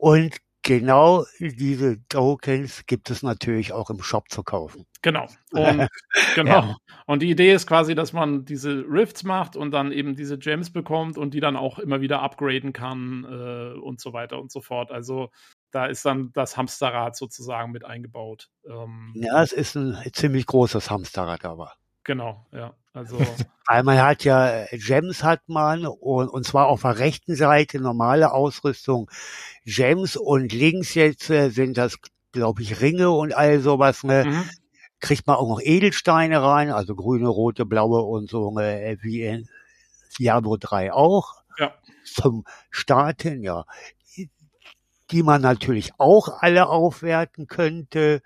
Und 0.00 0.36
genau 0.68 1.24
diese 1.40 2.06
Tokens 2.08 2.84
gibt 2.84 3.08
es 3.08 3.22
natürlich 3.22 3.72
auch 3.72 3.88
im 3.88 4.02
Shop 4.02 4.28
zu 4.28 4.42
kaufen. 4.42 4.84
Genau. 5.00 5.26
Und, 5.50 5.88
genau. 6.34 6.60
Ja. 6.60 6.76
Und 7.06 7.22
die 7.22 7.30
Idee 7.30 7.54
ist 7.54 7.66
quasi, 7.66 7.94
dass 7.94 8.12
man 8.12 8.44
diese 8.44 8.84
Rifts 8.86 9.24
macht 9.24 9.56
und 9.56 9.70
dann 9.70 9.92
eben 9.92 10.14
diese 10.14 10.36
Gems 10.36 10.70
bekommt 10.70 11.16
und 11.16 11.32
die 11.32 11.40
dann 11.40 11.56
auch 11.56 11.78
immer 11.78 12.02
wieder 12.02 12.20
upgraden 12.20 12.74
kann 12.74 13.24
äh, 13.24 13.78
und 13.78 13.98
so 13.98 14.12
weiter 14.12 14.38
und 14.38 14.52
so 14.52 14.60
fort. 14.60 14.92
Also 14.92 15.30
da 15.70 15.86
ist 15.86 16.04
dann 16.04 16.32
das 16.34 16.58
Hamsterrad 16.58 17.16
sozusagen 17.16 17.72
mit 17.72 17.86
eingebaut. 17.86 18.50
Ähm, 18.68 19.14
ja, 19.14 19.42
es 19.42 19.52
ist 19.52 19.74
ein 19.74 19.96
ziemlich 20.12 20.44
großes 20.44 20.90
Hamsterrad 20.90 21.46
aber. 21.46 21.72
Genau, 22.08 22.46
ja. 22.52 22.72
Also. 22.94 23.18
Weil 23.66 23.82
man 23.82 24.00
hat 24.00 24.24
ja 24.24 24.64
Gems 24.72 25.22
hat 25.22 25.42
man 25.46 25.86
und, 25.86 26.28
und 26.28 26.46
zwar 26.46 26.68
auf 26.68 26.80
der 26.80 26.98
rechten 26.98 27.36
Seite 27.36 27.80
normale 27.80 28.32
Ausrüstung 28.32 29.10
Gems 29.66 30.16
und 30.16 30.54
links 30.54 30.94
jetzt 30.94 31.28
äh, 31.28 31.50
sind 31.50 31.76
das, 31.76 31.98
glaube 32.32 32.62
ich, 32.62 32.80
Ringe 32.80 33.10
und 33.10 33.34
all 33.34 33.60
sowas. 33.60 34.04
Ne? 34.04 34.24
Mhm. 34.24 34.44
Kriegt 35.00 35.26
man 35.26 35.36
auch 35.36 35.50
noch 35.50 35.60
Edelsteine 35.60 36.42
rein, 36.42 36.70
also 36.70 36.94
grüne, 36.94 37.28
rote, 37.28 37.66
blaue 37.66 38.00
und 38.00 38.30
so, 38.30 38.52
ne, 38.52 38.96
wie 39.02 39.24
in 39.24 39.46
Diablo 40.18 40.56
3 40.56 40.94
auch. 40.94 41.42
Ja. 41.58 41.74
Zum 42.06 42.46
Starten, 42.70 43.42
ja. 43.42 43.66
Die 45.10 45.22
man 45.22 45.42
natürlich 45.42 45.92
auch 45.98 46.40
alle 46.40 46.70
aufwerten 46.70 47.48
könnte. 47.48 48.22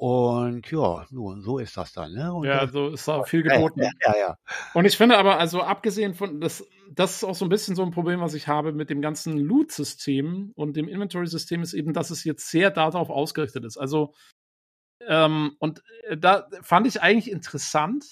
Und 0.00 0.70
ja, 0.70 1.06
nun, 1.10 1.42
so 1.42 1.58
ist 1.58 1.76
das 1.76 1.92
dann. 1.92 2.12
Ne? 2.12 2.32
Und 2.32 2.46
ja, 2.46 2.68
so 2.68 2.90
ist 2.90 3.08
da 3.08 3.22
viel 3.24 3.42
geboten. 3.42 3.82
Ja, 3.82 3.90
ja, 4.06 4.14
ja. 4.16 4.38
Und 4.72 4.84
ich 4.84 4.96
finde 4.96 5.18
aber, 5.18 5.40
also 5.40 5.60
abgesehen 5.60 6.14
von, 6.14 6.40
das, 6.40 6.64
das 6.88 7.16
ist 7.16 7.24
auch 7.24 7.34
so 7.34 7.44
ein 7.44 7.48
bisschen 7.48 7.74
so 7.74 7.82
ein 7.82 7.90
Problem, 7.90 8.20
was 8.20 8.34
ich 8.34 8.46
habe 8.46 8.72
mit 8.72 8.90
dem 8.90 9.00
ganzen 9.00 9.36
Loot-System 9.36 10.52
und 10.54 10.76
dem 10.76 10.86
Inventory-System, 10.86 11.62
ist 11.62 11.74
eben, 11.74 11.94
dass 11.94 12.10
es 12.10 12.22
jetzt 12.22 12.48
sehr 12.48 12.70
darauf 12.70 13.10
ausgerichtet 13.10 13.64
ist. 13.64 13.76
Also, 13.76 14.14
ähm, 15.04 15.56
und 15.58 15.82
äh, 16.04 16.16
da 16.16 16.46
fand 16.62 16.86
ich 16.86 17.02
eigentlich 17.02 17.28
interessant, 17.32 18.04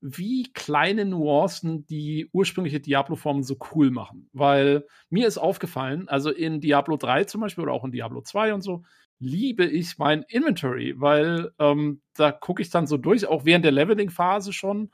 wie 0.00 0.52
kleine 0.52 1.04
Nuancen 1.04 1.86
die 1.86 2.28
ursprüngliche 2.32 2.80
Diablo-Formen 2.80 3.44
so 3.44 3.56
cool 3.72 3.92
machen. 3.92 4.28
Weil 4.32 4.84
mir 5.10 5.28
ist 5.28 5.38
aufgefallen, 5.38 6.08
also 6.08 6.30
in 6.30 6.60
Diablo 6.60 6.96
3 6.96 7.22
zum 7.24 7.40
Beispiel 7.40 7.62
oder 7.62 7.72
auch 7.72 7.84
in 7.84 7.92
Diablo 7.92 8.20
2 8.20 8.52
und 8.54 8.62
so, 8.62 8.82
liebe 9.20 9.66
ich 9.66 9.98
mein 9.98 10.22
Inventory, 10.28 10.94
weil 10.98 11.52
ähm, 11.58 12.00
da 12.14 12.32
gucke 12.32 12.62
ich 12.62 12.70
dann 12.70 12.86
so 12.86 12.96
durch, 12.96 13.26
auch 13.26 13.44
während 13.44 13.64
der 13.64 13.72
Leveling-Phase 13.72 14.52
schon. 14.52 14.90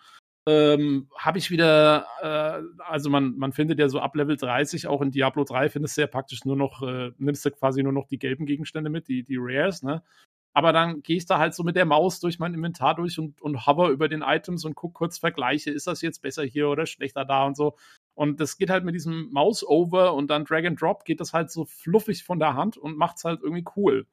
Ähm, 0.49 1.09
habe 1.17 1.39
ich 1.39 1.51
wieder, 1.51 2.07
äh, 2.21 2.83
also 2.83 3.11
man, 3.11 3.37
man 3.37 3.53
findet 3.53 3.81
ja 3.81 3.89
so 3.89 3.99
ab 4.01 4.15
Level 4.15 4.37
30 4.37 4.87
auch 4.87 5.03
in 5.03 5.11
Diablo 5.11 5.43
3 5.43 5.71
findest 5.71 5.97
du 5.97 6.03
ja 6.03 6.07
praktisch 6.07 6.45
nur 6.45 6.57
noch, 6.57 6.83
äh, 6.83 7.11
nimmst 7.19 7.45
du 7.45 7.51
quasi 7.51 7.83
nur 7.83 7.93
noch 7.93 8.07
die 8.07 8.19
gelben 8.19 8.47
Gegenstände 8.47 8.91
mit, 8.91 9.09
die, 9.09 9.25
die 9.25 9.39
Rares, 9.39 9.83
ne? 9.83 10.03
Aber 10.55 10.73
dann 10.73 11.03
gehe 11.03 11.17
ich 11.17 11.27
da 11.27 11.39
halt 11.39 11.55
so 11.55 11.65
mit 11.65 11.77
der 11.77 11.85
Maus 11.85 12.19
durch 12.21 12.39
mein 12.39 12.55
Inventar 12.55 12.95
durch 12.95 13.19
und, 13.19 13.43
und 13.43 13.67
hover 13.67 13.91
über 13.91 14.09
den 14.09 14.23
Items 14.23 14.65
und 14.65 14.75
guck 14.75 14.95
kurz 14.95 15.19
Vergleiche, 15.19 15.71
ist 15.71 15.87
das 15.87 16.01
jetzt 16.01 16.23
besser 16.23 16.45
hier 16.45 16.69
oder 16.71 16.87
schlechter 16.87 17.25
da 17.25 17.45
und 17.45 17.57
so. 17.57 17.77
Und 18.17 18.41
das 18.41 18.57
geht 18.57 18.71
halt 18.71 18.83
mit 18.83 18.95
diesem 18.95 19.31
Mouse-Over 19.31 20.15
und 20.15 20.29
dann 20.29 20.47
Drag 20.47 20.65
and 20.65 20.81
Drop 20.81 21.05
geht 21.05 21.21
das 21.21 21.35
halt 21.35 21.51
so 21.51 21.67
fluffig 21.67 22.25
von 22.25 22.39
der 22.39 22.55
Hand 22.55 22.79
und 22.79 22.97
macht's 22.97 23.25
halt 23.25 23.43
irgendwie 23.43 23.67
cool. 23.77 24.07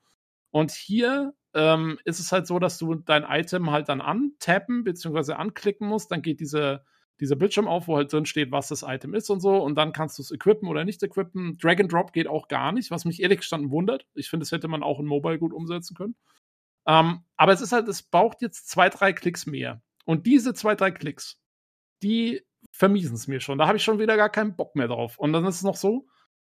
Und 0.51 0.72
hier 0.72 1.33
ähm, 1.53 1.98
ist 2.03 2.19
es 2.19 2.33
halt 2.33 2.45
so, 2.45 2.59
dass 2.59 2.77
du 2.77 2.95
dein 2.95 3.23
Item 3.23 3.72
halt 3.72 3.88
dann 3.88 4.01
antappen 4.01 4.83
bzw. 4.83 5.33
anklicken 5.33 5.88
musst. 5.88 6.11
Dann 6.11 6.22
geht 6.22 6.41
diese, 6.41 6.83
dieser 7.22 7.38
Bildschirm 7.38 7.65
auf, 7.65 7.88
wo 7.88 7.95
halt 7.95 8.11
drin 8.11 8.25
steht, 8.25 8.51
was 8.51 8.67
das 8.67 8.83
Item 8.83 9.14
ist 9.14 9.30
und 9.30 9.40
so. 9.40 9.56
Und 9.64 9.75
dann 9.75 9.93
kannst 9.93 10.17
du 10.17 10.22
es 10.22 10.32
equippen 10.32 10.67
oder 10.67 10.83
nicht 10.83 11.01
equippen. 11.01 11.57
Drag 11.57 11.80
and 11.80 11.91
Drop 11.91 12.11
geht 12.11 12.27
auch 12.27 12.49
gar 12.49 12.73
nicht, 12.73 12.91
was 12.91 13.06
mich 13.06 13.22
ehrlich 13.22 13.40
gestanden 13.40 13.72
wundert. 13.72 14.06
Ich 14.15 14.30
finde, 14.30 14.43
das 14.43 14.51
hätte 14.51 14.67
man 14.67 14.83
auch 14.83 14.99
in 14.99 15.06
Mobile 15.06 15.40
gut 15.40 15.53
umsetzen 15.53 15.95
können. 15.95 16.15
Ähm, 16.85 17.22
aber 17.38 17.53
es 17.53 17.61
ist 17.61 17.72
halt, 17.72 17.88
es 17.88 18.03
braucht 18.03 18.41
jetzt 18.41 18.69
zwei, 18.69 18.90
drei 18.90 19.14
Klicks 19.14 19.45
mehr. 19.45 19.82
Und 20.03 20.25
diese 20.25 20.53
zwei, 20.53 20.75
drei 20.75 20.91
Klicks, 20.91 21.40
die 22.03 22.43
vermiesen 22.74 23.16
es 23.16 23.27
mir 23.27 23.40
schon. 23.40 23.58
Da 23.58 23.68
habe 23.68 23.77
ich 23.77 23.84
schon 23.84 24.00
wieder 24.00 24.18
gar 24.18 24.30
keinen 24.30 24.56
Bock 24.56 24.76
mehr 24.76 24.88
drauf. 24.88 25.18
Und 25.18 25.32
dann 25.32 25.45
ist 25.45 25.58
es 25.58 25.64
noch 25.64 25.76
so, 25.76 26.08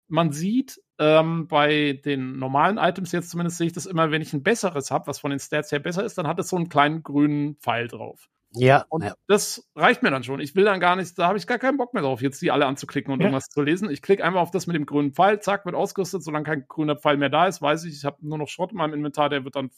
man 0.09 0.33
sieht 0.33 0.81
ähm, 0.99 1.49
bei 1.49 2.01
den 2.05 2.39
normalen 2.39 2.79
Items 2.79 3.13
jetzt 3.13 3.31
zumindest 3.31 3.59
sehe 3.59 3.67
ich 3.67 3.73
das 3.73 3.87
immer, 3.87 4.11
wenn 4.11 4.23
ich 4.23 4.33
ein 4.33 4.43
besseres 4.43 4.91
habe, 4.91 5.09
was 5.09 5.19
von 5.19 5.31
den 5.31 5.41
Stats 5.41 5.73
her 5.73 5.81
besser 5.81 6.05
ist, 6.05 6.17
dann 6.17 6.29
hat 6.29 6.39
es 6.39 6.49
so 6.49 6.57
einen 6.57 6.69
kleinen 6.69 7.03
grünen 7.03 7.57
Pfeil 7.57 7.89
drauf. 7.89 8.29
Ja. 8.57 8.85
Und 8.89 9.03
ja. 9.03 9.15
das 9.27 9.69
reicht 9.75 10.05
mir 10.05 10.13
dann 10.13 10.23
schon. 10.23 10.39
Ich 10.39 10.55
will 10.55 10.65
dann 10.65 10.79
gar 10.79 10.95
nicht, 10.95 11.19
da 11.19 11.27
habe 11.27 11.39
ich 11.39 11.49
gar 11.49 11.59
keinen 11.59 11.77
Bock 11.77 11.95
mehr 11.95 12.05
drauf, 12.05 12.23
jetzt 12.23 12.41
die 12.41 12.53
alle 12.53 12.67
anzuklicken 12.67 13.13
und 13.13 13.19
Ja. 13.19 13.27
irgendwas 13.27 13.49
zu 13.49 13.63
lesen. 13.63 13.91
Ich 13.91 14.01
klicke 14.01 14.25
einfach 14.25 14.41
auf 14.41 14.53
das 14.53 14.69
mit 14.69 14.77
dem 14.77 14.87
grünen 14.87 15.13
Pfeil, 15.13 15.41
zack, 15.41 15.65
wird 15.67 15.75
ausgerüstet. 15.75 16.23
Solange 16.23 16.45
kein 16.45 16.69
grüner 16.69 16.97
Pfeil 16.97 17.17
mehr 17.17 17.31
da 17.31 17.49
ist, 17.49 17.61
weiß 17.61 17.85
ich, 17.85 17.95
ich 17.95 18.05
habe 18.05 18.19
nur 18.21 18.39
noch 18.39 18.47
Schrott 18.47 18.71
in 18.71 18.79
meinem 18.79 18.95
Inventar, 18.95 19.29
der 19.29 19.45
wird 19.45 19.57
dann 19.57 19.71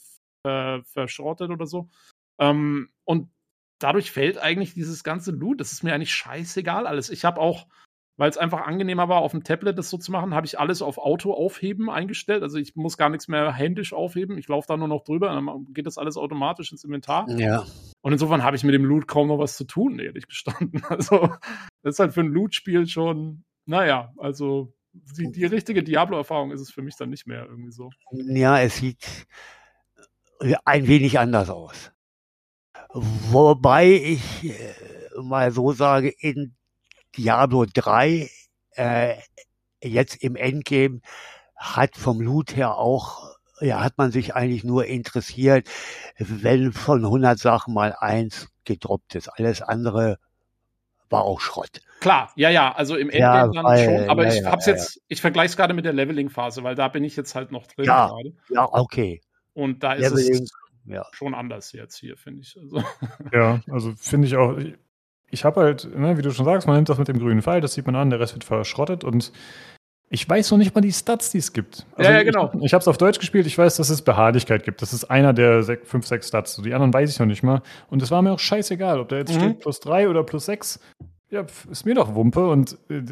äh, 0.43 0.83
verschrottet 0.85 1.51
oder 1.51 1.67
so. 1.67 1.89
Ähm, 2.39 2.91
und 3.05 3.31
dadurch 3.79 4.11
fällt 4.11 4.39
eigentlich 4.39 4.75
dieses 4.75 5.05
ganze 5.05 5.33
Loot. 5.33 5.61
Das 5.61 5.73
ist 5.73 5.83
mir 5.83 5.95
eigentlich 5.95 6.15
scheißegal 6.15 6.87
alles. 6.87 7.11
Ich 7.11 7.25
habe 7.25 7.41
auch, 7.41 7.67
weil 8.17 8.31
es 8.31 8.39
einfach 8.39 8.67
angenehmer 8.67 9.09
war, 9.09 9.21
auf 9.21 9.33
dem 9.33 9.45
Tablet 9.45 9.79
das 9.79 9.91
so 9.91 9.99
zu 9.99 10.11
machen, 10.11 10.35
habe 10.35 10.47
ich 10.47 10.59
alles 10.59 10.83
auf 10.83 10.99
Auto 10.99 11.33
aufheben 11.33 11.91
eingestellt. 11.91 12.43
Also 12.43 12.59
ich 12.59 12.75
muss 12.77 12.97
gar 12.97 13.11
nichts 13.11 13.29
mehr 13.29 13.53
händisch 13.53 13.93
aufheben. 13.93 14.39
Ich 14.39 14.49
laufe 14.49 14.67
da 14.69 14.77
nur 14.77 14.89
noch 14.89 15.05
drüber, 15.05 15.29
dann 15.29 15.67
geht 15.73 15.87
das 15.87 15.99
alles 15.99 16.17
automatisch 16.17 16.73
ins 16.73 16.85
Inventar. 16.85 17.29
Ja. 17.31 17.65
Und 18.01 18.13
insofern 18.13 18.43
habe 18.43 18.57
ich 18.57 18.65
mit 18.65 18.75
dem 18.75 18.85
Loot 18.85 19.07
kaum 19.09 19.29
noch 19.29 19.39
was 19.39 19.57
zu 19.57 19.65
tun, 19.65 19.99
ehrlich 19.99 20.27
gestanden. 20.27 20.83
Also, 20.89 21.29
das 21.83 21.95
ist 21.95 21.99
halt 21.99 22.15
für 22.15 22.21
ein 22.21 22.33
Loot-Spiel 22.33 22.87
schon, 22.87 23.45
naja, 23.67 24.13
also 24.17 24.73
die, 24.93 25.31
die 25.31 25.45
richtige 25.45 25.83
Diablo-Erfahrung 25.83 26.53
ist 26.53 26.61
es 26.61 26.71
für 26.71 26.83
mich 26.83 26.97
dann 26.97 27.11
nicht 27.11 27.27
mehr 27.27 27.45
irgendwie 27.47 27.73
so. 27.73 27.91
Ja, 28.13 28.61
es 28.61 28.77
sieht 28.77 29.27
ein 30.65 30.87
wenig 30.87 31.19
anders 31.19 31.51
aus. 31.51 31.93
Wobei 32.93 33.87
ich 33.93 34.45
äh, 34.45 34.75
mal 35.21 35.51
so 35.53 35.73
sage, 35.73 36.09
in 36.19 36.55
Diablo 37.17 37.67
3, 37.73 38.29
äh, 38.73 39.15
jetzt 39.83 40.17
im 40.23 40.37
Endgame, 40.37 41.01
hat 41.57 41.97
vom 41.97 42.21
Loot 42.21 42.57
her 42.57 42.77
auch, 42.77 43.35
ja, 43.61 43.83
hat 43.83 43.97
man 43.97 44.13
sich 44.13 44.35
eigentlich 44.35 44.65
nur 44.65 44.87
interessiert, 44.87 45.69
wenn 46.19 46.73
von 46.73 47.05
100 47.05 47.39
Sachen 47.39 47.75
mal 47.75 47.95
eins 47.99 48.49
gedroppt 48.65 49.15
ist. 49.15 49.29
Alles 49.29 49.63
andere 49.63 50.19
war 51.09 51.23
auch 51.25 51.41
Schrott. 51.41 51.81
Klar, 52.01 52.31
ja, 52.37 52.51
ja, 52.51 52.73
also 52.75 52.97
im 52.97 53.09
Ja, 53.11 53.45
Endgame 53.47 53.55
dann 53.55 53.65
weil- 53.65 53.85
schon, 53.85 54.11
aber 54.11 54.25
ja, 54.25 54.33
ich 54.35 54.41
ja, 54.43 54.51
hab's 54.51 54.67
ja, 54.67 54.75
jetzt, 54.75 55.01
ich 55.09 55.21
vergleiche 55.21 55.47
es 55.51 55.57
gerade 55.57 55.73
mit 55.73 55.85
der 55.87 55.93
Leveling-Phase, 55.95 56.63
weil 56.63 56.75
da 56.75 56.89
bin 56.89 57.05
ich 57.05 57.17
jetzt 57.17 57.35
halt 57.35 57.53
noch 57.53 57.67
drin 57.67 57.87
Ja. 57.87 58.09
gerade. 58.09 58.33
Ja, 58.51 58.69
okay. 58.71 59.23
Und 59.55 59.83
da 59.83 59.95
ist 59.95 60.11
Leveling, 60.11 60.43
es 60.43 60.51
ja. 60.87 61.05
schon 61.13 61.35
anders 61.35 61.73
jetzt 61.73 61.97
hier, 61.97 62.17
finde 62.17 62.43
ich. 62.43 62.57
Also, 62.61 62.83
Ja, 63.33 63.61
also 63.71 63.93
finde 63.97 64.27
ich 64.29 64.37
auch. 64.37 64.57
Ich, 64.57 64.75
ich 65.31 65.45
habe 65.45 65.61
halt, 65.61 65.89
ne, 65.97 66.17
wie 66.17 66.23
du 66.23 66.31
schon 66.31 66.45
sagst, 66.45 66.67
man 66.67 66.77
nimmt 66.77 66.89
das 66.89 66.99
mit 66.99 67.09
dem 67.09 67.19
grünen 67.19 67.43
Pfeil, 67.43 67.61
das 67.61 67.75
sieht 67.75 67.87
man 67.87 67.97
an, 67.97 68.11
der 68.11 68.21
Rest 68.21 68.35
wird 68.35 68.45
verschrottet 68.45 69.03
und 69.05 69.33
ich 70.09 70.29
weiß 70.29 70.53
noch 70.53 70.59
nicht 70.59 70.73
mal 70.73 70.81
die 70.83 70.93
Stats, 70.93 71.33
die 71.33 71.39
es 71.39 71.53
gibt. 71.53 71.85
Also 71.97 72.09
Ja, 72.09 72.19
ja, 72.19 72.23
genau. 72.23 72.53
Ich, 72.55 72.67
ich 72.67 72.75
habe 72.75 72.81
es 72.81 72.87
auf 72.87 72.97
Deutsch 72.97 73.19
gespielt, 73.19 73.45
ich 73.47 73.59
weiß, 73.59 73.77
dass 73.77 73.91
es 73.91 74.03
Beharrlichkeit 74.03 74.63
gibt. 74.65 74.81
Das 74.81 74.93
ist 74.93 75.05
einer 75.05 75.33
der 75.33 75.65
sech, 75.65 75.81
fünf, 75.83 76.07
sechs 76.07 76.29
Stats. 76.29 76.55
So, 76.55 76.63
die 76.63 76.73
anderen 76.75 76.95
weiß 76.95 77.11
ich 77.11 77.19
noch 77.19 77.27
nicht 77.27 77.43
mal. 77.43 77.61
Und 77.91 78.01
es 78.03 78.13
war 78.13 78.23
mir 78.23 78.31
auch 78.31 78.39
scheißegal, 78.39 79.01
ob 79.01 79.09
da 79.09 79.17
jetzt 79.17 79.35
Mhm. 79.35 79.41
steht 79.41 79.61
plus 79.61 79.81
drei 79.81 80.09
oder 80.09 80.23
plus 80.23 80.47
sechs. 80.47 80.79
Ja, 81.29 81.43
pf, 81.43 81.67
ist 81.73 81.85
mir 81.87 81.97
doch 81.97 82.15
Wumpe. 82.15 82.47
Und 82.49 82.79
äh, 82.89 83.03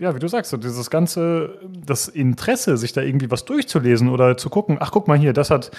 ja, 0.00 0.14
wie 0.14 0.18
du 0.18 0.28
sagst, 0.28 0.50
so 0.50 0.56
dieses 0.56 0.88
ganze, 0.88 1.60
das 1.84 2.08
Interesse, 2.08 2.78
sich 2.78 2.94
da 2.94 3.02
irgendwie 3.02 3.30
was 3.30 3.44
durchzulesen 3.44 4.08
oder 4.08 4.38
zu 4.38 4.48
gucken, 4.48 4.78
ach 4.80 4.92
guck 4.92 5.06
mal 5.08 5.18
hier, 5.18 5.34
das 5.34 5.50
hat 5.50 5.70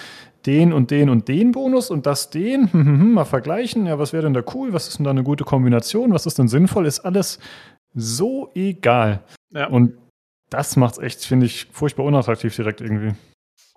den 0.45 0.73
und 0.73 0.91
den 0.91 1.09
und 1.09 1.27
den 1.27 1.51
Bonus 1.51 1.89
und 1.89 2.05
das 2.05 2.29
den, 2.29 2.71
hm, 2.71 2.85
hm, 2.85 2.99
hm, 2.99 3.13
mal 3.13 3.25
vergleichen, 3.25 3.87
ja, 3.87 3.97
was 3.97 4.13
wäre 4.13 4.23
denn 4.23 4.35
da 4.35 4.43
cool, 4.53 4.73
was 4.73 4.87
ist 4.87 4.99
denn 4.99 5.05
da 5.05 5.09
eine 5.09 5.23
gute 5.23 5.43
Kombination, 5.43 6.13
was 6.13 6.27
ist 6.27 6.37
denn 6.37 6.47
sinnvoll, 6.47 6.85
ist 6.85 6.99
alles 6.99 7.39
so 7.95 8.51
egal. 8.53 9.23
ja. 9.49 9.67
Und 9.67 9.97
das 10.51 10.75
macht's 10.75 10.99
echt, 10.99 11.25
finde 11.25 11.47
ich, 11.47 11.65
furchtbar 11.71 12.05
unattraktiv 12.05 12.55
direkt 12.55 12.81
irgendwie. 12.81 13.15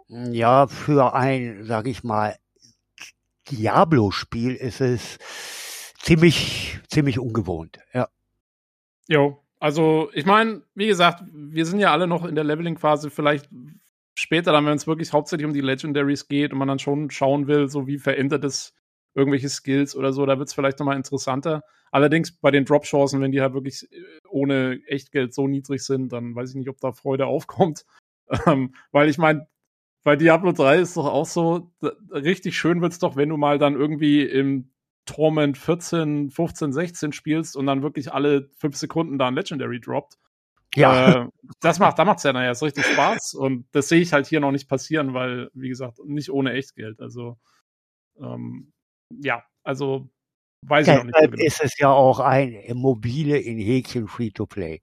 Ja, 0.08 0.66
für 0.66 1.14
ein, 1.14 1.64
sag 1.64 1.86
ich 1.86 2.04
mal, 2.04 2.36
Diablo-Spiel 3.50 4.54
ist 4.54 4.82
es 4.82 5.18
ziemlich, 6.00 6.80
ziemlich 6.88 7.18
ungewohnt. 7.18 7.78
Ja. 7.94 8.08
Jo, 9.08 9.43
also 9.64 10.10
ich 10.12 10.26
meine, 10.26 10.60
wie 10.74 10.88
gesagt, 10.88 11.24
wir 11.32 11.64
sind 11.64 11.78
ja 11.78 11.90
alle 11.90 12.06
noch 12.06 12.26
in 12.26 12.34
der 12.34 12.44
Leveling-Phase. 12.44 13.08
Vielleicht 13.08 13.48
später, 14.14 14.52
dann, 14.52 14.66
wenn 14.66 14.76
es 14.76 14.86
wirklich 14.86 15.14
hauptsächlich 15.14 15.46
um 15.46 15.54
die 15.54 15.62
Legendaries 15.62 16.28
geht 16.28 16.52
und 16.52 16.58
man 16.58 16.68
dann 16.68 16.78
schon 16.78 17.08
schauen 17.08 17.46
will, 17.46 17.70
so 17.70 17.86
wie 17.86 17.96
verändert 17.96 18.44
es 18.44 18.74
irgendwelche 19.14 19.48
Skills 19.48 19.96
oder 19.96 20.12
so, 20.12 20.26
da 20.26 20.38
wird 20.38 20.48
es 20.48 20.54
vielleicht 20.54 20.80
nochmal 20.80 20.98
interessanter. 20.98 21.62
Allerdings 21.90 22.30
bei 22.30 22.50
den 22.50 22.66
Drop-Chancen, 22.66 23.22
wenn 23.22 23.32
die 23.32 23.40
halt 23.40 23.54
wirklich 23.54 23.90
äh, 23.90 24.02
ohne 24.28 24.82
Echtgeld 24.86 25.32
so 25.32 25.48
niedrig 25.48 25.80
sind, 25.80 26.12
dann 26.12 26.34
weiß 26.34 26.50
ich 26.50 26.56
nicht, 26.56 26.68
ob 26.68 26.78
da 26.80 26.92
Freude 26.92 27.24
aufkommt. 27.26 27.86
Ähm, 28.46 28.74
weil 28.92 29.08
ich 29.08 29.16
meine, 29.16 29.46
bei 30.02 30.14
Diablo 30.14 30.52
3 30.52 30.80
ist 30.80 30.98
doch 30.98 31.06
auch 31.06 31.24
so, 31.24 31.72
richtig 32.10 32.58
schön 32.58 32.82
wird's 32.82 32.98
doch, 32.98 33.16
wenn 33.16 33.30
du 33.30 33.38
mal 33.38 33.58
dann 33.58 33.76
irgendwie 33.76 34.24
im 34.24 34.73
Torment 35.06 35.58
14, 35.58 36.30
15, 36.30 36.72
16 36.72 37.12
spielst 37.12 37.56
und 37.56 37.66
dann 37.66 37.82
wirklich 37.82 38.12
alle 38.12 38.48
fünf 38.56 38.76
Sekunden 38.76 39.18
da 39.18 39.28
ein 39.28 39.34
Legendary 39.34 39.80
droppt. 39.80 40.14
Ja, 40.76 41.24
Äh, 41.24 41.28
das 41.60 41.78
macht, 41.78 41.98
da 41.98 42.04
macht's 42.04 42.22
ja 42.24 42.32
nachher 42.32 42.46
erst 42.46 42.62
richtig 42.62 42.84
Spaß. 42.86 43.34
Und 43.34 43.66
das 43.72 43.88
sehe 43.88 44.00
ich 44.00 44.12
halt 44.12 44.26
hier 44.26 44.40
noch 44.40 44.50
nicht 44.52 44.68
passieren, 44.68 45.14
weil, 45.14 45.50
wie 45.54 45.68
gesagt, 45.68 45.98
nicht 46.04 46.30
ohne 46.30 46.52
Echtgeld. 46.52 47.00
Also, 47.00 47.38
ähm, 48.20 48.72
ja, 49.10 49.42
also 49.62 50.08
weiß 50.62 50.88
ich 50.88 50.94
noch 50.94 51.04
nicht. 51.04 51.14
so 51.14 51.20
deshalb 51.20 51.32
genau. 51.32 51.44
ist 51.46 51.62
es 51.62 51.78
ja 51.78 51.90
auch 51.90 52.20
ein 52.20 52.56
mobile 52.74 53.38
in 53.38 53.58
Häkchen 53.58 54.08
Free-to-Play. 54.08 54.82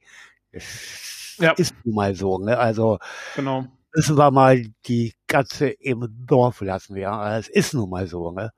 Es 0.51 1.35
Ja. 1.39 1.51
ist 1.53 1.73
nun 1.83 1.95
mal 1.95 2.15
so, 2.15 2.37
ne? 2.37 2.57
Also 2.57 2.99
Genau. 3.35 3.65
müssen 3.95 4.17
wir 4.17 4.31
mal 4.31 4.63
die 4.87 5.13
Katze 5.27 5.69
im 5.69 6.07
Dorf 6.27 6.61
lassen, 6.61 6.95
ja. 6.97 7.37
Es 7.37 7.47
ist 7.49 7.73
nun 7.73 7.89
mal 7.89 8.07
so, 8.07 8.31
ne? 8.31 8.51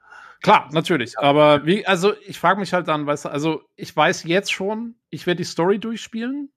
Klar, 0.44 0.70
natürlich. 0.74 1.18
Aber 1.18 1.66
wie, 1.66 1.86
also 1.88 2.14
ich 2.28 2.38
frage 2.38 2.60
mich 2.60 2.74
halt 2.74 2.90
dann, 2.90 3.08
weißt 3.08 3.26
du, 3.26 3.30
also 3.30 3.64
ich 3.78 3.96
weiß 3.96 4.26
jetzt 4.26 4.52
schon, 4.52 4.96
ich 5.10 5.26
werde 5.26 5.38
die 5.38 5.46
Story 5.46 5.80
durchspielen, 5.80 6.52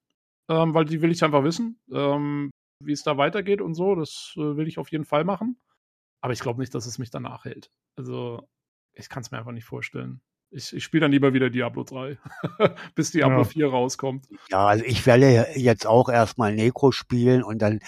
ähm, 0.50 0.74
weil 0.74 0.84
die 0.84 1.00
will 1.02 1.12
ich 1.12 1.22
einfach 1.22 1.44
wissen, 1.44 1.78
ähm, 1.92 2.50
wie 2.82 2.92
es 2.92 3.04
da 3.04 3.16
weitergeht 3.16 3.62
und 3.62 3.74
so. 3.74 3.94
Das 3.94 4.34
äh, 4.36 4.56
will 4.56 4.66
ich 4.66 4.78
auf 4.78 4.90
jeden 4.90 5.04
Fall 5.04 5.24
machen. 5.24 5.56
Aber 6.20 6.32
ich 6.32 6.40
glaube 6.40 6.60
nicht, 6.60 6.74
dass 6.74 6.86
es 6.86 6.98
mich 6.98 7.10
danach 7.10 7.44
hält. 7.44 7.70
Also 7.96 8.48
ich 8.92 9.08
kann 9.08 9.22
es 9.22 9.30
mir 9.30 9.38
einfach 9.38 9.52
nicht 9.52 9.64
vorstellen. 9.66 10.20
Ich, 10.50 10.74
ich 10.74 10.82
spiele 10.82 11.02
dann 11.02 11.12
lieber 11.12 11.32
wieder 11.32 11.50
Diablo 11.50 11.84
3, 11.84 12.18
bis 12.96 13.12
Diablo 13.12 13.38
Ja. 13.38 13.44
4 13.44 13.68
rauskommt. 13.68 14.26
Ja, 14.50 14.66
also 14.66 14.84
ich 14.84 15.06
werde 15.06 15.46
jetzt 15.54 15.86
auch 15.86 16.08
erstmal 16.08 16.52
Necro 16.54 16.90
spielen 16.90 17.44
und 17.44 17.62
dann 17.62 17.78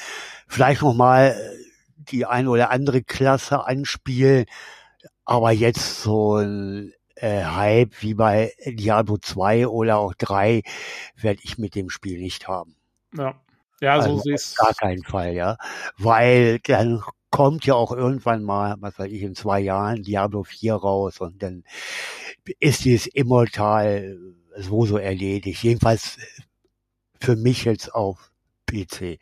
vielleicht 0.46 0.82
noch 0.82 0.94
mal 0.94 1.36
die 1.96 2.24
eine 2.24 2.50
oder 2.50 2.70
andere 2.70 3.02
Klasse 3.02 3.64
anspielen. 3.64 4.46
Aber 5.28 5.52
jetzt 5.52 6.02
so 6.02 6.36
ein 6.36 6.94
äh, 7.16 7.44
Hype 7.44 8.00
wie 8.00 8.14
bei 8.14 8.50
Diablo 8.64 9.18
2 9.18 9.68
oder 9.68 9.98
auch 9.98 10.14
3 10.14 10.62
werde 11.16 11.40
ich 11.42 11.58
mit 11.58 11.74
dem 11.74 11.90
Spiel 11.90 12.18
nicht 12.18 12.48
haben. 12.48 12.76
Ja, 13.14 13.38
ja 13.82 14.00
so 14.00 14.12
Also 14.12 14.22
sehe 14.22 14.36
auf 14.36 14.40
ich 14.40 14.56
gar 14.56 14.72
keinen 14.72 15.04
Fall, 15.04 15.34
ja. 15.34 15.58
Weil 15.98 16.60
dann 16.60 17.02
kommt 17.28 17.66
ja 17.66 17.74
auch 17.74 17.92
irgendwann 17.92 18.42
mal, 18.42 18.76
was 18.80 18.98
weiß 18.98 19.12
ich, 19.12 19.20
in 19.20 19.34
zwei 19.34 19.60
Jahren 19.60 20.02
Diablo 20.02 20.44
4 20.44 20.74
raus 20.74 21.20
und 21.20 21.42
dann 21.42 21.62
ist 22.58 22.86
dieses 22.86 23.06
Immortal 23.08 24.18
so 24.56 24.86
so 24.86 24.96
erledigt. 24.96 25.62
Jedenfalls 25.62 26.16
für 27.20 27.36
mich 27.36 27.66
jetzt 27.66 27.94
auf 27.94 28.32
PC. 28.64 29.18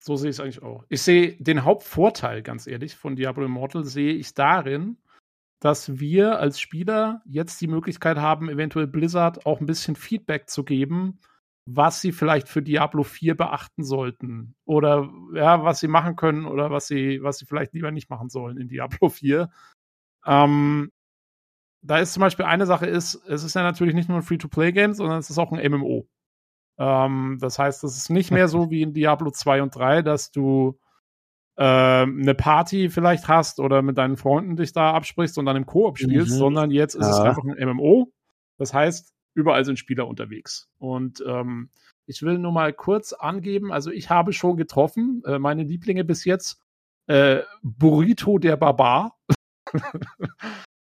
So 0.00 0.16
sehe 0.16 0.30
ich 0.30 0.36
es 0.36 0.40
eigentlich 0.40 0.62
auch. 0.62 0.84
Ich 0.88 1.02
sehe 1.02 1.36
den 1.38 1.64
Hauptvorteil, 1.64 2.42
ganz 2.42 2.66
ehrlich, 2.66 2.96
von 2.96 3.14
Diablo 3.14 3.44
Immortal 3.44 3.84
sehe 3.84 4.14
ich 4.14 4.34
darin, 4.34 4.96
dass 5.60 6.00
wir 6.00 6.38
als 6.38 6.58
Spieler 6.58 7.22
jetzt 7.26 7.60
die 7.60 7.68
Möglichkeit 7.68 8.16
haben, 8.16 8.48
eventuell 8.48 8.86
Blizzard 8.86 9.46
auch 9.46 9.60
ein 9.60 9.66
bisschen 9.66 9.94
Feedback 9.94 10.48
zu 10.48 10.64
geben, 10.64 11.20
was 11.66 12.00
sie 12.00 12.12
vielleicht 12.12 12.48
für 12.48 12.62
Diablo 12.62 13.02
4 13.02 13.36
beachten 13.36 13.84
sollten 13.84 14.56
oder 14.64 15.10
ja, 15.34 15.62
was 15.62 15.80
sie 15.80 15.88
machen 15.88 16.16
können 16.16 16.46
oder 16.46 16.70
was 16.70 16.86
sie, 16.86 17.22
was 17.22 17.38
sie 17.38 17.46
vielleicht 17.46 17.74
lieber 17.74 17.90
nicht 17.90 18.08
machen 18.10 18.30
sollen 18.30 18.56
in 18.56 18.68
Diablo 18.68 19.10
4. 19.10 19.50
Ähm, 20.26 20.90
da 21.82 21.98
ist 21.98 22.14
zum 22.14 22.22
Beispiel 22.22 22.46
eine 22.46 22.66
Sache 22.66 22.86
ist, 22.86 23.14
es 23.26 23.44
ist 23.44 23.54
ja 23.54 23.62
natürlich 23.62 23.94
nicht 23.94 24.08
nur 24.08 24.18
ein 24.18 24.22
Free-to-Play-Game, 24.24 24.94
sondern 24.94 25.18
es 25.18 25.30
ist 25.30 25.38
auch 25.38 25.52
ein 25.52 25.72
MMO. 25.72 26.08
Ähm, 26.78 27.38
das 27.40 27.58
heißt, 27.58 27.84
es 27.84 27.96
ist 27.98 28.10
nicht 28.10 28.30
mehr 28.30 28.48
so 28.48 28.70
wie 28.70 28.82
in 28.82 28.94
Diablo 28.94 29.30
2 29.30 29.62
und 29.62 29.74
3, 29.76 30.02
dass 30.02 30.30
du 30.30 30.79
äh, 31.60 31.62
eine 31.64 32.34
Party 32.34 32.88
vielleicht 32.88 33.28
hast 33.28 33.60
oder 33.60 33.82
mit 33.82 33.98
deinen 33.98 34.16
Freunden 34.16 34.56
dich 34.56 34.72
da 34.72 34.94
absprichst 34.94 35.36
und 35.36 35.44
dann 35.44 35.56
im 35.56 35.66
Koop 35.66 35.98
spielst, 35.98 36.32
Mhm. 36.32 36.38
sondern 36.38 36.70
jetzt 36.70 36.94
ist 36.94 37.06
es 37.06 37.18
Ja. 37.18 37.24
einfach 37.24 37.44
ein 37.44 37.54
MMO. 37.58 38.10
Das 38.56 38.72
heißt, 38.72 39.12
überall 39.34 39.64
sind 39.66 39.78
Spieler 39.78 40.08
unterwegs. 40.08 40.70
Und 40.78 41.22
ähm, 41.26 41.68
ich 42.06 42.22
will 42.22 42.38
nur 42.38 42.52
mal 42.52 42.72
kurz 42.72 43.12
angeben, 43.12 43.72
also 43.72 43.90
ich 43.90 44.08
habe 44.08 44.32
schon 44.32 44.56
getroffen, 44.56 45.22
äh, 45.26 45.38
meine 45.38 45.62
Lieblinge 45.64 46.02
bis 46.04 46.24
jetzt, 46.24 46.60
äh, 47.08 47.40
Burrito 47.62 48.38
der 48.38 48.56
Barbar. 48.56 49.18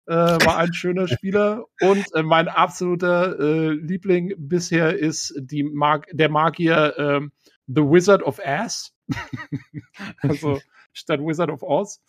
äh, 0.07 0.13
war 0.15 0.57
ein 0.57 0.73
schöner 0.73 1.07
Spieler. 1.09 1.65
Und 1.81 2.05
äh, 2.15 2.23
mein 2.23 2.47
absoluter 2.47 3.39
äh, 3.39 3.69
Liebling 3.71 4.33
bisher 4.37 4.97
ist 4.97 5.33
die 5.37 5.63
Mag 5.63 6.07
der 6.13 6.29
Magier 6.29 6.95
ähm, 6.97 7.31
The 7.73 7.83
Wizard 7.83 8.23
of 8.23 8.39
Ass. 8.39 8.93
also 10.21 10.59
statt 10.93 11.19
Wizard 11.21 11.49
of 11.49 11.63
Oz. 11.63 12.01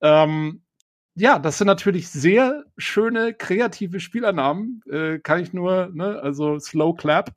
Ähm, 0.00 0.62
ja, 1.14 1.38
das 1.38 1.58
sind 1.58 1.66
natürlich 1.66 2.08
sehr 2.08 2.64
schöne, 2.76 3.34
kreative 3.34 3.98
Spielernamen. 3.98 4.82
Äh, 4.88 5.18
kann 5.18 5.40
ich 5.40 5.52
nur, 5.52 5.90
ne, 5.92 6.20
also 6.22 6.58
Slow 6.60 6.94
Clap. 6.94 7.30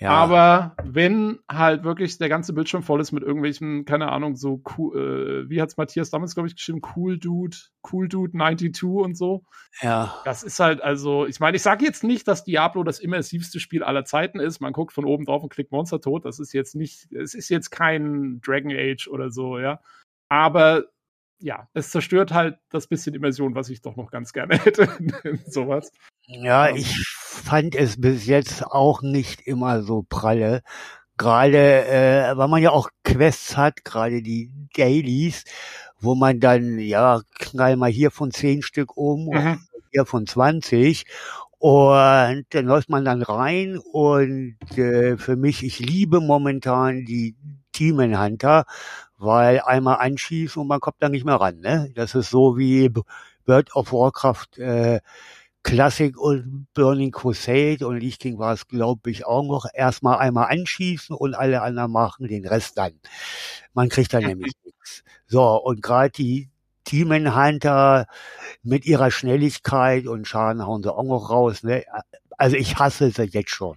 Ja. 0.00 0.12
Aber 0.12 0.76
wenn 0.82 1.40
halt 1.50 1.84
wirklich 1.84 2.16
der 2.16 2.30
ganze 2.30 2.54
Bildschirm 2.54 2.82
voll 2.82 3.02
ist 3.02 3.12
mit 3.12 3.22
irgendwelchen, 3.22 3.84
keine 3.84 4.10
Ahnung, 4.10 4.34
so 4.34 4.62
cool, 4.76 5.44
äh, 5.44 5.50
wie 5.50 5.60
hat's 5.60 5.76
Matthias 5.76 6.08
damals, 6.08 6.32
glaube 6.32 6.48
ich, 6.48 6.56
geschrieben, 6.56 6.80
Cool 6.96 7.18
Dude, 7.18 7.56
Cool 7.92 8.08
Dude 8.08 8.32
92 8.32 8.82
und 8.84 9.14
so. 9.14 9.44
ja. 9.82 10.14
Das 10.24 10.42
ist 10.42 10.58
halt 10.58 10.80
also, 10.80 11.26
ich 11.26 11.38
meine, 11.38 11.56
ich 11.58 11.62
sage 11.62 11.84
jetzt 11.84 12.02
nicht, 12.02 12.26
dass 12.26 12.44
Diablo 12.44 12.82
das 12.82 12.98
immersivste 12.98 13.60
Spiel 13.60 13.82
aller 13.82 14.06
Zeiten 14.06 14.40
ist. 14.40 14.60
Man 14.60 14.72
guckt 14.72 14.94
von 14.94 15.04
oben 15.04 15.26
drauf 15.26 15.42
und 15.42 15.50
klickt 15.50 15.70
Monster 15.70 16.00
tot. 16.00 16.24
Das 16.24 16.38
ist 16.38 16.54
jetzt 16.54 16.74
nicht, 16.74 17.12
es 17.12 17.34
ist 17.34 17.50
jetzt 17.50 17.68
kein 17.70 18.40
Dragon 18.40 18.72
Age 18.72 19.06
oder 19.08 19.30
so, 19.30 19.58
ja. 19.58 19.80
Aber 20.30 20.84
ja, 21.40 21.68
es 21.74 21.90
zerstört 21.90 22.32
halt 22.32 22.58
das 22.70 22.86
bisschen 22.86 23.14
Immersion, 23.14 23.54
was 23.54 23.70
ich 23.70 23.82
doch 23.82 23.96
noch 23.96 24.10
ganz 24.10 24.32
gerne 24.32 24.58
hätte 24.64 24.88
in 25.24 25.38
sowas. 25.46 25.92
Ja, 26.30 26.68
Ähm. 26.68 26.76
ich 26.76 26.96
fand 27.08 27.74
es 27.74 28.00
bis 28.00 28.26
jetzt 28.26 28.64
auch 28.64 29.02
nicht 29.02 29.40
immer 29.42 29.82
so 29.82 30.04
pralle. 30.08 30.62
Gerade, 31.16 31.86
äh, 31.86 32.36
weil 32.36 32.48
man 32.48 32.62
ja 32.62 32.70
auch 32.70 32.88
Quests 33.04 33.56
hat, 33.56 33.84
gerade 33.84 34.22
die 34.22 34.50
Dailies, 34.74 35.44
wo 36.00 36.14
man 36.14 36.40
dann, 36.40 36.78
ja, 36.78 37.20
knall 37.38 37.76
mal 37.76 37.90
hier 37.90 38.10
von 38.10 38.30
zehn 38.30 38.62
Stück 38.62 38.96
um 38.96 39.28
und 39.28 39.44
Mhm. 39.44 39.60
hier 39.92 40.06
von 40.06 40.26
20. 40.26 41.04
Und 41.58 42.46
dann 42.50 42.64
läuft 42.64 42.88
man 42.88 43.04
dann 43.04 43.22
rein 43.22 43.78
und 43.78 44.56
äh, 44.78 45.18
für 45.18 45.36
mich, 45.36 45.62
ich 45.62 45.78
liebe 45.78 46.20
momentan 46.20 47.04
die 47.04 47.36
Demon 47.78 48.18
Hunter, 48.18 48.64
weil 49.18 49.60
einmal 49.60 49.98
anschießen 49.98 50.60
und 50.62 50.68
man 50.68 50.80
kommt 50.80 50.96
da 51.00 51.08
nicht 51.10 51.26
mehr 51.26 51.36
ran. 51.36 51.60
Ne? 51.60 51.92
Das 51.94 52.14
ist 52.14 52.30
so 52.30 52.56
wie 52.56 52.90
World 53.46 53.74
of 53.76 53.92
Warcraft 53.92 54.58
äh, 54.58 55.00
Classic 55.62 56.16
und 56.18 56.66
Burning 56.74 57.10
Crusade 57.10 57.86
und 57.86 57.98
Lich 57.98 58.18
King 58.18 58.38
war 58.38 58.54
es, 58.54 58.66
glaube 58.66 59.10
ich, 59.10 59.26
auch 59.26 59.42
noch. 59.42 59.66
Erstmal 59.72 60.18
einmal 60.18 60.48
anschießen 60.50 61.14
und 61.14 61.34
alle 61.34 61.62
anderen 61.62 61.92
machen 61.92 62.28
den 62.28 62.46
Rest 62.46 62.78
dann. 62.78 62.92
Man 63.74 63.88
kriegt 63.88 64.12
dann 64.14 64.24
nämlich 64.24 64.52
nichts. 64.64 65.04
So, 65.26 65.56
und 65.62 65.82
gerade 65.82 66.10
die 66.10 66.48
Demon 66.90 67.36
Hunter 67.36 68.06
mit 68.62 68.86
ihrer 68.86 69.10
Schnelligkeit 69.10 70.06
und 70.06 70.26
Schaden 70.26 70.66
hauen 70.66 70.82
sie 70.82 70.92
auch 70.92 71.02
noch 71.04 71.30
raus. 71.30 71.62
Ne? 71.62 71.84
Also 72.40 72.56
ich 72.56 72.76
hasse 72.78 73.10
sie 73.10 73.24
jetzt 73.24 73.50
schon. 73.50 73.76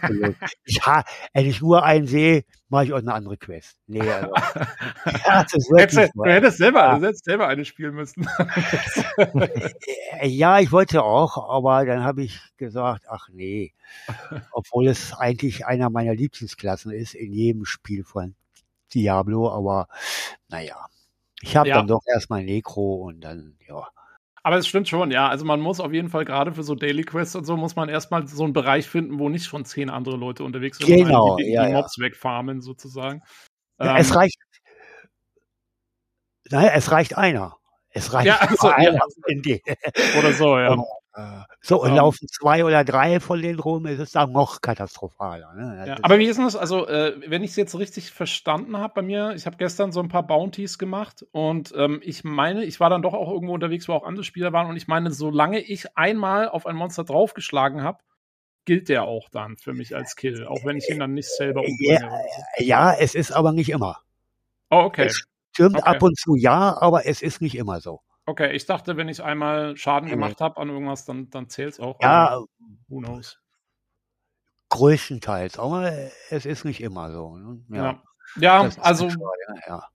Also 0.00 0.34
ich 0.64 0.80
ha 0.86 1.04
wenn 1.34 1.46
ich 1.46 1.60
nur 1.60 1.84
einen 1.84 2.06
sehe, 2.06 2.44
mache 2.70 2.86
ich 2.86 2.92
auch 2.94 2.98
eine 2.98 3.12
andere 3.12 3.36
Quest. 3.36 3.76
Nee, 3.86 4.00
also, 4.00 4.32
ja, 5.26 5.40
hättest, 5.40 5.70
du 5.70 5.76
hättest 5.76 6.56
selber, 6.58 6.86
Ja. 6.86 6.98
du 6.98 7.06
hättest 7.06 7.24
selber 7.24 7.46
eine 7.48 7.64
spielen 7.66 7.94
müssen. 7.94 8.26
Ja, 10.22 10.60
ich 10.60 10.72
wollte 10.72 11.02
auch, 11.02 11.50
aber 11.50 11.84
dann 11.84 12.02
habe 12.04 12.22
ich 12.24 12.40
gesagt, 12.56 13.04
ach 13.08 13.28
nee. 13.32 13.72
Obwohl 14.52 14.88
es 14.88 15.12
eigentlich 15.14 15.66
einer 15.66 15.90
meiner 15.90 16.14
Lieblingsklassen 16.14 16.92
ist 16.92 17.14
in 17.14 17.32
jedem 17.32 17.64
Spiel 17.66 18.04
von 18.04 18.34
Diablo, 18.94 19.50
aber 19.50 19.88
naja. 20.48 20.86
Ich 21.42 21.56
habe 21.56 21.68
Ja. 21.68 21.76
dann 21.76 21.88
doch 21.88 22.02
erstmal 22.06 22.44
Necro 22.44 22.94
und 23.06 23.20
dann, 23.20 23.56
ja. 23.68 23.86
Aber 24.46 24.58
es 24.58 24.68
stimmt 24.68 24.88
schon, 24.88 25.10
ja. 25.10 25.26
Also 25.28 25.46
man 25.46 25.58
muss 25.60 25.80
auf 25.80 25.92
jeden 25.92 26.10
Fall 26.10 26.26
gerade 26.26 26.52
für 26.52 26.62
so 26.62 26.74
Daily 26.74 27.02
Quests 27.02 27.34
und 27.34 27.44
so, 27.46 27.56
muss 27.56 27.76
man 27.76 27.88
erstmal 27.88 28.26
so 28.26 28.44
einen 28.44 28.52
Bereich 28.52 28.86
finden, 28.86 29.18
wo 29.18 29.30
nicht 29.30 29.46
schon 29.46 29.64
zehn 29.64 29.88
andere 29.88 30.16
Leute 30.16 30.44
unterwegs 30.44 30.76
sind. 30.78 30.86
Genau, 30.86 31.36
die, 31.36 31.44
die, 31.44 31.52
ja, 31.52 31.64
die 31.64 31.72
ja. 31.72 31.78
Mobs 31.78 31.98
wegfarmen 31.98 32.60
sozusagen. 32.60 33.22
ja 33.80 33.92
Ähm, 33.92 33.96
es 34.02 34.14
reicht. 34.14 34.36
Naja, 36.50 36.72
es 36.74 36.90
reicht 36.92 37.16
einer. 37.16 37.56
Es 37.88 38.12
reicht 38.12 38.26
Ja, 38.26 38.36
also, 38.36 38.68
ja. 38.68 38.74
einer. 38.74 39.00
in 39.28 39.40
die- 39.40 39.62
oder 40.18 40.32
so, 40.34 40.58
ja. 40.58 40.76
Äh, 41.16 41.42
So, 41.60 41.80
und 41.82 41.90
Ähm. 41.90 41.96
laufen 41.96 42.26
zwei 42.28 42.64
oder 42.64 42.84
drei 42.84 43.20
von 43.20 43.40
denen 43.40 43.60
rum, 43.60 43.86
ist 43.86 44.00
es 44.00 44.12
dann 44.12 44.32
noch 44.32 44.60
katastrophaler. 44.60 45.54
Ne? 45.54 45.84
Ja, 45.86 45.96
aber 46.02 46.18
wie 46.18 46.26
ist 46.26 46.36
denn 46.36 46.44
das? 46.44 46.56
Also, 46.56 46.86
äh, 46.88 47.14
wenn 47.26 47.44
ich 47.44 47.50
es 47.50 47.56
jetzt 47.56 47.78
richtig 47.78 48.10
verstanden 48.10 48.76
habe 48.78 48.94
bei 48.94 49.02
mir, 49.02 49.32
ich 49.34 49.46
habe 49.46 49.56
gestern 49.56 49.92
so 49.92 50.00
ein 50.00 50.08
paar 50.08 50.26
Bounties 50.26 50.78
gemacht 50.78 51.24
und 51.30 51.72
ähm, 51.76 52.00
ich 52.02 52.24
meine, 52.24 52.64
ich 52.64 52.80
war 52.80 52.90
dann 52.90 53.02
doch 53.02 53.14
auch 53.14 53.30
irgendwo 53.30 53.54
unterwegs, 53.54 53.88
wo 53.88 53.92
auch 53.92 54.04
andere 54.04 54.24
Spieler 54.24 54.52
waren 54.52 54.68
und 54.68 54.76
ich 54.76 54.88
meine, 54.88 55.10
solange 55.12 55.60
ich 55.60 55.96
einmal 55.96 56.48
auf 56.48 56.66
ein 56.66 56.74
Monster 56.76 57.04
draufgeschlagen 57.04 57.82
habe, 57.82 57.98
gilt 58.64 58.88
der 58.88 59.04
auch 59.04 59.28
dann 59.30 59.56
für 59.56 59.72
mich 59.74 59.94
als 59.94 60.16
Kill, 60.16 60.46
auch 60.46 60.64
wenn 60.64 60.76
ich 60.78 60.88
ihn 60.88 60.98
dann 60.98 61.14
nicht 61.14 61.28
selber 61.30 61.60
umbringe. 61.60 62.06
oder 62.06 62.22
so. 62.58 62.64
ja, 62.64 62.92
es 62.94 63.14
ist 63.14 63.30
aber 63.30 63.52
nicht 63.52 63.68
immer. 63.70 63.98
Oh, 64.70 64.78
okay. 64.78 65.04
Es 65.06 65.24
stimmt 65.52 65.76
Okay. 65.76 65.88
ab 65.88 66.02
und 66.02 66.18
zu 66.18 66.34
ja, 66.34 66.76
aber 66.80 67.06
es 67.06 67.22
ist 67.22 67.40
nicht 67.40 67.56
immer 67.56 67.80
so. 67.80 68.00
Okay, 68.26 68.52
ich 68.52 68.64
dachte, 68.66 68.96
wenn 68.96 69.08
ich 69.08 69.22
einmal 69.22 69.76
Schaden 69.76 70.06
Nee, 70.06 70.14
gemacht 70.14 70.40
habe 70.40 70.60
an 70.60 70.70
irgendwas, 70.70 71.04
dann, 71.04 71.28
dann 71.30 71.48
zählt 71.48 71.74
es 71.74 71.80
auch. 71.80 72.00
Ja, 72.00 72.40
who 72.88 73.00
knows? 73.00 73.38
größtenteils, 74.74 75.58
aber 75.58 75.92
es 76.30 76.46
ist 76.46 76.64
nicht 76.64 76.80
immer 76.80 77.12
so. 77.12 77.36
Ne? 77.36 77.60
Ja, 77.70 78.02
ja, 78.36 78.66
ist 78.66 78.78
also 78.80 79.08
ja. 79.68 79.88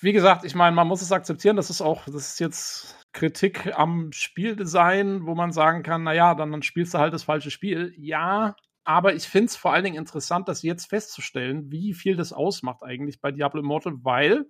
wie 0.00 0.12
gesagt, 0.12 0.44
ich 0.44 0.54
meine, 0.54 0.74
man 0.74 0.86
muss 0.86 1.02
es 1.02 1.10
akzeptieren, 1.10 1.56
das 1.56 1.70
ist 1.70 1.80
auch, 1.80 2.04
das 2.04 2.32
ist 2.32 2.40
jetzt 2.40 3.04
Kritik 3.12 3.76
am 3.76 4.12
Spieldesign, 4.12 5.26
wo 5.26 5.34
man 5.34 5.52
sagen 5.52 5.82
kann, 5.82 6.04
naja, 6.04 6.34
dann, 6.34 6.52
dann 6.52 6.62
spielst 6.62 6.94
du 6.94 6.98
halt 6.98 7.12
das 7.12 7.24
falsche 7.24 7.50
Spiel. 7.50 7.92
Ja, 7.96 8.54
aber 8.84 9.14
ich 9.14 9.26
finde 9.26 9.46
es 9.46 9.56
vor 9.56 9.72
allen 9.72 9.84
Dingen 9.84 9.96
interessant, 9.96 10.48
das 10.48 10.62
jetzt 10.62 10.88
festzustellen, 10.88 11.70
wie 11.72 11.92
viel 11.92 12.14
das 12.14 12.32
ausmacht 12.32 12.84
eigentlich 12.84 13.20
bei 13.20 13.32
Diablo 13.32 13.60
Immortal, 13.60 13.94
weil 14.02 14.46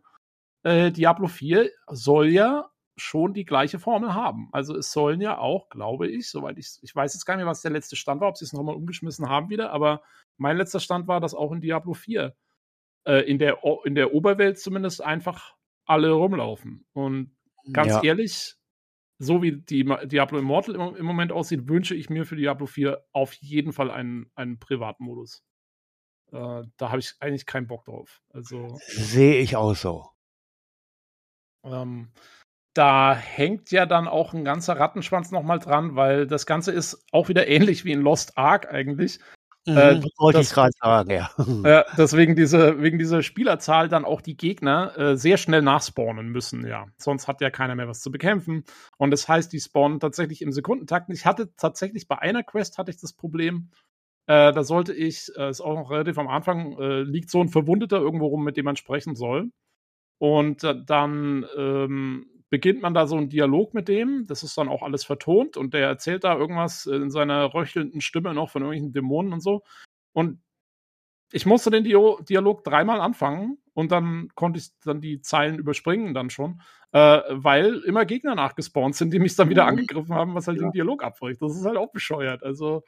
äh, 0.66 0.90
Diablo 0.90 1.28
4 1.28 1.70
soll 1.88 2.28
ja 2.28 2.68
schon 2.96 3.34
die 3.34 3.44
gleiche 3.44 3.78
Formel 3.78 4.14
haben. 4.14 4.48
Also 4.52 4.76
es 4.76 4.90
sollen 4.90 5.20
ja 5.20 5.38
auch, 5.38 5.68
glaube 5.68 6.08
ich, 6.08 6.28
soweit 6.28 6.58
ich, 6.58 6.78
ich 6.82 6.96
weiß 6.96 7.14
jetzt 7.14 7.24
gar 7.24 7.36
nicht 7.36 7.44
mehr, 7.44 7.50
was 7.50 7.62
der 7.62 7.70
letzte 7.70 7.94
Stand 7.94 8.20
war, 8.20 8.28
ob 8.28 8.36
sie 8.36 8.44
es 8.44 8.52
nochmal 8.52 8.74
umgeschmissen 8.74 9.28
haben 9.28 9.48
wieder, 9.50 9.70
aber 9.70 10.02
mein 10.38 10.56
letzter 10.56 10.80
Stand 10.80 11.06
war, 11.06 11.20
dass 11.20 11.34
auch 11.34 11.52
in 11.52 11.60
Diablo 11.60 11.92
4 11.94 12.34
äh, 13.04 13.30
in, 13.30 13.38
der, 13.38 13.64
O- 13.64 13.82
in 13.84 13.94
der 13.94 14.12
Oberwelt 14.12 14.58
zumindest 14.58 15.04
einfach 15.04 15.54
alle 15.84 16.10
rumlaufen. 16.10 16.86
Und 16.94 17.36
ganz 17.72 17.92
ja. 17.92 18.02
ehrlich, 18.02 18.54
so 19.18 19.42
wie 19.42 19.52
die 19.52 19.84
Diablo 20.06 20.38
Immortal 20.38 20.74
im, 20.74 20.96
im 20.96 21.06
Moment 21.06 21.30
aussieht, 21.32 21.68
wünsche 21.68 21.94
ich 21.94 22.10
mir 22.10 22.24
für 22.24 22.36
Diablo 22.36 22.66
4 22.66 23.04
auf 23.12 23.34
jeden 23.34 23.72
Fall 23.72 23.90
einen, 23.90 24.30
einen 24.34 24.58
Privatmodus. 24.58 25.44
Äh, 26.32 26.62
da 26.76 26.88
habe 26.88 26.98
ich 26.98 27.14
eigentlich 27.20 27.46
keinen 27.46 27.66
Bock 27.68 27.84
drauf. 27.84 28.20
Also 28.30 28.78
Sehe 28.86 29.38
ich 29.38 29.54
auch 29.54 29.76
so. 29.76 30.15
Ähm, 31.70 32.08
da 32.74 33.14
hängt 33.14 33.70
ja 33.70 33.86
dann 33.86 34.06
auch 34.06 34.34
ein 34.34 34.44
ganzer 34.44 34.78
Rattenschwanz 34.78 35.30
nochmal 35.30 35.58
dran, 35.58 35.96
weil 35.96 36.26
das 36.26 36.46
Ganze 36.46 36.72
ist 36.72 37.04
auch 37.12 37.28
wieder 37.28 37.46
ähnlich 37.48 37.84
wie 37.84 37.92
in 37.92 38.00
Lost 38.02 38.36
Ark 38.36 38.72
eigentlich. 38.72 39.18
Mhm, 39.68 39.76
Äh, 39.78 40.02
wollte 40.18 40.38
das- 40.38 40.48
ich 40.48 40.54
gerade 40.54 40.72
sagen, 40.80 41.10
ja. 41.10 41.30
Äh, 41.64 41.82
deswegen 41.98 42.36
diese, 42.36 42.80
wegen 42.82 42.98
dieser 42.98 43.22
Spielerzahl 43.22 43.88
dann 43.88 44.04
auch 44.04 44.20
die 44.20 44.36
Gegner 44.36 44.96
äh, 44.96 45.16
sehr 45.16 45.38
schnell 45.38 45.62
nachspawnen 45.62 46.28
müssen, 46.28 46.64
ja. 46.66 46.86
Sonst 46.98 47.26
hat 47.26 47.40
ja 47.40 47.50
keiner 47.50 47.74
mehr 47.74 47.88
was 47.88 48.00
zu 48.00 48.12
bekämpfen. 48.12 48.62
Und 48.98 49.10
das 49.10 49.26
heißt, 49.28 49.52
die 49.52 49.58
spawnen 49.60 49.98
tatsächlich 49.98 50.42
im 50.42 50.52
Sekundentakt. 50.52 51.10
Ich 51.10 51.26
hatte 51.26 51.52
tatsächlich 51.56 52.06
bei 52.06 52.18
einer 52.18 52.44
Quest 52.44 52.78
hatte 52.78 52.90
ich 52.92 52.98
das 52.98 53.12
Problem, 53.12 53.70
äh, 54.28 54.52
da 54.52 54.62
sollte 54.62 54.92
ich, 54.92 55.32
äh, 55.36 55.50
ist 55.50 55.60
auch 55.60 55.74
noch 55.74 55.90
relativ 55.90 56.18
am 56.18 56.28
Anfang, 56.28 56.78
äh, 56.78 57.02
liegt 57.02 57.30
so 57.30 57.40
ein 57.40 57.48
Verwundeter 57.48 57.98
irgendwo 57.98 58.26
rum, 58.26 58.44
mit 58.44 58.56
dem 58.56 58.64
man 58.66 58.76
sprechen 58.76 59.16
soll. 59.16 59.50
Und 60.18 60.64
äh, 60.64 60.74
dann 60.84 61.44
ähm, 61.56 62.26
beginnt 62.48 62.80
man 62.82 62.94
da 62.94 63.06
so 63.06 63.16
einen 63.16 63.28
Dialog 63.28 63.74
mit 63.74 63.88
dem. 63.88 64.26
Das 64.26 64.42
ist 64.42 64.56
dann 64.56 64.68
auch 64.68 64.82
alles 64.82 65.04
vertont 65.04 65.56
und 65.56 65.74
der 65.74 65.86
erzählt 65.88 66.24
da 66.24 66.36
irgendwas 66.36 66.86
in 66.86 67.10
seiner 67.10 67.52
röchelnden 67.52 68.00
Stimme 68.00 68.32
noch 68.34 68.50
von 68.50 68.62
irgendwelchen 68.62 68.92
Dämonen 68.92 69.32
und 69.32 69.40
so. 69.40 69.62
Und 70.12 70.40
ich 71.32 71.44
musste 71.44 71.70
den 71.70 71.84
Dio 71.84 72.20
Dialog 72.22 72.62
dreimal 72.64 73.00
anfangen 73.00 73.58
und 73.74 73.90
dann 73.92 74.28
konnte 74.36 74.60
ich 74.60 74.68
dann 74.84 75.00
die 75.00 75.20
Zeilen 75.20 75.58
überspringen 75.58 76.14
dann 76.14 76.30
schon, 76.30 76.62
äh, 76.92 77.20
weil 77.30 77.80
immer 77.80 78.04
Gegner 78.06 78.36
nachgespawnt 78.36 78.94
sind, 78.94 79.12
die 79.12 79.18
mich 79.18 79.34
dann 79.34 79.48
wieder 79.50 79.64
Mhm. 79.64 79.70
angegriffen 79.70 80.14
haben, 80.14 80.34
was 80.36 80.46
halt 80.46 80.58
Ja. 80.58 80.68
den 80.68 80.72
Dialog 80.72 81.02
abbricht. 81.02 81.42
Das 81.42 81.56
ist 81.56 81.66
halt 81.66 81.76
auch 81.76 81.90
bescheuert. 81.90 82.42
Also 82.44 82.84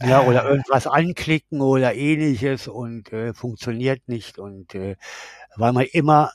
Ja, 0.00 0.22
oder 0.22 0.44
irgendwas 0.44 0.86
anklicken 0.86 1.60
oder 1.60 1.94
ähnliches 1.94 2.68
und 2.68 3.12
äh, 3.12 3.32
funktioniert 3.32 4.06
nicht 4.08 4.38
und 4.38 4.74
äh, 4.74 4.96
weil 5.56 5.72
man 5.72 5.86
immer 5.86 6.32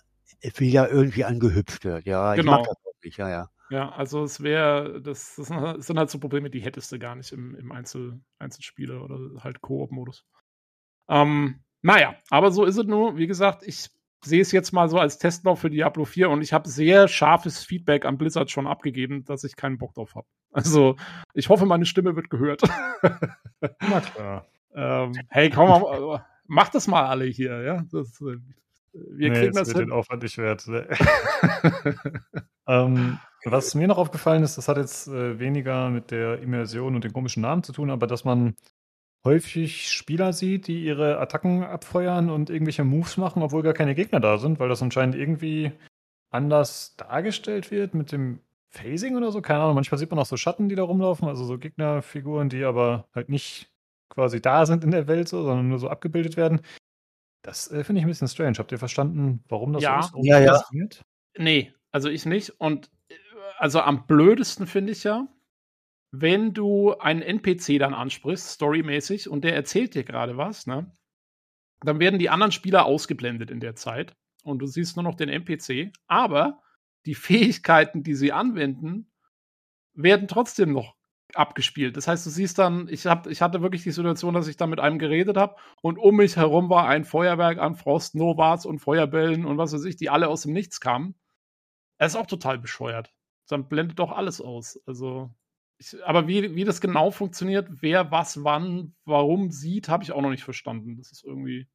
wieder 0.56 0.90
irgendwie 0.90 1.26
angehüpft 1.26 1.86
wird. 1.86 2.06
Ja, 2.06 2.34
ich 2.34 2.42
Genau. 2.42 2.58
mag 2.58 2.64
das 2.64 2.78
auch 2.78 3.03
nicht, 3.03 3.18
ja, 3.18 3.30
ja. 3.30 3.50
Ja, 3.70 3.90
also 3.92 4.24
es 4.24 4.42
wäre, 4.42 5.02
das, 5.02 5.36
das 5.36 5.48
sind 5.88 5.98
halt 5.98 6.10
so 6.10 6.20
Probleme, 6.20 6.50
die 6.50 6.61
hättest 6.61 6.92
du 6.92 7.00
gar 7.00 7.16
nicht 7.16 7.32
im, 7.32 7.56
im 7.56 7.72
Einzel, 7.72 8.20
Einzelspieler 8.40 9.03
oder 9.03 9.20
halt 9.44 9.61
Koop-Modus. 9.61 10.26
Ähm, 11.10 11.64
naja, 11.82 12.16
aber 12.30 12.52
so 12.52 12.66
ist 12.66 12.78
es 12.78 12.86
nur. 12.86 13.18
Wie 13.18 13.28
gesagt, 13.28 13.64
ich 13.64 13.90
sehe 14.24 14.41
es 14.41 14.51
jetzt 14.51 14.72
mal 14.72 14.90
so 14.90 14.98
als 14.98 15.17
Testlauf 15.17 15.59
für 15.59 15.69
Diablo 15.69 16.06
4 16.06 16.30
und 16.30 16.41
ich 16.41 16.53
habe 16.53 16.69
sehr 16.69 17.08
scharfes 17.08 17.64
Feedback 17.64 18.06
an 18.06 18.17
Blizzard 18.17 18.51
schon 18.51 18.67
abgegeben, 18.67 19.24
dass 19.25 19.43
ich 19.43 19.56
keinen 19.56 19.77
Bock 19.77 19.93
drauf 19.93 20.16
habe. 20.16 20.27
Also, 20.51 20.95
ich 21.33 21.50
hoffe, 21.50 21.66
meine 21.66 21.85
Stimme 21.85 22.16
wird 22.16 22.30
gehört. 22.30 22.61
Na 23.61 24.01
klar. 24.01 24.45
ähm, 24.75 25.14
hey, 25.30 25.50
komm 25.50 25.69
mal, 25.69 26.16
äh, 26.16 26.19
macht 26.45 26.75
das 26.75 26.88
mal 26.88 27.06
alle 27.06 27.25
hier, 27.25 27.61
ja? 27.61 27.83
Das, 27.91 28.22
äh, 28.22 28.38
wir 28.93 29.30
nee, 29.30 29.40
kriegen 29.40 29.53
das 29.53 29.69
wird 29.69 29.77
hin. 29.77 29.88
den 29.88 29.93
Aufwand 29.93 30.24
nicht 30.24 30.38
wert. 30.38 30.67
ähm, 32.67 33.19
was 33.45 33.74
mir 33.74 33.88
noch 33.88 33.98
aufgefallen 33.98 34.43
ist, 34.43 34.58
das 34.58 34.67
hat 34.67 34.77
jetzt 34.77 35.08
äh, 35.08 35.40
weniger 35.40 35.90
mit 35.90 36.11
der 36.11 36.41
Immersion 36.41 36.95
und 36.95 37.03
den 37.03 37.14
komischen 37.14 37.41
Namen 37.41 37.64
zu 37.64 37.72
tun, 37.72 37.90
aber 37.90 38.06
dass 38.06 38.25
man 38.25 38.56
häufig 39.24 39.90
Spieler 39.91 40.33
sieht, 40.33 40.67
die 40.67 40.83
ihre 40.83 41.19
Attacken 41.19 41.64
abfeuern 41.64 42.30
und 42.30 42.50
irgendwelche 42.50 42.83
Moves 42.83 43.17
machen, 43.17 43.43
obwohl 43.43 43.64
gar 43.64 43.74
keine 43.74 43.95
Gegner 43.95 44.19
da 44.19 44.38
sind, 44.38 44.59
weil 44.59 44.69
das 44.69 44.82
anscheinend 44.82 45.16
irgendwie 45.16 45.72
anders 46.32 46.95
dargestellt 46.98 47.72
wird 47.72 47.93
mit 47.93 48.11
dem 48.11 48.40
Phasing 48.69 49.17
oder 49.17 49.32
so. 49.32 49.41
Keine 49.41 49.61
Ahnung, 49.61 49.75
manchmal 49.75 50.00
sieht 50.00 50.09
man 50.09 50.19
auch 50.19 50.25
so 50.25 50.38
Schatten, 50.38 50.69
die 50.69 50.75
da 50.75 50.83
rumlaufen, 50.83 51.27
also 51.27 51.43
so 51.43 51.58
Gegnerfiguren, 51.58 52.50
die 52.50 52.64
aber 52.64 53.08
halt 53.14 53.30
nicht 53.30 53.69
quasi 54.09 54.41
da 54.41 54.66
sind 54.66 54.83
in 54.83 54.91
der 54.91 55.08
Welt, 55.08 55.27
so, 55.27 55.43
sondern 55.43 55.69
nur 55.69 55.80
so 55.80 55.90
abgebildet 55.90 56.38
werden. 56.38 56.61
Das 57.43 57.72
äh, 57.72 57.83
finde 57.83 58.00
ich 58.00 58.06
ein 58.06 58.09
bisschen 58.09 58.27
strange. 58.27 58.58
Habt 58.58 58.72
ihr 58.72 58.77
verstanden, 58.80 59.43
warum 59.50 59.74
das 59.74 59.83
Ja. 59.83 60.01
so 60.01 60.19
ist? 60.19 60.25
Ja, 60.27 60.40
ja. 60.40 60.53
funktioniert? 60.53 61.01
Nee, 61.38 61.74
also 61.91 62.09
ich 62.09 62.25
nicht. 62.25 62.51
Und 62.59 62.90
äh, 63.09 63.16
also 63.58 63.82
am 63.82 64.06
blödesten 64.08 64.67
finde 64.67 64.91
ich 64.93 65.03
ja, 65.03 65.27
wenn 66.12 66.54
du 66.54 66.94
einen 66.98 67.22
NPC 67.22 67.80
dann 67.80 67.94
ansprichst, 67.94 68.50
storymäßig, 68.50 69.30
und 69.30 69.44
der 69.44 69.56
erzählt 69.56 69.96
dir 69.96 70.04
gerade 70.04 70.38
was, 70.38 70.68
ne? 70.68 70.92
Dann 71.84 72.00
werden 72.00 72.20
die 72.20 72.30
anderen 72.30 72.52
Spieler 72.52 72.86
ausgeblendet 72.86 73.50
in 73.50 73.60
der 73.60 73.76
Zeit 73.76 74.16
und 74.44 74.60
du 74.60 74.68
siehst 74.68 74.98
nur 74.98 75.04
noch 75.04 75.16
den 75.16 75.30
NPC, 75.30 75.92
aber 76.08 76.62
die 77.06 77.16
Fähigkeiten, 77.16 78.04
die 78.04 78.14
sie 78.14 78.32
anwenden, 78.32 79.12
werden 79.94 80.28
trotzdem 80.28 80.74
noch 80.74 80.96
abgespielt. 81.34 81.98
Das 81.98 82.08
heißt, 82.08 82.26
du 82.26 82.30
siehst 82.30 82.60
dann, 82.60 82.88
ich, 82.90 83.06
hab, 83.06 83.28
ich 83.28 83.42
hatte 83.42 83.62
wirklich 83.62 83.84
die 83.84 83.92
Situation, 83.92 84.34
dass 84.34 84.48
ich 84.48 84.58
da 84.58 84.68
mit 84.68 84.80
einem 84.80 85.00
geredet 85.00 85.38
habe 85.38 85.56
und 85.82 85.98
um 85.98 86.18
mich 86.18 86.36
herum 86.36 86.70
war 86.70 86.88
ein 86.88 87.06
Feuerwerk 87.06 87.58
an 87.58 87.76
Frost, 87.76 88.16
Novas 88.16 88.66
und 88.66 88.80
Feuerbällen 88.80 89.46
und 89.46 89.58
was 89.58 89.74
weiß 89.74 89.86
ich, 89.86 89.96
die 89.96 90.10
alle 90.10 90.28
aus 90.28 90.44
dem 90.44 90.54
Nichts 90.54 90.80
kamen. 90.82 91.16
Das 91.98 92.14
ist 92.14 92.20
auch 92.20 92.28
total 92.28 92.60
bescheuert. 92.60 93.14
Dann 93.48 93.68
blendet 93.68 94.00
doch 94.00 94.12
alles 94.12 94.42
aus. 94.42 94.80
Also, 94.86 95.34
ich, 95.82 96.06
aber 96.06 96.27
wie, 96.27 96.56
wie 96.56 96.64
das 96.64 96.80
genau 96.80 97.11
funktioniert, 97.11 97.68
wer 97.82 98.11
was 98.11 98.43
wann, 98.43 98.93
warum 99.06 99.51
sieht, 99.51 99.90
habe 99.90 100.03
ich 100.03 100.11
auch 100.11 100.22
noch 100.22 100.30
nicht 100.30 100.43
verstanden. 100.43 100.98
Das 100.98 101.11
ist 101.11 101.24
irgendwie, 101.24 101.68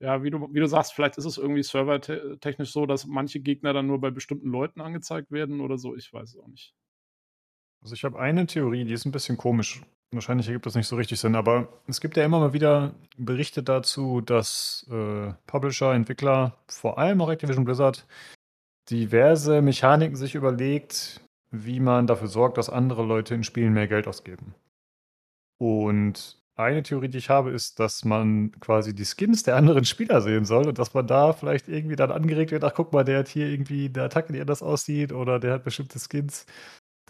ja, 0.00 0.22
wie 0.22 0.30
du, 0.30 0.48
wie 0.52 0.60
du 0.60 0.66
sagst, 0.66 0.92
vielleicht 0.92 1.18
ist 1.18 1.24
es 1.24 1.36
irgendwie 1.36 1.62
servertechnisch 1.62 2.72
so, 2.72 2.86
dass 2.86 3.06
manche 3.06 3.40
Gegner 3.40 3.72
dann 3.72 3.86
nur 3.86 4.00
bei 4.00 4.10
bestimmten 4.10 4.48
Leuten 4.48 4.80
angezeigt 4.80 5.30
werden 5.30 5.60
oder 5.60 5.76
so. 5.76 5.96
Ich 5.96 6.12
weiß 6.12 6.30
es 6.30 6.38
auch 6.38 6.46
nicht. 6.46 6.72
Also 7.82 7.94
ich 7.94 8.04
habe 8.04 8.18
eine 8.20 8.46
Theorie, 8.46 8.84
die 8.84 8.94
ist 8.94 9.06
ein 9.06 9.12
bisschen 9.12 9.36
komisch. 9.36 9.82
Wahrscheinlich 10.12 10.46
ergibt 10.48 10.66
das 10.66 10.74
nicht 10.74 10.88
so 10.88 10.96
richtig 10.96 11.20
Sinn, 11.20 11.34
aber 11.34 11.68
es 11.86 12.00
gibt 12.00 12.16
ja 12.16 12.24
immer 12.24 12.40
mal 12.40 12.52
wieder 12.52 12.94
Berichte 13.16 13.62
dazu, 13.62 14.20
dass 14.20 14.86
äh, 14.90 15.32
Publisher, 15.46 15.94
Entwickler, 15.94 16.58
vor 16.66 16.98
allem 16.98 17.20
auch 17.20 17.30
Activision 17.30 17.64
Blizzard, 17.64 18.06
diverse 18.90 19.62
Mechaniken 19.62 20.16
sich 20.16 20.34
überlegt, 20.34 21.20
wie 21.50 21.80
man 21.80 22.06
dafür 22.06 22.28
sorgt, 22.28 22.58
dass 22.58 22.70
andere 22.70 23.04
Leute 23.04 23.34
in 23.34 23.44
Spielen 23.44 23.72
mehr 23.72 23.88
Geld 23.88 24.06
ausgeben. 24.06 24.54
Und 25.58 26.38
eine 26.56 26.82
Theorie, 26.82 27.08
die 27.08 27.18
ich 27.18 27.30
habe, 27.30 27.50
ist, 27.50 27.80
dass 27.80 28.04
man 28.04 28.52
quasi 28.60 28.94
die 28.94 29.04
Skins 29.04 29.42
der 29.42 29.56
anderen 29.56 29.84
Spieler 29.84 30.20
sehen 30.20 30.44
soll 30.44 30.68
und 30.68 30.78
dass 30.78 30.94
man 30.94 31.06
da 31.06 31.32
vielleicht 31.32 31.68
irgendwie 31.68 31.96
dann 31.96 32.12
angeregt 32.12 32.50
wird, 32.50 32.64
ach 32.64 32.74
guck 32.74 32.92
mal, 32.92 33.04
der 33.04 33.20
hat 33.20 33.28
hier 33.28 33.48
irgendwie 33.48 33.90
eine 33.92 34.04
Attacke, 34.04 34.32
die 34.32 34.40
anders 34.40 34.62
aussieht 34.62 35.12
oder 35.12 35.40
der 35.40 35.54
hat 35.54 35.64
bestimmte 35.64 35.98
Skins 35.98 36.46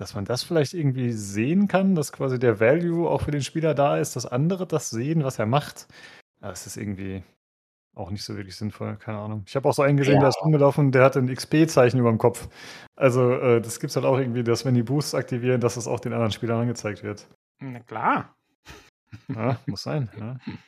dass 0.00 0.14
man 0.14 0.24
das 0.24 0.42
vielleicht 0.42 0.72
irgendwie 0.72 1.12
sehen 1.12 1.68
kann, 1.68 1.94
dass 1.94 2.10
quasi 2.10 2.38
der 2.38 2.58
Value 2.58 3.06
auch 3.06 3.20
für 3.20 3.32
den 3.32 3.42
Spieler 3.42 3.74
da 3.74 3.98
ist, 3.98 4.16
dass 4.16 4.24
andere 4.24 4.66
das 4.66 4.88
sehen, 4.88 5.24
was 5.24 5.38
er 5.38 5.44
macht. 5.44 5.88
Es 6.40 6.66
ist 6.66 6.78
irgendwie 6.78 7.22
auch 7.94 8.10
nicht 8.10 8.22
so 8.24 8.36
wirklich 8.36 8.56
sinnvoll, 8.56 8.96
keine 8.96 9.18
Ahnung. 9.18 9.44
Ich 9.46 9.56
habe 9.56 9.68
auch 9.68 9.74
so 9.74 9.82
einen 9.82 9.96
gesehen, 9.96 10.14
Ja. 10.14 10.20
der 10.20 10.28
ist 10.30 10.40
rumgelaufen, 10.42 10.92
der 10.92 11.04
hat 11.04 11.16
ein 11.16 11.28
XP-Zeichen 11.28 11.98
über 11.98 12.10
dem 12.10 12.18
Kopf. 12.18 12.48
Also 12.96 13.32
äh, 13.32 13.60
das 13.60 13.80
gibt 13.80 13.90
es 13.90 13.96
halt 13.96 14.06
auch 14.06 14.18
irgendwie, 14.18 14.44
dass 14.44 14.64
wenn 14.64 14.74
die 14.74 14.82
Boosts 14.82 15.14
aktivieren, 15.14 15.60
dass 15.60 15.76
es 15.76 15.86
auch 15.86 16.00
den 16.00 16.12
anderen 16.12 16.32
Spielern 16.32 16.60
angezeigt 16.60 17.02
wird. 17.02 17.28
Na 17.58 17.80
klar. 17.80 18.36
Ja, 19.28 19.58
muss 19.66 19.82
sein. 19.82 20.08
Ja. 20.18 20.38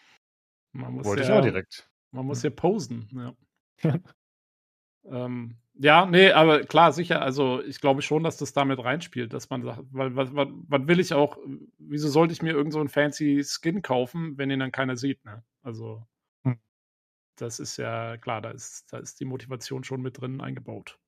Man 0.72 0.94
muss 0.94 1.04
Wollte 1.06 1.22
ja, 1.22 1.28
ich 1.28 1.34
auch 1.34 1.42
direkt. 1.42 1.88
Man 2.12 2.26
muss 2.26 2.42
ja 2.42 2.50
posen, 2.50 3.08
ja. 3.82 3.98
ähm, 5.04 5.56
ja, 5.74 6.04
nee, 6.06 6.30
aber 6.32 6.64
klar, 6.64 6.92
sicher, 6.92 7.22
also 7.22 7.62
ich 7.62 7.80
glaube 7.80 8.02
schon, 8.02 8.22
dass 8.22 8.36
das 8.36 8.52
damit 8.52 8.78
reinspielt, 8.84 9.32
dass 9.32 9.48
man 9.48 9.62
sagt, 9.62 9.82
weil 9.90 10.14
was, 10.14 10.34
was, 10.34 10.48
was 10.68 10.86
will 10.86 11.00
ich 11.00 11.14
auch, 11.14 11.38
wieso 11.78 12.08
sollte 12.08 12.34
ich 12.34 12.42
mir 12.42 12.52
irgend 12.52 12.74
so 12.74 12.80
einen 12.80 12.90
fancy 12.90 13.42
Skin 13.42 13.80
kaufen, 13.80 14.36
wenn 14.36 14.50
ihn 14.50 14.60
dann 14.60 14.72
keiner 14.72 14.96
sieht, 14.96 15.24
ne? 15.24 15.42
Also. 15.62 16.04
Das 17.42 17.58
ist 17.58 17.76
ja 17.76 18.16
klar, 18.16 18.40
da 18.40 18.50
ist, 18.50 18.92
da 18.92 18.98
ist 18.98 19.20
die 19.20 19.24
Motivation 19.24 19.84
schon 19.84 20.00
mit 20.00 20.20
drin 20.20 20.40
eingebaut. 20.40 20.98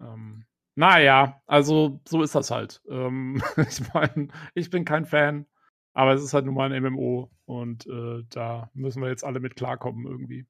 Ähm, 0.00 0.46
naja, 0.74 1.40
also 1.46 2.00
so 2.08 2.22
ist 2.22 2.34
das 2.34 2.50
halt. 2.50 2.82
Ähm, 2.88 3.42
ich 3.68 3.92
meine, 3.92 4.28
ich 4.54 4.70
bin 4.70 4.84
kein 4.84 5.06
Fan, 5.06 5.46
aber 5.92 6.14
es 6.14 6.22
ist 6.22 6.34
halt 6.34 6.46
nun 6.46 6.54
mal 6.54 6.72
ein 6.72 6.82
MMO 6.82 7.30
und 7.44 7.86
äh, 7.86 8.24
da 8.30 8.70
müssen 8.74 9.02
wir 9.02 9.08
jetzt 9.10 9.24
alle 9.24 9.40
mit 9.40 9.56
klarkommen 9.56 10.06
irgendwie. 10.06 10.46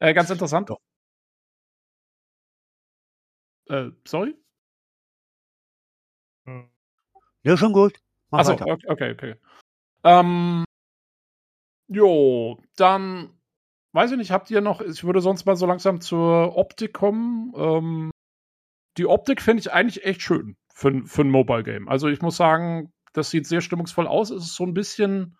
Äh, 0.00 0.12
ganz 0.12 0.30
interessant. 0.30 0.70
Äh, 3.68 3.90
sorry? 4.04 4.36
Ja, 7.44 7.56
schon 7.56 7.72
gut. 7.72 7.98
Mach 8.30 8.40
Achso, 8.40 8.52
okay, 8.54 8.86
okay, 8.88 9.12
okay. 9.12 9.34
Ähm, 10.04 10.64
jo, 11.88 12.60
dann 12.76 13.38
weiß 13.92 14.12
ich 14.12 14.18
nicht, 14.18 14.30
habt 14.30 14.50
ihr 14.50 14.60
noch, 14.60 14.80
ich 14.80 15.04
würde 15.04 15.20
sonst 15.20 15.44
mal 15.44 15.56
so 15.56 15.66
langsam 15.66 16.00
zur 16.00 16.56
Optik 16.56 16.92
kommen. 16.92 17.52
Ähm, 17.56 18.10
die 18.98 19.06
Optik 19.06 19.40
finde 19.40 19.60
ich 19.60 19.72
eigentlich 19.72 20.04
echt 20.04 20.22
schön 20.22 20.56
für, 20.74 21.02
für 21.06 21.22
ein 21.22 21.30
Mobile-Game. 21.30 21.88
Also 21.88 22.08
ich 22.08 22.22
muss 22.22 22.36
sagen, 22.36 22.92
das 23.12 23.30
sieht 23.30 23.46
sehr 23.46 23.60
stimmungsvoll 23.60 24.06
aus. 24.06 24.30
Es 24.30 24.44
ist 24.44 24.54
so 24.54 24.64
ein 24.64 24.74
bisschen 24.74 25.36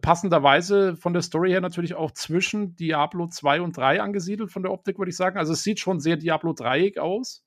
passenderweise 0.00 0.96
von 0.96 1.12
der 1.12 1.22
Story 1.22 1.50
her 1.50 1.60
natürlich 1.60 1.94
auch 1.94 2.10
zwischen 2.10 2.74
Diablo 2.76 3.28
2 3.28 3.60
und 3.60 3.76
3 3.76 4.00
angesiedelt 4.00 4.50
von 4.50 4.62
der 4.62 4.72
Optik, 4.72 4.98
würde 4.98 5.10
ich 5.10 5.16
sagen. 5.16 5.38
Also 5.38 5.52
es 5.52 5.62
sieht 5.62 5.80
schon 5.80 6.00
sehr 6.00 6.16
Diablo 6.16 6.52
3 6.52 6.94
aus. 6.98 7.44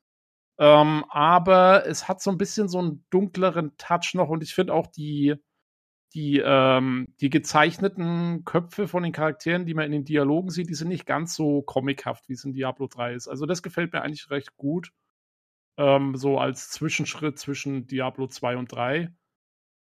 Ähm, 0.60 1.06
aber 1.10 1.86
es 1.86 2.08
hat 2.08 2.22
so 2.22 2.32
ein 2.32 2.38
bisschen 2.38 2.68
so 2.68 2.80
einen 2.80 3.06
dunkleren 3.10 3.76
Touch 3.78 4.14
noch 4.14 4.30
und 4.30 4.42
ich 4.44 4.56
finde 4.56 4.74
auch 4.74 4.88
die, 4.88 5.36
die, 6.14 6.42
ähm, 6.44 7.14
die 7.20 7.30
gezeichneten 7.30 8.44
Köpfe 8.46 8.88
von 8.88 9.04
den 9.04 9.12
Charakteren, 9.12 9.66
die 9.66 9.74
man 9.74 9.86
in 9.86 9.92
den 9.92 10.06
Dialogen 10.06 10.50
sieht, 10.50 10.70
die 10.70 10.76
sind 10.76 10.88
nicht 10.88 11.06
ganz 11.06 11.36
so 11.36 11.62
comichaft, 11.62 12.30
wie 12.30 12.34
es 12.34 12.44
in 12.44 12.54
Diablo 12.54 12.88
3 12.88 13.14
ist. 13.14 13.28
Also 13.28 13.46
das 13.46 13.62
gefällt 13.62 13.94
mir 13.94 14.02
eigentlich 14.02 14.30
recht 14.30 14.56
gut. 14.58 14.92
Ähm, 15.78 16.16
so 16.16 16.40
als 16.40 16.70
Zwischenschritt 16.70 17.38
zwischen 17.38 17.88
Diablo 17.88 18.28
2 18.28 18.58
und 18.58 18.72
3. 18.72 19.14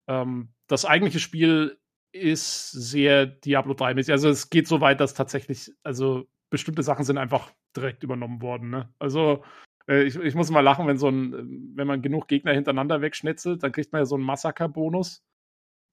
Ähm, 0.08 0.52
das 0.66 0.84
eigentliche 0.84 1.20
Spiel 1.20 1.78
ist 2.12 2.70
sehr 2.70 3.26
Diablo 3.26 3.74
3-mäßig. 3.74 4.12
Also 4.12 4.28
es 4.28 4.50
geht 4.50 4.68
so 4.68 4.80
weit, 4.80 5.00
dass 5.00 5.14
tatsächlich, 5.14 5.72
also 5.82 6.26
bestimmte 6.50 6.82
Sachen 6.82 7.04
sind 7.04 7.18
einfach 7.18 7.52
direkt 7.76 8.02
übernommen 8.02 8.42
worden. 8.42 8.70
Ne? 8.70 8.92
Also 8.98 9.44
äh, 9.88 10.04
ich, 10.04 10.16
ich 10.16 10.34
muss 10.34 10.50
mal 10.50 10.60
lachen, 10.60 10.86
wenn 10.86 10.98
so 10.98 11.08
ein, 11.08 11.72
wenn 11.74 11.86
man 11.86 12.02
genug 12.02 12.28
Gegner 12.28 12.52
hintereinander 12.52 13.00
wegschnetzelt, 13.00 13.62
dann 13.62 13.72
kriegt 13.72 13.92
man 13.92 14.00
ja 14.02 14.06
so 14.06 14.16
einen 14.16 14.24
Massaker-Bonus. 14.24 15.22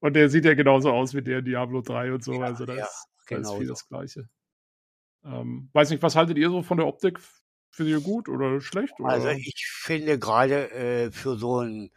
Und 0.04 0.12
der 0.12 0.28
sieht 0.28 0.44
ja 0.44 0.52
genauso 0.52 0.90
aus 0.90 1.14
wie 1.14 1.22
der 1.22 1.40
Diablo 1.40 1.80
3 1.80 2.12
und 2.12 2.22
so. 2.22 2.34
Ja, 2.34 2.42
also 2.42 2.66
da 2.66 2.74
ja, 2.74 2.84
ist, 2.84 3.06
da 3.26 3.36
ist 3.36 3.42
genau 3.46 3.56
viel 3.56 3.66
so. 3.68 3.72
das 3.72 3.88
Gleiche. 3.88 4.28
Ähm, 5.24 5.70
weiß 5.72 5.88
nicht, 5.88 6.02
was 6.02 6.14
haltet 6.14 6.36
ihr 6.36 6.50
so 6.50 6.62
von 6.62 6.76
der 6.76 6.86
Optik? 6.86 7.20
Findet 7.70 7.94
ihr 7.94 8.00
gut 8.02 8.28
oder 8.28 8.60
schlecht? 8.60 8.92
Oder? 9.00 9.08
Also 9.08 9.28
ich 9.28 9.66
finde 9.66 10.18
gerade 10.18 10.70
äh, 10.72 11.10
für 11.10 11.36
so 11.36 11.60
einen 11.60 11.90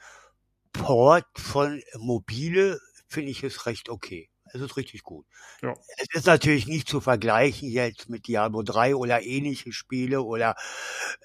Port 0.72 1.26
von 1.36 1.82
mobile 1.98 2.80
finde 3.10 3.30
ich 3.32 3.44
es 3.44 3.66
recht 3.66 3.90
okay. 3.90 4.30
Es 4.54 4.62
ist 4.62 4.78
richtig 4.78 5.04
gut. 5.04 5.26
Ja. 5.62 5.74
Es 5.98 6.08
ist 6.14 6.28
natürlich 6.28 6.68
nicht 6.68 6.88
zu 6.88 7.02
vergleichen 7.02 7.70
jetzt 7.70 8.10
mit 8.10 8.28
Diablo 8.28 8.64
3 8.64 8.96
oder 8.96 9.24
ähnliche 9.24 9.72
Spiele 9.72 10.22
oder 10.22 10.56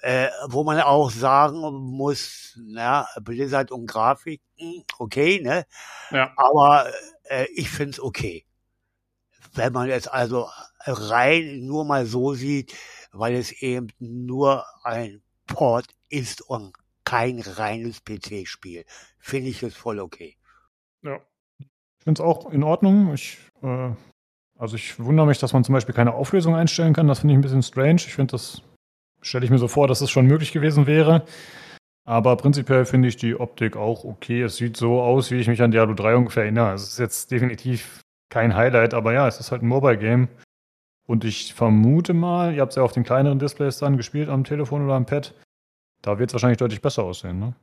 äh, 0.01 0.29
wo 0.47 0.63
man 0.63 0.79
auch 0.81 1.11
sagen 1.11 1.59
muss, 1.61 2.57
na, 2.65 3.07
Blizzard 3.21 3.71
und 3.71 3.87
Grafik, 3.87 4.41
hm, 4.57 4.83
okay, 4.99 5.41
ne? 5.41 5.65
Ja. 6.11 6.33
Aber 6.35 6.87
äh, 7.23 7.45
ich 7.53 7.69
find's 7.69 7.99
okay. 7.99 8.45
Wenn 9.53 9.73
man 9.73 9.89
es 9.89 10.07
also 10.07 10.49
rein 10.79 11.65
nur 11.65 11.85
mal 11.85 12.05
so 12.05 12.33
sieht, 12.33 12.75
weil 13.11 13.35
es 13.35 13.51
eben 13.51 13.89
nur 13.99 14.65
ein 14.83 15.21
Port 15.45 15.87
ist 16.09 16.41
und 16.41 16.73
kein 17.03 17.39
reines 17.39 18.03
PC-Spiel, 18.03 18.85
finde 19.19 19.49
ich 19.49 19.61
es 19.61 19.75
voll 19.75 19.99
okay. 19.99 20.37
Ja. 21.01 21.19
Ich 22.03 22.05
finde 22.05 22.21
es 22.21 22.27
auch 22.27 22.51
in 22.51 22.63
Ordnung. 22.63 23.13
Ich, 23.13 23.37
äh, 23.61 23.91
also 24.59 24.75
ich 24.75 24.99
wundere 24.99 25.25
mich, 25.25 25.39
dass 25.39 25.53
man 25.53 25.63
zum 25.63 25.71
Beispiel 25.71 25.95
keine 25.95 26.13
Auflösung 26.13 26.53
einstellen 26.53 26.91
kann. 26.91 27.07
Das 27.07 27.19
finde 27.19 27.31
ich 27.31 27.37
ein 27.37 27.41
bisschen 27.41 27.63
strange. 27.63 27.95
Ich 27.95 28.13
finde, 28.13 28.31
das 28.31 28.61
stelle 29.21 29.45
ich 29.45 29.51
mir 29.51 29.57
so 29.57 29.69
vor, 29.69 29.87
dass 29.87 29.99
es 29.99 30.07
das 30.07 30.11
schon 30.11 30.25
möglich 30.25 30.51
gewesen 30.51 30.85
wäre. 30.85 31.23
Aber 32.03 32.35
prinzipiell 32.35 32.83
finde 32.83 33.07
ich 33.07 33.15
die 33.15 33.39
Optik 33.39 33.77
auch 33.77 34.03
okay. 34.03 34.41
Es 34.41 34.57
sieht 34.57 34.75
so 34.75 35.01
aus, 35.01 35.31
wie 35.31 35.37
ich 35.37 35.47
mich 35.47 35.61
an 35.61 35.71
Diablo 35.71 35.93
3 35.93 36.17
ungefähr 36.17 36.43
erinnere. 36.43 36.73
Es 36.73 36.83
ist 36.83 36.99
jetzt 36.99 37.31
definitiv 37.31 38.01
kein 38.29 38.53
Highlight, 38.53 38.93
aber 38.93 39.13
ja, 39.13 39.25
es 39.25 39.39
ist 39.39 39.53
halt 39.53 39.61
ein 39.61 39.69
Mobile-Game. 39.69 40.27
Und 41.07 41.23
ich 41.23 41.53
vermute 41.53 42.13
mal, 42.13 42.53
ihr 42.53 42.59
habt 42.59 42.73
es 42.73 42.75
ja 42.75 42.83
auf 42.83 42.91
den 42.91 43.05
kleineren 43.05 43.39
Displays 43.39 43.77
dann 43.77 43.95
gespielt, 43.95 44.27
am 44.27 44.43
Telefon 44.43 44.83
oder 44.83 44.95
am 44.95 45.05
Pad. 45.05 45.33
Da 46.01 46.19
wird 46.19 46.31
es 46.31 46.33
wahrscheinlich 46.33 46.57
deutlich 46.57 46.81
besser 46.81 47.03
aussehen, 47.03 47.39
ne? 47.39 47.53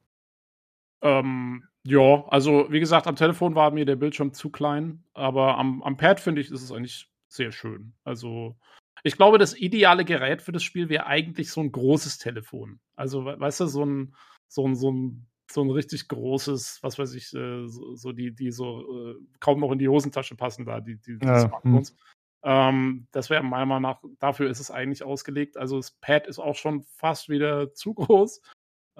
Ähm, 1.02 1.64
ja, 1.82 2.24
also 2.28 2.66
wie 2.70 2.80
gesagt, 2.80 3.06
am 3.06 3.16
Telefon 3.16 3.54
war 3.54 3.70
mir 3.70 3.84
der 3.84 3.96
Bildschirm 3.96 4.32
zu 4.34 4.50
klein, 4.50 5.02
aber 5.14 5.56
am, 5.58 5.82
am 5.82 5.96
Pad 5.96 6.20
finde 6.20 6.40
ich, 6.40 6.50
ist 6.50 6.62
es 6.62 6.72
eigentlich 6.72 7.10
sehr 7.28 7.52
schön. 7.52 7.94
Also 8.04 8.56
ich 9.02 9.16
glaube, 9.16 9.38
das 9.38 9.56
ideale 9.56 10.04
Gerät 10.04 10.42
für 10.42 10.52
das 10.52 10.62
Spiel 10.62 10.88
wäre 10.88 11.06
eigentlich 11.06 11.50
so 11.50 11.60
ein 11.60 11.72
großes 11.72 12.18
Telefon. 12.18 12.80
Also, 12.96 13.24
weißt 13.24 13.60
du, 13.60 13.66
so 13.66 13.84
ein, 13.84 14.14
so 14.46 14.66
ein, 14.66 14.74
so 14.74 14.92
ein, 14.92 15.26
so 15.50 15.62
ein 15.62 15.70
richtig 15.70 16.08
großes, 16.08 16.80
was 16.82 16.98
weiß 16.98 17.14
ich, 17.14 17.34
äh, 17.34 17.66
so, 17.66 17.94
so, 17.94 18.12
die, 18.12 18.34
die 18.34 18.50
so 18.50 19.12
äh, 19.12 19.14
kaum 19.40 19.60
noch 19.60 19.72
in 19.72 19.78
die 19.78 19.88
Hosentasche 19.88 20.36
passen 20.36 20.66
da, 20.66 20.80
die, 20.80 20.96
die, 20.96 21.18
die 21.18 21.26
Ja, 21.26 21.40
Smartphones. 21.40 21.96
Ähm, 22.42 23.06
das 23.10 23.30
wäre 23.30 23.42
meiner 23.42 23.66
Meinung 23.66 23.82
nach, 23.82 24.02
dafür 24.18 24.48
ist 24.50 24.60
es 24.60 24.70
eigentlich 24.70 25.02
ausgelegt. 25.02 25.56
Also 25.56 25.76
das 25.76 25.92
Pad 25.92 26.26
ist 26.26 26.38
auch 26.38 26.54
schon 26.54 26.82
fast 26.82 27.28
wieder 27.28 27.72
zu 27.74 27.94
groß. 27.94 28.42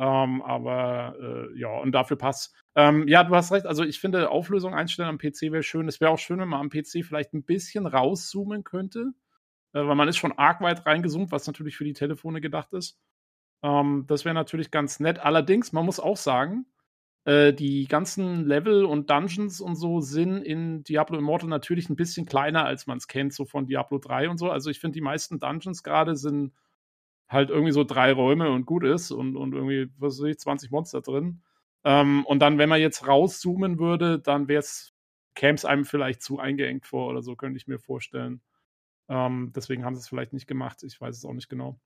Ähm, 0.00 0.40
aber 0.40 1.14
äh, 1.20 1.58
ja, 1.58 1.68
und 1.68 1.92
dafür 1.92 2.16
passt. 2.16 2.54
Ähm, 2.74 3.06
ja, 3.06 3.22
du 3.22 3.34
hast 3.36 3.52
recht. 3.52 3.66
Also 3.66 3.84
ich 3.84 4.00
finde, 4.00 4.30
Auflösung 4.30 4.72
einstellen 4.74 5.10
am 5.10 5.18
PC 5.18 5.52
wäre 5.52 5.62
schön. 5.62 5.88
Es 5.88 6.00
wäre 6.00 6.10
auch 6.10 6.18
schön, 6.18 6.40
wenn 6.40 6.48
man 6.48 6.60
am 6.60 6.70
PC 6.70 7.04
vielleicht 7.04 7.34
ein 7.34 7.44
bisschen 7.44 7.86
rauszoomen 7.86 8.64
könnte. 8.64 9.12
Äh, 9.74 9.86
weil 9.86 9.96
man 9.96 10.08
ist 10.08 10.16
schon 10.16 10.32
arg 10.32 10.62
weit 10.62 10.86
reingezoomt, 10.86 11.32
was 11.32 11.46
natürlich 11.46 11.76
für 11.76 11.84
die 11.84 11.92
Telefone 11.92 12.40
gedacht 12.40 12.72
ist. 12.72 12.98
Ähm, 13.62 14.04
das 14.08 14.24
wäre 14.24 14.34
natürlich 14.34 14.70
ganz 14.70 15.00
nett. 15.00 15.18
Allerdings, 15.18 15.72
man 15.72 15.84
muss 15.84 16.00
auch 16.00 16.16
sagen, 16.16 16.64
äh, 17.26 17.52
die 17.52 17.86
ganzen 17.86 18.46
Level 18.46 18.86
und 18.86 19.10
Dungeons 19.10 19.60
und 19.60 19.76
so 19.76 20.00
sind 20.00 20.42
in 20.42 20.82
Diablo 20.84 21.18
Immortal 21.18 21.50
natürlich 21.50 21.90
ein 21.90 21.96
bisschen 21.96 22.24
kleiner, 22.24 22.64
als 22.64 22.86
man 22.86 22.96
es 22.96 23.06
kennt, 23.06 23.34
so 23.34 23.44
von 23.44 23.66
Diablo 23.66 23.98
3 23.98 24.30
und 24.30 24.38
so. 24.38 24.50
Also 24.50 24.70
ich 24.70 24.80
finde, 24.80 24.94
die 24.94 25.02
meisten 25.02 25.38
Dungeons 25.38 25.82
gerade 25.82 26.16
sind 26.16 26.54
halt 27.30 27.48
irgendwie 27.48 27.72
so 27.72 27.84
drei 27.84 28.12
Räume 28.12 28.50
und 28.50 28.66
gut 28.66 28.84
ist 28.84 29.12
und, 29.12 29.36
und 29.36 29.54
irgendwie, 29.54 29.88
was 29.98 30.20
weiß 30.20 30.28
ich, 30.28 30.38
20 30.38 30.70
Monster 30.70 31.00
drin. 31.00 31.42
Ähm, 31.84 32.26
und 32.26 32.40
dann, 32.40 32.58
wenn 32.58 32.68
man 32.68 32.80
jetzt 32.80 33.06
rauszoomen 33.06 33.78
würde, 33.78 34.18
dann 34.18 34.48
wäre 34.48 34.60
es, 34.60 34.92
käme 35.34 35.54
es 35.54 35.64
einem 35.64 35.84
vielleicht 35.84 36.22
zu 36.22 36.40
eingeengt 36.40 36.86
vor 36.86 37.08
oder 37.08 37.22
so, 37.22 37.36
könnte 37.36 37.56
ich 37.56 37.68
mir 37.68 37.78
vorstellen. 37.78 38.42
Ähm, 39.08 39.52
deswegen 39.54 39.84
haben 39.84 39.94
sie 39.94 40.00
es 40.00 40.08
vielleicht 40.08 40.32
nicht 40.32 40.48
gemacht. 40.48 40.82
Ich 40.82 41.00
weiß 41.00 41.16
es 41.16 41.24
auch 41.24 41.32
nicht 41.32 41.48
genau. 41.48 41.78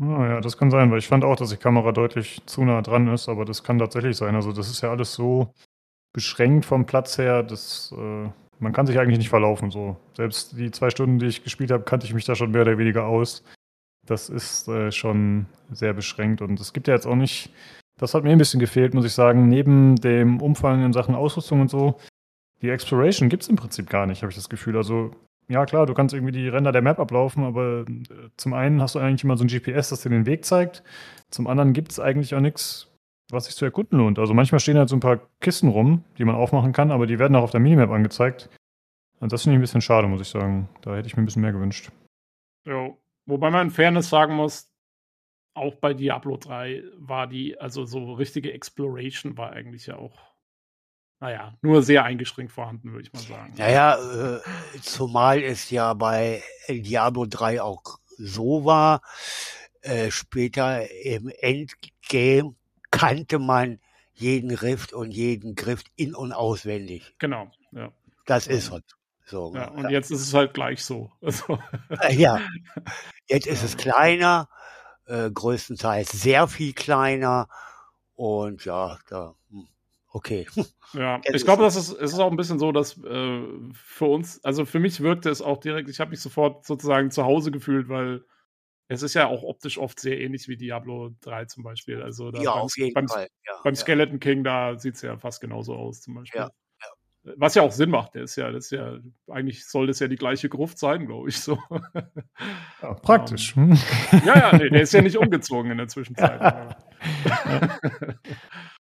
Ah, 0.00 0.26
ja, 0.28 0.40
das 0.40 0.58
kann 0.58 0.70
sein, 0.70 0.90
weil 0.90 0.98
ich 0.98 1.08
fand 1.08 1.24
auch, 1.24 1.36
dass 1.36 1.50
die 1.50 1.56
Kamera 1.56 1.92
deutlich 1.92 2.42
zu 2.46 2.64
nah 2.64 2.82
dran 2.82 3.08
ist, 3.08 3.28
aber 3.28 3.44
das 3.44 3.62
kann 3.62 3.78
tatsächlich 3.78 4.16
sein. 4.16 4.34
Also 4.34 4.52
das 4.52 4.68
ist 4.68 4.82
ja 4.82 4.90
alles 4.90 5.14
so 5.14 5.54
beschränkt 6.12 6.64
vom 6.64 6.84
Platz 6.84 7.16
her, 7.16 7.42
dass 7.42 7.92
äh, 7.96 8.28
man 8.58 8.72
kann 8.72 8.86
sich 8.86 8.98
eigentlich 8.98 9.18
nicht 9.18 9.28
verlaufen. 9.28 9.70
So. 9.70 9.96
Selbst 10.14 10.58
die 10.58 10.70
zwei 10.70 10.90
Stunden, 10.90 11.18
die 11.18 11.26
ich 11.26 11.42
gespielt 11.42 11.70
habe, 11.70 11.84
kannte 11.84 12.06
ich 12.06 12.14
mich 12.14 12.24
da 12.24 12.34
schon 12.34 12.50
mehr 12.50 12.62
oder 12.62 12.76
weniger 12.76 13.06
aus. 13.06 13.44
Das 14.06 14.28
ist 14.28 14.68
äh, 14.68 14.92
schon 14.92 15.46
sehr 15.70 15.94
beschränkt 15.94 16.42
und 16.42 16.60
es 16.60 16.72
gibt 16.72 16.88
ja 16.88 16.94
jetzt 16.94 17.06
auch 17.06 17.14
nicht, 17.16 17.50
das 17.98 18.14
hat 18.14 18.24
mir 18.24 18.30
ein 18.30 18.38
bisschen 18.38 18.60
gefehlt, 18.60 18.94
muss 18.94 19.06
ich 19.06 19.12
sagen, 19.12 19.48
neben 19.48 19.96
dem 19.96 20.42
Umfang 20.42 20.84
in 20.84 20.92
Sachen 20.92 21.14
Ausrüstung 21.14 21.60
und 21.60 21.70
so, 21.70 21.98
die 22.60 22.70
Exploration 22.70 23.28
gibt 23.28 23.42
es 23.42 23.48
im 23.48 23.56
Prinzip 23.56 23.88
gar 23.88 24.06
nicht, 24.06 24.22
habe 24.22 24.30
ich 24.30 24.36
das 24.36 24.48
Gefühl. 24.48 24.76
Also 24.76 25.12
ja 25.48 25.66
klar, 25.66 25.86
du 25.86 25.94
kannst 25.94 26.14
irgendwie 26.14 26.32
die 26.32 26.48
Ränder 26.48 26.72
der 26.72 26.82
Map 26.82 26.98
ablaufen, 26.98 27.44
aber 27.44 27.84
äh, 27.88 28.30
zum 28.36 28.54
einen 28.54 28.80
hast 28.80 28.94
du 28.94 28.98
eigentlich 28.98 29.24
immer 29.24 29.36
so 29.36 29.44
ein 29.44 29.48
GPS, 29.48 29.90
das 29.90 30.02
dir 30.02 30.10
den 30.10 30.26
Weg 30.26 30.44
zeigt. 30.44 30.82
Zum 31.30 31.46
anderen 31.46 31.72
gibt 31.72 31.92
es 31.92 32.00
eigentlich 32.00 32.34
auch 32.34 32.40
nichts, 32.40 32.90
was 33.30 33.46
sich 33.46 33.54
zu 33.54 33.64
erkunden 33.64 33.98
lohnt. 33.98 34.18
Also 34.18 34.34
manchmal 34.34 34.60
stehen 34.60 34.78
halt 34.78 34.88
so 34.88 34.96
ein 34.96 35.00
paar 35.00 35.20
Kisten 35.40 35.68
rum, 35.68 36.04
die 36.18 36.24
man 36.24 36.36
aufmachen 36.36 36.72
kann, 36.72 36.90
aber 36.90 37.06
die 37.06 37.18
werden 37.18 37.36
auch 37.36 37.42
auf 37.42 37.50
der 37.50 37.60
Minimap 37.60 37.90
angezeigt. 37.90 38.48
Und 39.20 39.32
das 39.32 39.42
finde 39.42 39.54
ich 39.54 39.58
ein 39.58 39.62
bisschen 39.62 39.80
schade, 39.80 40.08
muss 40.08 40.20
ich 40.20 40.28
sagen. 40.28 40.68
Da 40.82 40.94
hätte 40.94 41.06
ich 41.06 41.16
mir 41.16 41.22
ein 41.22 41.26
bisschen 41.26 41.42
mehr 41.42 41.52
gewünscht. 41.52 41.90
Jo. 42.66 42.98
Wobei 43.26 43.50
man 43.50 43.68
in 43.68 43.72
Fairness 43.72 44.08
sagen 44.08 44.34
muss, 44.34 44.70
auch 45.54 45.76
bei 45.76 45.94
Diablo 45.94 46.36
3 46.36 46.82
war 46.96 47.26
die, 47.26 47.58
also 47.58 47.84
so 47.86 48.14
richtige 48.14 48.52
Exploration 48.52 49.38
war 49.38 49.52
eigentlich 49.52 49.86
ja 49.86 49.96
auch, 49.96 50.18
naja, 51.20 51.56
nur 51.62 51.82
sehr 51.82 52.04
eingeschränkt 52.04 52.52
vorhanden, 52.52 52.92
würde 52.92 53.06
ich 53.06 53.12
mal 53.12 53.22
sagen. 53.22 53.54
Naja, 53.56 53.96
äh, 54.36 54.40
zumal 54.82 55.42
es 55.42 55.70
ja 55.70 55.94
bei 55.94 56.42
Diablo 56.68 57.26
3 57.26 57.62
auch 57.62 57.98
so 58.16 58.64
war, 58.64 59.00
äh, 59.80 60.10
später 60.10 60.90
im 60.90 61.28
Endgame 61.28 62.56
kannte 62.90 63.38
man 63.38 63.80
jeden 64.12 64.50
Rift 64.52 64.92
und 64.92 65.10
jeden 65.10 65.54
Griff 65.54 65.82
in- 65.96 66.14
und 66.14 66.32
auswendig. 66.32 67.14
Genau, 67.18 67.50
ja. 67.72 67.92
Das 68.26 68.46
ist 68.46 68.70
halt 68.70 68.84
so. 69.26 69.54
ja 69.54 69.68
und 69.68 69.90
jetzt 69.90 70.10
ist 70.10 70.20
es 70.20 70.34
halt 70.34 70.54
gleich 70.54 70.84
so. 70.84 71.10
Also, 71.22 71.58
Äh, 72.00 72.14
Ja, 72.14 72.40
jetzt 73.28 73.46
ist 73.46 73.62
es 73.62 73.76
kleiner, 73.76 74.48
äh, 75.06 75.30
größtenteils 75.30 76.10
sehr 76.10 76.48
viel 76.48 76.72
kleiner 76.72 77.48
und 78.14 78.64
ja, 78.64 78.98
da, 79.08 79.34
hm, 79.50 79.68
okay. 80.08 80.46
Ja, 80.94 81.20
Es 81.24 81.36
ich 81.40 81.44
glaube, 81.44 81.62
das 81.64 81.74
ist, 81.74 81.90
es 81.90 82.12
ist 82.12 82.18
auch 82.20 82.30
ein 82.30 82.36
bisschen 82.36 82.60
so, 82.60 82.70
dass 82.70 82.96
äh, 83.02 83.42
für 83.72 84.04
uns, 84.06 84.42
also 84.44 84.64
für 84.64 84.78
mich 84.78 85.00
wirkte 85.00 85.28
es 85.28 85.42
auch 85.42 85.58
direkt, 85.58 85.88
ich 85.88 85.98
habe 85.98 86.10
mich 86.10 86.20
sofort 86.20 86.64
sozusagen 86.64 87.10
zu 87.10 87.24
Hause 87.24 87.50
gefühlt, 87.50 87.88
weil 87.88 88.24
es 88.88 89.02
ist 89.02 89.14
ja 89.14 89.26
auch 89.28 89.42
optisch 89.42 89.78
oft 89.78 89.98
sehr 89.98 90.20
ähnlich 90.20 90.46
wie 90.48 90.56
Diablo 90.56 91.10
3 91.20 91.46
zum 91.46 91.64
Beispiel. 91.64 92.02
Also 92.02 92.30
da 92.30 92.42
Ja, 92.42 92.52
beim, 92.52 92.62
auf 92.62 92.76
jeden 92.76 92.94
beim, 92.94 93.08
Fall. 93.08 93.28
Ja, 93.46 93.52
beim. 93.64 93.74
Skeleton 93.74 94.20
King, 94.20 94.44
da 94.44 94.78
sieht 94.78 94.96
es 94.96 95.02
ja 95.02 95.16
fast 95.18 95.40
genauso 95.40 95.74
aus 95.74 96.00
zum 96.02 96.14
Beispiel. 96.14 96.42
Ja, 96.42 96.50
Was 97.36 97.54
ja 97.54 97.62
auch 97.62 97.72
Sinn 97.72 97.90
macht, 97.90 98.14
der 98.14 98.24
ist 98.24 98.36
ja, 98.36 98.50
das 98.52 98.66
ist 98.66 98.70
ja, 98.72 98.98
eigentlich 99.30 99.66
soll 99.66 99.86
das 99.86 99.98
ja 99.98 100.08
die 100.08 100.16
gleiche 100.16 100.48
Gruft 100.50 100.78
sein, 100.78 101.06
glaube 101.06 101.28
ich 101.30 101.40
so. 101.40 101.58
Ja, 102.82 102.94
praktisch. 102.94 103.56
Ähm, 103.56 103.70
hm? 104.10 104.22
ja, 104.26 104.38
ja, 104.50 104.56
nee, 104.58 104.68
der 104.68 104.82
ist 104.82 104.92
ja 104.92 105.00
nicht 105.00 105.16
umgezogen 105.16 105.70
in 105.70 105.78
der 105.78 105.88
Zwischenzeit. 105.88 106.40
aber- 106.40 106.76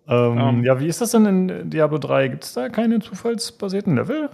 ähm, 0.08 0.38
Ähm. 0.38 0.64
ja, 0.64 0.80
wie 0.80 0.88
ist 0.88 1.02
das 1.02 1.12
denn 1.12 1.26
in 1.50 1.70
Diablo 1.70 1.98
3? 1.98 2.28
Gibt 2.30 2.44
es 2.44 2.54
da 2.54 2.70
keine 2.70 3.00
zufallsbasierten 3.00 3.96
Level? 3.96 4.30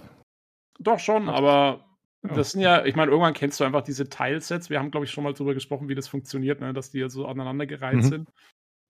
Doch 0.80 0.98
schon, 0.98 1.28
aber 1.28 1.84
Ja. 2.26 2.34
das 2.34 2.52
sind 2.52 2.62
ja, 2.62 2.84
ich 2.84 2.96
meine, 2.96 3.10
irgendwann 3.10 3.34
kennst 3.34 3.60
du 3.60 3.64
einfach 3.64 3.82
diese 3.82 4.08
Teilsets. 4.08 4.70
Wir 4.70 4.78
haben, 4.78 4.90
glaube 4.90 5.04
ich, 5.06 5.12
schon 5.12 5.24
mal 5.24 5.34
drüber 5.34 5.54
gesprochen, 5.54 5.88
wie 5.88 5.94
das 5.94 6.08
funktioniert, 6.08 6.60
ne? 6.60 6.72
dass 6.72 6.90
die 6.90 6.98
ja 7.00 7.08
so 7.08 7.26
aneinandergereiht 7.26 7.96
Mhm. 7.96 8.02
sind. 8.02 8.28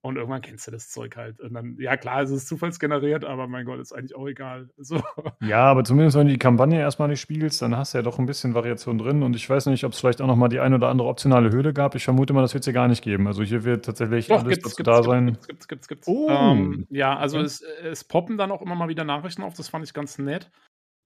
Und 0.00 0.16
irgendwann 0.16 0.42
kennst 0.42 0.66
du 0.66 0.70
das 0.70 0.90
Zeug 0.90 1.16
halt. 1.16 1.40
Und 1.40 1.54
dann, 1.54 1.76
ja 1.80 1.96
klar, 1.96 2.22
es 2.22 2.30
ist 2.30 2.46
zufallsgeneriert, 2.46 3.24
aber 3.24 3.48
mein 3.48 3.64
Gott, 3.64 3.80
ist 3.80 3.92
eigentlich 3.92 4.14
auch 4.14 4.28
egal. 4.28 4.70
So. 4.78 5.02
Ja, 5.42 5.64
aber 5.64 5.82
zumindest 5.84 6.16
wenn 6.16 6.28
du 6.28 6.32
die 6.32 6.38
Kampagne 6.38 6.78
erstmal 6.78 7.08
nicht 7.08 7.20
spielst, 7.20 7.60
dann 7.62 7.76
hast 7.76 7.92
du 7.94 7.98
ja 7.98 8.02
doch 8.02 8.18
ein 8.18 8.26
bisschen 8.26 8.54
Variation 8.54 8.96
drin. 8.98 9.22
Und 9.24 9.34
ich 9.34 9.48
weiß 9.50 9.66
nicht, 9.66 9.84
ob 9.84 9.92
es 9.92 9.98
vielleicht 10.00 10.20
auch 10.20 10.26
noch 10.28 10.36
mal 10.36 10.48
die 10.48 10.60
ein 10.60 10.72
oder 10.72 10.88
andere 10.88 11.08
optionale 11.08 11.50
Höhle 11.50 11.72
gab. 11.72 11.96
Ich 11.96 12.04
vermute 12.04 12.32
mal, 12.32 12.42
das 12.42 12.54
wird 12.54 12.62
es 12.62 12.66
hier 12.66 12.74
gar 12.74 12.86
nicht 12.88 13.02
geben. 13.02 13.26
Also 13.26 13.42
hier 13.42 13.64
wird 13.64 13.84
tatsächlich 13.84 14.28
Doch, 14.28 14.40
alles 14.44 14.60
gibt's, 14.60 14.76
dazu 14.76 14.76
gibt's, 14.76 14.86
da 14.86 14.92
gibt's, 14.94 15.06
sein. 15.08 15.26
gibt's, 15.26 15.46
gibt's, 15.48 15.68
gibt's, 15.68 15.88
gibt's. 15.88 16.08
Oh. 16.08 16.28
Ähm, 16.30 16.86
ja, 16.90 17.16
also 17.16 17.38
Okay. 17.38 17.46
es, 17.46 17.60
es 17.60 18.04
poppen 18.04 18.38
dann 18.38 18.52
auch 18.52 18.62
immer 18.62 18.74
mal 18.76 18.88
wieder 18.88 19.04
Nachrichten 19.04 19.42
auf, 19.42 19.54
das 19.54 19.68
fand 19.68 19.84
ich 19.84 19.94
ganz 19.94 20.18
nett. 20.18 20.50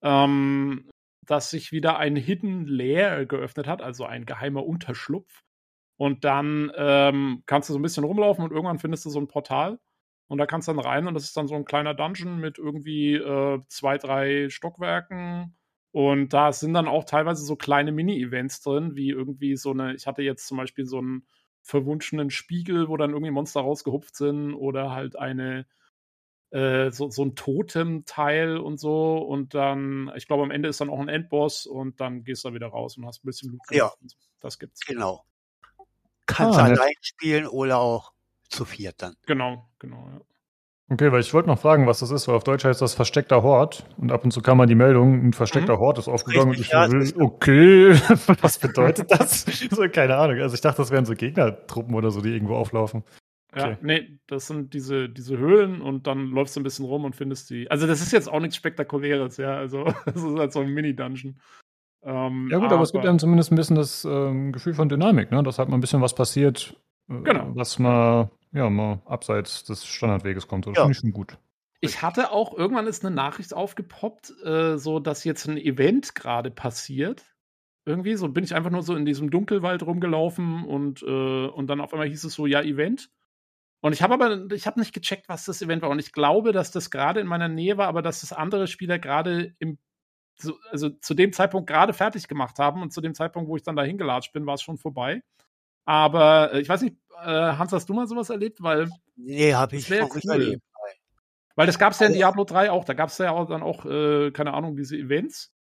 Ähm, 0.03 0.89
dass 1.27 1.51
sich 1.51 1.73
wieder 1.73 1.99
ein 1.99 2.17
Hidden 2.17 2.67
Lair 2.67 3.27
geöffnet 3.27 3.67
hat, 3.69 3.81
also 3.81 4.05
ein 4.05 4.27
geheimer 4.27 4.65
Unterschlupf. 4.67 5.43
Und 6.02 6.24
dann 6.24 6.72
ähm, 6.74 7.44
kannst 7.47 7.68
du 7.68 7.74
so 7.74 7.78
ein 7.78 7.82
bisschen 7.82 8.02
rumlaufen 8.02 8.42
und 8.42 8.50
irgendwann 8.50 8.81
findest 8.81 9.05
du 9.05 9.10
so 9.10 9.20
ein 9.20 9.28
Portal. 9.28 9.78
Und 10.26 10.39
da 10.39 10.47
kannst 10.47 10.66
du 10.66 10.72
dann 10.72 10.84
rein 10.84 11.06
und 11.06 11.14
das 11.14 11.22
ist 11.22 11.36
dann 11.36 11.47
so 11.47 11.55
ein 11.55 11.64
kleiner 11.64 11.94
Dungeon 11.94 12.40
mit 12.40 12.58
irgendwie 12.58 13.14
äh, 13.14 13.60
zwei, 13.68 13.98
drei 13.98 14.48
Stockwerken. 14.50 15.56
Und 15.92 16.32
da 16.32 16.52
sind 16.52 16.74
dann 16.74 16.89
auch 16.89 17.05
teilweise 17.05 17.44
so 17.44 17.55
kleine 17.55 17.92
Mini-Events 17.92 18.62
drin, 18.62 18.97
wie 18.97 19.10
irgendwie 19.10 19.55
so 19.55 19.70
eine, 19.70 19.94
ich 19.94 20.08
hatte 20.08 20.22
jetzt 20.22 20.48
zum 20.48 20.56
Beispiel 20.56 20.86
so 20.86 20.98
einen 20.98 21.24
verwunschenen 21.62 22.31
Spiegel, 22.31 22.89
wo 22.89 22.97
dann 22.97 23.10
irgendwie 23.10 23.31
Monster 23.31 23.60
rausgehupft 23.60 24.16
sind 24.16 24.55
oder 24.55 24.90
halt 24.90 25.16
eine 25.16 25.66
äh, 26.50 26.90
so, 26.90 27.10
so 27.10 27.24
ein 27.24 27.36
Totem-Teil 27.36 28.56
und 28.56 28.81
so. 28.81 29.18
Und 29.18 29.55
dann, 29.55 30.10
ich 30.16 30.26
glaube, 30.26 30.42
am 30.42 30.50
Ende 30.50 30.68
ist 30.68 30.81
dann 30.81 30.90
auch 30.90 30.98
ein 30.98 31.08
Endboss 31.08 31.64
und 31.64 32.00
dann 32.00 32.24
gehst 32.24 32.44
du 32.44 32.52
wieder 32.55 32.66
raus 32.66 32.97
und 32.97 33.06
hast 33.06 33.22
ein 33.22 33.28
bisschen 33.28 33.52
Loot. 33.52 33.60
Ja. 33.70 33.92
Das 34.40 34.58
gibt's. 34.58 34.84
Genau. 34.84 35.24
Kannst 36.33 36.59
Ah, 36.59 36.65
allein 36.65 36.94
spielen 37.01 37.47
oder 37.47 37.78
auch 37.78 38.12
zu 38.49 38.65
viert 38.65 39.02
dann. 39.02 39.15
Genau, 39.27 39.69
genau. 39.78 40.09
Ja. 40.12 40.20
Okay, 40.91 41.11
weil 41.11 41.20
ich 41.20 41.33
wollte 41.33 41.49
noch 41.49 41.59
fragen, 41.59 41.86
was 41.86 42.01
das 42.01 42.11
ist, 42.11 42.28
weil 42.28 42.35
auf 42.35 42.44
Deutsch 42.44 42.65
heißt 42.65 42.83
das 42.83 42.93
versteckter 42.93 43.43
Hort 43.43 43.86
und 43.97 44.12
ab 44.12 44.25
und 44.25 44.31
zu 44.31 44.43
kam 44.43 44.59
mal 44.59 44.67
die 44.67 44.75
Meldung, 44.75 45.28
ein 45.28 45.33
versteckter 45.33 45.78
Hort 45.78 45.99
ist 45.99 46.09
aufgegangen 46.09 46.51
Richtig, 46.51 46.69
und 46.69 46.73
ja, 46.73 46.86
ich 46.86 46.93
das 46.93 47.09
so, 47.11 47.20
okay, 47.20 47.93
was 48.43 48.59
bedeutet 48.59 49.11
das? 49.11 49.47
so, 49.70 49.89
keine 49.89 50.17
Ahnung. 50.17 50.39
Also 50.41 50.55
ich 50.55 50.61
dachte, 50.61 50.83
das 50.83 50.91
wären 50.91 51.07
so 51.07 51.15
Gegnertruppen 51.15 51.94
oder 51.94 52.11
so, 52.11 52.20
die 52.20 52.31
irgendwo 52.35 52.57
auflaufen. 52.57 53.05
Ja, 53.55 53.69
Okay. 53.69 53.77
nee, 53.83 54.19
das 54.27 54.47
sind 54.47 54.73
diese, 54.75 55.09
diese 55.09 55.36
Höhlen 55.39 55.83
und 55.83 56.07
dann 56.07 56.28
läufst 56.31 56.57
du 56.57 56.61
ein 56.61 56.62
bisschen 56.62 56.86
rum 56.86 57.05
und 57.05 57.15
findest 57.15 57.51
die. 57.51 57.70
Also, 57.70 57.86
das 57.86 58.01
ist 58.01 58.11
jetzt 58.12 58.28
auch 58.31 58.41
nichts 58.41 58.57
Spektakuläres, 58.57 59.36
ja. 59.36 59.55
Also, 59.57 59.85
das 60.07 60.17
ist 60.17 60.39
halt 60.39 60.52
so 60.52 60.61
ein 60.61 60.69
Mini-Dungeon. 60.70 61.39
Ähm, 62.05 62.48
Ja 62.50 62.58
gut, 62.58 62.72
aber, 62.72 62.82
es 62.82 62.92
gibt 62.92 63.05
dann 63.05 63.18
zumindest 63.18 63.52
ein 63.52 63.56
bisschen 63.56 63.76
das 63.76 64.05
ähm, 64.05 64.52
Gefühl 64.52 64.74
von 64.74 64.89
Dynamik, 64.89 65.31
ne? 65.31 65.42
dass 65.42 65.58
halt 65.58 65.68
mal 65.68 65.76
ein 65.76 65.81
bisschen 65.81 66.00
was 66.02 66.14
passiert, 66.14 66.76
äh, 67.08 67.20
Genau. 67.22 67.50
was 67.55 67.78
mal, 67.78 68.31
ja, 68.52 68.68
mal 68.68 69.00
abseits 69.05 69.64
des 69.64 69.86
Standardweges 69.86 70.48
kommt. 70.48 70.66
Das 70.66 70.76
Ja. 70.76 70.82
finde 70.82 70.92
ich 70.92 70.98
schon 70.98 71.12
gut. 71.12 71.39
Ich 71.81 72.02
hatte 72.02 72.31
auch, 72.31 72.56
irgendwann 72.56 72.86
ist 72.86 73.05
eine 73.05 73.14
Nachricht 73.14 73.55
aufgepoppt, 73.55 74.32
äh, 74.44 74.78
so 74.78 75.00
dass 75.00 75.24
jetzt 75.24 75.47
ein 75.48 75.56
Event 75.56 76.14
gerade 76.14 76.50
passiert. 76.50 77.24
Irgendwie, 77.84 78.14
so 78.14 78.28
bin 78.28 78.44
ich 78.44 78.55
einfach 78.55 78.70
nur 78.70 78.82
so 78.82 78.94
in 78.94 79.05
diesem 79.05 79.31
Dunkelwald 79.31 79.84
rumgelaufen 79.84 80.64
und, 80.64 81.02
äh, 81.02 81.47
und 81.47 81.66
dann 81.66 81.81
auf 81.81 81.92
einmal 81.92 82.08
hieß 82.08 82.22
es 82.24 82.34
so, 82.34 82.47
ja, 82.47 82.62
Event. 82.62 83.10
Und 83.81 83.92
ich 83.92 84.02
habe 84.02 84.14
aber, 84.14 84.52
ich 84.52 84.68
habe 84.68 84.78
nicht 84.78 84.92
gecheckt, 84.94 85.28
was 85.28 85.44
das 85.44 85.60
Event 85.60 85.82
war. 85.82 85.90
Und 85.90 85.98
ich 85.98 86.12
glaube, 86.12 86.52
dass 86.52 86.70
das 86.70 86.92
gerade 86.92 87.18
in 87.18 87.26
meiner 87.26 87.48
Nähe 87.48 87.76
war, 87.78 87.89
aber 87.89 88.00
dass 88.02 88.20
das 88.20 88.32
andere 88.32 88.68
Spieler 88.68 89.00
gerade 89.00 89.56
im, 89.58 89.78
so, 90.36 90.55
also 90.70 90.89
zu 90.91 91.15
dem 91.15 91.33
Zeitpunkt 91.33 91.69
gerade 91.69 91.93
fertig 91.93 92.28
gemacht 92.28 92.59
haben 92.59 92.83
und 92.83 92.93
zu 92.93 93.01
dem 93.01 93.15
Zeitpunkt, 93.15 93.49
wo 93.49 93.57
ich 93.57 93.62
dann 93.62 93.77
da 93.77 93.83
hingelatscht 93.83 94.33
bin, 94.33 94.47
war 94.47 94.55
es 94.55 94.62
schon 94.62 94.78
vorbei. 94.78 95.23
Aber 95.85 96.52
äh, 96.55 96.61
ich 96.61 96.69
weiß 96.69 96.83
nicht, 96.83 96.97
äh, 97.23 97.27
Hans, 97.27 97.73
hast 97.73 97.89
du 97.89 97.94
mal 97.94 98.07
sowas 98.07 98.31
erlebt? 98.31 98.62
Weil 98.62 98.89
Nee, 99.17 99.55
habe 99.55 99.77
ich 99.77 99.89
wär 99.91 100.02
noch 100.02 100.15
nicht 100.15 100.27
cool. 100.27 100.33
erlebt. 100.43 100.62
weil 101.55 101.67
das 101.67 101.78
gab 101.78 101.93
es 101.93 101.99
ja 102.01 102.07
in 102.07 102.12
Also- 102.12 102.19
Diablo 102.19 102.44
3 102.44 102.70
auch. 102.70 102.85
Da 102.85 102.94
gab 102.94 103.11
es 103.11 103.19
ja 103.19 103.31
auch 103.33 103.47
dann 103.49 103.62
auch, 103.62 103.85
äh, 103.85 104.31
keine 104.31 104.55
Ahnung, 104.55 104.77
diese 104.77 104.97
Events. 104.97 105.52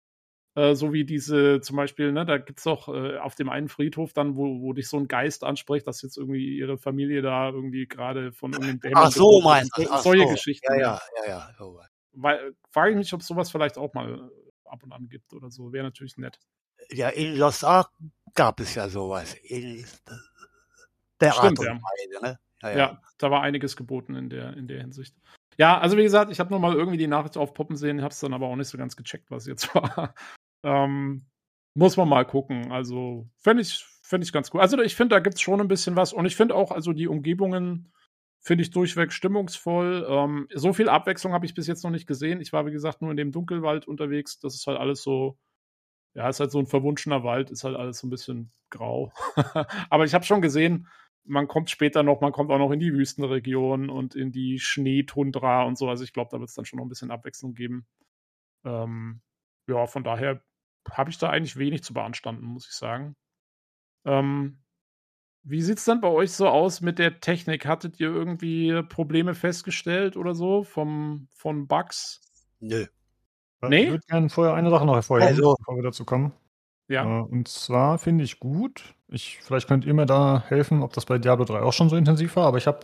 Äh, 0.53 0.75
so 0.75 0.91
wie 0.91 1.05
diese 1.05 1.61
zum 1.61 1.77
Beispiel, 1.77 2.11
ne, 2.11 2.25
da 2.25 2.37
gibt's 2.37 2.63
doch 2.63 2.89
äh, 2.89 3.17
auf 3.17 3.35
dem 3.35 3.47
einen 3.49 3.69
Friedhof 3.69 4.11
dann, 4.11 4.35
wo, 4.35 4.61
wo 4.61 4.73
dich 4.73 4.89
so 4.89 4.97
ein 4.97 5.07
Geist 5.07 5.45
anspricht, 5.45 5.87
dass 5.87 6.01
jetzt 6.01 6.17
irgendwie 6.17 6.57
ihre 6.57 6.77
Familie 6.77 7.21
da 7.21 7.49
irgendwie 7.49 7.87
gerade 7.87 8.33
von 8.33 8.51
irgendeinem 8.51 8.79
Dämon 8.81 8.97
Ach 8.97 9.11
so, 9.11 9.41
meinst 9.41 9.71
du? 9.77 9.83
Solche 9.99 10.25
so. 10.25 10.29
Geschichten. 10.33 10.73
Ja, 10.73 10.79
ja, 10.79 10.99
ja, 11.25 11.27
ja. 11.29 11.49
so. 11.57 11.79
Weil, 12.13 12.53
frage 12.69 12.91
ich 12.91 12.97
mich, 12.97 13.13
ob 13.13 13.23
sowas 13.23 13.49
vielleicht 13.49 13.77
auch 13.77 13.93
mal 13.93 14.29
ab 14.71 14.83
und 14.83 14.91
an 14.91 15.09
gibt 15.09 15.33
oder 15.33 15.51
so. 15.51 15.71
Wäre 15.73 15.83
natürlich 15.83 16.17
nett. 16.17 16.39
Ja, 16.89 17.09
in 17.09 17.37
Lost 17.37 17.63
Ark 17.63 17.91
gab 18.33 18.59
es 18.59 18.75
ja 18.75 18.89
sowas. 18.89 19.35
In 19.43 19.85
der 21.19 21.31
Stimmt, 21.31 21.59
Art 21.59 21.59
und 21.59 21.65
ja. 21.65 21.73
Weise, 21.73 22.23
ne? 22.23 22.39
Ja, 22.63 23.01
da 23.17 23.31
war 23.31 23.41
einiges 23.41 23.75
geboten 23.75 24.15
in 24.15 24.29
der, 24.29 24.55
in 24.55 24.67
der 24.67 24.81
Hinsicht. 24.81 25.15
Ja, 25.57 25.79
also 25.79 25.97
wie 25.97 26.03
gesagt, 26.03 26.31
ich 26.31 26.39
habe 26.39 26.51
nur 26.51 26.59
mal 26.59 26.75
irgendwie 26.75 26.97
die 26.97 27.07
Nachricht 27.07 27.37
aufpoppen 27.37 27.75
sehen, 27.75 28.01
habe 28.01 28.11
es 28.11 28.19
dann 28.19 28.33
aber 28.33 28.47
auch 28.47 28.55
nicht 28.55 28.67
so 28.67 28.77
ganz 28.77 28.95
gecheckt, 28.95 29.31
was 29.31 29.47
jetzt 29.47 29.73
war. 29.75 30.13
ähm, 30.63 31.25
muss 31.73 31.97
man 31.97 32.09
mal 32.09 32.25
gucken. 32.25 32.71
Also 32.71 33.27
fände 33.37 33.61
ich, 33.61 33.85
fänd 34.03 34.23
ich 34.23 34.33
ganz 34.33 34.51
cool. 34.53 34.61
Also 34.61 34.79
ich 34.81 34.95
finde, 34.95 35.15
da 35.15 35.19
gibt 35.19 35.35
es 35.35 35.41
schon 35.41 35.61
ein 35.61 35.67
bisschen 35.67 35.95
was. 35.95 36.13
Und 36.13 36.25
ich 36.25 36.35
finde 36.35 36.55
auch, 36.55 36.71
also 36.71 36.93
die 36.93 37.07
Umgebungen 37.07 37.91
finde 38.41 38.63
ich 38.63 38.71
durchweg 38.71 39.13
stimmungsvoll. 39.13 40.05
Ähm, 40.09 40.47
so 40.53 40.73
viel 40.73 40.89
Abwechslung 40.89 41.33
habe 41.33 41.45
ich 41.45 41.53
bis 41.53 41.67
jetzt 41.67 41.83
noch 41.83 41.91
nicht 41.91 42.07
gesehen. 42.07 42.41
Ich 42.41 42.51
war, 42.51 42.65
wie 42.65 42.71
gesagt, 42.71 43.01
nur 43.01 43.11
in 43.11 43.17
dem 43.17 43.31
Dunkelwald 43.31 43.87
unterwegs. 43.87 44.39
Das 44.39 44.55
ist 44.55 44.67
halt 44.67 44.79
alles 44.79 45.03
so, 45.03 45.37
ja, 46.15 46.27
ist 46.27 46.39
halt 46.39 46.51
so 46.51 46.59
ein 46.59 46.67
verwunschener 46.67 47.23
Wald, 47.23 47.51
ist 47.51 47.63
halt 47.63 47.77
alles 47.77 47.99
so 47.99 48.07
ein 48.07 48.09
bisschen 48.09 48.51
grau. 48.71 49.13
aber 49.89 50.05
ich 50.05 50.13
habe 50.13 50.25
schon 50.25 50.41
gesehen, 50.41 50.87
man 51.23 51.47
kommt 51.47 51.69
später 51.69 52.01
noch, 52.01 52.21
man 52.21 52.31
kommt 52.31 52.51
auch 52.51 52.57
noch 52.57 52.71
in 52.71 52.79
die 52.79 52.93
Wüstenregion 52.93 53.89
und 53.89 54.15
in 54.15 54.31
die 54.31 54.59
Schneetundra 54.59 55.63
und 55.63 55.77
so. 55.77 55.87
Also 55.87 56.03
ich 56.03 56.13
glaube, 56.13 56.29
da 56.31 56.39
wird 56.39 56.49
es 56.49 56.55
dann 56.55 56.65
schon 56.65 56.77
noch 56.77 56.85
ein 56.85 56.89
bisschen 56.89 57.11
Abwechslung 57.11 57.53
geben. 57.53 57.85
Ähm, 58.65 59.21
ja, 59.67 59.85
von 59.85 60.03
daher 60.03 60.43
habe 60.89 61.11
ich 61.11 61.19
da 61.19 61.29
eigentlich 61.29 61.57
wenig 61.57 61.83
zu 61.83 61.93
beanstanden, 61.93 62.45
muss 62.45 62.67
ich 62.67 62.73
sagen. 62.73 63.15
Ähm, 64.05 64.60
wie 65.43 65.61
sieht 65.61 65.77
es 65.79 65.85
dann 65.85 66.01
bei 66.01 66.07
euch 66.07 66.31
so 66.31 66.47
aus 66.47 66.81
mit 66.81 66.99
der 66.99 67.19
Technik? 67.19 67.65
Hattet 67.65 67.99
ihr 67.99 68.09
irgendwie 68.09 68.81
Probleme 68.83 69.33
festgestellt 69.33 70.17
oder 70.17 70.35
so 70.35 70.63
vom, 70.63 71.27
von 71.35 71.67
Bugs? 71.67 72.21
Nö. 72.59 72.85
Nee? 73.67 73.83
Ich 73.83 73.89
würde 73.91 74.05
gerne 74.07 74.29
vorher 74.29 74.53
eine 74.55 74.69
Sache 74.69 74.85
noch 74.85 74.95
hervorheben, 74.95 75.29
Also- 75.29 75.55
bevor 75.59 75.75
wir 75.75 75.83
dazu 75.83 76.05
kommen. 76.05 76.31
Ja. 76.87 77.05
Äh, 77.05 77.21
und 77.21 77.47
zwar 77.47 77.99
finde 77.99 78.23
ich 78.23 78.39
gut, 78.39 78.95
ich, 79.07 79.39
vielleicht 79.41 79.67
könnt 79.67 79.85
ihr 79.85 79.93
mir 79.93 80.05
da 80.05 80.43
helfen, 80.47 80.83
ob 80.83 80.93
das 80.93 81.05
bei 81.05 81.17
Diablo 81.17 81.45
3 81.45 81.61
auch 81.61 81.73
schon 81.73 81.89
so 81.89 81.95
intensiv 81.95 82.35
war, 82.35 82.47
aber 82.47 82.57
ich 82.57 82.67
habe 82.67 82.79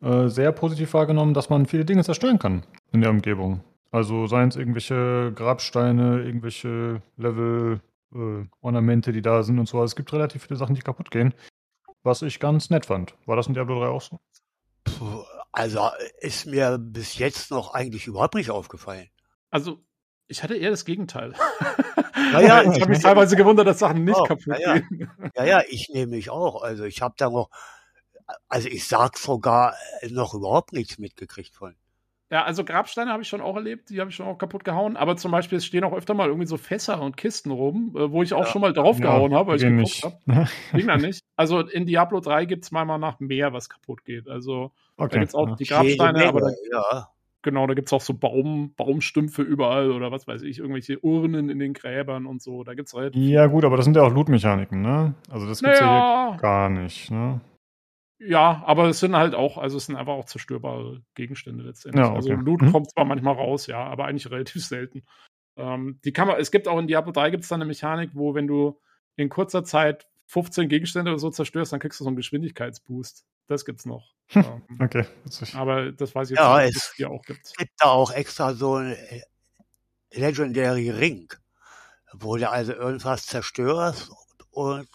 äh, 0.00 0.28
sehr 0.28 0.52
positiv 0.52 0.94
wahrgenommen, 0.94 1.34
dass 1.34 1.50
man 1.50 1.66
viele 1.66 1.84
Dinge 1.84 2.02
zerstören 2.04 2.38
kann 2.38 2.62
in 2.92 3.00
der 3.02 3.10
Umgebung. 3.10 3.60
Also 3.90 4.26
seien 4.26 4.48
es 4.48 4.56
irgendwelche 4.56 5.32
Grabsteine, 5.34 6.22
irgendwelche 6.22 7.02
Level, 7.16 7.80
äh, 8.14 8.46
Ornamente, 8.60 9.12
die 9.12 9.22
da 9.22 9.42
sind 9.42 9.58
und 9.58 9.66
so. 9.68 9.78
Also 9.78 9.92
es 9.92 9.96
gibt 9.96 10.12
relativ 10.12 10.44
viele 10.44 10.56
Sachen, 10.56 10.74
die 10.74 10.82
kaputt 10.82 11.10
gehen, 11.10 11.34
was 12.02 12.22
ich 12.22 12.40
ganz 12.40 12.70
nett 12.70 12.86
fand. 12.86 13.14
War 13.26 13.36
das 13.36 13.46
in 13.46 13.54
Diablo 13.54 13.80
3 13.80 13.88
auch 13.88 14.02
so? 14.02 14.20
Puh, 14.84 15.24
Also 15.52 15.90
ist 16.20 16.46
mir 16.46 16.78
bis 16.78 17.18
jetzt 17.18 17.50
noch 17.50 17.74
eigentlich 17.74 18.06
überhaupt 18.06 18.34
nicht 18.34 18.50
aufgefallen. 18.50 19.08
Also, 19.50 19.84
ich 20.26 20.42
hatte 20.42 20.56
eher 20.56 20.70
das 20.70 20.84
Gegenteil. 20.84 21.34
Naja, 22.32 22.62
ich 22.72 22.80
habe 22.80 22.90
mich 22.90 23.00
teilweise 23.00 23.36
gewundert, 23.36 23.66
dass 23.66 23.80
Sachen 23.80 24.04
nicht 24.04 24.18
Oh, 24.18 24.24
kaputt 24.24 24.46
naja. 24.46 24.78
gehen. 24.78 25.10
Ja, 25.36 25.44
ja, 25.44 25.62
ich 25.68 25.88
nämlich 25.92 26.30
auch. 26.30 26.62
Also 26.62 26.84
ich 26.84 27.02
habe 27.02 27.14
da 27.18 27.28
noch, 27.28 27.50
also 28.48 28.68
ich 28.68 28.86
sag 28.88 29.18
sogar 29.18 29.74
äh, 30.00 30.08
noch 30.08 30.32
überhaupt 30.32 30.72
nichts 30.72 30.98
mitgekriegt 30.98 31.54
von. 31.54 31.76
Ja, 32.34 32.42
also 32.42 32.64
Grabsteine 32.64 33.12
habe 33.12 33.22
ich 33.22 33.28
schon 33.28 33.40
auch 33.40 33.54
erlebt, 33.54 33.90
die 33.90 34.00
habe 34.00 34.10
ich 34.10 34.16
schon 34.16 34.26
auch 34.26 34.38
kaputt 34.38 34.64
gehauen. 34.64 34.96
Aber 34.96 35.16
zum 35.16 35.30
Beispiel, 35.30 35.58
es 35.58 35.64
stehen 35.64 35.84
auch 35.84 35.92
öfter 35.92 36.14
mal 36.14 36.26
irgendwie 36.26 36.48
so 36.48 36.56
Fässer 36.56 37.00
und 37.00 37.16
Kisten 37.16 37.52
rum, 37.52 37.94
äh, 37.96 38.10
wo 38.10 38.24
ich 38.24 38.34
auch 38.34 38.40
Ja. 38.40 38.46
schon 38.46 38.60
mal 38.60 38.72
draufgehauen 38.72 39.32
habe, 39.32 39.50
weil 39.50 39.56
ich 39.58 39.62
geguckt 39.62 39.78
nicht. 39.78 40.02
habe. 40.02 40.48
Ging 40.72 40.88
dann 40.88 41.00
nicht. 41.00 41.22
Also 41.36 41.60
in 41.60 41.86
Diablo 41.86 42.18
3 42.18 42.46
gibt 42.46 42.64
es 42.64 42.72
meiner 42.72 42.86
Meinung 42.86 43.02
nach 43.02 43.20
mehr, 43.20 43.52
was 43.52 43.68
kaputt 43.68 44.04
geht. 44.04 44.28
Also 44.28 44.72
da 44.96 45.04
okay. 45.04 45.20
gibt 45.20 45.28
es 45.28 45.34
auch 45.36 45.46
ja. 45.48 45.54
die 45.54 45.64
Grabsteine, 45.64 46.26
aber 46.26 46.40
da, 46.40 46.48
ja. 46.72 47.08
genau, 47.42 47.68
da 47.68 47.74
gibt 47.74 47.86
es 47.86 47.92
auch 47.92 48.00
so 48.00 48.14
Baum, 48.14 48.74
Baumstümpfe 48.76 49.42
überall 49.42 49.92
oder 49.92 50.10
was 50.10 50.26
weiß 50.26 50.42
ich, 50.42 50.58
irgendwelche 50.58 50.98
Urnen 51.04 51.50
in 51.50 51.60
den 51.60 51.72
Gräbern 51.72 52.26
und 52.26 52.42
so. 52.42 52.64
Da 52.64 52.74
gibt 52.74 52.88
es 52.88 52.96
relativ. 52.96 53.22
ja, 53.22 53.46
gut, 53.46 53.64
aber 53.64 53.76
das 53.76 53.84
sind 53.84 53.94
ja 53.94 54.02
auch 54.02 54.12
Loot-Mechaniken, 54.12 54.82
ne? 54.82 55.14
Also 55.30 55.46
das 55.46 55.62
gibt's 55.62 55.78
ja 55.78 55.86
Naja, 55.86 56.28
hier 56.30 56.38
gar 56.40 56.68
nicht, 56.68 57.12
ne? 57.12 57.40
Ja, 58.26 58.62
aber 58.66 58.88
es 58.88 59.00
sind 59.00 59.14
halt 59.16 59.34
auch, 59.34 59.58
also 59.58 59.76
es 59.76 59.86
sind 59.86 59.96
einfach 59.96 60.14
auch 60.14 60.24
zerstörbare 60.24 61.02
Gegenstände 61.14 61.62
letztendlich. 61.64 62.04
Ja, 62.04 62.10
okay. 62.10 62.16
Also 62.16 62.32
Loot 62.34 62.62
Mhm. 62.62 62.72
kommt 62.72 62.90
zwar 62.90 63.04
manchmal 63.04 63.34
raus, 63.34 63.66
ja, 63.66 63.84
aber 63.84 64.06
eigentlich 64.06 64.30
relativ 64.30 64.64
selten. 64.66 65.04
Ähm, 65.56 66.00
die 66.04 66.12
kann 66.12 66.26
man, 66.28 66.40
es 66.40 66.50
gibt 66.50 66.66
auch 66.68 66.78
in 66.78 66.86
Diablo 66.86 67.12
3 67.12 67.30
gibt 67.30 67.42
es 67.44 67.48
dann 67.48 67.60
eine 67.60 67.68
Mechanik, 67.68 68.10
wo 68.14 68.34
wenn 68.34 68.46
du 68.46 68.80
in 69.16 69.28
kurzer 69.28 69.62
Zeit 69.64 70.06
15 70.26 70.68
Gegenstände 70.68 71.10
oder 71.10 71.20
so 71.20 71.30
zerstörst, 71.30 71.72
dann 71.72 71.80
kriegst 71.80 72.00
du 72.00 72.04
so 72.04 72.08
einen 72.08 72.16
Geschwindigkeitsboost. 72.16 73.24
Das 73.46 73.64
gibt's 73.64 73.84
noch. 73.86 74.14
ähm, 74.34 74.62
Okay, 74.80 75.04
witzig. 75.22 75.54
aber 75.54 75.92
das 75.92 76.14
weiß 76.14 76.30
ich 76.30 76.38
Ja, 76.38 76.56
nicht, 76.60 76.70
es- 76.76 76.76
es 76.76 76.92
hier 76.96 77.10
auch 77.10 77.22
gibt. 77.22 77.52
gibt 77.58 77.72
da 77.78 77.88
auch 77.90 78.10
extra 78.10 78.54
so 78.54 78.76
ein 78.76 78.92
äh, 78.92 79.20
Legendary 80.12 80.90
Ring, 80.90 81.28
wo 82.12 82.36
du 82.36 82.48
also 82.48 82.72
irgendwas 82.72 83.26
zerstörst 83.26 84.10
und 84.50 84.88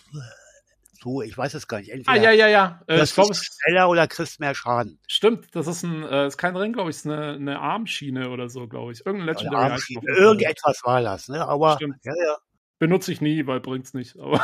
so, 1.01 1.21
ich 1.21 1.37
weiß 1.37 1.53
es 1.53 1.67
gar 1.67 1.79
nicht. 1.79 1.89
Entweder 1.89 2.11
Ah, 2.11 2.15
ja, 2.21 2.31
ja, 2.31 2.47
ja. 2.47 2.81
Äh, 2.87 2.97
das 2.97 3.17
ich 3.17 3.29
ist 3.29 3.59
schneller 3.61 3.89
oder 3.89 4.07
kriegst 4.07 4.39
mehr 4.39 4.53
Schaden. 4.55 4.99
stimmt. 5.07 5.47
Das 5.55 5.67
ist 5.67 5.83
ein, 5.83 6.03
äh, 6.03 6.27
ist 6.27 6.37
kein 6.37 6.55
Ring, 6.55 6.73
glaube 6.73 6.89
ich, 6.89 6.97
ist 6.97 7.05
eine, 7.07 7.33
eine 7.33 7.59
Armschiene 7.59 8.29
oder 8.29 8.49
so, 8.49 8.67
glaube 8.67 8.91
ich. 8.91 9.05
Irgendein 9.05 9.27
Legendary 9.33 9.71
Armschiene. 9.71 10.01
Item. 10.01 10.15
Irgendetwas 10.15 10.81
war 10.83 11.01
das, 11.01 11.27
ne? 11.29 11.45
Aber 11.47 11.75
Stimmt. 11.75 11.95
ja, 12.03 12.13
ja. 12.13 12.37
Benutze 12.79 13.11
ich 13.11 13.19
nie, 13.19 13.45
weil 13.45 13.59
bringt's 13.59 13.93
nicht. 13.93 14.17
Aber, 14.17 14.41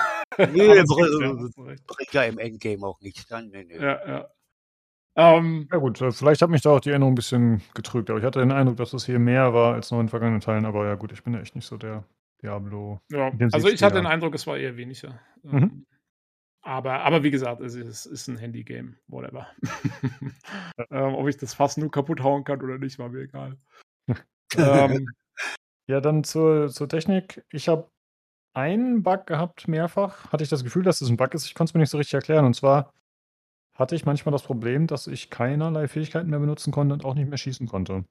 Nee, 0.51 0.75
ja, 0.75 0.84
bringt 0.85 2.11
ja 2.14 2.24
im 2.24 2.38
Endgame 2.38 2.85
auch 2.85 3.00
nichts 3.01 3.27
dann. 3.27 3.48
Nee, 3.50 3.64
nee. 3.64 3.77
Ja, 3.77 4.08
ja. 4.08 4.27
Ähm, 5.17 5.69
Ja 5.72 5.77
gut, 5.77 6.01
äh, 6.01 6.11
vielleicht 6.11 6.42
hat 6.42 6.50
mich 6.50 6.61
da 6.61 6.72
auch 6.72 6.82
die 6.82 6.90
Erinnerung 6.90 7.14
ein 7.14 7.16
bisschen 7.16 7.61
getrügt, 7.74 8.09
aber 8.09 8.19
ich 8.19 8.25
hatte 8.25 8.40
den 8.40 8.51
Eindruck, 8.51 8.75
dass 8.77 8.92
es 8.93 9.06
hier 9.06 9.19
mehr 9.19 9.53
war 9.53 9.74
als 9.75 9.92
noch 9.92 10.01
in 10.01 10.09
vergangenen 10.09 10.42
Teilen, 10.42 10.66
aber 10.66 10.85
ja 10.85 10.95
gut, 10.95 11.14
ich 11.14 11.24
bin 11.24 11.34
ja 11.34 11.40
echt 11.40 11.56
nicht 11.56 11.66
so 11.66 11.77
der 11.77 12.03
Diablo. 12.42 13.00
ja. 13.09 13.32
Also 13.53 13.69
ich 13.69 13.82
hatte 13.82 13.95
den 13.95 14.06
Eindruck, 14.06 14.35
es 14.35 14.45
war 14.45 14.58
eher 14.58 14.75
weniger. 14.75 15.17
Mhm. 15.43 15.85
Aber, 16.65 17.01
aber 17.01 17.21
wie 17.21 17.29
gesagt, 17.29 17.61
es 17.61 17.75
ist, 17.75 18.07
ist 18.07 18.27
ein 18.27 18.37
Handy-Game, 18.37 18.95
whatever. 19.07 19.47
ähm, 20.89 21.13
ob 21.13 21.27
ich 21.27 21.37
das 21.37 21.53
fast 21.53 21.77
nur 21.77 21.91
kaputt 21.91 22.23
hauen 22.23 22.43
kann 22.43 22.59
oder 22.59 22.79
nicht, 22.79 22.97
war 22.97 23.09
mir 23.09 23.21
egal. 23.21 23.55
ähm, 24.57 25.07
Ja, 25.87 26.01
dann 26.01 26.23
zur, 26.23 26.69
zur 26.69 26.89
Technik. 26.89 27.45
Ich 27.51 27.67
habe 27.67 27.87
einen 28.55 29.03
Bug 29.03 29.27
gehabt, 29.27 29.67
mehrfach. 29.67 30.31
Hatte 30.31 30.43
ich 30.43 30.49
das 30.49 30.63
Gefühl, 30.63 30.81
dass 30.81 31.01
es 31.01 31.09
ein 31.09 31.17
Bug 31.17 31.35
ist. 31.35 31.45
Ich 31.45 31.53
konnte 31.53 31.69
es 31.69 31.73
mir 31.75 31.81
nicht 31.81 31.91
so 31.91 31.99
richtig 31.99 32.15
erklären. 32.15 32.45
Und 32.45 32.55
zwar 32.55 32.91
hatte 33.75 33.95
ich 33.95 34.07
manchmal 34.07 34.31
das 34.31 34.41
Problem, 34.41 34.87
dass 34.87 35.05
ich 35.05 35.29
keinerlei 35.29 35.87
Fähigkeiten 35.87 36.31
mehr 36.31 36.39
benutzen 36.39 36.71
konnte 36.71 36.95
und 36.95 37.05
auch 37.05 37.13
nicht 37.13 37.29
mehr 37.29 37.37
schießen 37.37 37.67
konnte. 37.67 38.05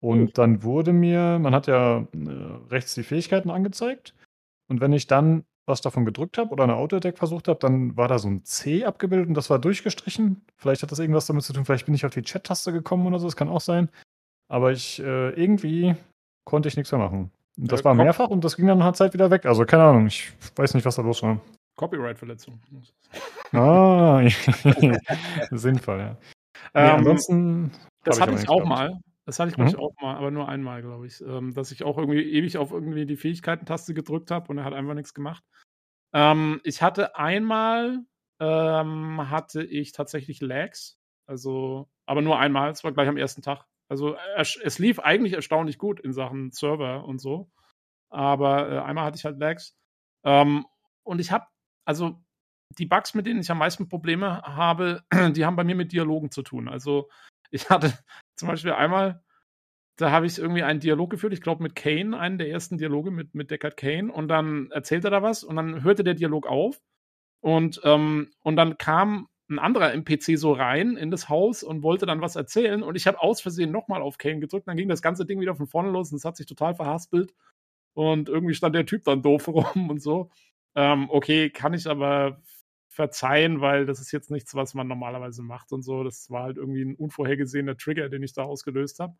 Und 0.00 0.38
dann 0.38 0.62
wurde 0.62 0.94
mir, 0.94 1.38
man 1.38 1.54
hat 1.54 1.66
ja 1.66 1.98
äh, 1.98 2.30
rechts 2.70 2.94
die 2.94 3.02
Fähigkeiten 3.02 3.50
angezeigt. 3.50 4.14
Und 4.68 4.80
wenn 4.80 4.94
ich 4.94 5.06
dann 5.06 5.44
was 5.70 5.80
davon 5.80 6.04
gedrückt 6.04 6.36
habe 6.36 6.50
oder 6.50 6.64
eine 6.64 6.76
Autodeck 6.76 7.16
versucht 7.16 7.48
habe, 7.48 7.58
dann 7.58 7.96
war 7.96 8.08
da 8.08 8.18
so 8.18 8.28
ein 8.28 8.44
C 8.44 8.84
abgebildet 8.84 9.28
und 9.28 9.34
das 9.34 9.48
war 9.48 9.58
durchgestrichen. 9.58 10.42
Vielleicht 10.56 10.82
hat 10.82 10.92
das 10.92 10.98
irgendwas 10.98 11.26
damit 11.26 11.44
zu 11.44 11.52
tun, 11.54 11.64
vielleicht 11.64 11.86
bin 11.86 11.94
ich 11.94 12.04
auf 12.04 12.12
die 12.12 12.22
Chat-Taste 12.22 12.72
gekommen 12.72 13.06
oder 13.06 13.18
so, 13.18 13.26
das 13.26 13.36
kann 13.36 13.48
auch 13.48 13.62
sein. 13.62 13.88
Aber 14.48 14.72
ich 14.72 15.00
äh, 15.00 15.30
irgendwie 15.30 15.94
konnte 16.44 16.68
ich 16.68 16.76
nichts 16.76 16.92
mehr 16.92 17.00
machen. 17.00 17.30
Und 17.56 17.72
das 17.72 17.80
Ja, 17.80 17.84
war 17.86 17.94
mehrfach 17.94 18.28
und 18.28 18.44
das 18.44 18.56
ging 18.56 18.66
dann 18.66 18.78
nach 18.78 18.86
einer 18.86 18.94
Zeit 18.94 19.14
wieder 19.14 19.30
weg. 19.30 19.46
Also 19.46 19.64
keine 19.64 19.84
Ahnung, 19.84 20.06
ich 20.06 20.32
weiß 20.56 20.74
nicht, 20.74 20.84
was 20.84 20.96
da 20.96 21.02
los 21.02 21.22
war. 21.22 21.40
Copyright-Verletzung. 21.76 22.60
Ah, 23.52 24.22
sinnvoll, 25.50 25.98
ja. 25.98 26.16
Nee, 26.74 26.80
Ähm, 26.80 26.96
ansonsten. 26.98 27.70
Das 28.04 28.20
hatte 28.20 28.34
ich 28.34 28.48
auch 28.48 28.64
mal. 28.64 28.98
Das 29.26 29.38
hatte 29.38 29.50
ich, 29.50 29.56
glaube 29.56 29.68
ich, 29.70 29.76
Mhm. 29.76 29.80
auch 29.80 29.92
mal, 30.00 30.16
aber 30.16 30.30
nur 30.30 30.48
einmal, 30.48 30.82
glaube 30.82 31.06
ich. 31.06 31.20
Ähm, 31.20 31.52
dass 31.54 31.72
ich 31.72 31.84
auch 31.84 31.98
irgendwie 31.98 32.22
ewig 32.22 32.58
auf 32.58 32.72
irgendwie 32.72 33.06
die 33.06 33.16
Fähigkeiten-Taste 33.16 33.94
gedrückt 33.94 34.30
habe 34.30 34.48
und 34.48 34.58
er 34.58 34.64
hat 34.64 34.72
einfach 34.74 34.94
nichts 34.94 35.14
gemacht. 35.14 35.44
Ähm, 36.14 36.60
ich 36.64 36.82
hatte 36.82 37.16
einmal, 37.16 38.00
ähm, 38.40 39.30
hatte 39.30 39.62
ich 39.64 39.92
tatsächlich 39.92 40.40
Lags. 40.40 40.98
Also, 41.26 41.88
aber 42.06 42.22
nur 42.22 42.38
einmal. 42.38 42.70
Es 42.70 42.84
war 42.84 42.92
gleich 42.92 43.08
am 43.08 43.16
ersten 43.16 43.42
Tag. 43.42 43.66
Also, 43.88 44.16
es, 44.36 44.56
es 44.62 44.78
lief 44.78 44.98
eigentlich 45.00 45.34
erstaunlich 45.34 45.78
gut 45.78 46.00
in 46.00 46.12
Sachen 46.12 46.50
Server 46.52 47.04
und 47.04 47.20
so. 47.20 47.50
Aber 48.10 48.70
äh, 48.70 48.78
einmal 48.80 49.04
hatte 49.04 49.16
ich 49.18 49.24
halt 49.24 49.38
Lags. 49.38 49.76
Ähm, 50.24 50.66
und 51.04 51.20
ich 51.20 51.30
habe, 51.32 51.46
also, 51.84 52.22
die 52.78 52.86
Bugs, 52.86 53.14
mit 53.14 53.26
denen 53.26 53.40
ich 53.40 53.50
am 53.50 53.58
meisten 53.58 53.88
Probleme 53.88 54.42
habe, 54.42 55.02
die 55.36 55.44
haben 55.44 55.56
bei 55.56 55.64
mir 55.64 55.74
mit 55.76 55.92
Dialogen 55.92 56.30
zu 56.30 56.42
tun. 56.42 56.68
Also, 56.68 57.08
ich 57.50 57.70
hatte 57.70 57.92
zum 58.36 58.48
Beispiel 58.48 58.72
einmal, 58.72 59.22
da 59.96 60.10
habe 60.10 60.26
ich 60.26 60.38
irgendwie 60.38 60.62
einen 60.62 60.80
Dialog 60.80 61.10
geführt, 61.10 61.32
ich 61.32 61.42
glaube 61.42 61.62
mit 61.62 61.74
Kane, 61.74 62.18
einen 62.18 62.38
der 62.38 62.50
ersten 62.50 62.78
Dialoge 62.78 63.10
mit, 63.10 63.34
mit 63.34 63.50
Deckard 63.50 63.76
Kane, 63.76 64.12
und 64.12 64.28
dann 64.28 64.70
erzählt 64.70 65.04
er 65.04 65.10
da 65.10 65.22
was 65.22 65.44
und 65.44 65.56
dann 65.56 65.84
hörte 65.84 66.04
der 66.04 66.14
Dialog 66.14 66.46
auf 66.46 66.80
und, 67.40 67.80
ähm, 67.84 68.32
und 68.40 68.56
dann 68.56 68.78
kam 68.78 69.28
ein 69.50 69.58
anderer 69.58 69.92
NPC 69.92 70.38
so 70.38 70.52
rein 70.52 70.96
in 70.96 71.10
das 71.10 71.28
Haus 71.28 71.62
und 71.64 71.82
wollte 71.82 72.06
dann 72.06 72.20
was 72.20 72.36
erzählen 72.36 72.82
und 72.82 72.94
ich 72.94 73.06
habe 73.06 73.20
aus 73.20 73.40
Versehen 73.40 73.72
nochmal 73.72 74.00
auf 74.00 74.16
Kane 74.16 74.40
gedrückt, 74.40 74.68
dann 74.68 74.76
ging 74.76 74.88
das 74.88 75.02
ganze 75.02 75.26
Ding 75.26 75.40
wieder 75.40 75.56
von 75.56 75.66
vorne 75.66 75.90
los 75.90 76.12
und 76.12 76.18
es 76.18 76.24
hat 76.24 76.36
sich 76.36 76.46
total 76.46 76.74
verhaspelt 76.74 77.34
und 77.94 78.28
irgendwie 78.28 78.54
stand 78.54 78.74
der 78.74 78.86
Typ 78.86 79.04
dann 79.04 79.22
doof 79.22 79.48
rum 79.48 79.90
und 79.90 80.00
so. 80.00 80.30
Ähm, 80.76 81.10
okay, 81.10 81.50
kann 81.50 81.74
ich 81.74 81.88
aber 81.88 82.40
verzeihen, 82.90 83.60
weil 83.60 83.86
das 83.86 84.00
ist 84.00 84.10
jetzt 84.10 84.30
nichts, 84.30 84.54
was 84.54 84.74
man 84.74 84.88
normalerweise 84.88 85.42
macht 85.42 85.72
und 85.72 85.82
so. 85.82 86.02
Das 86.02 86.28
war 86.28 86.42
halt 86.42 86.56
irgendwie 86.56 86.82
ein 86.82 86.96
unvorhergesehener 86.96 87.76
Trigger, 87.76 88.08
den 88.08 88.22
ich 88.22 88.32
da 88.32 88.42
ausgelöst 88.42 88.98
habe. 88.98 89.16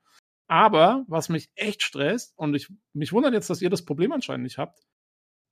Aber 0.49 1.05
was 1.07 1.29
mich 1.29 1.49
echt 1.55 1.83
stresst, 1.83 2.37
und 2.37 2.55
ich 2.55 2.69
mich 2.93 3.13
wundert 3.13 3.33
jetzt, 3.33 3.49
dass 3.49 3.63
ihr 3.63 3.71
das 3.71 3.85
Problem 3.85 4.11
anscheinend 4.11 4.43
nicht 4.43 4.59
habt, 4.59 4.81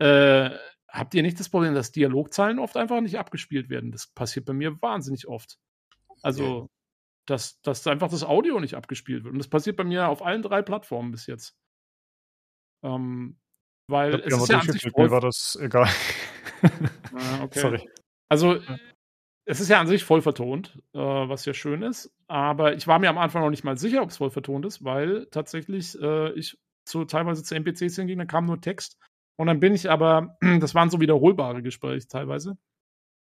äh, 0.00 0.50
habt 0.88 1.14
ihr 1.14 1.22
nicht 1.22 1.38
das 1.38 1.48
Problem, 1.48 1.74
dass 1.74 1.92
Dialogzeilen 1.92 2.58
oft 2.58 2.76
einfach 2.76 3.00
nicht 3.00 3.18
abgespielt 3.18 3.70
werden? 3.70 3.92
Das 3.92 4.08
passiert 4.08 4.46
bei 4.46 4.52
mir 4.52 4.82
wahnsinnig 4.82 5.28
oft. 5.28 5.60
Also, 6.22 6.68
dass, 7.26 7.60
dass 7.60 7.86
einfach 7.86 8.10
das 8.10 8.24
Audio 8.24 8.58
nicht 8.58 8.74
abgespielt 8.74 9.22
wird. 9.22 9.32
Und 9.32 9.38
das 9.38 9.48
passiert 9.48 9.76
bei 9.76 9.84
mir 9.84 10.08
auf 10.08 10.24
allen 10.24 10.42
drei 10.42 10.62
Plattformen 10.62 11.12
bis 11.12 11.26
jetzt. 11.26 11.56
Ähm, 12.82 13.38
weil 13.86 14.20
Ich 14.26 14.32
hab 14.32 14.32
es 14.32 14.36
die 14.36 14.42
ist 14.42 14.48
ja 14.48 14.58
an 14.58 14.72
sich 14.72 14.92
war 14.94 15.20
das 15.20 15.56
egal. 15.60 15.88
Ah, 17.14 17.42
okay. 17.42 17.58
Sorry. 17.60 17.88
Also, 18.28 18.56
Ja. 18.56 18.78
es 19.46 19.60
ist 19.60 19.68
ja 19.68 19.80
an 19.80 19.86
sich 19.86 20.04
voll 20.04 20.22
vertont, 20.22 20.78
äh, 20.94 20.98
was 20.98 21.44
ja 21.46 21.54
schön 21.54 21.82
ist. 21.82 22.12
Aber 22.28 22.74
ich 22.74 22.86
war 22.86 22.98
mir 22.98 23.10
am 23.10 23.18
Anfang 23.18 23.42
noch 23.42 23.50
nicht 23.50 23.64
mal 23.64 23.78
sicher, 23.78 24.02
ob 24.02 24.10
es 24.10 24.18
voll 24.18 24.30
vertont 24.30 24.66
ist, 24.66 24.84
weil 24.84 25.26
tatsächlich 25.30 26.00
äh, 26.00 26.32
ich 26.32 26.58
zu, 26.84 27.04
teilweise 27.04 27.42
zu 27.44 27.54
NPCs 27.54 27.96
hinging, 27.96 28.18
da 28.18 28.24
kam 28.26 28.46
nur 28.46 28.60
Text. 28.60 28.98
Und 29.36 29.46
dann 29.48 29.60
bin 29.60 29.74
ich 29.74 29.90
aber, 29.90 30.36
das 30.60 30.74
waren 30.74 30.90
so 30.90 31.00
wiederholbare 31.00 31.62
Gespräche 31.62 32.08
teilweise. 32.08 32.58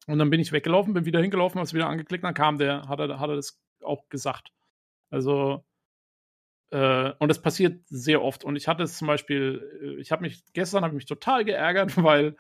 Und 0.08 0.20
dann 0.20 0.30
bin 0.32 0.40
ich 0.42 0.52
weggelaufen, 0.52 0.94
bin 0.94 1.06
wieder 1.06 1.22
hingelaufen, 1.22 1.58
habe 1.60 1.66
es 1.66 1.74
wieder 1.74 1.88
angeklickt, 1.90 2.24
dann 2.24 2.34
kam 2.34 2.58
der, 2.60 2.88
hat 2.90 3.00
er, 3.00 3.20
hat 3.20 3.30
er 3.30 3.36
das 3.38 3.60
auch 3.84 4.10
gesagt. 4.10 4.52
Also, 5.12 5.64
äh, 6.72 7.12
und 7.20 7.28
das 7.30 7.42
passiert 7.42 7.82
sehr 7.90 8.22
oft. 8.22 8.44
Und 8.44 8.56
ich 8.56 8.68
hatte 8.68 8.84
es 8.84 8.98
zum 8.98 9.08
Beispiel, 9.08 9.98
äh, 9.98 10.02
ich 10.02 10.12
habe 10.12 10.22
mich, 10.22 10.44
gestern 10.54 10.84
habe 10.84 10.94
ich 10.94 10.98
mich 10.98 11.06
total 11.06 11.44
geärgert, 11.46 11.98
weil 12.04 12.36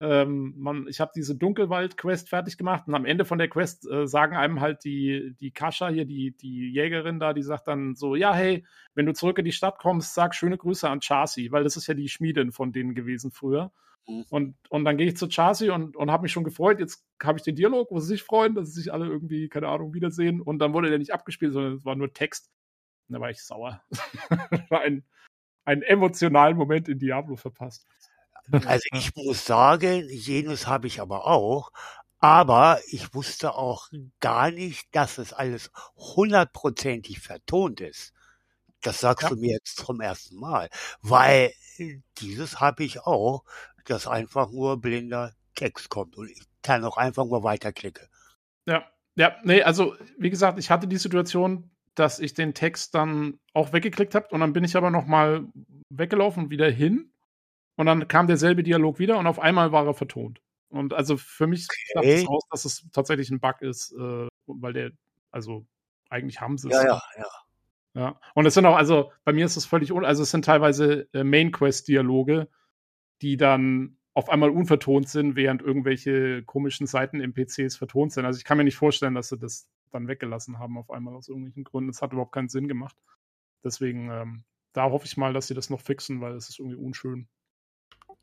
ähm, 0.00 0.54
man, 0.56 0.86
ich 0.88 1.00
habe 1.00 1.12
diese 1.14 1.34
Dunkelwald-Quest 1.36 2.28
fertig 2.28 2.58
gemacht 2.58 2.86
und 2.86 2.94
am 2.94 3.06
Ende 3.06 3.24
von 3.24 3.38
der 3.38 3.48
Quest 3.48 3.88
äh, 3.90 4.06
sagen 4.06 4.36
einem 4.36 4.60
halt 4.60 4.84
die, 4.84 5.34
die 5.40 5.52
Kascha 5.52 5.88
hier, 5.88 6.04
die, 6.04 6.36
die 6.36 6.70
Jägerin 6.70 7.18
da, 7.18 7.32
die 7.32 7.42
sagt 7.42 7.68
dann 7.68 7.94
so, 7.94 8.14
ja, 8.14 8.34
hey, 8.34 8.66
wenn 8.94 9.06
du 9.06 9.14
zurück 9.14 9.38
in 9.38 9.46
die 9.46 9.52
Stadt 9.52 9.78
kommst, 9.78 10.14
sag 10.14 10.34
schöne 10.34 10.58
Grüße 10.58 10.88
an 10.88 11.00
Chasi, 11.00 11.50
weil 11.50 11.64
das 11.64 11.76
ist 11.76 11.86
ja 11.86 11.94
die 11.94 12.08
Schmiedin 12.08 12.52
von 12.52 12.72
denen 12.72 12.94
gewesen 12.94 13.30
früher. 13.30 13.72
Mhm. 14.06 14.24
Und, 14.28 14.56
und 14.68 14.84
dann 14.84 14.98
gehe 14.98 15.06
ich 15.06 15.16
zu 15.16 15.28
Chasi 15.28 15.70
und, 15.70 15.96
und 15.96 16.10
habe 16.10 16.24
mich 16.24 16.32
schon 16.32 16.44
gefreut. 16.44 16.78
Jetzt 16.78 17.04
habe 17.22 17.38
ich 17.38 17.44
den 17.44 17.56
Dialog, 17.56 17.90
wo 17.90 17.98
sie 17.98 18.08
sich 18.08 18.22
freuen, 18.22 18.54
dass 18.54 18.68
sie 18.68 18.82
sich 18.82 18.92
alle 18.92 19.06
irgendwie, 19.06 19.48
keine 19.48 19.68
Ahnung, 19.68 19.94
wiedersehen. 19.94 20.40
Und 20.40 20.58
dann 20.58 20.74
wurde 20.74 20.90
der 20.90 20.98
nicht 20.98 21.14
abgespielt, 21.14 21.52
sondern 21.52 21.74
es 21.74 21.84
war 21.84 21.96
nur 21.96 22.12
Text. 22.12 22.50
Und 23.08 23.14
da 23.14 23.20
war 23.20 23.30
ich 23.30 23.42
sauer. 23.42 23.82
war 24.68 24.82
ein, 24.82 25.04
einen 25.64 25.82
emotionalen 25.82 26.56
Moment 26.56 26.88
in 26.88 26.98
Diablo 26.98 27.36
verpasst. 27.36 27.86
Also 28.64 28.84
ich 28.92 29.14
muss 29.16 29.44
sagen, 29.44 30.08
jenes 30.10 30.66
habe 30.66 30.86
ich 30.86 31.00
aber 31.00 31.26
auch. 31.26 31.70
Aber 32.18 32.80
ich 32.88 33.14
wusste 33.14 33.54
auch 33.54 33.88
gar 34.20 34.50
nicht, 34.50 34.88
dass 34.92 35.18
es 35.18 35.32
alles 35.32 35.70
hundertprozentig 35.96 37.20
vertont 37.20 37.80
ist. 37.80 38.12
Das 38.82 39.00
sagst 39.00 39.24
Ja. 39.24 39.30
du 39.30 39.36
mir 39.36 39.52
jetzt 39.54 39.76
zum 39.78 40.00
ersten 40.00 40.36
Mal. 40.36 40.70
Weil 41.02 41.52
dieses 42.18 42.60
habe 42.60 42.84
ich 42.84 43.00
auch, 43.02 43.44
dass 43.86 44.06
einfach 44.06 44.50
nur 44.50 44.80
blinder 44.80 45.32
Text 45.54 45.90
kommt 45.90 46.16
und 46.16 46.30
ich 46.30 46.40
kann 46.62 46.84
auch 46.84 46.96
einfach 46.98 47.24
nur 47.26 47.42
weiterklicken. 47.44 48.08
Ja, 48.66 48.84
ja, 49.16 49.36
nee, 49.44 49.62
also 49.62 49.94
wie 50.18 50.30
gesagt, 50.30 50.58
ich 50.58 50.70
hatte 50.70 50.88
die 50.88 50.96
Situation, 50.96 51.70
dass 51.94 52.18
ich 52.18 52.34
den 52.34 52.54
Text 52.54 52.94
dann 52.94 53.38
auch 53.54 53.72
weggeklickt 53.72 54.14
habe 54.14 54.28
und 54.30 54.40
dann 54.40 54.52
bin 54.52 54.64
ich 54.64 54.76
aber 54.76 54.90
noch 54.90 55.06
mal 55.06 55.46
weggelaufen 55.88 56.44
und 56.44 56.50
wieder 56.50 56.70
hin 56.70 57.10
und 57.76 57.86
dann 57.86 58.08
kam 58.08 58.26
derselbe 58.26 58.62
Dialog 58.62 58.98
wieder 58.98 59.18
und 59.18 59.26
auf 59.26 59.38
einmal 59.38 59.72
war 59.72 59.86
er 59.86 59.94
vertont. 59.94 60.40
Und 60.68 60.92
also 60.92 61.16
für 61.16 61.46
mich 61.46 61.66
sagt 61.66 62.06
es 62.06 62.22
Okay. 62.22 62.26
aus, 62.28 62.44
dass 62.50 62.64
es 62.64 62.86
tatsächlich 62.92 63.30
ein 63.30 63.40
Bug 63.40 63.62
ist, 63.62 63.92
äh, 63.92 64.26
weil 64.46 64.72
der, 64.72 64.90
also 65.30 65.64
eigentlich 66.10 66.40
haben 66.40 66.58
sie 66.58 66.68
es. 66.68 66.74
Ja, 66.74 66.84
ja, 66.84 67.02
ja. 67.18 67.26
Ja. 67.94 68.20
Und 68.34 68.44
es 68.44 68.52
sind 68.52 68.66
auch, 68.66 68.76
also 68.76 69.10
bei 69.24 69.32
mir 69.32 69.46
ist 69.46 69.56
es 69.56 69.64
völlig 69.64 69.90
un, 69.90 70.04
also 70.04 70.22
es 70.22 70.30
sind 70.30 70.44
teilweise 70.44 71.08
äh, 71.14 71.24
Main 71.24 71.50
Quest 71.50 71.88
Dialoge, 71.88 72.48
die 73.22 73.38
dann 73.38 73.96
auf 74.12 74.28
einmal 74.28 74.50
unvertont 74.50 75.08
sind, 75.08 75.34
während 75.34 75.62
irgendwelche 75.62 76.42
komischen 76.42 76.86
Seiten 76.86 77.20
NPCs 77.20 77.76
vertont 77.76 78.12
sind. 78.12 78.26
Also 78.26 78.38
ich 78.38 78.44
kann 78.44 78.58
mir 78.58 78.64
nicht 78.64 78.76
vorstellen, 78.76 79.14
dass 79.14 79.28
sie 79.30 79.38
das 79.38 79.68
dann 79.92 80.08
weggelassen 80.08 80.58
haben 80.58 80.76
auf 80.76 80.90
einmal 80.90 81.14
aus 81.14 81.28
irgendwelchen 81.28 81.64
Gründen. 81.64 81.90
Es 81.90 82.02
hat 82.02 82.12
überhaupt 82.12 82.32
keinen 82.32 82.48
Sinn 82.50 82.68
gemacht. 82.68 82.96
Deswegen, 83.64 84.10
ähm, 84.10 84.44
da 84.74 84.90
hoffe 84.90 85.06
ich 85.06 85.16
mal, 85.16 85.32
dass 85.32 85.46
sie 85.48 85.54
das 85.54 85.70
noch 85.70 85.80
fixen, 85.80 86.20
weil 86.20 86.34
es 86.34 86.50
ist 86.50 86.58
irgendwie 86.58 86.76
unschön. 86.76 87.28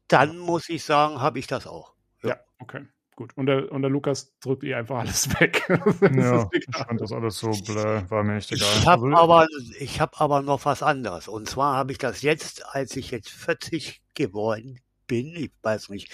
Dann 0.07 0.38
muss 0.38 0.69
ich 0.69 0.83
sagen, 0.83 1.19
habe 1.22 1.40
ich 1.40 1.48
das 1.48 1.67
auch. 1.67 1.93
Ja, 2.23 2.38
okay. 2.59 2.88
Gut. 3.15 3.32
Und 3.38 3.45
der, 3.45 3.72
und 3.72 3.83
der 3.83 3.91
Lukas 3.91 4.33
drückt 4.40 4.64
ihr 4.64 4.77
einfach 4.77 4.99
alles 4.99 5.30
weg. 5.40 5.64
Das 5.67 5.99
Ja, 6.01 6.41
ist 6.41 6.48
ich 6.51 6.75
fand 6.75 6.99
das 6.99 7.11
alles 7.11 7.38
so 7.38 7.51
bläh, 7.51 8.09
war 8.09 8.23
mir 8.23 8.38
echt 8.38 8.51
egal. 8.51 8.67
Ich 8.80 8.88
habe 8.88 9.06
Also, 9.06 9.17
aber, 9.17 9.48
ich 9.80 10.01
habe 10.01 10.19
aber 10.19 10.41
noch 10.41 10.65
was 10.65 10.82
anderes. 10.82 11.27
Und 11.27 11.48
zwar 11.48 11.75
habe 11.75 11.91
ich 11.91 11.99
das 11.99 12.22
jetzt, 12.23 12.65
als 12.65 12.95
ich 12.95 13.11
jetzt 13.11 13.30
40 13.30 14.01
geworden 14.15 14.80
bin, 15.06 15.35
ich 15.35 15.51
weiß 15.61 15.90
nicht, 15.90 16.11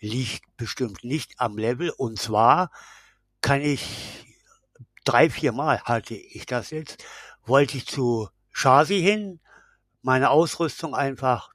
liegt 0.00 0.44
bestimmt 0.56 1.04
nicht 1.04 1.34
am 1.38 1.58
Level. 1.58 1.90
Und 1.90 2.18
zwar 2.18 2.70
kann 3.42 3.60
ich 3.60 4.24
drei, 5.04 5.28
vier 5.28 5.52
Mal 5.52 5.80
hatte 5.82 6.14
ich 6.14 6.46
das 6.46 6.70
jetzt, 6.70 7.04
wollte 7.44 7.76
ich 7.76 7.86
zu 7.86 8.28
Chasi 8.52 9.00
hin, 9.02 9.40
meine 10.02 10.30
Ausrüstung 10.30 10.94
einfach 10.94 11.53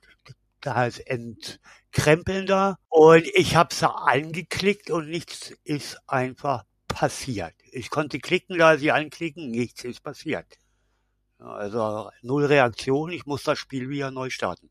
da 0.62 0.76
heißt 0.76 1.08
entkrempeln 1.08 2.46
da 2.46 2.78
und 2.90 3.26
ich 3.34 3.56
habe 3.56 3.74
sie 3.74 3.90
angeklickt 3.90 4.90
und 4.92 5.10
nichts 5.10 5.52
ist 5.64 5.98
einfach 6.08 6.66
passiert. 6.88 7.54
Ich 7.72 7.90
konnte 7.90 8.20
klicken, 8.20 8.58
da 8.58 8.78
sie 8.78 8.92
anklicken, 8.92 9.52
nichts 9.52 9.84
ist 9.84 10.02
passiert. 10.04 10.46
Ja, 11.40 11.48
Also 11.48 12.12
null 12.22 12.46
Reaktion, 12.46 13.12
ich 13.12 13.26
muss 13.26 13.44
das 13.44 13.58
Spiel 13.60 13.90
wieder 13.90 14.12
neu 14.12 14.30
starten. 14.30 14.70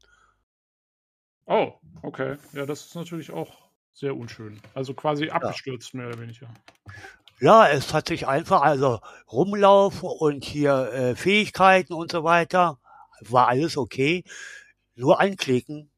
Oh, 1.47 1.73
okay. 2.02 2.36
Ja, 2.52 2.67
das 2.67 2.86
ist 2.86 2.94
natürlich 2.94 3.31
auch 3.31 3.70
sehr 3.94 4.15
unschön. 4.15 4.60
Also 4.75 4.92
quasi 4.92 5.31
abgestürzt, 5.31 5.94
mehr 5.94 6.08
oder 6.08 6.20
weniger. 6.20 6.49
Ja, 7.41 7.68
es 7.68 7.94
hat 7.94 8.08
sich 8.08 8.26
einfach, 8.26 8.62
also 8.62 9.00
rumlaufen 9.31 10.08
und 10.08 10.44
hier 10.44 10.92
äh, 10.92 11.15
Fähigkeiten 11.17 11.94
und 11.94 12.10
so 12.10 12.25
weiter, 12.25 12.78
war 13.20 13.49
alles 13.49 13.76
okay. 13.76 14.25
Nur 14.99 15.20
anklicken 15.20 15.91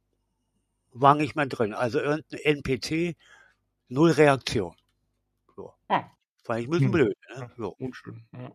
war 0.92 1.14
nicht 1.14 1.34
mehr 1.34 1.46
drin. 1.46 1.72
Also 1.72 2.00
irgendein 2.00 2.40
NPC, 2.40 3.16
null 3.88 4.10
Reaktion. 4.10 4.76
So. 5.56 5.72
Ah. 5.88 6.04
Fand 6.42 6.60
ich 6.60 6.66
ein 6.66 6.70
bisschen 6.70 6.86
Hm. 6.86 6.92
blöd. 6.92 7.16
Ne? 7.34 7.50
Jo. 7.56 7.68
Unschön, 7.78 8.24
ja. 8.32 8.52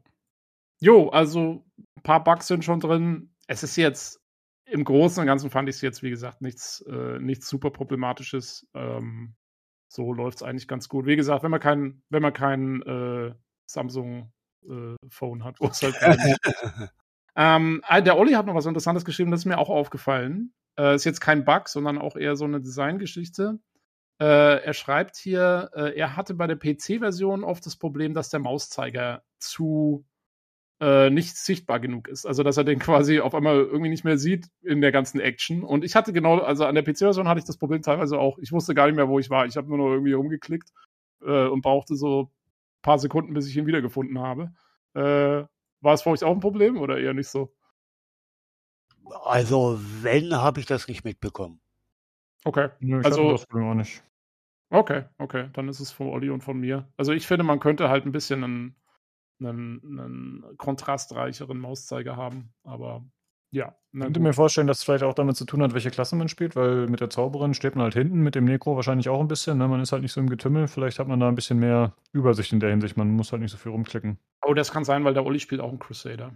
Jo, 0.79 1.09
also 1.09 1.65
ein 1.97 2.03
paar 2.03 2.23
Bugs 2.23 2.45
sind 2.47 2.63
schon 2.63 2.79
drin. 2.79 3.33
Es 3.47 3.63
ist 3.63 3.75
jetzt 3.75 4.21
im 4.65 4.83
Großen 4.83 5.19
und 5.21 5.25
Ganzen 5.27 5.49
fand 5.49 5.67
ich 5.67 5.77
es 5.77 5.81
jetzt, 5.81 6.03
wie 6.03 6.09
gesagt, 6.11 6.41
nichts, 6.41 6.81
äh, 6.81 7.17
nichts 7.19 7.47
super 7.49 7.71
Problematisches. 7.71 8.67
Ähm, 8.75 9.33
so 9.87 10.13
läuft 10.13 10.37
es 10.37 10.43
eigentlich 10.43 10.67
ganz 10.67 10.89
gut. 10.89 11.05
Wie 11.07 11.15
gesagt, 11.15 11.43
wenn 11.43 11.51
man 11.51 11.59
kein, 11.59 12.03
wenn 12.09 12.21
man 12.21 12.33
kein 12.33 12.81
äh, 12.83 13.33
Samsung 13.65 14.31
äh, 14.69 14.95
Phone 15.09 15.43
hat, 15.43 15.59
wo 15.59 15.67
es 15.67 15.81
halt 15.81 15.95
ähm, 17.35 17.81
äh, 17.87 18.01
der 18.01 18.17
Olli 18.17 18.33
hat 18.33 18.45
noch 18.45 18.55
was 18.55 18.65
Interessantes 18.65 19.05
geschrieben, 19.05 19.31
das 19.31 19.41
ist 19.41 19.45
mir 19.45 19.57
auch 19.57 19.69
aufgefallen. 19.69 20.53
Äh, 20.77 20.95
ist 20.95 21.05
jetzt 21.05 21.21
kein 21.21 21.45
Bug, 21.45 21.69
sondern 21.69 21.97
auch 21.97 22.15
eher 22.15 22.35
so 22.35 22.45
eine 22.45 22.61
Designgeschichte. 22.61 23.59
Äh, 24.19 24.63
er 24.63 24.73
schreibt 24.73 25.17
hier, 25.17 25.69
äh, 25.73 25.97
er 25.97 26.15
hatte 26.15 26.33
bei 26.35 26.47
der 26.47 26.55
PC-Version 26.55 27.43
oft 27.43 27.65
das 27.65 27.75
Problem, 27.75 28.13
dass 28.13 28.29
der 28.29 28.39
Mauszeiger 28.39 29.23
zu 29.39 30.05
äh, 30.81 31.09
nicht 31.09 31.35
sichtbar 31.37 31.79
genug 31.79 32.07
ist. 32.07 32.25
Also, 32.25 32.43
dass 32.43 32.57
er 32.57 32.63
den 32.63 32.79
quasi 32.79 33.19
auf 33.19 33.35
einmal 33.35 33.57
irgendwie 33.57 33.89
nicht 33.89 34.05
mehr 34.05 34.17
sieht 34.17 34.47
in 34.61 34.81
der 34.81 34.91
ganzen 34.91 35.19
Action. 35.19 35.63
Und 35.63 35.83
ich 35.83 35.95
hatte 35.95 36.13
genau, 36.13 36.39
also 36.39 36.65
an 36.65 36.75
der 36.75 36.83
PC-Version 36.83 37.27
hatte 37.27 37.39
ich 37.39 37.45
das 37.45 37.57
Problem 37.57 37.81
teilweise 37.81 38.19
auch. 38.19 38.37
Ich 38.39 38.51
wusste 38.51 38.75
gar 38.75 38.87
nicht 38.87 38.95
mehr, 38.95 39.09
wo 39.09 39.19
ich 39.19 39.29
war. 39.29 39.45
Ich 39.45 39.57
habe 39.57 39.67
nur 39.67 39.77
noch 39.77 39.89
irgendwie 39.89 40.13
rumgeklickt 40.13 40.69
äh, 41.25 41.47
und 41.47 41.61
brauchte 41.61 41.95
so 41.95 42.23
ein 42.23 42.81
paar 42.81 42.99
Sekunden, 42.99 43.33
bis 43.33 43.47
ich 43.47 43.57
ihn 43.57 43.67
wiedergefunden 43.67 44.19
habe. 44.19 44.53
War 45.85 45.93
es 45.93 46.01
für 46.01 46.09
euch 46.09 46.23
auch 46.23 46.31
ein 46.31 46.39
Problem 46.39 46.77
oder 46.79 46.97
eher 46.97 47.13
nicht 47.13 47.27
so? 47.29 47.55
Also, 49.23 49.79
wenn, 50.01 50.33
habe 50.35 50.59
ich 50.59 50.65
das 50.65 50.87
nicht 50.87 51.05
mitbekommen. 51.05 51.61
Okay. 52.43 52.69
Nö, 52.79 52.99
ich 53.01 53.05
Also- 53.05 53.31
das 53.31 53.45
Problem 53.45 53.69
auch 53.69 53.75
nicht. 53.75 54.03
Okay, 54.71 55.03
okay, 55.19 55.51
dann 55.53 55.69
ist 55.69 55.79
es 55.79 55.91
von 55.91 56.07
Olli 56.07 56.31
und 56.31 56.41
von 56.43 56.59
mir. 56.59 56.91
Also 56.97 57.11
ich 57.13 57.27
finde, 57.27 57.43
man 57.43 57.59
könnte 57.59 57.87
halt 57.87 58.03
ein 58.07 58.11
bisschen 58.11 58.43
einen, 58.43 58.75
einen, 59.39 59.99
einen 59.99 60.57
kontrastreicheren 60.57 61.59
Mauszeiger 61.59 62.17
haben, 62.17 62.51
aber 62.63 63.05
ja. 63.51 63.75
Ich 63.93 64.01
könnte 64.01 64.19
gut. 64.19 64.27
mir 64.27 64.33
vorstellen, 64.33 64.67
dass 64.67 64.79
es 64.79 64.83
vielleicht 64.83 65.03
auch 65.03 65.13
damit 65.13 65.37
zu 65.37 65.45
tun 65.45 65.61
hat, 65.61 65.73
welche 65.73 65.89
Klasse 65.89 66.17
man 66.17 66.27
spielt, 66.27 66.55
weil 66.57 66.87
mit 66.87 66.99
der 66.99 67.09
Zauberin 67.09 67.53
steht 67.53 67.75
man 67.75 67.83
halt 67.83 67.93
hinten, 67.93 68.19
mit 68.19 68.35
dem 68.35 68.43
Necro 68.43 68.75
wahrscheinlich 68.75 69.07
auch 69.07 69.21
ein 69.21 69.29
bisschen. 69.29 69.57
Ne? 69.57 69.67
Man 69.69 69.79
ist 69.79 69.93
halt 69.93 70.01
nicht 70.01 70.11
so 70.11 70.19
im 70.19 70.29
Getümmel. 70.29 70.67
Vielleicht 70.67 70.99
hat 70.99 71.07
man 71.07 71.21
da 71.21 71.29
ein 71.29 71.35
bisschen 71.35 71.59
mehr 71.59 71.95
Übersicht 72.11 72.51
in 72.51 72.59
der 72.59 72.71
Hinsicht. 72.71 72.97
Man 72.97 73.11
muss 73.11 73.31
halt 73.31 73.41
nicht 73.41 73.51
so 73.51 73.57
viel 73.57 73.71
rumklicken. 73.71 74.19
Oh, 74.45 74.53
das 74.53 74.73
kann 74.73 74.83
sein, 74.83 75.05
weil 75.05 75.13
der 75.13 75.25
Olli 75.25 75.39
spielt 75.39 75.61
auch 75.61 75.69
einen 75.69 75.79
Crusader. 75.79 76.35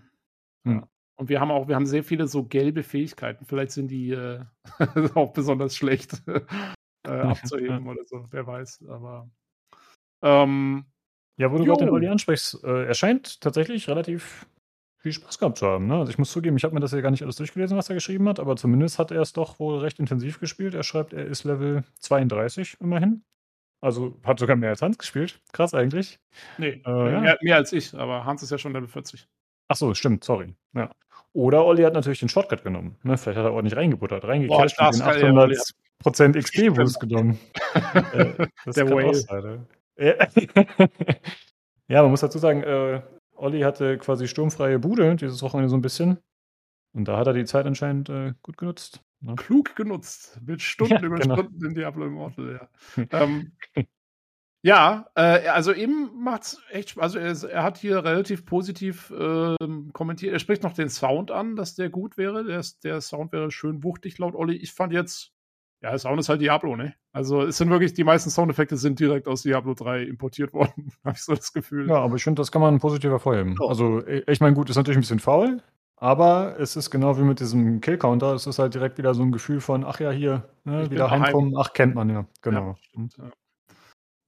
Ja. 0.65 0.87
Und 1.17 1.27
wir 1.27 1.41
haben 1.41 1.51
auch, 1.51 1.67
wir 1.67 1.75
haben 1.75 1.85
sehr 1.85 2.05
viele 2.05 2.29
so 2.29 2.45
gelbe 2.45 2.81
Fähigkeiten. 2.81 3.43
Vielleicht 3.43 3.71
sind 3.71 3.89
die 3.89 4.11
äh, 4.11 4.39
auch 5.15 5.33
besonders 5.33 5.75
schlecht 5.75 6.23
äh, 6.27 6.39
abzuheben 7.09 7.87
oder 7.89 8.05
so, 8.05 8.25
wer 8.31 8.47
weiß. 8.47 8.85
Aber 8.87 9.29
ähm, 10.23 10.85
Ja, 11.37 11.51
wo 11.51 11.57
du 11.57 11.65
gerade 11.65 11.85
den 11.85 11.89
Olli 11.89 12.07
ansprichst, 12.07 12.63
äh, 12.63 12.85
er 12.85 12.93
scheint 12.93 13.41
tatsächlich 13.41 13.89
relativ 13.89 14.47
viel 14.99 15.13
Spaß 15.13 15.39
gehabt 15.39 15.57
zu 15.57 15.65
haben. 15.67 15.87
Ne? 15.87 15.95
Also 15.95 16.11
ich 16.11 16.17
muss 16.17 16.31
zugeben, 16.31 16.57
ich 16.57 16.63
habe 16.63 16.73
mir 16.73 16.81
das 16.81 16.91
ja 16.91 17.01
gar 17.01 17.11
nicht 17.11 17.23
alles 17.23 17.37
durchgelesen, 17.37 17.77
was 17.77 17.89
er 17.89 17.95
geschrieben 17.95 18.27
hat, 18.27 18.39
aber 18.39 18.55
zumindest 18.55 18.99
hat 18.99 19.11
er 19.11 19.21
es 19.21 19.33
doch 19.33 19.59
wohl 19.59 19.79
recht 19.79 19.99
intensiv 19.99 20.39
gespielt. 20.39 20.73
Er 20.75 20.83
schreibt, 20.83 21.13
er 21.13 21.25
ist 21.25 21.45
Level 21.45 21.83
32 21.99 22.77
immerhin. 22.81 23.23
Also 23.81 24.19
hat 24.25 24.39
sogar 24.39 24.57
mehr 24.57 24.71
als 24.71 24.81
Hans 24.81 24.97
gespielt. 24.97 25.39
Krass 25.53 25.73
eigentlich. 25.73 26.19
nee, 26.57 26.81
Äh, 26.85 27.11
ja. 27.11 27.19
mehr, 27.21 27.37
mehr 27.41 27.55
als 27.55 27.71
ich, 27.71 27.93
aber 27.93 28.25
Hans 28.25 28.43
ist 28.43 28.49
ja 28.49 28.57
schon 28.57 28.73
Level 28.73 28.89
40. 28.89 29.25
Ach 29.69 29.75
so, 29.77 29.93
stimmt, 29.93 30.23
sorry. 30.25 30.53
Ja. 30.73 30.91
Oder 31.31 31.63
Olli 31.63 31.83
hat 31.83 31.93
natürlich 31.93 32.19
den 32.19 32.27
Shortcut 32.27 32.63
genommen. 32.63 32.97
Ne? 33.03 33.17
Vielleicht 33.17 33.37
hat 33.37 33.45
er 33.45 33.53
ordentlich 33.53 33.77
reingebuttert, 33.77 34.25
reingecasht 34.25 34.79
und 34.81 34.95
den 34.95 35.01
kann 35.01 35.35
ja 35.35 35.41
Olli 35.41 35.57
800% 36.03 36.37
XP-Boost 36.37 36.99
genommen. 36.99 37.39
Äh, 38.13 38.47
das 38.65 38.75
Der 38.75 38.89
Whale. 38.89 39.13
sein, 39.13 39.67
ja. 39.97 40.15
ja, 41.87 42.01
man 42.01 42.11
muss 42.11 42.21
dazu 42.21 42.39
sagen, 42.39 42.63
äh, 42.63 43.01
Olli 43.39 43.61
hatte 43.61 43.97
quasi 43.97 44.27
sturmfreie 44.27 44.79
Bude 44.79 45.15
dieses 45.15 45.41
Wochenende 45.41 45.69
so 45.69 45.77
ein 45.77 45.81
bisschen. 45.81 46.19
Und 46.93 47.07
da 47.07 47.17
hat 47.17 47.27
er 47.27 47.33
die 47.33 47.45
Zeit 47.45 47.65
anscheinend 47.65 48.09
äh, 48.09 48.33
gut 48.41 48.57
genutzt. 48.57 49.03
Ne? 49.21 49.35
klug 49.35 49.75
genutzt. 49.75 50.39
Mit 50.45 50.61
Stunden 50.61 50.93
Ja, 51.01 51.01
über 51.01 51.19
genau. 51.19 51.35
Stunden 51.35 51.65
in 51.65 51.75
Diablo 51.75 52.05
Immortal, 52.05 52.69
ja. 52.97 53.05
ähm, 53.11 53.51
ja, 54.61 55.09
äh, 55.15 55.47
also 55.47 55.71
ihm 55.71 56.11
macht's 56.15 56.61
echt 56.69 56.89
Spaß. 56.89 57.15
Also 57.15 57.47
er, 57.47 57.53
er 57.53 57.63
hat 57.63 57.77
hier 57.77 58.03
relativ 58.03 58.45
positiv 58.45 59.11
ähm, 59.17 59.91
kommentiert. 59.93 60.33
Er 60.33 60.39
spricht 60.39 60.63
noch 60.63 60.73
den 60.73 60.89
Sound 60.89 61.31
an, 61.31 61.55
dass 61.55 61.75
der 61.75 61.89
gut 61.89 62.17
wäre. 62.17 62.43
Der, 62.43 62.63
der 62.83 63.01
Sound 63.01 63.31
wäre 63.31 63.51
schön 63.51 63.83
wuchtig 63.83 64.17
laut 64.17 64.35
Olli. 64.35 64.55
Ich 64.55 64.73
fand 64.73 64.91
jetzt, 64.91 65.33
ja, 65.81 65.97
Sound 65.97 66.19
ist 66.19 66.29
halt 66.29 66.41
Diablo, 66.41 66.75
ne? 66.75 66.93
Also 67.13 67.43
es 67.43 67.57
sind 67.57 67.69
wirklich, 67.69 67.93
die 67.93 68.03
meisten 68.03 68.29
Soundeffekte 68.29 68.75
sind 68.77 68.99
direkt 68.99 69.27
aus 69.27 69.43
Diablo 69.43 69.73
3 69.73 70.03
importiert 70.03 70.53
worden, 70.53 70.91
habe 71.03 71.15
ich 71.15 71.23
so 71.23 71.33
das 71.33 71.53
Gefühl. 71.53 71.87
Ja, 71.89 71.97
aber 71.97 72.15
ich 72.15 72.23
finde, 72.23 72.41
das 72.41 72.51
kann 72.51 72.61
man 72.61 72.79
positiv 72.79 73.11
hervorheben. 73.11 73.55
Ja. 73.59 73.67
Also, 73.67 74.05
ich 74.05 74.27
ich 74.27 74.39
meine, 74.41 74.55
gut, 74.55 74.69
ist 74.69 74.75
natürlich 74.75 74.97
ein 74.97 75.01
bisschen 75.01 75.19
faul, 75.19 75.61
aber 75.97 76.59
es 76.59 76.75
ist 76.75 76.89
genau 76.89 77.17
wie 77.17 77.23
mit 77.23 77.39
diesem 77.39 77.81
Kill-Counter. 77.81 78.33
Es 78.33 78.47
ist 78.47 78.59
halt 78.59 78.73
direkt 78.73 78.97
wieder 78.97 79.13
so 79.13 79.23
ein 79.23 79.31
Gefühl 79.31 79.61
von, 79.61 79.85
ach 79.85 79.99
ja, 79.99 80.11
hier, 80.11 80.49
ne, 80.63 80.89
wieder 80.91 81.09
heimkommen, 81.09 81.55
ach, 81.57 81.73
kennt 81.73 81.95
man 81.95 82.09
ja. 82.09 82.25
Genau. 82.41 82.75
stimmt, 82.81 83.17
ja. 83.17 83.31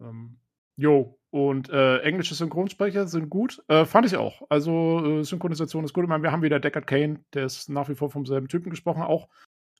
Ähm, 0.01 0.37
jo, 0.77 1.17
und 1.31 1.69
äh, 1.69 1.99
englische 1.99 2.35
Synchronsprecher 2.35 3.07
sind 3.07 3.29
gut. 3.29 3.63
Äh, 3.69 3.85
fand 3.85 4.05
ich 4.05 4.17
auch. 4.17 4.41
Also 4.49 5.19
äh, 5.19 5.23
Synchronisation 5.23 5.85
ist 5.85 5.93
gut. 5.93 6.03
Ich 6.03 6.09
meine, 6.09 6.23
wir 6.23 6.31
haben 6.31 6.41
wieder 6.41 6.59
Deckard 6.59 6.87
Kane, 6.87 7.21
der 7.33 7.45
ist 7.45 7.69
nach 7.69 7.87
wie 7.87 7.95
vor 7.95 8.09
vom 8.09 8.25
selben 8.25 8.49
Typen 8.49 8.69
gesprochen. 8.69 9.01
Auch, 9.01 9.29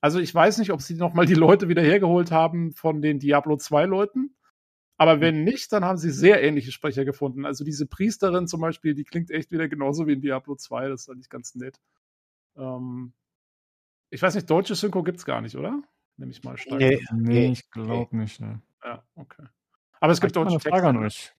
also 0.02 0.18
ich 0.18 0.34
weiß 0.34 0.58
nicht, 0.58 0.72
ob 0.72 0.82
sie 0.82 0.94
nochmal 0.96 1.24
die 1.26 1.34
Leute 1.34 1.68
wieder 1.68 1.80
hergeholt 1.82 2.30
haben 2.32 2.72
von 2.72 3.00
den 3.00 3.18
Diablo 3.20 3.56
2 3.56 3.86
Leuten. 3.86 4.36
Aber 4.98 5.20
wenn 5.20 5.44
nicht, 5.44 5.72
dann 5.72 5.84
haben 5.84 5.96
sie 5.96 6.10
sehr 6.10 6.42
ähnliche 6.42 6.70
Sprecher 6.72 7.04
gefunden. 7.04 7.46
Also 7.46 7.64
diese 7.64 7.86
Priesterin 7.86 8.46
zum 8.46 8.60
Beispiel, 8.60 8.94
die 8.94 9.04
klingt 9.04 9.30
echt 9.30 9.50
wieder 9.50 9.68
genauso 9.68 10.06
wie 10.06 10.12
in 10.12 10.20
Diablo 10.20 10.54
2. 10.56 10.88
Das 10.88 11.02
ist 11.02 11.08
eigentlich 11.08 11.30
ganz 11.30 11.54
nett. 11.54 11.78
Ähm, 12.56 13.14
ich 14.10 14.20
weiß 14.20 14.34
nicht, 14.34 14.50
deutsche 14.50 14.74
Synchro 14.74 15.02
gibt's 15.02 15.24
gar 15.24 15.40
nicht, 15.40 15.56
oder? 15.56 15.82
Nehme 16.16 16.30
ich 16.32 16.44
mal 16.44 16.56
stark. 16.58 16.80
Nee. 16.80 17.00
Nee, 17.12 17.52
ich 17.52 17.70
glaube 17.70 18.16
nicht. 18.16 18.40
Ne. 18.40 18.60
Ja, 18.84 19.02
okay. 19.14 19.44
Aber 20.00 20.12
es 20.12 20.20
gibt 20.20 20.32
ich 20.32 20.36
habe 20.36 20.50
deutsche 20.50 20.68
eine 20.68 20.74
Frage 20.76 20.88
an 20.88 21.00
Texte. 21.00 21.30
euch. 21.30 21.34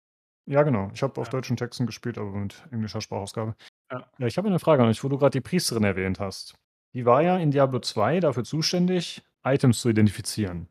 Ja, 0.45 0.63
genau. 0.63 0.89
Ich 0.93 1.03
habe 1.03 1.19
auf 1.21 1.27
Ja. 1.27 1.31
deutschen 1.31 1.55
Texten 1.57 1.85
gespielt, 1.85 2.17
aber 2.17 2.31
mit 2.31 2.65
englischer 2.71 3.01
Sprachausgabe. 3.01 3.55
Ja. 3.91 4.09
ja 4.17 4.27
ich 4.27 4.37
habe 4.37 4.47
eine 4.47 4.59
Frage 4.59 4.83
an 4.83 4.89
euch, 4.89 5.03
wo 5.03 5.09
du 5.09 5.17
gerade 5.17 5.31
die 5.31 5.41
Priesterin 5.41 5.83
erwähnt 5.83 6.19
hast. 6.19 6.55
Die 6.93 7.05
war 7.05 7.21
ja 7.21 7.37
in 7.37 7.51
Diablo 7.51 7.79
2 7.79 8.19
dafür 8.19 8.43
zuständig, 8.43 9.23
Items 9.43 9.81
zu 9.81 9.89
identifizieren. 9.89 10.67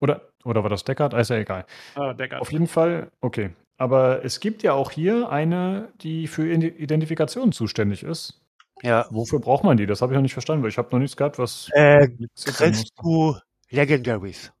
Oder, 0.00 0.32
oder 0.44 0.62
war 0.62 0.70
das 0.70 0.84
Deckard? 0.84 1.14
Ah, 1.14 1.20
Ist 1.20 1.30
ja 1.30 1.36
egal. 1.36 1.66
Ah, 1.94 2.12
Deckard. 2.14 2.40
Auf 2.42 2.50
jeden 2.52 2.66
Fall, 2.66 3.10
okay. 3.20 3.50
Aber 3.76 4.24
es 4.24 4.40
gibt 4.40 4.62
ja 4.62 4.72
auch 4.72 4.90
hier 4.90 5.30
eine, 5.30 5.92
die 6.00 6.26
für 6.26 6.46
Ide- 6.46 6.68
Identifikation 6.76 7.52
zuständig 7.52 8.02
ist. 8.02 8.40
Ja. 8.82 9.06
Wofür 9.10 9.38
braucht 9.40 9.64
man 9.64 9.76
die? 9.76 9.86
Das 9.86 10.02
habe 10.02 10.12
ich 10.12 10.16
noch 10.16 10.22
nicht 10.22 10.32
verstanden, 10.32 10.62
weil 10.62 10.70
ich 10.70 10.78
habe 10.78 10.88
noch 10.92 10.98
nichts 10.98 11.16
gehabt, 11.16 11.38
was 11.38 11.68
Äh, 11.72 12.08
kriegst 12.44 12.92
du 13.02 13.36
Legendaries. 13.70 14.52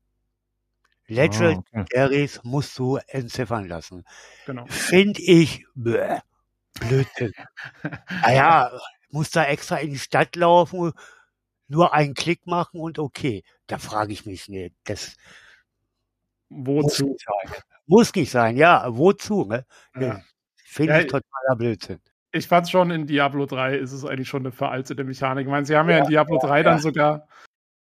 Legendaries 1.08 1.58
Ah, 1.74 1.80
okay. 1.80 2.48
musst 2.48 2.78
du 2.78 2.98
entziffern 3.08 3.66
lassen. 3.68 4.04
Genau. 4.46 4.64
Finde 4.68 5.20
ich 5.20 5.66
bäh, 5.74 6.18
Blödsinn. 6.80 7.32
Naja, 8.22 8.70
muss 9.12 9.30
da 9.30 9.44
extra 9.44 9.76
in 9.76 9.90
die 9.90 9.98
Stadt 9.98 10.34
laufen, 10.36 10.92
nur 11.68 11.94
einen 11.94 12.14
Klick 12.14 12.46
machen 12.46 12.80
und 12.80 12.98
okay. 12.98 13.44
Da 13.66 13.78
frage 13.78 14.12
ich 14.12 14.26
mich 14.26 14.48
nicht. 14.48 14.74
Das 14.84 15.16
muss 16.48 16.84
Wozu? 16.84 17.06
nicht 17.06 17.24
sein. 17.24 17.62
Muss 17.86 18.14
nicht 18.14 18.30
sein, 18.30 18.56
ja. 18.56 18.84
Wozu? 18.88 19.44
Ne? 19.44 19.64
Ja. 19.98 20.20
Finde 20.64 20.94
Ja, 20.94 21.00
ich 21.00 21.06
totaler 21.06 21.56
Blödsinn. 21.56 22.00
Ich 22.32 22.48
fand 22.48 22.68
schon, 22.70 22.90
in 22.90 23.06
Diablo 23.06 23.44
3 23.44 23.76
ist 23.76 23.92
es 23.92 24.04
eigentlich 24.04 24.28
schon 24.28 24.42
eine 24.42 24.52
veraltete 24.52 25.04
Mechanik. 25.04 25.46
Ich 25.46 25.50
meine, 25.50 25.66
sie 25.66 25.76
haben 25.76 25.90
ja, 25.90 25.98
in 25.98 26.06
Diablo 26.06 26.38
3 26.38 26.62
dann 26.62 26.78
sogar, 26.78 27.28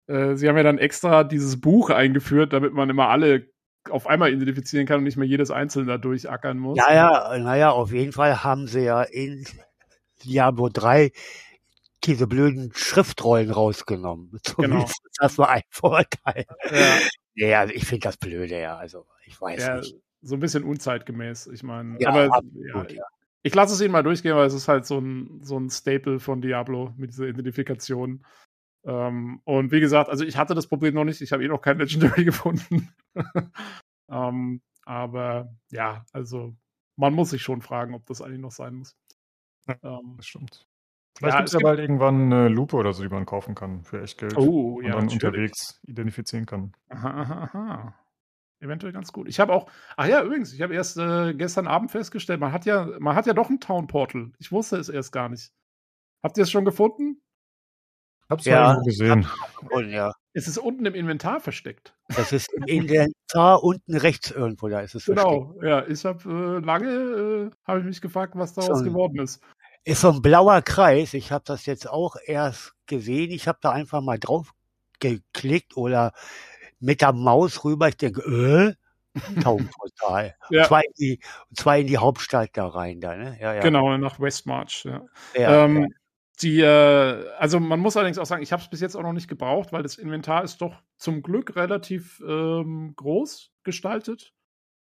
äh, 0.08 0.36
sie 0.36 0.50
haben 0.50 0.58
ja 0.58 0.64
dann 0.64 0.80
extra 0.80 1.24
dieses 1.24 1.62
Buch 1.62 1.92
eingeführt, 1.92 2.52
damit 2.54 2.74
man 2.74 2.90
immer 2.90 3.10
alle 3.10 3.48
auf 3.92 4.08
einmal 4.08 4.34
identifizieren 4.34 4.88
kann 4.88 5.00
und 5.00 5.04
nicht 5.04 5.18
mehr 5.18 5.28
jedes 5.28 5.52
einzelne 5.52 5.86
da 5.86 5.98
durchackern 6.00 6.58
muss. 6.58 6.78
Ja, 6.78 6.94
ja, 6.94 7.38
naja, 7.38 7.70
auf 7.72 7.92
jeden 7.92 8.12
Fall 8.12 8.44
haben 8.44 8.68
sie 8.68 8.82
ja 8.82 9.04
in 9.04 9.46
Diablo 10.24 10.70
3 10.70 11.12
diese 12.06 12.28
blöden 12.28 12.72
Schriftrollen 12.74 13.52
rausgenommen. 13.52 14.40
Zumindest 14.44 15.02
das 15.18 15.38
war 15.38 15.50
ein 15.50 15.64
Vorteil. 15.70 16.46
Ja, 16.72 17.00
Ja, 17.36 17.60
also 17.62 17.74
ich 17.74 17.86
finde 17.86 18.04
das 18.04 18.18
blöde, 18.18 18.60
ja. 18.60 18.78
Also 18.78 19.06
ich 19.26 19.40
weiß 19.40 19.62
ja, 19.62 19.78
nicht. 19.78 19.96
so 20.22 20.36
ein 20.36 20.40
bisschen 20.40 20.64
unzeitgemäß. 20.64 21.48
Ich 21.48 21.64
meine, 21.64 22.00
Ja, 22.00 22.10
aber 22.10 22.34
absolut, 22.34 22.92
ja. 22.92 23.04
ich 23.44 23.54
lasse 23.56 23.74
es 23.74 23.82
Ihnen 23.82 23.92
mal 23.92 24.04
durchgehen, 24.04 24.36
weil 24.36 24.48
es 24.48 24.54
ist 24.54 24.68
halt 24.68 24.86
so 24.86 25.00
ein, 25.00 25.42
so 25.44 25.58
ein 25.58 25.70
Staple 25.70 26.20
von 26.20 26.42
Diablo 26.42 26.94
mit 26.98 27.12
dieser 27.12 27.28
Identifikation. 27.28 28.26
Ähm, 28.86 29.42
und 29.44 29.72
wie 29.72 29.82
gesagt, 29.82 30.10
also 30.10 30.24
ich 30.24 30.38
hatte 30.38 30.56
das 30.56 30.68
Problem 30.68 30.94
noch 30.96 31.04
nicht, 31.04 31.22
ich 31.22 31.32
habe 31.34 31.44
eh 31.44 31.48
noch 31.48 31.62
kein 31.62 31.78
Legendary 31.78 32.24
gefunden. 32.26 32.94
ähm, 34.10 34.62
aber 34.86 35.54
ja, 35.70 36.06
also 36.14 36.56
man 36.96 37.14
muss 37.14 37.30
sich 37.30 37.42
schon 37.42 37.62
fragen, 37.62 37.94
ob 37.94 38.06
das 38.06 38.22
eigentlich 38.22 38.40
noch 38.40 38.52
sein 38.52 38.76
muss. 38.76 38.96
Ja. 39.84 40.00
Ähm, 40.00 40.14
Das 40.18 40.26
stimmt. 40.26 40.66
Vielleicht 41.18 41.34
Ja, 41.34 41.40
gibt 41.40 41.50
es 41.50 41.54
ja 41.54 41.60
bald 41.62 41.80
irgendwann 41.80 42.32
eine 42.32 42.48
Lupe 42.50 42.76
oder 42.78 42.94
so, 42.94 43.04
die 43.04 43.10
man 43.10 43.26
kaufen 43.26 43.54
kann 43.56 43.84
für 43.84 44.02
echt 44.02 44.18
Geld. 44.20 44.38
oh, 44.38 44.78
und 44.78 44.86
ja, 44.86 44.92
dann 44.92 45.06
natürlich. 45.06 45.24
unterwegs 45.24 45.80
identifizieren 45.86 46.46
kann. 46.46 46.74
Aha, 46.90 47.10
aha, 47.10 47.44
aha. 47.44 47.96
eventuell 48.62 48.94
ganz 48.94 49.12
gut. 49.12 49.28
Ich 49.28 49.40
habe 49.40 49.54
auch, 49.54 49.70
ach 49.98 50.06
ja, 50.08 50.24
übrigens, 50.24 50.54
ich 50.54 50.62
habe 50.62 50.74
erst 50.74 50.98
äh, 50.98 51.34
gestern 51.34 51.68
Abend 51.68 51.92
festgestellt, 51.92 52.40
man 52.40 52.52
hat 52.52 52.66
ja, 52.66 52.90
man 53.00 53.16
hat 53.16 53.26
ja 53.26 53.34
doch 53.34 53.50
ein 53.50 53.60
Town 53.60 53.88
Portal. 53.88 54.32
Ich 54.38 54.52
wusste 54.52 54.78
es 54.78 54.90
erst 54.90 55.12
gar 55.12 55.30
nicht. 55.30 55.52
Habt 56.24 56.38
ihr 56.38 56.44
es 56.44 56.52
schon 56.52 56.66
gefunden? 56.66 57.22
Hab's 58.30 58.46
Ja, 58.46 58.62
mal 58.62 58.70
irgendwo 58.72 58.86
gesehen. 58.86 59.28
Und 59.72 59.90
ja, 59.90 60.14
Es 60.34 60.48
ist 60.48 60.58
unten 60.60 60.86
im 60.86 60.94
Inventar 60.94 61.40
versteckt. 61.40 61.96
das 62.10 62.32
ist 62.32 62.52
im 62.54 62.64
Inventar 62.64 63.64
unten 63.64 63.96
rechts 63.98 64.30
irgendwo, 64.32 64.68
da 64.70 64.82
ist 64.82 64.94
es 64.96 65.04
versteckt. 65.06 65.28
Genau, 65.30 65.56
ja. 65.64 65.88
Ich 65.88 66.06
habe 66.06 66.24
äh, 66.30 66.66
lange, 66.66 66.90
äh, 66.90 67.52
habe 67.66 67.80
ich 67.80 67.86
mich 67.86 68.02
gefragt, 68.02 68.34
was 68.36 68.54
daraus 68.54 68.80
So. 68.80 68.84
geworden 68.86 69.20
ist. 69.20 69.42
Ist 69.84 70.02
so 70.02 70.12
ein 70.12 70.22
blauer 70.22 70.62
Kreis. 70.62 71.14
Ich 71.14 71.32
habe 71.32 71.44
das 71.46 71.66
jetzt 71.66 71.90
auch 71.90 72.16
erst 72.26 72.74
gesehen. 72.86 73.32
Ich 73.32 73.48
habe 73.48 73.60
da 73.62 73.72
einfach 73.72 74.02
mal 74.02 74.20
drauf 74.20 74.54
geklickt 75.00 75.78
oder 75.78 76.14
mit 76.80 77.02
der 77.02 77.14
Maus 77.14 77.64
rüber. 77.64 77.88
Ich 77.88 77.98
denke, 77.98 78.22
äh, 78.22 78.74
Taubenportal. 79.44 80.36
Ja. 80.50 80.68
Zwei, 80.68 80.82
in 80.82 80.94
die, 80.98 81.20
in 81.82 81.88
die 81.88 81.98
Hauptstadt 81.98 82.52
da 82.54 82.68
rein, 82.68 83.02
da, 83.02 83.16
ne? 83.16 83.38
Ja, 83.40 83.54
ja. 83.56 83.62
Genau, 83.62 83.98
nach 83.98 84.20
Westmarch, 84.20 84.86
ja. 84.86 85.02
Ja, 85.36 85.66
ähm, 85.66 85.82
ja. 85.82 85.88
Die, 86.42 86.62
äh, 86.62 87.26
also 87.38 87.60
man 87.60 87.80
muss 87.80 87.98
allerdings 87.98 88.18
auch 88.18 88.26
sagen, 88.26 88.44
ich 88.44 88.54
habe 88.54 88.62
es 88.62 88.70
bis 88.70 88.80
jetzt 88.80 88.96
auch 88.96 89.04
noch 89.04 89.14
nicht 89.14 89.28
gebraucht, 89.28 89.74
weil 89.74 89.84
das 89.84 89.98
Inventar 89.98 90.44
ist 90.44 90.62
doch 90.62 90.82
zum 90.98 91.22
Glück 91.22 91.56
relativ 91.56 92.22
ähm, 92.26 92.94
groß 92.96 93.52
gestaltet. 93.64 94.34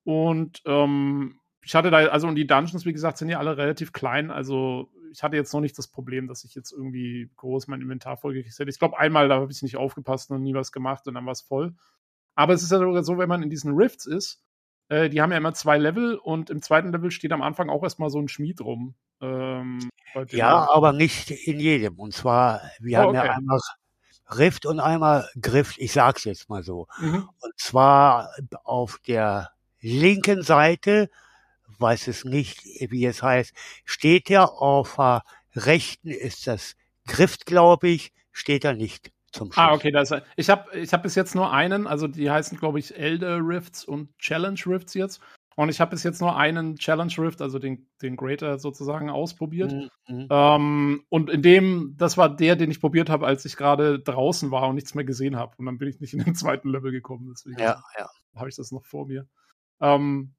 Und 0.04 0.62
ähm, 0.66 1.39
ich 1.62 1.74
hatte 1.74 1.90
da, 1.90 1.98
also 2.06 2.26
und 2.26 2.36
die 2.36 2.46
Dungeons, 2.46 2.84
wie 2.86 2.92
gesagt, 2.92 3.18
sind 3.18 3.28
ja 3.28 3.38
alle 3.38 3.56
relativ 3.56 3.92
klein. 3.92 4.30
Also 4.30 4.90
ich 5.12 5.22
hatte 5.22 5.36
jetzt 5.36 5.52
noch 5.52 5.60
nicht 5.60 5.76
das 5.76 5.88
Problem, 5.88 6.26
dass 6.28 6.44
ich 6.44 6.54
jetzt 6.54 6.72
irgendwie 6.72 7.30
groß 7.36 7.68
mein 7.68 7.80
Inventar 7.80 8.16
vollgekriegt 8.16 8.58
hätte. 8.58 8.70
Ich 8.70 8.78
glaube, 8.78 8.98
einmal 8.98 9.28
da 9.28 9.36
habe 9.40 9.52
ich 9.52 9.62
nicht 9.62 9.76
aufgepasst 9.76 10.30
und 10.30 10.42
nie 10.42 10.54
was 10.54 10.72
gemacht 10.72 11.06
und 11.06 11.14
dann 11.14 11.26
war 11.26 11.32
es 11.32 11.42
voll. 11.42 11.74
Aber 12.34 12.54
es 12.54 12.62
ist 12.62 12.72
ja 12.72 12.78
sogar 12.78 13.02
so, 13.02 13.18
wenn 13.18 13.28
man 13.28 13.42
in 13.42 13.50
diesen 13.50 13.74
Rifts 13.74 14.06
ist, 14.06 14.42
äh, 14.88 15.08
die 15.08 15.20
haben 15.20 15.32
ja 15.32 15.38
immer 15.38 15.54
zwei 15.54 15.78
Level 15.78 16.16
und 16.16 16.50
im 16.50 16.62
zweiten 16.62 16.92
Level 16.92 17.10
steht 17.10 17.32
am 17.32 17.42
Anfang 17.42 17.68
auch 17.68 17.82
erstmal 17.82 18.10
so 18.10 18.18
ein 18.18 18.28
Schmied 18.28 18.60
rum. 18.60 18.94
Ähm, 19.20 19.90
ja, 20.28 20.68
aber 20.70 20.92
nicht 20.92 21.30
in 21.30 21.60
jedem. 21.60 21.98
Und 21.98 22.14
zwar, 22.14 22.62
wir 22.80 22.98
Oh, 22.98 23.02
haben 23.02 23.08
okay. 23.16 23.26
ja 23.26 23.34
einmal 23.34 23.60
Rift 24.38 24.64
und 24.64 24.80
einmal 24.80 25.28
Grift. 25.40 25.78
Ich 25.78 25.92
sag's 25.92 26.24
jetzt 26.24 26.48
mal 26.48 26.62
so. 26.62 26.86
Mhm. 26.98 27.28
Und 27.40 27.52
zwar 27.58 28.30
auf 28.64 28.98
der 29.06 29.50
linken 29.80 30.42
Seite, 30.42 31.10
weiß 31.80 32.08
es 32.08 32.24
nicht, 32.24 32.64
wie 32.64 33.06
es 33.06 33.22
heißt, 33.22 33.52
steht 33.84 34.28
ja 34.28 34.44
auf 34.44 34.96
der 34.96 35.22
rechten 35.54 36.08
ist 36.08 36.46
das 36.46 36.76
Grift, 37.06 37.46
glaube 37.46 37.88
ich, 37.88 38.12
steht 38.32 38.64
da 38.64 38.72
nicht 38.72 39.12
zum 39.32 39.52
Schluss. 39.52 39.64
Ah, 39.64 39.72
okay, 39.72 39.90
da 39.90 40.02
ist 40.02 40.12
er. 40.12 40.24
Ich 40.36 40.50
habe 40.50 40.78
ich 40.78 40.92
hab 40.92 41.02
bis 41.02 41.14
jetzt 41.14 41.34
nur 41.34 41.52
einen, 41.52 41.86
also 41.86 42.06
die 42.06 42.30
heißen, 42.30 42.58
glaube 42.58 42.78
ich, 42.78 42.96
Elder 42.96 43.38
Rifts 43.38 43.84
und 43.84 44.16
Challenge 44.18 44.60
Rifts 44.66 44.94
jetzt. 44.94 45.20
Und 45.56 45.68
ich 45.68 45.80
habe 45.80 45.90
bis 45.90 46.04
jetzt 46.04 46.20
nur 46.20 46.36
einen 46.36 46.76
Challenge 46.76 47.12
Rift, 47.18 47.42
also 47.42 47.58
den, 47.58 47.86
den 48.00 48.16
Greater 48.16 48.58
sozusagen, 48.58 49.10
ausprobiert. 49.10 49.72
Mhm, 49.72 49.90
mhm. 50.08 50.26
Ähm, 50.30 51.04
und 51.08 51.28
in 51.28 51.42
dem, 51.42 51.94
das 51.98 52.16
war 52.16 52.34
der, 52.34 52.56
den 52.56 52.70
ich 52.70 52.80
probiert 52.80 53.10
habe, 53.10 53.26
als 53.26 53.44
ich 53.44 53.56
gerade 53.56 53.98
draußen 53.98 54.50
war 54.50 54.68
und 54.68 54.76
nichts 54.76 54.94
mehr 54.94 55.04
gesehen 55.04 55.36
habe. 55.36 55.54
Und 55.58 55.66
dann 55.66 55.76
bin 55.76 55.88
ich 55.88 56.00
nicht 56.00 56.14
in 56.14 56.24
den 56.24 56.34
zweiten 56.34 56.70
Level 56.70 56.92
gekommen. 56.92 57.28
Deswegen 57.30 57.58
Ja, 57.58 57.82
ja. 57.98 58.08
habe 58.34 58.48
ich 58.48 58.56
das 58.56 58.72
noch 58.72 58.86
vor 58.86 59.06
mir. 59.06 59.26
Ähm, 59.80 60.34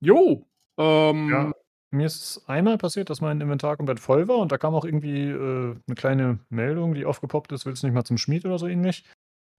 jo. 0.00 0.49
Ähm, 0.80 1.28
Ja. 1.28 1.52
Mir 1.92 2.06
ist 2.06 2.22
es 2.22 2.48
einmal 2.48 2.78
passiert, 2.78 3.10
dass 3.10 3.20
mein 3.20 3.40
Inventar 3.40 3.76
komplett 3.76 3.98
voll 3.98 4.28
war 4.28 4.38
und 4.38 4.52
da 4.52 4.58
kam 4.58 4.76
auch 4.76 4.84
irgendwie 4.84 5.28
äh, 5.28 5.76
eine 5.86 5.94
kleine 5.96 6.38
Meldung, 6.48 6.94
die 6.94 7.04
aufgepoppt 7.04 7.50
ist, 7.50 7.66
willst 7.66 7.82
du 7.82 7.88
nicht 7.88 7.94
mal 7.94 8.04
zum 8.04 8.16
Schmied 8.16 8.44
oder 8.46 8.58
so 8.60 8.68
ähnlich. 8.68 9.04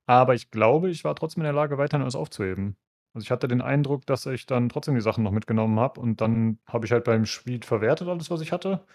Aber 0.08 0.33
ich 0.33 0.50
glaube, 0.50 0.90
ich 0.90 1.03
war 1.03 1.14
trotzdem 1.14 1.41
in 1.41 1.45
der 1.45 1.53
Lage, 1.53 1.77
weiterhin 1.77 2.03
alles 2.03 2.16
aufzuheben. 2.16 2.77
Also 3.14 3.25
ich 3.25 3.32
hatte 3.32 3.50
den 3.50 3.61
Eindruck, 3.61 4.06
dass 4.06 4.25
ich 4.25 4.45
dann 4.45 4.69
trotzdem 4.69 4.95
die 4.95 5.01
Sachen 5.01 5.25
noch 5.25 5.32
mitgenommen 5.32 5.77
habe 5.77 6.00
und 6.00 6.22
dann 6.22 6.59
habe 6.66 6.85
ich 6.85 6.93
halt 6.93 7.03
beim 7.03 7.25
Schmied 7.25 7.66
verwertet 7.66 8.08
alles, 8.08 8.32
was 8.32 8.40
ich 8.40 8.53
hatte. 8.53 8.85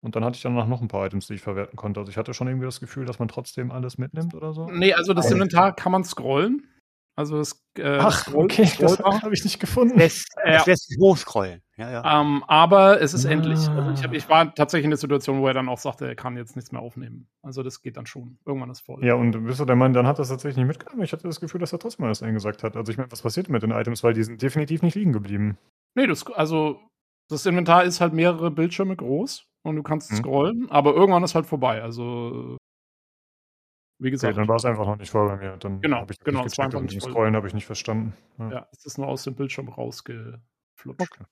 Und 0.00 0.16
dann 0.16 0.24
hatte 0.24 0.36
ich 0.36 0.42
danach 0.42 0.66
noch 0.66 0.80
ein 0.80 0.88
paar 0.88 1.04
Items, 1.04 1.26
die 1.26 1.34
ich 1.34 1.42
verwerten 1.42 1.76
konnte. 1.76 2.00
Also 2.00 2.10
ich 2.10 2.16
hatte 2.16 2.32
schon 2.32 2.46
irgendwie 2.46 2.66
das 2.66 2.80
Gefühl, 2.80 3.04
dass 3.04 3.18
man 3.18 3.28
trotzdem 3.28 3.70
alles 3.70 3.98
mitnimmt 3.98 4.34
oder 4.34 4.52
so. 4.54 4.70
Nee, 4.70 4.94
also 4.94 5.12
das 5.12 5.30
Inventar 5.30 5.74
kann 5.74 5.92
man 5.92 6.04
scrollen. 6.04 6.66
Also 7.18 7.36
das, 7.38 7.60
äh, 7.76 7.98
Ach, 8.00 8.12
Scroll- 8.26 8.44
okay, 8.44 8.70
das 8.78 8.96
habe 9.00 9.34
ich 9.34 9.42
nicht 9.42 9.58
gefunden. 9.58 9.98
Ja. 9.98 10.06
Es 10.06 10.66
lässt 10.66 10.86
sich 10.88 10.98
hochscrollen. 11.00 11.62
Ja, 11.76 11.90
ja. 11.90 12.20
Ähm, 12.20 12.44
aber 12.46 13.00
es 13.00 13.12
ist 13.12 13.24
endlich. 13.24 13.58
Also 13.68 13.90
ich, 13.90 14.00
Ah. 14.00 14.04
hab, 14.04 14.12
ich 14.14 14.28
war 14.28 14.54
tatsächlich 14.54 14.84
in 14.84 14.90
der 14.90 14.98
Situation, 14.98 15.40
wo 15.40 15.48
er 15.48 15.54
dann 15.54 15.68
auch 15.68 15.78
sagte, 15.78 16.06
er 16.06 16.14
kann 16.14 16.36
jetzt 16.36 16.54
nichts 16.54 16.70
mehr 16.70 16.80
aufnehmen. 16.80 17.26
Also 17.42 17.64
das 17.64 17.82
geht 17.82 17.96
dann 17.96 18.06
schon. 18.06 18.38
Irgendwann 18.46 18.70
ist 18.70 18.82
voll. 18.82 19.04
Ja, 19.04 19.14
und 19.14 19.32
bist 19.44 19.58
du 19.58 19.64
der 19.64 19.74
Mann, 19.74 19.94
dann 19.94 20.06
hat 20.06 20.20
das 20.20 20.28
tatsächlich 20.28 20.58
nicht 20.58 20.68
mitgenommen. 20.68 21.02
Ich 21.02 21.12
hatte 21.12 21.26
das 21.26 21.40
Gefühl, 21.40 21.58
dass 21.60 21.72
er 21.72 21.80
trotzdem 21.80 22.04
alles 22.06 22.22
eingesagt 22.22 22.62
hat. 22.62 22.76
Also 22.76 22.92
ich 22.92 22.98
meine, 22.98 23.10
was 23.10 23.22
passiert 23.22 23.48
mit 23.48 23.64
den 23.64 23.72
Items, 23.72 24.04
weil 24.04 24.12
die 24.14 24.22
sind 24.22 24.40
definitiv 24.40 24.82
nicht 24.82 24.94
liegen 24.94 25.12
geblieben. 25.12 25.58
Nee, 25.96 26.06
das, 26.06 26.24
also 26.28 26.78
das 27.28 27.46
Inventar 27.46 27.82
ist 27.82 28.00
halt 28.00 28.12
mehrere 28.12 28.52
Bildschirme 28.52 28.94
groß 28.94 29.44
und 29.64 29.74
du 29.74 29.82
kannst 29.82 30.10
Hm. 30.10 30.18
scrollen, 30.18 30.70
aber 30.70 30.94
irgendwann 30.94 31.24
ist 31.24 31.34
halt 31.34 31.46
vorbei. 31.46 31.82
Also 31.82 32.57
wie 33.98 34.06
Okay, 34.06 34.10
gesagt, 34.12 34.36
dann 34.36 34.48
war 34.48 34.56
es 34.56 34.64
einfach 34.64 34.86
noch 34.86 34.96
nicht 34.96 35.10
voll 35.10 35.28
bei 35.28 35.36
mir. 35.36 35.56
Dann 35.56 35.80
Genau, 35.80 35.98
habe 35.98 36.12
ich 36.12 36.18
das 36.18 36.24
genau, 36.24 36.44
nicht 36.44 36.56
gecheckt 36.56 36.74
und. 36.74 37.02
Scrollen 37.02 37.34
habe 37.36 37.48
ich 37.48 37.54
nicht 37.54 37.66
verstanden. 37.66 38.14
Ja. 38.38 38.50
ja, 38.50 38.68
es 38.72 38.86
ist 38.86 38.98
nur 38.98 39.08
aus 39.08 39.24
dem 39.24 39.34
Bildschirm 39.34 39.68
rausgeflutscht. 39.68 40.40
Okay. 41.00 41.24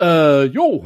Äh, 0.00 0.44
jo. 0.44 0.84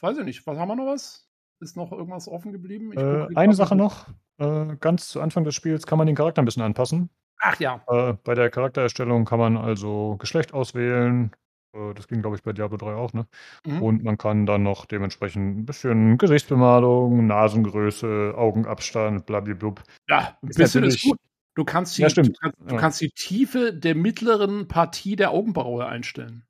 Weiß 0.00 0.18
ich 0.18 0.24
nicht. 0.24 0.46
Was 0.46 0.58
haben 0.58 0.68
wir 0.68 0.76
noch 0.76 0.86
was? 0.86 1.28
Ist 1.60 1.76
noch 1.76 1.90
irgendwas 1.92 2.28
offen 2.28 2.52
geblieben? 2.52 2.92
Äh, 2.92 3.36
eine. 3.36 3.54
Sache 3.54 3.74
noch. 3.74 4.06
Äh, 4.38 4.76
ganz 4.80 5.08
zu 5.08 5.20
Anfang 5.20 5.42
des 5.44 5.54
Spiels 5.54 5.86
kann 5.86 5.98
man 5.98 6.06
den 6.06 6.14
Charakter 6.14 6.40
ein 6.40 6.44
bisschen 6.44 6.62
anpassen. 6.62 7.10
Ach 7.40 7.58
ja. 7.58 7.82
Äh, 7.88 8.14
bei 8.24 8.34
der 8.34 8.50
Charaktererstellung 8.50 9.24
kann 9.24 9.38
man 9.40 9.56
also 9.56 10.16
Geschlecht 10.18 10.54
auswählen. 10.54 11.32
Äh, 11.74 11.94
das 11.94 12.08
ging, 12.08 12.20
glaube 12.20 12.36
ich, 12.36 12.42
bei 12.42 12.52
Diablo 12.52 12.76
3 12.76 12.94
auch, 12.94 13.12
ne? 13.12 13.26
Mhm. 13.66 13.82
Und 13.82 14.04
man 14.04 14.18
kann 14.18 14.46
dann 14.46 14.62
noch 14.62 14.86
dementsprechend 14.86 15.58
ein 15.58 15.66
bisschen 15.66 16.18
Gesichtsbemalung, 16.18 17.26
Nasengröße, 17.26 18.34
Augenabstand, 18.36 19.26
blablabla. 19.26 19.74
Ja, 20.08 20.38
ein 20.42 20.48
bisschen 20.48 20.84
ist 20.84 21.02
gut. 21.02 21.18
Du 21.54 21.64
kannst 21.64 21.98
die, 21.98 22.02
Ja. 22.02 22.08
Du, 22.08 22.22
kannst, 22.40 22.56
du 22.66 22.76
kannst 22.76 23.00
die 23.00 23.10
Tiefe 23.10 23.72
der 23.74 23.96
mittleren 23.96 24.68
Partie 24.68 25.16
der 25.16 25.32
Augenbraue 25.32 25.86
einstellen. 25.86 26.44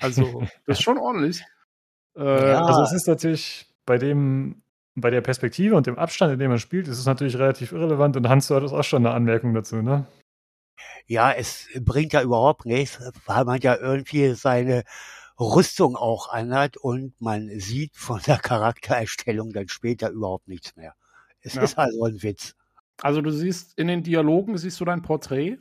Also, 0.00 0.40
das 0.66 0.78
ist 0.78 0.82
schon 0.82 0.98
ordentlich. 0.98 1.44
Äh, 2.16 2.50
Ja. 2.50 2.64
Also 2.64 2.82
es 2.82 2.92
ist 2.92 3.06
natürlich 3.06 3.72
bei 3.86 3.96
dem, 3.96 4.62
bei 4.96 5.10
der 5.10 5.20
Perspektive 5.20 5.76
und 5.76 5.86
dem 5.86 5.98
Abstand, 5.98 6.32
in 6.32 6.38
dem 6.38 6.50
man 6.50 6.58
spielt, 6.58 6.88
ist 6.88 6.98
es 6.98 7.06
natürlich 7.06 7.38
relativ 7.38 7.72
irrelevant 7.72 8.16
und 8.16 8.28
Hans, 8.28 8.48
du 8.48 8.54
hattest 8.54 8.74
auch 8.74 8.82
schon 8.82 9.06
eine 9.06 9.14
Anmerkung 9.14 9.54
dazu, 9.54 9.82
ne? 9.82 10.06
Ja, 11.06 11.32
es 11.32 11.68
bringt 11.80 12.12
ja 12.12 12.22
überhaupt 12.22 12.66
nichts, 12.66 12.98
weil 13.26 13.44
man 13.44 13.60
ja 13.60 13.76
irgendwie 13.76 14.34
seine 14.34 14.84
Rüstung 15.38 15.96
auch 15.96 16.28
anhat 16.28 16.76
und 16.76 17.14
man 17.20 17.48
sieht 17.58 17.96
von 17.96 18.20
der 18.26 18.38
Charaktererstellung 18.38 19.52
dann 19.52 19.68
später 19.68 20.10
überhaupt 20.10 20.48
nichts 20.48 20.76
mehr. 20.76 20.94
Es 21.40 21.54
Ja. 21.54 21.62
ist 21.62 21.76
also 21.78 22.04
ein 22.04 22.22
Witz. 22.22 22.54
Also 23.02 23.20
du 23.20 23.30
siehst 23.30 23.76
in 23.78 23.88
den 23.88 24.02
Dialogen 24.02 24.56
siehst 24.56 24.80
du 24.80 24.84
dein 24.84 25.02
Porträt. 25.02 25.58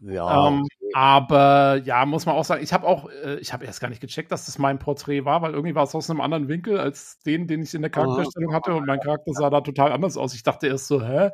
Ja, 0.00 0.48
Ähm, 0.48 0.66
aber 0.92 1.80
ja, 1.84 2.04
muss 2.06 2.26
man 2.26 2.36
auch 2.36 2.44
sagen, 2.44 2.62
ich 2.62 2.72
habe 2.72 2.86
auch, 2.86 3.08
äh, 3.10 3.36
ich 3.38 3.52
habe 3.52 3.64
erst 3.64 3.80
gar 3.80 3.88
nicht 3.88 4.00
gecheckt, 4.00 4.30
dass 4.30 4.46
das 4.46 4.58
mein 4.58 4.78
Porträt 4.78 5.24
war, 5.24 5.42
weil 5.42 5.52
irgendwie 5.52 5.74
war 5.74 5.84
es 5.84 5.94
aus 5.94 6.10
einem 6.10 6.20
anderen 6.20 6.48
Winkel 6.48 6.78
als 6.78 7.18
den, 7.20 7.46
den 7.48 7.62
ich 7.62 7.74
in 7.74 7.82
der 7.82 7.90
Charakterstellung 7.90 8.52
hatte 8.54 8.74
und 8.74 8.86
mein 8.86 9.00
Charakter 9.00 9.32
sah 9.32 9.50
da 9.50 9.60
total 9.60 9.92
anders 9.92 10.16
aus. 10.16 10.34
Ich 10.34 10.42
dachte 10.42 10.66
erst 10.68 10.86
so, 10.86 11.02
hä? 11.02 11.30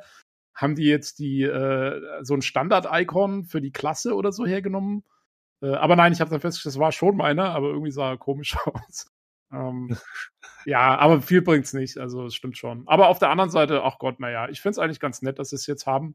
Haben 0.60 0.74
die 0.74 0.84
jetzt 0.84 1.18
die 1.18 1.42
äh, 1.42 2.22
so 2.22 2.34
ein 2.34 2.42
Standard-Icon 2.42 3.44
für 3.44 3.60
die 3.60 3.72
Klasse 3.72 4.14
oder 4.14 4.30
so 4.30 4.44
hergenommen? 4.44 5.04
Äh, 5.62 5.74
aber 5.74 5.96
nein, 5.96 6.12
ich 6.12 6.20
habe 6.20 6.30
dann 6.30 6.40
festgestellt, 6.40 6.74
das 6.74 6.80
war 6.80 6.92
schon 6.92 7.16
meiner, 7.16 7.50
aber 7.50 7.68
irgendwie 7.68 7.92
sah 7.92 8.10
er 8.10 8.18
komisch 8.18 8.56
aus. 8.66 9.10
Ähm, 9.52 9.96
ja, 10.66 10.98
aber 10.98 11.22
viel 11.22 11.42
bringt's 11.42 11.72
nicht, 11.72 11.96
also 11.98 12.26
es 12.26 12.34
stimmt 12.34 12.58
schon. 12.58 12.86
Aber 12.86 13.08
auf 13.08 13.18
der 13.18 13.30
anderen 13.30 13.50
Seite, 13.50 13.82
ach 13.82 13.98
Gott, 13.98 14.20
naja, 14.20 14.48
ich 14.48 14.60
find's 14.60 14.78
eigentlich 14.78 15.00
ganz 15.00 15.22
nett, 15.22 15.38
dass 15.38 15.50
sie 15.50 15.56
es 15.56 15.66
jetzt 15.66 15.86
haben. 15.86 16.14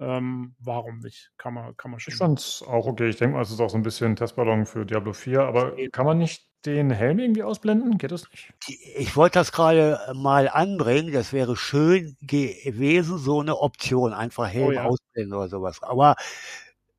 Ähm, 0.00 0.54
warum 0.60 1.00
nicht? 1.00 1.32
Kann 1.36 1.54
man, 1.54 1.76
kann 1.76 1.90
man 1.90 2.00
schon. 2.00 2.12
Ich 2.12 2.18
fand's 2.18 2.62
auch 2.62 2.86
okay. 2.86 3.08
Ich 3.08 3.16
denke 3.16 3.34
mal, 3.34 3.42
es 3.42 3.50
ist 3.50 3.60
auch 3.60 3.70
so 3.70 3.76
ein 3.76 3.82
bisschen 3.82 4.16
Testballon 4.16 4.64
für 4.64 4.86
Diablo 4.86 5.12
4, 5.12 5.42
aber 5.42 5.76
kann 5.92 6.06
man 6.06 6.18
nicht 6.18 6.47
den 6.66 6.90
Helm 6.90 7.18
irgendwie 7.18 7.42
ausblenden? 7.42 7.98
Geht 7.98 8.12
das 8.12 8.28
nicht? 8.30 8.52
ich 8.96 9.16
wollte 9.16 9.38
das 9.38 9.52
gerade 9.52 10.00
mal 10.14 10.48
anbringen. 10.48 11.12
Das 11.12 11.32
wäre 11.32 11.56
schön 11.56 12.16
gewesen, 12.20 13.18
so 13.18 13.40
eine 13.40 13.56
Option, 13.58 14.12
einfach 14.12 14.48
Helm 14.48 14.68
Oh 14.68 14.72
ja. 14.72 14.84
ausblenden 14.84 15.34
oder 15.34 15.48
sowas. 15.48 15.82
Aber 15.82 16.16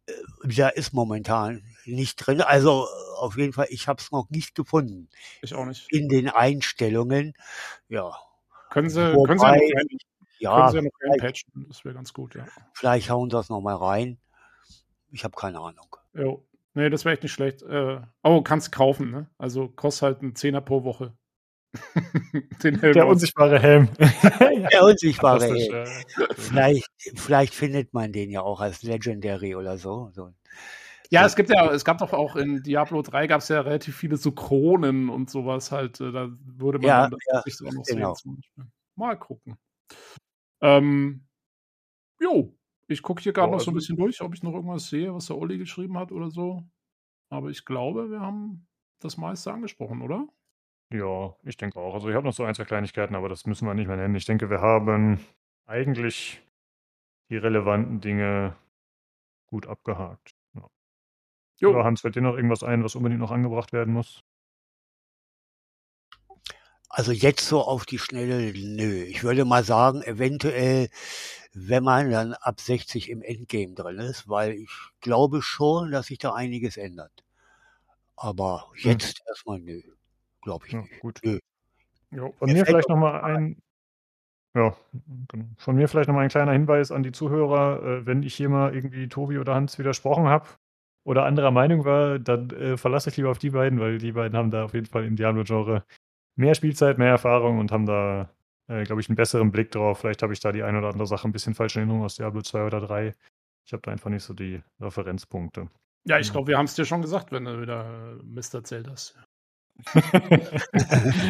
äh, 0.08 0.14
da 0.44 0.70
ist 0.70 0.94
momentan 0.94 1.64
nicht 1.86 2.16
drin. 2.16 2.42
Also 2.42 2.88
auf 3.18 3.38
jeden 3.38 3.54
Fall, 3.54 3.68
ich 3.70 3.88
habe 3.88 4.02
es 4.02 4.12
noch 4.12 4.30
nicht 4.30 4.56
gefunden 4.56 5.10
Ich 5.42 5.54
auch 5.54 5.66
nicht. 5.66 5.92
in 5.92 6.08
den 6.08 6.30
Einstellungen. 6.30 7.34
Ja, 7.90 8.16
Können 8.70 8.90
sie, 8.90 9.14
Wobei- 9.14 9.36
können 9.36 9.40
sie 9.40 9.46
ja 9.46 9.52
noch, 9.52 9.60
rein, 9.62 9.88
können 9.88 10.00
ja, 10.40 10.70
sie 10.70 10.76
ja 10.78 10.82
noch 10.84 10.92
reinpatchen. 11.02 11.66
Das 11.68 11.84
wäre 11.84 11.96
ganz 11.96 12.14
gut, 12.14 12.36
ja. 12.36 12.46
vielleicht 12.74 13.10
hauen 13.10 13.30
sie 13.30 13.36
das 13.36 13.50
noch 13.50 13.60
mal 13.62 13.76
rein. 13.76 14.18
Ich 15.12 15.24
habe 15.26 15.36
keine 15.36 15.60
Ahnung. 15.60 15.96
Jo. 16.14 16.46
Nee, 16.76 16.90
das 16.90 17.04
wäre 17.06 17.14
echt 17.14 17.24
nicht 17.24 17.32
schlecht. 17.34 17.62
Äh, 17.64 18.02
oh, 18.24 18.42
kannst 18.42 18.72
kaufen, 18.72 19.10
ne? 19.12 19.30
Also 19.38 19.68
kostet 19.70 20.02
halt 20.04 20.22
einen 20.22 20.36
Zehner 20.36 20.62
pro 20.62 20.84
Woche. 20.84 21.14
Den 22.64 22.80
Helm 22.80 22.94
Der 22.94 23.06
aus. 23.06 23.12
unsichtbare 23.14 23.60
Helm. 23.60 23.90
Der 24.72 24.84
unsichtbare 24.84 25.46
Helm. 25.46 25.88
Vielleicht, 26.36 26.90
vielleicht 27.16 27.54
findet 27.54 27.94
man 27.94 28.12
den 28.12 28.30
ja 28.32 28.42
auch 28.42 28.60
als 28.60 28.82
Legendary 28.84 29.56
oder 29.56 29.78
so. 29.78 30.10
so. 30.14 30.34
Ja, 31.12 31.26
es 31.26 31.36
gibt 31.36 31.50
ja, 31.50 31.72
es 31.72 31.86
gab 31.86 31.98
doch 32.00 32.14
auch 32.14 32.36
in 32.36 32.62
Diablo 32.64 33.02
3 33.02 33.26
gab 33.28 33.42
es 33.42 33.48
ja 33.50 33.62
relativ 33.62 33.96
viele 33.98 34.18
so 34.18 34.32
Kronen 34.32 35.10
und 35.10 35.30
sowas 35.30 35.72
halt. 35.72 36.00
äh, 36.02 36.12
Da 36.12 36.30
würde 36.46 36.78
man 36.80 36.88
Ja, 36.88 37.02
dann 37.04 37.12
das 37.12 37.20
ja, 37.32 37.42
Gesicht 37.42 37.62
auch 37.68 37.74
noch 37.74 37.84
genau. 37.84 38.14
sehen. 38.16 38.42
Mal 38.96 39.16
gucken. 39.18 39.58
Ähm, 40.62 41.26
jo, 42.20 42.56
ich 42.90 43.02
gucke 43.02 43.22
hier 43.22 43.34
gerade 43.34 43.50
Ja, 43.50 43.56
noch 43.56 43.60
so 43.62 43.72
ein 43.72 43.76
also- 43.76 43.80
bisschen 43.80 43.98
durch, 43.98 44.22
ob 44.22 44.34
ich 44.34 44.44
noch 44.44 44.54
irgendwas 44.54 44.90
sehe, 44.90 45.14
was 45.14 45.28
der 45.28 45.38
Olli 45.38 45.58
geschrieben 45.58 45.98
hat 45.98 46.12
oder 46.12 46.30
so. 46.30 46.64
Aber 47.32 47.50
ich 47.50 47.64
glaube, 47.66 48.10
wir 48.10 48.20
haben 48.20 48.68
das 49.00 49.18
meiste 49.18 49.54
angesprochen, 49.54 50.02
oder? 50.02 50.28
Ja, 50.92 51.36
ich 51.44 51.56
denke 51.58 51.80
auch. 51.80 51.94
Also 51.94 52.10
ich 52.10 52.16
habe 52.16 52.26
noch 52.26 52.34
so 52.34 52.44
ein, 52.44 52.56
zwei 52.56 52.66
Kleinigkeiten, 52.66 53.16
aber 53.16 53.30
das 53.30 53.46
müssen 53.46 53.68
wir 53.68 53.76
nicht 53.76 53.88
mehr 53.88 53.98
nennen. 53.98 54.16
Ich 54.16 54.26
denke, 54.26 54.50
wir 54.50 54.62
haben 54.62 55.20
eigentlich 55.68 56.42
die 57.30 57.38
relevanten 57.38 58.02
Dinge 58.02 58.56
gut 59.46 59.68
abgehakt. 59.68 60.32
Ja. 60.56 60.68
Jo. 61.60 61.70
Oder 61.70 61.84
Hans, 61.84 62.02
fällt 62.02 62.16
dir 62.16 62.22
noch 62.22 62.36
irgendwas 62.36 62.64
ein, 62.64 62.84
was 62.84 62.96
unbedingt 62.96 63.22
noch 63.22 63.30
angebracht 63.32 63.72
werden 63.72 63.94
muss? 63.94 64.24
Also 66.90 67.12
jetzt 67.12 67.48
so 67.48 67.62
auf 67.62 67.86
die 67.86 68.00
Schnelle, 68.00 68.52
nö. 68.52 69.04
Ich 69.04 69.24
würde 69.24 69.46
mal 69.46 69.64
sagen, 69.64 70.02
eventuell, 70.02 70.90
wenn 71.68 71.84
man 71.84 72.12
dann 72.12 72.34
ab 72.34 72.60
60 72.60 73.10
im 73.10 73.22
Endgame 73.22 73.74
drin 73.74 74.00
ist, 74.00 74.30
weil 74.30 74.52
ich 74.54 74.70
glaube 75.02 75.42
schon, 75.42 75.92
dass 75.92 76.08
sich 76.08 76.18
da 76.20 76.34
einiges 76.34 76.78
ändert. 76.78 77.24
Aber 78.16 78.66
jetzt 78.76 79.22
erstmal 79.28 79.60
nö. 79.60 79.82
Glaube 80.42 80.68
ich 80.68 80.74
Ja, 80.74 80.82
nicht. 80.82 81.00
gut. 81.00 81.20
Nö. 81.24 81.40
Jo. 82.12 82.34
Von 82.40 82.52
Mir 82.52 82.66
vielleicht 82.66 82.90
noch 82.90 82.96
nochmal 82.96 83.22
ein, 83.22 83.62
ja, 84.56 84.76
genau. 85.28 85.46
von 85.58 85.76
mir 85.76 85.88
vielleicht 85.88 86.08
nochmal 86.08 86.24
ein 86.24 86.30
kleiner 86.30 86.54
Hinweis 86.54 86.92
an 86.92 87.04
die 87.04 87.12
Zuhörer, 87.12 87.84
äh, 87.84 88.06
wenn 88.06 88.24
ich 88.24 88.34
hier 88.36 88.50
mal 88.50 88.74
irgendwie 88.74 89.08
Tobi 89.08 89.38
oder 89.38 89.54
Hans 89.56 89.78
widersprochen 89.78 90.26
habe 90.28 90.48
oder 91.04 91.26
anderer 91.26 91.52
Meinung 91.52 91.86
war, 91.86 92.18
dann 92.20 92.50
äh, 92.52 92.78
verlasse 92.78 93.10
ich 93.10 93.18
lieber 93.18 93.30
auf 93.32 93.38
die 93.38 93.52
beiden, 93.52 93.80
weil 93.80 94.00
die 94.00 94.12
beiden 94.12 94.38
haben 94.38 94.52
da 94.52 94.66
auf 94.66 94.74
jeden 94.74 94.88
Fall 94.88 95.06
im 95.06 95.16
Diablo-Genre 95.16 95.84
mehr 96.36 96.56
Spielzeit, 96.56 96.98
mehr 96.98 97.10
Erfahrung 97.10 97.60
und 97.60 97.72
haben 97.72 97.86
da, 97.86 98.30
äh, 98.70 98.84
glaube 98.84 99.02
ich, 99.02 99.10
einen 99.10 99.16
besseren 99.16 99.52
Blick 99.52 99.72
drauf. 99.72 100.00
Vielleicht 100.00 100.22
habe 100.24 100.32
ich 100.32 100.40
da 100.40 100.52
die 100.52 100.64
eine 100.64 100.78
oder 100.78 100.90
andere 100.90 101.08
Sache 101.08 101.28
ein 101.28 101.32
bisschen 101.32 101.56
falsch 101.56 101.76
in 101.76 101.82
Erinnerung 101.82 102.04
aus 102.04 102.16
Diablo 102.16 102.42
2 102.42 102.66
oder 102.66 102.80
3. 102.80 103.14
Ich 103.66 103.74
habe 103.74 103.82
da 103.82 103.92
einfach 103.92 104.10
nicht 104.10 104.24
so 104.24 104.34
die 104.34 104.62
Referenzpunkte. 104.80 105.68
Ja, 106.06 106.20
ich 106.20 106.32
glaube, 106.32 106.48
wir 106.48 106.58
haben 106.58 106.66
es 106.66 106.76
dir 106.76 106.86
schon 106.86 107.02
gesagt, 107.02 107.32
wenn 107.32 107.46
du 107.46 107.62
wieder 107.62 108.18
äh, 108.20 108.24
Mist 108.24 108.54
erzählt 108.54 108.88
hast. 108.88 109.16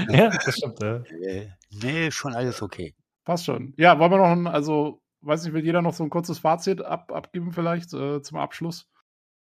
ja, 0.10 0.30
das 0.30 0.58
stimmt. 0.58 0.82
Ja. 0.82 0.98
Äh, 1.22 1.50
nee, 1.72 2.12
schon 2.12 2.34
alles 2.34 2.62
okay. 2.62 2.94
Passt 3.26 3.46
schon. 3.46 3.74
Ja, 3.78 4.00
wollen 4.00 4.12
wir 4.12 4.18
noch 4.18 4.26
ein, 4.26 4.48
also, 4.48 5.02
weiß 5.22 5.44
nicht, 5.44 5.54
will 5.54 5.64
jeder 5.64 5.82
noch 5.82 5.94
so 5.94 6.04
ein 6.04 6.10
kurzes 6.10 6.40
Fazit 6.40 6.82
ab, 6.82 7.12
abgeben 7.12 7.52
vielleicht 7.52 7.94
äh, 7.94 8.22
zum 8.22 8.38
Abschluss? 8.38 8.90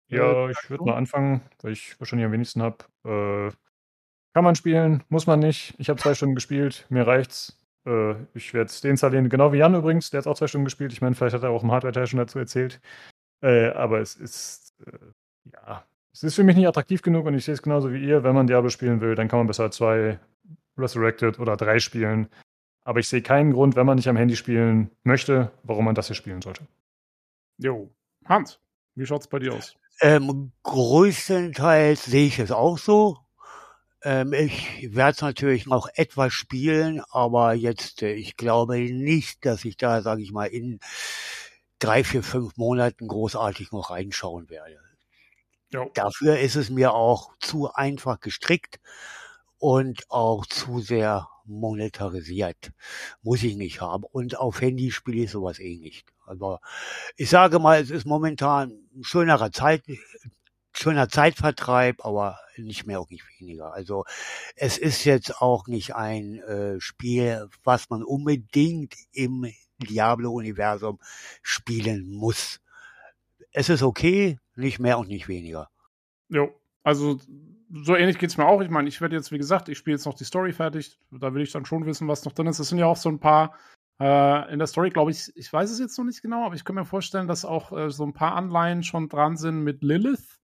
Ja, 0.07 0.47
Äh, 0.47 0.51
ich 0.51 0.69
würde 0.69 0.83
mal 0.83 0.95
anfangen, 0.95 1.41
weil 1.61 1.71
ich 1.71 1.99
wahrscheinlich 1.99 2.25
am 2.25 2.31
wenigsten 2.31 2.61
habe. 2.61 2.77
Äh, 3.05 3.51
kann 4.33 4.43
man 4.43 4.55
spielen, 4.55 5.03
muss 5.09 5.27
man 5.27 5.39
nicht. 5.39 5.75
Ich 5.77 5.89
habe 5.89 5.99
zwei 5.99 6.13
Stunden 6.13 6.35
gespielt, 6.35 6.85
mir 6.89 7.05
reicht's. 7.05 7.57
Äh, 7.85 8.15
ich 8.33 8.53
werde 8.53 8.69
es 8.69 8.81
deinstallieren, 8.81 9.29
genau 9.29 9.53
wie 9.53 9.57
Jan 9.57 9.75
übrigens, 9.75 10.09
der 10.09 10.19
hat 10.19 10.27
auch 10.27 10.37
zwei 10.37 10.47
Stunden 10.47 10.65
gespielt. 10.65 10.93
Ich 10.93 11.01
meine, 11.01 11.15
vielleicht 11.15 11.35
hat 11.35 11.43
er 11.43 11.49
auch 11.49 11.63
im 11.63 11.71
Hardware-Teil 11.71 12.07
schon 12.07 12.19
dazu 12.19 12.39
erzählt. 12.39 12.79
Äh, 13.41 13.69
aber 13.69 13.99
es 13.99 14.15
ist, 14.15 14.73
äh, 14.85 15.51
ja, 15.53 15.85
es 16.13 16.23
ist 16.23 16.35
für 16.35 16.43
mich 16.43 16.55
nicht 16.55 16.67
attraktiv 16.67 17.01
genug 17.01 17.25
und 17.25 17.33
ich 17.33 17.45
sehe 17.45 17.53
es 17.53 17.61
genauso 17.61 17.91
wie 17.91 18.03
ihr. 18.03 18.23
Wenn 18.23 18.35
man 18.35 18.47
Diablo 18.47 18.69
spielen 18.69 19.01
will, 19.01 19.15
dann 19.15 19.27
kann 19.27 19.39
man 19.39 19.47
besser 19.47 19.71
zwei 19.71 20.19
Resurrected 20.77 21.39
oder 21.39 21.57
drei 21.57 21.79
spielen. 21.79 22.27
Aber 22.83 22.99
ich 22.99 23.07
sehe 23.07 23.21
keinen 23.21 23.53
Grund, 23.53 23.75
wenn 23.75 23.85
man 23.85 23.95
nicht 23.95 24.09
am 24.09 24.17
Handy 24.17 24.35
spielen 24.35 24.91
möchte, 25.03 25.51
warum 25.63 25.85
man 25.85 25.95
das 25.95 26.07
hier 26.07 26.15
spielen 26.15 26.41
sollte. 26.41 26.67
Jo. 27.57 27.89
Hans, 28.25 28.59
wie 28.95 29.05
schaut's 29.05 29.27
bei 29.27 29.39
dir 29.39 29.53
aus? 29.53 29.75
Ähm, 30.01 30.51
größtenteils 30.63 32.05
sehe 32.05 32.27
ich 32.27 32.39
es 32.39 32.51
auch 32.51 32.77
so. 32.77 33.19
Ähm, 34.03 34.33
ich 34.33 34.95
werde 34.95 35.11
es 35.11 35.21
natürlich 35.21 35.65
noch 35.67 35.87
etwas 35.93 36.33
spielen, 36.33 37.01
aber 37.11 37.53
jetzt, 37.53 38.01
äh, 38.01 38.13
ich 38.13 38.35
glaube 38.35 38.79
nicht, 38.79 39.45
dass 39.45 39.63
ich 39.65 39.77
da, 39.77 40.01
sage 40.01 40.21
ich 40.21 40.31
mal, 40.31 40.45
in 40.47 40.79
drei, 41.79 42.03
vier, 42.03 42.23
fünf 42.23 42.57
Monaten 42.57 43.07
großartig 43.07 43.71
noch 43.71 43.89
reinschauen 43.89 44.49
werde. 44.49 44.79
Jo. 45.71 45.89
Dafür 45.93 46.39
ist 46.39 46.55
es 46.55 46.69
mir 46.69 46.93
auch 46.93 47.31
zu 47.39 47.71
einfach 47.73 48.19
gestrickt 48.19 48.79
und 49.57 50.09
auch 50.09 50.45
zu 50.45 50.79
sehr 50.79 51.29
monetarisiert. 51.45 52.71
Muss 53.21 53.43
ich 53.43 53.55
nicht 53.55 53.81
haben. 53.81 54.03
Und 54.03 54.37
auf 54.37 54.61
Handy 54.61 54.91
spiele 54.91 55.23
ich 55.23 55.31
sowas 55.31 55.59
eh 55.59 55.77
nicht. 55.77 56.07
Aber 56.25 56.61
ich 57.15 57.29
sage 57.29 57.59
mal, 57.59 57.81
es 57.81 57.89
ist 57.89 58.05
momentan 58.05 58.71
ein 58.95 59.03
schönerer 59.03 59.51
Zeit, 59.51 59.83
schöner 60.73 61.09
Zeitvertreib, 61.09 62.05
aber 62.05 62.39
nicht 62.57 62.85
mehr 62.85 62.99
auch 62.99 63.09
nicht 63.09 63.23
weniger. 63.39 63.73
Also 63.73 64.05
es 64.55 64.77
ist 64.77 65.03
jetzt 65.05 65.41
auch 65.41 65.67
nicht 65.67 65.95
ein 65.95 66.39
äh, 66.39 66.79
Spiel, 66.79 67.47
was 67.63 67.89
man 67.89 68.03
unbedingt 68.03 68.95
im 69.11 69.51
Diablo-Universum 69.79 70.99
spielen 71.41 72.11
muss. 72.11 72.61
Es 73.51 73.69
ist 73.69 73.83
okay, 73.83 74.39
nicht 74.55 74.79
mehr 74.79 74.99
und 74.99 75.09
nicht 75.09 75.27
weniger. 75.27 75.69
Jo. 76.29 76.53
Also, 76.83 77.19
so 77.71 77.95
ähnlich 77.95 78.17
geht's 78.17 78.37
mir 78.37 78.45
auch. 78.47 78.61
Ich 78.61 78.69
meine, 78.69 78.87
ich 78.87 79.01
werde 79.01 79.15
jetzt, 79.15 79.31
wie 79.31 79.37
gesagt, 79.37 79.69
ich 79.69 79.77
spiele 79.77 79.95
jetzt 79.95 80.05
noch 80.05 80.15
die 80.15 80.23
Story 80.23 80.53
fertig. 80.53 80.97
Da 81.11 81.33
will 81.33 81.43
ich 81.43 81.51
dann 81.51 81.65
schon 81.65 81.85
wissen, 81.85 82.07
was 82.07 82.25
noch 82.25 82.31
drin 82.31 82.47
ist. 82.47 82.59
Es 82.59 82.69
sind 82.69 82.79
ja 82.79 82.85
auch 82.87 82.97
so 82.97 83.09
ein 83.09 83.19
paar 83.19 83.55
äh, 83.99 84.51
in 84.51 84.57
der 84.57 84.67
Story, 84.67 84.89
glaube 84.89 85.11
ich, 85.11 85.31
ich 85.35 85.51
weiß 85.51 85.69
es 85.69 85.79
jetzt 85.79 85.97
noch 85.97 86.05
nicht 86.05 86.23
genau, 86.23 86.45
aber 86.45 86.55
ich 86.55 86.65
kann 86.65 86.75
mir 86.75 86.85
vorstellen, 86.85 87.27
dass 87.27 87.45
auch 87.45 87.71
äh, 87.71 87.91
so 87.91 88.03
ein 88.03 88.13
paar 88.13 88.35
Anleihen 88.35 88.81
schon 88.81 89.09
dran 89.09 89.37
sind 89.37 89.63
mit 89.63 89.83
Lilith 89.83 90.40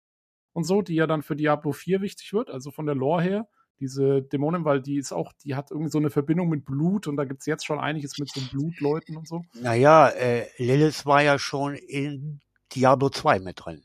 und 0.53 0.63
so, 0.63 0.81
die 0.81 0.95
ja 0.95 1.07
dann 1.07 1.21
für 1.21 1.35
Diablo 1.35 1.71
4 1.71 2.01
wichtig 2.01 2.33
wird, 2.33 2.49
also 2.49 2.71
von 2.71 2.85
der 2.85 2.95
Lore 2.95 3.21
her. 3.21 3.47
Diese 3.79 4.21
Dämonin, 4.21 4.65
weil 4.65 4.81
die 4.81 4.97
ist 4.97 5.11
auch, 5.11 5.33
die 5.43 5.55
hat 5.55 5.71
irgendwie 5.71 5.89
so 5.89 5.97
eine 5.97 6.09
Verbindung 6.09 6.47
mit 6.47 6.63
Blut 6.63 7.07
und 7.07 7.17
da 7.17 7.25
gibt's 7.25 7.45
jetzt 7.45 7.65
schon 7.65 7.79
einiges 7.79 8.17
mit 8.19 8.29
so 8.29 8.39
Blutleuten 8.51 9.17
und 9.17 9.27
so. 9.27 9.43
Naja, 9.59 10.09
äh, 10.09 10.45
Lilith 10.57 11.05
war 11.05 11.21
ja 11.21 11.37
schon 11.39 11.75
in 11.75 12.39
Diablo 12.73 13.09
2 13.09 13.39
mit 13.39 13.65
drin. 13.65 13.83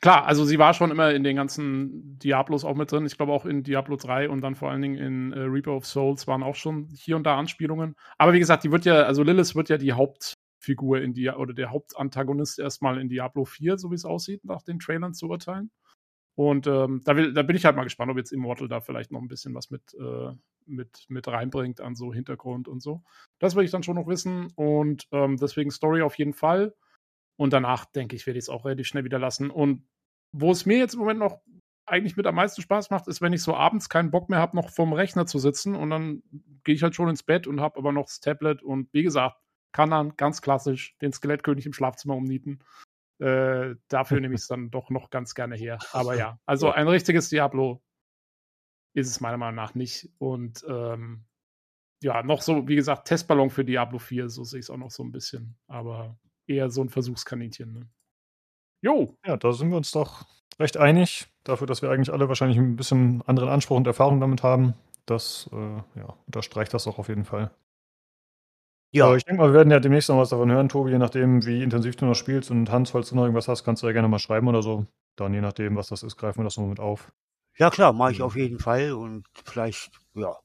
Klar, 0.00 0.26
also 0.26 0.44
sie 0.44 0.58
war 0.58 0.74
schon 0.74 0.90
immer 0.90 1.12
in 1.12 1.24
den 1.24 1.36
ganzen 1.36 2.18
Diablos 2.18 2.64
auch 2.64 2.74
mit 2.74 2.92
drin. 2.92 3.06
Ich 3.06 3.16
glaube 3.16 3.32
auch 3.32 3.46
in 3.46 3.62
Diablo 3.62 3.96
3 3.96 4.28
und 4.28 4.40
dann 4.42 4.54
vor 4.54 4.70
allen 4.70 4.82
Dingen 4.82 4.98
in 4.98 5.32
äh, 5.32 5.40
Reaper 5.40 5.72
of 5.72 5.86
Souls 5.86 6.26
waren 6.26 6.42
auch 6.42 6.54
schon 6.54 6.88
hier 6.94 7.16
und 7.16 7.24
da 7.24 7.38
Anspielungen. 7.38 7.96
Aber 8.18 8.32
wie 8.32 8.38
gesagt, 8.38 8.64
die 8.64 8.72
wird 8.72 8.84
ja, 8.84 9.02
also 9.02 9.22
Lilith 9.22 9.54
wird 9.54 9.68
ja 9.68 9.78
die 9.78 9.92
Hauptfigur 9.92 11.00
in 11.00 11.14
die 11.14 11.30
oder 11.30 11.54
der 11.54 11.70
Hauptantagonist 11.70 12.58
erstmal 12.58 13.00
in 13.00 13.08
Diablo 13.08 13.44
4, 13.44 13.78
so 13.78 13.90
wie 13.90 13.94
es 13.94 14.04
aussieht, 14.04 14.44
nach 14.44 14.62
den 14.62 14.78
Trailern 14.78 15.14
zu 15.14 15.28
urteilen. 15.28 15.70
Und 16.36 16.66
ähm, 16.66 17.02
da, 17.04 17.16
will, 17.16 17.32
da 17.32 17.42
bin 17.42 17.56
ich 17.56 17.64
halt 17.64 17.76
mal 17.76 17.84
gespannt, 17.84 18.10
ob 18.10 18.16
jetzt 18.16 18.32
Immortal 18.32 18.68
da 18.68 18.80
vielleicht 18.80 19.12
noch 19.12 19.20
ein 19.20 19.28
bisschen 19.28 19.54
was 19.54 19.70
mit, 19.70 19.94
äh, 19.94 20.32
mit, 20.66 21.04
mit 21.08 21.28
reinbringt 21.28 21.80
an 21.80 21.94
so 21.94 22.14
Hintergrund 22.14 22.68
und 22.68 22.80
so. 22.80 23.02
Das 23.38 23.56
will 23.56 23.64
ich 23.64 23.70
dann 23.70 23.82
schon 23.82 23.96
noch 23.96 24.06
wissen. 24.06 24.52
Und 24.54 25.08
ähm, 25.12 25.36
deswegen 25.36 25.70
Story 25.70 26.02
auf 26.02 26.16
jeden 26.16 26.32
Fall. 26.32 26.74
Und 27.36 27.52
danach, 27.52 27.84
denke 27.86 28.16
ich, 28.16 28.26
werde 28.26 28.38
ich 28.38 28.44
es 28.44 28.48
auch 28.48 28.64
relativ 28.64 28.86
schnell 28.86 29.04
wieder 29.04 29.18
lassen. 29.18 29.50
Und 29.50 29.86
wo 30.32 30.50
es 30.50 30.66
mir 30.66 30.78
jetzt 30.78 30.94
im 30.94 31.00
Moment 31.00 31.18
noch 31.18 31.40
eigentlich 31.86 32.16
mit 32.16 32.26
am 32.26 32.36
meisten 32.36 32.62
Spaß 32.62 32.90
macht, 32.90 33.08
ist, 33.08 33.20
wenn 33.20 33.32
ich 33.32 33.42
so 33.42 33.54
abends 33.54 33.88
keinen 33.88 34.10
Bock 34.10 34.28
mehr 34.28 34.38
habe, 34.38 34.56
noch 34.56 34.70
vorm 34.70 34.92
Rechner 34.92 35.26
zu 35.26 35.38
sitzen 35.38 35.74
und 35.74 35.90
dann 35.90 36.22
gehe 36.64 36.74
ich 36.74 36.82
halt 36.82 36.94
schon 36.94 37.08
ins 37.08 37.22
Bett 37.22 37.46
und 37.46 37.60
habe 37.60 37.78
aber 37.78 37.92
noch 37.92 38.06
das 38.06 38.20
Tablet 38.20 38.62
und 38.62 38.92
wie 38.92 39.02
gesagt, 39.02 39.36
kann 39.72 39.90
dann 39.90 40.16
ganz 40.16 40.40
klassisch 40.42 40.96
den 40.98 41.12
Skelettkönig 41.12 41.66
im 41.66 41.72
Schlafzimmer 41.72 42.14
umnieten. 42.14 42.60
Äh, 43.20 43.76
dafür 43.88 44.20
nehme 44.20 44.34
ich 44.34 44.40
es 44.42 44.46
dann 44.48 44.70
doch 44.70 44.90
noch 44.90 45.10
ganz 45.10 45.34
gerne 45.34 45.56
her. 45.56 45.78
Aber 45.92 46.16
ja, 46.16 46.38
also 46.46 46.70
ein 46.70 46.88
richtiges 46.88 47.28
Diablo 47.28 47.82
ist 48.94 49.08
es 49.08 49.20
meiner 49.20 49.36
Meinung 49.36 49.56
nach 49.56 49.74
nicht. 49.74 50.08
Und 50.18 50.64
ähm, 50.68 51.24
ja, 52.02 52.22
noch 52.22 52.42
so, 52.42 52.66
wie 52.66 52.76
gesagt, 52.76 53.08
Testballon 53.08 53.50
für 53.50 53.64
Diablo 53.64 53.98
4, 53.98 54.28
so 54.28 54.42
sehe 54.44 54.60
ich 54.60 54.66
es 54.66 54.70
auch 54.70 54.76
noch 54.76 54.90
so 54.90 55.04
ein 55.04 55.12
bisschen. 55.12 55.56
Aber 55.66 56.18
eher 56.46 56.70
so 56.70 56.82
ein 56.82 56.88
Versuchskaninchen. 56.88 57.72
Ne? 57.72 57.88
Jo, 58.82 59.16
Ja, 59.24 59.36
da 59.36 59.52
sind 59.52 59.70
wir 59.70 59.76
uns 59.76 59.90
doch 59.90 60.26
recht 60.58 60.76
einig, 60.76 61.28
dafür, 61.44 61.66
dass 61.66 61.82
wir 61.82 61.90
eigentlich 61.90 62.12
alle 62.12 62.28
wahrscheinlich 62.28 62.58
ein 62.58 62.76
bisschen 62.76 63.22
anderen 63.26 63.50
Anspruch 63.50 63.76
und 63.76 63.86
Erfahrung 63.86 64.20
damit 64.20 64.42
haben. 64.42 64.74
Das 65.06 65.48
äh, 65.52 65.76
ja, 65.98 66.16
unterstreicht 66.26 66.72
das 66.72 66.86
auch 66.86 66.98
auf 66.98 67.08
jeden 67.08 67.24
Fall. 67.24 67.50
Ja, 68.92 69.06
Aber 69.06 69.16
ich 69.16 69.24
denke 69.24 69.40
mal, 69.40 69.48
wir 69.50 69.54
werden 69.54 69.70
ja 69.70 69.78
demnächst 69.78 70.08
noch 70.08 70.18
was 70.18 70.30
davon 70.30 70.50
hören, 70.50 70.68
Tobi, 70.68 70.90
je 70.90 70.98
nachdem, 70.98 71.46
wie 71.46 71.62
intensiv 71.62 71.94
du 71.96 72.06
noch 72.06 72.14
spielst. 72.14 72.50
Und 72.50 72.70
Hans, 72.70 72.90
falls 72.90 73.10
du 73.10 73.16
noch 73.16 73.22
irgendwas 73.22 73.46
hast, 73.46 73.62
kannst 73.62 73.82
du 73.82 73.86
ja 73.86 73.92
gerne 73.92 74.08
mal 74.08 74.18
schreiben 74.18 74.48
oder 74.48 74.62
so. 74.62 74.86
Dann 75.16 75.32
je 75.32 75.40
nachdem, 75.40 75.76
was 75.76 75.88
das 75.88 76.02
ist, 76.02 76.16
greifen 76.16 76.40
wir 76.40 76.44
das 76.44 76.56
noch 76.56 76.66
mit 76.66 76.80
auf. 76.80 77.12
ja 77.56 77.70
klar, 77.70 77.92
mache 77.92 78.12
ich 78.12 78.22
auf 78.22 78.36
jeden 78.36 78.58
Fall 78.58 78.92
und 78.92 79.26
vielleicht, 79.44 79.90
ja. 80.14 80.36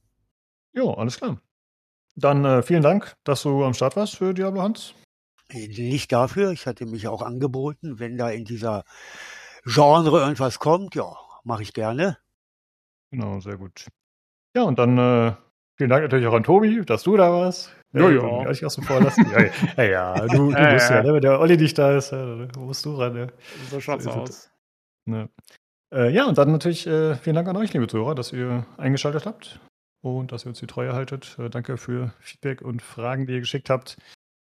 Jo, 0.74 0.92
alles 0.92 1.16
klar. 1.16 1.40
Dann 2.14 2.44
äh, 2.44 2.62
vielen 2.62 2.82
Dank, 2.82 3.16
dass 3.24 3.42
du 3.42 3.64
am 3.64 3.74
Start 3.74 3.96
warst 3.96 4.16
für 4.16 4.32
Diablo 4.32 4.62
Hans. 4.62 4.94
Nicht 5.52 6.12
dafür, 6.12 6.50
ich 6.50 6.66
hatte 6.66 6.86
mich 6.86 7.08
auch 7.08 7.22
angeboten, 7.22 7.98
wenn 7.98 8.16
da 8.16 8.30
in 8.30 8.44
dieser 8.44 8.84
Genre 9.64 10.20
irgendwas 10.20 10.58
kommt, 10.58 10.94
ja, 10.94 11.16
mache 11.44 11.62
ich 11.62 11.72
gerne. 11.72 12.18
Genau, 13.10 13.40
sehr 13.40 13.56
gut. 13.56 13.86
Ja, 14.54 14.62
und 14.62 14.78
dann 14.78 14.98
äh, 14.98 15.34
vielen 15.76 15.90
Dank 15.90 16.02
natürlich 16.02 16.26
auch 16.26 16.34
an 16.34 16.44
Tobi, 16.44 16.82
dass 16.84 17.02
du 17.02 17.16
da 17.16 17.30
warst. 17.32 17.72
Ja, 17.96 18.08
Äh, 18.08 18.14
ja. 18.14 18.20
Gar 18.44 18.50
nicht 18.50 18.64
außen 18.64 18.84
vor 18.84 19.00
lassen. 19.00 19.26
ja, 19.76 19.84
ja, 19.84 19.84
ja, 19.84 20.26
du, 20.28 20.50
du 20.50 20.58
Ja, 20.58 20.72
musst 20.72 20.90
ja, 20.90 20.96
ja. 20.96 21.02
ne? 21.02 21.14
wenn 21.14 21.20
der 21.22 21.40
Olli 21.40 21.56
nicht 21.56 21.78
da 21.78 21.96
ist, 21.96 22.12
ja, 22.12 22.18
dann 22.18 22.50
musst 22.56 22.84
du 22.84 22.94
ran. 22.94 23.14
Ne? 23.14 23.32
So 23.70 23.80
schaut's 23.80 24.04
So 24.04 24.10
aus. 24.10 24.50
Ne. 25.06 25.28
Äh, 25.94 26.10
ja, 26.12 26.26
und 26.26 26.36
dann 26.36 26.50
natürlich 26.52 26.86
äh, 26.86 27.14
vielen 27.16 27.36
Dank 27.36 27.48
an 27.48 27.56
euch, 27.56 27.72
liebe 27.72 27.86
Zuhörer, 27.86 28.14
dass 28.14 28.32
ihr 28.32 28.66
eingeschaltet 28.76 29.24
habt 29.24 29.60
und 30.02 30.32
dass 30.32 30.44
ihr 30.44 30.48
uns 30.48 30.58
die 30.58 30.66
Treue 30.66 30.92
haltet. 30.92 31.36
Äh, 31.38 31.48
danke 31.48 31.76
für 31.76 32.12
Feedback 32.20 32.62
und 32.62 32.82
Fragen, 32.82 33.26
die 33.26 33.34
ihr 33.34 33.40
geschickt 33.40 33.70
habt. 33.70 33.96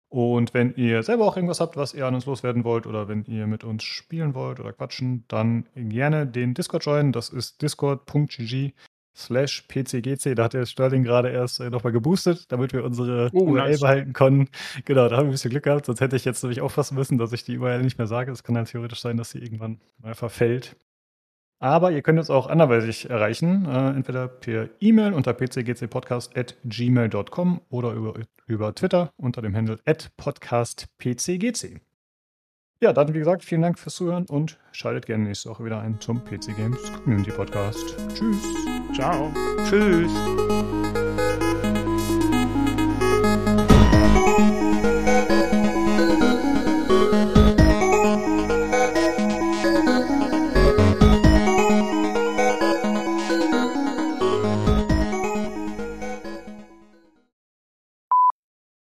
Und 0.08 0.52
wenn 0.52 0.74
ihr 0.74 1.02
selber 1.02 1.24
auch 1.24 1.36
irgendwas 1.36 1.60
habt, 1.60 1.76
was 1.76 1.94
ihr 1.94 2.06
an 2.06 2.14
uns 2.14 2.26
loswerden 2.26 2.64
wollt 2.64 2.86
oder 2.86 3.08
wenn 3.08 3.24
ihr 3.24 3.47
mit 3.47 3.64
uns 3.64 3.82
spielen 3.82 4.34
wollt 4.34 4.60
oder 4.60 4.72
quatschen, 4.72 5.24
dann 5.28 5.66
gerne 5.74 6.26
den 6.26 6.52
Discord 6.52 6.84
joinen. 6.84 7.12
Das 7.12 7.31
ist 7.31 7.62
discord.gg 7.62 8.72
slash 9.15 9.62
pcgc. 9.68 10.34
Da 10.34 10.44
hat 10.44 10.55
der 10.55 10.66
Sterling 10.66 11.02
gerade 11.02 11.31
erst 11.31 11.60
äh, 11.60 11.70
nochmal 11.70 11.92
geboostet, 11.92 12.50
damit 12.50 12.73
wir 12.73 12.84
unsere 12.84 13.31
Oh, 13.32 13.44
URL 13.44 13.70
nice. 13.70 13.81
behalten 13.81 14.12
konnten. 14.12 14.49
Genau, 14.84 15.08
da 15.08 15.16
haben 15.16 15.24
wir 15.24 15.31
ein 15.31 15.32
bisschen 15.32 15.50
Glück 15.50 15.65
gehabt, 15.65 15.86
sonst 15.86 16.00
hätte 16.00 16.16
ich 16.16 16.24
jetzt 16.24 16.42
nämlich 16.42 16.60
aufpassen 16.60 16.94
müssen, 16.94 17.18
dass 17.18 17.32
ich 17.32 17.44
die 17.44 17.58
URL 17.58 17.82
nicht 17.82 17.99
mehr 17.99 18.07
sage. 18.07 18.32
Es 18.32 18.42
kann 18.42 18.55
dann 18.55 18.65
theoretisch 18.65 19.00
sein, 19.00 19.16
dass 19.16 19.31
sie 19.31 19.39
irgendwann 19.39 19.81
mal 19.99 20.15
verfällt. 20.15 20.76
Aber 21.58 21.92
ihr 21.92 22.02
könnt 22.02 22.18
uns 22.18 22.31
auch 22.31 22.49
anderweitig 22.49 23.08
erreichen, 23.08 23.66
äh, 23.66 23.91
entweder 23.91 24.26
per 24.26 24.68
E-Mail 24.81 25.12
unter 25.12 25.32
pcgcpodcast.gmail.com 25.32 27.60
oder 27.68 27.92
über, 27.92 28.15
über 28.47 28.74
Twitter 28.74 29.12
unter 29.16 29.42
dem 29.42 29.55
Handle 29.55 29.78
podcastpcgc. 30.16 31.81
Ja, 32.83 32.93
dann 32.93 33.15
wie 33.15 33.20
gesagt, 33.20 33.44
vielen 33.44 33.62
Dank 33.62 33.78
fürs 33.78 33.94
Zuhören 33.94 34.27
und 34.27 34.59
schaltet 34.73 35.07
gerne 35.07 35.23
nächste 35.23 35.49
Woche 35.51 35.65
wieder 35.65 35.81
ein 35.81 36.01
zum 36.01 36.25
PC 36.25 36.57
Games 36.57 36.81
Community 36.93 37.31
Podcast. 37.31 37.97
Tschüss. 38.12 38.43
Ciao. 38.93 39.33
Tschüss. 39.70 40.11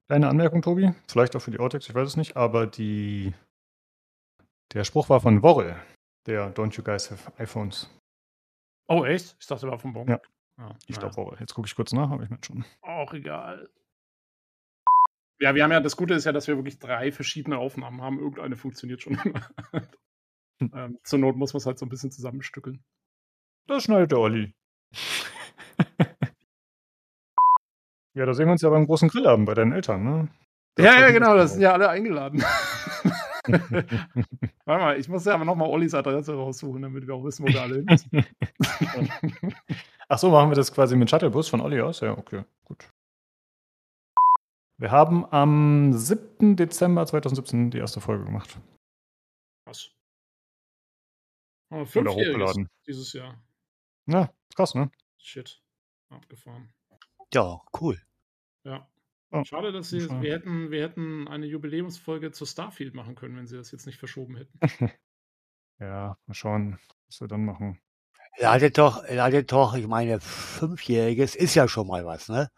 Kleine 0.07 0.29
Anmerkung, 0.29 0.63
Tobi, 0.63 0.95
vielleicht 1.07 1.37
auch 1.37 1.41
für 1.41 1.51
die 1.51 1.61
Autex, 1.61 1.87
ich 1.87 1.95
weiß 1.95 2.09
es 2.09 2.17
nicht, 2.17 2.39
aber 2.39 2.67
die, 2.67 3.35
der 4.75 4.85
Spruch 4.85 5.09
war 5.09 5.21
von 5.21 5.43
Worrel, 5.43 5.77
der 6.27 6.55
Don't 6.55 6.77
You 6.77 6.83
Guys 6.83 7.11
Have 7.11 7.33
iPhones. 7.39 7.91
Oh, 8.89 9.05
echt? 9.05 9.37
Ich 9.41 9.47
dachte, 9.47 9.67
er 9.67 9.73
war 9.73 9.79
vom 9.79 9.93
Bon. 9.93 10.09
Ja. 10.09 10.21
Ah, 10.59 10.75
Ich 10.87 10.97
naja. 10.97 11.09
glaube 11.11 11.17
Worrel. 11.17 11.39
Jetzt 11.41 11.55
gucke 11.55 11.67
ich 11.67 11.75
kurz 11.75 11.93
nach, 11.93 12.11
aber 12.11 12.23
ich 12.25 12.31
meine 12.31 12.43
schon. 12.45 12.65
Auch 12.83 13.13
egal. 13.15 13.69
Ja, 15.41 15.55
wir 15.55 15.63
haben 15.65 15.73
ja, 15.73 15.81
das 15.81 15.97
Gute 15.97 16.15
ist 16.15 16.25
ja, 16.25 16.33
dass 16.33 16.49
wir 16.49 16.57
wirklich 16.57 16.79
drei 16.79 17.13
verschiedene 17.13 17.57
Aufnahmen 17.57 18.03
haben. 18.03 18.19
Irgendeine 18.19 18.57
funktioniert 18.57 19.01
schon. 19.01 19.19
ähm, 20.61 20.99
zur 21.03 21.19
Not 21.19 21.37
muss 21.37 21.55
man 21.55 21.59
es 21.59 21.67
halt 21.67 21.79
so 21.79 21.87
ein 21.87 21.89
bisschen 21.89 22.11
zusammenstückeln. 22.11 22.85
Das 23.67 23.85
schneidet 23.85 24.13
der 24.13 24.19
Olli. 24.19 24.53
ja, 28.15 28.27
da 28.27 28.35
sehen 28.35 28.47
wir 28.47 28.53
uns 28.53 28.63
ja 28.63 28.69
beim 28.71 28.87
großen 28.87 29.09
Grillabend 29.09 29.47
bei 29.47 29.55
deinen 29.55 29.73
Eltern, 29.73 30.05
ne? 30.05 30.29
Das 30.75 30.85
ja, 30.87 31.01
ja, 31.01 31.11
genau, 31.11 31.35
das 31.37 31.53
sind 31.53 31.63
ja 31.63 31.73
alle 31.73 31.89
eingeladen. 31.89 32.45
Warte 34.65 34.85
mal, 34.85 34.99
ich 34.99 35.09
muss 35.09 35.25
ja 35.25 35.35
aber 35.35 35.45
nochmal 35.45 35.69
Ollis 35.69 35.95
Adresse 35.95 36.35
raussuchen, 36.35 36.83
damit 36.83 37.07
wir 37.07 37.15
auch 37.15 37.25
wissen, 37.25 37.45
wo 37.45 37.53
wir 37.53 37.63
alle 37.63 37.77
hin 37.77 37.87
müssen. 37.87 38.11
Ach 40.09 40.19
so, 40.19 40.31
machen 40.31 40.51
wir 40.51 40.57
das 40.57 40.73
quasi 40.73 40.97
mit 40.97 41.09
Shuttlebus 41.09 41.49
von 41.49 41.61
Olli 41.61 41.81
aus? 41.81 42.01
Ja, 42.01 42.17
okay, 42.19 42.45
gut. 42.65 42.89
Wir 44.79 44.91
haben 44.91 45.27
am 45.27 45.93
7. 45.93 46.57
Dezember 46.57 47.07
2017 47.07 47.71
die 47.71 47.79
erste 47.79 48.01
Folge 48.01 48.25
gemacht. 48.25 48.59
Was? 49.67 49.91
Oh, 51.71 51.87
Oder 51.95 52.13
hochgeladen. 52.13 52.69
dieses 52.87 53.13
Jahr. 53.13 53.41
Ja, 54.07 54.23
ist 54.49 54.57
krass, 54.57 54.75
ne? 54.75 54.91
Shit. 55.19 55.63
Abgefahren. 56.09 56.73
Ja, 57.33 57.61
cool. 57.81 58.01
Ja. 58.65 58.89
Oh, 59.33 59.45
Schade, 59.45 59.73
dass 59.73 59.91
sie, 59.91 60.01
schade. 60.01 60.23
wir 60.23 60.33
hätten, 60.35 60.71
wir 60.71 60.83
hätten 60.83 61.29
eine 61.29 61.47
Jubiläumsfolge 61.47 62.33
zu 62.33 62.47
Starfield 62.47 62.95
machen 62.95 63.15
können, 63.15 63.37
wenn 63.37 63.47
sie 63.47 63.57
das 63.57 63.71
jetzt 63.71 63.87
nicht 63.87 63.99
verschoben 63.99 64.37
hätten. 64.37 64.59
Ja, 65.83 66.19
mal 66.27 66.35
schauen, 66.35 66.79
was 67.07 67.23
wir 67.23 67.29
dann 67.29 67.47
machen. 67.47 67.81
Ladet 68.37 68.77
doch, 68.77 69.03
ladet 69.09 69.51
doch, 69.51 69.75
ich 69.75 69.87
meine, 69.87 70.21
Fünfjähriges 70.21 71.35
ist 71.35 71.55
ja 71.55 71.69
schon 71.69 71.87
mal 71.87 72.05
was, 72.05 72.29
ne? 72.29 72.51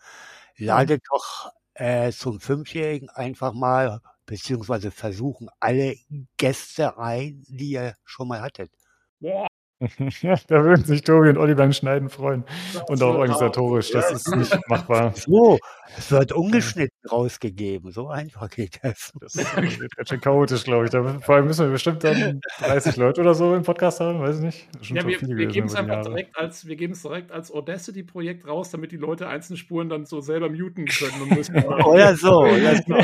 Ladet 0.57 1.05
doch 1.09 1.52
äh, 1.75 2.10
zum 2.10 2.41
Fünfjährigen 2.41 3.09
einfach 3.10 3.52
mal, 3.52 4.01
beziehungsweise 4.26 4.91
versuchen 4.91 5.49
alle 5.60 5.94
Gäste 6.36 6.99
ein, 6.99 7.44
die 7.49 7.70
ihr 7.70 7.94
schon 8.05 8.26
mal 8.26 8.41
hattet. 8.41 8.73
Boah, 9.20 9.47
da 10.49 10.65
würden 10.65 10.85
sich 10.85 11.02
Tobi 11.02 11.31
und 11.31 11.39
Olli 11.39 11.55
beim 11.55 11.73
Schneiden 11.73 12.09
freuen. 12.09 12.44
Und 12.89 13.02
auch 13.02 13.15
organisatorisch, 13.15 13.91
das 13.91 14.12
ist 14.12 14.35
nicht 14.35 14.57
machbar. 14.69 15.12
So, 15.23 15.59
es 15.97 16.11
wird 16.11 16.33
ungeschnitten 16.33 16.97
rausgegeben. 17.11 17.93
So 17.93 18.09
einfach 18.09 18.49
geht 18.51 18.81
das. 18.83 19.12
Das 19.20 19.36
wird 19.36 19.97
ganz 19.97 20.09
schön 20.09 20.20
chaotisch, 20.20 20.65
glaube 20.65 20.85
ich. 20.86 20.91
Da, 20.91 21.20
vor 21.20 21.36
allem 21.36 21.47
müssen 21.47 21.67
wir 21.67 21.73
bestimmt 21.73 22.02
dann 22.02 22.41
30 22.61 22.97
Leute 22.97 23.20
oder 23.20 23.35
so 23.35 23.55
im 23.55 23.62
Podcast 23.62 24.01
haben, 24.01 24.20
weiß 24.20 24.39
ich 24.39 24.43
nicht. 24.43 24.69
Ja, 24.83 25.07
wir, 25.07 25.20
wir 25.20 25.47
geben 25.47 25.67
es 25.67 25.75
einfach 25.75 25.94
Jahre. 25.94 26.09
direkt 26.09 26.36
als, 26.36 26.67
wir 26.67 26.77
geben 26.77 26.93
es 26.94 27.02
direkt 27.02 27.31
als 27.31 27.52
Audacity-Projekt 27.52 28.47
raus, 28.47 28.70
damit 28.70 28.93
die 28.93 28.97
Leute 28.97 29.28
einzelne 29.28 29.57
Spuren 29.57 29.89
dann 29.89 30.07
so 30.07 30.20
selber 30.20 30.49
muten 30.49 30.86
können 30.86 31.23
und 31.23 31.31
müssen. 31.31 31.57
Oder 31.65 32.17
so, 32.17 32.41
oder 32.43 32.77
so, 32.77 32.94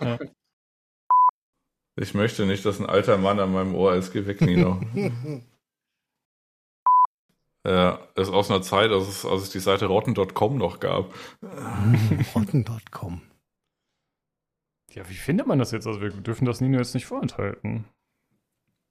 ja. 0.00 0.18
Ich 1.96 2.12
möchte 2.14 2.44
nicht, 2.46 2.64
dass 2.64 2.78
ein 2.78 2.86
alter 2.86 3.16
Mann 3.16 3.40
an 3.40 3.52
meinem 3.52 3.74
Ohr 3.74 3.94
ist. 3.94 4.12
Geh 4.12 4.26
weg, 4.26 4.42
Nino. 4.42 4.80
ja, 7.66 7.98
das 8.14 8.28
ist 8.28 8.34
aus 8.34 8.50
einer 8.50 8.60
Zeit, 8.62 8.90
als 8.90 9.08
es, 9.08 9.24
als 9.24 9.42
es 9.44 9.50
die 9.50 9.60
Seite 9.60 9.86
rotten.com 9.86 10.58
noch 10.58 10.78
gab. 10.78 11.14
Rotten.com. 12.34 13.22
Ja, 14.90 15.08
wie 15.08 15.14
findet 15.14 15.46
man 15.46 15.58
das 15.58 15.70
jetzt? 15.72 15.86
Also 15.86 16.00
wir 16.02 16.10
dürfen 16.10 16.44
das 16.44 16.60
Nino 16.60 16.76
jetzt 16.78 16.94
nicht 16.94 17.06
vorenthalten. 17.06 17.86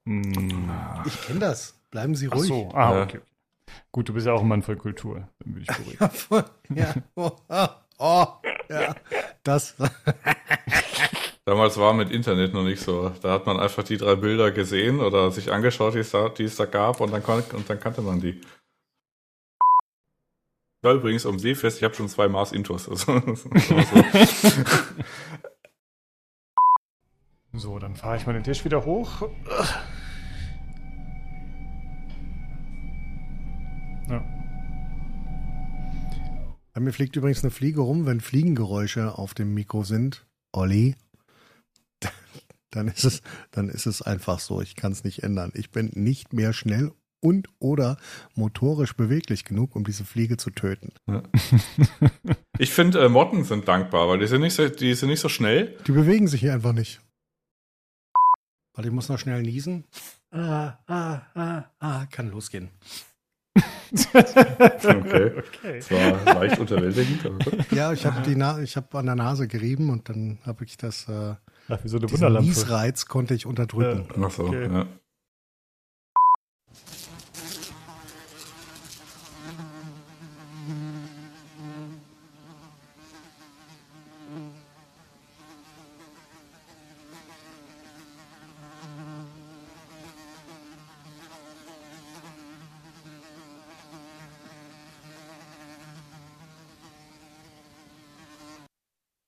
Hm. 0.06 0.70
Ich 1.04 1.22
kenne 1.22 1.40
das. 1.40 1.74
Bleiben 1.90 2.14
Sie 2.16 2.28
Ach 2.30 2.36
ruhig. 2.36 2.48
so, 2.48 2.70
ah, 2.74 2.96
Ja. 2.96 3.02
okay. 3.04 3.20
Gut, 3.92 4.08
du 4.08 4.14
bist 4.14 4.26
ja 4.26 4.32
auch 4.32 4.42
ein 4.42 4.48
Mann 4.48 4.62
voll 4.62 4.76
Kultur. 4.76 5.28
Dann 5.40 5.54
bin 5.54 5.62
ich 5.62 5.66
beruhigt. 5.76 6.00
Ja, 6.00 6.08
voll. 6.08 6.44
ja. 6.74 6.94
Oh, 7.14 7.30
ah, 7.48 7.70
oh, 7.98 8.26
ja. 8.68 8.94
Das. 9.42 9.74
Damals 11.46 11.78
war 11.78 11.94
mit 11.94 12.10
Internet 12.10 12.52
noch 12.52 12.64
nicht 12.64 12.80
so. 12.80 13.10
Da 13.22 13.30
hat 13.30 13.46
man 13.46 13.58
einfach 13.60 13.84
die 13.84 13.96
drei 13.96 14.16
Bilder 14.16 14.50
gesehen 14.50 15.00
oder 15.00 15.30
sich 15.30 15.52
angeschaut, 15.52 15.94
die 15.94 16.00
es 16.00 16.10
da, 16.10 16.28
die 16.28 16.44
es 16.44 16.56
da 16.56 16.66
gab 16.66 17.00
und 17.00 17.12
dann, 17.12 17.22
und 17.22 17.70
dann 17.70 17.80
kannte 17.80 18.02
man 18.02 18.20
die. 18.20 18.40
Ja, 20.82 20.92
übrigens, 20.92 21.24
um 21.24 21.38
Seefest, 21.38 21.78
ich 21.78 21.84
habe 21.84 21.94
schon 21.94 22.08
zwei 22.08 22.28
Mars 22.28 22.52
Intos. 22.52 22.88
Also. 22.88 23.12
So, 27.58 27.78
dann 27.78 27.96
fahre 27.96 28.18
ich 28.18 28.26
mal 28.26 28.34
den 28.34 28.44
Tisch 28.44 28.64
wieder 28.64 28.84
hoch. 28.84 29.22
Ja. 34.08 34.22
Bei 36.74 36.80
mir 36.80 36.92
fliegt 36.92 37.16
übrigens 37.16 37.42
eine 37.42 37.50
Fliege 37.50 37.80
rum, 37.80 38.04
wenn 38.04 38.20
Fliegengeräusche 38.20 39.16
auf 39.16 39.32
dem 39.32 39.54
Mikro 39.54 39.84
sind. 39.84 40.26
Olli. 40.52 40.96
Dann 42.76 42.88
ist 42.88 43.04
es, 43.04 43.22
dann 43.52 43.70
ist 43.70 43.86
es 43.86 44.02
einfach 44.02 44.38
so. 44.38 44.60
Ich 44.60 44.76
kann 44.76 44.92
es 44.92 45.02
nicht 45.02 45.22
ändern. 45.22 45.50
Ich 45.54 45.70
bin 45.70 45.90
nicht 45.94 46.34
mehr 46.34 46.52
schnell 46.52 46.92
und 47.20 47.48
oder 47.58 47.96
motorisch 48.34 48.94
beweglich 48.94 49.46
genug, 49.46 49.74
um 49.74 49.84
diese 49.84 50.04
Fliege 50.04 50.36
zu 50.36 50.50
töten. 50.50 50.92
Ich 52.58 52.72
finde, 52.72 53.04
äh, 53.04 53.10
Motten 53.10 53.44
sind 53.44 53.68
dankbar, 53.68 54.08
weil 54.08 54.18
die 54.18 54.26
sind, 54.26 54.40
nicht 54.40 54.54
so, 54.54 54.66
die 54.66 54.94
sind 54.94 55.10
nicht 55.10 55.20
so 55.20 55.28
schnell. 55.28 55.76
Die 55.86 55.92
bewegen 55.92 56.26
sich 56.26 56.40
hier 56.40 56.54
einfach 56.54 56.72
nicht. 56.72 57.02
Warte, 58.72 58.88
ich 58.88 58.94
muss 58.94 59.10
noch 59.10 59.18
schnell 59.18 59.42
niesen. 59.42 59.84
Ah, 60.30 60.78
ah, 60.86 61.20
ah, 61.34 61.64
ah, 61.80 62.06
kann 62.06 62.30
losgehen. 62.30 62.70
Okay. 63.92 65.32
okay. 65.38 65.78
Das 65.78 65.90
war 65.90 66.34
leicht 66.34 66.58
unterwältigend. 66.58 67.22
Ja, 67.70 67.92
ich 67.92 68.04
habe 68.04 68.16
habe 68.20 68.98
an 68.98 69.06
der 69.06 69.14
Nase 69.14 69.46
gerieben 69.46 69.90
und 69.90 70.08
dann 70.08 70.38
habe 70.44 70.64
ich 70.64 70.76
das 70.76 71.08
äh, 71.08 71.34
Ach, 71.68 71.78
wie 71.82 71.88
so 71.88 71.96
eine 71.96 72.06
diesen 72.06 72.18
Wunderlampe. 72.18 72.48
Niesreiz 72.48 73.06
konnte 73.06 73.34
ich 73.34 73.46
unterdrücken. 73.46 74.06
Ach 74.22 74.30
so, 74.30 74.44
Okay. 74.44 74.66
ja. 74.72 74.86